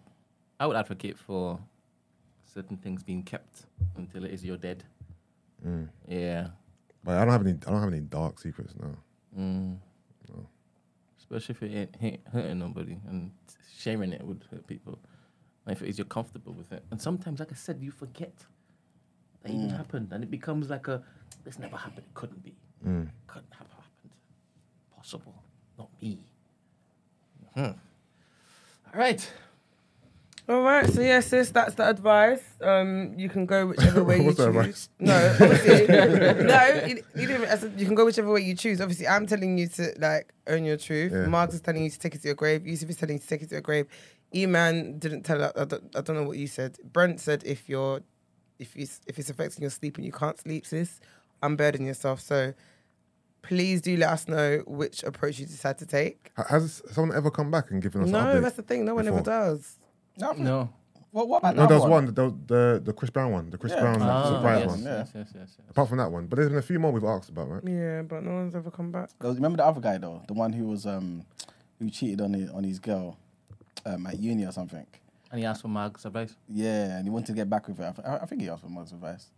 I 0.59 0.67
would 0.67 0.77
advocate 0.77 1.19
for 1.19 1.59
certain 2.45 2.77
things 2.79 3.03
being 3.03 3.23
kept 3.23 3.67
until 3.97 4.25
it 4.25 4.31
is 4.31 4.45
you're 4.45 4.57
dead. 4.57 4.85
Mm. 5.67 5.89
Yeah. 6.09 6.49
But 7.05 7.17
I 7.17 7.25
don't 7.25 7.33
have 7.33 7.47
any. 7.47 7.59
I 7.67 7.71
don't 7.71 7.81
have 7.81 7.93
any 7.93 8.01
dark 8.01 8.39
secrets 8.39 8.75
now. 8.79 8.97
Mm. 9.39 9.79
Especially 11.31 11.55
if 11.55 11.63
it 11.63 11.97
ain't 12.01 12.21
hurting 12.33 12.59
nobody 12.59 12.97
and 13.09 13.33
sharing 13.77 14.13
it 14.13 14.23
would 14.25 14.45
hurt 14.51 14.67
people. 14.67 14.99
If 15.67 15.83
it 15.83 15.89
is 15.89 15.99
you're 15.99 16.05
comfortable 16.05 16.53
with 16.53 16.71
it. 16.73 16.85
And 16.93 17.03
sometimes, 17.03 17.41
like 17.41 17.51
I 17.51 17.57
said, 17.57 17.81
you 17.81 17.91
forget 17.91 18.33
that 19.43 19.51
even 19.51 19.71
happened 19.71 20.09
and 20.13 20.23
it 20.23 20.31
becomes 20.31 20.71
like 20.71 20.87
a 20.87 21.03
this 21.45 21.59
never 21.59 21.77
happened, 21.77 22.07
it 22.07 22.15
couldn't 22.15 22.43
be. 22.45 22.55
Mm. 22.87 23.09
Couldn't 23.27 23.53
have 23.53 23.69
happened. 23.69 24.13
Possible. 24.97 25.35
Not 25.79 25.89
me. 26.01 26.19
Hmm. 27.55 27.61
All 27.63 27.75
right. 28.95 29.29
All 30.49 30.63
right, 30.63 30.89
so 30.89 31.01
yeah, 31.01 31.19
sis, 31.19 31.51
that's 31.51 31.75
the 31.75 31.89
advice. 31.89 32.41
Um, 32.61 33.15
you 33.17 33.29
can 33.29 33.47
go 33.47 33.67
whichever 33.67 34.05
way 34.05 34.19
you 34.25 34.33
choose. 34.33 34.89
No, 35.01 35.37
obviously, 35.41 35.89
no, 35.89 36.85
you, 36.87 37.03
you 37.17 37.27
didn't. 37.27 37.79
You 37.79 37.85
can 37.85 37.97
go 37.97 38.05
whichever 38.05 38.31
way 38.31 38.43
you 38.43 38.55
choose. 38.55 38.81
Obviously, 38.81 39.09
I'm 39.09 39.27
telling 39.27 39.59
you 39.59 39.67
to 39.69 39.93
like 39.99 40.33
own 40.47 40.65
your 40.65 40.77
truth. 40.77 41.11
Yeah. 41.13 41.27
Mark 41.27 41.53
is 41.53 41.61
telling 41.61 41.83
you 41.83 41.91
to 41.91 41.99
take 41.99 42.15
it 42.15 42.23
to 42.23 42.29
your 42.29 42.37
grave. 42.37 42.65
Yusuf 42.65 42.89
is 42.89 42.97
telling 42.97 43.17
you 43.17 43.19
to 43.19 43.27
take 43.27 43.43
it 43.43 43.49
to 43.49 43.57
your 43.57 43.63
grave. 43.63 43.89
E-man 44.33 45.01
didn't 45.01 45.25
tell. 45.25 45.43
I 45.43 45.65
don't, 45.65 45.97
I 45.97 46.01
don't 46.01 46.15
know 46.15 46.23
what 46.23 46.39
you 46.39 46.47
said. 46.47 46.79
Brent 46.93 47.19
said 47.21 47.43
if 47.45 47.69
you're, 47.69 48.03
if 48.61 48.77
you 48.77 48.87
if 49.09 49.19
it's 49.19 49.31
affecting 49.31 49.63
your 49.63 49.71
sleep 49.71 49.97
and 49.97 50.07
you 50.07 50.13
can't 50.13 50.39
sleep, 50.39 50.65
sis, 50.65 51.01
unburden 51.43 51.87
yourself. 51.87 52.21
So. 52.21 52.55
Please 53.43 53.81
do 53.81 53.97
let 53.97 54.09
us 54.09 54.27
know 54.27 54.65
which 54.67 55.05
approach 55.05 55.39
you 55.39 55.47
decide 55.47 55.79
to 55.79 55.87
take. 55.87 56.33
Has 56.49 56.83
someone 56.91 57.17
ever 57.17 57.31
come 57.31 57.49
back 57.49 57.71
and 57.71 57.81
given 57.81 58.03
us 58.03 58.09
No, 58.09 58.41
that's 58.41 58.57
the 58.57 58.63
thing. 58.63 58.85
No 58.85 58.97
one 58.97 59.07
ever 59.07 59.21
does. 59.21 59.79
No, 60.19 60.33
No. 60.33 60.73
What, 61.13 61.29
what 61.29 61.39
about 61.39 61.57
No, 61.57 61.63
the 61.63 61.69
there 61.69 61.79
was 61.81 61.89
one, 61.89 62.07
the, 62.07 62.35
the 62.47 62.83
the 62.85 62.93
Chris 62.93 63.09
Brown 63.11 63.33
one, 63.33 63.49
the 63.49 63.57
Chris 63.57 63.73
Yeah. 63.73 63.81
Brown 63.81 64.03
Ah, 64.03 64.35
surprise 64.37 64.61
yes, 64.61 64.69
one. 64.71 64.83
yes, 64.83 65.11
yes, 65.15 65.29
yes, 65.35 65.57
yes. 65.59 65.71
Apart 65.71 65.89
from 65.89 65.99
that 65.99 66.11
one, 66.13 66.27
but 66.27 66.37
there's 66.37 66.49
been 66.51 66.59
a 66.59 66.63
few 66.63 66.79
more 66.79 66.93
we've 66.93 67.05
asked 67.05 67.31
about, 67.31 67.49
right? 67.49 67.63
Yeah, 67.65 68.03
but 68.03 68.23
no 68.23 68.33
one's 68.33 68.55
ever 68.55 68.71
come 68.71 68.91
back. 68.93 69.09
There 69.21 69.29
was- 69.29 69.37
remember 69.39 69.57
the 69.59 69.65
other 69.65 69.81
guy 69.81 69.97
though, 69.97 70.21
the 70.29 70.35
one 70.35 70.53
who 70.53 70.67
was 70.67 70.85
um 70.85 71.25
who 71.79 71.89
cheated 71.89 72.21
on 72.21 72.35
his, 72.35 72.51
on 72.51 72.65
his 72.65 72.79
girl 72.79 73.17
um, 73.87 74.07
at 74.07 74.19
uni 74.19 74.45
or 74.45 74.53
something. 74.53 74.87
And 75.31 75.41
he 75.41 75.47
asked 75.47 75.63
for 75.63 75.69
Mark's 75.69 76.05
advice. 76.05 76.35
Yeah, 76.49 76.97
and 76.99 77.05
he 77.05 77.11
wanted 77.11 77.27
to 77.29 77.33
get 77.33 77.49
back 77.49 77.67
with 77.69 77.79
her. 77.79 77.87
I, 77.89 77.93
th- 77.93 78.23
I 78.23 78.27
think 78.27 78.43
he 78.43 78.49
asked 78.51 78.63
for 78.63 78.69
Mark's 78.69 78.93
advice, 78.93 79.31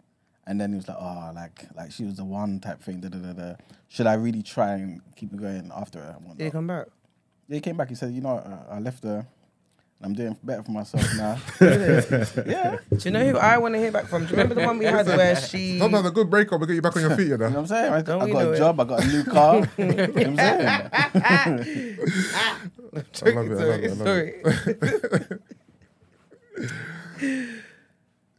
and 0.46 0.60
then 0.60 0.70
he 0.70 0.76
was 0.76 0.88
like, 0.88 0.96
"Oh, 0.98 1.30
like 1.34 1.64
like 1.76 1.92
she 1.92 2.04
was 2.04 2.16
the 2.16 2.24
one 2.24 2.58
type 2.60 2.82
thing." 2.82 3.00
Da, 3.00 3.08
da, 3.08 3.18
da, 3.18 3.32
da. 3.34 3.54
Should 3.88 4.06
I 4.08 4.14
really 4.14 4.42
try 4.42 4.74
and 4.74 5.00
keep 5.16 5.32
it 5.32 5.40
going 5.40 5.70
after 5.74 6.00
her? 6.00 6.10
and 6.16 6.20
whatnot? 6.26 6.38
Did 6.38 6.44
he 6.44 6.50
come 6.50 6.66
back? 6.66 6.86
Yeah, 7.48 7.54
he 7.56 7.60
came 7.60 7.76
back. 7.76 7.88
He 7.88 7.94
said, 7.94 8.12
"You 8.12 8.20
know, 8.20 8.36
uh, 8.38 8.74
I 8.74 8.78
left 8.80 9.04
her. 9.04 9.26
And 10.00 10.06
I'm 10.06 10.14
doing 10.14 10.36
better 10.42 10.62
for 10.62 10.70
myself 10.72 11.04
now." 11.16 11.38
yeah, 12.46 12.76
Do 12.90 12.98
you 13.00 13.10
know 13.10 13.24
who 13.30 13.36
I 13.38 13.58
want 13.58 13.74
to 13.74 13.78
hear 13.80 13.90
back 13.92 14.06
from? 14.06 14.22
Do 14.24 14.30
you 14.30 14.36
remember 14.36 14.54
the 14.54 14.66
one 14.66 14.78
we 14.78 14.84
had 14.84 15.06
where 15.06 15.36
she? 15.36 15.78
Sometimes 15.78 16.06
a 16.06 16.10
good 16.10 16.30
breakup 16.30 16.60
will 16.60 16.66
get 16.66 16.74
you 16.74 16.82
back 16.82 16.96
on 16.96 17.02
your 17.02 17.16
feet, 17.16 17.28
you 17.28 17.36
know. 17.36 17.46
you 17.46 17.50
know 17.50 17.56
what 17.56 17.58
I'm 17.60 17.66
saying? 17.66 17.92
I, 17.92 18.02
Don't 18.02 18.22
I 18.22 18.24
we 18.26 18.32
got 18.32 18.42
know 18.42 18.48
a 18.50 18.52
it? 18.52 18.58
job. 18.58 18.80
I 18.80 18.84
got 18.84 19.04
a 19.04 19.06
new 19.06 19.24
car. 19.24 19.56
you 19.78 19.84
know 19.84 20.06
what 20.06 20.26
I'm 20.26 20.36
saying? 20.36 20.38
I 23.24 23.30
love 23.30 23.50
it, 23.50 23.58
I 23.58 23.64
love 23.64 23.80
it, 23.80 23.84
I 23.84 23.88
love 23.88 23.98
sorry, 23.98 24.42
sorry. 24.42 25.40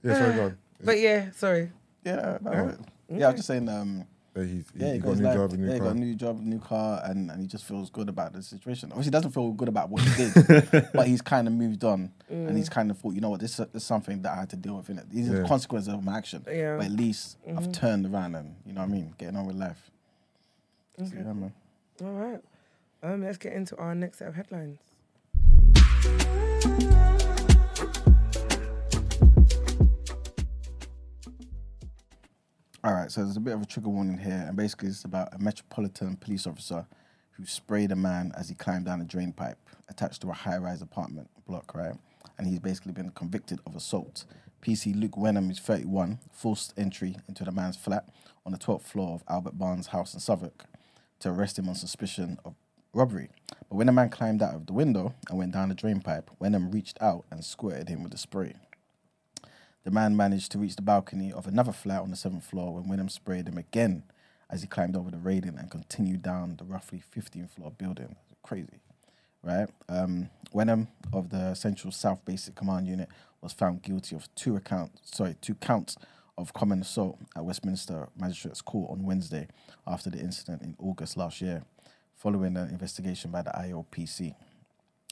Yeah, 0.04 0.14
sorry, 0.18 0.36
go 0.36 0.44
on. 0.46 0.58
but 0.84 1.00
yeah, 1.00 1.32
sorry. 1.32 1.72
Yeah, 2.06 2.38
no, 2.42 2.78
yeah. 3.10 3.26
I 3.28 3.32
was 3.32 3.36
just 3.40 3.48
saying. 3.48 3.68
Um, 3.70 4.06
Yeah, 4.36 4.44
he's, 4.44 4.52
he, 4.52 4.80
yeah, 4.80 4.88
he 4.88 4.94
he 4.94 5.00
got 5.00 5.12
a 5.12 5.16
new 5.16 5.24
life- 5.24 5.36
job, 5.36 5.54
a 5.54 5.58
new 5.58 5.68
yeah, 5.68 5.74
he 5.74 5.80
car. 5.80 5.88
got 5.88 5.96
a 5.96 6.00
new 6.00 6.16
job, 6.16 6.40
new 6.42 6.60
car, 6.60 7.02
and, 7.04 7.32
and 7.32 7.42
he 7.42 7.48
just 7.48 7.66
feels 7.66 7.90
good 7.90 8.10
about 8.10 8.34
the 8.34 8.44
situation. 8.44 8.92
Obviously, 8.92 9.08
he 9.08 9.12
doesn't 9.12 9.32
feel 9.32 9.52
good 9.52 9.68
about 9.68 9.90
what 9.90 10.02
he 10.02 10.24
did, 10.24 10.90
but 10.94 11.08
he's 11.08 11.22
kind 11.22 11.48
of 11.48 11.54
moved 11.54 11.84
on, 11.84 12.12
and 12.30 12.56
he's 12.56 12.70
mm. 12.70 12.74
kind 12.74 12.92
of 12.92 12.98
thought, 12.98 13.14
you 13.14 13.22
know 13.22 13.30
what, 13.30 13.42
uh, 13.42 13.46
this 13.46 13.60
is 13.74 13.84
something 13.84 14.22
that 14.22 14.32
I 14.32 14.40
had 14.42 14.50
to 14.52 14.56
deal 14.56 14.78
with. 14.78 14.88
Innit? 14.88 15.10
These 15.10 15.30
are 15.30 15.42
the 15.42 15.48
consequences 15.48 15.94
of 15.94 16.04
my 16.04 16.18
action. 16.18 16.44
Yeah. 16.48 16.78
But 16.78 16.86
at 16.86 16.92
least 16.92 17.38
I've 17.48 17.56
mm-hmm. 17.56 17.72
turned 17.72 18.06
around, 18.06 18.36
and 18.36 18.56
you 18.66 18.74
know 18.74 18.82
what 18.82 18.90
I 18.90 18.94
mean, 18.94 19.14
getting 19.18 19.36
on 19.36 19.46
with 19.46 19.56
life. 19.56 19.90
So, 20.98 21.06
yeah, 21.16 21.24
man. 21.34 21.54
All 22.04 22.12
right. 22.12 22.42
Um, 23.02 23.24
let's 23.24 23.38
get 23.38 23.54
into 23.54 23.78
our 23.78 23.96
next 23.96 24.20
set 24.20 24.28
of 24.28 24.36
headlines. 24.36 24.80
All 32.82 32.94
right, 32.94 33.12
so 33.12 33.26
there's 33.26 33.36
a 33.36 33.42
bit 33.42 33.56
of 33.56 33.62
a 33.62 33.66
trigger 33.66 33.90
warning 33.90 34.18
here, 34.18 34.46
and 34.48 34.56
basically 34.56 34.88
it's 34.88 35.04
about 35.04 35.34
a 35.34 35.38
metropolitan 35.38 36.16
police 36.16 36.48
officer 36.48 36.88
who 37.32 37.46
sprayed 37.46 37.92
a 37.92 37.96
man 37.98 38.32
as 38.38 38.48
he 38.48 38.56
climbed 38.56 38.86
down 38.86 39.02
a 39.02 39.04
drain 39.04 39.34
pipe 39.34 39.58
attached 39.90 40.22
to 40.22 40.30
a 40.30 40.34
high-rise 40.34 40.82
apartment 40.82 41.30
block, 41.46 41.76
right? 41.76 41.96
And 42.38 42.48
he's 42.48 42.60
basically 42.60 42.94
been 42.94 43.10
convicted 43.10 43.60
of 43.68 43.76
assault. 43.76 44.24
PC 44.62 44.98
Luke 44.98 45.18
Wenham 45.18 45.52
is 45.52 45.60
31, 45.60 46.20
forced 46.32 46.74
entry 46.78 47.18
into 47.28 47.44
the 47.44 47.52
man's 47.52 47.76
flat 47.76 48.08
on 48.46 48.54
the 48.54 48.58
12th 48.58 48.84
floor 48.84 49.16
of 49.16 49.26
Albert 49.28 49.58
Barnes' 49.58 49.88
house 49.88 50.14
in 50.14 50.22
Southwark 50.22 50.64
to 51.20 51.32
arrest 51.32 51.60
him 51.60 51.68
on 51.68 51.76
suspicion 51.76 52.38
of 52.46 52.56
robbery. 52.94 53.30
But 53.68 53.76
when 53.76 53.88
the 53.88 53.94
man 53.94 54.10
climbed 54.10 54.42
out 54.42 54.56
of 54.56 54.68
the 54.68 54.74
window 54.74 55.14
and 55.30 55.38
went 55.38 55.52
down 55.52 55.68
the 55.68 55.76
drain 55.76 56.00
pipe, 56.00 56.32
Wenham 56.40 56.72
reached 56.72 56.98
out 57.02 57.26
and 57.30 57.44
squirted 57.44 57.90
him 57.90 58.04
with 58.04 58.14
the 58.14 58.18
spray. 58.18 58.56
The 59.90 59.96
man 59.96 60.16
managed 60.16 60.52
to 60.52 60.60
reach 60.60 60.76
the 60.76 60.84
balcony 60.84 61.34
of 61.34 61.48
another 61.48 61.72
flat 61.72 62.04
on 62.04 62.12
the 62.12 62.16
seventh 62.16 62.46
floor 62.46 62.76
when 62.76 62.88
Wenham 62.88 63.10
sprayed 63.10 63.48
him 63.48 63.58
again 63.58 64.04
as 64.48 64.62
he 64.62 64.68
climbed 64.68 64.96
over 64.96 65.10
the 65.10 65.18
railing 65.18 65.58
and 65.58 65.72
continued 65.72 66.22
down 66.22 66.58
the 66.58 66.64
roughly 66.64 67.02
15th 67.02 67.50
floor 67.50 67.72
building. 67.72 68.16
Crazy, 68.44 68.82
right? 69.42 69.68
Um, 69.88 70.30
Wenham 70.54 70.90
of 71.12 71.32
the 71.32 71.56
Central 71.56 71.92
South 71.92 72.24
Basic 72.24 72.54
Command 72.54 72.86
Unit 72.86 73.10
was 73.42 73.52
found 73.52 73.82
guilty 73.82 74.16
of 74.16 74.30
two 74.36 74.56
accounts, 74.56 75.18
sorry, 75.18 75.36
two 75.42 75.56
counts 75.56 75.98
of 76.38 76.54
common 76.54 76.82
assault 76.82 77.18
at 77.36 77.44
Westminster 77.44 78.10
Magistrates 78.16 78.62
Court 78.62 78.92
on 78.92 79.08
Wednesday 79.08 79.48
after 79.88 80.12
the 80.12 80.20
incident 80.20 80.62
in 80.62 80.76
August 80.78 81.18
last 81.18 81.42
year, 81.42 81.64
following 82.16 82.56
an 82.58 82.70
investigation 82.70 83.32
by 83.32 83.42
the 83.42 83.50
IOPC. 83.50 84.36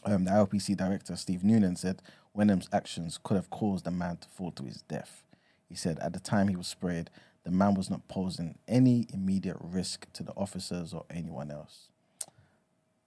Um, 0.06 0.26
the 0.26 0.32
IOPC 0.32 0.78
director, 0.78 1.16
Steve 1.16 1.44
Noonan, 1.44 1.76
said 1.76 2.04
Wenham's 2.38 2.70
actions 2.72 3.20
could 3.24 3.36
have 3.36 3.50
caused 3.50 3.84
the 3.84 3.92
man 3.92 4.18
to 4.18 4.30
fall 4.30 4.52
to 4.52 4.64
his 4.64 4.84
death. 4.84 5.24
He 5.68 5.76
said 5.76 5.98
at 6.00 6.14
the 6.14 6.20
time 6.20 6.48
he 6.48 6.56
was 6.56 6.68
sprayed, 6.68 7.10
the 7.44 7.50
man 7.50 7.74
was 7.74 7.90
not 7.90 8.08
posing 8.08 8.60
any 8.68 9.08
immediate 9.12 9.58
risk 9.60 10.06
to 10.14 10.24
the 10.24 10.34
officers 10.34 10.94
or 10.94 11.04
anyone 11.10 11.50
else. 11.50 11.88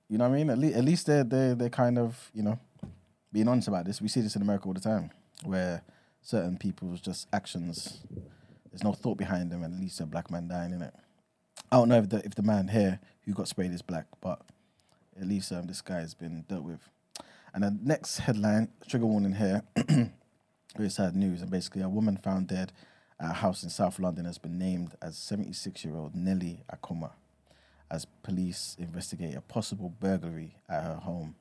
You 0.09 0.19
know 0.19 0.29
what 0.29 0.35
I 0.35 0.39
mean? 0.39 0.51
At, 0.51 0.59
le- 0.59 0.77
at 0.77 0.85
least 0.85 1.07
they're, 1.07 1.23
they're, 1.23 1.55
they're 1.55 1.71
kind 1.71 1.97
of, 1.97 2.31
you 2.35 2.43
know, 2.43 2.59
being 3.33 3.47
honest 3.47 3.69
about 3.69 3.85
this. 3.85 4.03
We 4.03 4.09
see 4.09 4.21
this 4.21 4.35
in 4.35 4.43
America 4.43 4.67
all 4.67 4.75
the 4.75 4.81
time, 4.81 5.13
where 5.45 5.85
certain 6.23 6.57
people's 6.57 7.01
just 7.01 7.29
actions, 7.33 8.01
there's 8.73 8.83
no 8.83 8.93
thought 8.93 9.17
behind 9.17 9.53
them, 9.53 9.63
and 9.63 9.73
at 9.73 9.81
least 9.81 10.01
a 10.01 10.07
black 10.07 10.29
man 10.29 10.49
dying 10.49 10.73
in 10.73 10.83
it. 10.83 10.95
I 11.71 11.77
don't 11.77 11.89
know 11.89 11.99
if 11.99 12.09
the, 12.09 12.17
if 12.25 12.35
the 12.35 12.43
man 12.43 12.67
here 12.67 12.99
who 13.25 13.33
got 13.33 13.47
sprayed 13.47 13.73
is 13.73 13.83
black, 13.83 14.07
but 14.21 14.41
at 15.21 15.29
least 15.29 15.53
um, 15.53 15.69
this 15.69 15.83
guy 15.83 16.01
has 16.01 16.15
been 16.15 16.45
dealt 16.49 16.65
with. 16.65 16.81
And 17.53 17.63
the 17.63 17.77
next 17.83 18.19
headline, 18.19 18.69
trigger 18.89 19.07
warning 19.07 19.35
here, 19.35 19.63
very 20.77 20.91
sad 20.91 21.17
news. 21.17 21.43
And 21.43 21.51
basically, 21.51 21.83
a 21.83 21.89
woman 21.89 22.17
found 22.17 22.49
dead 22.49 22.73
at 23.19 23.31
a 23.31 23.35
house 23.35 23.63
in 23.63 23.71
South 23.71 23.99
London 23.99 24.25
has 24.25 24.39
been 24.39 24.59
named 24.59 24.95
as 25.03 25.17
76 25.17 25.85
year 25.85 25.97
old 25.97 26.15
Nelly 26.15 26.63
Akomah 26.73 27.13
as 27.91 28.07
police 28.23 28.77
investigate 28.79 29.35
a 29.35 29.41
possible 29.41 29.93
burglary 30.01 30.57
at 30.69 30.85
her 30.85 30.95
home. 30.95 31.35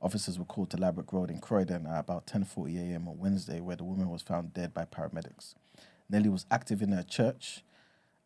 Officers 0.00 0.38
were 0.38 0.44
called 0.44 0.70
to 0.70 0.76
Labrook 0.76 1.12
Road 1.12 1.30
in 1.30 1.40
Croydon 1.40 1.86
at 1.86 1.98
about 1.98 2.26
10:40 2.26 2.78
a.m. 2.78 3.08
on 3.08 3.18
Wednesday, 3.18 3.60
where 3.60 3.76
the 3.76 3.84
woman 3.84 4.08
was 4.10 4.22
found 4.22 4.52
dead 4.52 4.72
by 4.72 4.84
paramedics. 4.84 5.54
Nellie 6.08 6.28
was 6.28 6.46
active 6.50 6.82
in 6.82 6.92
her 6.92 7.02
church, 7.02 7.64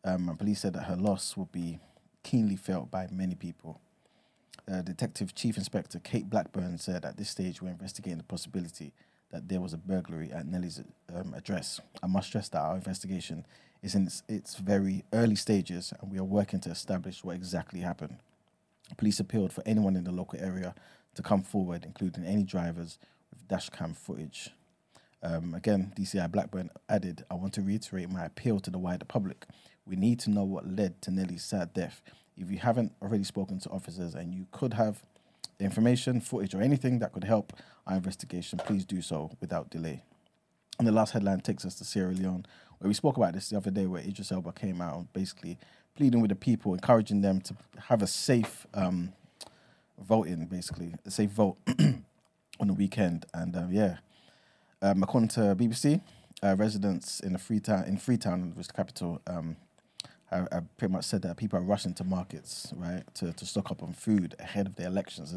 um, 0.03 0.29
and 0.29 0.37
police 0.37 0.59
said 0.59 0.73
that 0.73 0.83
her 0.83 0.97
loss 0.97 1.37
would 1.37 1.51
be 1.51 1.79
keenly 2.21 2.57
felt 2.57 2.91
by 2.91 3.07
many 3.09 3.33
people. 3.33 3.79
Uh, 4.71 4.81
Detective 4.83 5.33
Chief 5.33 5.57
Inspector 5.57 5.97
Kate 5.99 6.29
Blackburn 6.29 6.77
said 6.77 7.03
at 7.03 7.17
this 7.17 7.29
stage 7.29 7.59
we're 7.59 7.69
investigating 7.69 8.19
the 8.19 8.23
possibility 8.23 8.93
that 9.31 9.47
there 9.47 9.61
was 9.61 9.73
a 9.73 9.77
burglary 9.77 10.31
at 10.31 10.45
Nelly's 10.45 10.81
um, 11.15 11.33
address. 11.33 11.79
I 12.03 12.07
must 12.07 12.27
stress 12.27 12.49
that 12.49 12.59
our 12.59 12.75
investigation 12.75 13.47
is 13.81 13.95
in 13.95 14.05
its, 14.05 14.21
its 14.27 14.55
very 14.57 15.05
early 15.11 15.35
stages 15.35 15.91
and 15.99 16.11
we 16.11 16.19
are 16.19 16.23
working 16.23 16.59
to 16.61 16.69
establish 16.69 17.23
what 17.23 17.35
exactly 17.35 17.79
happened. 17.79 18.17
Police 18.97 19.19
appealed 19.19 19.53
for 19.53 19.63
anyone 19.65 19.95
in 19.95 20.03
the 20.03 20.11
local 20.11 20.39
area 20.39 20.75
to 21.15 21.23
come 21.23 21.41
forward, 21.41 21.83
including 21.83 22.25
any 22.25 22.43
drivers 22.43 22.99
with 23.31 23.47
dashcam 23.47 23.95
footage. 23.95 24.51
Um, 25.23 25.55
again, 25.55 25.93
DCI 25.97 26.31
Blackburn 26.31 26.69
added, 26.87 27.25
I 27.31 27.35
want 27.35 27.53
to 27.53 27.61
reiterate 27.61 28.09
my 28.09 28.25
appeal 28.25 28.59
to 28.59 28.69
the 28.69 28.79
wider 28.79 29.05
public. 29.05 29.45
We 29.85 29.95
need 29.95 30.19
to 30.21 30.29
know 30.29 30.43
what 30.43 30.67
led 30.67 31.01
to 31.03 31.11
Nelly's 31.11 31.43
sad 31.43 31.73
death. 31.73 32.01
If 32.39 32.49
you 32.49 32.57
haven't 32.57 32.93
already 33.01 33.25
spoken 33.25 33.59
to 33.59 33.69
officers 33.69 34.15
and 34.15 34.33
you 34.33 34.47
could 34.51 34.73
have 34.73 35.03
information, 35.59 36.21
footage, 36.21 36.55
or 36.55 36.61
anything 36.61 36.99
that 36.99 37.11
could 37.11 37.25
help 37.25 37.53
our 37.85 37.97
investigation, 37.97 38.59
please 38.59 38.85
do 38.85 39.01
so 39.01 39.31
without 39.41 39.69
delay. 39.69 40.01
And 40.77 40.87
the 40.87 40.93
last 40.93 41.11
headline 41.11 41.41
takes 41.41 41.65
us 41.65 41.75
to 41.75 41.83
Sierra 41.83 42.13
Leone, 42.13 42.45
where 42.77 42.87
we 42.87 42.93
spoke 42.93 43.17
about 43.17 43.33
this 43.33 43.49
the 43.49 43.57
other 43.57 43.69
day, 43.69 43.85
where 43.85 44.01
Idris 44.01 44.31
Elba 44.31 44.53
came 44.53 44.81
out 44.81 44.97
and 44.97 45.13
basically 45.13 45.57
pleading 45.95 46.21
with 46.21 46.29
the 46.29 46.35
people, 46.35 46.73
encouraging 46.73 47.21
them 47.21 47.41
to 47.41 47.55
have 47.89 48.01
a 48.01 48.07
safe 48.07 48.65
um, 48.73 49.11
voting, 49.99 50.45
basically, 50.45 50.95
a 51.05 51.11
safe 51.11 51.31
vote 51.31 51.57
on 52.59 52.67
the 52.67 52.73
weekend. 52.73 53.25
And 53.33 53.53
uh, 53.55 53.67
yeah, 53.69 53.97
um, 54.81 55.03
according 55.03 55.27
to 55.29 55.41
BBC, 55.55 55.99
uh, 56.41 56.55
residents 56.57 57.19
in 57.19 57.33
the 57.33 57.39
Freetown, 57.39 57.83
in 57.83 57.97
Freetown, 57.97 58.51
which 58.51 58.61
is 58.61 58.67
the 58.67 58.73
capital, 58.73 59.21
um, 59.27 59.57
have, 60.29 60.47
have 60.51 60.77
pretty 60.77 60.93
much 60.93 61.05
said 61.05 61.21
that 61.23 61.37
people 61.37 61.59
are 61.59 61.63
rushing 61.63 61.93
to 61.95 62.03
markets, 62.03 62.73
right, 62.75 63.03
to, 63.15 63.33
to 63.33 63.45
stock 63.45 63.71
up 63.71 63.81
on 63.83 63.93
food 63.93 64.35
ahead 64.39 64.67
of 64.67 64.75
the 64.75 64.85
elections. 64.85 65.33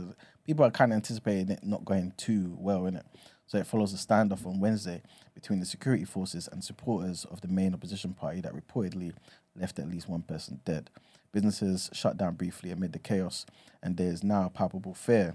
People 0.47 0.65
are 0.65 0.71
kind 0.71 0.93
of 0.93 0.97
anticipating 0.97 1.51
it 1.51 1.65
not 1.65 1.85
going 1.85 2.13
too 2.17 2.57
well, 2.59 2.87
in 2.87 2.97
it. 2.97 3.07
So 3.47 3.59
it 3.59 3.67
follows 3.67 3.93
a 3.93 3.97
standoff 3.97 4.47
on 4.47 4.61
Wednesday 4.61 5.03
between 5.35 5.61
the 5.61 5.67
security 5.67 6.05
forces 6.05 6.49
and 6.51 6.65
supporters 6.65 7.27
of 7.31 7.41
the 7.41 7.49
main 7.49 7.75
opposition 7.75 8.15
party 8.15 8.41
that 8.41 8.55
reportedly 8.55 9.13
left 9.55 9.79
at 9.79 9.91
least 9.91 10.09
one 10.09 10.23
person 10.23 10.61
dead. 10.65 10.91
Businesses 11.33 11.91
shut 11.93 12.17
down 12.17 12.35
briefly 12.35 12.71
amid 12.71 12.93
the 12.93 12.99
chaos, 12.99 13.47
and 13.83 13.97
there 13.97 14.11
is 14.11 14.23
now 14.23 14.51
palpable 14.53 14.95
fear 14.95 15.35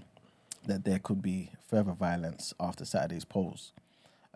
that 0.66 0.84
there 0.84 0.98
could 0.98 1.22
be 1.22 1.50
further 1.68 1.92
violence 1.92 2.54
after 2.60 2.84
Saturday's 2.84 3.24
polls. 3.24 3.72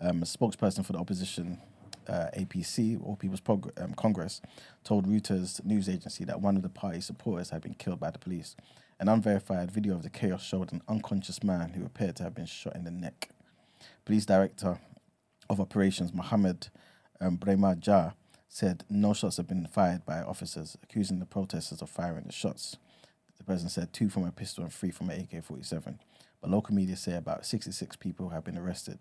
Um, 0.00 0.22
a 0.22 0.26
spokesperson 0.26 0.84
for 0.84 0.92
the 0.92 0.98
opposition, 0.98 1.60
uh, 2.08 2.28
APC, 2.36 2.98
or 3.02 3.16
People's 3.16 3.40
Prog- 3.40 3.72
um, 3.80 3.94
Congress, 3.94 4.40
told 4.84 5.06
Reuters 5.06 5.64
news 5.64 5.88
agency 5.88 6.24
that 6.24 6.40
one 6.40 6.56
of 6.56 6.62
the 6.62 6.68
party's 6.68 7.06
supporters 7.06 7.50
had 7.50 7.62
been 7.62 7.74
killed 7.74 8.00
by 8.00 8.10
the 8.10 8.18
police. 8.18 8.56
An 9.00 9.08
unverified 9.08 9.70
video 9.70 9.94
of 9.94 10.02
the 10.02 10.10
chaos 10.10 10.42
showed 10.42 10.72
an 10.72 10.82
unconscious 10.88 11.42
man 11.42 11.70
who 11.70 11.84
appeared 11.84 12.16
to 12.16 12.22
have 12.22 12.34
been 12.34 12.46
shot 12.46 12.76
in 12.76 12.84
the 12.84 12.90
neck. 12.90 13.30
Police 14.04 14.26
director 14.26 14.78
of 15.50 15.60
operations, 15.60 16.12
Mohammed 16.12 16.68
um, 17.20 17.36
Brema 17.38 17.78
Jah, 17.78 18.14
said 18.48 18.84
no 18.90 19.14
shots 19.14 19.38
had 19.38 19.46
been 19.46 19.66
fired 19.66 20.04
by 20.04 20.20
officers, 20.20 20.76
accusing 20.82 21.18
the 21.18 21.26
protesters 21.26 21.82
of 21.82 21.90
firing 21.90 22.24
the 22.26 22.32
shots. 22.32 22.76
The 23.38 23.44
president 23.44 23.72
said 23.72 23.92
two 23.92 24.08
from 24.08 24.24
a 24.24 24.30
pistol 24.30 24.62
and 24.62 24.72
three 24.72 24.90
from 24.90 25.10
an 25.10 25.26
AK 25.32 25.42
47. 25.42 25.98
But 26.40 26.50
local 26.50 26.74
media 26.74 26.96
say 26.96 27.16
about 27.16 27.46
66 27.46 27.96
people 27.96 28.28
have 28.28 28.44
been 28.44 28.58
arrested. 28.58 29.00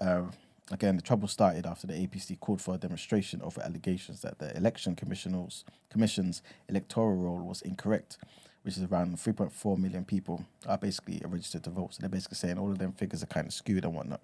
Uh, 0.00 0.24
again, 0.70 0.96
the 0.96 1.02
trouble 1.02 1.28
started 1.28 1.66
after 1.66 1.86
the 1.86 1.94
APC 1.94 2.38
called 2.38 2.60
for 2.60 2.74
a 2.74 2.78
demonstration 2.78 3.42
over 3.42 3.60
allegations 3.60 4.22
that 4.22 4.38
the 4.38 4.56
election 4.56 4.94
commission's 4.94 6.42
electoral 6.68 7.16
roll 7.16 7.46
was 7.46 7.62
incorrect, 7.62 8.18
which 8.62 8.76
is 8.76 8.84
around 8.84 9.16
3.4 9.16 9.78
million 9.78 10.04
people 10.04 10.44
are 10.66 10.78
basically 10.78 11.20
registered 11.26 11.64
to 11.64 11.70
vote. 11.70 11.94
So 11.94 12.00
they're 12.00 12.08
basically 12.08 12.36
saying 12.36 12.58
all 12.58 12.70
of 12.70 12.78
them 12.78 12.92
figures 12.92 13.22
are 13.22 13.26
kind 13.26 13.46
of 13.46 13.52
skewed 13.52 13.84
and 13.84 13.94
whatnot. 13.94 14.20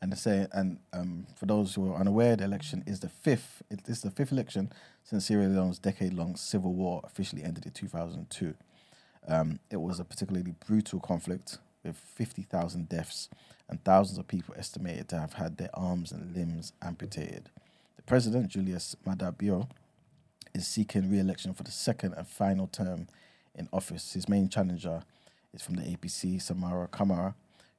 And 0.00 0.12
they 0.12 0.16
say, 0.16 0.46
and 0.52 0.78
um, 0.92 1.26
for 1.34 1.46
those 1.46 1.74
who 1.74 1.92
are 1.92 1.98
unaware, 1.98 2.36
the 2.36 2.44
election 2.44 2.84
is 2.86 3.00
the 3.00 3.08
fifth. 3.08 3.62
It 3.70 3.80
is 3.88 4.02
the 4.02 4.10
fifth 4.10 4.30
election 4.30 4.72
since 5.02 5.26
Sierra 5.26 5.46
Leone's 5.48 5.78
decade-long 5.78 6.36
civil 6.36 6.72
war 6.72 7.00
officially 7.04 7.42
ended 7.42 7.66
in 7.66 7.72
2002. 7.72 8.54
Um, 9.28 9.58
it 9.70 9.80
was 9.80 9.98
a 9.98 10.04
particularly 10.04 10.54
brutal 10.66 11.00
conflict 11.00 11.58
with 11.86 11.96
50,000 11.96 12.88
deaths 12.88 13.28
and 13.68 13.82
thousands 13.84 14.18
of 14.18 14.28
people 14.28 14.54
estimated 14.56 15.08
to 15.08 15.18
have 15.18 15.34
had 15.34 15.56
their 15.56 15.70
arms 15.74 16.12
and 16.12 16.34
limbs 16.34 16.72
amputated. 16.82 17.50
The 17.96 18.02
president, 18.02 18.48
Julius 18.48 18.96
Maada 19.06 19.36
Bio, 19.36 19.68
is 20.54 20.66
seeking 20.66 21.10
re-election 21.10 21.54
for 21.54 21.62
the 21.62 21.70
second 21.70 22.14
and 22.14 22.26
final 22.26 22.66
term 22.66 23.08
in 23.54 23.68
office. 23.72 24.12
His 24.12 24.28
main 24.28 24.48
challenger 24.48 25.02
is 25.52 25.62
from 25.62 25.76
the 25.76 25.82
APC, 25.82 26.36
Samura 26.36 26.88
Kamara, 26.88 27.34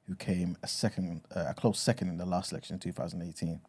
who 0.06 0.14
came 0.14 0.56
a 0.62 0.68
second, 0.68 1.22
uh, 1.34 1.46
a 1.48 1.54
close 1.54 1.78
second 1.78 2.08
in 2.08 2.18
the 2.18 2.26
last 2.26 2.52
election 2.52 2.74
in 2.74 2.80
2018. 2.80 3.60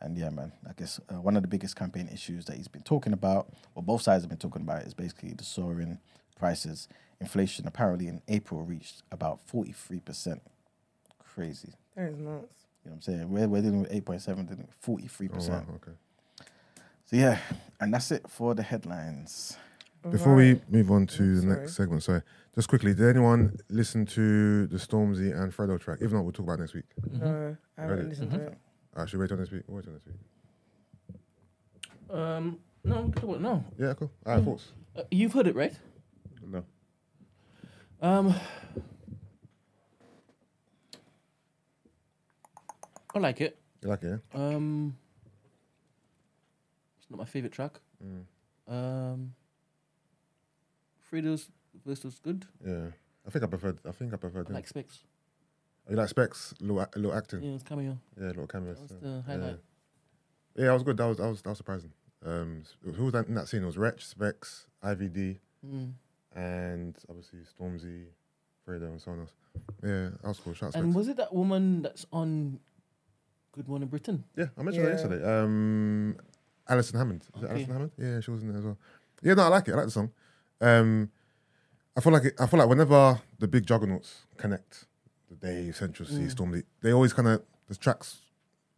And 0.00 0.18
yeah, 0.18 0.30
man, 0.30 0.52
I 0.68 0.72
guess 0.76 1.00
uh, 1.08 1.20
one 1.20 1.36
of 1.36 1.42
the 1.42 1.48
biggest 1.48 1.76
campaign 1.76 2.08
issues 2.12 2.44
that 2.46 2.56
he's 2.56 2.68
been 2.68 2.82
talking 2.82 3.12
about, 3.12 3.52
or 3.74 3.82
both 3.82 4.02
sides 4.02 4.24
have 4.24 4.28
been 4.28 4.38
talking 4.38 4.62
about, 4.62 4.82
is 4.82 4.94
basically 4.94 5.32
the 5.32 5.44
soaring 5.44 5.98
prices. 6.46 6.88
Inflation 7.20 7.68
apparently 7.68 8.08
in 8.08 8.20
April 8.26 8.62
reached 8.64 9.04
about 9.12 9.38
43%. 9.46 10.40
Crazy. 11.34 11.68
That 11.94 12.08
is 12.08 12.18
nuts. 12.18 12.56
You 12.84 12.90
know 12.90 12.90
what 12.90 12.92
I'm 12.96 13.00
saying? 13.02 13.30
We're, 13.30 13.46
we're 13.48 13.62
dealing 13.62 13.82
with 13.82 13.92
8.7, 13.92 14.24
dealing 14.48 14.66
with 14.66 14.82
43%. 14.82 15.30
Oh, 15.32 15.50
wow, 15.52 15.64
okay. 15.76 15.92
So 17.06 17.16
yeah, 17.16 17.38
and 17.80 17.94
that's 17.94 18.10
it 18.10 18.28
for 18.28 18.56
the 18.56 18.62
headlines. 18.64 19.56
Before 20.10 20.34
we 20.34 20.60
move 20.68 20.90
on 20.90 21.06
to 21.06 21.36
the 21.36 21.42
Sorry. 21.42 21.54
next 21.60 21.76
segment, 21.76 22.02
sorry, 22.02 22.22
just 22.56 22.66
quickly, 22.68 22.92
did 22.92 23.06
anyone 23.08 23.56
listen 23.68 24.04
to 24.06 24.66
the 24.66 24.76
Stormzy 24.78 25.30
and 25.40 25.52
Fredo 25.52 25.78
track? 25.78 25.98
If 26.00 26.10
not, 26.12 26.22
we'll 26.24 26.32
talk 26.32 26.46
about 26.46 26.54
it 26.54 26.62
next 26.62 26.74
week. 26.74 26.86
No, 27.20 27.56
I 27.78 27.80
haven't 27.80 27.96
Ready? 27.98 28.08
listened 28.08 28.30
to 28.32 28.40
it. 28.40 28.58
Uh, 28.96 29.06
should 29.06 29.18
we 29.20 29.24
wait 29.26 29.32
on 29.32 29.38
this 29.38 29.52
week? 29.52 29.62
Wait 29.68 29.86
on 29.86 29.92
this 29.94 30.02
week. 30.06 30.16
Um, 32.18 32.58
no, 32.82 33.12
no. 33.38 33.64
Yeah, 33.78 33.94
cool. 33.94 34.10
All 34.26 34.32
right, 34.34 34.42
Mm. 34.42 34.44
thoughts? 34.44 34.72
Uh, 34.96 35.02
you've 35.12 35.32
heard 35.34 35.46
it, 35.46 35.54
right? 35.54 35.74
No. 36.46 36.64
Um, 38.00 38.34
I 43.14 43.18
like 43.18 43.40
it. 43.40 43.58
You 43.82 43.88
like 43.88 44.02
it? 44.02 44.20
Yeah? 44.34 44.40
Um, 44.40 44.96
it's 46.98 47.10
not 47.10 47.18
my 47.18 47.24
favorite 47.24 47.52
track. 47.52 47.78
Mm. 48.04 48.24
Um, 48.68 49.34
Fredo's 51.10 51.48
verse 51.86 52.04
was 52.04 52.18
good. 52.18 52.46
Yeah. 52.64 52.86
I 53.26 53.30
think 53.30 53.44
I 53.44 53.46
preferred. 53.46 53.78
I 53.86 53.92
think 53.92 54.12
I 54.12 54.16
preferred. 54.16 54.46
I 54.46 54.50
him. 54.50 54.54
like 54.56 54.66
Specs. 54.66 55.04
Oh, 55.86 55.90
you 55.90 55.96
like 55.96 56.08
Specs? 56.08 56.54
Little, 56.60 56.80
ac- 56.80 56.90
little 56.96 57.14
acting. 57.14 57.42
Yeah, 57.42 57.54
it's 57.54 57.62
cameo. 57.62 57.98
Yeah, 58.18 58.28
little 58.28 58.46
cameos. 58.46 58.78
That 58.78 58.82
was 58.94 59.02
yeah. 59.02 59.08
the 59.16 59.22
highlight. 59.22 59.58
Yeah. 60.56 60.66
that 60.66 60.72
was 60.72 60.82
good. 60.82 60.96
That 60.96 61.06
was 61.06 61.16
that 61.18 61.28
was 61.28 61.42
that 61.42 61.48
was 61.50 61.58
surprising. 61.58 61.92
Um, 62.24 62.62
who 62.82 63.04
was 63.04 63.12
that 63.12 63.26
in 63.26 63.34
that 63.34 63.48
scene? 63.48 63.62
It 63.62 63.66
was 63.66 63.78
Wretch, 63.78 64.04
Specs, 64.06 64.66
IVD, 64.84 65.38
Mm. 65.66 65.92
And 66.34 66.96
obviously 67.08 67.40
Stormzy, 67.40 68.04
Fredo, 68.66 68.88
and 68.88 69.00
someone 69.00 69.20
else. 69.22 69.32
Yeah, 69.82 70.08
that 70.22 70.24
was 70.28 70.38
cool. 70.40 70.54
Shout 70.54 70.68
out 70.68 70.82
And 70.82 70.92
Specs. 70.92 70.96
was 70.96 71.08
it 71.08 71.16
that 71.18 71.34
woman 71.34 71.82
that's 71.82 72.06
on 72.12 72.58
Good 73.52 73.68
Morning 73.68 73.88
Britain? 73.88 74.24
Yeah, 74.36 74.46
I 74.56 74.62
mentioned 74.62 74.86
that 74.86 74.90
Yeah. 74.90 74.96
yesterday. 74.96 75.40
Um, 75.42 76.16
Alison 76.68 76.98
Hammond. 76.98 77.22
Is 77.22 77.42
it 77.42 77.44
Okay. 77.44 77.54
Alison 77.54 77.72
Hammond? 77.72 77.92
Yeah, 77.98 78.20
she 78.20 78.30
was 78.30 78.42
in 78.42 78.48
there 78.48 78.58
as 78.58 78.64
well. 78.64 78.78
Yeah, 79.22 79.34
no, 79.34 79.42
I 79.44 79.48
like 79.48 79.68
it. 79.68 79.72
I 79.72 79.76
like 79.76 79.84
the 79.86 79.90
song. 79.90 80.10
Um, 80.60 81.10
I 81.96 82.00
feel 82.00 82.12
like 82.12 82.24
it, 82.24 82.34
I 82.40 82.46
feel 82.46 82.58
like 82.58 82.68
whenever 82.68 83.20
the 83.38 83.48
big 83.48 83.66
juggernauts 83.66 84.22
connect, 84.38 84.86
the 85.28 85.34
Dave, 85.36 85.76
Central 85.76 86.08
Cee, 86.08 86.14
Mm. 86.26 86.34
Stormzy, 86.34 86.64
they 86.80 86.92
always 86.92 87.12
kind 87.12 87.28
of 87.28 87.42
the 87.68 87.74
tracks 87.74 88.22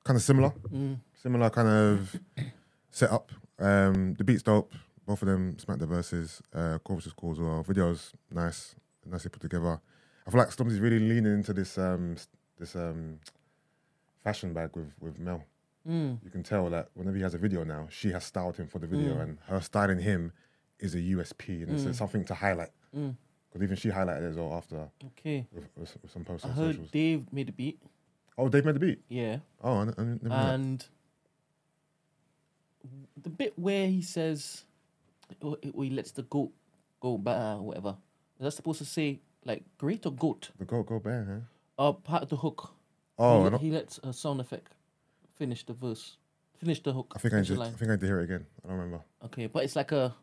kind 0.03 0.17
of 0.17 0.23
similar, 0.23 0.51
Mm. 0.51 0.99
similar 1.15 1.51
kind 1.51 1.69
of 1.69 2.17
setup. 2.91 3.31
Um, 3.61 4.15
the 4.15 4.25
beats 4.25 4.43
dope. 4.43 4.73
Both 5.07 5.23
of 5.23 5.29
them 5.29 5.59
smack 5.59 5.79
the 5.79 5.87
verses. 5.87 6.41
Uh, 6.55 6.79
chorus 6.79 7.07
is 7.07 7.13
cool 7.13 7.33
as 7.33 7.39
well. 7.39 7.63
Videos 7.65 8.13
nice, 8.31 8.75
nicely 9.05 9.31
put 9.31 9.43
together. 9.43 9.81
I 10.27 10.31
feel 10.31 10.39
like 10.41 10.49
Stormzy's 10.49 10.81
really 10.81 10.99
leaning 10.99 11.35
into 11.35 11.53
this 11.53 11.77
um, 11.77 12.17
this 12.59 12.75
um, 12.75 13.19
fashion 14.23 14.53
bag 14.55 14.71
with 14.75 14.93
with 15.01 15.19
Mel 15.19 15.45
Mm. 15.87 16.19
you 16.25 16.31
can 16.31 16.43
tell 16.43 16.71
that 16.71 16.89
whenever 16.95 17.15
he 17.15 17.23
has 17.23 17.35
a 17.35 17.39
video 17.39 17.63
now, 17.63 17.87
she 17.91 18.11
has 18.13 18.25
styled 18.25 18.57
him 18.57 18.67
for 18.67 18.79
the 18.79 18.87
video, 18.87 19.17
Mm. 19.17 19.23
and 19.23 19.39
her 19.49 19.61
styling 19.61 19.99
him 19.99 20.33
is 20.79 20.95
a 20.95 20.99
USP 20.99 21.63
and 21.63 21.71
it's 21.71 21.85
Mm. 21.85 21.95
something 21.95 22.25
to 22.25 22.33
highlight. 22.35 22.71
Mm. 22.97 23.15
Because 23.51 23.63
even 23.63 23.77
she 23.77 23.91
highlighted 23.91 24.23
it 24.23 24.31
as 24.31 24.37
well 24.37 24.55
after 24.55 24.89
Okay. 25.09 25.47
with, 25.53 25.69
with, 25.77 25.95
with 26.01 26.11
some 26.11 26.25
posts 26.25 26.47
I 26.47 26.49
on 26.49 26.55
heard 26.57 26.73
socials. 26.77 26.91
Dave 26.91 27.31
made 27.35 27.51
a 27.51 27.53
beat. 27.53 27.79
Oh, 28.39 28.49
Dave 28.49 28.65
made 28.65 28.77
the 28.77 28.81
beat. 28.81 29.03
Yeah. 29.11 29.41
Oh, 29.63 29.75
I, 29.75 29.83
I 29.83 29.85
never 29.85 30.05
knew 30.05 30.29
that. 30.31 30.55
And 30.55 30.87
the 33.23 33.29
bit 33.31 33.59
where 33.59 33.87
he 33.89 34.01
says, 34.01 34.65
or 35.41 35.57
or 35.73 35.85
he 35.85 35.91
lets 35.91 36.13
the 36.13 36.23
goat 36.23 36.53
go 37.01 37.19
bah, 37.19 37.57
whatever. 37.57 37.97
Is 38.39 38.45
that 38.45 38.51
supposed 38.53 38.79
to 38.79 38.85
say 38.85 39.21
like 39.45 39.63
great 39.79 40.05
or 40.07 40.13
goat? 40.13 40.51
The 40.59 40.65
go 40.65 40.83
go 40.83 40.99
bear, 40.99 41.25
huh? 41.79 41.89
Uh, 41.89 41.93
part 41.93 42.23
of 42.23 42.29
the 42.31 42.37
hook. 42.37 42.73
Oh, 43.19 43.49
he, 43.59 43.67
he 43.67 43.71
lets 43.71 43.99
a 44.03 44.13
sound 44.13 44.41
effect 44.41 44.75
finish 45.37 45.65
the 45.65 45.73
verse, 45.73 46.17
finish 46.59 46.83
the 46.83 46.93
hook. 46.93 47.13
I 47.17 47.19
think 47.19 47.35
I 47.35 47.39
need 47.39 47.47
to, 47.47 47.61
I 47.63 47.71
think 47.71 47.91
I 47.91 47.95
need 47.95 48.01
to 48.01 48.07
hear 48.07 48.21
it 48.21 48.25
again. 48.25 48.47
I 48.65 48.69
don't 48.69 48.77
remember. 48.79 49.05
Okay, 49.27 49.47
but 49.47 49.65
it's 49.65 49.77
like 49.77 49.93
a 49.93 50.15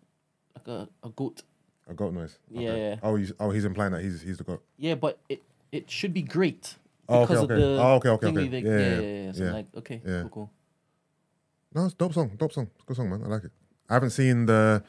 like 0.55 0.67
a, 0.67 0.87
a 1.03 1.09
goat. 1.09 1.43
A 1.87 1.93
goat 1.93 2.13
noise. 2.13 2.37
Okay. 2.55 2.63
Yeah. 2.89 2.95
Oh, 3.03 3.15
he's 3.15 3.31
oh 3.39 3.49
he's 3.51 3.65
implying 3.65 3.91
that 3.93 4.01
he's 4.01 4.21
he's 4.21 4.37
the 4.37 4.43
goat. 4.43 4.63
Yeah, 4.77 4.95
but 4.95 5.19
it 5.29 5.41
it 5.71 5.89
should 5.89 6.13
be 6.13 6.21
great 6.21 6.75
Oh, 7.09 7.21
okay, 7.23 7.33
because 7.33 7.43
okay. 7.43 7.53
of 7.55 7.59
the 7.59 7.81
Oh, 7.81 7.95
okay, 7.95 8.09
okay, 8.09 8.27
thingy 8.27 8.47
okay. 8.47 8.47
they- 8.47 8.61
Yeah, 8.61 8.77
yeah, 8.77 8.79
yeah, 8.79 9.01
yeah, 9.01 9.25
yeah. 9.25 9.31
So 9.31 9.43
yeah. 9.43 9.51
like 9.51 9.65
okay, 9.77 10.01
Yeah. 10.05 10.21
cool, 10.21 10.29
cool. 10.29 10.51
No, 11.73 11.85
it's 11.85 11.93
a 11.93 11.97
dope 11.97 12.13
song. 12.13 12.31
Dope 12.37 12.51
song. 12.53 12.67
It's 12.75 12.83
a 12.83 12.85
good 12.85 12.97
song, 12.97 13.09
man. 13.09 13.23
I 13.23 13.27
like 13.27 13.43
it. 13.45 13.51
I 13.91 13.95
haven't 13.95 14.11
seen 14.11 14.45
the 14.45 14.81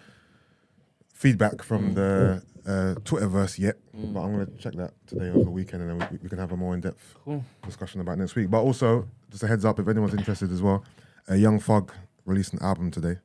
feedback 1.13 1.61
from 1.65 1.95
the 1.95 2.41
uh, 2.65 2.95
Twitterverse 3.01 3.59
yet, 3.59 3.77
but 3.93 4.21
I'm 4.21 4.31
gonna 4.33 4.47
check 4.61 4.75
that 4.75 4.93
today 5.09 5.29
over 5.31 5.43
the 5.43 5.51
weekend, 5.51 5.83
and 5.83 6.01
then 6.01 6.09
we, 6.13 6.19
we 6.23 6.29
can 6.29 6.39
have 6.39 6.53
a 6.53 6.57
more 6.57 6.73
in-depth 6.75 7.17
Cool. 7.25 7.45
discussion 7.67 8.01
about 8.01 8.19
next 8.19 8.37
week. 8.37 8.49
But 8.49 8.61
also, 8.61 9.09
just 9.29 9.43
a 9.43 9.49
heads 9.49 9.65
up 9.65 9.81
if 9.81 9.89
anyone's 9.89 10.15
interested 10.15 10.53
as 10.53 10.63
well, 10.63 10.85
uh, 11.29 11.35
Young 11.35 11.59
Thug 11.59 11.93
released 12.25 12.53
an 12.53 12.61
album 12.63 12.93
today. 12.93 13.17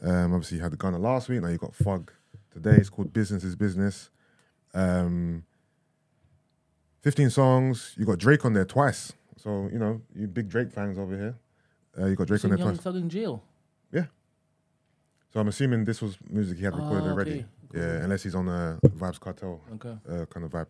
Um, 0.00 0.32
obviously, 0.32 0.58
you 0.58 0.62
had 0.62 0.70
the 0.72 0.76
Gunna 0.76 0.98
last 0.98 1.28
week. 1.28 1.42
Now 1.42 1.48
you 1.48 1.58
got 1.58 1.74
Fug 1.74 2.12
today. 2.52 2.76
It's 2.76 2.88
called 2.88 3.12
Business 3.12 3.42
is 3.42 3.56
Business. 3.56 4.10
Um, 4.74 5.42
15 7.02 7.30
songs. 7.30 7.94
You 7.98 8.06
got 8.06 8.18
Drake 8.18 8.44
on 8.44 8.52
there 8.52 8.64
twice. 8.64 9.12
So 9.38 9.68
you 9.72 9.80
know, 9.80 10.02
you 10.14 10.28
big 10.28 10.48
Drake 10.48 10.70
fans 10.70 10.98
over 10.98 11.16
here. 11.16 11.34
Uh, 11.98 12.06
you 12.06 12.14
got 12.14 12.28
Drake 12.28 12.44
on 12.44 12.50
there 12.50 12.60
Young 12.60 12.68
twice. 12.68 12.80
Thug 12.80 12.94
in 12.94 13.08
jail. 13.10 13.42
So 15.32 15.40
I'm 15.40 15.48
assuming 15.48 15.84
this 15.84 16.02
was 16.02 16.18
music 16.28 16.58
he 16.58 16.64
had 16.64 16.74
recorded 16.74 17.04
Ah, 17.06 17.12
already. 17.12 17.30
okay. 17.32 17.46
Yeah, 17.74 18.02
unless 18.04 18.22
he's 18.24 18.34
on 18.34 18.48
a 18.48 18.78
Vybz 18.84 19.20
Kartel 19.20 19.60
Okay. 19.74 19.96
uh, 20.08 20.24
kind 20.26 20.44
of 20.44 20.50
vibe. 20.50 20.66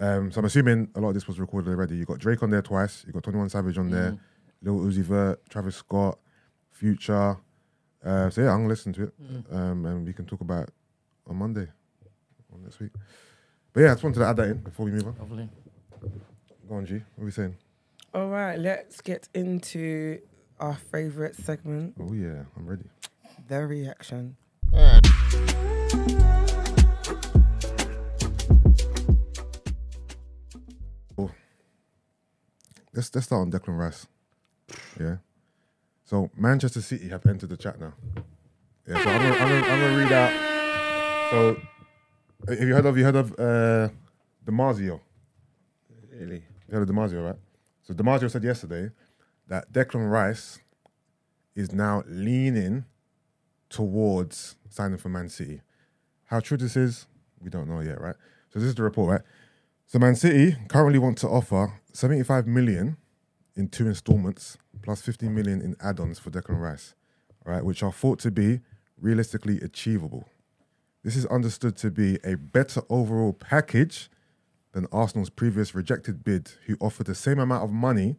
Um, 0.00 0.32
so 0.32 0.40
I'm 0.40 0.44
assuming 0.46 0.88
a 0.96 1.00
lot 1.00 1.08
of 1.08 1.14
this 1.14 1.28
was 1.28 1.38
recorded 1.38 1.70
already. 1.70 1.96
You 1.96 2.04
got 2.04 2.18
Drake 2.18 2.42
on 2.42 2.50
there 2.50 2.62
twice. 2.62 3.04
You 3.06 3.12
got 3.12 3.22
21 3.22 3.48
Savage 3.50 3.78
on 3.78 3.90
there. 3.90 4.12
Mm. 4.12 4.18
Lil 4.62 4.78
Uzi 4.80 5.02
Vert, 5.02 5.40
Travis 5.48 5.76
Scott, 5.76 6.18
Future. 6.70 7.36
Uh, 8.04 8.28
so 8.30 8.40
yeah, 8.42 8.50
I'm 8.50 8.58
gonna 8.58 8.68
listen 8.68 8.92
to 8.94 9.04
it, 9.04 9.12
Mm. 9.22 9.54
um, 9.54 9.86
and 9.86 10.04
we 10.06 10.12
can 10.12 10.24
talk 10.26 10.40
about 10.40 10.64
it 10.64 10.74
on 11.28 11.36
Monday, 11.36 11.68
on 12.52 12.62
next 12.64 12.80
week. 12.80 12.90
But 13.72 13.80
yeah, 13.82 13.90
I 13.90 13.94
just 13.94 14.02
wanted 14.02 14.18
to 14.18 14.26
add 14.26 14.36
that 14.36 14.48
in 14.48 14.58
before 14.58 14.86
we 14.86 14.90
move 14.92 15.06
on. 15.06 15.16
Lovely. 15.20 15.48
Go 16.68 16.74
on, 16.74 16.86
G. 16.86 16.94
What 17.14 17.22
are 17.22 17.24
we 17.24 17.30
saying? 17.30 17.54
All 18.12 18.28
right, 18.28 18.58
let's 18.58 19.00
get 19.00 19.28
into 19.34 20.18
our 20.58 20.74
favorite 20.74 21.36
segment, 21.36 21.94
Oh 22.00 22.12
yeah, 22.12 22.42
I'm 22.56 22.66
ready. 22.66 22.90
The 23.48 23.66
reaction. 23.66 24.36
let's 32.94 33.14
let's 33.14 33.26
start 33.26 33.40
on 33.42 33.50
Declan 33.50 33.78
Rice. 33.78 34.06
Yeah. 35.00 35.16
So 36.04 36.30
Manchester 36.36 36.82
City 36.82 37.08
have 37.08 37.24
entered 37.26 37.48
the 37.48 37.56
chat 37.56 37.80
now. 37.80 37.94
Yeah. 38.86 39.02
So 39.02 39.10
I'm 39.10 39.22
gonna, 39.22 39.34
I'm 39.34 39.48
gonna, 39.48 39.66
I'm 39.66 39.80
gonna 39.80 39.96
read 39.96 40.12
out. 40.12 41.30
So 41.30 41.56
have 42.48 42.68
you 42.68 42.74
heard 42.74 42.86
of 42.86 42.98
you 42.98 43.04
heard 43.04 43.16
of 43.16 43.32
uh, 43.38 43.88
Damasio? 44.44 45.00
Really? 46.12 46.44
You 46.68 46.74
heard 46.74 46.88
of 46.88 46.94
Damasio, 46.94 47.24
right? 47.24 47.36
So 47.82 47.94
Damasio 47.94 48.30
said 48.30 48.44
yesterday 48.44 48.90
that 49.48 49.72
Declan 49.72 50.10
Rice 50.10 50.60
is 51.54 51.72
now 51.72 52.02
leaning 52.06 52.84
towards 53.72 54.56
signing 54.68 54.98
for 54.98 55.08
Man 55.08 55.28
City. 55.28 55.62
How 56.26 56.40
true 56.40 56.56
this 56.56 56.76
is, 56.76 57.06
we 57.40 57.50
don't 57.50 57.68
know 57.68 57.80
yet, 57.80 58.00
right? 58.00 58.16
So 58.50 58.60
this 58.60 58.68
is 58.68 58.74
the 58.74 58.82
report, 58.82 59.10
right? 59.10 59.20
So 59.86 59.98
Man 59.98 60.14
City 60.14 60.56
currently 60.68 60.98
want 60.98 61.18
to 61.18 61.28
offer 61.28 61.80
75 61.92 62.46
million 62.46 62.96
in 63.56 63.68
two 63.68 63.86
installments 63.86 64.56
plus 64.82 65.02
15 65.02 65.34
million 65.34 65.60
in 65.60 65.76
add-ons 65.80 66.18
for 66.18 66.30
Declan 66.30 66.60
Rice, 66.60 66.94
right? 67.44 67.64
Which 67.64 67.82
are 67.82 67.92
thought 67.92 68.18
to 68.20 68.30
be 68.30 68.60
realistically 69.00 69.60
achievable. 69.60 70.28
This 71.02 71.16
is 71.16 71.26
understood 71.26 71.76
to 71.78 71.90
be 71.90 72.18
a 72.24 72.36
better 72.36 72.82
overall 72.88 73.32
package 73.32 74.08
than 74.72 74.86
Arsenal's 74.92 75.30
previous 75.30 75.74
rejected 75.74 76.24
bid, 76.24 76.52
who 76.66 76.76
offered 76.80 77.06
the 77.06 77.14
same 77.14 77.38
amount 77.38 77.64
of 77.64 77.70
money, 77.70 78.16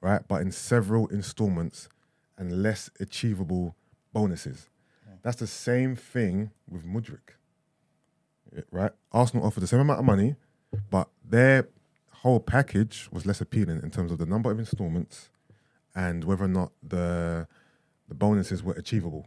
right, 0.00 0.22
but 0.26 0.40
in 0.40 0.52
several 0.52 1.08
installments 1.08 1.88
and 2.38 2.62
less 2.62 2.90
achievable 3.00 3.76
bonuses. 4.12 4.68
That's 5.22 5.36
the 5.36 5.46
same 5.46 5.94
thing 5.96 6.50
with 6.68 6.84
Mudryk, 6.84 7.36
right? 8.70 8.92
Arsenal 9.12 9.46
offered 9.46 9.60
the 9.60 9.66
same 9.66 9.80
amount 9.80 10.00
of 10.00 10.04
money, 10.04 10.34
but 10.90 11.08
their 11.24 11.68
whole 12.10 12.40
package 12.40 13.08
was 13.12 13.26
less 13.26 13.40
appealing 13.40 13.80
in 13.82 13.90
terms 13.90 14.12
of 14.12 14.18
the 14.18 14.26
number 14.26 14.50
of 14.50 14.58
installments 14.58 15.30
and 15.94 16.24
whether 16.24 16.44
or 16.44 16.48
not 16.48 16.72
the 16.82 17.46
the 18.08 18.14
bonuses 18.14 18.62
were 18.62 18.74
achievable. 18.74 19.26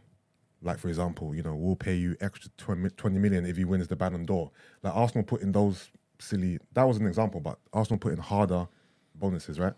Like 0.62 0.80
for 0.80 0.90
example, 0.90 1.36
you 1.36 1.44
know, 1.44 1.56
we'll 1.56 1.76
pay 1.76 1.96
you 1.96 2.16
extra 2.22 2.50
20 2.58 2.90
20 2.90 3.20
million 3.20 3.46
if 3.46 3.58
he 3.58 3.66
wins 3.66 3.88
the 3.88 3.96
Ballon 3.96 4.26
d'Or. 4.26 4.52
Like 4.84 4.96
Arsenal 4.96 5.24
put 5.24 5.42
in 5.42 5.52
those 5.52 5.90
silly. 6.20 6.60
That 6.74 6.84
was 6.84 6.98
an 6.98 7.06
example, 7.06 7.40
but 7.40 7.60
Arsenal 7.74 8.00
put 8.00 8.14
in 8.14 8.20
harder 8.20 8.68
bonuses, 9.14 9.60
right? 9.60 9.74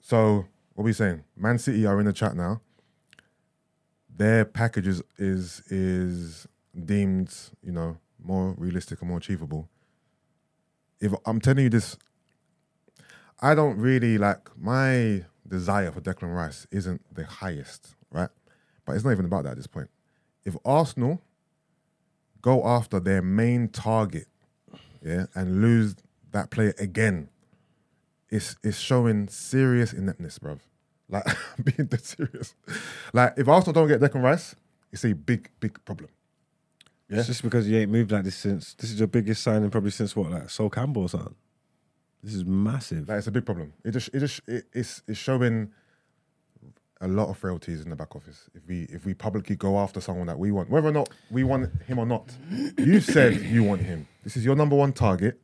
So 0.00 0.46
what 0.74 0.82
are 0.82 0.84
we 0.84 0.92
saying? 0.92 1.24
Man 1.36 1.58
City 1.58 1.86
are 1.86 1.98
in 2.00 2.06
the 2.06 2.12
chat 2.12 2.36
now. 2.36 2.60
Their 4.16 4.44
package 4.44 4.86
is 4.86 5.02
is, 5.18 5.60
is 5.68 6.46
deemed, 6.84 7.34
you 7.62 7.72
know, 7.72 7.98
more 8.22 8.54
realistic 8.56 9.00
and 9.00 9.08
more 9.08 9.18
achievable. 9.18 9.68
If 11.00 11.12
I'm 11.26 11.40
telling 11.40 11.64
you 11.64 11.70
this, 11.70 11.96
I 13.40 13.54
don't 13.54 13.78
really 13.78 14.16
like 14.18 14.56
my 14.56 15.24
desire 15.46 15.92
for 15.92 16.00
Declan 16.00 16.34
Rice 16.34 16.66
isn't 16.70 17.02
the 17.14 17.24
highest, 17.24 17.94
right? 18.10 18.30
But 18.84 18.94
it's 18.94 19.04
not 19.04 19.12
even 19.12 19.24
about 19.26 19.44
that 19.44 19.50
at 19.50 19.56
this 19.56 19.66
point. 19.66 19.90
If 20.44 20.56
Arsenal 20.64 21.20
go 22.40 22.66
after 22.66 23.00
their 23.00 23.22
main 23.22 23.68
target, 23.68 24.26
yeah, 25.02 25.26
and 25.34 25.60
lose 25.60 25.96
that 26.32 26.50
player 26.50 26.74
again, 26.78 27.28
it's 28.30 28.56
it's 28.62 28.78
showing 28.78 29.28
serious 29.28 29.92
ineptness, 29.92 30.38
bruv. 30.38 30.60
Like 31.08 31.24
being 31.64 31.88
dead 31.88 32.04
serious. 32.04 32.54
Like 33.12 33.34
if 33.36 33.48
Arsenal 33.48 33.72
don't 33.72 33.88
get 33.88 34.00
Declan 34.00 34.22
Rice, 34.22 34.54
it's 34.92 35.04
a 35.04 35.12
big, 35.12 35.50
big 35.60 35.84
problem. 35.84 36.10
Yeah. 37.08 37.18
It's 37.18 37.26
just 37.26 37.42
because 37.42 37.68
you 37.68 37.78
ain't 37.78 37.90
moved 37.90 38.12
like 38.12 38.24
this 38.24 38.36
since. 38.36 38.74
This 38.74 38.90
is 38.90 38.98
your 38.98 39.08
biggest 39.08 39.42
signing 39.42 39.70
probably 39.70 39.90
since 39.90 40.16
what, 40.16 40.30
like 40.30 40.50
Sol 40.50 40.70
Campbell 40.70 41.02
or 41.02 41.08
something. 41.08 41.34
This 42.22 42.34
is 42.34 42.44
massive. 42.44 43.08
Like 43.08 43.18
it's 43.18 43.26
a 43.26 43.32
big 43.32 43.44
problem. 43.44 43.74
It 43.84 43.90
just 43.90 44.08
it 44.14 44.20
just 44.20 44.40
it, 44.48 44.64
it's 44.72 45.02
it's 45.06 45.18
showing 45.18 45.70
a 47.00 47.08
lot 47.08 47.28
of 47.28 47.36
frailties 47.36 47.82
in 47.82 47.90
the 47.90 47.96
back 47.96 48.16
office. 48.16 48.48
If 48.54 48.66
we 48.66 48.84
if 48.84 49.04
we 49.04 49.12
publicly 49.12 49.56
go 49.56 49.78
after 49.78 50.00
someone 50.00 50.26
that 50.28 50.38
we 50.38 50.50
want, 50.50 50.70
whether 50.70 50.88
or 50.88 50.92
not 50.92 51.10
we 51.30 51.44
want 51.44 51.70
him 51.82 51.98
or 51.98 52.06
not, 52.06 52.34
you 52.78 53.00
said 53.02 53.42
you 53.42 53.62
want 53.62 53.82
him. 53.82 54.08
This 54.22 54.36
is 54.36 54.44
your 54.44 54.56
number 54.56 54.74
one 54.74 54.92
target. 54.92 55.38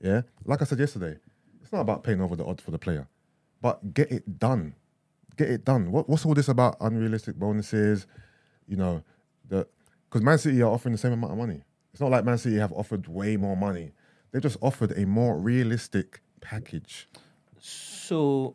Yeah, 0.00 0.22
like 0.44 0.62
I 0.62 0.64
said 0.64 0.78
yesterday, 0.78 1.16
it's 1.60 1.72
not 1.72 1.80
about 1.80 2.04
paying 2.04 2.20
over 2.20 2.36
the 2.36 2.44
odds 2.44 2.62
for 2.62 2.70
the 2.70 2.78
player, 2.78 3.08
but 3.60 3.92
get 3.92 4.12
it 4.12 4.38
done. 4.38 4.74
Get 5.40 5.48
it 5.50 5.64
done. 5.64 5.90
What, 5.90 6.06
what's 6.06 6.26
all 6.26 6.34
this 6.34 6.48
about 6.48 6.76
unrealistic 6.82 7.34
bonuses? 7.36 8.06
You 8.66 8.76
know, 8.76 9.02
the 9.48 9.66
because 10.10 10.20
Man 10.22 10.36
City 10.36 10.60
are 10.60 10.70
offering 10.70 10.92
the 10.92 10.98
same 10.98 11.12
amount 11.12 11.32
of 11.32 11.38
money. 11.38 11.62
It's 11.92 12.00
not 12.02 12.10
like 12.10 12.26
Man 12.26 12.36
City 12.36 12.56
have 12.58 12.72
offered 12.72 13.08
way 13.08 13.38
more 13.38 13.56
money. 13.56 13.92
They've 14.32 14.42
just 14.42 14.58
offered 14.60 14.92
a 14.98 15.06
more 15.06 15.38
realistic 15.38 16.20
package. 16.42 17.08
So 17.58 18.54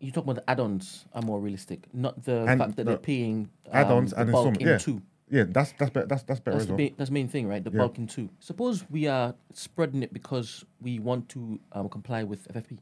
you 0.00 0.10
talk 0.10 0.24
about 0.24 0.36
the 0.36 0.50
add-ons 0.50 1.04
are 1.12 1.22
more 1.22 1.38
realistic, 1.40 1.86
not 1.94 2.24
the 2.24 2.44
And 2.46 2.58
fact 2.58 2.70
that 2.74 2.84
the 2.84 2.84
they're 2.84 2.98
paying 2.98 3.48
um, 3.70 3.72
Add-ons 3.72 4.10
the 4.10 4.20
and 4.22 4.32
bulk 4.32 4.46
installment. 4.48 4.62
in 4.62 4.68
Yeah, 4.68 4.78
two. 4.78 5.02
yeah, 5.30 5.44
that's 5.48 5.72
that's 5.78 5.92
better. 5.92 6.06
That's 6.08 6.24
that's 6.24 6.40
better 6.40 6.56
That's 6.58 6.66
the, 6.66 6.74
well. 6.74 6.88
ba- 6.88 6.94
that's 6.98 7.10
the 7.10 7.14
main 7.14 7.28
thing, 7.28 7.46
right? 7.46 7.62
The 7.62 7.70
Yeah. 7.70 7.78
bulk 7.78 7.96
in 7.98 8.08
two. 8.08 8.28
Suppose 8.40 8.84
we 8.90 9.06
are 9.06 9.36
spreading 9.52 10.02
it 10.02 10.12
because 10.12 10.64
we 10.80 10.98
want 10.98 11.28
to 11.30 11.60
um, 11.70 11.88
comply 11.88 12.24
with 12.24 12.48
FFP. 12.52 12.78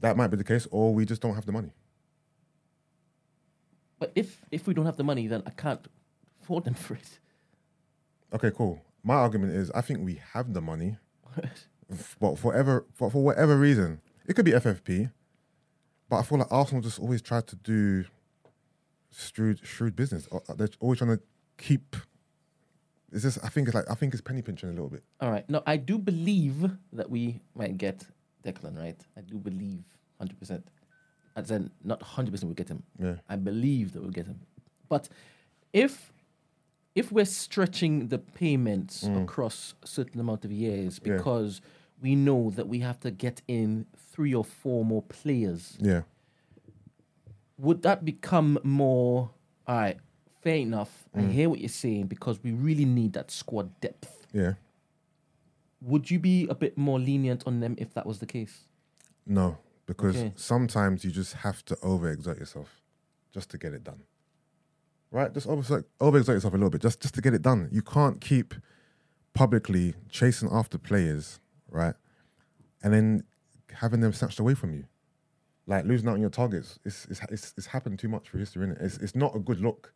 That 0.00 0.16
might 0.16 0.28
be 0.28 0.36
the 0.36 0.44
case, 0.44 0.66
or 0.70 0.94
we 0.94 1.04
just 1.04 1.20
don't 1.22 1.34
have 1.34 1.46
the 1.46 1.52
money. 1.52 1.72
But 3.98 4.12
if 4.14 4.44
if 4.50 4.66
we 4.66 4.74
don't 4.74 4.86
have 4.86 4.96
the 4.96 5.04
money, 5.04 5.26
then 5.26 5.42
I 5.46 5.50
can't 5.50 5.86
afford 6.42 6.64
them 6.64 6.74
for 6.84 6.94
it. 6.94 7.18
Okay, 8.32 8.50
cool. 8.54 8.82
My 9.02 9.14
argument 9.14 9.54
is, 9.54 9.70
I 9.72 9.80
think 9.80 10.04
we 10.04 10.20
have 10.32 10.52
the 10.52 10.60
money, 10.60 10.96
but 12.20 12.38
for 12.38 12.54
ever, 12.54 12.84
for, 12.92 13.10
for 13.10 13.22
whatever 13.22 13.56
reason, 13.56 14.00
it 14.26 14.34
could 14.34 14.44
be 14.44 14.52
FFP, 14.52 15.10
but 16.08 16.16
I 16.16 16.22
feel 16.22 16.38
like 16.38 16.48
Arsenal 16.50 16.82
just 16.82 16.98
always 17.00 17.22
try 17.22 17.40
to 17.40 17.56
do 17.56 18.04
shrewd, 19.10 19.60
shrewd 19.64 19.96
business. 19.96 20.28
Uh, 20.30 20.40
They're 20.54 20.68
always 20.80 20.98
trying 20.98 21.16
to 21.16 21.22
keep. 21.56 21.96
It's 23.12 23.22
just, 23.22 23.38
I 23.44 23.48
think 23.48 23.66
it's 23.68 23.74
like, 23.74 23.90
I 23.90 23.94
think 23.94 24.12
it's 24.12 24.20
penny 24.20 24.42
pinching 24.42 24.68
a 24.68 24.72
little 24.72 24.88
bit. 24.88 25.02
All 25.20 25.30
right. 25.30 25.48
No, 25.48 25.62
I 25.66 25.78
do 25.78 25.98
believe 25.98 26.70
that 26.92 27.10
we 27.10 27.40
might 27.54 27.76
get 27.76 28.06
Declan, 28.44 28.78
right? 28.78 29.00
I 29.16 29.20
do 29.20 29.38
believe 29.38 29.84
100%. 30.20 30.62
As 31.36 31.50
in, 31.50 31.70
not 31.84 32.00
100% 32.00 32.44
we'll 32.44 32.54
get 32.54 32.68
him. 32.68 32.82
Yeah. 32.98 33.16
I 33.28 33.36
believe 33.36 33.92
that 33.92 34.02
we'll 34.02 34.10
get 34.10 34.26
him. 34.26 34.40
But 34.88 35.08
if 35.72 36.12
if 36.96 37.12
we're 37.12 37.24
stretching 37.24 38.08
the 38.08 38.18
payments 38.18 39.04
Mm. 39.04 39.22
across 39.22 39.74
a 39.82 39.86
certain 39.86 40.20
amount 40.20 40.44
of 40.44 40.50
years 40.50 41.00
Yeah. 41.04 41.16
because 41.16 41.60
we 42.02 42.16
know 42.16 42.50
that 42.50 42.66
we 42.68 42.80
have 42.80 42.98
to 43.00 43.12
get 43.12 43.42
in 43.46 43.86
three 43.96 44.34
or 44.34 44.42
four 44.44 44.84
more 44.84 45.02
players, 45.02 45.78
Yeah. 45.80 46.02
would 47.58 47.82
that 47.82 48.04
become 48.04 48.58
more 48.64 49.30
all 49.68 49.76
right 49.76 49.98
fair 50.40 50.56
enough 50.56 51.08
i 51.14 51.20
Mm. 51.20 51.30
hear 51.30 51.48
what 51.50 51.60
you're 51.60 51.68
saying 51.68 52.06
because 52.06 52.42
we 52.42 52.50
really 52.52 52.84
need 52.86 53.12
that 53.12 53.30
squad 53.30 53.78
depth 53.80 54.26
Yeah. 54.32 54.54
Would 55.80 56.10
you 56.10 56.18
be 56.18 56.46
a 56.48 56.54
bit 56.54 56.76
more 56.76 56.98
lenient 56.98 57.42
on 57.46 57.60
them 57.60 57.74
if 57.78 57.94
that 57.94 58.06
was 58.06 58.18
the 58.18 58.26
case 58.26 58.66
No, 59.26 59.58
because 59.86 60.16
Okay. 60.16 60.32
sometimes 60.36 61.04
you 61.04 61.10
just 61.10 61.34
have 61.34 61.64
to 61.66 61.76
overexert 61.76 62.38
yourself 62.38 62.80
just 63.32 63.50
to 63.50 63.58
get 63.58 63.72
it 63.74 63.84
done. 63.84 64.02
Right? 65.10 65.32
Just 65.32 65.46
overexert, 65.48 65.84
overexert 66.00 66.34
yourself 66.34 66.54
a 66.54 66.56
little 66.56 66.70
bit 66.70 66.80
just, 66.82 67.00
just 67.00 67.14
to 67.14 67.20
get 67.20 67.34
it 67.34 67.42
done. 67.42 67.68
You 67.72 67.82
can't 67.82 68.20
keep 68.20 68.54
publicly 69.34 69.94
chasing 70.08 70.48
after 70.52 70.78
players, 70.78 71.40
right? 71.70 71.94
And 72.82 72.92
then 72.92 73.24
having 73.72 74.00
them 74.00 74.12
snatched 74.12 74.38
away 74.40 74.54
from 74.54 74.72
you. 74.74 74.84
Like 75.66 75.84
losing 75.84 76.08
out 76.08 76.14
on 76.14 76.20
your 76.20 76.30
targets. 76.30 76.78
It's, 76.84 77.06
it's, 77.06 77.20
it's, 77.30 77.54
it's 77.56 77.66
happened 77.66 77.98
too 77.98 78.08
much 78.08 78.28
for 78.28 78.38
history, 78.38 78.66
innit? 78.66 78.82
It's, 78.82 78.96
it's 78.98 79.14
not 79.14 79.34
a 79.36 79.38
good 79.38 79.60
look. 79.60 79.92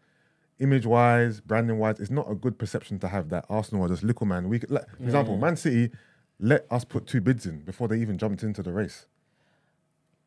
Image 0.60 0.86
wise, 0.86 1.40
branding 1.40 1.78
wise, 1.78 1.98
it's 1.98 2.10
not 2.10 2.31
a 2.31 2.35
good 2.35 2.59
perception 2.59 2.98
to 3.01 3.09
have 3.09 3.28
that 3.31 3.44
Arsenal 3.51 3.85
are 3.85 3.89
just 3.89 4.02
little 4.05 4.26
man. 4.26 4.48
We 4.48 4.60
could, 4.60 4.70
like, 4.70 4.89
for 4.97 5.02
example, 5.05 5.36
Man 5.36 5.56
City 5.56 5.90
let 6.39 6.66
us 6.70 6.85
put 6.85 7.06
two 7.06 7.20
bids 7.20 7.47
in 7.47 7.60
before 7.60 7.89
they 7.89 7.98
even 8.01 8.18
jumped 8.18 8.43
into 8.43 8.62
the 8.62 8.72
race. 8.72 9.06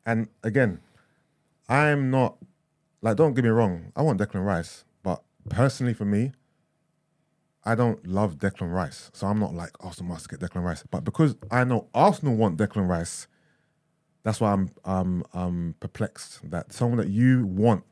And 0.06 0.28
again, 0.44 0.80
I'm 1.70 2.10
not 2.12 2.38
like 3.02 3.16
don't 3.18 3.34
get 3.34 3.44
me 3.44 3.49
wrong, 3.49 3.91
I 3.95 4.02
want 4.02 4.20
Declan 4.20 4.45
Rice, 4.45 4.84
but 5.04 5.22
personally 5.49 5.94
for 5.94 6.06
me, 6.06 6.32
I 7.64 7.76
don't 7.76 8.06
love 8.08 8.38
Declan 8.38 8.74
Rice. 8.74 9.12
So 9.14 9.28
I'm 9.28 9.40
not 9.40 9.54
like 9.54 9.72
Arsenal 9.82 10.14
must 10.14 10.30
get 10.30 10.40
Declan 10.40 10.64
Rice. 10.64 10.84
But 10.90 11.04
because 11.04 11.36
I 11.52 11.64
know 11.66 11.88
Arsenal 11.94 12.36
want 12.36 12.58
Declan 12.58 12.88
Rice, 12.88 13.28
that's 14.24 14.40
why 14.40 14.54
I'm 14.54 14.72
um 14.86 15.24
um 15.34 15.76
perplexed 15.80 16.49
that 16.49 16.72
someone 16.74 16.98
that 16.98 17.10
you 17.10 17.45
want, 17.45 17.84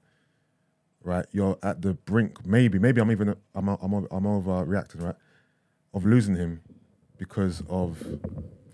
right? 1.06 1.26
You're 1.32 1.57
at 1.64 1.82
the 1.82 1.94
brink. 1.94 2.45
Maybe, 2.45 2.80
maybe 2.80 2.99
I'm 2.99 3.11
even 3.11 3.36
I'm 3.53 3.69
I'm 3.69 3.94
I'm 3.94 4.23
overreacting, 4.23 5.03
right? 5.03 5.15
Of 5.94 6.06
losing 6.06 6.36
him 6.36 6.61
because 7.18 7.64
of 7.69 8.03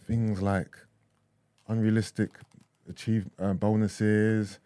things 0.07 0.41
like 0.41 0.75
unrealistic 1.67 2.31
achieve 2.89 3.29
uh, 3.39 3.53
bonuses, 3.53 4.59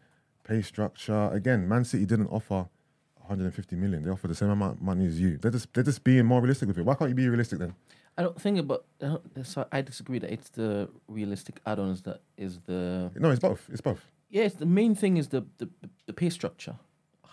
pay 0.47 0.61
structure. 0.61 1.29
Again, 1.33 1.67
Man 1.67 1.83
City 1.83 2.05
didn't 2.05 2.27
offer 2.27 2.67
150 3.27 3.75
million. 3.75 4.03
They 4.03 4.09
offered 4.09 4.29
the 4.29 4.35
same 4.35 4.49
amount 4.49 4.77
of 4.77 4.81
money 4.81 5.05
as 5.05 5.19
you. 5.19 5.37
They're 5.37 5.51
just 5.51 5.73
they're 5.73 5.83
just 5.83 6.03
being 6.03 6.25
more 6.25 6.41
realistic 6.41 6.67
with 6.67 6.77
it. 6.77 6.85
Why 6.85 6.95
can't 6.95 7.09
you 7.09 7.15
be 7.15 7.27
realistic 7.27 7.59
then? 7.59 7.75
I 8.17 8.21
don't 8.21 8.39
think 8.39 8.59
about. 8.59 8.85
I, 9.01 9.07
don't, 9.07 9.45
so 9.45 9.67
I 9.71 9.81
disagree 9.81 10.19
that 10.19 10.31
it's 10.31 10.49
the 10.49 10.89
realistic 11.07 11.59
add-ons 11.65 12.03
that 12.03 12.21
is 12.37 12.59
the. 12.65 13.11
No, 13.15 13.29
it's 13.29 13.39
both. 13.39 13.67
It's 13.71 13.81
both. 13.81 14.05
Yeah, 14.29 14.43
it's 14.43 14.55
the 14.55 14.65
main 14.65 14.95
thing 14.95 15.17
is 15.17 15.29
the 15.29 15.45
the, 15.57 15.69
the 16.05 16.13
pay 16.13 16.29
structure, 16.29 16.75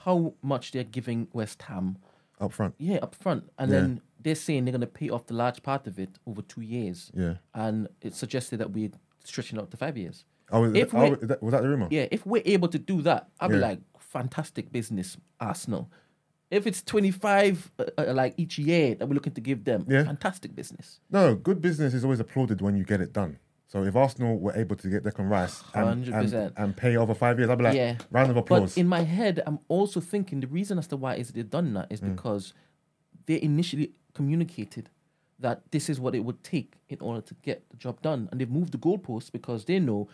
how 0.04 0.34
much 0.42 0.72
they're 0.72 0.84
giving 0.84 1.28
West 1.32 1.62
Ham. 1.62 1.98
Up 2.40 2.52
front. 2.52 2.74
Yeah, 2.78 2.96
up 2.96 3.14
front, 3.14 3.50
and 3.58 3.70
Yeah. 3.70 3.80
then 3.80 4.00
they're 4.20 4.34
saying 4.34 4.64
they're 4.64 4.72
going 4.72 4.80
to 4.80 4.86
pay 4.86 5.10
off 5.10 5.26
the 5.26 5.34
large 5.34 5.62
part 5.62 5.86
of 5.86 5.98
it 5.98 6.18
over 6.26 6.42
two 6.42 6.60
years. 6.62 7.10
Yeah. 7.14 7.34
and 7.54 7.88
it's 8.00 8.18
suggested 8.18 8.58
that 8.58 8.70
we're 8.72 8.90
stretching 9.24 9.58
out 9.58 9.70
to 9.70 9.76
five 9.76 9.96
years. 9.96 10.24
Oh, 10.50 10.64
If 10.64 10.90
that- 10.90 10.96
oh, 10.96 11.14
that- 11.26 11.42
was 11.42 11.52
that 11.52 11.62
the 11.62 11.68
rumor? 11.68 11.88
Yeah, 11.90 12.06
if 12.10 12.26
we're 12.26 12.42
able 12.44 12.68
to 12.68 12.78
do 12.78 13.00
that, 13.02 13.28
I'll 13.40 13.48
be 13.48 13.56
like, 13.56 13.80
fantastic 13.98 14.72
business, 14.72 15.16
Arsenal. 15.40 15.90
If 16.50 16.66
it's 16.66 16.82
25 16.82 17.70
uh, 17.78 17.84
uh, 17.96 18.12
like 18.12 18.34
each 18.36 18.58
year 18.58 18.94
that 18.96 19.08
we're 19.08 19.14
looking 19.14 19.32
to 19.34 19.40
give 19.40 19.64
them, 19.64 19.86
Yeah. 19.88 20.04
fantastic 20.04 20.54
business. 20.54 21.00
No, 21.10 21.34
good 21.34 21.62
business 21.62 21.94
is 21.94 22.04
always 22.04 22.20
applauded 22.20 22.60
when 22.60 22.76
you 22.76 22.84
get 22.84 23.00
it 23.00 23.12
done. 23.12 23.38
So 23.72 23.84
if 23.84 23.96
Arsenal 23.96 24.38
were 24.38 24.54
able 24.54 24.76
to 24.76 24.88
get 24.90 25.02
Declan 25.02 25.30
Rice 25.30 25.64
and, 25.72 26.06
and, 26.08 26.52
and 26.58 26.76
pay 26.76 26.94
over 26.98 27.14
five 27.14 27.38
years, 27.38 27.48
I'd 27.48 27.56
be 27.56 27.64
like, 27.64 27.74
yeah. 27.74 27.96
round 28.10 28.30
of 28.30 28.36
applause. 28.36 28.74
But 28.74 28.80
in 28.82 28.86
my 28.86 29.00
head, 29.00 29.42
I'm 29.46 29.60
also 29.68 29.98
thinking 29.98 30.40
the 30.40 30.46
reason 30.46 30.78
as 30.78 30.86
to 30.88 30.96
why 30.98 31.14
is 31.14 31.30
they've 31.32 31.48
done 31.48 31.72
that 31.72 31.86
is 31.90 32.02
Mm. 32.02 32.14
because 32.14 32.52
they 33.24 33.40
initially 33.40 33.92
communicated 34.12 34.90
that 35.38 35.62
this 35.70 35.88
is 35.88 35.98
what 35.98 36.14
it 36.14 36.20
would 36.20 36.44
take 36.44 36.74
in 36.90 36.98
order 37.00 37.22
to 37.22 37.34
get 37.42 37.64
the 37.70 37.78
job 37.78 38.02
done. 38.02 38.28
And 38.30 38.38
they've 38.38 38.50
moved 38.50 38.72
the 38.72 38.78
goalposts 38.78 39.32
because 39.32 39.64
they 39.64 39.78
know 39.78 40.06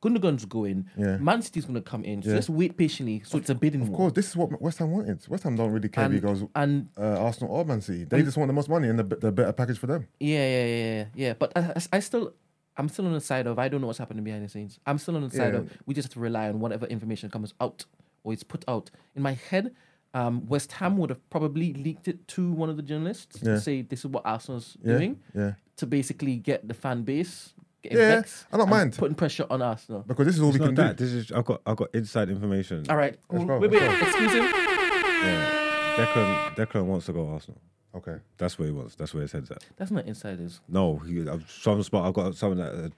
Gundogan's 0.00 0.46
going, 0.46 0.86
Yeah. 0.96 1.18
Man 1.18 1.42
City's 1.42 1.66
going 1.66 1.74
to 1.74 1.82
come 1.82 2.04
in. 2.04 2.22
So 2.22 2.30
Yeah. 2.30 2.36
let's 2.36 2.48
wait 2.48 2.78
patiently. 2.78 3.20
So 3.26 3.36
it's 3.36 3.50
a 3.50 3.54
bidding 3.54 3.82
of 3.82 3.90
war. 3.90 3.98
course, 3.98 4.12
this 4.14 4.28
is 4.28 4.36
what 4.36 4.62
West 4.62 4.78
Ham 4.78 4.92
wanted. 4.92 5.28
West 5.28 5.42
Ham 5.42 5.56
don't 5.56 5.72
really 5.72 5.90
care 5.90 6.04
And- 6.06 6.22
goes 6.22 6.42
and 6.54 6.88
uh, 6.96 7.20
Arsenal 7.26 7.52
or 7.54 7.66
Man 7.66 7.82
City. 7.82 8.04
They 8.04 8.16
and- 8.18 8.24
just 8.24 8.38
want 8.38 8.48
the 8.48 8.54
most 8.54 8.70
money 8.70 8.88
and 8.88 8.98
the, 8.98 9.04
the 9.04 9.30
better 9.30 9.52
package 9.52 9.78
for 9.78 9.88
them. 9.88 10.06
Yeah, 10.20 10.38
yeah, 10.38 10.64
yeah, 10.64 10.94
yeah, 10.94 11.04
yeah. 11.16 11.32
But 11.34 11.52
I, 11.54 11.82
I 11.92 12.00
still, 12.00 12.32
I'm 12.78 12.88
still 12.88 13.06
on 13.06 13.12
the 13.12 13.20
side 13.20 13.46
of 13.46 13.58
I 13.58 13.68
don't 13.68 13.80
know 13.80 13.88
what's 13.88 13.98
happening 13.98 14.24
behind 14.24 14.44
the 14.44 14.48
scenes. 14.48 14.78
I'm 14.86 14.98
still 14.98 15.16
on 15.16 15.22
the 15.22 15.30
side 15.30 15.52
Yeah. 15.52 15.60
of 15.60 15.72
we 15.86 15.94
just 15.94 16.06
have 16.08 16.12
to 16.14 16.20
rely 16.20 16.48
on 16.48 16.60
whatever 16.60 16.86
information 16.86 17.28
comes 17.30 17.52
out 17.60 17.84
or 18.24 18.32
is 18.32 18.44
put 18.44 18.64
out. 18.68 18.90
In 19.16 19.22
my 19.22 19.32
head, 19.50 19.74
um, 20.14 20.46
West 20.46 20.72
Ham 20.72 20.96
would 20.98 21.10
have 21.10 21.28
probably 21.30 21.74
leaked 21.74 22.08
it 22.08 22.26
to 22.28 22.50
one 22.52 22.70
of 22.70 22.76
the 22.76 22.82
journalists 22.82 23.40
Yeah. 23.42 23.54
to 23.54 23.60
say 23.60 23.82
this 23.82 24.00
is 24.00 24.06
what 24.06 24.22
Arsenal's 24.24 24.76
Yeah, 24.82 24.92
doing 24.92 25.20
yeah. 25.34 25.52
to 25.76 25.86
basically 25.86 26.36
get 26.36 26.66
the 26.68 26.74
fan 26.74 27.02
base 27.02 27.52
getting 27.82 27.98
Yeah. 27.98 28.22
I 28.52 28.56
don't 28.56 28.68
mind. 28.70 28.96
putting 28.96 29.14
pressure 29.16 29.46
on 29.50 29.60
Arsenal. 29.62 30.04
Because 30.06 30.26
this 30.26 30.36
is 30.36 30.42
all 30.42 30.48
It's 30.50 30.54
we 30.58 30.60
not 30.60 30.66
can 30.66 30.74
that. 30.76 30.96
do. 30.96 31.04
This 31.04 31.12
is 31.14 31.32
I've 31.32 31.44
got 31.44 31.60
I've 31.66 31.76
got 31.76 31.88
inside 31.94 32.30
information. 32.30 32.84
All 32.88 32.96
right, 32.96 33.18
Let's 33.30 33.44
cool. 33.44 33.58
wait, 33.58 33.70
wait, 33.72 33.80
go. 33.80 33.92
exclusive. 34.06 34.44
Yeah. 34.44 35.94
Declan 35.96 36.54
Declan 36.56 36.84
wants 36.86 37.06
to 37.06 37.12
go 37.12 37.28
Arsenal. 37.28 37.60
Okay. 37.94 38.16
That's 38.36 38.58
where 38.58 38.68
he 38.68 38.72
wants. 38.72 38.94
That's 38.96 39.14
where 39.14 39.22
his 39.22 39.32
head's 39.32 39.50
at. 39.50 39.64
That's 39.76 39.90
not 39.90 40.06
insiders. 40.06 40.60
No, 40.68 40.98
he, 40.98 41.26
I've, 41.28 41.50
some 41.50 41.82
spot. 41.82 42.06
I've 42.06 42.14
got 42.14 42.34
someone 42.34 42.58
that 42.58 42.74
uh, 42.74 42.88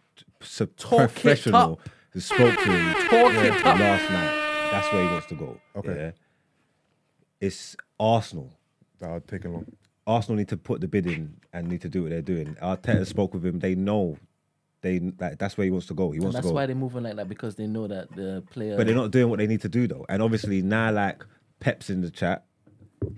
s- 0.43 0.63
professional 0.79 1.81
who 2.11 2.21
spoke 2.21 2.55
to 2.59 2.73
him 2.73 2.95
yeah, 3.13 3.45
it 3.45 3.67
up. 3.67 3.79
last 3.79 4.11
night. 4.11 4.71
That's 4.73 4.93
where 4.93 5.03
he 5.05 5.09
wants 5.11 5.27
to 5.29 5.35
go. 5.37 5.61
Okay. 5.77 5.95
Yeah. 5.97 6.11
It's 7.41 7.77
Arsenal. 7.99 8.53
That 8.99 9.11
would 9.13 9.29
take 9.29 9.45
him 9.45 9.55
long. 9.55 9.67
Arsenal 10.07 10.39
need 10.39 10.49
to 10.49 10.57
put 10.57 10.81
the 10.81 10.89
bid 10.89 11.07
in 11.07 11.37
and 11.53 11.69
need 11.69 11.81
to 11.83 11.89
do 11.89 12.03
what 12.03 12.11
they're 12.11 12.21
doing. 12.23 12.57
Arteta 12.61 13.07
spoke 13.07 13.33
with 13.35 13.47
him. 13.47 13.61
They 13.61 13.75
know. 13.75 14.19
They 14.83 14.99
that, 15.19 15.39
that's 15.39 15.57
where 15.57 15.67
he 15.67 15.71
wants 15.71 15.87
to 15.89 15.95
go. 15.95 16.11
He 16.11 16.17
And 16.17 16.25
wants 16.25 16.37
that's 16.37 16.47
to 16.47 16.51
go. 16.51 16.55
why 16.55 16.67
they're 16.67 16.75
moving 16.75 17.03
like 17.05 17.17
that 17.17 17.29
because 17.29 17.55
they 17.55 17.67
know 17.67 17.87
that 17.87 18.11
the 18.17 18.43
player. 18.51 18.77
But 18.77 18.87
they're 18.87 18.97
not 18.97 19.11
doing 19.11 19.29
what 19.29 19.39
they 19.39 19.47
need 19.47 19.61
to 19.63 19.69
do 19.69 19.87
though. 19.87 20.05
And 20.09 20.23
obviously 20.23 20.63
now, 20.63 20.91
like 20.91 21.25
Pep's 21.61 21.91
in 21.91 22.01
the 22.01 22.11
chat, 22.11 22.45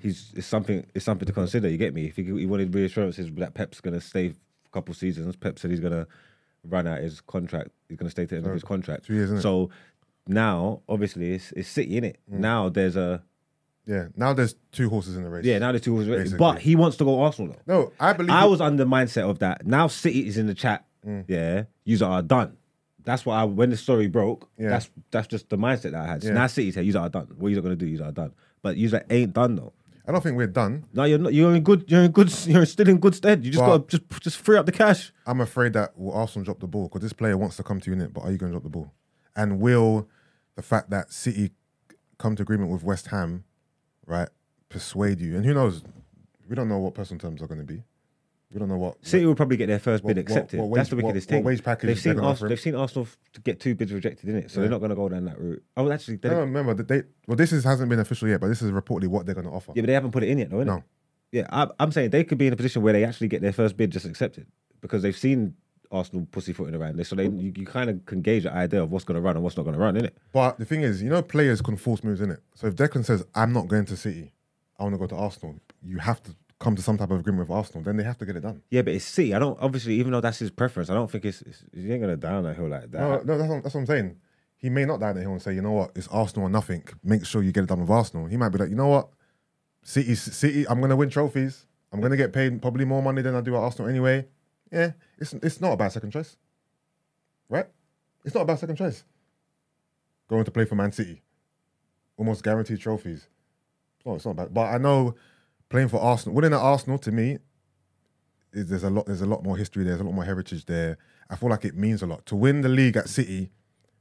he's 0.00 0.32
it's 0.36 0.46
something 0.46 0.86
it's 0.94 1.04
something 1.04 1.26
to 1.26 1.32
consider. 1.32 1.68
You 1.68 1.76
get 1.78 1.94
me? 1.94 2.06
If 2.06 2.16
he, 2.16 2.22
he 2.24 2.46
wanted 2.46 2.74
reassurances 2.74 3.30
that 3.36 3.54
Pep's 3.54 3.80
gonna 3.80 4.00
stay 4.00 4.26
a 4.26 4.68
couple 4.72 4.94
seasons, 4.94 5.36
Pep 5.36 5.58
said 5.58 5.70
he's 5.70 5.80
gonna 5.80 6.06
run 6.64 6.86
out 6.86 7.00
his 7.00 7.20
contract. 7.20 7.70
He's 7.88 7.98
gonna 7.98 8.10
stay 8.10 8.22
to 8.24 8.28
the 8.30 8.36
end 8.36 8.46
of 8.46 8.52
his 8.52 8.62
contract. 8.64 9.06
two 9.06 9.14
years, 9.14 9.30
innit? 9.30 9.42
So 9.42 9.70
now, 10.26 10.82
obviously, 10.88 11.32
it's 11.34 11.52
it's 11.52 11.68
City 11.68 11.96
in 11.96 12.04
it. 12.04 12.18
Mm. 12.32 12.38
Now 12.38 12.68
there's 12.68 12.96
a 12.96 13.22
Yeah. 13.86 14.08
Now 14.16 14.32
there's 14.32 14.54
two 14.70 14.88
horses 14.88 15.16
in 15.16 15.24
the 15.24 15.30
race. 15.30 15.44
yeah. 15.44 15.58
Now 15.58 15.72
there's 15.72 15.82
two. 15.82 15.96
Basically. 16.04 16.38
But 16.38 16.60
he 16.60 16.76
wants 16.76 16.96
to 16.98 17.04
go 17.04 17.20
Arsenal 17.22 17.56
though. 17.66 17.74
No, 17.74 17.92
I 17.98 18.12
believe. 18.12 18.30
I 18.30 18.44
was 18.44 18.60
under 18.60 18.84
the 18.84 18.88
mindset 18.90 19.28
of 19.28 19.40
that. 19.40 19.66
Now 19.66 19.88
City 19.88 20.26
is 20.26 20.38
in 20.38 20.46
the 20.46 20.54
chat. 20.54 20.84
Mm. 21.06 21.24
Yeah, 21.26 21.64
you 21.84 22.04
are 22.06 22.22
done. 22.22 22.56
That's 23.04 23.26
what 23.26 23.34
I 23.34 23.42
when 23.42 23.70
the 23.70 23.76
story 23.76 24.06
broke. 24.06 24.48
Yeah. 24.56 24.68
That's 24.68 24.88
that's 25.10 25.26
just 25.26 25.48
the 25.50 25.58
mindset 25.58 25.90
that 25.90 25.96
I 25.96 26.06
had. 26.06 26.22
So 26.22 26.28
Yeah. 26.28 26.34
now 26.34 26.46
City's 26.46 26.76
here. 26.76 26.84
You 26.84 26.96
are 27.00 27.08
done. 27.08 27.26
What 27.36 27.48
you 27.50 27.60
gonna 27.60 27.74
do? 27.74 27.86
You 27.86 28.04
are 28.04 28.12
done. 28.12 28.32
But 28.62 28.76
you 28.76 28.88
ain't 29.10 29.32
done 29.34 29.56
though. 29.56 29.72
I 30.06 30.10
don't 30.10 30.20
think 30.20 30.36
we're 30.36 30.48
done. 30.48 30.84
No, 30.92 31.04
you're 31.04 31.18
not. 31.18 31.32
You're 31.32 31.54
in 31.54 31.62
good. 31.62 31.84
You're 31.88 32.02
in 32.02 32.10
good. 32.10 32.32
You're 32.46 32.66
still 32.66 32.88
in 32.88 32.98
good 32.98 33.14
stead. 33.14 33.44
You 33.44 33.52
just 33.52 33.64
got 33.64 33.88
to 33.88 33.98
just 33.98 34.22
just 34.22 34.36
free 34.38 34.56
up 34.56 34.66
the 34.66 34.72
cash. 34.72 35.12
I'm 35.26 35.40
afraid 35.40 35.72
that 35.74 35.96
will 35.96 36.12
Arsenal 36.12 36.44
drop 36.44 36.60
the 36.60 36.66
ball 36.66 36.88
because 36.88 37.02
this 37.02 37.12
player 37.12 37.36
wants 37.36 37.56
to 37.56 37.62
come 37.62 37.80
to 37.80 37.90
you 37.90 37.94
in 37.94 38.00
it, 38.00 38.12
but 38.12 38.22
are 38.22 38.32
you 38.32 38.38
going 38.38 38.50
to 38.50 38.54
drop 38.54 38.64
the 38.64 38.68
ball? 38.68 38.92
And 39.36 39.60
will 39.60 40.08
the 40.56 40.62
fact 40.62 40.90
that 40.90 41.12
City 41.12 41.52
come 42.18 42.36
to 42.36 42.42
agreement 42.42 42.70
with 42.70 42.82
West 42.82 43.08
Ham, 43.08 43.44
right, 44.06 44.28
persuade 44.68 45.20
you? 45.20 45.36
And 45.36 45.44
who 45.44 45.54
knows? 45.54 45.82
We 46.48 46.56
don't 46.56 46.68
know 46.68 46.78
what 46.78 46.94
personal 46.94 47.20
terms 47.20 47.40
are 47.40 47.46
going 47.46 47.60
to 47.60 47.66
be. 47.66 47.82
We 48.52 48.58
don't 48.58 48.68
know 48.68 48.76
what. 48.76 49.04
City 49.04 49.24
will 49.24 49.34
probably 49.34 49.56
get 49.56 49.66
their 49.68 49.78
first 49.78 50.04
What- 50.04 50.14
bid 50.14 50.28
what- 50.28 50.36
accepted. 50.36 50.60
what 50.60 50.74
That's 50.76 50.90
wage- 50.90 50.90
the 50.90 50.96
wickedest 51.06 51.30
what- 51.30 51.34
what 51.34 51.38
thing. 51.38 51.44
wage 51.44 51.64
package 51.64 51.86
they've 51.88 51.98
seen 51.98 52.18
Arsenal. 52.20 52.48
They've 52.50 52.60
seen 52.60 52.74
Arsenal 52.74 53.08
to 53.32 53.40
get 53.40 53.60
two 53.60 53.74
bids 53.74 53.92
rejected 53.92 54.28
in 54.28 54.36
it, 54.36 54.50
so 54.50 54.60
Yeah. 54.60 54.62
they're 54.62 54.70
not 54.70 54.78
going 54.80 54.90
to 54.90 54.94
go 54.96 55.08
down 55.08 55.24
that 55.24 55.40
route. 55.40 55.62
Oh, 55.76 55.90
actually, 55.90 56.16
they, 56.16 56.28
No, 56.28 56.40
remember 56.40 56.74
that 56.74 56.88
they. 56.88 57.02
Well, 57.26 57.36
this 57.36 57.52
is, 57.52 57.64
hasn't 57.64 57.88
been 57.88 57.98
official 57.98 58.28
yet, 58.28 58.40
but 58.40 58.48
this 58.48 58.60
is 58.60 58.70
reportedly 58.70 59.08
what 59.08 59.24
they're 59.24 59.34
going 59.34 59.46
to 59.46 59.52
offer. 59.52 59.72
yeah, 59.74 59.82
but 59.82 59.86
they 59.86 59.94
haven't 59.94 60.10
put 60.10 60.22
it 60.22 60.28
in 60.28 60.38
yet, 60.38 60.50
though. 60.50 60.62
No. 60.64 60.84
Yeah, 61.30 61.46
I, 61.50 61.68
I'm 61.80 61.92
saying 61.92 62.10
they 62.10 62.24
could 62.24 62.36
be 62.36 62.46
in 62.46 62.52
a 62.52 62.56
position 62.56 62.82
where 62.82 62.92
they 62.92 63.04
actually 63.04 63.28
get 63.28 63.40
their 63.40 63.54
first 63.54 63.78
bid 63.78 63.90
just 63.90 64.04
accepted 64.04 64.46
because 64.82 65.00
they've 65.02 65.16
seen 65.16 65.54
Arsenal 65.90 66.26
pussyfooting 66.30 66.74
around 66.74 66.96
this, 66.96 67.08
so 67.08 67.16
they 67.16 67.24
you, 67.28 67.52
you 67.56 67.64
kind 67.66 67.88
of 67.88 68.04
can 68.04 68.20
gauge 68.20 68.42
the 68.42 68.52
idea 68.52 68.82
of 68.82 68.90
what's 68.90 69.04
going 69.06 69.14
to 69.14 69.20
run 69.22 69.36
and 69.36 69.42
what's 69.42 69.56
not 69.56 69.62
going 69.62 69.74
to 69.74 69.80
run, 69.80 69.96
in 69.96 70.04
it. 70.04 70.16
But 70.32 70.58
the 70.58 70.64
thing 70.66 70.82
is, 70.82 71.02
you 71.02 71.08
know, 71.08 71.22
players 71.22 71.62
can 71.62 71.76
force 71.76 72.04
moves 72.04 72.20
in 72.20 72.30
it. 72.30 72.40
So 72.54 72.66
if 72.66 72.76
Declan 72.76 73.04
says, 73.06 73.24
"I'm 73.34 73.52
not 73.54 73.66
going 73.68 73.86
to 73.86 73.96
City, 73.96 74.32
I 74.78 74.82
want 74.84 74.94
to 74.94 74.98
go 74.98 75.06
to 75.06 75.16
Arsenal," 75.16 75.58
you 75.82 75.98
have 75.98 76.22
to 76.24 76.34
come 76.62 76.76
to 76.76 76.82
some 76.82 76.96
type 76.96 77.10
of 77.10 77.18
agreement 77.18 77.48
with 77.48 77.56
Arsenal. 77.56 77.82
Then 77.82 77.96
they 77.96 78.04
have 78.04 78.18
to 78.18 78.24
get 78.24 78.36
it 78.36 78.40
done. 78.40 78.62
Yeah, 78.70 78.82
but 78.82 78.94
it's 78.94 79.04
City. 79.04 79.34
I 79.34 79.38
don't 79.40 79.58
obviously, 79.60 79.94
even 79.94 80.12
though 80.12 80.20
that's 80.20 80.38
his 80.38 80.50
preference, 80.50 80.88
I 80.90 80.94
don't 80.94 81.10
think 81.10 81.24
it's, 81.24 81.42
it's 81.42 81.64
he 81.74 81.92
ain't 81.92 82.00
gonna 82.00 82.16
down 82.16 82.44
that 82.44 82.54
hill 82.54 82.68
like 82.68 82.90
that. 82.92 83.00
No, 83.00 83.22
no, 83.24 83.38
that's 83.38 83.50
what, 83.50 83.62
that's 83.64 83.74
what 83.74 83.80
I'm 83.80 83.86
saying. 83.86 84.16
He 84.56 84.70
may 84.70 84.84
not 84.84 85.00
die 85.00 85.08
on 85.08 85.16
that 85.16 85.22
hill 85.22 85.32
and 85.32 85.42
say, 85.42 85.54
you 85.54 85.60
know 85.60 85.72
what, 85.72 85.90
it's 85.96 86.06
Arsenal 86.08 86.46
or 86.46 86.48
nothing. 86.48 86.84
Make 87.02 87.26
sure 87.26 87.42
you 87.42 87.50
get 87.50 87.64
it 87.64 87.68
done 87.68 87.80
with 87.80 87.90
Arsenal. 87.90 88.26
He 88.26 88.36
might 88.36 88.50
be 88.50 88.58
like, 88.58 88.70
you 88.70 88.76
know 88.76 88.86
what, 88.86 89.08
City, 89.82 90.14
City, 90.14 90.66
I'm 90.68 90.80
gonna 90.80 90.96
win 90.96 91.10
trophies. 91.10 91.66
I'm 91.92 92.00
gonna 92.00 92.16
get 92.16 92.32
paid 92.32 92.62
probably 92.62 92.84
more 92.84 93.02
money 93.02 93.22
than 93.22 93.34
I 93.34 93.40
do 93.40 93.56
at 93.56 93.60
Arsenal 93.60 93.90
anyway. 93.90 94.26
Yeah, 94.70 94.92
it's 95.18 95.34
it's 95.34 95.60
not 95.60 95.72
a 95.72 95.76
bad 95.76 95.92
second 95.92 96.12
choice, 96.12 96.36
right? 97.48 97.66
It's 98.24 98.34
not 98.34 98.42
a 98.42 98.46
bad 98.46 98.60
second 98.60 98.76
choice. 98.76 99.04
Going 100.28 100.44
to 100.44 100.50
play 100.52 100.64
for 100.64 100.76
Man 100.76 100.92
City, 100.92 101.22
almost 102.16 102.44
guaranteed 102.44 102.78
trophies. 102.80 103.26
No, 104.06 104.14
it's 104.14 104.24
not 104.24 104.36
bad. 104.36 104.54
But 104.54 104.72
I 104.72 104.78
know 104.78 105.16
playing 105.72 105.88
for 105.88 106.00
Arsenal, 106.00 106.34
winning 106.36 106.52
at 106.52 106.60
Arsenal 106.60 106.98
to 106.98 107.10
me 107.10 107.38
is 108.52 108.68
there's 108.68 108.84
a 108.84 108.90
lot 108.90 109.06
there's 109.06 109.22
a 109.22 109.26
lot 109.26 109.42
more 109.42 109.56
history 109.56 109.82
there's 109.82 110.00
a 110.00 110.04
lot 110.04 110.14
more 110.14 110.24
heritage 110.24 110.66
there. 110.66 110.98
I 111.30 111.36
feel 111.36 111.48
like 111.48 111.64
it 111.64 111.74
means 111.74 112.02
a 112.02 112.06
lot. 112.06 112.24
To 112.26 112.36
win 112.36 112.60
the 112.60 112.68
league 112.68 112.96
at 112.96 113.08
City, 113.08 113.50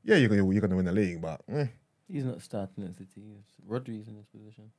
yeah, 0.04 0.18
you're 0.18 0.30
gonna, 0.30 0.52
you're 0.52 0.62
gonna 0.62 0.76
win 0.76 0.86
the 0.86 0.92
league, 0.92 1.22
but 1.22 1.42
eh, 1.52 1.68
He's 2.08 2.26
not 2.26 2.42
starting 2.42 2.84
at 2.84 2.96
City. 2.96 3.24
Rodri's 3.68 4.08
in 4.08 4.18
this 4.18 4.26
position. 4.28 4.72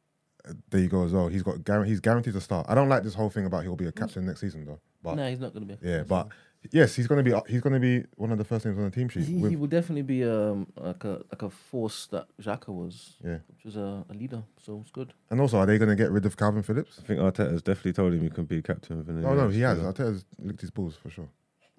there 0.71 0.81
you 0.81 0.89
go 0.89 1.05
as 1.05 1.13
well. 1.13 1.29
He's 1.29 1.43
got 1.43 1.57
he's 1.87 2.01
guaranteed 2.01 2.35
to 2.35 2.41
start. 2.41 2.67
I 2.69 2.75
don't 2.75 2.89
like 2.89 3.03
this 3.03 3.15
whole 3.15 3.31
thing 3.31 3.47
about 3.47 3.63
he'll 3.63 3.77
be 3.77 3.87
a 3.87 3.93
captain 3.93 4.27
next 4.27 4.41
season 4.41 4.67
though. 4.67 4.81
But 5.03 5.15
no, 5.15 5.29
he's 5.29 5.41
not 5.41 5.53
going 5.55 5.67
to 5.67 5.75
be. 5.77 5.87
a 5.87 5.97
yeah, 5.99 6.03
but 6.05 6.29
yes, 6.71 6.95
he's 6.95 7.07
gonna 7.07 7.23
be 7.23 7.33
he's 7.49 7.61
gonna 7.61 7.81
be 7.81 8.05
one 8.17 8.31
of 8.33 8.39
the 8.39 8.45
first 8.45 8.65
names 8.65 8.79
on 8.79 8.85
the 8.85 8.91
team 8.91 9.09
sheet. 9.09 9.25
he, 9.25 9.35
with- 9.37 9.51
he 9.51 9.57
will 9.57 9.67
definitely 9.67 10.03
be 10.03 10.23
um 10.25 10.67
like 10.77 11.03
a 11.05 11.23
like 11.31 11.43
a 11.43 11.51
force 11.51 12.07
that 12.09 12.27
Xhaka 12.41 12.69
was. 12.69 13.17
Yeah. 13.25 13.39
which 13.49 13.65
was 13.65 13.77
a, 13.77 14.05
a 14.09 14.15
leader. 14.15 14.43
So 14.65 14.79
it's 14.83 14.91
good. 14.91 15.13
and 15.31 15.41
also, 15.41 15.59
are 15.59 15.67
they 15.67 15.79
gonna 15.79 15.97
get 15.97 16.11
rid 16.11 16.25
of 16.27 16.37
Calvin 16.37 16.63
Phillips? 16.63 16.99
I 17.03 17.07
think 17.07 17.21
Arteta's 17.21 17.63
definitely 17.63 17.93
told 17.95 18.13
him 18.15 18.21
he 18.21 18.31
can 18.31 18.45
be 18.45 18.63
captain 18.63 18.99
within 18.99 19.21
the 19.21 19.29
Oh 19.29 19.35
no, 19.35 19.49
he 19.49 19.61
has. 19.61 19.79
year. 19.79 19.93
Arteta's 19.93 20.25
licked 20.39 20.61
his 20.61 20.71
balls 20.71 20.95
for 20.97 21.11
sure. 21.11 21.29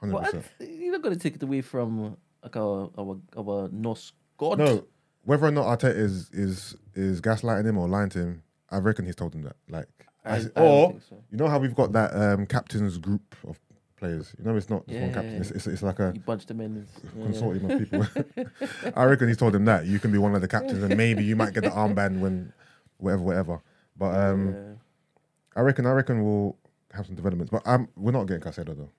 Hundred 0.00 0.12
What? 0.12 0.24
percent. 0.24 0.46
You're 0.60 0.92
not 0.92 1.02
going 1.02 1.14
to 1.14 1.20
take 1.20 1.36
it 1.36 1.42
away 1.42 1.62
from 1.62 2.16
like 2.42 2.56
our 2.56 2.90
our 2.98 3.18
our 3.36 3.68
Norse 3.72 4.12
god. 4.36 4.58
No, 4.58 4.84
whether 5.24 5.46
or 5.46 5.50
not 5.50 5.78
Arteta 5.78 5.96
is 5.96 6.30
is 6.32 6.76
is 6.94 7.20
gaslighting 7.20 7.66
him 7.66 7.78
or 7.78 7.88
lying 7.88 8.10
to 8.10 8.18
him, 8.18 8.42
I 8.70 8.78
reckon 8.78 9.06
he's 9.06 9.16
told 9.16 9.34
him 9.34 9.42
that. 9.42 9.56
Like, 9.68 9.88
I- 10.26 10.36
as- 10.36 10.50
I 10.56 10.60
don't 10.60 10.66
or 10.96 11.00
so. 11.08 11.16
you 11.30 11.38
know 11.38 11.48
how 11.48 11.58
we've 11.58 11.74
got 11.74 11.92
that 11.92 12.14
um, 12.14 12.46
captain's 12.46 12.98
group 12.98 13.34
of 13.46 13.58
players. 13.96 14.34
You 14.38 14.44
know, 14.44 14.56
it's 14.56 14.68
not 14.68 14.86
just 14.86 14.94
Yeah, 14.98 15.04
one 15.06 15.14
captain. 15.14 15.34
It's, 15.36 15.50
it's 15.52 15.66
it's 15.66 15.82
like 15.82 15.98
a 16.00 16.12
You 16.14 16.20
bunched 16.20 16.48
them 16.48 16.60
in. 16.60 16.86
Yeah, 17.16 17.24
yeah. 17.24 17.30
consortium 17.30 17.70
of 17.72 17.78
people. 17.78 18.92
I 18.96 19.04
reckon 19.04 19.28
he's 19.28 19.36
told 19.38 19.54
him 19.54 19.64
that 19.66 19.86
you 19.86 19.98
can 19.98 20.12
be 20.12 20.18
one 20.18 20.34
of 20.34 20.40
the 20.40 20.48
captains, 20.48 20.82
and 20.82 20.96
maybe 20.96 21.24
you 21.24 21.36
might 21.36 21.54
get 21.54 21.62
the 21.64 21.70
armband 21.70 22.20
when, 22.20 22.52
whatever, 22.98 23.22
whatever. 23.22 23.62
But 23.96 24.14
um, 24.14 24.52
Yeah. 24.54 24.72
I 25.56 25.60
reckon 25.62 25.86
I 25.86 25.92
reckon 25.92 26.22
we'll 26.24 26.56
have 26.92 27.06
some 27.06 27.14
developments. 27.14 27.50
But 27.50 27.62
um, 27.66 27.88
we're 27.96 28.12
not 28.12 28.24
getting 28.26 28.42
Caicedo 28.42 28.76
though. 28.76 28.90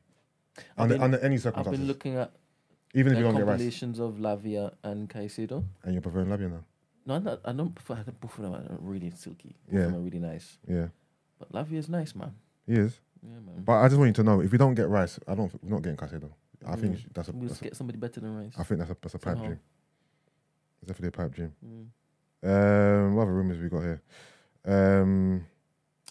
Under, 0.78 0.96
been- 0.96 1.04
under 1.04 1.20
any 1.20 1.38
circumstances. 1.38 1.74
I've 1.74 1.80
been 1.80 1.88
looking 1.88 2.16
at 2.16 2.32
even 2.96 3.12
if 3.12 3.18
uh, 3.18 3.20
you 3.20 3.24
don't 3.26 3.36
get 3.36 3.46
compilations 3.46 4.00
of 4.00 4.16
Lavia 4.16 4.74
and 4.84 5.08
Caicedo. 5.10 5.64
and 5.84 5.94
you're 5.94 6.02
preferring 6.02 6.28
Lavia 6.28 6.50
now. 6.50 6.64
No, 7.06 7.14
I'm 7.16 7.24
not, 7.24 7.42
I 7.46 7.52
don't 7.54 7.76
prefer 7.76 7.94
I 7.94 7.98
don't- 8.04 8.20
both 8.20 8.36
of 8.40 8.44
them 8.44 8.54
are 8.54 8.78
really 8.80 9.12
silky. 9.12 9.56
Both 9.68 9.74
Yeah. 9.76 9.86
of 9.86 9.92
them 9.92 10.02
are 10.02 10.04
really 10.04 10.20
nice. 10.20 10.58
Yeah, 10.68 10.88
But 11.40 11.52
Lavia 11.52 11.78
is 11.78 11.90
nice, 11.90 12.16
man. 12.16 12.34
He 12.66 12.74
is. 12.74 13.00
Yeah, 13.24 13.40
man. 13.46 13.64
But 13.64 13.74
I 13.80 13.88
just 13.88 13.98
want 14.00 14.10
you 14.10 14.14
to 14.14 14.24
know, 14.24 14.42
if 14.42 14.52
we 14.52 14.58
don't 14.58 14.76
get 14.76 14.90
Rice, 14.90 15.20
I 15.28 15.36
don't. 15.36 15.52
We're 15.64 15.70
not 15.72 15.82
getting 15.84 15.98
Caicedo. 15.98 16.30
I 16.66 16.76
think 16.76 16.98
Mm. 16.98 17.14
that's 17.14 17.30
a. 17.30 17.32
We'll 17.32 17.48
That's 17.50 17.62
a 17.62 17.64
get 17.64 17.76
somebody 17.76 17.98
better 18.00 18.20
than 18.20 18.36
Rice. 18.36 18.54
I 18.58 18.64
think 18.64 18.80
that's 18.80 18.92
a 18.92 18.98
that's 19.02 19.14
a 19.16 19.20
pipe 19.20 19.34
Somehow. 19.34 19.46
dream. 19.46 19.60
It's 20.82 20.88
definitely 20.88 21.10
a 21.10 21.12
pipe 21.12 21.34
dream. 21.36 21.54
Mm. 21.66 21.88
Um, 22.44 23.16
what 23.16 23.24
other 23.24 23.34
rumors 23.34 23.60
we 23.60 23.70
got 23.70 23.82
here? 23.82 24.02
Um, 24.66 25.46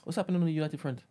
What's 0.05 0.17
happening 0.17 0.41
on 0.41 0.47
the 0.47 0.53
United 0.53 0.79
front? 0.81 1.03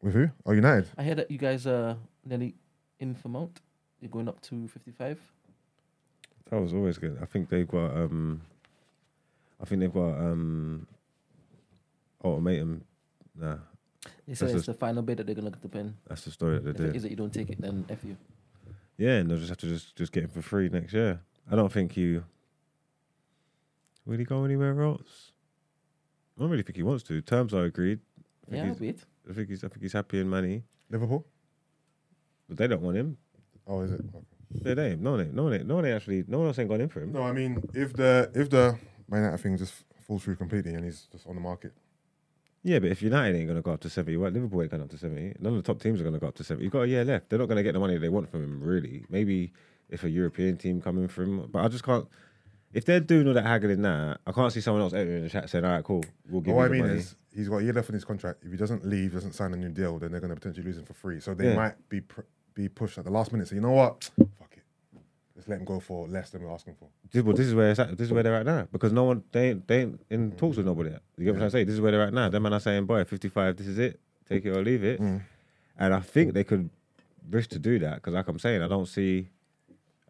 with 0.00 0.14
who? 0.14 0.28
Oh, 0.44 0.52
United. 0.52 0.88
I 0.98 1.04
hear 1.04 1.14
that 1.14 1.30
you 1.30 1.38
guys 1.38 1.64
are 1.66 1.96
nearly 2.24 2.54
in 2.98 3.14
for 3.14 3.28
Mount. 3.28 3.60
You're 4.00 4.10
going 4.10 4.28
up 4.28 4.40
to 4.42 4.66
55. 4.66 5.20
That 6.50 6.60
was 6.60 6.72
always 6.74 6.98
good. 6.98 7.18
I 7.22 7.24
think 7.24 7.48
they've 7.48 7.68
got 7.68 7.96
um 7.96 8.42
I 9.60 9.64
think 9.64 9.80
they've 9.80 9.92
got 9.92 10.18
um 10.18 10.86
ultimatum. 12.24 12.84
Nah, 13.34 13.56
They 14.26 14.34
say 14.34 14.46
That's 14.46 14.58
it's 14.58 14.66
the 14.66 14.74
final 14.74 15.02
bid 15.02 15.16
that 15.18 15.26
they're 15.26 15.34
going 15.34 15.44
to 15.44 15.50
look 15.50 15.56
at 15.56 15.62
the 15.62 15.68
pen. 15.68 15.96
that's 16.08 16.22
the 16.22 16.30
story 16.30 16.58
that 16.58 16.76
they 16.76 16.84
it 16.84 16.86
did. 16.88 16.96
is 16.96 17.02
that 17.02 17.10
you 17.10 17.16
don't 17.16 17.32
take 17.32 17.50
it, 17.50 17.60
then 17.60 17.84
F 17.88 18.04
you. 18.04 18.16
Yeah, 18.98 19.16
and 19.18 19.30
they'll 19.30 19.38
just 19.38 19.48
have 19.48 19.58
to 19.58 19.66
just 19.66 19.96
just 19.96 20.12
get 20.12 20.24
him 20.24 20.30
for 20.30 20.42
free 20.42 20.68
next 20.68 20.92
year. 20.92 21.20
I 21.50 21.56
don't 21.56 21.72
think 21.72 21.96
you 21.96 22.24
will 24.06 24.18
he 24.18 24.24
go 24.24 24.44
anywhere 24.44 24.80
else? 24.82 25.32
I 26.36 26.40
don't 26.42 26.50
really 26.50 26.62
think 26.62 26.76
he 26.76 26.82
wants 26.82 27.02
to. 27.04 27.20
Terms 27.22 27.54
are 27.54 27.64
agreed. 27.64 28.00
I 28.46 28.50
think 28.50 28.62
Yeah, 28.64 28.68
he's, 28.70 28.80
wait. 28.80 29.04
I 29.28 29.32
think 29.32 29.48
he's 29.48 29.64
I 29.64 29.68
think 29.68 29.82
he's 29.82 29.92
happy 29.92 30.20
in 30.20 30.28
money. 30.28 30.62
Liverpool. 30.90 31.26
But 32.48 32.58
they 32.58 32.66
don't 32.66 32.82
want 32.82 32.96
him. 32.96 33.16
Oh, 33.66 33.80
is 33.80 33.92
it? 33.92 34.00
They 34.62 34.74
don't. 34.74 35.00
No 35.00 35.12
one 35.12 35.20
ain't, 35.22 35.34
no 35.34 35.44
one 35.44 35.54
ain't, 35.54 35.66
no 35.66 35.76
one 35.76 35.86
ain't 35.86 35.96
actually 35.96 36.24
no 36.28 36.38
one 36.38 36.48
else 36.48 36.58
ain't 36.58 36.68
gone 36.68 36.80
in 36.82 36.88
for 36.90 37.00
him. 37.00 37.12
No, 37.12 37.22
I 37.22 37.32
mean, 37.32 37.62
if 37.74 37.94
the 37.94 38.30
if 38.34 38.50
the 38.50 38.78
Man 39.08 39.22
United 39.22 39.38
thing 39.42 39.56
just 39.56 39.72
falls 40.06 40.22
through 40.22 40.36
completely 40.36 40.74
and 40.74 40.84
he's 40.84 41.06
just 41.10 41.26
on 41.26 41.34
the 41.36 41.40
market, 41.40 41.72
Yeah, 42.64 42.78
but 42.78 42.90
if 42.90 43.02
United 43.02 43.36
ain't 43.36 43.46
going 43.48 43.56
to 43.56 43.62
go 43.62 43.72
up 43.72 43.80
to 43.80 43.90
70, 43.90 44.16
what 44.18 44.32
Liverpool 44.32 44.62
ain't 44.62 44.70
going 44.70 44.82
up 44.82 44.90
to 44.90 44.98
70. 44.98 45.34
None 45.40 45.54
of 45.56 45.62
the 45.62 45.66
top 45.72 45.82
teams 45.82 46.00
are 46.00 46.04
going 46.04 46.14
to 46.14 46.20
go 46.20 46.28
up 46.28 46.36
to 46.36 46.44
70. 46.44 46.62
You've 46.64 46.72
got 46.72 46.82
a 46.82 46.88
year 46.88 47.04
left. 47.04 47.28
They're 47.28 47.38
not 47.38 47.46
going 47.46 47.56
to 47.56 47.62
get 47.62 47.72
the 47.72 47.80
money 47.80 47.98
they 47.98 48.08
want 48.08 48.30
from 48.30 48.44
him, 48.44 48.60
really. 48.62 49.04
Maybe 49.10 49.52
if 49.88 50.04
a 50.04 50.10
European 50.10 50.56
team 50.56 50.80
coming 50.80 51.08
for 51.08 51.22
him. 51.24 51.48
But 51.50 51.64
I 51.64 51.68
just 51.68 51.82
can't. 51.84 52.06
If 52.72 52.84
they're 52.84 53.00
doing 53.00 53.26
all 53.28 53.34
that 53.34 53.44
haggling 53.44 53.82
now, 53.82 54.16
I 54.26 54.32
can't 54.32 54.52
see 54.52 54.60
someone 54.60 54.80
else 54.82 54.92
entering 54.94 55.22
the 55.24 55.28
chat 55.28 55.50
saying, 55.50 55.64
all 55.64 55.72
right, 55.72 55.84
cool, 55.84 56.04
we'll 56.30 56.40
give 56.40 56.54
what 56.54 56.66
I 56.66 56.68
mean 56.68 56.82
money. 56.86 56.94
is, 57.00 57.16
he's 57.34 57.48
got 57.48 57.56
a 57.58 57.64
year 57.64 57.72
left 57.74 57.90
on 57.90 57.94
his 57.94 58.04
contract. 58.04 58.44
If 58.44 58.50
he 58.52 58.56
doesn't 58.56 58.86
leave, 58.86 59.12
doesn't 59.12 59.34
sign 59.34 59.52
a 59.52 59.56
new 59.56 59.68
deal, 59.68 59.98
then 59.98 60.10
they're 60.12 60.20
going 60.20 60.30
to 60.30 60.36
potentially 60.36 60.64
lose 60.64 60.78
him 60.78 60.84
for 60.84 60.94
free. 60.94 61.20
So 61.20 61.34
they 61.34 61.48
Yeah. 61.48 61.56
might 61.56 61.88
be 61.88 62.00
pr- 62.00 62.20
be 62.54 62.68
pushed 62.68 62.96
at 62.98 63.04
the 63.04 63.10
last 63.10 63.32
minute. 63.32 63.48
So 63.48 63.54
you 63.56 63.60
know 63.60 63.72
what? 63.72 64.08
Fuck 65.44 65.48
it. 65.48 65.50
Let's 65.50 65.60
him 65.60 65.64
go 65.66 65.80
for 65.80 66.08
less 66.08 66.30
than 66.30 66.42
we're 66.42 66.52
asking 66.52 66.74
for. 66.74 66.88
This, 67.10 67.22
well, 67.22 67.34
this 67.36 67.46
is 67.46 67.54
where 67.54 67.70
it's 67.70 67.80
at. 67.80 67.90
This 67.96 68.06
is 68.06 68.12
where 68.12 68.22
they're 68.22 68.36
at 68.36 68.46
now 68.46 68.66
because 68.72 68.92
no 68.92 69.04
one 69.04 69.22
they 69.32 69.50
ain't, 69.50 69.68
they 69.68 69.80
ain't 69.82 70.00
in 70.10 70.32
Mm. 70.32 70.38
talks 70.38 70.56
with 70.56 70.66
nobody. 70.66 70.90
Yet. 70.90 71.02
You 71.18 71.24
get 71.26 71.34
what 71.34 71.42
I'm 71.44 71.50
saying? 71.50 71.66
This 71.66 71.74
is 71.74 71.80
where 71.80 71.92
they're 71.92 72.02
at 72.02 72.14
now. 72.14 72.28
Them 72.28 72.42
man 72.42 72.52
are 72.52 72.60
saying, 72.60 72.86
"Boy, 72.86 73.04
55, 73.04 73.56
this 73.56 73.66
is 73.66 73.78
it. 73.78 74.00
Take 74.28 74.44
it 74.44 74.50
or 74.56 74.62
leave 74.62 74.84
it." 74.84 75.00
Mm. 75.00 75.22
And 75.78 75.94
I 75.94 76.00
think 76.00 76.34
they 76.34 76.44
could 76.44 76.70
risk 77.30 77.50
to 77.50 77.58
do 77.58 77.78
that 77.80 77.96
because, 77.96 78.14
like 78.14 78.28
I'm 78.28 78.38
saying, 78.38 78.62
I 78.62 78.68
don't 78.68 78.86
see, 78.86 79.28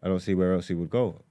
I 0.01 0.07
don't 0.07 0.19
see 0.19 0.33
where 0.35 0.53
else 0.53 0.67
he 0.67 0.73
would 0.73 0.89
go. 0.89 1.21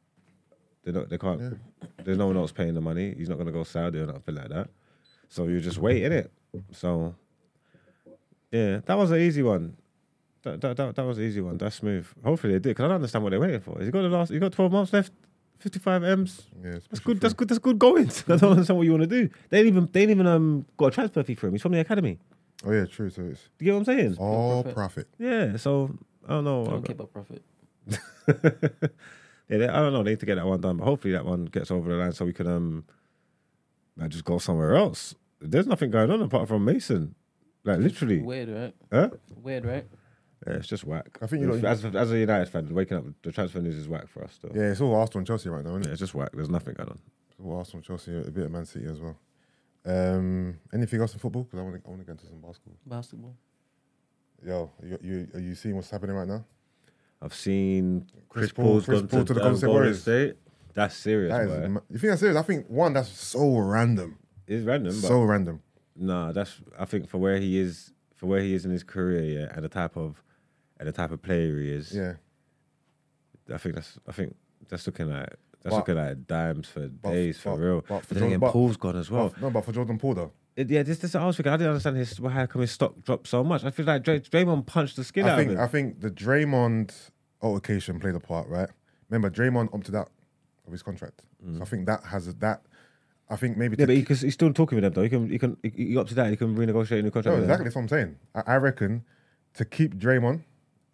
They 0.84 0.92
don't. 0.92 1.08
They 1.08 1.18
can't. 1.18 1.58
There's 2.04 2.18
no 2.18 2.26
one 2.26 2.36
else 2.36 2.50
paying 2.52 2.74
the 2.74 2.80
money. 2.80 3.14
He's 3.16 3.28
not 3.28 3.36
going 3.36 3.46
to 3.46 3.52
go 3.52 3.62
Saudi 3.64 3.98
or 4.00 4.06
nothing 4.06 4.34
like 4.34 4.48
that. 4.48 4.68
So 5.28 5.46
you're 5.46 5.60
just 5.60 5.78
wait 5.78 6.02
in 6.02 6.12
it. 6.12 6.30
So 6.72 7.14
yeah, 8.50 8.80
that 8.84 8.98
was 8.98 9.10
an 9.12 9.18
easy 9.20 9.42
one. 9.42 9.76
That, 10.42 10.60
that, 10.60 10.76
that, 10.76 10.96
that 10.96 11.04
was 11.04 11.18
an 11.18 11.24
easy 11.24 11.40
one. 11.40 11.56
That's 11.56 11.76
smooth. 11.76 12.06
Hopefully 12.24 12.54
they 12.54 12.58
did 12.58 12.70
because 12.70 12.84
I 12.84 12.88
don't 12.88 12.96
understand 12.96 13.22
what 13.22 13.30
they're 13.30 13.40
waiting 13.40 13.60
for. 13.60 13.76
Has 13.78 13.86
he 13.86 13.92
got 13.92 14.02
the 14.02 14.08
last? 14.08 14.30
He 14.30 14.38
got 14.38 14.52
12 14.52 14.72
months 14.72 14.92
left. 14.92 15.12
55 15.58 16.02
m's. 16.02 16.42
Yeah, 16.62 16.72
That's 16.90 16.98
good. 16.98 17.20
That's 17.20 17.34
good. 17.34 17.48
That's 17.48 17.60
good 17.60 17.78
going. 17.78 18.10
I 18.28 18.36
don't 18.36 18.50
understand 18.50 18.76
what 18.76 18.84
you 18.84 18.90
want 18.90 19.02
to 19.02 19.06
do. 19.06 19.30
They 19.48 19.58
ain't 19.58 19.68
even. 19.68 19.88
They 19.92 20.02
ain't 20.02 20.10
even 20.10 20.26
um 20.26 20.66
got 20.76 20.86
a 20.86 20.90
transfer 20.90 21.22
fee 21.22 21.36
for 21.36 21.46
him. 21.46 21.52
He's 21.52 21.62
from 21.62 21.72
the 21.72 21.78
academy. 21.78 22.18
Oh 22.64 22.72
yeah, 22.72 22.84
true. 22.86 23.10
So 23.10 23.22
it's 23.22 23.48
you 23.60 23.66
get 23.66 23.72
what 23.72 23.78
I'm 23.78 23.84
saying? 23.84 24.16
all 24.18 24.62
profit. 24.64 24.74
profit. 24.74 25.08
Yeah. 25.18 25.56
So 25.56 25.96
I 26.26 26.32
don't 26.32 26.44
know. 26.44 26.66
I 26.66 26.70
don't 26.70 26.82
care 26.82 26.94
about 26.94 27.12
profit. 27.12 27.42
yeah, 27.88 29.58
they, 29.58 29.68
I 29.68 29.80
don't 29.80 29.92
know. 29.92 30.02
They 30.02 30.10
need 30.10 30.20
to 30.20 30.26
get 30.26 30.36
that 30.36 30.46
one 30.46 30.60
done, 30.60 30.78
but 30.78 30.84
hopefully 30.84 31.12
that 31.12 31.24
one 31.24 31.44
gets 31.46 31.70
over 31.70 31.88
the 31.90 31.96
line 31.96 32.12
so 32.12 32.24
we 32.24 32.32
can 32.32 32.48
um, 32.48 32.84
like, 33.96 34.10
just 34.10 34.24
go 34.24 34.38
somewhere 34.38 34.74
else. 34.74 35.14
There's 35.40 35.66
nothing 35.66 35.90
going 35.90 36.10
on 36.10 36.22
apart 36.22 36.48
from 36.48 36.64
Mason, 36.64 37.14
like 37.64 37.78
literally. 37.78 38.20
Weird, 38.20 38.48
right? 38.48 38.74
Huh? 38.92 39.10
Weird, 39.42 39.64
right? 39.64 39.86
Yeah, 40.46 40.54
it's 40.54 40.66
just 40.68 40.84
whack. 40.84 41.18
I 41.22 41.26
think 41.26 41.42
you 41.42 41.52
lot- 41.52 41.64
as, 41.64 41.84
as 41.84 42.10
a 42.10 42.18
United 42.18 42.48
fan, 42.48 42.68
waking 42.74 42.96
up 42.96 43.04
the 43.22 43.30
transfer 43.32 43.60
news 43.60 43.76
is 43.76 43.88
whack 43.88 44.08
for 44.08 44.24
us. 44.24 44.38
Though. 44.42 44.50
Yeah, 44.54 44.70
it's 44.70 44.80
all 44.80 44.94
Arsenal 44.94 45.18
and 45.18 45.26
Chelsea 45.26 45.48
right 45.48 45.62
now, 45.64 45.70
isn't 45.70 45.84
Yeah, 45.84 45.88
it? 45.90 45.92
it's 45.92 46.00
just 46.00 46.14
whack. 46.14 46.30
There's 46.32 46.48
nothing 46.50 46.74
going 46.74 46.88
on. 46.88 46.98
It's 47.30 47.38
all 47.44 47.56
Arsenal, 47.58 47.82
Chelsea, 47.82 48.16
a 48.16 48.30
bit 48.30 48.44
of 48.46 48.50
Man 48.50 48.64
City 48.66 48.86
as 48.86 49.00
well. 49.00 49.16
Um, 49.84 50.58
anything 50.72 51.00
else 51.00 51.12
in 51.12 51.18
football? 51.18 51.42
Because 51.44 51.58
I 51.58 51.62
want 51.62 51.74
to 51.76 51.82
I 51.86 51.90
want 51.90 52.00
to 52.02 52.06
get 52.06 52.12
into 52.12 52.26
some 52.26 52.40
basketball. 52.40 52.76
Basketball. 52.86 53.36
Yo, 54.44 54.70
you, 54.82 54.98
you 55.02 55.28
are 55.34 55.40
you 55.40 55.54
seeing 55.54 55.76
what's 55.76 55.90
happening 55.90 56.16
right 56.16 56.26
now? 56.28 56.44
I've 57.20 57.34
seen 57.34 58.06
Chris 58.28 58.50
Chris, 58.50 58.52
Paul- 58.52 58.64
Paul's 58.64 58.84
Chris 58.84 59.00
gone 59.00 59.08
Paul 59.08 59.20
to, 59.20 59.24
to 59.26 59.34
the 59.34 59.40
Golden 59.40 59.58
State 59.58 59.66
Warriors. 59.68 60.02
State. 60.02 60.34
That's 60.74 60.96
serious, 60.96 61.30
That 61.32 61.42
is 61.42 61.50
boy. 61.50 61.68
ma- 61.68 61.80
you 61.90 61.98
think 61.98 62.10
that's 62.10 62.20
serious? 62.20 62.36
I 62.38 62.42
think 62.42 62.66
one 62.68 62.92
that's 62.94 63.10
so 63.10 63.58
random, 63.58 64.18
It's 64.46 64.64
random, 64.64 64.94
but 65.00 65.06
so 65.08 65.22
random. 65.22 65.62
Nah, 65.94 66.32
that's 66.32 66.60
I 66.78 66.84
think 66.86 67.08
for 67.08 67.18
where 67.18 67.36
he 67.38 67.58
is, 67.58 67.92
for 68.16 68.26
where 68.26 68.40
he 68.40 68.54
is 68.54 68.64
in 68.64 68.70
his 68.70 68.82
career, 68.82 69.22
yeah, 69.22 69.52
and 69.54 69.64
the 69.64 69.68
type 69.68 69.96
of, 69.96 70.22
and 70.82 70.88
the 70.88 70.92
type 70.92 71.10
of 71.12 71.22
player 71.22 71.58
he 71.60 71.70
is. 71.70 71.94
Yeah, 71.94 72.14
I 73.52 73.58
think 73.58 73.74
that's 73.74 73.98
I 74.08 74.12
think 74.12 74.34
that's 74.68 74.86
looking 74.86 75.08
like 75.08 75.28
that's 75.62 75.74
But- 75.74 75.76
looking 75.76 75.94
like 75.96 76.26
dimes 76.26 76.68
for 76.68 76.88
days 76.88 77.38
for 77.38 77.50
but- 77.56 77.62
real. 77.62 77.80
but 77.82 77.88
But, 77.88 78.06
for 78.06 78.14
Jordan- 78.14 78.28
again, 78.28 78.40
but- 78.40 78.52
Paul's 78.52 78.76
gone 78.76 78.96
as 78.96 79.10
well. 79.10 79.28
But- 79.30 79.40
no, 79.42 79.50
but 79.50 79.64
for 79.64 79.72
Jordan 79.72 79.98
Poole 79.98 80.14
though, 80.14 80.32
It- 80.56 80.70
yeah, 80.70 80.82
this 80.82 80.98
this 80.98 81.14
I 81.14 81.24
was 81.24 81.36
thinking. 81.36 81.52
I 81.52 81.56
didn't 81.56 81.70
understand 81.70 81.96
his 81.96 82.18
how 82.18 82.46
come 82.46 82.60
his 82.62 82.70
stock 82.72 83.00
dropped 83.04 83.26
so 83.28 83.42
much. 83.44 83.64
I 83.64 83.70
feel 83.70 83.86
like 83.86 84.02
Dray, 84.02 84.20
Draymond 84.20 84.66
punched 84.66 84.96
the 84.96 85.04
skin 85.04 85.24
I 85.26 85.30
out 85.30 85.38
think 85.38 85.50
of 85.52 85.56
him. 85.58 85.62
I 85.62 85.68
think 85.68 86.00
the 86.00 86.10
Draymond 86.10 87.10
altercation 87.40 87.98
played 88.00 88.14
a 88.14 88.20
part, 88.20 88.48
right? 88.48 88.68
Remember, 89.08 89.30
Draymond 89.30 89.72
opted 89.74 89.94
out 89.94 90.10
of 90.66 90.72
his 90.72 90.82
contract, 90.82 91.22
so 91.54 91.62
I 91.62 91.64
think 91.64 91.86
that 91.86 92.02
has 92.04 92.28
a, 92.28 92.32
that. 92.34 92.62
I 93.30 93.36
think 93.36 93.56
maybe 93.56 93.76
Mm. 93.76 93.80
yeah, 93.80 93.86
but 93.86 93.96
he, 93.96 94.02
he's 94.02 94.34
still 94.34 94.52
talking 94.52 94.76
with 94.76 94.82
them 94.84 94.92
though. 94.92 95.02
He 95.02 95.08
can 95.08 95.28
he 95.30 95.38
can 95.38 95.56
he, 95.62 95.70
he 95.70 95.94
to 95.94 96.14
that. 96.14 96.28
He 96.30 96.36
can 96.36 96.54
renegotiate 96.56 96.98
a 96.98 97.02
new 97.02 97.10
contract. 97.10 97.36
No, 97.38 97.42
exactly. 97.44 97.64
That's 97.64 97.76
what 97.76 97.82
I'm 97.82 97.88
saying. 97.88 98.16
I, 98.34 98.42
I 98.46 98.56
reckon 98.56 99.04
to 99.54 99.64
keep 99.64 99.94
Draymond 99.96 100.42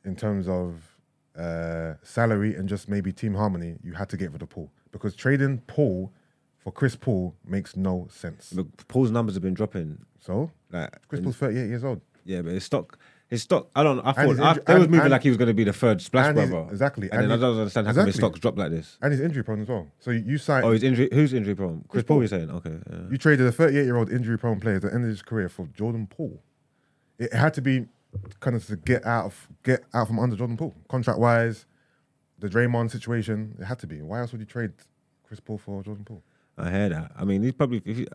in 0.04 0.16
terms 0.16 0.48
of 0.48 0.96
uh, 1.36 1.94
salary 2.02 2.54
and 2.54 2.68
just 2.68 2.88
maybe 2.88 3.12
team 3.12 3.34
harmony, 3.34 3.76
you 3.82 3.92
had 3.94 4.08
to 4.10 4.16
get 4.16 4.32
rid 4.32 4.42
of 4.42 4.48
Poole 4.48 4.70
because 4.92 5.14
trading 5.14 5.58
Poole 5.66 6.12
for 6.58 6.72
Chris 6.72 6.96
Paul 6.96 7.34
makes 7.44 7.76
no 7.76 8.08
sense. 8.10 8.52
Look, 8.52 8.88
Poole's 8.88 9.10
numbers 9.10 9.34
have 9.34 9.42
been 9.42 9.54
dropping. 9.54 9.98
So 10.20 10.50
Like 10.72 11.06
Chris 11.08 11.20
Paul's 11.20 11.36
38 11.36 11.68
years 11.68 11.84
old. 11.84 12.00
Yeah, 12.24 12.42
but 12.42 12.52
his 12.52 12.64
stock, 12.64 12.98
his 13.28 13.42
stock. 13.42 13.68
I 13.74 13.82
don't. 13.82 14.00
I 14.00 14.12
thought 14.12 14.28
his 14.28 14.40
I, 14.40 14.54
inju- 14.54 14.64
they 14.66 14.74
was 14.74 14.88
moving 14.88 15.00
and- 15.00 15.10
like 15.10 15.22
he 15.22 15.28
was 15.30 15.38
going 15.38 15.48
to 15.48 15.54
be 15.54 15.64
the 15.64 15.72
third 15.72 16.02
splash 16.02 16.26
and 16.26 16.50
brother. 16.50 16.68
exactly. 16.70 17.08
And, 17.10 17.22
And 17.22 17.30
then 17.30 17.38
I 17.38 17.40
don't 17.40 17.56
understand 17.58 17.86
how 17.86 17.94
come 17.94 18.06
his 18.06 18.16
stocks 18.16 18.38
dropped 18.40 18.58
like 18.58 18.70
this. 18.70 18.98
And 19.00 19.12
he's 19.12 19.20
injury 19.20 19.44
prone 19.44 19.62
as 19.62 19.68
well. 19.68 19.86
So 20.00 20.10
you, 20.10 20.24
you 20.26 20.38
signed. 20.38 20.66
Oh, 20.66 20.72
he's 20.72 20.82
injury. 20.82 21.08
Who's 21.12 21.32
injury 21.32 21.54
prone? 21.54 21.84
Chris, 21.88 22.02
Chris 22.02 22.04
Paul. 22.04 22.16
Paul. 22.16 22.22
You're 22.22 22.28
saying? 22.28 22.50
Okay. 22.50 22.76
yeah. 22.90 22.98
You 23.10 23.16
traded 23.16 23.46
a 23.46 23.52
38 23.52 23.84
year 23.84 23.96
old 23.96 24.10
injury 24.10 24.36
prone 24.36 24.60
player 24.60 24.76
at 24.76 24.82
the 24.82 24.92
end 24.92 25.04
of 25.04 25.08
his 25.10 25.22
career 25.22 25.48
for 25.48 25.66
Jordan 25.68 26.06
Poole. 26.06 26.42
It 27.18 27.32
had 27.32 27.54
to 27.54 27.62
be 27.62 27.86
kind 28.40 28.56
of 28.56 28.66
to 28.66 28.76
get 28.76 29.04
out 29.06 29.26
of 29.26 29.48
get 29.62 29.84
out 29.94 30.06
from 30.06 30.18
under 30.18 30.36
Jordan 30.36 30.56
Poole. 30.56 30.74
Contract 30.88 31.18
wise, 31.18 31.66
the 32.38 32.48
Draymond 32.48 32.90
situation, 32.90 33.56
it 33.60 33.64
had 33.64 33.78
to 33.80 33.86
be. 33.86 34.02
Why 34.02 34.20
else 34.20 34.32
would 34.32 34.40
you 34.40 34.46
trade 34.46 34.72
Chris 35.24 35.40
Paul 35.40 35.58
for 35.58 35.82
Jordan 35.82 36.04
Poole? 36.04 36.22
I 36.56 36.70
hear 36.70 36.88
that. 36.88 37.12
I 37.16 37.24
mean, 37.24 37.42
he's 37.42 37.52
probably 37.52 37.82
if 37.84 37.96
he, 37.96 38.06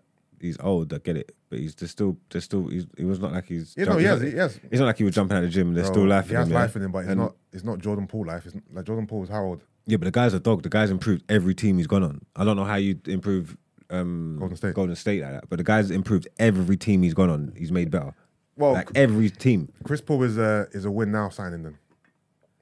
he's 0.41 0.57
old. 0.59 0.93
I 0.93 0.97
get 0.97 1.15
it, 1.17 1.35
but 1.49 1.59
he's 1.59 1.75
just 1.75 1.91
still 1.93 2.17
there's 2.29 2.43
still 2.43 2.67
he's, 2.67 2.85
he 2.97 3.05
was 3.05 3.19
not 3.19 3.31
like 3.31 3.45
he's. 3.45 3.73
Yeah, 3.77 3.85
no, 3.85 3.99
jump- 3.99 3.99
he 3.99 4.05
he's 4.05 4.09
has, 4.09 4.21
not- 4.21 4.31
he 4.31 4.37
has. 4.37 4.59
It's 4.71 4.79
not 4.79 4.85
like 4.87 4.97
he 4.97 5.03
was 5.03 5.15
jumping 5.15 5.37
out 5.37 5.43
of 5.43 5.49
the 5.49 5.53
gym. 5.53 5.73
There's 5.73 5.87
Bro, 5.87 5.93
still 5.93 6.07
life 6.07 6.25
He 6.27 6.31
in 6.33 6.37
has 6.37 6.47
him. 6.47 6.53
yeah? 6.53 6.59
life 6.59 6.75
in 6.75 6.81
him, 6.81 6.91
but 6.91 6.99
it's 6.99 7.09
And- 7.09 7.19
not 7.21 7.35
it's 7.51 7.63
not 7.63 7.79
Jordan 7.79 8.07
Poole 8.07 8.25
life. 8.25 8.45
It's 8.45 8.55
like 8.73 8.85
Jordan 8.85 9.07
Poole 9.07 9.23
is 9.23 9.29
how 9.29 9.43
old? 9.43 9.63
Yeah, 9.85 9.97
but 9.97 10.05
the 10.05 10.11
guy's 10.11 10.33
a 10.33 10.39
dog. 10.39 10.63
The 10.63 10.69
guy's 10.69 10.89
improved 10.91 11.23
every 11.29 11.53
team 11.53 11.77
he's 11.77 11.87
gone 11.87 12.03
on. 12.03 12.21
I 12.35 12.43
don't 12.45 12.55
know 12.55 12.63
how 12.63 12.75
you 12.75 12.99
improve 13.05 13.57
um, 13.89 14.37
Golden 14.39 14.55
State. 14.57 14.73
Golden 14.75 14.95
State 14.95 15.21
like 15.21 15.31
that, 15.33 15.49
but 15.49 15.57
the 15.57 15.63
guy's 15.63 15.91
improved 15.91 16.27
every 16.39 16.77
team 16.77 17.03
he's 17.03 17.13
gone 17.13 17.29
on. 17.29 17.53
He's 17.57 17.71
made 17.71 17.91
better. 17.91 18.13
Well, 18.55 18.73
like 18.73 18.89
every 18.95 19.29
team, 19.29 19.71
Chris 19.83 20.01
Paul 20.01 20.23
is 20.23 20.37
a 20.37 20.67
is 20.71 20.85
a 20.85 20.91
win 20.91 21.11
now 21.11 21.29
signing 21.29 21.63
then, 21.63 21.77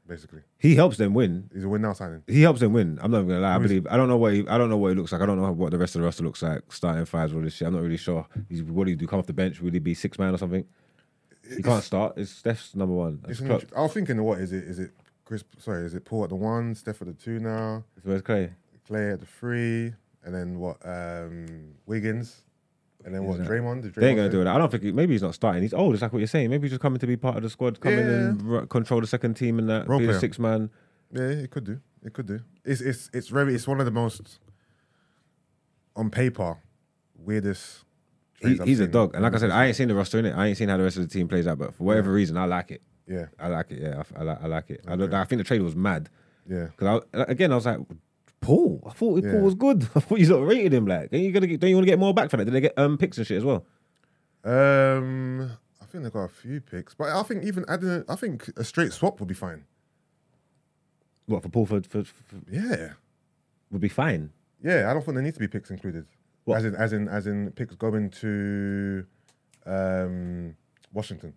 basically. 0.08 0.42
he 0.58 0.76
helps 0.76 0.98
them 0.98 1.14
win. 1.14 1.50
He's 1.54 1.64
a 1.66 1.70
win 1.70 1.82
now 1.82 1.94
signing. 1.94 2.24
He 2.28 2.42
helps 2.42 2.60
them 2.62 2.74
win. 2.74 2.98
I'm 3.02 3.12
not 3.12 3.18
even 3.20 3.30
gonna 3.30 3.42
lie. 3.42 3.56
I 3.56 3.58
believe. 3.60 3.86
I 3.90 3.98
don't 3.98 4.08
know 4.08 4.18
what 4.18 4.34
he, 4.34 4.48
I 4.48 4.58
don't 4.58 4.70
know 4.70 4.78
what 4.78 4.90
he 4.90 4.96
looks 4.96 5.12
like. 5.12 5.22
I 5.22 5.26
don't 5.26 5.42
know 5.42 5.52
what 5.52 5.72
the 5.72 5.78
rest 5.78 5.96
of 5.96 6.02
the 6.02 6.06
roster 6.06 6.24
looks 6.24 6.42
like. 6.42 6.62
Starting 6.72 7.06
fives 7.06 7.34
all 7.34 7.42
this 7.42 7.56
shit. 7.56 7.68
I'm 7.68 7.74
not 7.74 7.84
really 7.84 7.98
sure. 7.98 8.26
He's 8.50 8.64
what 8.64 8.86
do 8.86 8.92
you 8.92 8.96
do? 8.98 9.08
Come 9.08 9.20
off 9.20 9.26
the 9.28 9.34
bench? 9.34 9.60
Will 9.62 9.72
he 9.72 9.80
be 9.80 9.94
six 9.94 10.18
man 10.18 10.34
or 10.34 10.38
something? 10.38 10.66
He 11.56 11.62
can't 11.62 11.84
start. 11.84 12.14
It's 12.18 12.32
Steph's 12.32 12.76
number 12.76 12.96
one. 12.96 13.20
It's 13.28 13.42
It's 13.42 13.42
an 13.42 13.70
I 13.76 13.82
was 13.82 13.94
thinking, 13.94 14.22
what 14.24 14.40
is 14.40 14.54
it? 14.54 14.64
Is 14.64 14.80
it 14.80 14.92
Chris? 15.26 15.44
Sorry, 15.58 15.86
is 15.86 15.94
it 15.94 16.06
Paul 16.06 16.24
at 16.24 16.30
the 16.30 16.36
one, 16.36 16.74
Steph 16.76 17.02
at 17.02 17.08
the 17.08 17.14
two 17.14 17.40
now, 17.40 17.84
Where's 18.04 18.22
Clay? 18.22 18.52
Clay 18.88 19.12
at 19.12 19.20
the 19.20 19.26
three, 19.26 19.94
and 20.24 20.34
then 20.34 20.60
what? 20.60 20.78
Um, 20.86 21.74
Wiggins, 21.86 22.44
and 23.06 23.14
then 23.16 23.24
what? 23.24 23.40
Exactly. 23.40 23.58
Draymond. 23.58 23.82
Did 23.84 23.96
They 23.96 24.08
ain't 24.10 24.18
gonna 24.18 24.30
do 24.30 24.44
that. 24.44 24.56
I 24.56 24.58
don't 24.58 24.70
think. 24.72 24.84
He, 24.84 24.92
maybe 24.92 25.14
he's 25.14 25.22
not 25.22 25.34
starting. 25.36 25.62
He's 25.62 25.74
old. 25.74 25.94
It's 25.94 26.02
like 26.02 26.14
what 26.14 26.20
you're 26.20 26.28
saying. 26.28 26.50
Maybe 26.50 26.64
he's 26.64 26.72
just 26.72 26.82
coming 26.82 27.00
to 27.00 27.08
be 27.08 27.18
part 27.18 27.38
of 27.38 27.44
the 27.44 27.50
squad, 27.50 27.80
come 27.80 27.94
in 27.94 28.08
and 28.08 28.52
r- 28.52 28.66
control 28.66 29.02
the 29.02 29.08
second 29.08 29.36
team 29.36 29.60
and 29.60 29.70
that. 29.70 29.88
Role 29.88 30.00
be 30.00 30.06
player. 30.06 30.20
six 30.20 30.38
man. 30.40 30.70
Yeah, 31.14 31.24
it 31.24 31.52
could 31.52 31.64
do. 31.66 31.80
It 32.04 32.14
could 32.14 32.26
do. 32.28 32.40
It's 32.64 32.82
it's 32.82 33.10
it's 33.14 33.28
very. 33.28 33.54
It's 33.56 33.68
one 33.68 33.80
of 33.80 33.86
the 33.86 33.92
most 33.92 34.40
on 35.96 36.10
paper 36.10 36.58
weirdest 37.18 37.84
He, 38.40 38.58
he's 38.64 38.80
a 38.80 38.88
dog, 38.88 39.14
and 39.14 39.24
like 39.24 39.36
I 39.36 39.38
said, 39.38 39.52
I 39.52 39.66
ain't 39.68 39.76
seen 39.76 39.88
the 39.90 39.96
roster 39.96 40.18
in 40.20 40.26
it. 40.26 40.34
I 40.36 40.48
ain't 40.48 40.58
seen 40.58 40.70
how 40.70 40.78
the 40.78 40.84
rest 40.84 40.98
of 40.98 41.04
the 41.04 41.10
team 41.14 41.28
plays 41.28 41.48
out, 41.48 41.60
but 41.60 41.74
for 41.76 41.84
whatever 41.84 42.12
reason, 42.12 42.38
I 42.38 42.46
like 42.46 42.72
it. 42.72 42.82
Yeah, 43.08 43.26
I 43.40 43.48
like 43.50 43.70
it. 43.72 43.82
Yeah, 43.82 44.04
I, 44.16 44.20
I 44.20 44.24
like, 44.24 44.44
I 44.44 44.48
like 44.48 44.70
it. 44.70 44.82
I, 44.88 44.94
I 44.94 45.26
think 45.26 45.40
the 45.40 45.44
trade 45.44 45.62
was 45.62 45.76
mad. 45.76 46.10
yeah. 46.48 46.68
Because 46.76 47.04
I, 47.14 47.24
again, 47.24 47.52
I 47.52 47.56
was 47.56 47.66
like, 47.66 47.80
Paul. 48.42 48.84
I 48.86 48.92
thought 48.92 49.24
Yeah. 49.24 49.32
Poole 49.32 49.42
was 49.42 49.56
good. 49.56 49.84
I 49.96 50.00
thought 50.02 50.20
you 50.20 50.26
sort 50.26 50.42
of 50.42 50.48
rated 50.50 50.74
him. 50.74 50.86
Like, 50.86 51.12
don't 51.12 51.22
you 51.22 51.32
gonna 51.32 51.48
get, 51.48 51.60
don't 51.60 51.70
you 51.70 51.76
want 51.76 51.86
to 51.86 51.92
get 51.92 52.00
more 52.00 52.14
back 52.14 52.30
for 52.30 52.38
that? 52.38 52.46
Did 52.46 52.54
they 52.54 52.62
get 52.62 52.74
um 52.78 52.98
picks 52.98 53.18
and 53.18 53.26
shit 53.28 53.38
as 53.38 53.46
well? 53.46 53.66
Um, 54.44 55.52
I 55.82 55.86
think 55.86 56.04
they 56.04 56.10
got 56.10 56.24
a 56.24 56.28
few 56.30 56.60
picks, 56.62 56.94
but 56.96 57.10
I 57.10 57.22
think 57.24 57.44
even 57.44 57.64
adding, 57.70 57.90
a, 57.90 58.04
I 58.10 58.16
think 58.16 58.50
a 58.58 58.64
straight 58.64 58.92
swap 58.92 59.20
would 59.20 59.28
be 59.30 59.36
fine. 59.36 59.66
What 61.28 61.44
for 61.44 61.50
Paul 61.50 61.66
for, 61.68 61.82
for, 61.84 62.04
for 62.04 62.16
Yeah, 62.50 62.94
would 63.70 63.82
be 63.82 63.88
fine. 63.90 64.32
yeah. 64.64 64.90
I 64.90 64.94
don't 64.94 65.04
think 65.06 65.16
there 65.16 65.24
needs 65.24 65.36
to 65.36 65.40
be 65.40 65.48
picks 65.48 65.70
included. 65.70 66.06
What? 66.46 66.58
As 66.58 66.66
in, 66.66 66.76
as 66.76 66.94
in, 66.94 67.08
as 67.08 67.28
in 67.28 67.52
picks 67.52 67.76
going 67.76 68.10
to 68.10 69.06
um, 69.68 70.56
Washington. 70.92 71.34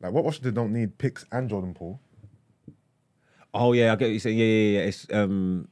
Like, 0.00 0.12
what 0.12 0.22
Washington 0.24 0.54
don't 0.54 0.72
need 0.72 0.96
picks 0.98 1.24
and 1.32 1.48
Jordan 1.48 1.74
Poole. 1.74 1.98
Oh 3.52 3.72
yeah, 3.72 3.92
I 3.92 3.96
get 3.96 4.04
what 4.06 4.10
you're 4.10 4.20
saying. 4.20 4.38
Yeah, 4.38 4.44
yeah, 4.44 4.78
yeah. 4.80 4.86
It's 4.86 5.06
um, 5.12 5.66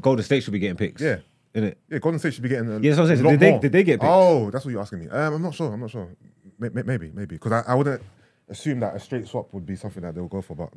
Golden 0.00 0.24
State 0.24 0.42
should 0.42 0.52
be 0.52 0.58
getting 0.58 0.76
picks. 0.76 1.00
Yeah. 1.02 1.18
in 1.54 1.64
it. 1.64 1.78
Yeah, 1.88 1.98
Golden 1.98 2.18
State 2.18 2.34
should 2.34 2.42
be 2.42 2.48
getting. 2.48 2.68
A, 2.68 2.78
Yeah, 2.80 2.94
that's 2.94 2.96
what 2.98 3.10
I'm 3.10 3.16
saying. 3.16 3.30
did 3.30 3.40
they- 3.40 3.58
did 3.58 3.72
they 3.72 3.84
get 3.84 4.00
picks? 4.00 4.10
Oh, 4.12 4.50
that's 4.50 4.64
what 4.64 4.72
you're 4.72 4.80
asking 4.80 5.00
me. 5.00 5.08
Um, 5.08 5.34
I'm 5.34 5.42
not 5.42 5.54
sure. 5.54 5.72
I'm 5.72 5.80
not 5.80 5.90
sure. 5.90 6.08
May- 6.58 6.68
may- 6.70 6.82
Maybe, 6.82 7.10
maybe 7.14 7.36
because 7.36 7.52
I, 7.52 7.62
I 7.72 7.74
wouldn't 7.74 8.02
assume 8.48 8.80
that 8.80 8.94
a 8.96 9.00
straight 9.00 9.26
swap 9.26 9.52
would 9.54 9.64
be 9.66 9.76
something 9.76 10.02
that 10.02 10.14
they'll 10.14 10.28
go 10.28 10.42
for. 10.42 10.54
But 10.56 10.70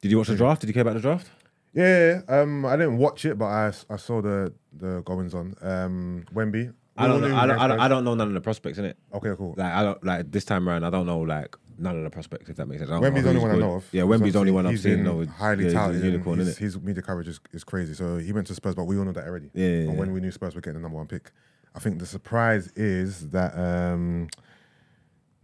Did 0.00 0.10
you 0.10 0.18
watch 0.18 0.28
the 0.28 0.36
draft? 0.36 0.60
Did 0.60 0.68
you 0.68 0.74
care 0.74 0.82
about 0.82 0.94
the 0.94 1.00
draft? 1.00 1.28
yeah, 1.72 2.20
yeah, 2.28 2.40
um, 2.40 2.64
I 2.66 2.76
didn't 2.76 2.98
watch 2.98 3.24
it, 3.24 3.36
but 3.38 3.46
I, 3.46 3.72
I 3.90 3.96
saw 3.96 4.20
the 4.22 4.52
the 4.72 5.02
goings 5.02 5.34
on. 5.34 5.54
Um, 5.62 6.24
Wemby. 6.34 6.72
I 6.96 7.08
don't 7.08 7.20
know. 7.20 7.34
I 7.36 7.46
don't, 7.46 7.58
I 7.58 7.66
don't. 7.66 7.80
I 7.80 7.88
don't 7.88 8.04
know 8.04 8.14
none 8.14 8.28
of 8.28 8.34
the 8.34 8.40
prospects 8.40 8.78
in 8.78 8.84
it. 8.84 8.96
Okay, 9.12 9.32
cool. 9.36 9.54
Like 9.56 9.72
I 9.72 9.82
don't 9.82 10.04
like 10.04 10.30
this 10.30 10.44
time 10.44 10.68
around. 10.68 10.84
I 10.84 10.90
don't 10.90 11.06
know 11.06 11.18
like 11.20 11.56
none 11.78 11.96
of 11.96 12.04
the 12.04 12.10
prospects. 12.10 12.48
If 12.48 12.56
that 12.56 12.66
makes 12.66 12.80
sense. 12.80 12.90
Wemby's 12.90 13.22
the 13.24 13.30
only 13.30 13.40
one 13.40 13.50
I 13.50 13.54
good. 13.54 13.60
know 13.60 13.74
of. 13.74 13.84
Yeah, 13.92 14.02
Wemby's 14.02 14.32
the 14.32 14.38
only 14.38 14.52
one 14.52 14.66
I've 14.66 14.80
seen. 14.80 15.02
No, 15.02 15.24
highly 15.24 15.64
yeah, 15.64 15.70
he's 15.70 15.72
a 15.72 15.76
touted. 15.76 15.96
and 15.96 16.04
unicorn, 16.04 16.38
his, 16.38 16.58
his 16.58 16.80
media 16.80 17.02
coverage 17.02 17.28
is, 17.28 17.40
is 17.52 17.64
crazy. 17.64 17.94
So 17.94 18.16
he 18.18 18.32
went 18.32 18.46
to 18.48 18.54
Spurs, 18.54 18.74
but 18.74 18.84
we 18.84 18.98
all 18.98 19.04
know 19.04 19.12
that 19.12 19.26
already. 19.26 19.50
Yeah, 19.54 19.66
yeah, 19.66 19.86
From 19.86 19.96
when 19.96 20.12
we 20.12 20.20
knew 20.20 20.30
Spurs 20.30 20.54
were 20.54 20.60
getting 20.60 20.80
the 20.80 20.82
number 20.82 20.96
one 20.98 21.06
pick. 21.06 21.30
I 21.74 21.80
think 21.80 21.98
the 21.98 22.06
surprise 22.06 22.68
is 22.76 23.30
that 23.30 23.56
um, 23.58 24.28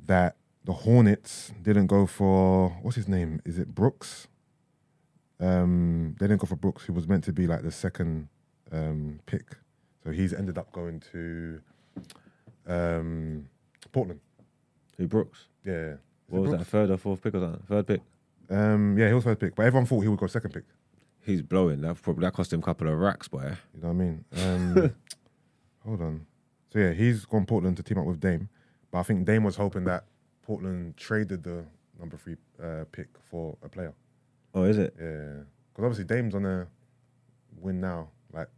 that 0.06 0.36
the 0.64 0.72
Hornets 0.72 1.52
didn't 1.62 1.86
go 1.86 2.06
for 2.06 2.70
what's 2.82 2.96
his 2.96 3.08
name? 3.08 3.40
Is 3.44 3.58
it 3.58 3.74
Brooks? 3.74 4.28
Um, 5.40 6.16
they 6.20 6.26
didn't 6.26 6.40
go 6.40 6.46
for 6.46 6.56
Brooks, 6.56 6.84
who 6.84 6.92
was 6.92 7.08
meant 7.08 7.24
to 7.24 7.32
be 7.32 7.46
like 7.46 7.62
the 7.62 7.72
second 7.72 8.28
um, 8.70 9.20
pick. 9.26 9.56
So 10.04 10.10
he's 10.10 10.32
ended 10.32 10.58
up 10.58 10.70
going 10.72 11.00
to 11.12 11.60
um, 12.66 13.48
Portland. 13.92 14.20
Who 14.98 15.08
Brooks? 15.08 15.46
Yeah. 15.64 15.94
What 16.30 16.42
was 16.42 16.50
that? 16.52 16.66
Third 16.66 16.90
or 16.90 16.96
fourth 16.96 17.22
pick 17.22 17.34
or 17.34 17.40
something? 17.40 17.62
Third 17.68 17.86
pick. 17.86 18.00
Um, 18.48 18.98
yeah, 18.98 19.08
he 19.08 19.14
was 19.14 19.24
first 19.24 19.38
pick, 19.40 19.54
but 19.54 19.64
everyone 19.66 19.86
thought 19.86 20.00
he 20.00 20.08
would 20.08 20.18
go 20.18 20.26
second 20.26 20.52
pick. 20.52 20.64
He's 21.24 21.42
blowing. 21.42 21.80
That 21.82 22.00
probably 22.02 22.22
that 22.22 22.32
cost 22.32 22.52
him 22.52 22.60
a 22.60 22.62
couple 22.62 22.88
of 22.88 22.98
racks, 22.98 23.28
boy. 23.28 23.56
You 23.74 23.82
know 23.82 23.88
what 23.88 23.90
I 23.90 23.92
mean? 23.92 24.24
Um, 24.36 24.94
hold 25.84 26.00
on. 26.00 26.26
So 26.72 26.78
yeah, 26.78 26.92
he's 26.92 27.24
gone 27.24 27.46
Portland 27.46 27.76
to 27.76 27.82
team 27.82 27.98
up 27.98 28.06
with 28.06 28.20
Dame, 28.20 28.48
but 28.90 28.98
I 28.98 29.02
think 29.02 29.24
Dame 29.26 29.44
was 29.44 29.56
hoping 29.56 29.84
that 29.84 30.04
Portland 30.42 30.96
traded 30.96 31.42
the 31.44 31.64
number 31.98 32.16
three 32.16 32.36
uh, 32.62 32.84
pick 32.90 33.08
for 33.20 33.56
a 33.62 33.68
player. 33.68 33.92
Oh, 34.54 34.64
is 34.64 34.78
it? 34.78 34.94
Yeah, 34.98 35.42
because 35.72 35.84
obviously 35.84 36.04
Dame's 36.04 36.34
on 36.34 36.44
a 36.46 36.66
win 37.60 37.80
now. 37.80 38.08
Like, 38.32 38.48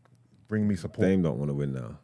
bring 0.49 0.67
me 0.68 0.76
support. 0.76 1.07
Dame 1.09 1.23
don't 1.23 1.39
want 1.39 1.51
to 1.51 1.55
win 1.55 1.73
now. 1.73 1.99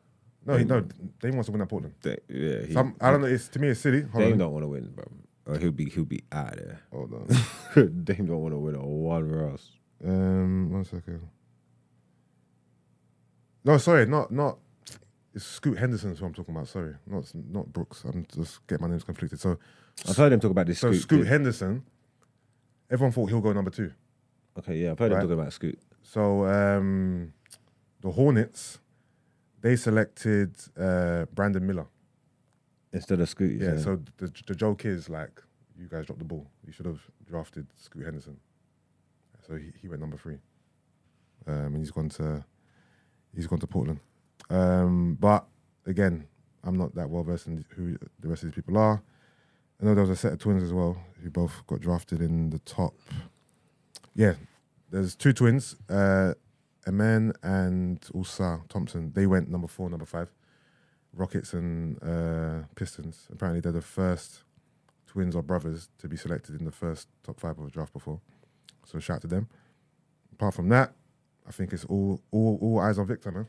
no, 0.45 0.55
he, 0.57 0.65
Dame- 0.65 0.69
no, 0.69 0.81
Dame 1.21 1.35
wants 1.35 1.47
to 1.47 1.53
win 1.53 1.63
at 1.63 1.69
Portland. 1.69 1.95
Da- 2.03 2.17
yeah, 2.29 2.63
he, 2.67 2.73
Some, 2.75 2.97
I 3.01 3.11
don't 3.11 3.21
know. 3.21 3.27
It's 3.29 3.49
to 3.49 3.59
me, 3.59 3.69
it's 3.69 3.81
silly. 3.81 4.03
Hold 4.03 4.25
Dame 4.25 4.33
on. 4.33 4.39
don't 4.39 4.53
want 4.53 4.65
to 4.65 4.69
win, 4.69 4.91
bro. 4.95 5.05
Or 5.49 5.59
he'll 5.59 5.73
be 5.73 5.89
he'll 5.89 6.05
be 6.05 6.23
out 6.31 6.53
of 6.53 6.59
there. 6.59 6.81
Hold 6.93 7.15
on. 7.15 7.27
Dame 8.05 8.27
don't 8.27 8.41
want 8.43 8.53
to 8.55 8.59
win 8.59 8.75
at 8.75 8.83
one 8.85 9.29
Ross. 9.31 9.71
Um, 10.05 10.71
one 10.71 10.85
second. 10.85 11.27
No, 13.65 13.79
sorry, 13.79 14.07
not 14.07 14.31
not. 14.31 14.59
It's 15.35 15.45
Scoot 15.45 15.79
Henderson's 15.79 16.19
who 16.19 16.27
I'm 16.27 16.35
talking 16.35 16.55
about. 16.55 16.69
Sorry, 16.69 16.95
not 17.07 17.25
not 17.35 17.73
Brooks. 17.73 18.05
I'm 18.05 18.27
just 18.35 18.67
getting 18.67 18.87
my 18.87 18.91
names 18.91 19.05
conflicted. 19.05 19.41
So, 19.41 19.59
I've 20.09 20.17
heard 20.17 20.33
him 20.33 20.41
talk 20.41 20.51
about 20.51 20.67
this. 20.67 20.79
so 20.81 20.91
Scoot, 20.93 21.03
Scoot. 21.03 21.27
Henderson. 21.27 21.83
Everyone 22.91 23.13
thought 23.13 23.29
he'll 23.29 23.41
go 23.41 23.53
number 23.53 23.71
two. 23.71 23.93
Okay, 24.59 24.77
yeah, 24.79 24.93
I've 24.93 24.99
heard 24.99 25.13
him 25.13 25.17
Right. 25.19 25.23
talking 25.23 25.39
about 25.39 25.53
Scoot. 25.53 25.79
So 26.03 26.47
um, 26.47 27.33
the 28.01 28.11
Hornets, 28.11 28.79
they 29.61 29.77
selected 29.77 30.57
uh, 30.79 31.27
Brandon 31.35 31.67
Miller. 31.67 31.87
Instead 32.93 33.21
of 33.21 33.29
Scoot, 33.29 33.61
Yeah. 33.61 33.79
So 33.79 34.01
the 34.17 34.33
the 34.47 34.55
joke 34.55 34.85
is 34.85 35.09
like, 35.09 35.43
you 35.79 35.87
guys 35.89 36.07
dropped 36.07 36.21
the 36.21 36.25
ball. 36.25 36.47
You 36.67 36.73
should 36.73 36.87
have 36.87 37.01
drafted 37.29 37.67
Scoot 37.77 38.05
Henderson. 38.05 38.39
So 39.47 39.57
he, 39.57 39.73
he 39.81 39.89
went 39.89 40.01
number 40.01 40.17
three. 40.17 40.39
Um, 41.47 41.75
and 41.75 41.79
he's 41.79 41.91
gone 41.91 42.09
to 42.11 42.45
he's 43.35 43.47
gone 43.47 43.61
to 43.61 43.67
Portland. 43.67 44.01
Um, 44.51 45.17
but 45.21 45.47
again, 45.87 46.27
I'm 46.65 46.77
not 46.77 46.95
that 46.95 47.09
well 47.09 47.23
versed 47.25 47.47
in 47.47 47.65
who 47.71 47.97
the 48.21 48.29
rest 48.29 48.43
of 48.43 48.51
these 48.51 48.55
people 48.57 48.79
are. 48.79 49.03
I 49.81 49.85
know 49.85 49.95
there 49.95 50.03
was 50.03 50.11
a 50.11 50.17
set 50.17 50.33
of 50.33 50.39
twins 50.39 50.63
as 50.63 50.73
well 50.73 51.01
who 51.23 51.31
both 51.31 51.67
got 51.67 51.81
drafted 51.81 52.21
in 52.21 52.51
the 52.51 52.59
top. 52.61 52.95
Yeah, 54.15 54.35
there's 54.91 55.15
two 55.15 55.33
twins, 55.33 55.77
uh, 55.89 56.35
Amen 56.87 57.33
and 57.43 58.01
Ausar 58.15 58.67
Thompson. 58.69 59.13
They 59.15 59.27
went 59.27 59.49
number 59.49 59.69
four, 59.69 59.89
number 59.89 60.07
five. 60.07 60.33
Rockets 61.19 61.53
and 61.53 62.03
uh, 62.03 62.67
Pistons. 62.75 63.27
Apparently, 63.33 63.61
they're 63.61 63.73
the 63.73 63.83
first 63.83 64.45
twins 65.07 65.35
or 65.35 65.43
brothers 65.43 65.89
to 65.99 66.09
be 66.09 66.17
selected 66.17 66.59
in 66.59 66.65
the 66.65 66.71
first 66.73 67.09
top 67.25 67.41
five 67.41 67.59
of 67.59 67.67
a 67.67 67.71
draft 67.71 67.93
before. 67.93 68.21
So 68.85 68.99
shout 68.99 69.17
out 69.17 69.23
to 69.23 69.27
them. 69.27 69.49
Apart 70.33 70.55
from 70.55 70.69
that, 70.69 70.93
I 71.47 71.51
think 71.51 71.73
it's 71.73 71.85
all 71.85 72.21
all, 72.31 72.59
all 72.63 72.81
eyes 72.81 72.99
on 72.99 73.07
Victor, 73.07 73.33
man. 73.33 73.49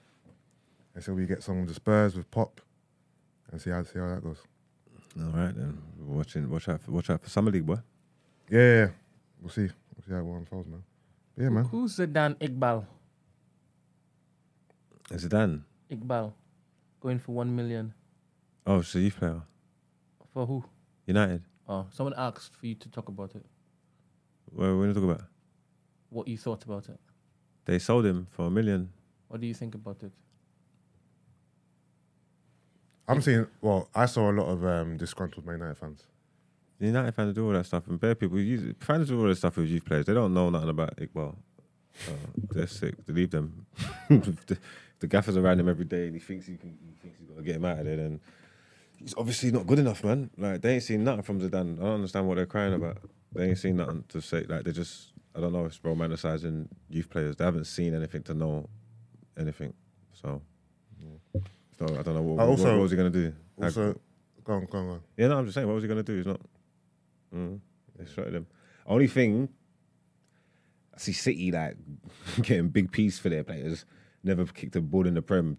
And 0.95 1.03
so 1.03 1.13
we 1.13 1.25
get 1.25 1.43
some 1.43 1.61
of 1.61 1.67
the 1.67 1.73
Spurs 1.73 2.15
with 2.15 2.29
Pop, 2.31 2.61
and 3.51 3.61
see 3.61 3.69
how 3.69 3.83
see 3.83 3.99
how 3.99 4.09
that 4.09 4.23
goes. 4.23 4.41
All 5.17 5.31
right 5.31 5.55
then. 5.55 5.77
Watching, 5.99 6.49
watch 6.49 6.69
out, 6.69 6.81
for, 6.81 6.91
watch 6.91 7.09
out 7.09 7.21
for 7.21 7.29
summer 7.29 7.51
league, 7.51 7.65
boy. 7.65 7.77
Yeah, 8.49 8.59
yeah, 8.59 8.75
yeah. 8.75 8.87
we'll 9.41 9.51
see. 9.51 9.61
We'll 9.61 10.05
see 10.07 10.13
how 10.13 10.19
it 10.19 10.37
unfolds, 10.37 10.67
man. 10.67 10.83
But 11.35 11.43
yeah, 11.43 11.49
man. 11.49 11.65
Who's 11.65 11.97
Zidane 11.97 12.35
Iqbal? 12.35 12.85
Is 15.11 15.25
it 15.25 15.29
Dan? 15.29 15.65
Iqbal, 15.91 16.33
going 16.99 17.19
for 17.19 17.31
one 17.33 17.55
million 17.55 17.93
Oh, 18.67 18.79
it's 18.79 18.93
a 18.95 18.99
youth 18.99 19.17
player. 19.17 19.41
for 20.33 20.45
who? 20.45 20.63
United. 21.07 21.43
Oh, 21.67 21.87
someone 21.91 22.13
asked 22.17 22.55
for 22.55 22.65
you 22.67 22.75
to 22.75 22.89
talk 22.89 23.07
about 23.09 23.35
it. 23.35 23.45
What 24.51 24.65
are 24.65 24.75
we 24.77 24.83
going 24.85 24.93
to 24.93 24.99
talk 25.01 25.09
about? 25.09 25.27
What 26.09 26.27
you 26.27 26.37
thought 26.37 26.63
about 26.63 26.89
it? 26.89 26.99
They 27.65 27.79
sold 27.79 28.05
him 28.05 28.27
for 28.31 28.47
a 28.47 28.49
million. 28.51 28.91
What 29.27 29.39
do 29.41 29.47
you 29.47 29.53
think 29.53 29.75
about 29.75 30.01
it? 30.03 30.11
I'm 33.07 33.21
seeing. 33.21 33.47
Well, 33.61 33.89
I 33.95 34.05
saw 34.05 34.29
a 34.29 34.33
lot 34.33 34.47
of 34.47 34.63
um, 34.65 34.97
disgruntled 34.97 35.45
Man 35.45 35.55
United 35.59 35.77
fans. 35.77 36.03
The 36.79 36.87
United 36.87 37.13
fans 37.15 37.33
do 37.33 37.45
all 37.45 37.53
that 37.53 37.65
stuff, 37.65 37.87
and 37.87 37.99
bare 37.99 38.15
people 38.15 38.39
use 38.39 38.75
fans 38.79 39.07
do 39.09 39.19
all 39.19 39.27
that 39.27 39.35
stuff 39.35 39.57
with 39.57 39.67
youth 39.67 39.85
players. 39.85 40.05
They 40.05 40.13
don't 40.13 40.33
know 40.33 40.49
nothing 40.49 40.69
about 40.69 40.95
Iqbal. 40.97 41.35
Uh, 42.07 42.11
they're 42.51 42.67
sick. 42.67 42.95
They 43.05 43.13
leave 43.13 43.31
them. 43.31 43.65
the, 44.99 45.07
gaffer's 45.07 45.37
around 45.37 45.59
him 45.59 45.69
every 45.69 45.85
day, 45.85 46.05
and 46.07 46.13
he 46.15 46.19
thinks 46.19 46.45
he 46.45 46.55
can. 46.57 46.77
He 46.85 46.93
thinks 47.01 47.17
he's 47.19 47.27
got 47.27 47.37
to 47.37 47.43
get 47.43 47.55
him 47.55 47.65
out 47.65 47.79
of 47.79 47.85
there. 47.85 47.99
And 47.99 48.19
he's 48.97 49.13
obviously 49.17 49.51
not 49.51 49.65
good 49.67 49.79
enough, 49.79 50.03
man. 50.03 50.29
Like 50.37 50.61
they 50.61 50.75
ain't 50.75 50.83
seen 50.83 51.03
nothing 51.03 51.23
from 51.23 51.39
Zidane. 51.41 51.79
I 51.79 51.83
don't 51.83 51.95
understand 51.95 52.27
what 52.27 52.35
they're 52.35 52.45
crying 52.45 52.73
about. 52.73 52.97
They 53.33 53.49
ain't 53.49 53.57
seen 53.57 53.77
nothing 53.77 54.03
to 54.09 54.21
say. 54.21 54.43
Like 54.47 54.63
they 54.63 54.71
just. 54.71 55.13
I 55.35 55.41
don't 55.41 55.53
know. 55.53 55.65
It's 55.65 55.77
romanticizing 55.79 56.67
youth 56.89 57.09
players. 57.09 57.35
They 57.35 57.45
haven't 57.45 57.65
seen 57.65 57.93
anything 57.93 58.23
to 58.23 58.33
know 58.33 58.67
anything. 59.37 59.73
So. 60.21 60.41
So 61.77 61.85
I 61.85 62.01
don't 62.01 62.13
know 62.13 62.21
what, 62.21 62.33
Uh, 62.33 62.45
what- 62.45 62.49
also- 62.49 62.73
what 62.73 62.81
was 62.81 62.91
he 62.91 62.97
gonna 62.97 63.09
do. 63.09 63.33
Also, 63.61 63.93
go 64.43 64.53
on, 64.53 64.65
go 64.65 64.77
on, 64.79 64.85
go 64.87 64.91
on. 64.95 65.01
yeah, 65.15 65.27
no, 65.27 65.37
I'm 65.37 65.45
just 65.45 65.55
saying, 65.55 65.65
what 65.67 65.75
was 65.75 65.83
he 65.83 65.87
going 65.87 66.03
to 66.03 66.03
do? 66.03 66.17
He's 66.17 66.25
not. 66.25 66.41
Mm, 67.33 67.59
they 67.97 68.21
at 68.21 68.33
him. 68.33 68.47
Only 68.85 69.07
thing, 69.07 69.47
I 70.93 70.97
see 70.97 71.13
City 71.13 71.51
like 71.51 71.77
getting 72.41 72.67
big 72.69 72.91
piece 72.91 73.17
for 73.19 73.29
their 73.29 73.43
players. 73.45 73.85
Never 74.23 74.45
kicked 74.45 74.75
a 74.75 74.81
ball 74.81 75.07
in 75.07 75.13
the 75.13 75.21
Prem. 75.21 75.57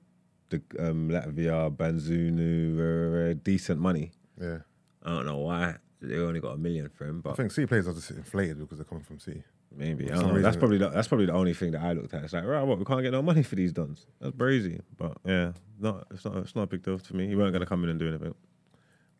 The 0.51 0.61
um, 0.79 1.09
Lavia, 1.11 1.71
Bazunu, 1.75 3.31
uh, 3.33 3.39
decent 3.43 3.81
money. 3.81 4.11
Yeah. 4.41 4.59
I 5.03 5.11
don't 5.11 5.27
know 5.27 5.39
why 5.39 5.77
they 6.03 6.17
only 6.19 6.41
got 6.41 6.55
a 6.55 6.59
million 6.59 6.89
for 6.89 7.05
him, 7.07 7.21
but 7.21 7.31
I 7.31 7.35
think 7.35 7.53
City 7.53 7.67
players 7.67 7.87
are 7.89 7.93
just 7.95 8.11
inflated 8.11 8.59
because 8.59 8.79
they're 8.79 8.85
coming 8.85 9.05
from 9.05 9.19
City. 9.21 9.43
maybe 9.75 10.11
I 10.11 10.17
don't 10.17 10.35
know. 10.35 10.43
That's 10.43 10.57
probably 10.57 10.79
the, 10.79 10.89
that's 10.89 11.09
probably 11.09 11.27
the 11.27 11.33
only 11.35 11.55
thing 11.55 11.71
that 11.73 11.83
I 11.83 11.93
looked 11.93 12.13
at. 12.15 12.25
It's 12.25 12.33
like, 12.33 12.45
right, 12.45 12.63
what 12.63 12.79
we 12.79 12.85
can't 12.85 13.03
get 13.03 13.13
no 13.13 13.23
money 13.23 13.43
for 13.43 13.55
these 13.55 13.73
dons. 13.73 14.07
That's 14.21 14.37
crazy, 14.37 14.81
but 14.97 15.17
yeah, 15.25 15.53
not 15.79 16.07
it's 16.11 16.25
not 16.25 16.37
it's 16.39 16.55
not 16.57 16.63
a 16.63 16.67
big 16.67 16.83
deal 16.83 16.99
to 16.99 17.17
me. 17.17 17.29
He 17.29 17.37
weren't 17.37 17.53
going 17.53 17.61
to 17.61 17.67
come 17.67 17.85
in 17.85 17.91
and 17.91 17.99
do 17.99 18.09
anything. 18.09 18.35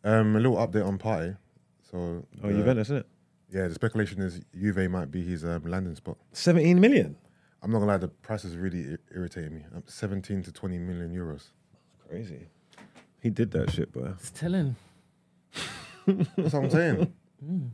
Um, 0.03 0.35
a 0.37 0.41
little 0.41 0.57
update 0.57 0.87
on 0.87 0.99
Partey. 0.99 1.37
So, 1.91 2.25
Oh, 2.43 2.49
uh, 2.49 2.53
Juventus, 2.53 2.87
isn't 2.89 2.97
it? 2.99 3.07
Yeah, 3.53 3.69
the 3.69 3.75
speculation 3.75 4.21
is 4.23 4.41
Juve 4.59 4.91
might 4.91 5.11
be 5.11 5.23
his 5.23 5.45
um, 5.45 5.63
landing 5.65 5.95
spot. 5.95 6.17
Seventeen 6.33 6.81
million. 6.81 7.17
I'm 7.63 7.71
not 7.71 7.79
gonna 7.81 7.91
lie, 7.93 7.97
the 7.99 8.09
price 8.09 8.45
is 8.45 8.57
really 8.57 8.81
ir- 8.83 9.01
irritating 9.15 9.55
me. 9.55 9.65
Um, 9.75 9.83
17 9.87 10.43
to 10.45 10.53
20 10.53 10.79
million 10.79 11.15
euros. 11.15 11.49
Crazy. 12.09 12.47
He 13.23 13.29
did 13.31 13.51
that 13.53 13.71
shit, 13.71 13.93
bro. 13.93 14.15
It's 14.19 14.31
telling. 14.31 14.77
That's 16.07 16.29
what 16.37 16.55
I'm 16.55 16.71
saying. 16.71 17.13
Mm. 17.43 17.71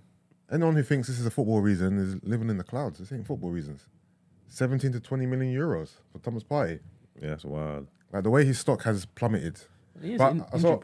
Anyone 0.52 0.76
who 0.76 0.84
thinks 0.84 1.08
this 1.08 1.18
is 1.18 1.26
a 1.26 1.30
football 1.32 1.60
reason 1.60 1.98
is 1.98 2.22
living 2.22 2.48
in 2.50 2.56
the 2.56 2.62
clouds. 2.62 3.00
This 3.00 3.10
ain't 3.10 3.26
football 3.26 3.50
reasons. 3.50 3.88
17 4.46 4.92
to 4.92 5.00
20 5.00 5.26
million 5.26 5.52
euros 5.52 5.94
for 6.12 6.20
Thomas 6.20 6.44
Partey. 6.44 6.78
Yeah, 7.20 7.30
that's 7.30 7.44
wild. 7.44 7.88
Like 8.12 8.22
the 8.22 8.30
way 8.30 8.44
his 8.44 8.60
stock 8.60 8.84
has 8.84 9.06
plummeted. 9.06 9.58
He 10.00 10.12
is 10.12 10.18
But 10.18 10.30
in- 10.30 10.44
I 10.52 10.58
saw. 10.58 10.78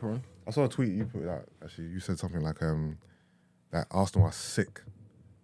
I 0.48 0.50
saw 0.50 0.64
a 0.64 0.68
tweet 0.68 0.88
you 0.96 1.04
put 1.04 1.28
out. 1.28 1.44
Actually, 1.62 1.90
you 1.90 2.00
said 2.00 2.18
something 2.18 2.40
like 2.40 2.60
um, 2.60 2.98
that 3.70 3.86
Arsenal 3.92 4.26
are 4.26 4.32
sick 4.32 4.80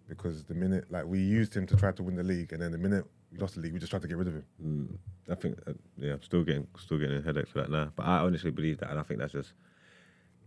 because 0.09 0.43
the 0.43 0.53
minute 0.53 0.91
like 0.91 1.05
we 1.05 1.19
used 1.19 1.55
him 1.55 1.65
to 1.67 1.77
try 1.77 1.93
to 1.93 2.03
win 2.03 2.17
the 2.17 2.23
league, 2.23 2.51
and 2.51 2.61
then 2.61 2.73
the 2.73 2.77
minute 2.77 3.05
we 3.31 3.37
lost 3.39 3.55
the 3.55 3.61
league, 3.61 3.73
we 3.73 3.79
just 3.79 3.89
tried 3.91 4.01
to 4.01 4.07
get 4.07 4.17
rid 4.17 4.27
of 4.27 4.33
him. 4.33 4.43
Mm, 4.63 5.31
I 5.31 5.35
think, 5.35 5.59
uh, 5.67 5.73
yeah, 5.97 6.13
I'm 6.13 6.21
still 6.23 6.43
getting 6.43 6.67
still 6.77 6.97
getting 6.97 7.17
a 7.17 7.21
headache 7.21 7.47
for 7.47 7.59
that 7.61 7.69
now. 7.69 7.91
But 7.95 8.05
I 8.05 8.19
honestly 8.19 8.51
believe 8.51 8.79
that, 8.79 8.89
and 8.89 8.99
I 8.99 9.03
think 9.03 9.19
that's 9.19 9.33
just 9.33 9.53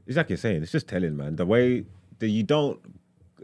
it's 0.06 0.16
like 0.16 0.28
you're 0.30 0.36
saying. 0.38 0.62
It's 0.62 0.72
just 0.72 0.88
telling, 0.88 1.16
man. 1.16 1.36
The 1.36 1.46
way 1.46 1.84
that 2.18 2.28
you 2.28 2.42
don't, 2.42 2.80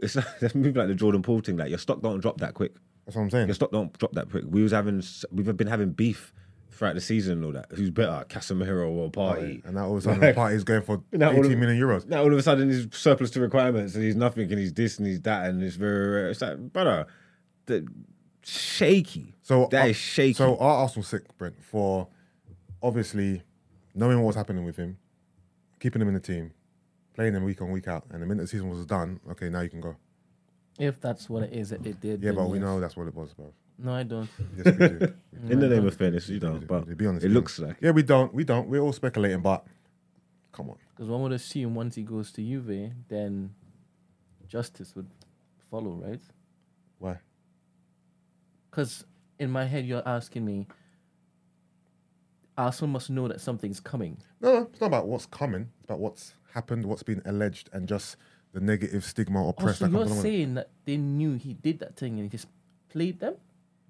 it's 0.01 0.15
like, 0.15 0.25
that's 0.39 0.55
moving 0.55 0.73
like 0.75 0.87
the 0.87 0.95
Jordan 0.95 1.21
Poole 1.21 1.39
thing. 1.41 1.57
Like 1.57 1.69
your 1.69 1.77
stock 1.79 2.01
don't 2.01 2.19
drop 2.19 2.39
that 2.39 2.53
quick. 2.53 2.73
That's 3.05 3.15
what 3.15 3.23
I'm 3.23 3.29
saying. 3.29 3.47
Your 3.47 3.55
stock 3.55 3.71
don't 3.71 3.97
drop 3.97 4.11
that 4.13 4.29
quick. 4.29 4.43
We 4.47 4.61
was 4.61 4.71
having 4.71 5.01
we've 5.31 5.55
been 5.55 5.67
having 5.67 5.91
beef 5.91 6.33
throughout 6.71 6.95
the 6.95 7.01
season 7.01 7.33
and 7.37 7.45
all 7.45 7.51
that. 7.53 7.65
Who's 7.71 7.89
better, 7.89 8.23
Casemiro 8.29 8.87
or 8.89 9.09
Partey? 9.09 9.63
And 9.65 9.75
now 9.75 9.85
all 9.87 9.93
of 9.93 9.97
a 9.97 10.01
sudden, 10.01 10.21
Like- 10.21 10.35
Partey's 10.35 10.63
going 10.63 10.81
for 10.81 11.01
Now 11.11 11.29
all 11.31 11.39
18 11.39 11.53
of- 11.53 11.57
million 11.59 11.81
euros. 11.81 12.05
Now 12.07 12.21
all 12.21 12.31
of 12.31 12.37
a 12.37 12.43
sudden 12.43 12.69
he's 12.69 12.87
surplus 12.91 13.31
to 13.31 13.41
requirements 13.41 13.95
and 13.95 14.03
he's 14.03 14.15
nothing 14.15 14.49
and 14.49 14.59
he's 14.59 14.73
this 14.73 14.97
and 14.97 15.07
he's 15.07 15.21
that 15.21 15.49
and 15.49 15.61
it's 15.63 15.75
very. 15.77 16.29
It's 16.31 16.41
like, 16.41 16.57
brother, 16.71 17.07
the 17.65 17.85
shaky. 18.49 19.35
So 19.41 19.67
that 19.71 19.85
uh, 19.85 19.89
is 19.89 19.95
shaky. 19.95 20.33
So 20.33 20.57
our 20.57 20.81
Arsenal 20.81 21.03
sick, 21.03 21.37
Brent, 21.37 21.63
for 21.63 22.07
obviously 22.81 23.43
knowing 23.95 24.19
what 24.19 24.27
was 24.27 24.35
happening 24.35 24.63
with 24.65 24.77
him, 24.77 24.97
keeping 25.79 26.01
him 26.01 26.07
in 26.07 26.13
the 26.13 26.19
team, 26.19 26.51
playing 27.13 27.33
him 27.33 27.43
week 27.43 27.61
on 27.61 27.71
week 27.71 27.87
out, 27.87 28.05
and 28.11 28.21
the 28.21 28.25
minute 28.25 28.43
the 28.43 28.47
season 28.47 28.69
was 28.69 28.85
done, 28.85 29.19
okay, 29.31 29.49
now 29.49 29.61
you 29.61 29.69
can 29.69 29.81
go. 29.81 29.95
If 30.77 31.01
that's 31.01 31.29
what 31.29 31.43
it 31.43 31.53
is, 31.53 31.71
it, 31.71 31.85
it 31.85 31.99
did. 31.99 32.23
Yeah, 32.23 32.31
but 32.31 32.49
we 32.49 32.57
yes. 32.57 32.65
know 32.65 32.79
that's 32.79 32.95
what 32.95 33.07
it 33.07 33.15
was, 33.15 33.33
bro. 33.33 33.51
No, 33.77 33.93
I 33.93 34.03
don't. 34.03 34.29
Yes, 34.57 34.65
we 34.65 34.71
do. 34.71 35.13
In 35.49 35.59
the 35.59 35.67
No, 35.67 35.67
I 35.67 35.69
name 35.77 35.87
of 35.87 35.95
fairness, 35.95 36.29
you 36.29 36.39
know, 36.39 36.59
but 36.67 36.87
To 36.87 36.95
be 36.95 37.05
honest, 37.05 37.25
it 37.25 37.29
looks 37.29 37.59
like 37.59 37.77
Yeah, 37.81 37.91
we 37.91 38.03
don't. 38.03 38.33
We 38.33 38.43
don't. 38.43 38.67
We're 38.67 38.81
all 38.81 38.93
speculating, 38.93 39.41
but 39.41 39.65
come 40.51 40.69
on. 40.69 40.77
Because 40.89 41.09
one 41.09 41.21
would 41.23 41.31
assume 41.31 41.75
once 41.75 41.95
he 41.95 42.03
goes 42.03 42.31
to 42.33 42.41
Juve, 42.41 42.91
then 43.07 43.51
justice 44.47 44.95
would 44.95 45.09
follow, 45.69 45.91
right? 45.91 46.21
Why? 46.97 47.19
Because 48.69 49.05
in 49.39 49.49
my 49.49 49.65
head, 49.65 49.85
you're 49.85 50.07
asking 50.07 50.45
me, 50.45 50.67
Arsenal 52.57 52.89
must 52.91 53.09
know 53.09 53.27
that 53.27 53.39
something's 53.41 53.79
coming. 53.79 54.17
No, 54.41 54.53
no, 54.53 54.61
it's 54.71 54.81
not 54.81 54.87
about 54.87 55.07
what's 55.07 55.25
coming. 55.25 55.69
It's 55.79 55.85
about 55.85 55.99
what's 55.99 56.33
happened, 56.53 56.85
what's 56.85 57.03
been 57.03 57.21
alleged, 57.25 57.69
and 57.73 57.87
just 57.87 58.17
the 58.51 58.59
negative 58.59 59.05
stigma 59.05 59.41
or 59.43 59.49
Oh, 59.49 59.53
press 59.53 59.79
so 59.79 59.85
that 59.85 59.91
you're 59.91 59.99
comes 60.01 60.11
along 60.11 60.23
with 60.23 60.25
it. 60.25 60.29
saying 60.29 60.53
that 60.55 60.69
they 60.85 60.97
knew 60.97 61.35
he 61.35 61.53
did 61.53 61.79
that 61.79 61.95
thing 61.95 62.13
and 62.13 62.23
he 62.23 62.29
just 62.29 62.47
played 62.89 63.19
them? 63.19 63.35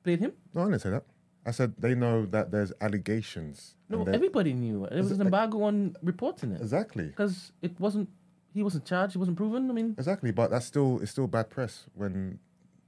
Played 0.04 0.20
him? 0.20 0.34
No, 0.54 0.62
I 0.62 0.66
didn't 0.66 0.82
say 0.82 0.90
that. 0.92 1.04
I 1.46 1.52
said 1.52 1.74
they 1.80 1.96
know 1.96 2.26
that 2.28 2.52
there's 2.52 2.72
allegations. 2.82 3.76
No, 3.88 4.02
and 4.02 4.14
everybody 4.14 4.54
knew. 4.54 4.86
There 4.92 5.02
was 5.02 5.12
an 5.12 5.22
embargo 5.22 5.64
on 5.64 5.96
reporting 6.04 6.52
it. 6.52 6.62
Exactly. 6.62 7.06
Because 7.08 7.52
it 7.62 7.80
wasn't, 7.80 8.10
he 8.54 8.62
wasn't 8.62 8.86
charged, 8.86 9.14
he 9.14 9.20
wasn't 9.20 9.38
proven. 9.38 9.70
I 9.70 9.74
mean, 9.74 9.96
Exactly, 9.98 10.32
but 10.32 10.52
that's 10.52 10.66
still 10.66 11.00
it's 11.02 11.12
still 11.12 11.28
bad 11.28 11.50
press 11.50 11.86
when 11.96 12.38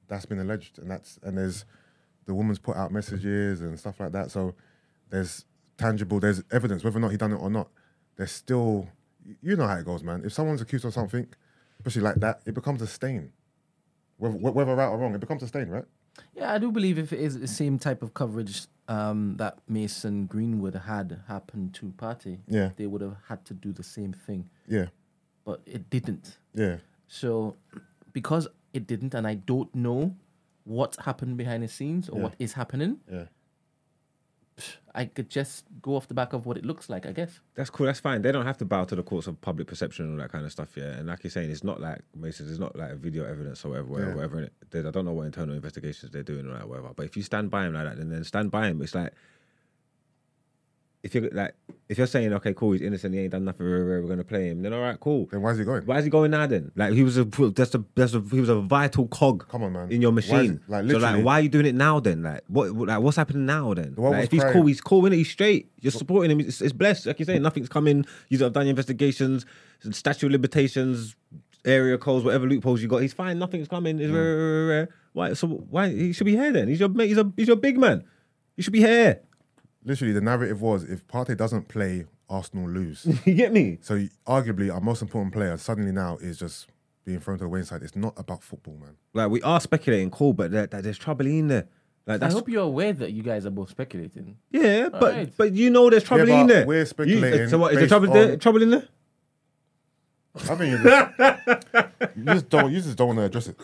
that's 0.08 0.26
been 0.26 0.40
alleged, 0.40 0.78
and 0.78 0.92
that's 0.92 1.18
and 1.24 1.38
there's 1.38 1.66
the 2.26 2.34
woman's 2.34 2.60
put 2.60 2.76
out 2.78 2.92
messages 2.92 3.62
and 3.62 3.78
stuff 3.80 4.00
like 4.00 4.12
that. 4.12 4.32
So 4.32 4.54
there's 5.10 5.46
tangible, 5.78 6.20
there's 6.20 6.44
evidence 6.52 6.84
whether 6.84 6.98
or 6.98 7.02
not 7.02 7.12
he 7.12 7.18
done 7.18 7.32
it 7.34 7.38
or 7.42 7.50
not. 7.50 7.70
There's 8.16 8.32
still, 8.32 8.88
you 9.42 9.56
know 9.56 9.68
how 9.68 9.78
it 9.78 9.86
goes, 9.86 10.04
man. 10.04 10.22
If 10.26 10.34
someone's 10.34 10.62
accused 10.62 10.86
of 10.86 10.94
something, 10.94 11.28
especially 11.80 12.04
like 12.04 12.16
that, 12.16 12.42
it 12.46 12.54
becomes 12.54 12.82
a 12.82 12.88
stain. 12.88 13.32
Whether, 14.18 14.38
whether 14.38 14.76
right 14.76 14.88
or 14.88 14.98
wrong, 14.98 15.16
it 15.16 15.20
becomes 15.20 15.42
a 15.44 15.48
stain, 15.48 15.70
right? 15.70 15.86
Yeah, 16.36 16.54
I 16.54 16.58
do 16.60 16.72
believe 16.72 17.00
if 17.00 17.12
it 17.14 17.20
is 17.20 17.40
the 17.40 17.48
same 17.48 17.80
type 17.80 18.04
of 18.04 18.14
coverage 18.14 18.64
um, 18.88 19.36
that 19.38 19.58
Mason 19.68 20.26
Greenwood 20.26 20.76
had 20.76 21.22
happened 21.28 21.74
to 21.76 21.86
Partey, 21.98 22.40
Yeah. 22.48 22.72
they 22.76 22.86
would 22.86 23.02
have 23.02 23.16
had 23.28 23.46
to 23.46 23.54
do 23.54 23.72
the 23.72 23.84
same 23.84 24.14
thing. 24.14 24.50
Yeah. 24.68 24.88
But 25.46 25.62
it 25.66 25.90
didn't. 25.90 26.38
Yeah. 26.54 26.78
So 27.08 27.56
because 28.14 28.48
it 28.74 28.86
didn't, 28.88 29.14
and 29.16 29.26
I 29.26 29.36
don't 29.36 29.74
know 29.74 30.16
what 30.64 30.96
happened 31.06 31.38
behind 31.38 31.64
the 31.64 31.68
scenes 31.68 32.10
or 32.10 32.18
Yeah. 32.18 32.24
what 32.24 32.36
is 32.40 32.54
happening, 32.54 33.00
Yeah. 33.12 33.26
I 34.94 35.06
could 35.06 35.30
just 35.30 35.66
go 35.82 35.96
off 35.96 36.08
the 36.08 36.14
back 36.14 36.34
of 36.34 36.46
what 36.46 36.58
it 36.58 36.66
looks 36.66 36.88
like, 36.90 37.06
I 37.08 37.14
guess. 37.14 37.40
That's 37.56 37.70
cool. 37.72 37.86
That's 37.88 38.00
fine. 38.02 38.22
They 38.22 38.32
don't 38.32 38.46
have 38.46 38.58
to 38.60 38.66
bow 38.66 38.84
to 38.84 38.96
the 38.96 39.02
courts 39.02 39.26
of 39.26 39.40
public 39.42 39.68
perception 39.68 40.06
and 40.06 40.14
all 40.14 40.20
that 40.24 40.32
kind 40.32 40.46
of 40.46 40.52
stuff. 40.52 40.76
Yeah, 40.78 40.98
and 40.98 41.08
like 41.08 41.24
you're 41.24 41.32
saying, 41.32 41.50
it's 41.50 41.64
not 41.64 41.80
like 41.82 42.02
Mason. 42.16 42.48
It's 42.48 42.60
not 42.60 42.76
like 42.76 42.96
video 42.98 43.24
evidence 43.26 43.64
or 43.66 43.70
whatever, 43.70 43.88
whatever. 43.88 44.10
Yeah. 44.10 44.16
whatever. 44.18 44.50
There's- 44.70 44.86
I 44.86 44.92
don't 44.92 45.06
know 45.06 45.14
what 45.14 45.24
internal 45.26 45.56
investigations 45.56 46.12
they're 46.12 46.22
doing 46.24 46.46
or 46.48 46.68
whatever. 46.68 46.92
But 46.96 47.06
if 47.06 47.18
you 47.18 47.24
stand 47.24 47.50
by 47.50 47.66
him 47.66 47.74
like 47.74 47.86
that, 47.86 47.98
then 47.98 48.10
then 48.10 48.24
stand 48.24 48.52
by 48.52 48.68
him. 48.68 48.82
It's 48.82 48.94
like 48.94 49.14
if 51.04 51.16
you're 51.16 51.30
like 51.32 51.56
if 51.90 51.98
you're 51.98 52.08
saying 52.08 52.32
okay, 52.34 52.54
cool, 52.54 52.74
he's 52.74 52.82
innocent, 52.82 53.14
he 53.14 53.22
ain't 53.22 53.32
done 53.32 53.44
nothing, 53.44 53.66
we're, 53.66 54.02
we're 54.02 54.08
gonna 54.08 54.24
play 54.24 54.48
him. 54.50 54.62
Then 54.62 54.72
all 54.74 54.82
right, 54.82 55.00
cool. 55.00 55.26
Then 55.32 55.42
why 55.42 55.52
is 55.52 55.58
he 55.58 55.64
going? 55.66 55.84
Why 55.84 55.98
is 55.98 56.04
he 56.06 56.10
going 56.12 56.32
now? 56.32 56.46
Then 56.48 56.72
like 56.76 56.94
he 56.94 57.04
was 57.04 57.18
a 57.18 57.26
that's 57.26 57.74
a 57.76 57.84
that's 57.96 58.14
a 58.14 58.22
he 58.32 58.40
was 58.40 58.50
a 58.50 58.56
vital 58.62 59.08
cog. 59.08 59.48
Come 59.50 59.64
on, 59.64 59.74
man. 59.74 59.92
In 59.92 60.02
your 60.02 60.12
machine, 60.12 60.62
it- 60.66 60.70
like, 60.72 60.90
so 60.90 60.98
like, 61.00 61.24
why 61.26 61.40
are 61.40 61.42
you 61.42 61.50
doing 61.50 61.66
it 61.66 61.76
now? 61.76 62.00
Then, 62.00 62.22
like, 62.24 62.42
what, 62.48 62.72
what- 62.74 62.88
like, 62.88 63.00
what's 63.00 63.18
happening 63.18 63.46
now? 63.46 63.74
Then, 63.74 63.96
The 63.96 64.02
like, 64.02 64.26
if 64.26 64.32
he's 64.32 64.42
crying. 64.42 64.54
cool, 64.54 64.66
he's 64.68 64.82
cool. 64.82 65.02
Innit? 65.04 65.14
He's 65.16 65.32
straight. 65.32 65.72
You're 65.82 65.92
supporting 65.92 66.32
him. 66.32 66.40
It's, 66.40 66.62
it's 66.62 66.72
blessed. 66.74 67.08
Like 67.08 67.20
you're 67.20 67.26
saying, 67.26 67.42
nothing's 67.42 67.70
coming. 67.70 68.06
You 68.30 68.38
have 68.40 68.54
done 68.54 68.66
your 68.68 68.72
investigations, 68.72 69.46
statute 69.90 70.28
of 70.28 70.32
limitations, 70.32 71.16
area 71.66 71.98
codes, 71.98 72.24
whatever 72.24 72.48
loopholes 72.48 72.82
you 72.82 72.88
got. 72.88 73.00
He's 73.00 73.14
fine. 73.14 73.40
Nothing's 73.40 73.68
coming. 73.68 73.98
Mm. 73.98 74.02
It's 74.02 74.12
rare, 74.12 74.24
rare, 74.24 74.38
rare, 74.38 74.68
rare. 74.68 74.90
Why? 75.14 75.34
So 75.34 75.48
why 75.48 75.90
he 75.90 76.14
should 76.14 76.26
be 76.26 76.36
here 76.38 76.52
then? 76.52 76.68
He's 76.68 76.80
your 76.80 76.90
mate. 76.90 77.08
He's 77.08 77.18
a 77.18 77.32
he's 77.36 77.48
your 77.48 77.58
big 77.58 77.78
man. 77.78 78.04
He 78.56 78.62
should 78.62 78.74
be 78.74 78.80
here. 78.80 79.22
Literally, 79.84 80.14
the 80.14 80.22
narrative 80.22 80.62
was 80.62 80.84
if 80.84 81.06
Partey 81.08 81.36
doesn't 81.36 81.68
play, 81.68 82.06
Arsenal 82.30 82.70
lose. 82.70 83.06
you 83.26 83.34
get 83.34 83.52
me? 83.52 83.80
So 83.82 84.08
arguably, 84.28 84.74
our 84.74 84.80
most 84.82 85.02
important 85.02 85.34
player 85.34 85.58
suddenly 85.58 85.92
now 85.92 86.18
is 86.18 86.38
just 86.38 86.68
being 87.04 87.20
thrown 87.20 87.38
to 87.40 87.46
the 87.46 87.50
wayside. 87.50 87.82
It's 87.84 87.96
not 87.96 88.14
about 88.18 88.44
football, 88.44 88.76
man. 88.78 88.96
Like 89.14 89.30
we 89.32 89.42
are 89.42 89.60
speculating, 89.60 90.12
cool, 90.12 90.34
but 90.34 90.52
there, 90.52 90.68
there- 90.68 90.82
there's 90.82 90.98
trouble 91.00 91.26
in 91.26 91.48
there. 91.48 91.68
Like 92.08 92.24
I 92.24 92.30
hope 92.30 92.50
you're 92.50 92.64
aware 92.64 92.94
that 92.94 93.12
you 93.12 93.22
guys 93.24 93.46
are 93.46 93.52
both 93.52 93.70
speculating. 93.70 94.38
yeah, 94.52 94.90
but 94.90 95.04
Alright. 95.04 95.34
but 95.38 95.54
you 95.54 95.70
know 95.70 95.90
there's 95.90 96.04
trouble 96.04 96.28
Yeah, 96.28 96.42
in 96.42 96.48
there. 96.48 96.66
we're 96.66 96.76
You- 96.78 96.82
uh, 96.82 96.86
speculating 96.86 97.48
so 97.50 97.58
what 97.60 97.72
is 97.74 97.76
there 97.78 97.82
based 97.84 97.90
trouble 97.90 98.14
there? 98.14 98.38
Trouble 98.38 98.62
in 98.64 98.70
there? 98.72 98.88
I 100.36 100.56
think 100.56 100.72
you 100.72 100.78
just, 100.84 102.16
you 102.16 102.24
just 102.26 102.50
don't. 102.50 102.72
You 102.72 102.82
just 102.82 102.98
don't 102.98 103.08
want 103.08 103.20
to 103.20 103.26
address 103.26 103.48
it. 103.48 103.58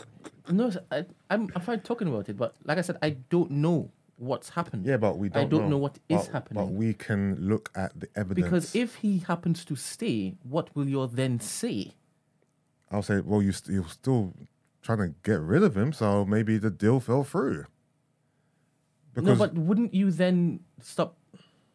No, 0.51 0.67
s- 0.67 0.77
I, 0.91 0.97
am 1.29 1.47
I'm 1.55 1.61
fine 1.61 1.79
talking 1.79 2.07
about 2.09 2.27
it, 2.29 2.35
but 2.37 2.55
like 2.65 2.77
I 2.77 2.81
said, 2.81 2.97
I 3.01 3.11
don't 3.11 3.51
know 3.51 3.89
what's 4.17 4.49
happened. 4.49 4.85
Yeah, 4.85 4.97
but 4.97 5.17
we 5.17 5.29
don't. 5.29 5.43
I 5.43 5.47
don't 5.47 5.69
know, 5.69 5.77
what 5.77 5.97
is 6.09 6.25
but, 6.25 6.33
happening. 6.33 6.65
But 6.65 6.73
we 6.73 6.93
can 6.93 7.37
look 7.39 7.71
at 7.75 7.99
the 7.99 8.09
evidence. 8.15 8.45
because 8.45 8.75
if 8.75 8.95
he 8.95 9.19
happens 9.19 9.63
to 9.65 9.75
stay, 9.75 10.35
what 10.43 10.75
will 10.75 10.87
you 10.87 11.07
then 11.07 11.39
say? 11.39 11.93
I'll 12.91 13.03
say, 13.03 13.19
well, 13.19 13.41
you 13.41 13.51
st- 13.51 13.75
you're 13.75 13.87
still 13.89 14.33
trying 14.81 14.99
to 14.99 15.13
get 15.23 15.39
rid 15.41 15.63
of 15.63 15.75
him, 15.75 15.93
so 15.93 16.25
maybe 16.25 16.57
the 16.57 16.69
deal 16.69 16.99
fell 16.99 17.23
through. 17.23 17.65
no, 19.15 19.35
but 19.35 19.53
wouldn't 19.53 19.93
you 19.93 20.11
then 20.11 20.61
stop 20.81 21.17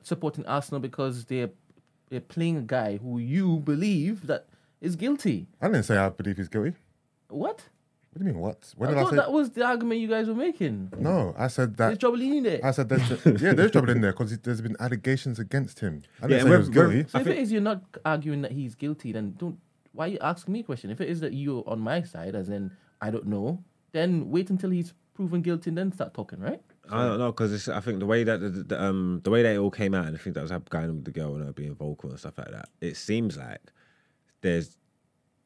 supporting 0.02 0.46
Arsenal 0.46 0.80
because 0.80 1.26
they're 1.26 1.50
they're 2.08 2.20
playing 2.20 2.56
a 2.56 2.62
guy 2.62 2.96
who 2.98 3.18
you 3.18 3.58
believe 3.58 4.26
that 4.26 4.48
is 4.80 4.96
guilty? 4.96 5.46
I 5.60 5.68
didn't 5.68 5.84
say 5.84 5.96
I 5.96 6.08
believe 6.08 6.36
he's 6.36 6.48
guilty. 6.48 6.74
What? 7.28 7.68
What 8.12 8.20
do 8.20 8.26
you 8.26 8.32
mean? 8.34 8.42
What? 8.42 8.72
When 8.76 8.90
I 8.90 8.92
did 8.92 8.98
I 8.98 9.02
thought 9.02 9.10
say? 9.10 9.16
that 9.16 9.32
was 9.32 9.50
the 9.50 9.64
argument 9.64 10.00
you 10.00 10.08
guys 10.08 10.28
were 10.28 10.34
making. 10.34 10.92
No, 10.98 11.34
I 11.38 11.48
said 11.48 11.76
that. 11.78 11.86
There's 11.86 11.98
trouble 11.98 12.20
in 12.20 12.42
there. 12.42 12.60
I 12.62 12.70
said 12.72 12.88
there's 12.90 13.08
yeah, 13.42 13.54
there's 13.54 13.70
trouble 13.70 13.90
in 13.90 14.02
there 14.02 14.12
because 14.12 14.36
there's 14.38 14.60
been 14.60 14.76
allegations 14.80 15.38
against 15.38 15.80
him. 15.80 16.02
I 16.20 16.26
didn't 16.26 16.30
Yeah, 16.30 16.38
say 16.38 16.44
he 16.44 16.50
we're- 16.50 16.58
was 16.58 16.68
guilty. 16.68 17.06
So 17.08 17.18
if 17.20 17.26
it 17.26 17.38
is 17.38 17.50
you're 17.50 17.62
not 17.62 17.82
arguing 18.04 18.42
that 18.42 18.52
he's 18.52 18.74
guilty, 18.74 19.12
then 19.12 19.34
don't. 19.38 19.58
Why 19.92 20.06
are 20.06 20.08
you 20.08 20.18
asking 20.20 20.52
me 20.52 20.60
a 20.60 20.62
question? 20.62 20.90
If 20.90 21.00
it 21.00 21.08
is 21.08 21.20
that 21.20 21.32
you're 21.32 21.64
on 21.66 21.80
my 21.80 22.02
side, 22.02 22.34
as 22.34 22.48
in 22.50 22.70
I 23.00 23.10
don't 23.10 23.26
know, 23.26 23.64
then 23.92 24.30
wait 24.30 24.50
until 24.50 24.70
he's 24.70 24.92
proven 25.14 25.40
guilty 25.42 25.70
and 25.70 25.78
then 25.78 25.92
start 25.92 26.12
talking, 26.14 26.38
right? 26.40 26.60
I 26.90 27.06
don't 27.06 27.18
know 27.18 27.30
because 27.32 27.68
I 27.68 27.80
think 27.80 28.00
the 28.00 28.06
way 28.06 28.24
that 28.24 28.40
the, 28.40 28.48
the, 28.50 28.82
um 28.82 29.20
the 29.24 29.30
way 29.30 29.42
that 29.42 29.54
it 29.54 29.58
all 29.58 29.70
came 29.70 29.94
out 29.94 30.04
and 30.06 30.14
the 30.14 30.18
thing 30.18 30.32
that 30.34 30.42
was 30.42 30.50
hap- 30.50 30.68
going 30.68 30.84
on 30.90 30.96
with 30.96 31.04
the 31.06 31.12
girl 31.12 31.34
and 31.36 31.44
her 31.46 31.52
being 31.52 31.74
vocal 31.74 32.10
and 32.10 32.18
stuff 32.18 32.36
like 32.36 32.50
that, 32.50 32.68
it 32.82 32.96
seems 32.96 33.38
like 33.38 33.60
there's 34.42 34.76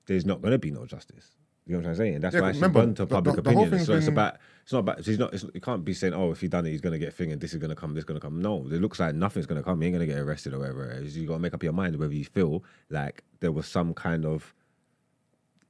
there's 0.07 0.25
not 0.27 0.41
going 0.41 0.53
to 0.53 0.59
be 0.59 0.71
no 0.71 0.87
justice. 0.87 1.36
You 1.67 1.73
know 1.75 1.81
what 1.81 1.89
I'm 1.89 1.95
saying? 1.97 2.21
That's 2.21 2.35
Yeah, 2.35 2.43
why 2.43 2.53
she's 2.53 2.61
remember, 2.63 2.81
gone 2.81 2.95
to 2.95 3.07
public 3.07 3.37
the- 3.37 3.43
the 3.43 3.51
opinion. 3.51 3.85
So 3.85 3.95
it's 3.95 4.07
been- 4.07 4.15
about 4.15 4.37
it's 4.63 4.73
not 4.73 4.79
about 4.81 5.05
she's 5.05 5.19
not 5.19 5.35
it's, 5.35 5.45
you 5.53 5.61
can't 5.61 5.85
be 5.85 5.95
saying 5.95 6.15
oh 6.15 6.31
if 6.31 6.41
he 6.41 6.47
done 6.49 6.65
it 6.67 6.71
he's 6.71 6.81
going 6.81 6.93
to 6.93 6.99
get 6.99 7.09
a 7.09 7.13
thing 7.13 7.33
and 7.33 7.41
this 7.41 7.53
is 7.53 7.59
going 7.59 7.71
to 7.71 7.77
come 7.77 7.93
this 7.95 8.03
is 8.03 8.05
going 8.05 8.21
to 8.21 8.25
come. 8.25 8.41
No, 8.41 8.59
it 8.71 8.81
looks 8.81 9.01
like 9.01 9.15
nothing's 9.17 9.47
going 9.47 9.61
to 9.61 9.65
come. 9.65 9.81
He 9.81 9.89
ain't 9.89 9.97
going 9.97 10.07
to 10.07 10.13
get 10.13 10.21
arrested 10.21 10.55
or 10.55 10.61
whatever. 10.61 11.01
You 11.05 11.27
got 11.27 11.35
to 11.35 11.39
make 11.41 11.55
up 11.55 11.63
your 11.65 11.73
mind 11.73 11.97
whether 11.97 12.15
you 12.15 12.25
feel 12.25 12.63
like 12.91 13.25
there 13.41 13.51
was 13.53 13.67
some 13.67 13.95
kind 13.95 14.25
of 14.25 14.55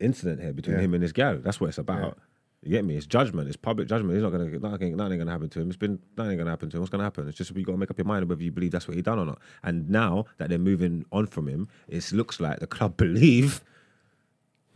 incident 0.01 0.41
here 0.43 0.53
between 0.53 0.77
Yeah. 0.77 0.83
him 0.83 0.95
and 0.95 1.03
this 1.03 1.13
gal. 1.13 1.39
That's 1.39 1.61
what 1.61 1.69
it's 1.69 1.79
about. 1.79 2.19
You 2.63 2.71
get 2.71 2.85
me? 2.85 2.97
It's 2.97 3.07
judgment. 3.07 3.49
It's 3.49 3.57
public 3.57 3.87
judgment. 3.89 4.15
He's 4.15 4.23
not 4.23 4.33
gonna 4.33 4.49
nothing. 4.59 4.97
Nothing 4.97 5.19
gonna 5.19 5.31
happen 5.31 5.49
to 5.51 5.61
him. 5.61 5.69
It's 5.69 5.77
been 5.77 5.99
nothing 6.17 6.37
gonna 6.39 6.51
happen 6.51 6.69
to 6.71 6.77
him. 6.77 6.81
What's 6.81 6.91
gonna 6.91 7.05
happen? 7.05 7.29
It's 7.29 7.39
just 7.39 7.55
you 7.57 7.65
gotta 7.65 7.79
make 7.79 7.91
up 7.91 7.99
your 7.99 8.07
mind 8.07 8.29
whether 8.29 8.43
you 8.43 8.51
believe 8.51 8.73
that's 8.73 8.89
what 8.89 8.97
he 8.97 9.03
done 9.03 9.19
or 9.19 9.25
not. 9.25 9.39
And 9.63 9.89
now 9.89 10.25
that 10.39 10.49
they're 10.49 10.59
moving 10.59 11.05
on 11.13 11.27
from 11.27 11.49
him, 11.49 11.69
it 11.89 12.11
looks 12.13 12.41
like 12.41 12.59
the 12.59 12.67
club 12.67 12.97
believe 12.99 13.63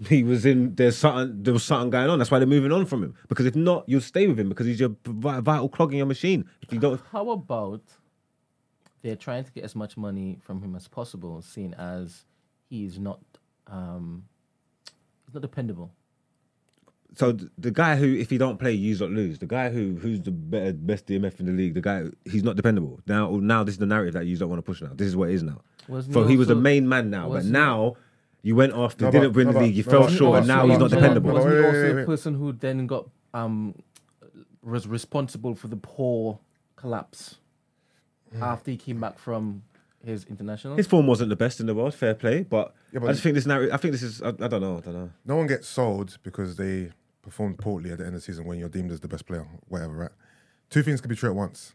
he 0.08 0.22
was 0.22 0.46
in. 0.46 0.74
There's 0.74 0.96
something. 0.96 1.42
There 1.42 1.52
was 1.52 1.64
something 1.64 1.90
going 1.90 2.08
on. 2.08 2.18
That's 2.18 2.30
why 2.30 2.38
they're 2.38 2.48
moving 2.48 2.72
on 2.72 2.86
from 2.86 3.02
him. 3.02 3.14
Because 3.28 3.46
if 3.46 3.54
not, 3.54 3.84
you'll 3.86 4.00
stay 4.00 4.26
with 4.26 4.38
him 4.38 4.48
because 4.48 4.66
he's 4.66 4.80
your 4.80 4.96
vital 5.04 5.68
clog 5.68 5.92
in 5.92 5.98
your 5.98 6.06
machine. 6.06 6.44
If 6.62 6.72
you 6.72 6.78
don't, 6.78 7.00
How 7.12 7.30
about 7.30 7.82
they're 9.02 9.16
trying 9.16 9.44
to 9.44 9.52
get 9.52 9.64
as 9.64 9.74
much 9.74 9.96
money 9.96 10.38
from 10.42 10.62
him 10.62 10.74
as 10.74 10.88
possible, 10.88 11.42
seeing 11.42 11.74
as 11.74 12.24
he's 12.68 12.98
not 12.98 13.20
um, 13.66 14.24
he's 15.26 15.34
not 15.34 15.42
dependable. 15.42 15.90
so 17.14 17.32
th- 17.32 17.50
the 17.58 17.70
guy 17.70 17.96
who, 17.96 18.14
if 18.16 18.30
he 18.30 18.38
don't 18.38 18.58
play, 18.58 18.72
you 18.72 18.96
don't 18.96 19.14
lose. 19.14 19.38
The 19.38 19.46
guy 19.46 19.68
who, 19.70 19.96
who's 19.96 20.20
the 20.20 20.30
better, 20.30 20.72
best 20.72 21.06
DMF 21.06 21.40
in 21.40 21.46
the 21.46 21.52
league, 21.52 21.74
the 21.74 21.80
guy, 21.80 22.04
he's 22.24 22.42
not 22.42 22.56
dependable. 22.56 23.00
Now, 23.06 23.36
now 23.36 23.64
this 23.64 23.74
is 23.74 23.78
the 23.78 23.86
narrative 23.86 24.14
that 24.14 24.26
you 24.26 24.36
don't 24.36 24.48
want 24.48 24.58
to 24.58 24.62
push 24.62 24.80
now. 24.80 24.90
This 24.94 25.08
is 25.08 25.16
what 25.16 25.30
it 25.30 25.34
is 25.34 25.42
now. 25.42 25.60
Wasn't 25.88 26.14
so 26.14 26.24
he 26.24 26.36
was 26.36 26.48
the 26.48 26.54
main 26.54 26.88
man 26.88 27.10
now, 27.10 27.28
but 27.28 27.44
now 27.44 27.96
you 28.42 28.54
went 28.56 28.72
off, 28.72 28.98
No, 29.00 29.10
didn't 29.10 29.28
but- 29.32 29.36
win 29.36 29.46
no, 29.48 29.52
the 29.54 29.60
league, 29.60 29.74
you 29.76 29.84
no, 29.84 29.90
fell 29.90 30.00
but- 30.02 30.12
short, 30.12 30.38
and 30.38 30.48
now 30.48 30.66
he's 30.66 30.78
not 30.78 30.90
dependable. 30.90 31.32
but- 31.32 31.44
Wasn't 31.44 31.54
he 31.54 31.64
also 31.66 31.82
wait, 31.82 31.92
the 32.00 32.06
person 32.06 32.34
who 32.34 32.52
then 32.52 32.86
got 32.86 33.08
um, 33.34 33.74
was 34.62 34.86
responsible 34.86 35.54
for 35.54 35.68
the 35.68 35.76
poor 35.76 36.38
collapse 36.76 37.36
after 38.40 38.70
he 38.70 38.76
came 38.76 39.00
back 39.00 39.18
from 39.18 39.62
his 40.04 40.24
international? 40.24 40.76
His 40.76 40.86
form 40.86 41.06
wasn't 41.06 41.28
the 41.30 41.36
best 41.36 41.60
in 41.60 41.66
the 41.66 41.74
world, 41.74 41.94
fair 41.94 42.14
play, 42.14 42.42
but, 42.42 42.74
Yeah, 42.92 43.00
but- 43.00 43.08
I 43.10 43.12
just 43.12 43.22
think 43.22 43.34
this 43.34 43.46
narrative. 43.46 43.74
I 43.74 43.76
think 43.76 43.92
this 43.92 44.02
is. 44.02 44.22
I, 44.22 44.28
I 44.28 44.48
don't 44.48 44.60
know. 44.62 44.78
I 44.78 44.80
don't 44.80 44.94
know. 44.94 45.10
No 45.26 45.36
one 45.36 45.46
gets 45.46 45.68
sold 45.68 46.18
because 46.22 46.56
they 46.56 46.90
performed 47.22 47.58
poorly 47.58 47.90
at 47.92 47.98
the 47.98 48.04
end 48.06 48.14
of 48.14 48.20
the 48.22 48.24
season 48.24 48.46
when 48.46 48.58
you're 48.58 48.68
deemed 48.70 48.90
as 48.90 49.00
the 49.00 49.08
best 49.08 49.26
player, 49.26 49.46
whatever, 49.68 49.92
right? 49.92 50.10
Two 50.70 50.82
things 50.82 51.00
can 51.02 51.08
be 51.10 51.16
true 51.16 51.28
at 51.28 51.36
once. 51.36 51.74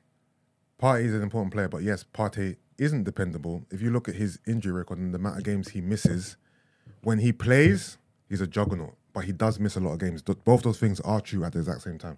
Partey 0.82 1.04
is 1.06 1.14
an 1.14 1.22
important 1.22 1.54
player, 1.54 1.68
but 1.70 1.84
yes, 1.84 2.04
Partey 2.14 2.58
isn't 2.78 3.04
dependable. 3.04 3.66
If 3.72 3.82
you 3.82 3.92
look 3.92 4.10
at 4.10 4.16
his 4.16 4.40
injury 4.48 4.74
record 4.74 4.98
and 4.98 5.14
the 5.14 5.18
amount 5.18 5.38
of 5.38 5.44
games 5.44 5.70
he 5.70 5.82
misses, 5.82 6.36
when 7.02 7.20
he 7.20 7.32
plays, 7.32 7.98
he's 8.30 8.42
a 8.42 8.48
juggernaut, 8.48 8.96
but 9.14 9.26
he 9.26 9.32
does 9.32 9.60
miss 9.60 9.76
a 9.76 9.80
lot 9.80 9.94
of 9.94 10.00
games. 10.00 10.22
Th- 10.22 10.38
Both 10.44 10.64
those 10.64 10.80
things 10.80 11.00
are 11.02 11.22
true 11.22 11.44
at 11.44 11.54
the 11.54 11.60
exact 11.60 11.82
same 11.82 11.98
time. 11.98 12.18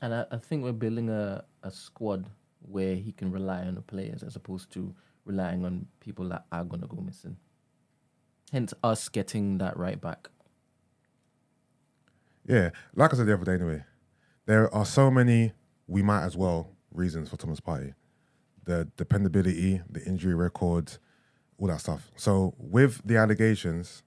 And 0.00 0.14
I, 0.14 0.26
I 0.30 0.36
think 0.36 0.62
we're 0.64 0.72
building 0.72 1.08
a, 1.10 1.44
a 1.62 1.70
squad 1.70 2.26
where 2.60 2.94
he 2.94 3.12
can 3.12 3.30
rely 3.32 3.62
on 3.62 3.74
the 3.74 3.82
players 3.82 4.22
as 4.22 4.36
opposed 4.36 4.70
to 4.72 4.94
relying 5.24 5.64
on 5.64 5.86
people 6.00 6.28
that 6.28 6.44
are 6.52 6.64
going 6.64 6.80
to 6.82 6.86
go 6.86 7.00
missing. 7.00 7.36
Hence, 8.52 8.72
us 8.82 9.08
getting 9.08 9.58
that 9.58 9.76
right 9.76 10.00
back. 10.00 10.28
Yeah, 12.46 12.70
like 12.94 13.12
I 13.12 13.16
said 13.16 13.26
the 13.26 13.34
other 13.34 13.44
day, 13.44 13.54
anyway, 13.62 13.84
there 14.46 14.72
are 14.74 14.86
so 14.86 15.10
many 15.10 15.52
we 15.86 16.02
might 16.02 16.24
as 16.24 16.36
well 16.36 16.70
reasons 16.92 17.28
for 17.28 17.36
Thomas 17.36 17.60
Partey. 17.60 17.94
The 18.64 18.88
dependability, 18.96 19.82
the 19.90 20.02
injury 20.04 20.34
record, 20.34 20.96
all 21.58 21.68
that 21.68 21.80
stuff. 21.80 22.10
So 22.16 22.54
with 22.58 23.00
the 23.04 23.16
allegations 23.16 24.02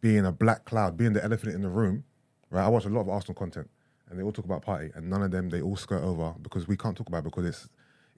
being 0.00 0.24
a 0.24 0.32
black 0.32 0.64
cloud, 0.64 0.96
being 0.96 1.14
the 1.14 1.24
elephant 1.24 1.54
in 1.54 1.62
the 1.62 1.68
room, 1.68 2.04
right? 2.50 2.64
I 2.64 2.68
watch 2.68 2.84
a 2.84 2.88
lot 2.88 3.00
of 3.00 3.08
Arsenal 3.08 3.34
content, 3.34 3.70
and 4.08 4.18
they 4.18 4.22
all 4.22 4.32
talk 4.32 4.44
about 4.44 4.64
Partey, 4.64 4.94
and 4.94 5.10
none 5.10 5.22
of 5.22 5.30
them 5.30 5.48
they 5.48 5.60
all 5.60 5.76
skirt 5.76 6.02
over 6.02 6.34
because 6.42 6.68
we 6.68 6.76
can't 6.76 6.96
talk 6.96 7.08
about 7.08 7.18
it 7.18 7.24
because 7.24 7.46
it's 7.46 7.68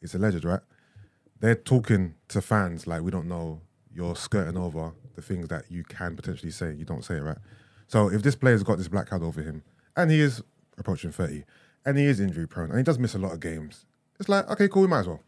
it's 0.00 0.14
alleged, 0.14 0.44
right? 0.44 0.60
They're 1.40 1.54
talking 1.54 2.14
to 2.28 2.40
fans 2.40 2.86
like 2.86 3.02
we 3.02 3.10
don't 3.10 3.28
know. 3.28 3.60
You're 3.92 4.16
skirting 4.16 4.56
over 4.56 4.92
the 5.16 5.22
things 5.22 5.48
that 5.48 5.64
you 5.70 5.82
can 5.82 6.14
potentially 6.14 6.52
say. 6.52 6.72
You 6.74 6.84
don't 6.84 7.04
say 7.04 7.16
it, 7.16 7.22
right? 7.22 7.38
So 7.86 8.10
if 8.10 8.22
this 8.22 8.36
player's 8.36 8.62
got 8.62 8.78
this 8.78 8.88
black 8.88 9.08
cloud 9.08 9.22
over 9.22 9.40
him, 9.42 9.62
and 9.96 10.10
he 10.10 10.20
is 10.20 10.42
approaching 10.76 11.10
30, 11.10 11.44
and 11.86 11.96
he 11.96 12.04
is 12.04 12.20
injury 12.20 12.46
prone, 12.46 12.68
and 12.68 12.78
he 12.78 12.84
does 12.84 12.98
miss 12.98 13.14
a 13.14 13.18
lot 13.18 13.32
of 13.32 13.40
games, 13.40 13.86
it's 14.20 14.28
like, 14.28 14.48
okay, 14.50 14.68
cool, 14.68 14.82
we 14.82 14.88
might 14.88 15.00
as 15.00 15.08
well. 15.08 15.22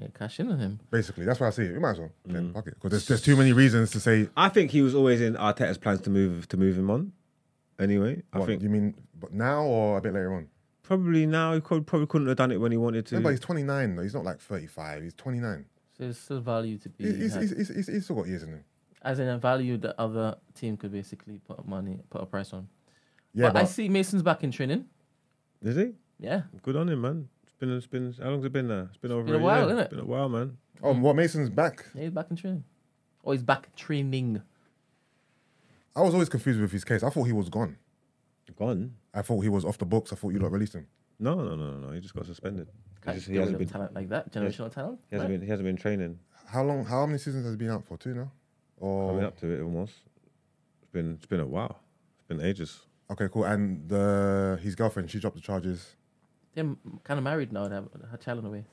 Yeah, 0.00 0.08
cash 0.16 0.38
in 0.38 0.50
on 0.50 0.58
him. 0.58 0.80
Basically, 0.90 1.24
that's 1.24 1.40
why 1.40 1.48
I 1.48 1.50
see 1.50 1.64
it. 1.64 1.72
We 1.72 1.78
might 1.80 1.92
as 1.92 1.98
well. 1.98 2.12
Then 2.24 2.50
mm. 2.50 2.54
fuck 2.54 2.66
it. 2.68 2.74
Because 2.74 2.90
there's, 2.90 3.06
there's 3.06 3.22
too 3.22 3.36
many 3.36 3.52
reasons 3.52 3.90
to 3.92 4.00
say. 4.00 4.28
I 4.36 4.48
think 4.48 4.70
he 4.70 4.80
was 4.80 4.94
always 4.94 5.20
in 5.20 5.34
Arteta's 5.34 5.78
plans 5.78 6.00
to 6.02 6.10
move 6.10 6.48
to 6.48 6.56
move 6.56 6.78
him 6.78 6.90
on. 6.90 7.12
Anyway, 7.80 8.22
I 8.32 8.38
What, 8.38 8.46
think 8.46 8.62
you 8.62 8.68
mean 8.68 8.94
but 9.18 9.32
now 9.32 9.62
or 9.62 9.98
a 9.98 10.00
bit 10.00 10.14
later 10.14 10.34
on? 10.34 10.48
probably 10.88 11.26
now 11.26 11.52
he 11.54 11.60
could, 11.60 11.86
probably 11.86 12.06
couldn't 12.06 12.26
have 12.26 12.36
done 12.38 12.50
it 12.50 12.56
when 12.56 12.72
he 12.72 12.78
wanted 12.78 13.04
to. 13.06 13.16
Yeah, 13.16 13.20
but 13.20 13.30
he's 13.30 13.40
29 13.40 13.94
though. 13.94 14.02
He's 14.02 14.14
not 14.14 14.24
like 14.24 14.40
35. 14.40 15.02
He's 15.02 15.14
29. 15.14 15.64
So 15.96 16.04
there's 16.04 16.18
still 16.18 16.40
value 16.40 16.78
to 16.78 16.88
be 16.88 17.04
He's, 17.04 17.16
he's, 17.16 17.34
had. 17.34 17.42
he's, 17.42 17.50
he's, 17.56 17.68
he's, 17.68 17.86
he's 17.86 18.04
still 18.04 18.16
got 18.16 18.26
years 18.26 18.42
in 18.42 18.48
him. 18.50 18.64
as 19.02 19.18
in 19.18 19.28
a 19.28 19.36
value 19.36 19.76
that 19.78 20.00
other 20.00 20.36
team 20.54 20.76
could 20.76 20.92
basically 20.92 21.40
put 21.46 21.66
money, 21.68 22.00
put 22.08 22.22
a 22.22 22.26
price 22.26 22.52
on. 22.52 22.68
Yeah, 23.34 23.50
but, 23.50 23.62
I 23.62 23.64
see 23.64 23.88
Mason's 23.88 24.22
back 24.22 24.42
in 24.42 24.50
training. 24.50 24.86
Is 25.62 25.76
he? 25.76 25.92
Yeah. 26.18 26.42
Good 26.62 26.76
on 26.76 26.88
him, 26.88 27.02
man. 27.02 27.28
It's 27.60 27.66
been, 27.66 27.76
it's 27.76 27.86
been, 27.88 28.14
how 28.24 28.30
long's 28.30 28.44
it 28.44 28.52
been 28.52 28.68
now? 28.68 28.86
It's 28.88 28.98
been 28.98 29.10
over 29.10 29.24
been 29.24 29.34
a 29.34 29.38
year. 29.38 29.44
while, 29.44 29.66
innit? 29.68 29.80
It's 29.80 29.90
been 29.90 29.98
a 30.00 30.04
while, 30.04 30.28
man. 30.28 30.56
Oh, 30.80 30.94
what 30.94 31.16
Mason's 31.16 31.50
back? 31.50 31.86
Yeah, 31.92 32.02
he's 32.02 32.12
back 32.12 32.26
in 32.30 32.36
training. 32.36 32.62
Oh, 33.24 33.32
he's 33.32 33.42
back 33.42 33.74
training. 33.74 34.40
I 35.96 36.02
was 36.02 36.14
always 36.14 36.28
confused 36.28 36.60
with 36.60 36.70
his 36.70 36.84
case. 36.84 37.02
I 37.02 37.10
thought 37.10 37.24
he 37.24 37.32
was 37.32 37.48
gone. 37.48 37.76
Gone? 38.56 38.94
I 39.14 39.22
thought 39.22 39.40
he 39.42 39.48
was 39.48 39.64
off 39.64 39.78
the 39.78 39.84
books. 39.86 40.12
I 40.12 40.16
thought 40.16 40.30
you 40.30 40.38
lot 40.38 40.50
released 40.52 40.74
him. 40.74 40.86
No, 41.18 41.34
no, 41.34 41.54
no, 41.56 41.72
no, 41.72 41.78
no. 41.88 41.90
He 41.92 42.00
just 42.00 42.14
got 42.14 42.26
suspended. 42.26 42.68
He, 42.68 43.04
Can't 43.04 43.16
just, 43.16 43.28
he 43.28 43.36
hasn't 43.36 43.58
been 43.58 43.68
talent 43.68 43.92
like 43.94 44.08
that, 44.08 44.32
generational 44.32 44.72
talent. 44.72 45.00
He 45.10 45.16
hasn't 45.16 45.30
Right. 45.30 45.38
been. 45.38 45.42
He 45.46 45.50
hasn't 45.50 45.66
been 45.66 45.76
training. 45.76 46.18
How 46.46 46.62
long? 46.64 46.84
How 46.84 47.04
many 47.06 47.18
seasons 47.18 47.44
has 47.44 47.52
he 47.54 47.56
been 47.58 47.70
out 47.70 47.84
for? 47.84 47.96
Two 47.98 48.14
now. 48.14 48.32
Or 48.78 49.10
Coming 49.10 49.24
up 49.24 49.36
to 49.40 49.46
it 49.50 49.60
almost. 49.62 49.92
It's 50.82 50.90
been. 50.92 51.14
It's 51.14 51.26
been 51.26 51.40
a 51.40 51.46
while. 51.46 51.78
It's 52.18 52.26
been 52.28 52.40
ages. 52.40 52.80
okay, 53.10 53.28
cool. 53.32 53.44
And 53.44 53.88
the 53.88 54.58
his 54.62 54.74
girlfriend, 54.74 55.10
she 55.10 55.18
dropped 55.20 55.36
the 55.36 55.42
charges. 55.42 55.94
They're 56.54 56.76
kind 57.04 57.18
of 57.18 57.24
married 57.24 57.52
now. 57.52 57.68
They 57.68 57.74
have 57.76 57.88
her 58.10 58.16
child 58.16 58.38
on 58.38 58.44
the 58.44 58.50
way. 58.50 58.64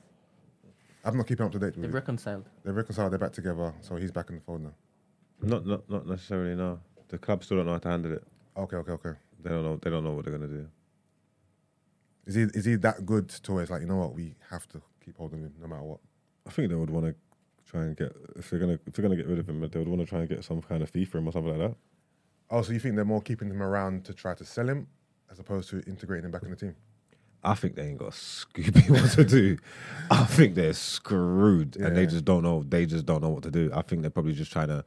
I'm 1.04 1.16
not 1.16 1.26
keeping 1.26 1.46
up 1.46 1.52
to 1.52 1.58
date 1.58 1.74
They've 1.76 1.84
it. 1.84 1.92
reconciled. 1.92 2.48
They're 2.64 2.72
reconciled. 2.72 3.12
They're 3.12 3.18
back 3.18 3.32
together. 3.32 3.72
So 3.80 3.96
he's 3.96 4.10
back 4.10 4.28
in 4.30 4.36
the 4.36 4.40
fold 4.40 4.62
now. 4.62 4.74
Not. 5.40 5.66
Not. 5.66 5.88
Not 5.88 6.06
necessarily. 6.06 6.56
No. 6.56 6.80
The 7.08 7.18
club 7.18 7.44
still 7.44 7.58
don't 7.58 7.66
know 7.66 7.72
how 7.72 7.78
to 7.78 7.88
handle 7.88 8.12
it. 8.12 8.24
Okay, 8.56 8.76
okay, 8.76 8.92
okay. 8.92 9.12
They 9.42 9.50
don't 9.50 9.62
know. 9.62 9.76
They 9.76 9.90
don't 9.90 10.02
know 10.02 10.12
what 10.12 10.24
they're 10.24 10.36
gonna 10.36 10.48
do. 10.48 10.66
Is 12.26 12.34
he 12.34 12.42
is 12.42 12.64
he 12.64 12.74
that 12.76 13.06
good 13.06 13.28
to 13.28 13.52
where 13.52 13.62
it's 13.62 13.70
like 13.70 13.82
you 13.82 13.86
know 13.86 13.96
what 13.96 14.14
we 14.14 14.34
have 14.50 14.66
to 14.68 14.82
keep 15.04 15.16
holding 15.16 15.42
him 15.42 15.52
no 15.60 15.68
matter 15.68 15.82
what? 15.82 16.00
I 16.46 16.50
think 16.50 16.68
they 16.70 16.74
would 16.74 16.90
want 16.90 17.06
to 17.06 17.14
try 17.70 17.82
and 17.82 17.96
get 17.96 18.12
if 18.34 18.50
they're 18.50 18.58
gonna 18.58 18.78
if 18.86 18.94
they're 18.94 19.02
gonna 19.04 19.14
get 19.16 19.28
rid 19.28 19.38
of 19.38 19.48
him, 19.48 19.60
they 19.60 19.78
would 19.78 19.86
want 19.88 20.00
to 20.00 20.06
try 20.06 20.20
and 20.20 20.28
get 20.28 20.44
some 20.44 20.60
kind 20.60 20.82
of 20.82 20.90
fee 20.90 21.04
for 21.04 21.18
him 21.18 21.28
or 21.28 21.32
something 21.32 21.56
like 21.56 21.70
that. 21.70 21.76
Oh, 22.50 22.62
so 22.62 22.72
you 22.72 22.80
think 22.80 22.96
they're 22.96 23.04
more 23.04 23.22
keeping 23.22 23.48
him 23.48 23.62
around 23.62 24.04
to 24.06 24.14
try 24.14 24.34
to 24.34 24.44
sell 24.44 24.68
him 24.68 24.88
as 25.30 25.38
opposed 25.38 25.68
to 25.70 25.80
integrating 25.82 26.24
him 26.24 26.30
back 26.32 26.42
in 26.42 26.50
the 26.50 26.56
team? 26.56 26.74
I 27.44 27.54
think 27.54 27.76
they 27.76 27.88
ain't 27.88 27.98
got 27.98 28.08
a 28.08 28.10
Scooby 28.10 28.90
what 29.02 29.12
to 29.12 29.24
do. 29.24 29.58
I 30.10 30.24
think 30.24 30.54
they're 30.54 30.72
screwed 30.72 31.76
and 31.76 31.96
they 31.96 32.06
just 32.06 32.24
don't 32.24 32.42
know. 32.42 32.64
They 32.66 32.86
just 32.86 33.06
don't 33.06 33.22
know 33.22 33.30
what 33.30 33.44
to 33.44 33.50
do. 33.50 33.70
I 33.72 33.82
think 33.82 34.02
they're 34.02 34.10
probably 34.10 34.32
just 34.32 34.52
trying 34.52 34.68
to 34.68 34.84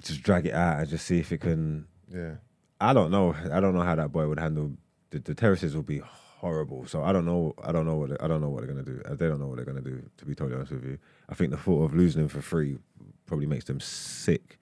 just 0.00 0.22
drag 0.22 0.46
it 0.46 0.54
out 0.54 0.80
and 0.80 0.88
just 0.88 1.06
see 1.06 1.18
if 1.18 1.32
it 1.32 1.40
can. 1.40 1.86
Yeah. 2.12 2.34
I 2.80 2.92
don't 2.92 3.10
know. 3.10 3.34
I 3.50 3.60
don't 3.60 3.74
know 3.74 3.82
how 3.82 3.94
that 3.94 4.12
boy 4.12 4.28
would 4.28 4.38
handle. 4.38 4.72
The, 5.10 5.18
the 5.18 5.34
terraces 5.34 5.74
will 5.74 5.82
be 5.82 6.00
horrible. 6.38 6.86
So 6.86 7.02
I 7.02 7.12
don't 7.12 7.24
know. 7.24 7.54
I 7.62 7.72
don't 7.72 7.86
know 7.86 7.96
what. 7.96 8.10
They, 8.10 8.16
I 8.20 8.28
don't 8.28 8.40
know 8.40 8.48
what 8.48 8.64
they're 8.64 8.72
gonna 8.72 8.84
do. 8.84 9.00
Uh, 9.04 9.14
they 9.14 9.26
don't 9.26 9.40
know 9.40 9.46
what 9.46 9.56
they're 9.56 9.64
gonna 9.64 9.80
do. 9.80 10.02
To 10.18 10.24
be 10.24 10.34
totally 10.34 10.56
honest 10.56 10.72
with 10.72 10.84
you, 10.84 10.98
I 11.28 11.34
think 11.34 11.50
the 11.50 11.56
thought 11.56 11.84
of 11.84 11.94
losing 11.94 12.22
him 12.22 12.28
for 12.28 12.40
free 12.40 12.78
probably 13.26 13.46
makes 13.46 13.64
them 13.64 13.80
sick 13.80 14.58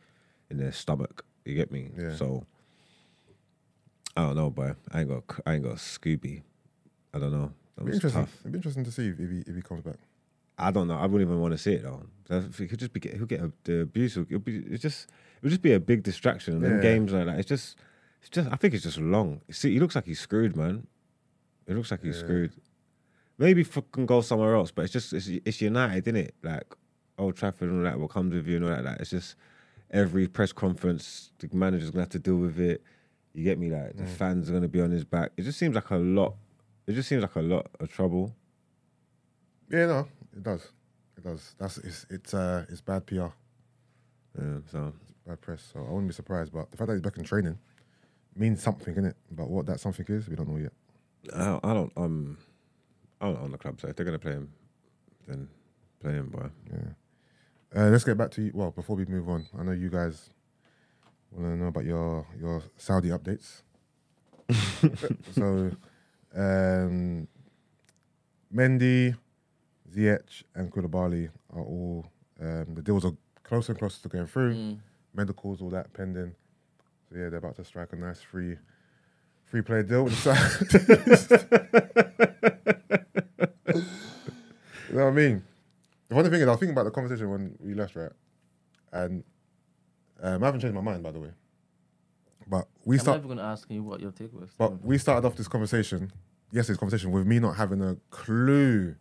in 0.51 0.57
their 0.57 0.73
stomach. 0.73 1.25
You 1.45 1.55
get 1.55 1.71
me? 1.71 1.91
Yeah. 1.99 2.15
So 2.15 2.47
I 4.17 4.23
don't 4.23 4.37
know, 4.37 4.51
boy. 4.51 4.75
I 4.93 5.01
ain't 5.01 5.09
got. 5.09 5.41
I 5.47 5.55
ain't 5.55 5.65
got 5.65 5.75
Scooby. 5.77 6.43
I 7.13 7.19
don't 7.19 7.33
know. 7.33 7.53
That 7.77 7.83
It'd 7.83 7.85
be 7.85 7.91
was 7.91 7.95
interesting. 7.97 8.23
tough. 8.23 8.37
It'd 8.41 8.53
be 8.53 8.57
interesting 8.59 8.85
to 8.85 8.91
see 8.91 9.09
if 9.09 9.19
he 9.19 9.45
if 9.47 9.55
he 9.55 9.63
comes 9.63 9.83
back. 9.83 9.97
I 10.59 10.71
don't 10.71 10.89
know. 10.89 10.97
I 10.97 11.03
wouldn't 11.05 11.29
even 11.29 11.41
want 11.41 11.53
to 11.53 11.59
see 11.59 11.75
it 11.75 11.83
though. 11.83 12.03
He 12.57 12.67
could 12.67 12.79
just 12.79 12.93
be. 12.93 13.01
get- 13.01 13.15
He'll 13.15 13.27
get 13.27 13.41
a, 13.41 13.53
the 13.65 13.81
abuse. 13.83 14.17
It'll 14.17 14.39
be. 14.39 14.57
It's 14.59 14.83
just. 14.83 15.09
It 15.37 15.43
would 15.43 15.51
just 15.51 15.63
be 15.63 15.75
a 15.75 15.81
big 15.81 16.03
distraction. 16.03 16.55
And 16.55 16.65
then 16.65 16.77
Yeah. 16.77 16.81
games 16.81 17.13
like 17.13 17.27
that. 17.27 17.39
It's 17.39 17.49
just. 17.49 17.77
It's 18.21 18.31
just. 18.31 18.51
I 18.51 18.57
think 18.57 18.73
it's 18.75 18.85
just 18.85 18.99
long. 18.99 19.43
See, 19.51 19.75
he 19.75 19.81
looks 19.81 19.95
like 19.95 20.07
he's 20.07 20.21
screwed, 20.21 20.57
man. 20.57 20.87
It 21.67 21.75
looks 21.77 21.91
like 21.91 22.03
he's 22.03 22.17
Yeah. 22.17 22.23
screwed. 22.23 22.53
Maybe 23.39 23.65
fucking 23.65 24.07
go 24.07 24.23
somewhere 24.23 24.55
else, 24.55 24.71
but 24.71 24.83
it's 24.87 24.93
just. 24.95 25.13
It's, 25.13 25.29
it's 25.29 25.61
United, 25.61 26.09
isn't 26.09 26.17
it? 26.17 26.35
Like 26.43 26.75
Old 27.19 27.37
Trafford 27.37 27.69
and 27.69 27.79
all 27.81 27.85
that. 27.93 28.01
What 28.01 28.11
comes 28.11 28.33
with 28.35 28.47
you 28.47 28.57
and 28.57 28.65
all 28.65 28.71
that. 28.71 28.85
Like, 28.85 29.01
it's 29.01 29.11
just 29.11 29.37
every 29.91 30.27
press 30.27 30.53
conference, 30.53 31.31
the 31.39 31.49
manager's 31.55 31.91
gonna 31.91 32.03
have 32.03 32.09
to 32.11 32.19
deal 32.19 32.37
with 32.37 32.59
it. 32.59 32.83
You 33.37 33.45
get 33.45 33.59
me? 33.59 33.71
Like 33.71 33.95
the 33.97 34.05
Mm. 34.05 34.09
fans 34.09 34.49
are 34.49 34.55
gonna 34.55 34.67
be 34.67 34.81
on 34.81 34.91
his 34.91 35.05
back. 35.05 35.31
It 35.37 35.43
just 35.43 35.59
seems 35.59 35.75
like 35.75 35.91
a 35.91 35.97
lot. 35.97 36.37
It 36.87 36.95
just 36.95 37.07
seems 37.09 37.21
like 37.21 37.37
a 37.37 37.43
lot 37.43 37.69
of 37.79 37.91
trouble. 37.91 38.35
Yeah, 39.69 39.87
no, 39.87 40.09
it 40.35 40.43
does. 40.43 40.67
It 41.19 41.23
does. 41.25 41.55
That's 41.59 41.77
it's 41.79 42.07
it's 42.09 42.33
uh 42.33 42.65
it's 42.71 42.81
bad 42.81 43.05
PR. 43.07 43.15
Yeah, 44.39 44.61
so 44.71 44.95
it's 45.03 45.13
bad 45.27 45.41
press. 45.43 45.71
So 45.73 45.81
I 45.81 45.91
wouldn't 45.91 46.09
be 46.09 46.15
surprised. 46.15 46.51
But 46.53 46.71
the 46.71 46.79
fact 46.79 46.89
that 46.89 46.95
he's 46.95 47.03
back 47.03 47.19
in 47.19 47.25
training 47.25 47.59
means 48.35 48.63
something, 48.63 48.95
innit? 48.95 49.15
But 49.31 49.51
what 49.51 49.67
that 49.67 49.81
something 49.81 50.07
is, 50.09 50.29
we 50.31 50.37
don't 50.37 50.49
know 50.49 50.57
yet. 50.57 50.73
I 51.35 51.45
don't, 51.45 51.65
I 51.65 51.75
don't 51.75 51.93
um 51.99 52.39
I 53.21 53.27
don't 53.27 53.37
on 53.43 53.51
the 53.53 53.59
club, 53.59 53.81
so 53.83 53.89
if 53.89 53.97
they're 53.97 54.07
gonna 54.07 54.19
play 54.19 54.33
him, 54.33 54.51
then 55.29 55.49
play 56.01 56.13
him, 56.13 56.31
boy. 56.31 56.49
Yeah. 56.73 56.79
Uh, 57.83 57.89
let's 57.91 58.05
get 58.05 58.17
back 58.17 58.31
to 58.31 58.43
you. 58.43 58.53
Well, 58.55 58.71
before 58.71 58.97
we 58.97 59.05
move 59.05 59.29
on, 59.29 59.45
I 59.59 59.63
know 59.63 59.73
you 59.73 59.91
guys 59.91 60.31
Want 61.33 61.55
to 61.55 61.57
know 61.57 61.67
about 61.69 61.85
your 61.85 62.27
your 62.39 62.63
Saudi 62.77 63.11
updates? 63.11 63.63
so, 65.33 65.71
um, 66.35 67.27
Mendy, 68.55 69.17
Ziyech, 69.93 70.45
and 70.55 70.71
Koulibaly 70.71 71.29
are 71.53 71.63
all 71.63 72.07
um, 72.41 72.75
the 72.75 72.83
deals 72.83 73.05
are 73.05 73.13
closer 73.43 73.73
and 73.73 73.79
closer 73.79 74.03
to 74.03 74.09
going 74.09 74.27
through. 74.27 74.55
Mm. 74.55 74.79
Medicals, 75.15 75.63
all 75.63 75.71
that 75.71 75.93
pending. 75.93 76.35
So 77.09 77.17
yeah, 77.17 77.29
they're 77.29 77.39
about 77.39 77.57
to 77.57 77.65
strike 77.65 77.93
a 77.93 77.97
nice 77.97 78.21
free 78.21 78.57
free 79.47 79.63
player 79.63 79.83
deal 79.83 80.05
with 80.05 80.25
the 80.25 80.35
side. 80.35 81.43
you 84.89 84.97
know 84.97 85.05
what 85.05 85.11
I 85.11 85.15
mean? 85.15 85.43
The 86.09 86.15
funny 86.15 86.29
thing 86.31 86.41
is, 86.41 86.47
I 86.47 86.51
was 86.51 86.61
thinking 86.61 86.75
about 86.75 86.85
the 86.85 86.91
conversation 86.91 87.31
when 87.31 87.57
we 87.61 87.75
left, 87.75 87.97
right? 87.97 88.13
And 88.93 89.25
um, 90.23 90.43
I 90.43 90.47
haven't 90.47 90.61
changed 90.61 90.75
my 90.75 90.81
mind, 90.81 91.03
by 91.03 91.11
the 91.13 91.21
way. 91.21 91.31
But 92.49 92.67
we 92.85 92.97
I'm 92.97 93.01
start. 93.01 93.17
never 93.19 93.27
going 93.29 93.39
to 93.39 93.45
ask 93.45 93.69
you 93.71 93.83
what 93.83 94.01
your 94.01 94.13
take 94.13 94.33
was. 94.33 94.51
But 94.57 94.85
we 94.85 94.99
started 94.99 95.27
off 95.27 95.37
this 95.37 95.49
conversation, 95.49 96.13
yesterday's 96.53 96.79
conversation, 96.79 97.11
with 97.11 97.27
me 97.27 97.39
not 97.41 97.57
having 97.57 97.83
a 97.83 97.97
clue 98.11 98.95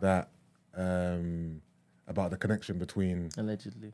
that 0.00 0.28
um, 0.76 1.60
about 2.06 2.30
the 2.30 2.36
connection 2.36 2.78
between 2.78 3.30
Allegedly. 3.38 3.92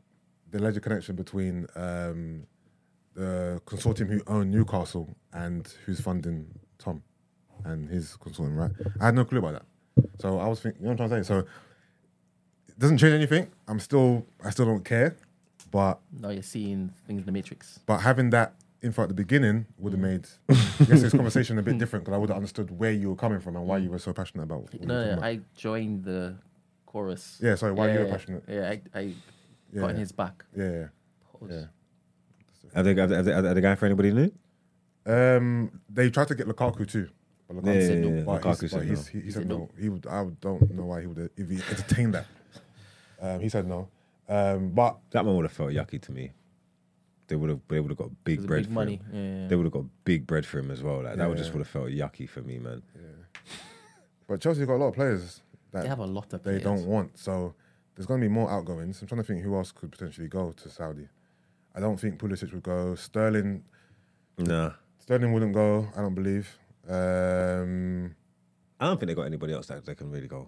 the 0.51 0.57
alleged 0.59 0.81
connection 0.81 1.15
between 1.15 1.65
um, 1.75 2.43
the 3.13 3.61
consortium 3.65 4.09
who 4.09 4.21
own 4.27 4.51
Newcastle 4.51 5.15
and 5.33 5.73
who's 5.85 5.99
funding 6.01 6.47
Tom 6.77 7.01
and 7.65 7.89
his 7.89 8.17
consortium, 8.17 8.57
right? 8.57 8.71
I 8.99 9.05
had 9.05 9.15
no 9.15 9.25
clue 9.25 9.39
about 9.39 9.53
that. 9.53 9.63
So 10.19 10.39
I 10.39 10.47
was 10.47 10.59
thinking, 10.59 10.81
you 10.81 10.87
know 10.87 10.93
what 10.93 11.01
I'm 11.01 11.09
trying 11.09 11.21
to 11.21 11.25
say? 11.25 11.27
So 11.27 11.39
it 12.67 12.79
doesn't 12.79 12.97
change 12.99 13.13
anything. 13.13 13.49
I'm 13.67 13.79
still, 13.79 14.25
I 14.43 14.49
still 14.51 14.65
don't 14.65 14.85
care. 14.85 15.15
But 15.71 15.99
Now 16.11 16.29
you're 16.29 16.43
seeing 16.43 16.91
things 17.05 17.19
in 17.21 17.25
the 17.25 17.31
Matrix. 17.31 17.79
but 17.85 17.99
having 17.99 18.29
that 18.31 18.53
info 18.81 19.01
at 19.03 19.07
the 19.09 19.13
beginning 19.15 19.65
would 19.79 19.91
have 19.93 19.99
made 20.01 20.27
yesterday's 20.79 21.11
conversation 21.21 21.57
a 21.57 21.63
bit 21.63 21.77
different 21.77 22.05
because 22.05 22.15
I 22.15 22.19
would 22.19 22.29
have 22.29 22.37
understood 22.37 22.69
where 22.77 22.91
you 22.91 23.09
were 23.09 23.15
coming 23.15 23.39
from 23.39 23.55
and 23.55 23.65
why 23.65 23.77
you 23.77 23.89
were 23.89 23.99
so 23.99 24.13
passionate 24.13 24.43
about. 24.43 24.61
What 24.63 24.73
you 24.73 24.79
were 24.81 24.85
No, 24.85 25.05
no, 25.05 25.13
about. 25.13 25.23
I 25.25 25.39
joined 25.55 26.03
the 26.03 26.35
chorus. 26.85 27.39
Yeah, 27.41 27.55
sorry, 27.55 27.73
why 27.73 27.91
you 27.91 27.99
were 27.99 28.05
passionate. 28.05 28.43
Yeah, 28.47 28.69
I, 28.69 28.81
I 28.97 29.01
Yeah, 29.73 29.81
got 29.81 29.89
in 29.91 29.97
his 29.97 30.11
back. 30.11 30.45
Yeah, 30.55 30.71
yeah. 30.71 30.87
Pause. 31.33 31.49
Yeah. 31.51 31.65
Are 32.75 32.83
they, 32.83 32.91
are, 32.99 33.07
they, 33.07 33.31
are 33.33 33.53
they 33.53 33.61
going 33.61 33.75
for 33.77 33.85
anybody 33.87 34.11
new? 34.11 34.31
Um, 35.05 35.81
they 35.89 36.09
tried 36.09 36.27
to 36.29 36.35
get 36.35 36.47
Lukaku 36.47 36.87
too. 36.87 37.09
But 37.47 37.55
Yeah, 37.57 37.61
Lukaku 37.61 37.89
yeah, 38.03 38.09
yeah, 38.17 38.23
But, 38.23 38.41
Lukaku 38.41 38.61
he's, 38.61 38.71
said 38.71 38.79
but 38.79 38.85
no. 38.85 38.89
he's, 38.89 39.07
he, 39.07 39.19
he 39.19 39.25
He 39.25 39.31
said 39.31 39.41
said 39.41 39.49
no. 39.49 39.57
no. 39.57 39.69
He 39.79 39.89
would. 39.89 40.05
I 40.07 40.25
don't 40.41 40.71
know 40.71 40.85
why 40.85 41.01
he 41.01 41.07
would 41.07 41.29
if 41.35 41.49
he 41.49 41.55
entertained 41.55 42.13
that. 42.13 42.25
Um, 43.19 43.39
he 43.39 43.49
said 43.49 43.65
no. 43.65 43.87
Um, 44.29 44.69
but 44.69 44.97
That 45.11 45.25
one 45.25 45.35
would 45.37 45.45
have 45.45 45.51
felt 45.53 45.71
yucky 45.71 46.01
to 46.01 46.11
me. 46.11 46.31
They 47.27 47.35
would 47.35 47.49
have 47.49 47.59
they 47.67 47.79
would 47.81 47.89
have 47.91 47.97
got 47.97 48.09
big 48.23 48.45
bread 48.47 48.61
big 48.63 48.67
for 48.67 48.71
money. 48.73 49.01
him. 49.11 49.41
Yeah. 49.43 49.47
They 49.49 49.55
would 49.55 49.65
have 49.65 49.73
got 49.73 49.85
big 50.05 50.25
bread 50.25 50.45
for 50.45 50.59
him 50.59 50.71
as 50.71 50.81
well. 50.81 51.03
Like 51.03 51.17
that 51.17 51.27
would 51.27 51.37
just 51.37 51.51
would 51.53 51.59
have 51.59 51.67
felt 51.67 51.87
yucky 51.89 52.27
for 52.29 52.41
me, 52.41 52.57
man. 52.57 52.81
but 54.27 54.39
Chelsea 54.41 54.65
got 54.65 54.75
a 54.75 54.77
lot 54.83 54.87
of 54.87 54.95
players 54.95 55.41
that 55.71 55.83
They 55.83 55.89
have 55.89 55.99
a 55.99 56.05
lot 56.05 56.31
of 56.33 56.41
they 56.43 56.59
players. 56.59 56.63
don't 56.63 56.85
want. 56.85 57.17
So 57.17 57.53
there's 57.95 58.05
going 58.05 58.21
to 58.21 58.25
be 58.27 58.31
more 58.33 58.49
outgoings. 58.49 59.01
I'm 59.01 59.07
trying 59.07 59.21
to 59.21 59.27
think 59.27 59.43
who 59.43 59.55
else 59.55 59.71
could 59.71 59.91
potentially 59.91 60.27
go 60.27 60.51
to 60.53 60.69
Saudi. 60.69 61.07
I 61.75 61.79
don't 61.79 61.99
think 61.99 62.17
Pulisic 62.19 62.51
would 62.53 62.63
go. 62.63 62.95
Sterling 62.95 63.63
Nah, 64.37 64.71
Sterling 64.99 65.33
wouldn't 65.33 65.53
go. 65.53 65.87
I 65.97 66.01
don't 66.01 66.13
believe. 66.15 66.57
Um, 66.87 68.15
I 68.79 68.85
don't 68.85 68.99
think 68.99 69.07
they 69.07 69.15
got 69.15 69.23
anybody 69.23 69.51
else 69.53 69.67
that 69.67 69.83
they 69.85 69.95
can 69.95 70.11
really 70.11 70.27
go. 70.27 70.47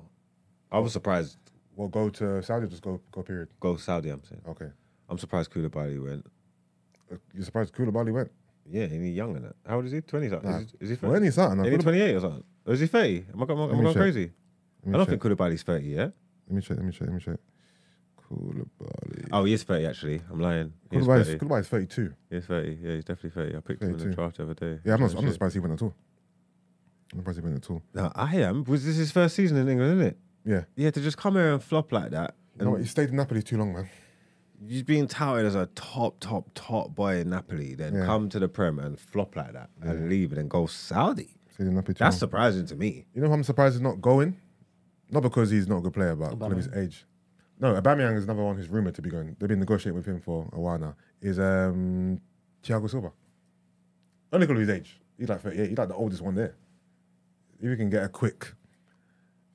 I 0.71 0.79
was 0.79 0.93
surprised. 0.93 1.37
We'll 1.79 1.87
go 1.87 2.09
to 2.09 2.41
Saudi. 2.43 2.67
Just 2.67 2.81
go. 2.83 2.99
Go. 3.11 3.23
Period. 3.23 3.47
Go 3.59 3.77
Saudi. 3.77 4.09
I'm 4.09 4.23
saying. 4.23 4.41
Okay. 4.47 4.67
I'm 5.09 5.17
surprised 5.17 5.51
Koulibaly 5.51 6.03
went. 6.03 6.25
Uh, 7.11 7.15
You're 7.33 7.43
surprised 7.45 7.73
Koulibaly 7.73 8.11
went? 8.13 8.29
Yeah, 8.69 8.83
and 8.83 9.03
he's 9.03 9.15
young 9.15 9.35
in 9.35 9.45
it. 9.45 9.55
How 9.65 9.77
old 9.77 9.85
is 9.85 9.91
he? 9.93 10.01
Twenty 10.01 10.29
something. 10.29 10.49
Nah. 10.51 10.57
Is, 10.59 10.71
he- 10.71 10.77
is 10.85 10.89
he 10.91 10.95
Well, 11.01 11.13
30? 11.13 11.23
any 11.25 11.31
something. 11.31 11.65
Is 11.65 11.71
he 11.71 11.77
28 11.79 12.15
or 12.15 12.19
something? 12.19 12.43
Or 12.67 12.73
is 12.73 12.79
he 12.81 12.87
30? 12.87 13.25
Am 13.33 13.41
I, 13.41 13.45
go- 13.47 13.53
am 13.53 13.59
I, 13.59 13.63
Let 13.63 13.69
am 13.71 13.75
I 13.75 13.77
me 13.77 13.81
going 13.83 13.93
check. 13.95 14.01
crazy? 14.03 14.31
I 14.85 14.87
me 14.89 14.93
don't 14.97 15.01
check. 15.07 15.21
think 15.21 15.21
Koulibaly's 15.39 15.63
30 15.63 15.85
yet. 15.87 16.11
Let 16.47 16.55
me 16.55 16.61
check. 16.61 16.77
Let 16.77 16.85
me 16.85 16.91
check. 16.91 17.01
Let 17.07 17.13
me 17.13 17.19
check. 17.19 17.39
Koulibaly. 18.29 19.27
Oh, 19.31 19.43
he 19.45 19.53
is 19.53 19.63
30 19.63 19.85
actually. 19.87 20.21
I'm 20.31 20.39
lying. 20.39 20.73
He 20.91 20.97
is 20.97 21.07
Koulibaly's, 21.07 21.27
30. 21.27 21.39
Koulibaly's 21.39 21.67
32. 21.67 22.13
He 22.29 22.35
is 22.35 22.45
30. 22.45 22.77
Yeah, 22.81 22.93
he's 22.95 23.05
definitely 23.05 23.29
30. 23.43 23.57
I 23.57 23.59
picked 23.61 23.81
him 23.81 23.89
in 23.89 23.93
32. 23.95 24.09
the 24.09 24.15
draft 24.15 24.37
the 24.37 24.43
other 24.43 24.53
day. 24.53 24.79
Yeah, 24.85 24.93
I'm 24.93 25.01
not, 25.01 25.15
I'm 25.15 25.25
not 25.25 25.33
surprised 25.33 25.53
he 25.55 25.59
went 25.59 25.73
at 25.73 25.81
all. 25.81 25.95
I'm 27.11 27.17
not 27.17 27.21
surprised 27.23 27.39
he 27.39 27.45
went 27.45 27.57
at 27.63 27.69
all. 27.71 27.81
No, 27.95 28.11
I 28.13 28.35
am. 28.37 28.63
Was 28.65 28.85
this 28.85 28.97
his 28.97 29.11
first 29.11 29.35
season 29.35 29.57
in 29.57 29.67
England, 29.67 29.93
isn't 29.99 30.07
it? 30.13 30.17
Yeah. 30.45 30.63
Yeah, 30.75 30.91
to 30.91 31.01
just 31.01 31.17
come 31.17 31.35
here 31.35 31.51
and 31.53 31.61
flop 31.63 31.91
like 31.91 32.11
that. 32.11 32.35
You 32.57 32.65
know 32.65 32.71
what? 32.71 32.77
And 32.77 32.85
He 32.85 32.89
stayed 32.89 33.09
in 33.09 33.15
Napoli 33.15 33.41
too 33.43 33.57
long, 33.57 33.73
man. 33.73 33.89
he's 34.67 34.83
being 34.83 35.07
touted 35.07 35.45
as 35.45 35.55
a 35.55 35.67
top, 35.75 36.19
top, 36.19 36.49
top 36.53 36.93
boy 36.93 37.17
in 37.19 37.29
Napoli, 37.29 37.75
then 37.75 37.93
Yeah. 37.95 38.05
come 38.05 38.27
to 38.29 38.39
the 38.39 38.49
Prem 38.49 38.77
and 38.79 38.99
flop 38.99 39.35
like 39.37 39.53
that 39.53 39.69
and 39.81 40.01
Yeah. 40.03 40.09
leave 40.09 40.31
and 40.31 40.37
then 40.37 40.47
go 40.49 40.65
Saudi. 40.65 41.37
Stayed 41.53 41.67
in 41.67 41.75
Napoli 41.75 41.93
too 41.93 41.99
That's 42.03 42.15
long. 42.15 42.19
surprising 42.19 42.65
to 42.65 42.75
me. 42.75 43.05
You 43.13 43.21
know 43.21 43.27
who 43.27 43.33
I'm 43.35 43.43
surprised 43.43 43.75
he's 43.75 43.81
not 43.81 44.01
going? 44.01 44.35
Not 45.11 45.23
because 45.23 45.49
he's 45.49 45.67
not 45.67 45.77
a 45.77 45.81
good 45.81 45.93
player, 45.93 46.15
but 46.15 46.37
because 46.37 46.67
of 46.67 46.73
his 46.73 46.83
age. 46.83 47.05
No, 47.59 47.73
Aubameyang 47.79 48.15
is 48.17 48.25
another 48.25 48.43
one 48.43 48.55
who's 48.57 48.69
rumoured 48.69 48.95
to 48.95 49.01
be 49.01 49.09
going. 49.09 49.35
They've 49.39 49.49
been 49.49 49.59
negotiating 49.59 49.95
with 49.95 50.05
him 50.05 50.19
for 50.19 50.49
a 50.53 50.59
while 50.59 50.77
now. 50.77 50.95
Is 51.21 51.39
um, 51.39 52.19
Thiago 52.63 52.89
Silva. 52.89 53.11
Only 54.31 54.45
because 54.47 54.61
of 54.61 54.67
his 54.67 54.77
age. 54.77 54.99
He's 55.17 55.27
like 55.29 55.41
38. 55.41 55.69
He's 55.69 55.77
like 55.77 55.87
the 55.89 55.95
oldest 55.95 56.21
one 56.21 56.35
there. 56.35 56.55
If 57.61 57.69
he 57.69 57.75
can 57.75 57.89
get 57.89 58.03
a 58.03 58.09
quick 58.09 58.53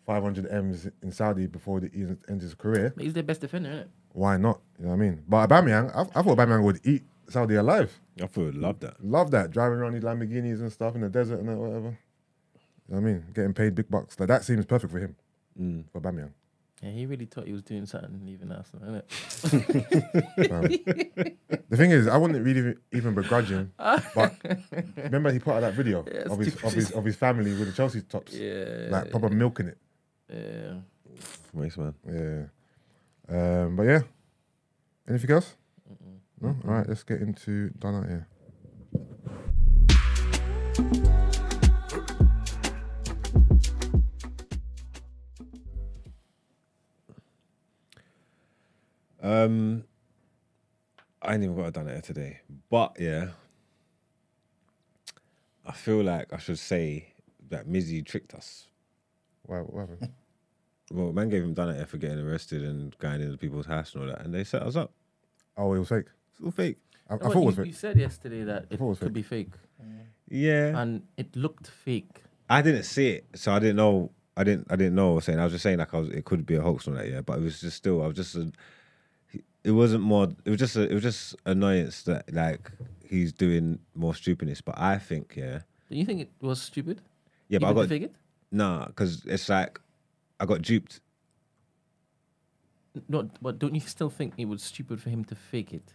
500 0.06 0.46
M's 0.50 0.88
in 1.02 1.10
Saudi 1.12 1.46
before 1.46 1.80
the, 1.80 1.88
he 1.92 2.02
ends 2.28 2.42
his 2.44 2.54
career, 2.54 2.92
But 2.94 3.04
he's 3.04 3.14
their 3.14 3.22
best 3.22 3.40
defender, 3.40 3.70
isn't 3.70 3.80
it? 3.82 3.90
why 4.12 4.36
not? 4.36 4.60
You 4.78 4.84
know 4.84 4.90
what 4.92 4.96
I 4.96 4.98
mean? 4.98 5.22
But 5.28 5.48
Aubameyang, 5.48 5.90
I, 5.94 6.02
I 6.18 6.22
thought 6.22 6.38
Aubameyang 6.38 6.62
would 6.62 6.80
eat 6.84 7.02
Saudi 7.28 7.54
alive. 7.56 7.92
I 8.22 8.26
thought 8.26 8.48
I'd 8.48 8.54
love 8.54 8.80
that. 8.80 9.02
Love 9.04 9.30
that 9.32 9.50
driving 9.50 9.78
around 9.78 9.94
these 9.94 10.02
Lamborghinis 10.04 10.60
and 10.60 10.70
stuff 10.70 10.94
in 10.94 11.00
the 11.00 11.08
desert 11.08 11.40
and 11.40 11.58
whatever. 11.58 11.98
You 12.88 12.94
know 12.94 12.96
what 12.96 12.98
I 12.98 13.00
mean? 13.00 13.24
Getting 13.34 13.54
paid 13.54 13.74
big 13.74 13.88
bucks. 13.88 14.20
Like 14.20 14.28
that 14.28 14.44
seems 14.44 14.66
perfect 14.66 14.92
for 14.92 14.98
him. 15.00 15.16
Mm. 15.60 15.84
For 15.90 16.00
Aubameyang. 16.00 16.30
Yeah, 16.82 16.90
he 16.90 17.06
really 17.06 17.24
thought 17.24 17.46
he 17.46 17.52
was 17.52 17.62
doing 17.62 17.86
something 17.86 18.20
leaving 18.26 18.52
Arsenal, 18.52 19.00
innit? 19.02 19.04
Um, 20.50 20.62
the 21.70 21.76
thing 21.76 21.90
is, 21.92 22.06
I 22.06 22.16
wouldn't 22.18 22.44
really 22.44 22.74
even 22.92 23.14
begrudge 23.14 23.48
him. 23.48 23.72
But 23.78 24.34
remember, 24.96 25.32
he 25.32 25.38
put 25.38 25.54
out 25.54 25.60
that 25.60 25.74
video 25.74 26.04
Yeah, 26.12 26.22
of 26.32 26.38
his 26.38 26.54
of 26.62 26.72
his 26.74 26.90
of 26.90 27.04
his 27.04 27.16
family 27.16 27.52
with 27.52 27.66
the 27.68 27.72
Chelsea 27.72 28.02
tops, 28.02 28.34
Yeah. 28.34 28.88
like 28.90 29.10
proper 29.10 29.28
milking 29.30 29.68
it. 29.68 29.78
Yeah. 30.34 30.74
Nice 31.52 31.76
man. 31.76 31.94
Yeah. 32.06 32.44
Um, 33.28 33.76
but 33.76 33.84
yeah. 33.84 34.00
Anything 35.08 35.30
else? 35.30 35.54
No. 36.40 36.48
All 36.48 36.74
right. 36.74 36.88
Let's 36.88 37.04
get 37.04 37.20
into 37.20 37.70
done 37.78 37.94
out 37.94 38.08
here. 38.08 38.26
Um, 49.22 49.84
I 51.22 51.34
ain't 51.34 51.44
even 51.44 51.56
got 51.56 51.68
a 51.68 51.70
done 51.70 51.88
it 51.88 52.04
today, 52.04 52.40
but 52.68 52.96
yeah, 53.00 53.28
I 55.64 55.72
feel 55.72 56.02
like 56.02 56.30
I 56.34 56.38
should 56.38 56.58
say 56.58 57.14
that 57.48 57.66
Mizzy 57.66 58.04
tricked 58.04 58.34
us. 58.34 58.68
Why? 59.44 59.60
What 59.60 59.88
happened? 59.88 60.12
Well, 60.92 61.12
man 61.12 61.28
gave 61.30 61.42
him 61.42 61.54
done 61.54 61.70
it 61.70 61.88
for 61.88 61.96
getting 61.96 62.18
arrested 62.18 62.62
and 62.62 62.96
going 62.98 63.20
into 63.20 63.36
people's 63.38 63.66
house 63.66 63.94
and 63.94 64.02
all 64.02 64.08
that, 64.08 64.20
and 64.22 64.34
they 64.34 64.44
set 64.44 64.62
us 64.62 64.76
up. 64.76 64.92
Oh, 65.56 65.72
it 65.74 65.78
was 65.78 65.88
fake. 65.88 66.06
It's 66.32 66.40
all 66.44 66.50
fake. 66.50 66.76
I, 67.08 67.14
I 67.14 67.18
thought 67.18 67.32
but 67.34 67.36
it 67.36 67.44
was 67.44 67.56
you, 67.56 67.62
fake. 67.64 67.66
you 67.66 67.72
said 67.78 67.96
yesterday 67.98 68.44
that 68.44 68.64
it 68.70 68.74
it 68.74 68.80
was 68.80 68.98
could 68.98 69.08
fake. 69.08 69.14
be 69.14 69.22
fake, 69.22 69.50
Yeah, 70.28 70.78
and 70.80 71.02
it 71.16 71.34
looked 71.36 71.68
fake. 71.68 72.22
I 72.48 72.60
didn't 72.62 72.84
see 72.84 73.08
it, 73.10 73.26
so 73.34 73.52
I 73.52 73.58
didn't 73.58 73.76
know. 73.76 74.10
I 74.36 74.44
didn't. 74.44 74.66
I 74.70 74.76
didn't 74.76 74.94
know. 74.96 75.06
What 75.06 75.12
I 75.12 75.14
was 75.16 75.24
saying. 75.24 75.38
I 75.40 75.44
was 75.44 75.52
just 75.52 75.62
saying 75.62 75.78
like 75.78 75.94
I 75.94 75.98
was. 75.98 76.08
It 76.10 76.24
could 76.24 76.44
be 76.44 76.56
a 76.56 76.60
hoax 76.62 76.86
on 76.88 76.94
that. 76.96 77.08
Yeah, 77.08 77.20
but 77.22 77.38
it 77.38 77.42
was 77.42 77.60
just 77.60 77.76
still. 77.76 78.02
I 78.02 78.06
was 78.06 78.16
just. 78.16 78.34
A, 78.34 78.50
it 79.62 79.70
wasn't 79.70 80.02
more. 80.02 80.28
It 80.44 80.50
was 80.50 80.58
just. 80.58 80.76
A, 80.76 80.82
it 80.82 80.92
was 80.94 81.02
just 81.02 81.36
annoyance 81.46 82.02
that 82.02 82.32
like 82.34 82.70
he's 83.08 83.32
doing 83.32 83.78
more 83.94 84.14
stupidness. 84.14 84.60
But 84.60 84.78
I 84.78 84.98
think 84.98 85.34
yeah. 85.36 85.60
Do 85.90 85.96
you 85.96 86.04
think 86.04 86.20
it 86.20 86.30
was 86.40 86.60
stupid? 86.60 87.00
Yeah, 87.48 87.58
but 87.60 87.66
I 87.68 87.70
Even 87.70 87.76
to 87.76 87.82
got 87.82 87.88
fake 87.88 88.02
it? 88.02 88.14
nah, 88.50 88.86
because 88.86 89.24
it's 89.26 89.48
like 89.48 89.80
I 90.44 90.46
got 90.46 90.60
duped. 90.62 91.00
No, 93.08 93.28
but 93.40 93.58
don't 93.58 93.74
you 93.74 93.80
still 93.80 94.10
think 94.10 94.34
it 94.36 94.44
was 94.44 94.62
stupid 94.62 95.00
for 95.02 95.08
him 95.10 95.24
to 95.24 95.34
fake 95.34 95.72
it, 95.72 95.92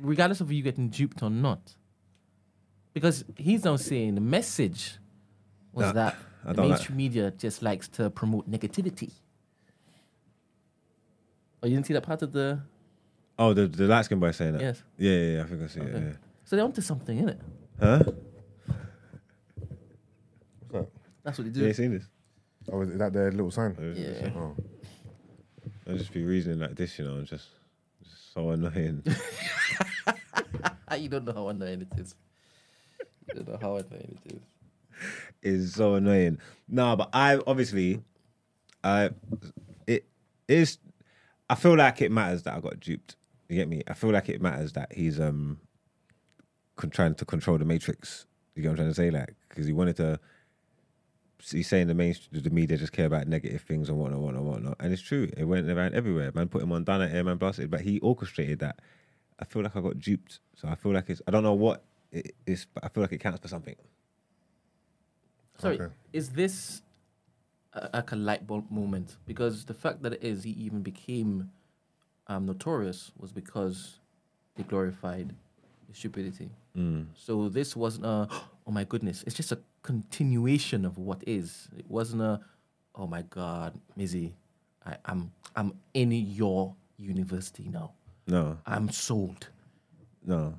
regardless 0.00 0.40
of 0.40 0.50
you 0.52 0.62
getting 0.62 0.88
duped 0.88 1.20
or 1.22 1.28
not? 1.30 1.74
Because 2.94 3.24
he's 3.36 3.64
now 3.64 3.74
saying 3.76 4.14
the 4.14 4.20
message 4.20 4.98
was 5.72 5.86
Nah, 5.86 5.92
that 5.94 6.16
I 6.44 6.48
the 6.48 6.54
don't 6.54 6.68
like- 6.68 6.78
mainstream 6.78 6.96
media 6.96 7.30
just 7.32 7.60
likes 7.62 7.88
to 7.88 8.08
promote 8.10 8.48
negativity. 8.48 9.10
Oh, 11.62 11.66
you 11.66 11.74
didn't 11.74 11.86
see 11.86 11.94
that 11.94 12.02
part 12.04 12.22
of 12.22 12.32
the? 12.32 12.60
Oh, 13.38 13.52
the 13.52 13.66
the 13.66 13.86
light 13.86 14.04
skin 14.04 14.20
boy 14.20 14.30
saying 14.30 14.52
that. 14.52 14.60
Yes. 14.62 14.82
Yeah, 14.98 15.10
yeah, 15.12 15.36
yeah 15.36 15.42
I 15.42 15.46
think 15.46 15.62
I 15.62 15.66
see 15.66 15.80
it. 15.80 16.16
So 16.44 16.54
they're 16.56 16.64
onto 16.64 16.80
something, 16.80 17.18
innit? 17.22 17.38
Yeah. 17.80 17.98
Huh? 17.98 18.02
What's 20.60 20.72
that? 20.72 20.88
That's 21.24 21.38
what 21.38 21.44
they 21.44 21.48
You 21.58 21.64
do. 21.64 21.66
ain't 21.66 21.76
seen 21.76 21.92
this? 21.92 22.06
Oh, 22.70 22.82
is 22.82 22.98
that 22.98 23.12
their 23.12 23.30
little 23.30 23.50
sign? 23.50 23.76
Yeah. 23.96 24.30
Oh. 24.36 24.56
I 25.88 25.96
just 25.96 26.12
be 26.12 26.22
reasoning 26.22 26.60
like 26.60 26.76
this, 26.76 26.98
you 26.98 27.04
know, 27.04 27.14
and 27.14 27.26
just, 27.26 27.48
just 28.02 28.32
so 28.32 28.50
annoying. 28.50 29.02
you 30.98 31.08
don't 31.08 31.24
know 31.24 31.32
how 31.32 31.48
annoying 31.48 31.82
it 31.82 31.98
is. 31.98 32.14
You 33.28 33.34
don't 33.34 33.48
know 33.48 33.58
how 33.60 33.76
annoying 33.76 34.18
it 34.24 34.40
It's 35.42 35.64
is 35.64 35.74
so 35.74 35.94
annoying. 35.94 36.38
No, 36.68 36.96
but 36.96 37.10
I 37.12 37.40
obviously, 37.46 38.02
I 38.84 39.10
it 39.86 40.06
is. 40.48 40.78
I 41.50 41.54
feel 41.54 41.76
like 41.76 42.00
it 42.00 42.12
matters 42.12 42.42
that 42.44 42.54
I 42.54 42.60
got 42.60 42.80
duped. 42.80 43.16
You 43.48 43.56
get 43.56 43.68
me? 43.68 43.82
I 43.86 43.94
feel 43.94 44.10
like 44.10 44.28
it 44.28 44.40
matters 44.40 44.72
that 44.72 44.92
he's 44.92 45.20
um 45.20 45.58
con- 46.76 46.90
trying 46.90 47.14
to 47.16 47.24
control 47.24 47.58
the 47.58 47.64
matrix. 47.64 48.26
You 48.54 48.62
get 48.62 48.68
what 48.68 48.72
I'm 48.72 48.76
trying 48.76 48.88
to 48.90 48.94
say? 48.94 49.10
Like 49.10 49.34
because 49.48 49.66
he 49.66 49.72
wanted 49.72 49.96
to. 49.96 50.20
He's 51.50 51.68
saying 51.68 51.88
the 51.88 51.94
main 51.94 52.14
the 52.30 52.50
media 52.50 52.76
just 52.76 52.92
care 52.92 53.06
about 53.06 53.26
negative 53.26 53.62
things 53.62 53.88
and 53.88 53.98
whatnot, 53.98 54.20
whatnot, 54.20 54.42
whatnot, 54.44 54.76
and 54.80 54.92
it's 54.92 55.02
true. 55.02 55.28
It 55.36 55.44
went 55.44 55.68
around 55.68 55.94
everywhere. 55.94 56.30
Man 56.34 56.48
put 56.48 56.62
him 56.62 56.72
on 56.72 56.84
done 56.84 57.02
at 57.02 57.12
air, 57.12 57.24
man 57.24 57.36
blasted, 57.36 57.70
but 57.70 57.80
he 57.80 57.98
orchestrated 58.00 58.60
that. 58.60 58.78
I 59.40 59.44
feel 59.44 59.62
like 59.62 59.74
I 59.74 59.80
got 59.80 59.98
duped, 59.98 60.38
so 60.54 60.68
I 60.68 60.76
feel 60.76 60.92
like 60.92 61.10
it's. 61.10 61.20
I 61.26 61.30
don't 61.32 61.42
know 61.42 61.54
what 61.54 61.82
it 62.12 62.34
is, 62.46 62.66
but 62.72 62.84
I 62.84 62.88
feel 62.88 63.02
like 63.02 63.12
it 63.12 63.18
counts 63.18 63.40
for 63.40 63.48
something. 63.48 63.74
Sorry, 65.58 65.80
Okay. 65.80 65.92
is 66.12 66.30
this 66.30 66.82
a, 67.72 67.90
like 67.92 68.12
a 68.12 68.16
light 68.16 68.46
bulb 68.46 68.70
moment? 68.70 69.16
Because 69.26 69.64
the 69.64 69.74
fact 69.74 70.02
that 70.02 70.12
it 70.14 70.22
is, 70.22 70.44
he 70.44 70.50
even 70.50 70.82
became 70.82 71.50
um, 72.28 72.46
notorious 72.46 73.12
was 73.18 73.32
because 73.32 73.98
they 74.56 74.62
glorified 74.62 75.34
his 75.88 75.96
stupidity. 75.98 76.50
Mm. 76.76 77.06
So 77.16 77.48
this 77.48 77.74
wasn't 77.76 78.06
a, 78.06 78.28
oh 78.66 78.70
my 78.70 78.84
goodness, 78.84 79.22
it's 79.26 79.34
just 79.36 79.52
a 79.52 79.58
continuation 79.82 80.84
of 80.84 80.98
what 80.98 81.22
is. 81.26 81.68
It 81.76 81.86
wasn't 81.88 82.22
a, 82.22 82.40
oh 82.94 83.06
my 83.06 83.22
God, 83.22 83.74
Mizzy, 83.98 84.32
I, 84.86 84.96
I'm 85.06 85.32
I'm 85.56 85.72
in 85.94 86.12
your 86.12 86.74
university 86.98 87.68
now. 87.68 87.92
No, 88.26 88.58
I'm 88.66 88.88
sold. 88.90 89.48
no. 90.24 90.54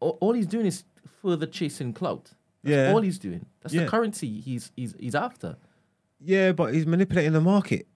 All, 0.00 0.18
all 0.20 0.32
he's 0.34 0.46
doing 0.46 0.66
is 0.66 0.84
further 1.22 1.46
chasing 1.46 1.92
clout. 1.92 2.32
That's 2.62 2.74
Yeah. 2.76 2.92
all 2.92 3.00
he's 3.00 3.18
doing. 3.18 3.46
That's 3.62 3.74
Yeah. 3.74 3.84
the 3.84 3.88
currency 3.88 4.40
he's 4.40 4.72
he's 4.76 4.94
he's 4.98 5.14
after. 5.14 5.56
Yeah, 6.20 6.52
but 6.52 6.74
he's 6.74 6.86
manipulating 6.86 7.32
the 7.32 7.40
market. 7.40 7.86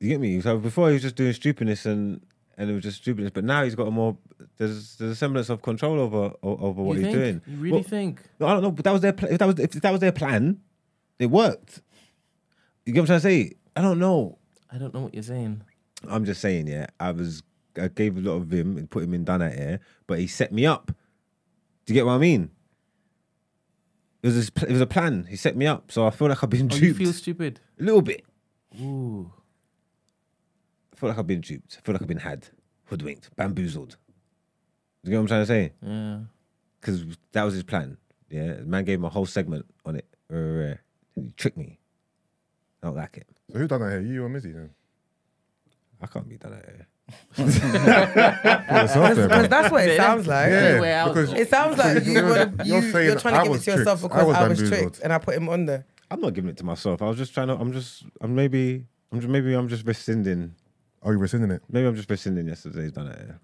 You 0.00 0.08
get 0.10 0.20
me? 0.20 0.40
So 0.40 0.58
before 0.58 0.88
he 0.88 0.94
was 0.94 1.02
just 1.02 1.16
doing 1.16 1.32
stupidness 1.32 1.84
and 1.86 2.20
and 2.58 2.68
it 2.68 2.74
was 2.74 2.82
just 2.82 2.98
stupidness, 2.98 3.30
but 3.32 3.44
now 3.44 3.64
he's 3.64 3.74
got 3.74 3.88
a 3.88 3.90
more 3.90 4.18
there's 4.58 4.96
there's 4.96 5.12
a 5.12 5.16
semblance 5.16 5.48
of 5.48 5.62
control 5.62 5.98
over 6.00 6.32
over 6.42 6.82
what 6.82 6.98
you 6.98 7.04
he's 7.06 7.14
think? 7.14 7.16
doing. 7.16 7.42
You 7.46 7.56
really 7.62 7.72
Well, 7.72 7.82
think? 7.82 8.20
No, 8.38 8.46
I 8.48 8.52
don't 8.52 8.62
know, 8.62 8.70
but 8.72 8.84
that 8.84 8.92
was 8.92 9.00
their 9.00 9.12
pl- 9.14 9.28
if 9.30 9.38
that 9.38 9.46
was 9.46 9.58
if 9.58 9.70
that 9.72 9.90
was 9.90 10.00
their 10.00 10.12
plan, 10.12 10.60
it 11.18 11.26
worked. 11.30 11.80
You 12.84 12.92
get 12.92 13.00
what 13.00 13.10
I'm 13.10 13.20
trying 13.20 13.20
to 13.20 13.48
say? 13.50 13.52
I 13.76 13.80
don't 13.82 13.98
know. 13.98 14.38
I 14.70 14.76
don't 14.78 14.92
know 14.92 15.00
what 15.00 15.14
you're 15.14 15.22
saying. 15.22 15.62
I'm 16.08 16.24
just 16.24 16.40
saying, 16.40 16.66
yeah. 16.66 16.86
I 17.00 17.12
was 17.12 17.42
I 17.80 17.88
gave 17.88 18.16
a 18.16 18.20
lot 18.20 18.32
of 18.34 18.52
him 18.52 18.76
and 18.76 18.90
put 18.90 19.02
him 19.04 19.14
in 19.14 19.24
done 19.24 19.40
at 19.42 19.56
air, 19.58 19.80
but 20.06 20.18
he 20.18 20.26
set 20.26 20.52
me 20.52 20.66
up. 20.66 20.86
Do 21.86 21.92
you 21.92 21.94
get 21.94 22.06
what 22.06 22.12
I 22.12 22.18
mean? 22.18 22.50
It 24.22 24.26
was 24.28 24.50
pl- 24.50 24.68
it 24.68 24.72
was 24.72 24.80
a 24.80 24.86
plan. 24.86 25.26
He 25.30 25.36
set 25.36 25.56
me 25.56 25.66
up, 25.66 25.92
so 25.92 26.06
I 26.06 26.10
feel 26.10 26.28
like 26.28 26.42
I've 26.42 26.50
been 26.50 26.68
Oh, 26.72 26.74
you 26.74 26.80
duped 26.88 26.98
feel 26.98 27.12
stupid? 27.12 27.60
a 27.78 27.82
little 27.84 28.02
bit. 28.02 28.24
Ooh. 28.80 29.32
I 30.98 31.00
feel 31.00 31.08
like 31.10 31.18
I've 31.20 31.26
been 31.28 31.40
duped. 31.40 31.78
I 31.78 31.86
feel 31.86 31.92
like 31.92 32.02
I've 32.02 32.08
been 32.08 32.18
had, 32.18 32.48
hoodwinked, 32.86 33.30
bamboozled. 33.36 33.96
You 35.04 35.10
get 35.10 35.16
what 35.16 35.20
I'm 35.22 35.26
trying 35.28 35.42
to 35.42 35.46
say? 35.46 35.72
Yeah. 35.80 36.18
Because 36.80 37.04
that 37.30 37.44
was 37.44 37.54
his 37.54 37.62
plan. 37.62 37.96
Yeah, 38.30 38.54
the 38.54 38.64
man 38.64 38.84
gave 38.84 38.98
him 38.98 39.04
a 39.04 39.08
whole 39.08 39.24
segment 39.24 39.64
on 39.86 39.94
it. 39.94 40.06
Uh, 40.28 40.74
he 41.14 41.30
tricked 41.36 41.56
me. 41.56 41.78
I 42.82 42.88
don't 42.88 42.96
like 42.96 43.16
it. 43.16 43.28
So 43.52 43.58
who 43.60 43.68
done 43.68 43.80
that 43.82 43.90
here? 43.90 44.00
You 44.00 44.24
or 44.24 44.28
Mizzy 44.28 44.52
then? 44.52 44.70
I 46.02 46.06
can't 46.08 46.28
be 46.28 46.36
done 46.36 46.54
at 46.54 46.64
here. 46.66 46.86
Put 47.36 47.46
yourself 47.46 49.14
there, 49.14 49.14
Because 49.14 49.28
man. 49.28 49.50
that's 49.50 49.70
what 49.70 49.84
it 49.88 49.96
sounds 49.96 50.26
like. 50.26 50.50
Yeah, 50.50 51.08
because 51.08 51.32
It 51.32 51.48
sounds 51.48 51.78
like 51.78 52.04
you 52.04 52.12
You're- 52.12 52.40
you, 52.40 52.50
you're 52.64 52.82
you're, 52.82 52.92
saying 52.92 53.18
trying 53.18 53.34
I 53.34 53.38
to 53.38 53.42
give 53.44 53.46
it 53.46 53.50
was 53.50 53.64
to 53.66 53.70
yourself 53.70 54.00
tricked. 54.00 54.14
I 54.14 54.18
because 54.18 54.26
was 54.26 54.36
I 54.36 54.48
was, 54.48 54.68
tricked 54.68 55.00
and 55.04 55.12
I 55.12 55.18
put 55.18 55.36
him 55.36 55.48
on 55.48 55.66
there. 55.66 55.86
I'm 56.10 56.20
not 56.20 56.34
giving 56.34 56.50
it 56.50 56.56
to 56.56 56.64
myself. 56.64 57.02
I 57.02 57.06
was 57.08 57.16
just 57.18 57.34
trying 57.34 57.46
to. 57.48 57.54
I'm 57.54 57.72
just. 57.72 58.02
I'm 58.20 58.34
maybe. 58.34 58.84
I'm 59.12 59.20
just, 59.20 59.30
maybe. 59.30 59.54
I'm 59.54 59.68
just 59.68 59.86
rescinding. 59.86 60.54
Oh, 61.02 61.10
you 61.12 61.18
rescinding 61.18 61.50
it? 61.50 61.62
Maybe 61.70 61.86
I'm 61.86 61.94
just 61.94 62.10
rescinding 62.10 62.46
yesterday's 62.48 62.92
done 62.92 63.06
it. 63.08 63.18
Yeah. 63.26 63.34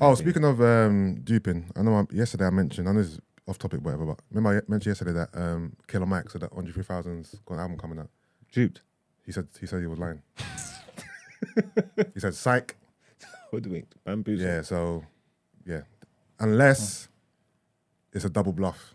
Oh, 0.00 0.10
Maybe. 0.10 0.22
speaking 0.22 0.44
of 0.44 0.60
um, 0.60 1.20
duping, 1.22 1.70
I 1.76 1.82
know 1.82 1.94
I, 1.96 2.04
yesterday 2.14 2.46
I 2.46 2.50
mentioned, 2.50 2.88
I 2.88 2.92
know 2.92 3.00
it's 3.00 3.20
off 3.46 3.58
topic, 3.58 3.84
whatever, 3.84 4.06
but 4.06 4.20
remember 4.30 4.58
I 4.58 4.70
mentioned 4.70 4.92
yesterday 4.92 5.12
that 5.12 5.28
um, 5.34 5.74
Killer 5.86 6.06
Mike 6.06 6.30
said 6.30 6.40
that 6.40 6.50
Andre 6.56 6.72
3000's 6.72 7.38
got 7.44 7.54
an 7.54 7.60
album 7.60 7.78
coming 7.78 7.98
out. 7.98 8.08
Duped. 8.52 8.80
He 9.26 9.32
said 9.32 9.48
he 9.60 9.66
said 9.66 9.80
he 9.80 9.86
was 9.86 9.98
lying. 9.98 10.22
he 12.14 12.20
said 12.20 12.34
psych. 12.34 12.76
Hoodwinked. 13.50 13.94
Bamboozled. 14.04 14.46
Yeah, 14.46 14.62
so 14.62 15.04
yeah, 15.66 15.82
unless 16.40 17.08
it's 18.12 18.24
a 18.24 18.30
double 18.30 18.52
bluff, 18.52 18.94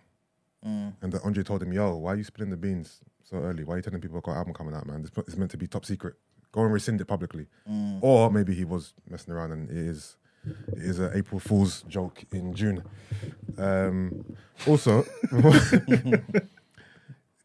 Mm. 0.66 0.94
and 1.02 1.14
that 1.14 1.24
Andre 1.24 1.42
told 1.44 1.64
him, 1.64 1.72
"Yo, 1.72 1.96
why 1.96 2.12
are 2.12 2.16
you 2.18 2.24
spilling 2.26 2.50
the 2.50 2.58
beans 2.58 3.00
so 3.24 3.38
early? 3.38 3.64
Why 3.64 3.76
are 3.76 3.78
you 3.78 3.82
telling 3.84 4.02
people 4.02 4.18
I 4.18 4.20
got 4.22 4.32
an 4.34 4.38
album 4.40 4.54
coming 4.54 4.76
out, 4.76 4.86
man? 4.86 5.02
This 5.04 5.12
it's 5.26 5.38
meant 5.38 5.52
to 5.52 5.58
be 5.58 5.68
top 5.68 5.86
secret. 5.86 6.16
Go 6.52 6.64
and 6.64 6.74
rescind 6.74 7.02
it 7.02 7.06
publicly." 7.06 7.48
Mm. 7.70 8.00
Or 8.02 8.30
maybe 8.32 8.54
he 8.54 8.66
was 8.66 8.94
messing 9.10 9.34
around 9.34 9.52
and 9.52 9.70
it 9.70 9.78
is 9.78 10.18
it 10.46 10.78
is 10.78 11.00
an 11.00 11.12
April 11.14 11.40
Fool's 11.40 11.84
joke 11.84 12.24
in 12.32 12.54
June. 12.54 12.84
Um, 13.58 14.26
also, 14.68 15.06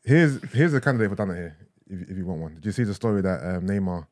here's 0.05 0.43
here's 0.53 0.75
a 0.75 0.81
candidate 0.81 1.11
for 1.11 1.17
Dana 1.17 1.35
here. 1.35 1.57
If, 1.89 2.11
if 2.11 2.17
you 2.17 2.27
want 2.27 2.41
one, 2.41 2.55
did 2.55 2.67
you 2.67 2.73
see 2.73 2.85
the 2.85 2.95
story 2.95 3.21
that 3.23 3.43
um, 3.45 3.67
Neymar 3.67 4.07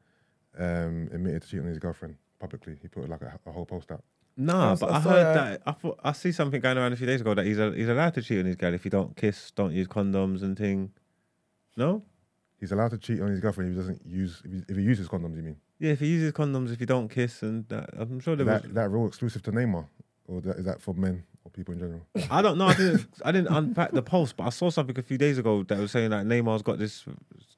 um, 0.59 1.09
admitted 1.13 1.43
to 1.43 1.49
cheating 1.49 1.65
on 1.65 1.69
his 1.69 1.79
girlfriend 1.79 2.17
publicly? 2.39 2.77
He 2.81 2.89
put 2.89 3.09
like 3.09 3.23
a, 3.23 3.39
a 3.47 3.53
whole 3.53 3.67
post 3.67 3.91
out. 3.93 4.03
Nah, 4.37 4.71
but 4.77 4.89
saw 4.89 4.95
I 4.95 5.01
heard 5.01 5.27
that. 5.27 5.35
that. 5.35 5.63
I 5.67 5.73
thought 5.73 6.01
I 6.03 6.13
see 6.13 6.33
something 6.33 6.61
going 6.61 6.79
around 6.79 6.93
a 6.93 6.97
few 6.97 7.07
days 7.07 7.21
ago 7.21 7.35
that 7.35 7.45
he's 7.45 7.59
a, 7.59 7.73
he's 7.73 7.89
allowed 7.89 8.15
to 8.15 8.23
cheat 8.23 8.39
on 8.39 8.47
his 8.47 8.57
girl 8.57 8.73
if 8.75 8.85
you 8.85 8.91
don't 8.91 9.15
kiss, 9.17 9.51
don't 9.53 9.73
use 9.73 9.87
condoms 9.87 10.43
and 10.43 10.57
thing. 10.57 10.91
No. 11.77 12.03
He's 12.63 12.71
allowed 12.71 12.93
to 12.93 12.99
cheat 12.99 13.21
on 13.21 13.29
his 13.29 13.41
girlfriend 13.41 13.71
if 13.71 13.75
he 13.75 13.81
doesn't 13.81 14.01
use 14.07 14.41
if 14.45 14.53
he, 14.53 14.63
if 14.69 14.77
he 14.77 14.83
uses 14.85 15.09
condoms. 15.09 15.35
You 15.37 15.43
mean 15.43 15.57
Yeah, 15.81 15.91
if 15.91 15.99
he 16.01 16.07
uses 16.07 16.33
condoms, 16.33 16.73
if 16.73 16.79
you 16.81 16.87
don't 16.87 17.09
kiss, 17.09 17.43
and 17.43 17.69
that, 17.69 17.91
I'm 17.99 18.21
sure 18.21 18.37
there 18.37 18.47
that 18.47 18.63
was. 18.63 18.73
that 18.75 18.89
rule 18.89 19.09
exclusive 19.09 19.43
to 19.43 19.51
Neymar, 19.53 19.85
or 20.29 20.41
that, 20.43 20.57
is 20.59 20.65
that 20.67 20.81
for 20.81 20.95
men 20.95 21.25
or 21.45 21.51
people 21.51 21.75
in 21.75 21.81
general? 21.81 22.03
I 22.31 22.41
don't 22.41 22.57
know. 22.59 22.67
I 22.69 22.75
didn't. 22.75 23.07
I 23.25 23.33
didn't 23.33 23.53
unpack 23.53 23.91
the 23.91 24.01
post, 24.03 24.37
but 24.37 24.45
I 24.45 24.51
saw 24.51 24.71
something 24.71 24.97
a 24.97 25.03
few 25.03 25.19
days 25.19 25.39
ago 25.39 25.65
that 25.65 25.77
was 25.79 25.91
saying 25.91 26.11
that 26.11 26.25
Neymar's 26.25 26.63
got 26.63 26.79
this 26.79 27.05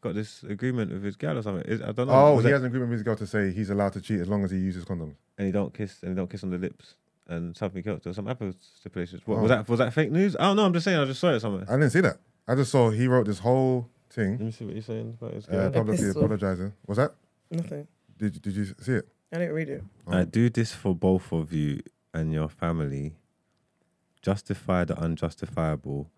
got 0.01 0.15
this 0.15 0.43
agreement 0.45 0.91
with 0.91 1.05
his 1.05 1.17
girl 1.17 1.37
or 1.39 1.43
something. 1.43 1.71
Is- 1.71 1.83
I 1.83 1.93
don't 1.93 2.07
know. 2.09 2.15
Oh, 2.15 2.35
Was 2.37 2.45
he 2.47 2.51
that- 2.51 2.55
has 2.57 2.63
an 2.63 2.69
agreement 2.69 2.89
with 2.91 2.99
his 3.01 3.05
girl 3.05 3.17
to 3.17 3.27
say 3.27 3.53
he's 3.53 3.69
allowed 3.69 3.93
to 3.93 4.01
cheat 4.01 4.21
as 4.21 4.29
long 4.29 4.43
as 4.43 4.51
he 4.51 4.59
uses 4.59 4.85
condoms. 4.87 5.17
and 5.37 5.45
he 5.47 5.53
don't 5.53 5.75
kiss 5.75 6.03
and 6.03 6.13
he 6.13 6.17
don't 6.17 6.31
kiss 6.31 6.43
on 6.43 6.49
the 6.51 6.59
lips 6.59 6.95
and 7.29 7.55
something 7.55 7.87
else. 7.87 8.03
There 8.05 8.09
was 8.11 8.17
some 8.17 8.27
other 8.29 8.55
stipulations. 8.79 9.21
What, 9.27 9.37
Oh. 9.39 9.43
Was 9.43 9.49
that 9.51 9.69
was 9.69 9.79
that 9.81 9.93
fake 9.93 10.11
news? 10.13 10.35
I 10.37 10.45
don't 10.45 10.57
know. 10.57 10.65
I'm 10.65 10.73
just 10.73 10.85
saying. 10.85 10.99
I 10.99 11.05
just 11.05 11.21
saw 11.21 11.29
it 11.35 11.41
somewhere. 11.41 11.67
I 11.69 11.73
didn't 11.73 11.91
see 11.91 12.01
that. 12.01 12.17
I 12.49 12.55
just 12.55 12.71
saw 12.71 12.89
he 12.91 13.07
wrote 13.07 13.27
this 13.27 13.39
whole 13.41 13.89
Let 14.23 14.41
me 14.41 14.51
see 14.51 14.65
what 14.65 14.75
you're 14.75 14.83
saying 14.83 15.17
about 15.21 15.35
his 15.35 15.49
uh, 15.49 15.51
girl. 15.53 15.71
publicly 15.71 16.05
Epistle. 16.05 16.23
apologizing. 16.25 16.73
Was 16.87 16.99
that? 16.99 17.15
Nothing. 17.51 17.87
Did 18.17 18.41
did 18.43 18.55
you 18.55 18.65
see 18.81 18.93
it? 18.93 19.09
I 19.33 19.39
didn't 19.39 19.55
read 19.55 19.69
it. 19.69 19.83
Oh. 20.07 20.19
I 20.19 20.25
do 20.25 20.49
this 20.49 20.73
for 20.73 20.95
both 20.95 21.33
of 21.33 21.53
you 21.53 21.81
and 22.13 22.33
your 22.33 22.49
family. 22.49 23.17
Justify 24.23 24.85
the 24.85 24.99
unjustifiable. 24.99 26.11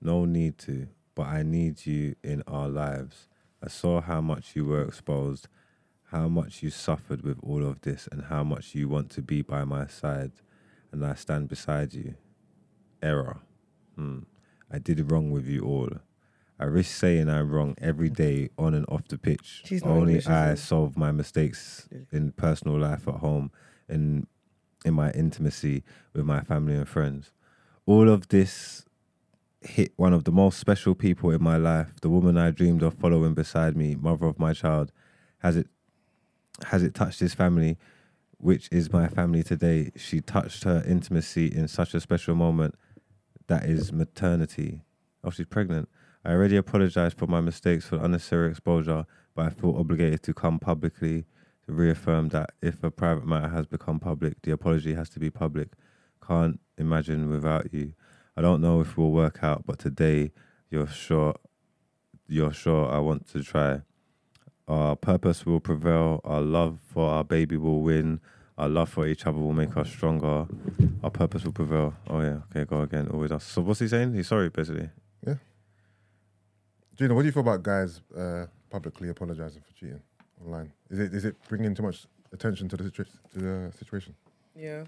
No 0.00 0.24
need 0.24 0.58
to, 0.58 0.88
but 1.14 1.26
I 1.28 1.42
need 1.42 1.86
you 1.86 2.16
in 2.24 2.42
our 2.46 2.68
lives. 2.68 3.28
I 3.62 3.68
saw 3.68 4.00
how 4.00 4.20
much 4.20 4.56
you 4.56 4.64
were 4.64 4.82
exposed, 4.82 5.46
how 6.10 6.26
much 6.28 6.62
you 6.62 6.70
suffered 6.70 7.22
with 7.22 7.38
all 7.42 7.64
of 7.64 7.82
this, 7.82 8.08
and 8.10 8.24
how 8.24 8.42
much 8.42 8.74
you 8.74 8.88
want 8.88 9.10
to 9.10 9.22
be 9.22 9.42
by 9.42 9.64
my 9.64 9.86
side, 9.86 10.32
and 10.90 11.04
I 11.06 11.14
stand 11.14 11.48
beside 11.48 11.94
you. 11.94 12.14
Error. 13.02 13.38
Hmm. 13.94 14.20
I 14.70 14.78
did 14.78 15.12
wrong 15.12 15.30
with 15.30 15.46
you 15.46 15.64
all. 15.64 15.90
I 16.62 16.66
risk 16.66 16.96
saying 16.96 17.28
I'm 17.28 17.50
wrong 17.50 17.74
every 17.80 18.08
day 18.08 18.48
on 18.56 18.72
and 18.72 18.86
off 18.88 19.08
the 19.08 19.18
pitch. 19.18 19.64
Only 19.82 20.12
English, 20.12 20.28
I 20.28 20.54
solve 20.54 20.96
my 20.96 21.10
mistakes 21.10 21.88
in 22.12 22.30
personal 22.30 22.78
life 22.78 23.08
at 23.08 23.16
home, 23.16 23.50
and 23.88 24.28
in 24.84 24.94
my 24.94 25.10
intimacy 25.10 25.82
with 26.12 26.24
my 26.24 26.42
family 26.42 26.76
and 26.76 26.88
friends. 26.88 27.32
All 27.84 28.08
of 28.08 28.28
this 28.28 28.84
hit 29.60 29.92
one 29.96 30.12
of 30.12 30.22
the 30.22 30.30
most 30.30 30.60
special 30.60 30.94
people 30.94 31.32
in 31.32 31.42
my 31.42 31.56
life, 31.56 32.00
the 32.00 32.08
woman 32.08 32.38
I 32.38 32.52
dreamed 32.52 32.84
of 32.84 32.94
following 32.94 33.34
beside 33.34 33.76
me, 33.76 33.96
mother 33.96 34.26
of 34.26 34.38
my 34.38 34.52
child. 34.52 34.92
Has 35.38 35.56
it 35.56 35.66
has 36.66 36.84
it 36.84 36.94
touched 36.94 37.18
his 37.18 37.34
family, 37.34 37.76
which 38.38 38.68
is 38.70 38.92
my 38.92 39.08
family 39.08 39.42
today? 39.42 39.90
She 39.96 40.20
touched 40.20 40.62
her 40.62 40.84
intimacy 40.86 41.46
in 41.48 41.66
such 41.66 41.92
a 41.92 41.98
special 42.00 42.36
moment 42.36 42.76
that 43.48 43.64
is 43.64 43.92
maternity. 43.92 44.82
Oh, 45.24 45.30
she's 45.30 45.46
pregnant. 45.46 45.88
I 46.24 46.32
already 46.32 46.56
apologized 46.56 47.18
for 47.18 47.26
my 47.26 47.40
mistakes 47.40 47.86
for 47.86 47.96
unnecessary 47.96 48.50
exposure, 48.50 49.06
but 49.34 49.46
I 49.46 49.50
feel 49.50 49.76
obligated 49.76 50.22
to 50.24 50.34
come 50.34 50.58
publicly 50.58 51.24
to 51.66 51.72
reaffirm 51.72 52.28
that 52.28 52.50
if 52.60 52.82
a 52.84 52.90
private 52.90 53.26
matter 53.26 53.48
has 53.48 53.66
become 53.66 53.98
public, 53.98 54.40
the 54.42 54.52
apology 54.52 54.94
has 54.94 55.08
to 55.10 55.20
be 55.20 55.30
public. 55.30 55.70
Can't 56.26 56.60
imagine 56.78 57.28
without 57.28 57.72
you. 57.72 57.94
I 58.36 58.40
don't 58.40 58.60
know 58.60 58.80
if 58.80 58.96
we'll 58.96 59.10
work 59.10 59.42
out, 59.42 59.66
but 59.66 59.78
today 59.78 60.32
you're 60.70 60.86
sure 60.86 61.34
you're 62.28 62.52
sure 62.52 62.88
I 62.88 62.98
want 62.98 63.28
to 63.32 63.42
try. 63.42 63.82
Our 64.68 64.96
purpose 64.96 65.44
will 65.44 65.60
prevail, 65.60 66.20
our 66.24 66.40
love 66.40 66.78
for 66.80 67.10
our 67.10 67.24
baby 67.24 67.56
will 67.56 67.82
win, 67.82 68.20
Our 68.58 68.68
love 68.68 68.90
for 68.90 69.06
each 69.06 69.26
other 69.26 69.38
will 69.38 69.52
make 69.52 69.76
us 69.76 69.88
stronger. 69.88 70.46
Our 71.02 71.10
purpose 71.10 71.44
will 71.44 71.52
prevail. 71.52 71.94
Oh 72.08 72.20
yeah, 72.20 72.40
okay, 72.50 72.64
go 72.64 72.82
again. 72.82 73.08
Always 73.08 73.32
us. 73.32 73.44
So 73.44 73.62
what's 73.62 73.80
he 73.80 73.88
saying? 73.88 74.14
He's 74.14 74.28
sorry, 74.28 74.50
basically. 74.50 74.90
Gina, 76.96 77.14
what 77.14 77.22
do 77.22 77.26
you 77.26 77.32
feel 77.32 77.42
about 77.42 77.62
guys 77.62 78.00
uh, 78.16 78.46
publicly 78.70 79.08
apologizing 79.08 79.62
for 79.62 79.72
cheating 79.74 80.00
online? 80.44 80.72
Is 80.90 80.98
it 80.98 81.14
is 81.14 81.24
it 81.24 81.36
bringing 81.48 81.74
too 81.74 81.82
much 81.82 82.06
attention 82.32 82.68
to 82.68 82.76
the 82.76 82.84
situa- 82.84 83.06
to 83.32 83.38
the 83.38 83.72
situation? 83.78 84.14
Yeah. 84.54 84.84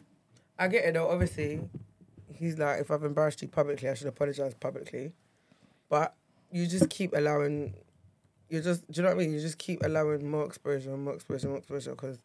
I 0.58 0.68
get 0.68 0.84
it 0.84 0.94
though. 0.94 1.08
Obviously, 1.10 1.60
he's 2.32 2.58
like, 2.58 2.80
if 2.80 2.90
I've 2.90 3.02
embarrassed 3.04 3.42
you 3.42 3.48
publicly, 3.48 3.88
I 3.88 3.94
should 3.94 4.06
apologize 4.06 4.54
publicly. 4.54 5.12
But 5.88 6.14
you 6.52 6.66
just 6.66 6.88
keep 6.90 7.12
allowing, 7.14 7.74
you 8.48 8.60
just, 8.60 8.90
do 8.90 9.00
you 9.00 9.02
know 9.02 9.08
what 9.08 9.16
I 9.16 9.18
mean? 9.18 9.32
You 9.32 9.40
just 9.40 9.58
keep 9.58 9.82
allowing 9.82 10.28
more 10.30 10.44
exposure, 10.44 10.96
more 10.96 11.14
exposure, 11.14 11.48
more 11.48 11.58
exposure, 11.58 11.90
because 11.90 12.18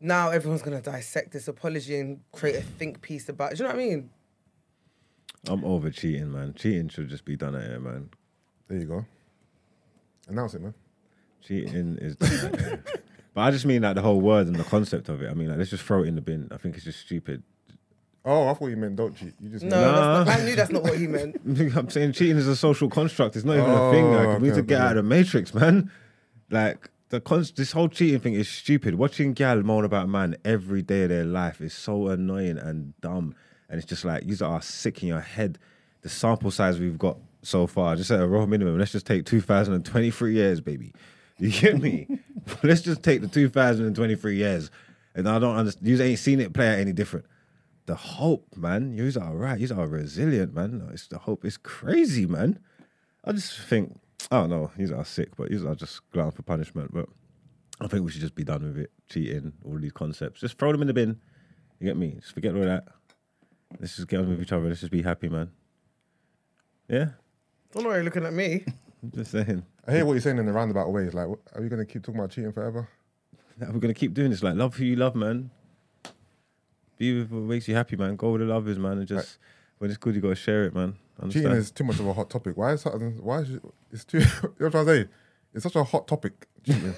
now 0.00 0.30
everyone's 0.30 0.62
gonna 0.62 0.82
dissect 0.82 1.32
this 1.32 1.48
apology 1.48 1.98
and 1.98 2.20
create 2.32 2.56
a 2.56 2.62
think 2.62 3.00
piece 3.00 3.28
about. 3.28 3.52
it. 3.52 3.56
Do 3.56 3.62
you 3.64 3.68
know 3.68 3.74
what 3.74 3.82
I 3.82 3.86
mean? 3.86 4.10
I'm 5.48 5.64
over 5.64 5.90
cheating, 5.90 6.32
man. 6.32 6.52
Cheating 6.54 6.88
should 6.88 7.08
just 7.08 7.24
be 7.24 7.36
done 7.36 7.54
at 7.54 7.62
here, 7.66 7.80
man. 7.80 8.10
There 8.70 8.78
you 8.78 8.86
go. 8.86 9.04
Announce 10.28 10.54
it, 10.54 10.62
man. 10.62 10.74
Cheating 11.42 11.98
is 12.00 12.14
done 12.14 12.54
at 12.54 12.60
here. 12.60 12.84
But 13.34 13.40
I 13.40 13.50
just 13.50 13.66
mean 13.66 13.82
like 13.82 13.96
the 13.96 14.02
whole 14.02 14.20
word 14.20 14.46
and 14.46 14.54
the 14.56 14.62
concept 14.64 15.08
of 15.08 15.22
it. 15.22 15.28
I 15.30 15.34
mean, 15.34 15.48
like 15.48 15.58
let's 15.58 15.70
just 15.70 15.82
throw 15.82 16.04
it 16.04 16.08
in 16.08 16.14
the 16.14 16.20
bin. 16.20 16.48
I 16.52 16.56
think 16.56 16.76
it's 16.76 16.84
just 16.84 17.00
stupid. 17.00 17.42
Oh, 18.24 18.48
I 18.48 18.54
thought 18.54 18.68
you 18.68 18.76
meant 18.76 18.94
don't 18.96 19.16
cheat. 19.16 19.34
You 19.40 19.48
just 19.48 19.64
No, 19.64 19.80
that's 19.80 20.28
not, 20.30 20.40
I 20.40 20.44
knew 20.44 20.54
that's 20.54 20.70
not 20.70 20.82
what 20.84 20.98
he 20.98 21.08
meant. 21.08 21.36
I'm 21.76 21.90
saying 21.90 22.12
cheating 22.12 22.36
is 22.36 22.46
a 22.46 22.54
social 22.54 22.88
construct. 22.88 23.34
It's 23.34 23.44
not 23.44 23.54
even 23.56 23.70
Oh, 23.70 23.88
a 23.88 23.92
thing. 23.92 24.12
Like, 24.12 24.38
we 24.38 24.44
need 24.44 24.52
okay, 24.52 24.60
to 24.60 24.66
get 24.66 24.76
okay. 24.76 24.84
out 24.84 24.96
of 24.96 25.04
the 25.04 25.08
matrix, 25.08 25.52
man. 25.52 25.90
Like 26.50 26.90
the 27.08 27.20
con- 27.20 27.46
this 27.56 27.72
whole 27.72 27.88
cheating 27.88 28.20
thing 28.20 28.34
is 28.34 28.48
stupid. 28.48 28.96
Watching 28.96 29.32
gal 29.32 29.62
moan 29.62 29.84
about 29.84 30.08
man 30.08 30.36
every 30.44 30.82
day 30.82 31.04
of 31.04 31.08
their 31.08 31.24
life 31.24 31.60
is 31.60 31.72
so 31.74 32.08
annoying 32.08 32.58
and 32.58 32.94
dumb. 33.00 33.34
And 33.68 33.78
it's 33.78 33.88
just 33.88 34.04
like 34.04 34.24
you 34.26 34.36
are 34.44 34.62
sick 34.62 35.02
in 35.02 35.08
your 35.08 35.20
head. 35.20 35.58
The 36.02 36.08
sample 36.08 36.50
size 36.52 36.78
we've 36.78 36.98
got 36.98 37.18
so 37.42 37.66
far, 37.66 37.96
just 37.96 38.10
at 38.10 38.20
a 38.20 38.26
raw 38.26 38.46
minimum, 38.46 38.78
let's 38.78 38.92
just 38.92 39.06
take 39.06 39.24
2023 39.24 40.34
years, 40.34 40.60
baby. 40.60 40.92
You 41.38 41.50
get 41.50 41.80
me? 41.80 42.06
let's 42.62 42.82
just 42.82 43.02
take 43.02 43.20
the 43.20 43.28
2023 43.28 44.36
years. 44.36 44.70
And 45.14 45.28
I 45.28 45.38
don't 45.38 45.56
understand. 45.56 45.88
You 45.88 46.00
ain't 46.02 46.18
seen 46.18 46.40
it 46.40 46.52
play 46.52 46.68
out 46.68 46.78
any 46.78 46.92
different 46.92 47.26
the 47.90 47.96
hope, 47.96 48.56
man. 48.56 48.92
Yous 48.92 49.16
are 49.16 49.34
right. 49.34 49.70
Are 49.72 49.86
resilient, 49.88 50.54
man. 50.54 50.88
It's 50.92 51.08
the 51.08 51.18
hope. 51.18 51.44
It's 51.44 51.56
crazy, 51.56 52.24
man. 52.24 52.60
I 53.24 53.32
just 53.32 53.58
think, 53.58 53.98
I 54.30 54.40
don't 54.40 54.50
know. 54.50 54.70
Yous 54.78 54.92
are 54.92 55.04
sick, 55.04 55.36
but 55.36 55.50
yous 55.50 55.64
are 55.64 55.74
just 55.74 56.08
glad 56.12 56.34
for 56.34 56.42
punishment. 56.42 56.92
But 56.94 57.08
I 57.80 57.88
think 57.88 58.04
we 58.04 58.12
should 58.12 58.20
just 58.20 58.36
be 58.36 58.44
done 58.44 58.62
with 58.62 58.78
it. 58.78 58.92
Cheating, 59.08 59.54
all 59.64 59.76
these 59.76 59.90
concepts. 59.90 60.40
Just 60.40 60.56
throw 60.56 60.70
them 60.70 60.82
in 60.82 60.86
the 60.86 60.94
bin. 60.94 61.20
You 61.80 61.86
get 61.86 61.96
me? 61.96 62.18
Just 62.20 62.32
forget 62.32 62.54
all 62.54 62.62
that. 62.62 62.86
Let's 63.80 63.96
just 63.96 64.06
get 64.06 64.20
on 64.20 64.28
with 64.28 64.40
each 64.40 64.52
other. 64.52 64.68
Let's 64.68 64.80
just 64.80 64.92
be 64.92 65.02
happy, 65.02 65.28
man. 65.28 65.50
Yeah, 66.88 67.10
Don't 67.72 67.82
know 67.84 67.88
why 67.90 67.96
you're 67.96 68.04
looking 68.04 68.24
at 68.26 68.32
me. 68.32 68.64
I'm 69.02 69.10
just 69.14 69.30
saying. 69.32 69.64
I 69.86 69.92
hear 69.92 70.04
what 70.04 70.12
you're 70.12 70.20
saying 70.20 70.38
in 70.38 70.46
the 70.46 70.52
roundabout 70.52 70.92
ways. 70.92 71.14
Like, 71.14 71.28
what- 71.28 71.40
are 71.54 71.62
we 71.62 71.68
going 71.68 71.84
to 71.84 71.90
keep 71.90 72.02
talking 72.02 72.18
about 72.20 72.30
cheating 72.30 72.52
forever? 72.52 72.88
We're 73.60 73.78
gonna 73.78 73.92
keep 73.92 74.14
doing 74.14 74.30
this. 74.30 74.42
Like, 74.42 74.54
love 74.56 74.74
who 74.76 74.86
you 74.86 74.96
love, 74.96 75.14
man. 75.14 75.50
Be 76.96 77.18
with 77.18 77.30
what 77.30 77.42
makes 77.42 77.68
you 77.68 77.74
happy, 77.74 77.94
man. 77.94 78.16
Go 78.16 78.30
where 78.30 78.38
the 78.38 78.46
love 78.46 78.66
is, 78.68 78.78
man. 78.78 78.96
And 78.96 79.06
just 79.06 79.36
when 79.76 79.90
it's 79.90 79.98
good, 79.98 80.14
you 80.14 80.22
gotta 80.22 80.34
share 80.34 80.64
it, 80.64 80.74
man. 80.74 80.96
Understand? 81.20 81.44
Cheating 81.44 81.58
is 81.58 81.70
too 81.70 81.84
much 81.84 82.00
of 82.00 82.06
a 82.06 82.12
hot 82.14 82.30
topic. 82.30 82.56
Why 82.56 82.72
is 82.72 82.80
something? 82.80 83.22
Why 83.22 83.40
is 83.40 83.50
it, 83.50 83.62
it's 83.92 84.04
too? 84.06 84.18
You 84.20 84.24
know 84.24 84.30
what 84.56 84.64
I'm 84.64 84.70
trying 84.70 84.86
to 84.86 85.02
say? 85.04 85.08
It's 85.52 85.64
such 85.64 85.74
a 85.76 85.82
hot 85.82 86.06
topic. 86.06 86.46
Something 86.66 86.94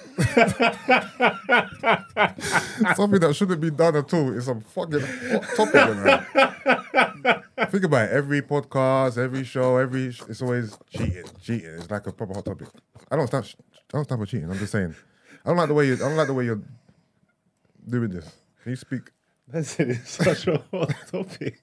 that 3.19 3.33
shouldn't 3.33 3.61
be 3.61 3.71
done 3.71 3.95
at 3.95 4.13
all. 4.13 4.37
It's 4.37 4.47
a 4.47 4.59
fucking 4.59 4.99
hot 5.01 5.43
topic. 5.55 5.83
Think 7.71 7.83
about 7.85 8.09
it. 8.09 8.11
Every 8.11 8.41
podcast, 8.43 9.17
every 9.17 9.43
show, 9.43 9.77
every 9.77 10.11
sh- 10.11 10.21
it's 10.29 10.43
always 10.43 10.77
cheating. 10.89 11.23
Cheating. 11.41 11.71
It's 11.71 11.89
like 11.89 12.05
a 12.05 12.11
proper 12.11 12.35
hot 12.35 12.45
topic. 12.45 12.67
I 13.09 13.15
don't 13.15 13.25
stand. 13.27 13.55
I 13.93 13.97
don't 13.97 14.03
stand 14.03 14.21
for 14.21 14.27
cheating. 14.27 14.51
I'm 14.51 14.59
just 14.59 14.71
saying. 14.71 14.93
I 15.43 15.49
don't 15.49 15.57
like 15.57 15.69
the 15.69 15.73
way 15.73 15.87
you. 15.87 15.95
I 15.95 15.97
don't 15.97 16.15
like 16.15 16.27
the 16.27 16.33
way 16.33 16.45
you're 16.45 16.61
doing 17.89 18.11
this. 18.11 18.29
Can 18.61 18.69
you 18.71 18.75
speak? 18.75 19.09
That's 19.47 19.79
it. 19.79 19.89
It's 19.89 20.11
such 20.11 20.45
a 20.47 20.61
hot 20.71 20.93
topic. 21.11 21.59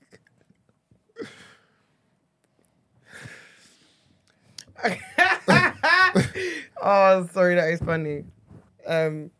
oh, 6.80 7.26
sorry, 7.32 7.54
that 7.54 7.68
is 7.68 7.80
funny. 7.80 8.24
Um, 8.86 9.30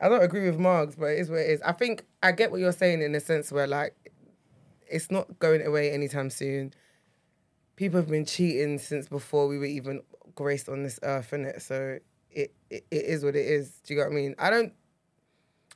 I 0.00 0.08
don't 0.08 0.22
agree 0.22 0.48
with 0.48 0.58
Mags, 0.58 0.96
but 0.96 1.06
it 1.06 1.18
is 1.20 1.30
what 1.30 1.40
it 1.40 1.50
is. 1.50 1.62
I 1.62 1.72
think 1.72 2.04
I 2.22 2.32
get 2.32 2.50
what 2.50 2.60
you're 2.60 2.72
saying 2.72 3.02
in 3.02 3.12
the 3.12 3.20
sense 3.20 3.50
where 3.50 3.66
like 3.66 3.94
it's 4.88 5.10
not 5.10 5.38
going 5.38 5.64
away 5.64 5.90
anytime 5.90 6.30
soon. 6.30 6.72
People 7.76 8.00
have 8.00 8.08
been 8.08 8.24
cheating 8.24 8.78
since 8.78 9.08
before 9.08 9.48
we 9.48 9.58
were 9.58 9.64
even 9.66 10.02
graced 10.34 10.68
on 10.68 10.82
this 10.82 10.98
earth, 11.02 11.30
innit? 11.32 11.62
So 11.62 11.98
it, 12.30 12.52
it 12.70 12.86
it 12.90 13.04
is 13.04 13.24
what 13.24 13.36
it 13.36 13.46
is. 13.46 13.80
Do 13.84 13.94
you 13.94 14.00
get 14.00 14.08
what 14.08 14.12
I 14.12 14.20
mean? 14.20 14.34
I 14.38 14.50
don't. 14.50 14.72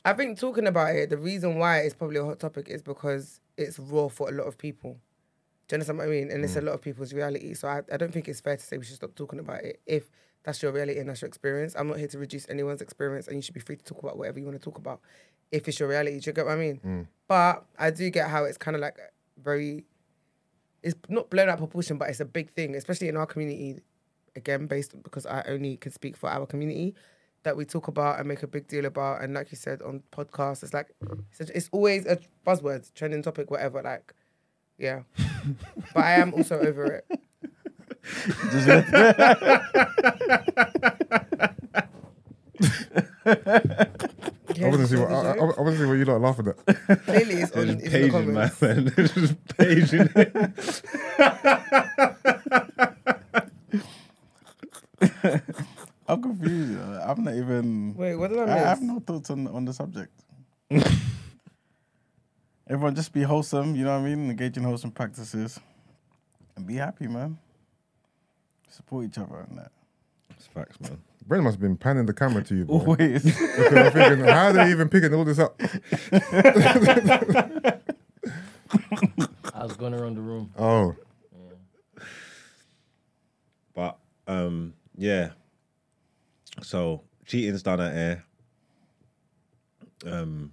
I 0.05 0.15
think 0.15 0.39
talking 0.39 0.67
about 0.67 0.95
it, 0.95 1.11
the 1.11 1.19
reason 1.19 1.57
why 1.59 1.81
it's 1.81 1.95
probably 1.95 2.19
a 2.19 2.25
hot 2.25 2.41
topic 2.41 2.69
is 2.69 2.83
because 2.83 3.41
it's 3.57 3.79
raw 3.79 4.09
for 4.09 4.31
a 4.31 4.33
lot 4.33 4.45
of 4.47 4.57
people. 4.57 4.97
Do 5.69 5.75
you 5.75 5.77
understand 5.77 5.99
what 5.99 6.09
I 6.09 6.11
mean? 6.11 6.31
And 6.31 6.43
it's 6.43 6.57
a 6.57 6.63
lot 6.63 6.73
of 6.73 6.81
people's 6.81 7.13
reality. 7.13 7.53
So 7.55 7.69
I, 7.69 7.83
I 7.93 7.97
don't 7.97 8.13
think 8.13 8.27
it's 8.27 8.41
fair 8.41 8.57
to 8.57 8.63
say 8.63 8.79
we 8.79 8.85
should 8.85 8.97
stop 8.97 9.15
talking 9.15 9.39
about 9.39 9.63
it 9.63 9.81
if 9.87 10.11
that's 10.43 10.63
your 10.63 10.73
reality 10.73 10.99
and 10.99 11.09
that's 11.09 11.23
your 11.23 11.29
experience. 11.29 11.75
I'm 11.77 11.89
not 11.89 11.99
here 11.99 12.09
to 12.09 12.19
reduce 12.19 12.49
anyone's 12.49 12.81
experience 12.81 13.27
and 13.27 13.37
you 13.37 13.43
should 13.43 13.55
be 13.55 13.61
free 13.61 13.77
to 13.77 13.85
talk 13.85 14.03
about 14.03 14.17
whatever 14.17 14.39
you 14.39 14.47
want 14.47 14.59
to 14.59 14.65
talk 14.65 14.79
about 14.79 15.01
if 15.53 15.69
it's 15.69 15.79
your 15.79 15.89
reality. 15.89 16.21
Do 16.21 16.31
you 16.31 16.33
get 16.33 16.47
what 16.47 16.53
I 16.53 16.57
mean? 16.57 16.77
Hmm. 16.77 17.03
But 17.29 17.65
I 17.79 17.91
do 17.91 18.09
get 18.11 18.31
how 18.31 18.45
it's 18.45 18.59
kind 18.59 18.75
of 18.75 18.81
like 18.81 18.99
very, 19.43 19.85
it's 20.83 20.95
not 21.09 21.31
blown 21.31 21.49
out 21.49 21.55
of 21.55 21.59
proportion, 21.59 21.99
but 21.99 22.09
it's 22.09 22.21
a 22.21 22.25
big 22.25 22.51
thing, 22.53 22.75
especially 22.75 23.09
in 23.09 23.17
our 23.17 23.27
community. 23.27 23.81
Again, 24.37 24.67
based 24.67 25.01
because 25.03 25.27
I 25.27 25.43
only 25.49 25.77
can 25.77 25.91
speak 25.91 26.17
for 26.17 26.31
our 26.31 26.47
community, 26.47 26.95
that 27.43 27.57
we 27.57 27.65
talk 27.65 27.89
about 27.89 28.19
and 28.19 28.29
make 28.29 28.43
a 28.43 28.47
big 28.47 28.69
deal 28.69 28.85
about. 28.85 29.23
And 29.23 29.35
like 29.35 29.51
you 29.51 29.57
said 29.57 29.83
on 29.83 30.03
podcasts, 30.13 30.63
it's 30.63 30.75
like 30.75 30.95
it's, 31.39 31.51
it's 31.51 31.69
always 31.73 32.07
a 32.07 32.19
buzzword, 32.47 32.93
trending 32.95 33.23
topic, 33.23 33.51
whatever. 33.51 33.83
Like, 33.83 34.13
yeah. 34.79 35.03
but 35.95 36.05
I 36.05 36.13
am 36.13 36.35
also 36.35 36.59
over 36.59 36.85
it. 36.87 37.21
I 44.61 44.69
want 44.69 44.81
to 44.81 44.87
see 44.89 44.97
what 44.97 45.11
I, 45.11 45.31
I, 45.31 45.35
I 45.35 45.61
want 45.61 45.77
to 45.77 45.79
see 45.79 45.87
what 45.87 45.95
you 45.95 46.05
lot 46.05 46.21
laughing 46.21 46.49
at. 46.49 47.07
Clearly, 47.07 47.35
it's 47.43 47.53
on 47.53 47.67
Just 47.67 47.81
it's 47.81 47.95
in 47.95 48.03
the 48.03 48.09
paging, 48.11 48.35
man. 48.35 48.51
comments. 48.51 49.15
Just 49.15 49.57
paging. 49.57 50.09
I'm 56.09 56.23
confused. 56.23 56.79
uh, 56.81 57.05
I'm 57.07 57.25
not 57.25 57.35
even. 57.35 57.95
Wait, 57.97 58.17
what 58.17 58.31
did 58.31 58.39
I 58.41 58.47
mean? 58.47 58.51
I 58.51 58.59
have 58.59 58.83
no 58.83 59.01
thoughts 59.01 59.31
on 59.31 59.47
on 59.47 59.65
the 59.65 59.73
subject. 59.73 60.13
Everyone, 62.69 62.95
just 62.95 63.13
be 63.13 63.23
wholesome. 63.23 63.75
You 63.77 63.85
know 63.85 63.93
what 63.99 64.07
I 64.07 64.15
mean? 64.15 64.31
Engage 64.31 64.57
in 64.57 64.63
wholesome 64.65 64.91
practices, 64.93 65.59
and 66.57 66.67
be 66.67 66.77
happy, 66.77 67.07
man. 67.09 67.39
Support 68.71 69.07
each 69.07 69.19
other 69.19 69.47
and 69.49 69.59
that. 69.59 69.73
It's 70.31 70.47
facts, 70.47 70.81
man. 70.81 70.99
Brendan 71.27 71.45
must 71.45 71.57
have 71.57 71.61
been 71.61 71.77
panning 71.77 72.07
the 72.07 72.15
camera 72.15 72.43
to 72.45 72.55
you, 72.55 72.65
boy. 72.65 72.79
Always. 72.79 73.23
Because 73.25 73.73
I'm 73.75 73.93
thinking, 73.93 74.25
how 74.25 74.47
are 74.47 74.53
they 74.53 74.71
even 74.71 74.89
picking 74.89 75.13
all 75.13 75.25
this 75.25 75.39
up? 75.39 75.61
I 79.55 79.65
was 79.65 79.77
going 79.77 79.93
around 79.95 80.15
the 80.17 80.23
room. 80.23 80.51
Oh, 80.59 80.97
But 83.75 83.99
um, 84.27 84.75
yeah. 84.97 85.31
So 86.63 87.03
cheating's 87.27 87.63
done 87.63 87.81
at 87.81 87.95
air. 87.95 88.25
Um, 90.07 90.53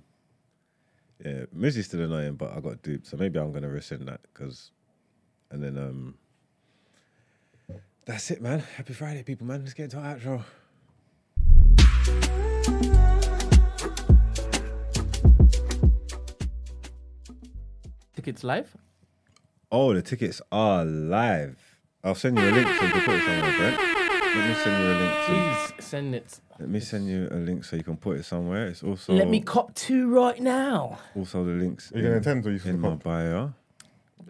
yeah, 1.23 1.45
Mizzy's 1.53 1.85
still 1.85 2.01
annoying, 2.01 2.35
but 2.35 2.51
I 2.55 2.59
got 2.59 2.81
duped, 2.81 3.07
so 3.07 3.17
maybe 3.17 3.39
I'm 3.39 3.51
gonna 3.51 3.69
rescind 3.69 4.07
that 4.07 4.21
because, 4.33 4.71
and 5.49 5.63
then 5.63 5.77
um, 5.77 6.15
that's 8.07 8.31
it, 8.31 8.41
man. 8.41 8.59
Happy 8.77 8.93
Friday, 8.93 9.21
people, 9.23 9.45
man. 9.45 9.59
Let's 9.61 9.73
get 9.73 9.83
into 9.85 9.97
our 9.97 10.15
outro. 10.15 10.43
Tickets 18.15 18.43
live? 18.43 18.75
Oh, 19.71 19.93
the 19.93 20.01
tickets 20.01 20.41
are 20.51 20.83
live. 20.85 21.57
I'll 22.03 22.15
send 22.15 22.37
you 22.37 22.45
a 22.45 22.51
link 22.51 22.67
so 22.67 22.85
you 22.85 22.91
can 22.91 23.01
put 23.01 23.15
it 23.15 23.25
somewhere, 23.25 23.57
Brent. 23.57 23.77
Let 24.35 24.47
me 24.49 24.55
send 24.63 24.83
you 24.83 24.91
a 24.91 24.95
link. 25.01 25.13
So 25.25 25.33
Please 25.73 25.85
send 25.85 26.15
it. 26.15 26.39
Let 26.59 26.69
me 26.69 26.79
send 26.79 27.07
you 27.07 27.27
a 27.31 27.35
link 27.35 27.63
so 27.65 27.75
you 27.75 27.83
can 27.83 27.97
put 27.97 28.17
it 28.17 28.23
somewhere. 28.23 28.67
It's 28.67 28.83
also 28.83 29.13
Let 29.13 29.29
me 29.29 29.41
cop 29.41 29.73
two 29.75 30.09
right 30.09 30.39
now. 30.39 30.99
also 31.15 31.43
the 31.43 31.51
links. 31.51 31.91
Are 31.91 31.97
you 31.97 32.03
gonna 32.03 32.15
in- 32.15 32.21
attend 32.21 32.45
or 32.45 32.51
you 32.51 32.59
in 32.65 32.79
my 32.79 32.89
cop? 32.89 33.03
bio? 33.03 33.53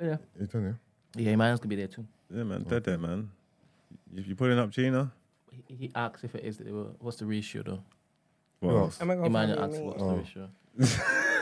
Yeah. 0.01 0.17
you 0.39 0.47
done, 0.47 0.77
yeah? 1.15 1.29
Yeah, 1.29 1.35
man's 1.35 1.59
gonna 1.59 1.69
be 1.69 1.75
there 1.75 1.87
too. 1.87 2.05
Yeah, 2.33 2.43
man, 2.43 2.63
dead 2.63 2.83
there, 2.83 2.97
man. 2.97 3.29
You, 4.11 4.23
you 4.23 4.35
putting 4.35 4.59
up 4.59 4.69
Gina? 4.69 5.11
He, 5.67 5.75
he 5.75 5.91
asked 5.95 6.23
if 6.23 6.35
it 6.35 6.43
is. 6.43 6.61
What's 6.99 7.17
the 7.17 7.25
ratio 7.25 7.63
though? 7.63 7.83
What 8.59 8.71
Who 8.71 8.77
else? 8.77 9.01
Am 9.01 9.11
I 9.11 9.15
gonna 9.15 9.27
Emmanuel 9.27 9.57
find 9.57 9.71
asks 9.73 9.81
what's 9.83 10.01
Oh. 10.01 10.09
the 10.11 10.17
ratio. 10.17 10.49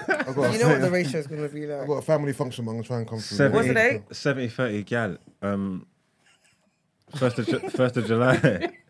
I 0.07 0.23
got 0.33 0.53
You 0.53 0.59
know 0.59 0.69
what 0.69 0.81
the 0.81 0.91
ratio 0.91 1.19
is 1.19 1.27
gonna 1.27 1.47
be 1.49 1.63
I 1.71 1.75
like. 1.77 1.87
got 1.87 1.93
a 1.95 2.01
family 2.01 2.33
function. 2.33 2.67
I'm 2.67 2.75
gonna 2.75 2.83
try 2.83 2.97
and 2.97 3.07
come 3.07 3.19
through. 3.19 3.37
Seventy, 3.37 3.55
What's 3.55 3.67
the 3.67 3.73
date? 3.73 4.01
70 4.11 4.47
30 4.49 4.83
gal. 4.83 5.17
Um, 5.41 5.85
first 7.15 7.39
of 7.39 7.45
Ju- 7.47 7.59
first 7.69 7.97
of 7.97 8.05
July. 8.05 8.71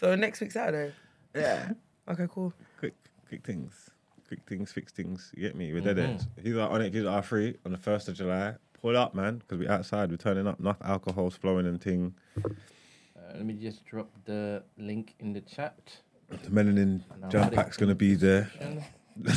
So 0.00 0.14
next 0.14 0.40
week 0.40 0.52
Saturday. 0.52 0.94
yeah. 1.34 1.72
Okay, 2.08 2.26
cool. 2.30 2.52
Quick, 2.78 2.94
quick 3.28 3.44
things, 3.44 3.90
quick 4.28 4.38
things, 4.46 4.70
fix 4.70 4.92
things. 4.92 5.32
You 5.34 5.42
get 5.42 5.56
me? 5.56 5.72
We're 5.72 5.80
dead 5.80 5.96
Mhm. 5.96 6.04
ends. 6.10 6.26
He's 6.40 6.54
like 6.54 6.70
on 6.70 6.82
it. 6.82 6.94
He's 6.94 7.04
R 7.04 7.20
three 7.20 7.56
on 7.66 7.72
the 7.72 7.78
first 7.78 8.08
of 8.08 8.14
July. 8.14 8.54
Pull 8.80 8.96
up, 8.96 9.14
man, 9.14 9.38
because 9.38 9.58
we're 9.58 9.70
outside. 9.70 10.10
We're 10.10 10.16
turning 10.18 10.46
up. 10.46 10.60
Enough 10.60 10.76
alcohol's 10.82 11.36
flowing 11.36 11.66
and 11.66 11.80
ting. 11.80 12.14
Uh, 12.44 12.50
let 13.34 13.44
me 13.44 13.54
just 13.54 13.84
drop 13.84 14.08
the 14.24 14.62
link 14.76 15.14
in 15.18 15.32
the 15.32 15.40
chat. 15.40 15.98
The 16.30 16.36
melanin 16.50 17.02
And 17.10 17.24
I'll 17.24 17.30
jump 17.30 17.52
pack's 17.54 17.76
gonna 17.76 17.94
be 17.94 18.14
there. 18.14 18.50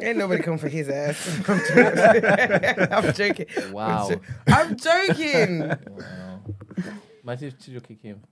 Ain't 0.00 0.16
nobody 0.16 0.42
come 0.42 0.56
for 0.56 0.68
his 0.68 0.88
ass. 0.88 1.42
I'm 1.48 1.60
joking. 1.68 2.24
I'm 2.92 3.12
joking. 3.12 3.72
Wow. 3.72 4.10
I'm 4.46 4.76
joking. 4.76 5.68
wow. 5.68 6.40
Imagine 7.22 7.48
if 7.48 7.58
Chijoki 7.58 8.00
came. 8.00 8.22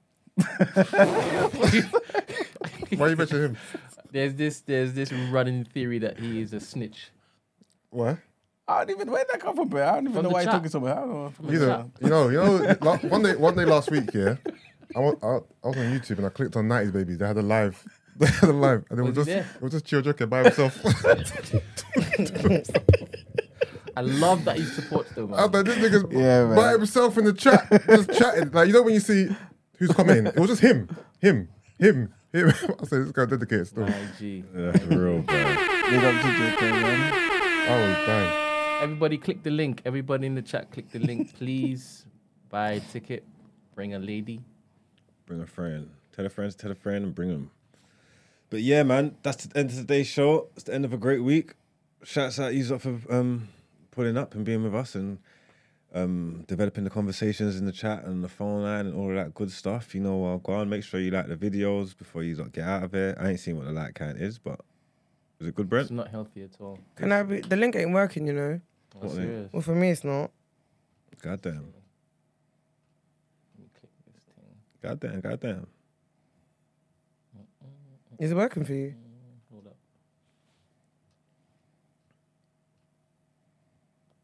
Why 2.99 3.08
you 3.08 3.16
mention 3.16 3.42
him? 3.42 3.57
There's 4.10 4.34
this 4.34 4.60
there's 4.60 4.94
this 4.94 5.12
running 5.12 5.65
theory 5.65 5.99
that 5.99 6.18
he 6.18 6.41
is 6.41 6.55
a 6.55 6.60
snitch. 6.60 7.10
Why? 7.91 8.18
I 8.69 8.85
don't 8.85 8.91
even 8.97 9.11
where'd 9.12 9.28
that 9.33 9.41
come 9.41 9.55
from, 9.55 9.69
bro? 9.69 9.83
I 9.86 9.93
don't 9.93 10.05
even 10.05 10.12
From 10.15 10.23
know 10.25 10.28
the 10.28 10.35
why 10.35 10.41
you're 10.43 10.47
chat. 10.51 10.55
talking 10.59 10.70
so 10.70 10.81
much. 10.81 10.97
I 10.97 11.01
don't 11.01 11.09
know. 11.11 11.31
From 11.31 11.47
the 11.47 11.53
You 11.53 11.59
know, 11.61 11.91
you 12.01 12.09
know, 12.11 12.28
you 12.28 12.36
know. 12.36 12.77
la- 12.81 12.97
One 12.99 13.23
day, 13.23 13.36
one 13.36 13.55
day 13.55 13.65
last 13.65 13.91
week, 13.93 14.12
yeah, 14.12 14.36
I, 14.95 14.99
wa- 14.99 15.15
I, 15.23 15.27
I 15.65 15.69
was 15.69 15.77
on 15.77 15.93
YouTube 15.93 16.17
and 16.19 16.27
I 16.27 16.31
clicked 16.31 16.57
on 16.57 16.65
'90s 16.69 16.93
Babies. 16.93 17.19
They 17.19 17.27
had 17.27 17.36
a 17.36 17.43
live, 17.43 17.85
they 18.17 18.27
had 18.27 18.51
a 18.51 18.53
live, 18.53 18.85
and 18.91 18.99
it 18.99 19.03
was, 19.03 19.17
Was 19.17 19.27
he 19.28 19.35
just 19.35 19.47
there? 19.47 19.57
it 19.57 19.62
was 19.62 19.73
just 19.73 19.85
Chio 19.85 20.01
Joker 20.03 20.27
by 20.27 20.43
himself. 20.43 20.77
I 23.97 24.01
love 24.03 24.45
that 24.45 24.57
he 24.57 24.65
supports 24.65 25.12
them. 25.12 25.33
I 25.33 25.47
was 25.47 25.55
like, 25.55 25.65
this 25.65 25.78
nigga's 25.78 26.05
Yeah, 26.12 26.45
man. 26.47 26.57
by 26.57 26.73
himself 26.73 27.17
in 27.19 27.25
the 27.25 27.33
chat, 27.33 27.67
just 27.86 28.12
chatting. 28.12 28.51
Like 28.51 28.67
you 28.67 28.73
know 28.75 28.83
when 28.83 28.95
you 28.95 29.01
see 29.01 29.28
who's 29.78 29.91
commenting, 29.93 30.27
it 30.27 30.36
was 30.39 30.51
just 30.51 30.61
him, 30.61 30.89
him, 31.20 31.49
him, 31.78 32.12
him. 32.33 32.49
I 32.81 32.85
said 32.85 33.03
this 33.05 33.12
guy 33.12 33.25
dedicated 33.27 33.69
still. 33.69 33.85
My 33.86 33.95
G. 34.19 34.43
That's 34.53 34.83
real, 34.86 35.20
bro. 35.20 35.23
Big 35.23 35.36
up 35.36 36.20
to 36.20 36.28
JK, 36.28 36.61
man. 36.61 37.12
I 37.69 37.89
was 37.89 38.07
dying. 38.07 38.45
Everybody 38.78 39.16
click 39.16 39.42
the 39.42 39.50
link. 39.50 39.80
Everybody 39.86 40.26
in 40.26 40.34
the 40.34 40.42
chat 40.42 40.70
click 40.70 40.90
the 40.90 40.98
link, 40.98 41.34
please. 41.38 42.05
Buy 42.50 42.72
a 42.72 42.80
ticket. 42.80 43.24
Bring 43.74 43.94
a 43.94 43.98
lady. 43.98 44.42
Bring 45.24 45.40
a 45.40 45.46
friend. 45.46 45.88
Tell 46.14 46.26
a 46.26 46.28
friend, 46.28 46.56
tell 46.56 46.70
a 46.70 46.74
friend, 46.74 47.05
and 47.06 47.14
bring 47.14 47.30
them. 47.30 47.50
But 48.50 48.60
yeah, 48.60 48.82
man, 48.82 49.16
that's 49.22 49.46
the 49.46 49.58
end 49.58 49.70
of 49.70 49.76
today's 49.76 50.06
show. 50.06 50.48
It's 50.55 50.64
the 50.64 50.74
end 50.74 50.84
of 50.84 50.92
a 50.92 50.98
great 50.98 51.20
week. 51.20 51.55
Shouts 52.05 52.38
out 52.38 52.55
you 52.55 52.78
for 52.78 53.00
um, 53.10 53.48
pulling 53.90 54.18
up 54.18 54.34
and 54.34 54.44
being 54.44 54.62
with 54.62 54.74
us 54.74 54.94
and 54.94 55.18
um, 55.94 56.44
developing 56.46 56.84
the 56.84 56.90
conversations 56.90 57.58
in 57.58 57.64
the 57.64 57.72
chat 57.72 58.05
and 58.05 58.22
the 58.22 58.28
phone 58.28 58.62
line 58.62 58.86
and 58.86 58.94
all 58.94 59.08
of 59.08 59.16
that 59.16 59.34
good 59.34 59.50
stuff. 59.50 59.94
You 59.94 60.02
know, 60.02 60.24
uh, 60.26 60.36
go 60.36 60.52
on, 60.52 60.68
make 60.68 60.84
sure 60.84 61.00
you 61.00 61.10
like 61.10 61.28
the 61.28 61.36
videos 61.36 61.96
before 61.96 62.22
you 62.22 62.36
lot 62.36 62.52
get 62.52 62.64
out 62.64 62.84
of 62.84 62.94
it. 62.94 63.16
I 63.18 63.30
ain't 63.30 63.40
seen 63.40 63.56
what 63.56 63.64
the 63.64 63.72
like 63.72 63.94
count 63.94 64.18
is, 64.18 64.38
but 64.38 64.60
is 65.40 65.47
it 65.48 65.55
good, 65.55 65.68
Brent? 65.68 65.84
It's 65.84 65.90
not 65.92 66.08
healthy 66.08 66.42
at 66.42 66.50
all. 66.60 66.78
Can 66.97 67.12
I 67.12 67.23
be? 67.23 67.40
The 67.40 67.56
link 67.56 67.76
ain't 67.76 67.92
working, 67.92 68.26
you 68.26 68.32
know. 68.32 68.60
I'm 68.94 69.00
What 69.00 69.10
link? 69.12 69.16
serious. 69.28 69.52
Well, 69.52 69.62
for 69.62 69.74
me, 69.74 69.90
it's 69.90 70.05
not. 70.05 70.31
Goddamn. 71.23 71.55
Let 71.55 71.65
me 73.58 73.68
click 73.78 73.90
this 74.06 74.23
thing. 74.34 74.56
Goddamn, 74.82 75.20
goddamn. 75.20 75.66
Is 78.18 78.31
it 78.31 78.34
working 78.34 78.65
for 78.65 78.73
you? 78.73 78.94
Mm, 78.97 79.52
Hold 79.52 79.66
up. 79.66 79.76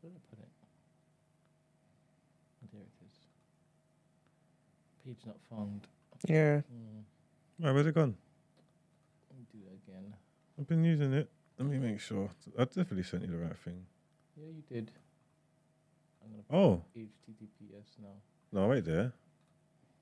Where 0.00 0.10
did 0.10 0.16
I 0.16 0.20
put 0.30 0.38
it? 0.38 0.48
There 2.72 2.80
it 2.80 2.88
is. 3.04 3.16
Page 5.04 5.26
not 5.26 5.36
found. 5.50 5.86
Yeah. 6.26 6.60
Mm, 6.72 7.02
Right, 7.64 7.72
where's 7.74 7.86
it 7.86 7.94
gone? 7.94 8.16
let 9.30 9.38
me 9.38 9.44
do 9.52 9.58
that 9.68 9.92
again. 9.92 10.14
I've 10.62 10.68
been 10.68 10.84
using 10.84 11.12
it. 11.12 11.28
Let 11.58 11.68
me 11.68 11.76
make 11.78 11.98
sure. 11.98 12.30
I 12.56 12.62
definitely 12.66 13.02
sent 13.02 13.24
you 13.24 13.32
the 13.32 13.36
right 13.36 13.56
thing. 13.58 13.84
Yeah, 14.36 14.46
you 14.46 14.62
did. 14.72 14.92
I'm 16.22 16.30
gonna 16.30 16.44
Oh, 16.64 16.84
HTTPS 16.96 17.98
now. 18.00 18.14
no, 18.52 18.68
wait 18.68 18.84
there. 18.84 19.12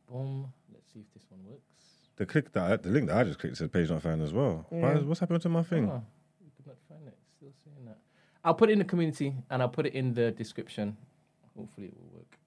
Boom. 0.06 0.52
Let's 0.70 0.92
see 0.92 0.98
if 1.00 1.10
this 1.14 1.22
one 1.30 1.40
works. 1.46 1.62
The 2.16 2.26
click 2.26 2.52
that 2.52 2.72
I- 2.72 2.76
the 2.76 2.90
link 2.90 3.06
that 3.08 3.16
I 3.16 3.24
just 3.24 3.38
clicked 3.38 3.56
said 3.56 3.72
page 3.72 3.88
not 3.88 4.02
found 4.02 4.20
as 4.20 4.34
well. 4.34 4.66
Why 4.68 4.78
Yeah. 4.92 4.98
is, 4.98 5.04
what's 5.04 5.20
happened 5.20 5.40
to 5.40 5.48
my 5.48 5.62
thing? 5.62 5.88
Ah, 5.88 5.94
oh, 5.94 6.04
we 6.44 6.50
could 6.50 6.66
not 6.66 6.76
find 6.90 7.08
it. 7.08 7.16
It's 7.22 7.36
Still 7.38 7.52
saying 7.64 7.86
that. 7.86 7.96
I'll 8.44 8.54
put 8.54 8.68
it 8.68 8.74
in 8.74 8.80
the 8.80 8.84
community 8.84 9.34
and 9.48 9.62
I'll 9.62 9.70
put 9.70 9.86
it 9.86 9.94
in 9.94 10.12
the 10.12 10.30
description. 10.30 10.98
Hopefully 11.56 11.86
it 11.86 11.96
will 11.96 12.18
work. 12.18 12.38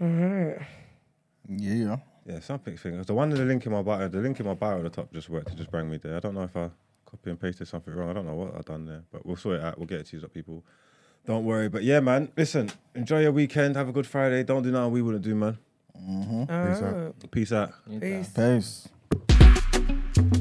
All 0.00 0.08
right. 0.08 0.66
Yeah. 1.48 1.98
Yeah, 2.30 2.40
something 2.40 2.76
thing. 2.76 3.02
The 3.02 3.14
one 3.14 3.32
in 3.32 3.38
the 3.38 3.44
link 3.44 3.66
in 3.66 3.72
my 3.72 3.82
bio, 3.82 4.06
the 4.06 4.18
link 4.18 4.38
in 4.38 4.46
my 4.46 4.54
bio 4.54 4.78
at 4.78 4.84
the 4.84 4.90
top 4.90 5.12
just 5.12 5.28
worked. 5.28 5.50
It 5.50 5.56
just 5.56 5.70
bring 5.70 5.90
me 5.90 5.96
there. 5.96 6.16
I 6.16 6.20
don't 6.20 6.34
know 6.34 6.44
if 6.44 6.56
I 6.56 6.70
copy 7.04 7.30
and 7.30 7.40
pasted 7.40 7.66
something 7.66 7.92
wrong. 7.92 8.10
I 8.10 8.12
don't 8.12 8.26
know 8.26 8.34
what 8.34 8.54
I've 8.54 8.64
done 8.64 8.84
there, 8.84 9.02
but 9.10 9.26
we'll 9.26 9.36
sort 9.36 9.56
it 9.56 9.64
out. 9.64 9.78
We'll 9.78 9.88
get 9.88 10.00
it 10.00 10.06
to 10.06 10.18
you, 10.18 10.28
people. 10.28 10.62
Don't 11.26 11.44
worry. 11.44 11.68
But 11.68 11.82
yeah, 11.82 11.98
man. 11.98 12.30
Listen, 12.36 12.70
enjoy 12.94 13.22
your 13.22 13.32
weekend. 13.32 13.74
Have 13.74 13.88
a 13.88 13.92
good 13.92 14.06
Friday. 14.06 14.44
Don't 14.44 14.62
do 14.62 14.70
nothing 14.70 14.92
we 14.92 15.02
wouldn't 15.02 15.24
do, 15.24 15.34
man. 15.34 15.58
Mm-hmm. 16.00 16.72
Peace 16.72 16.82
out. 16.82 17.30
Peace 17.30 17.52
out. 17.52 17.72
Anytime. 17.90 18.60
peace. 18.60 18.88
Peace. 20.14 20.39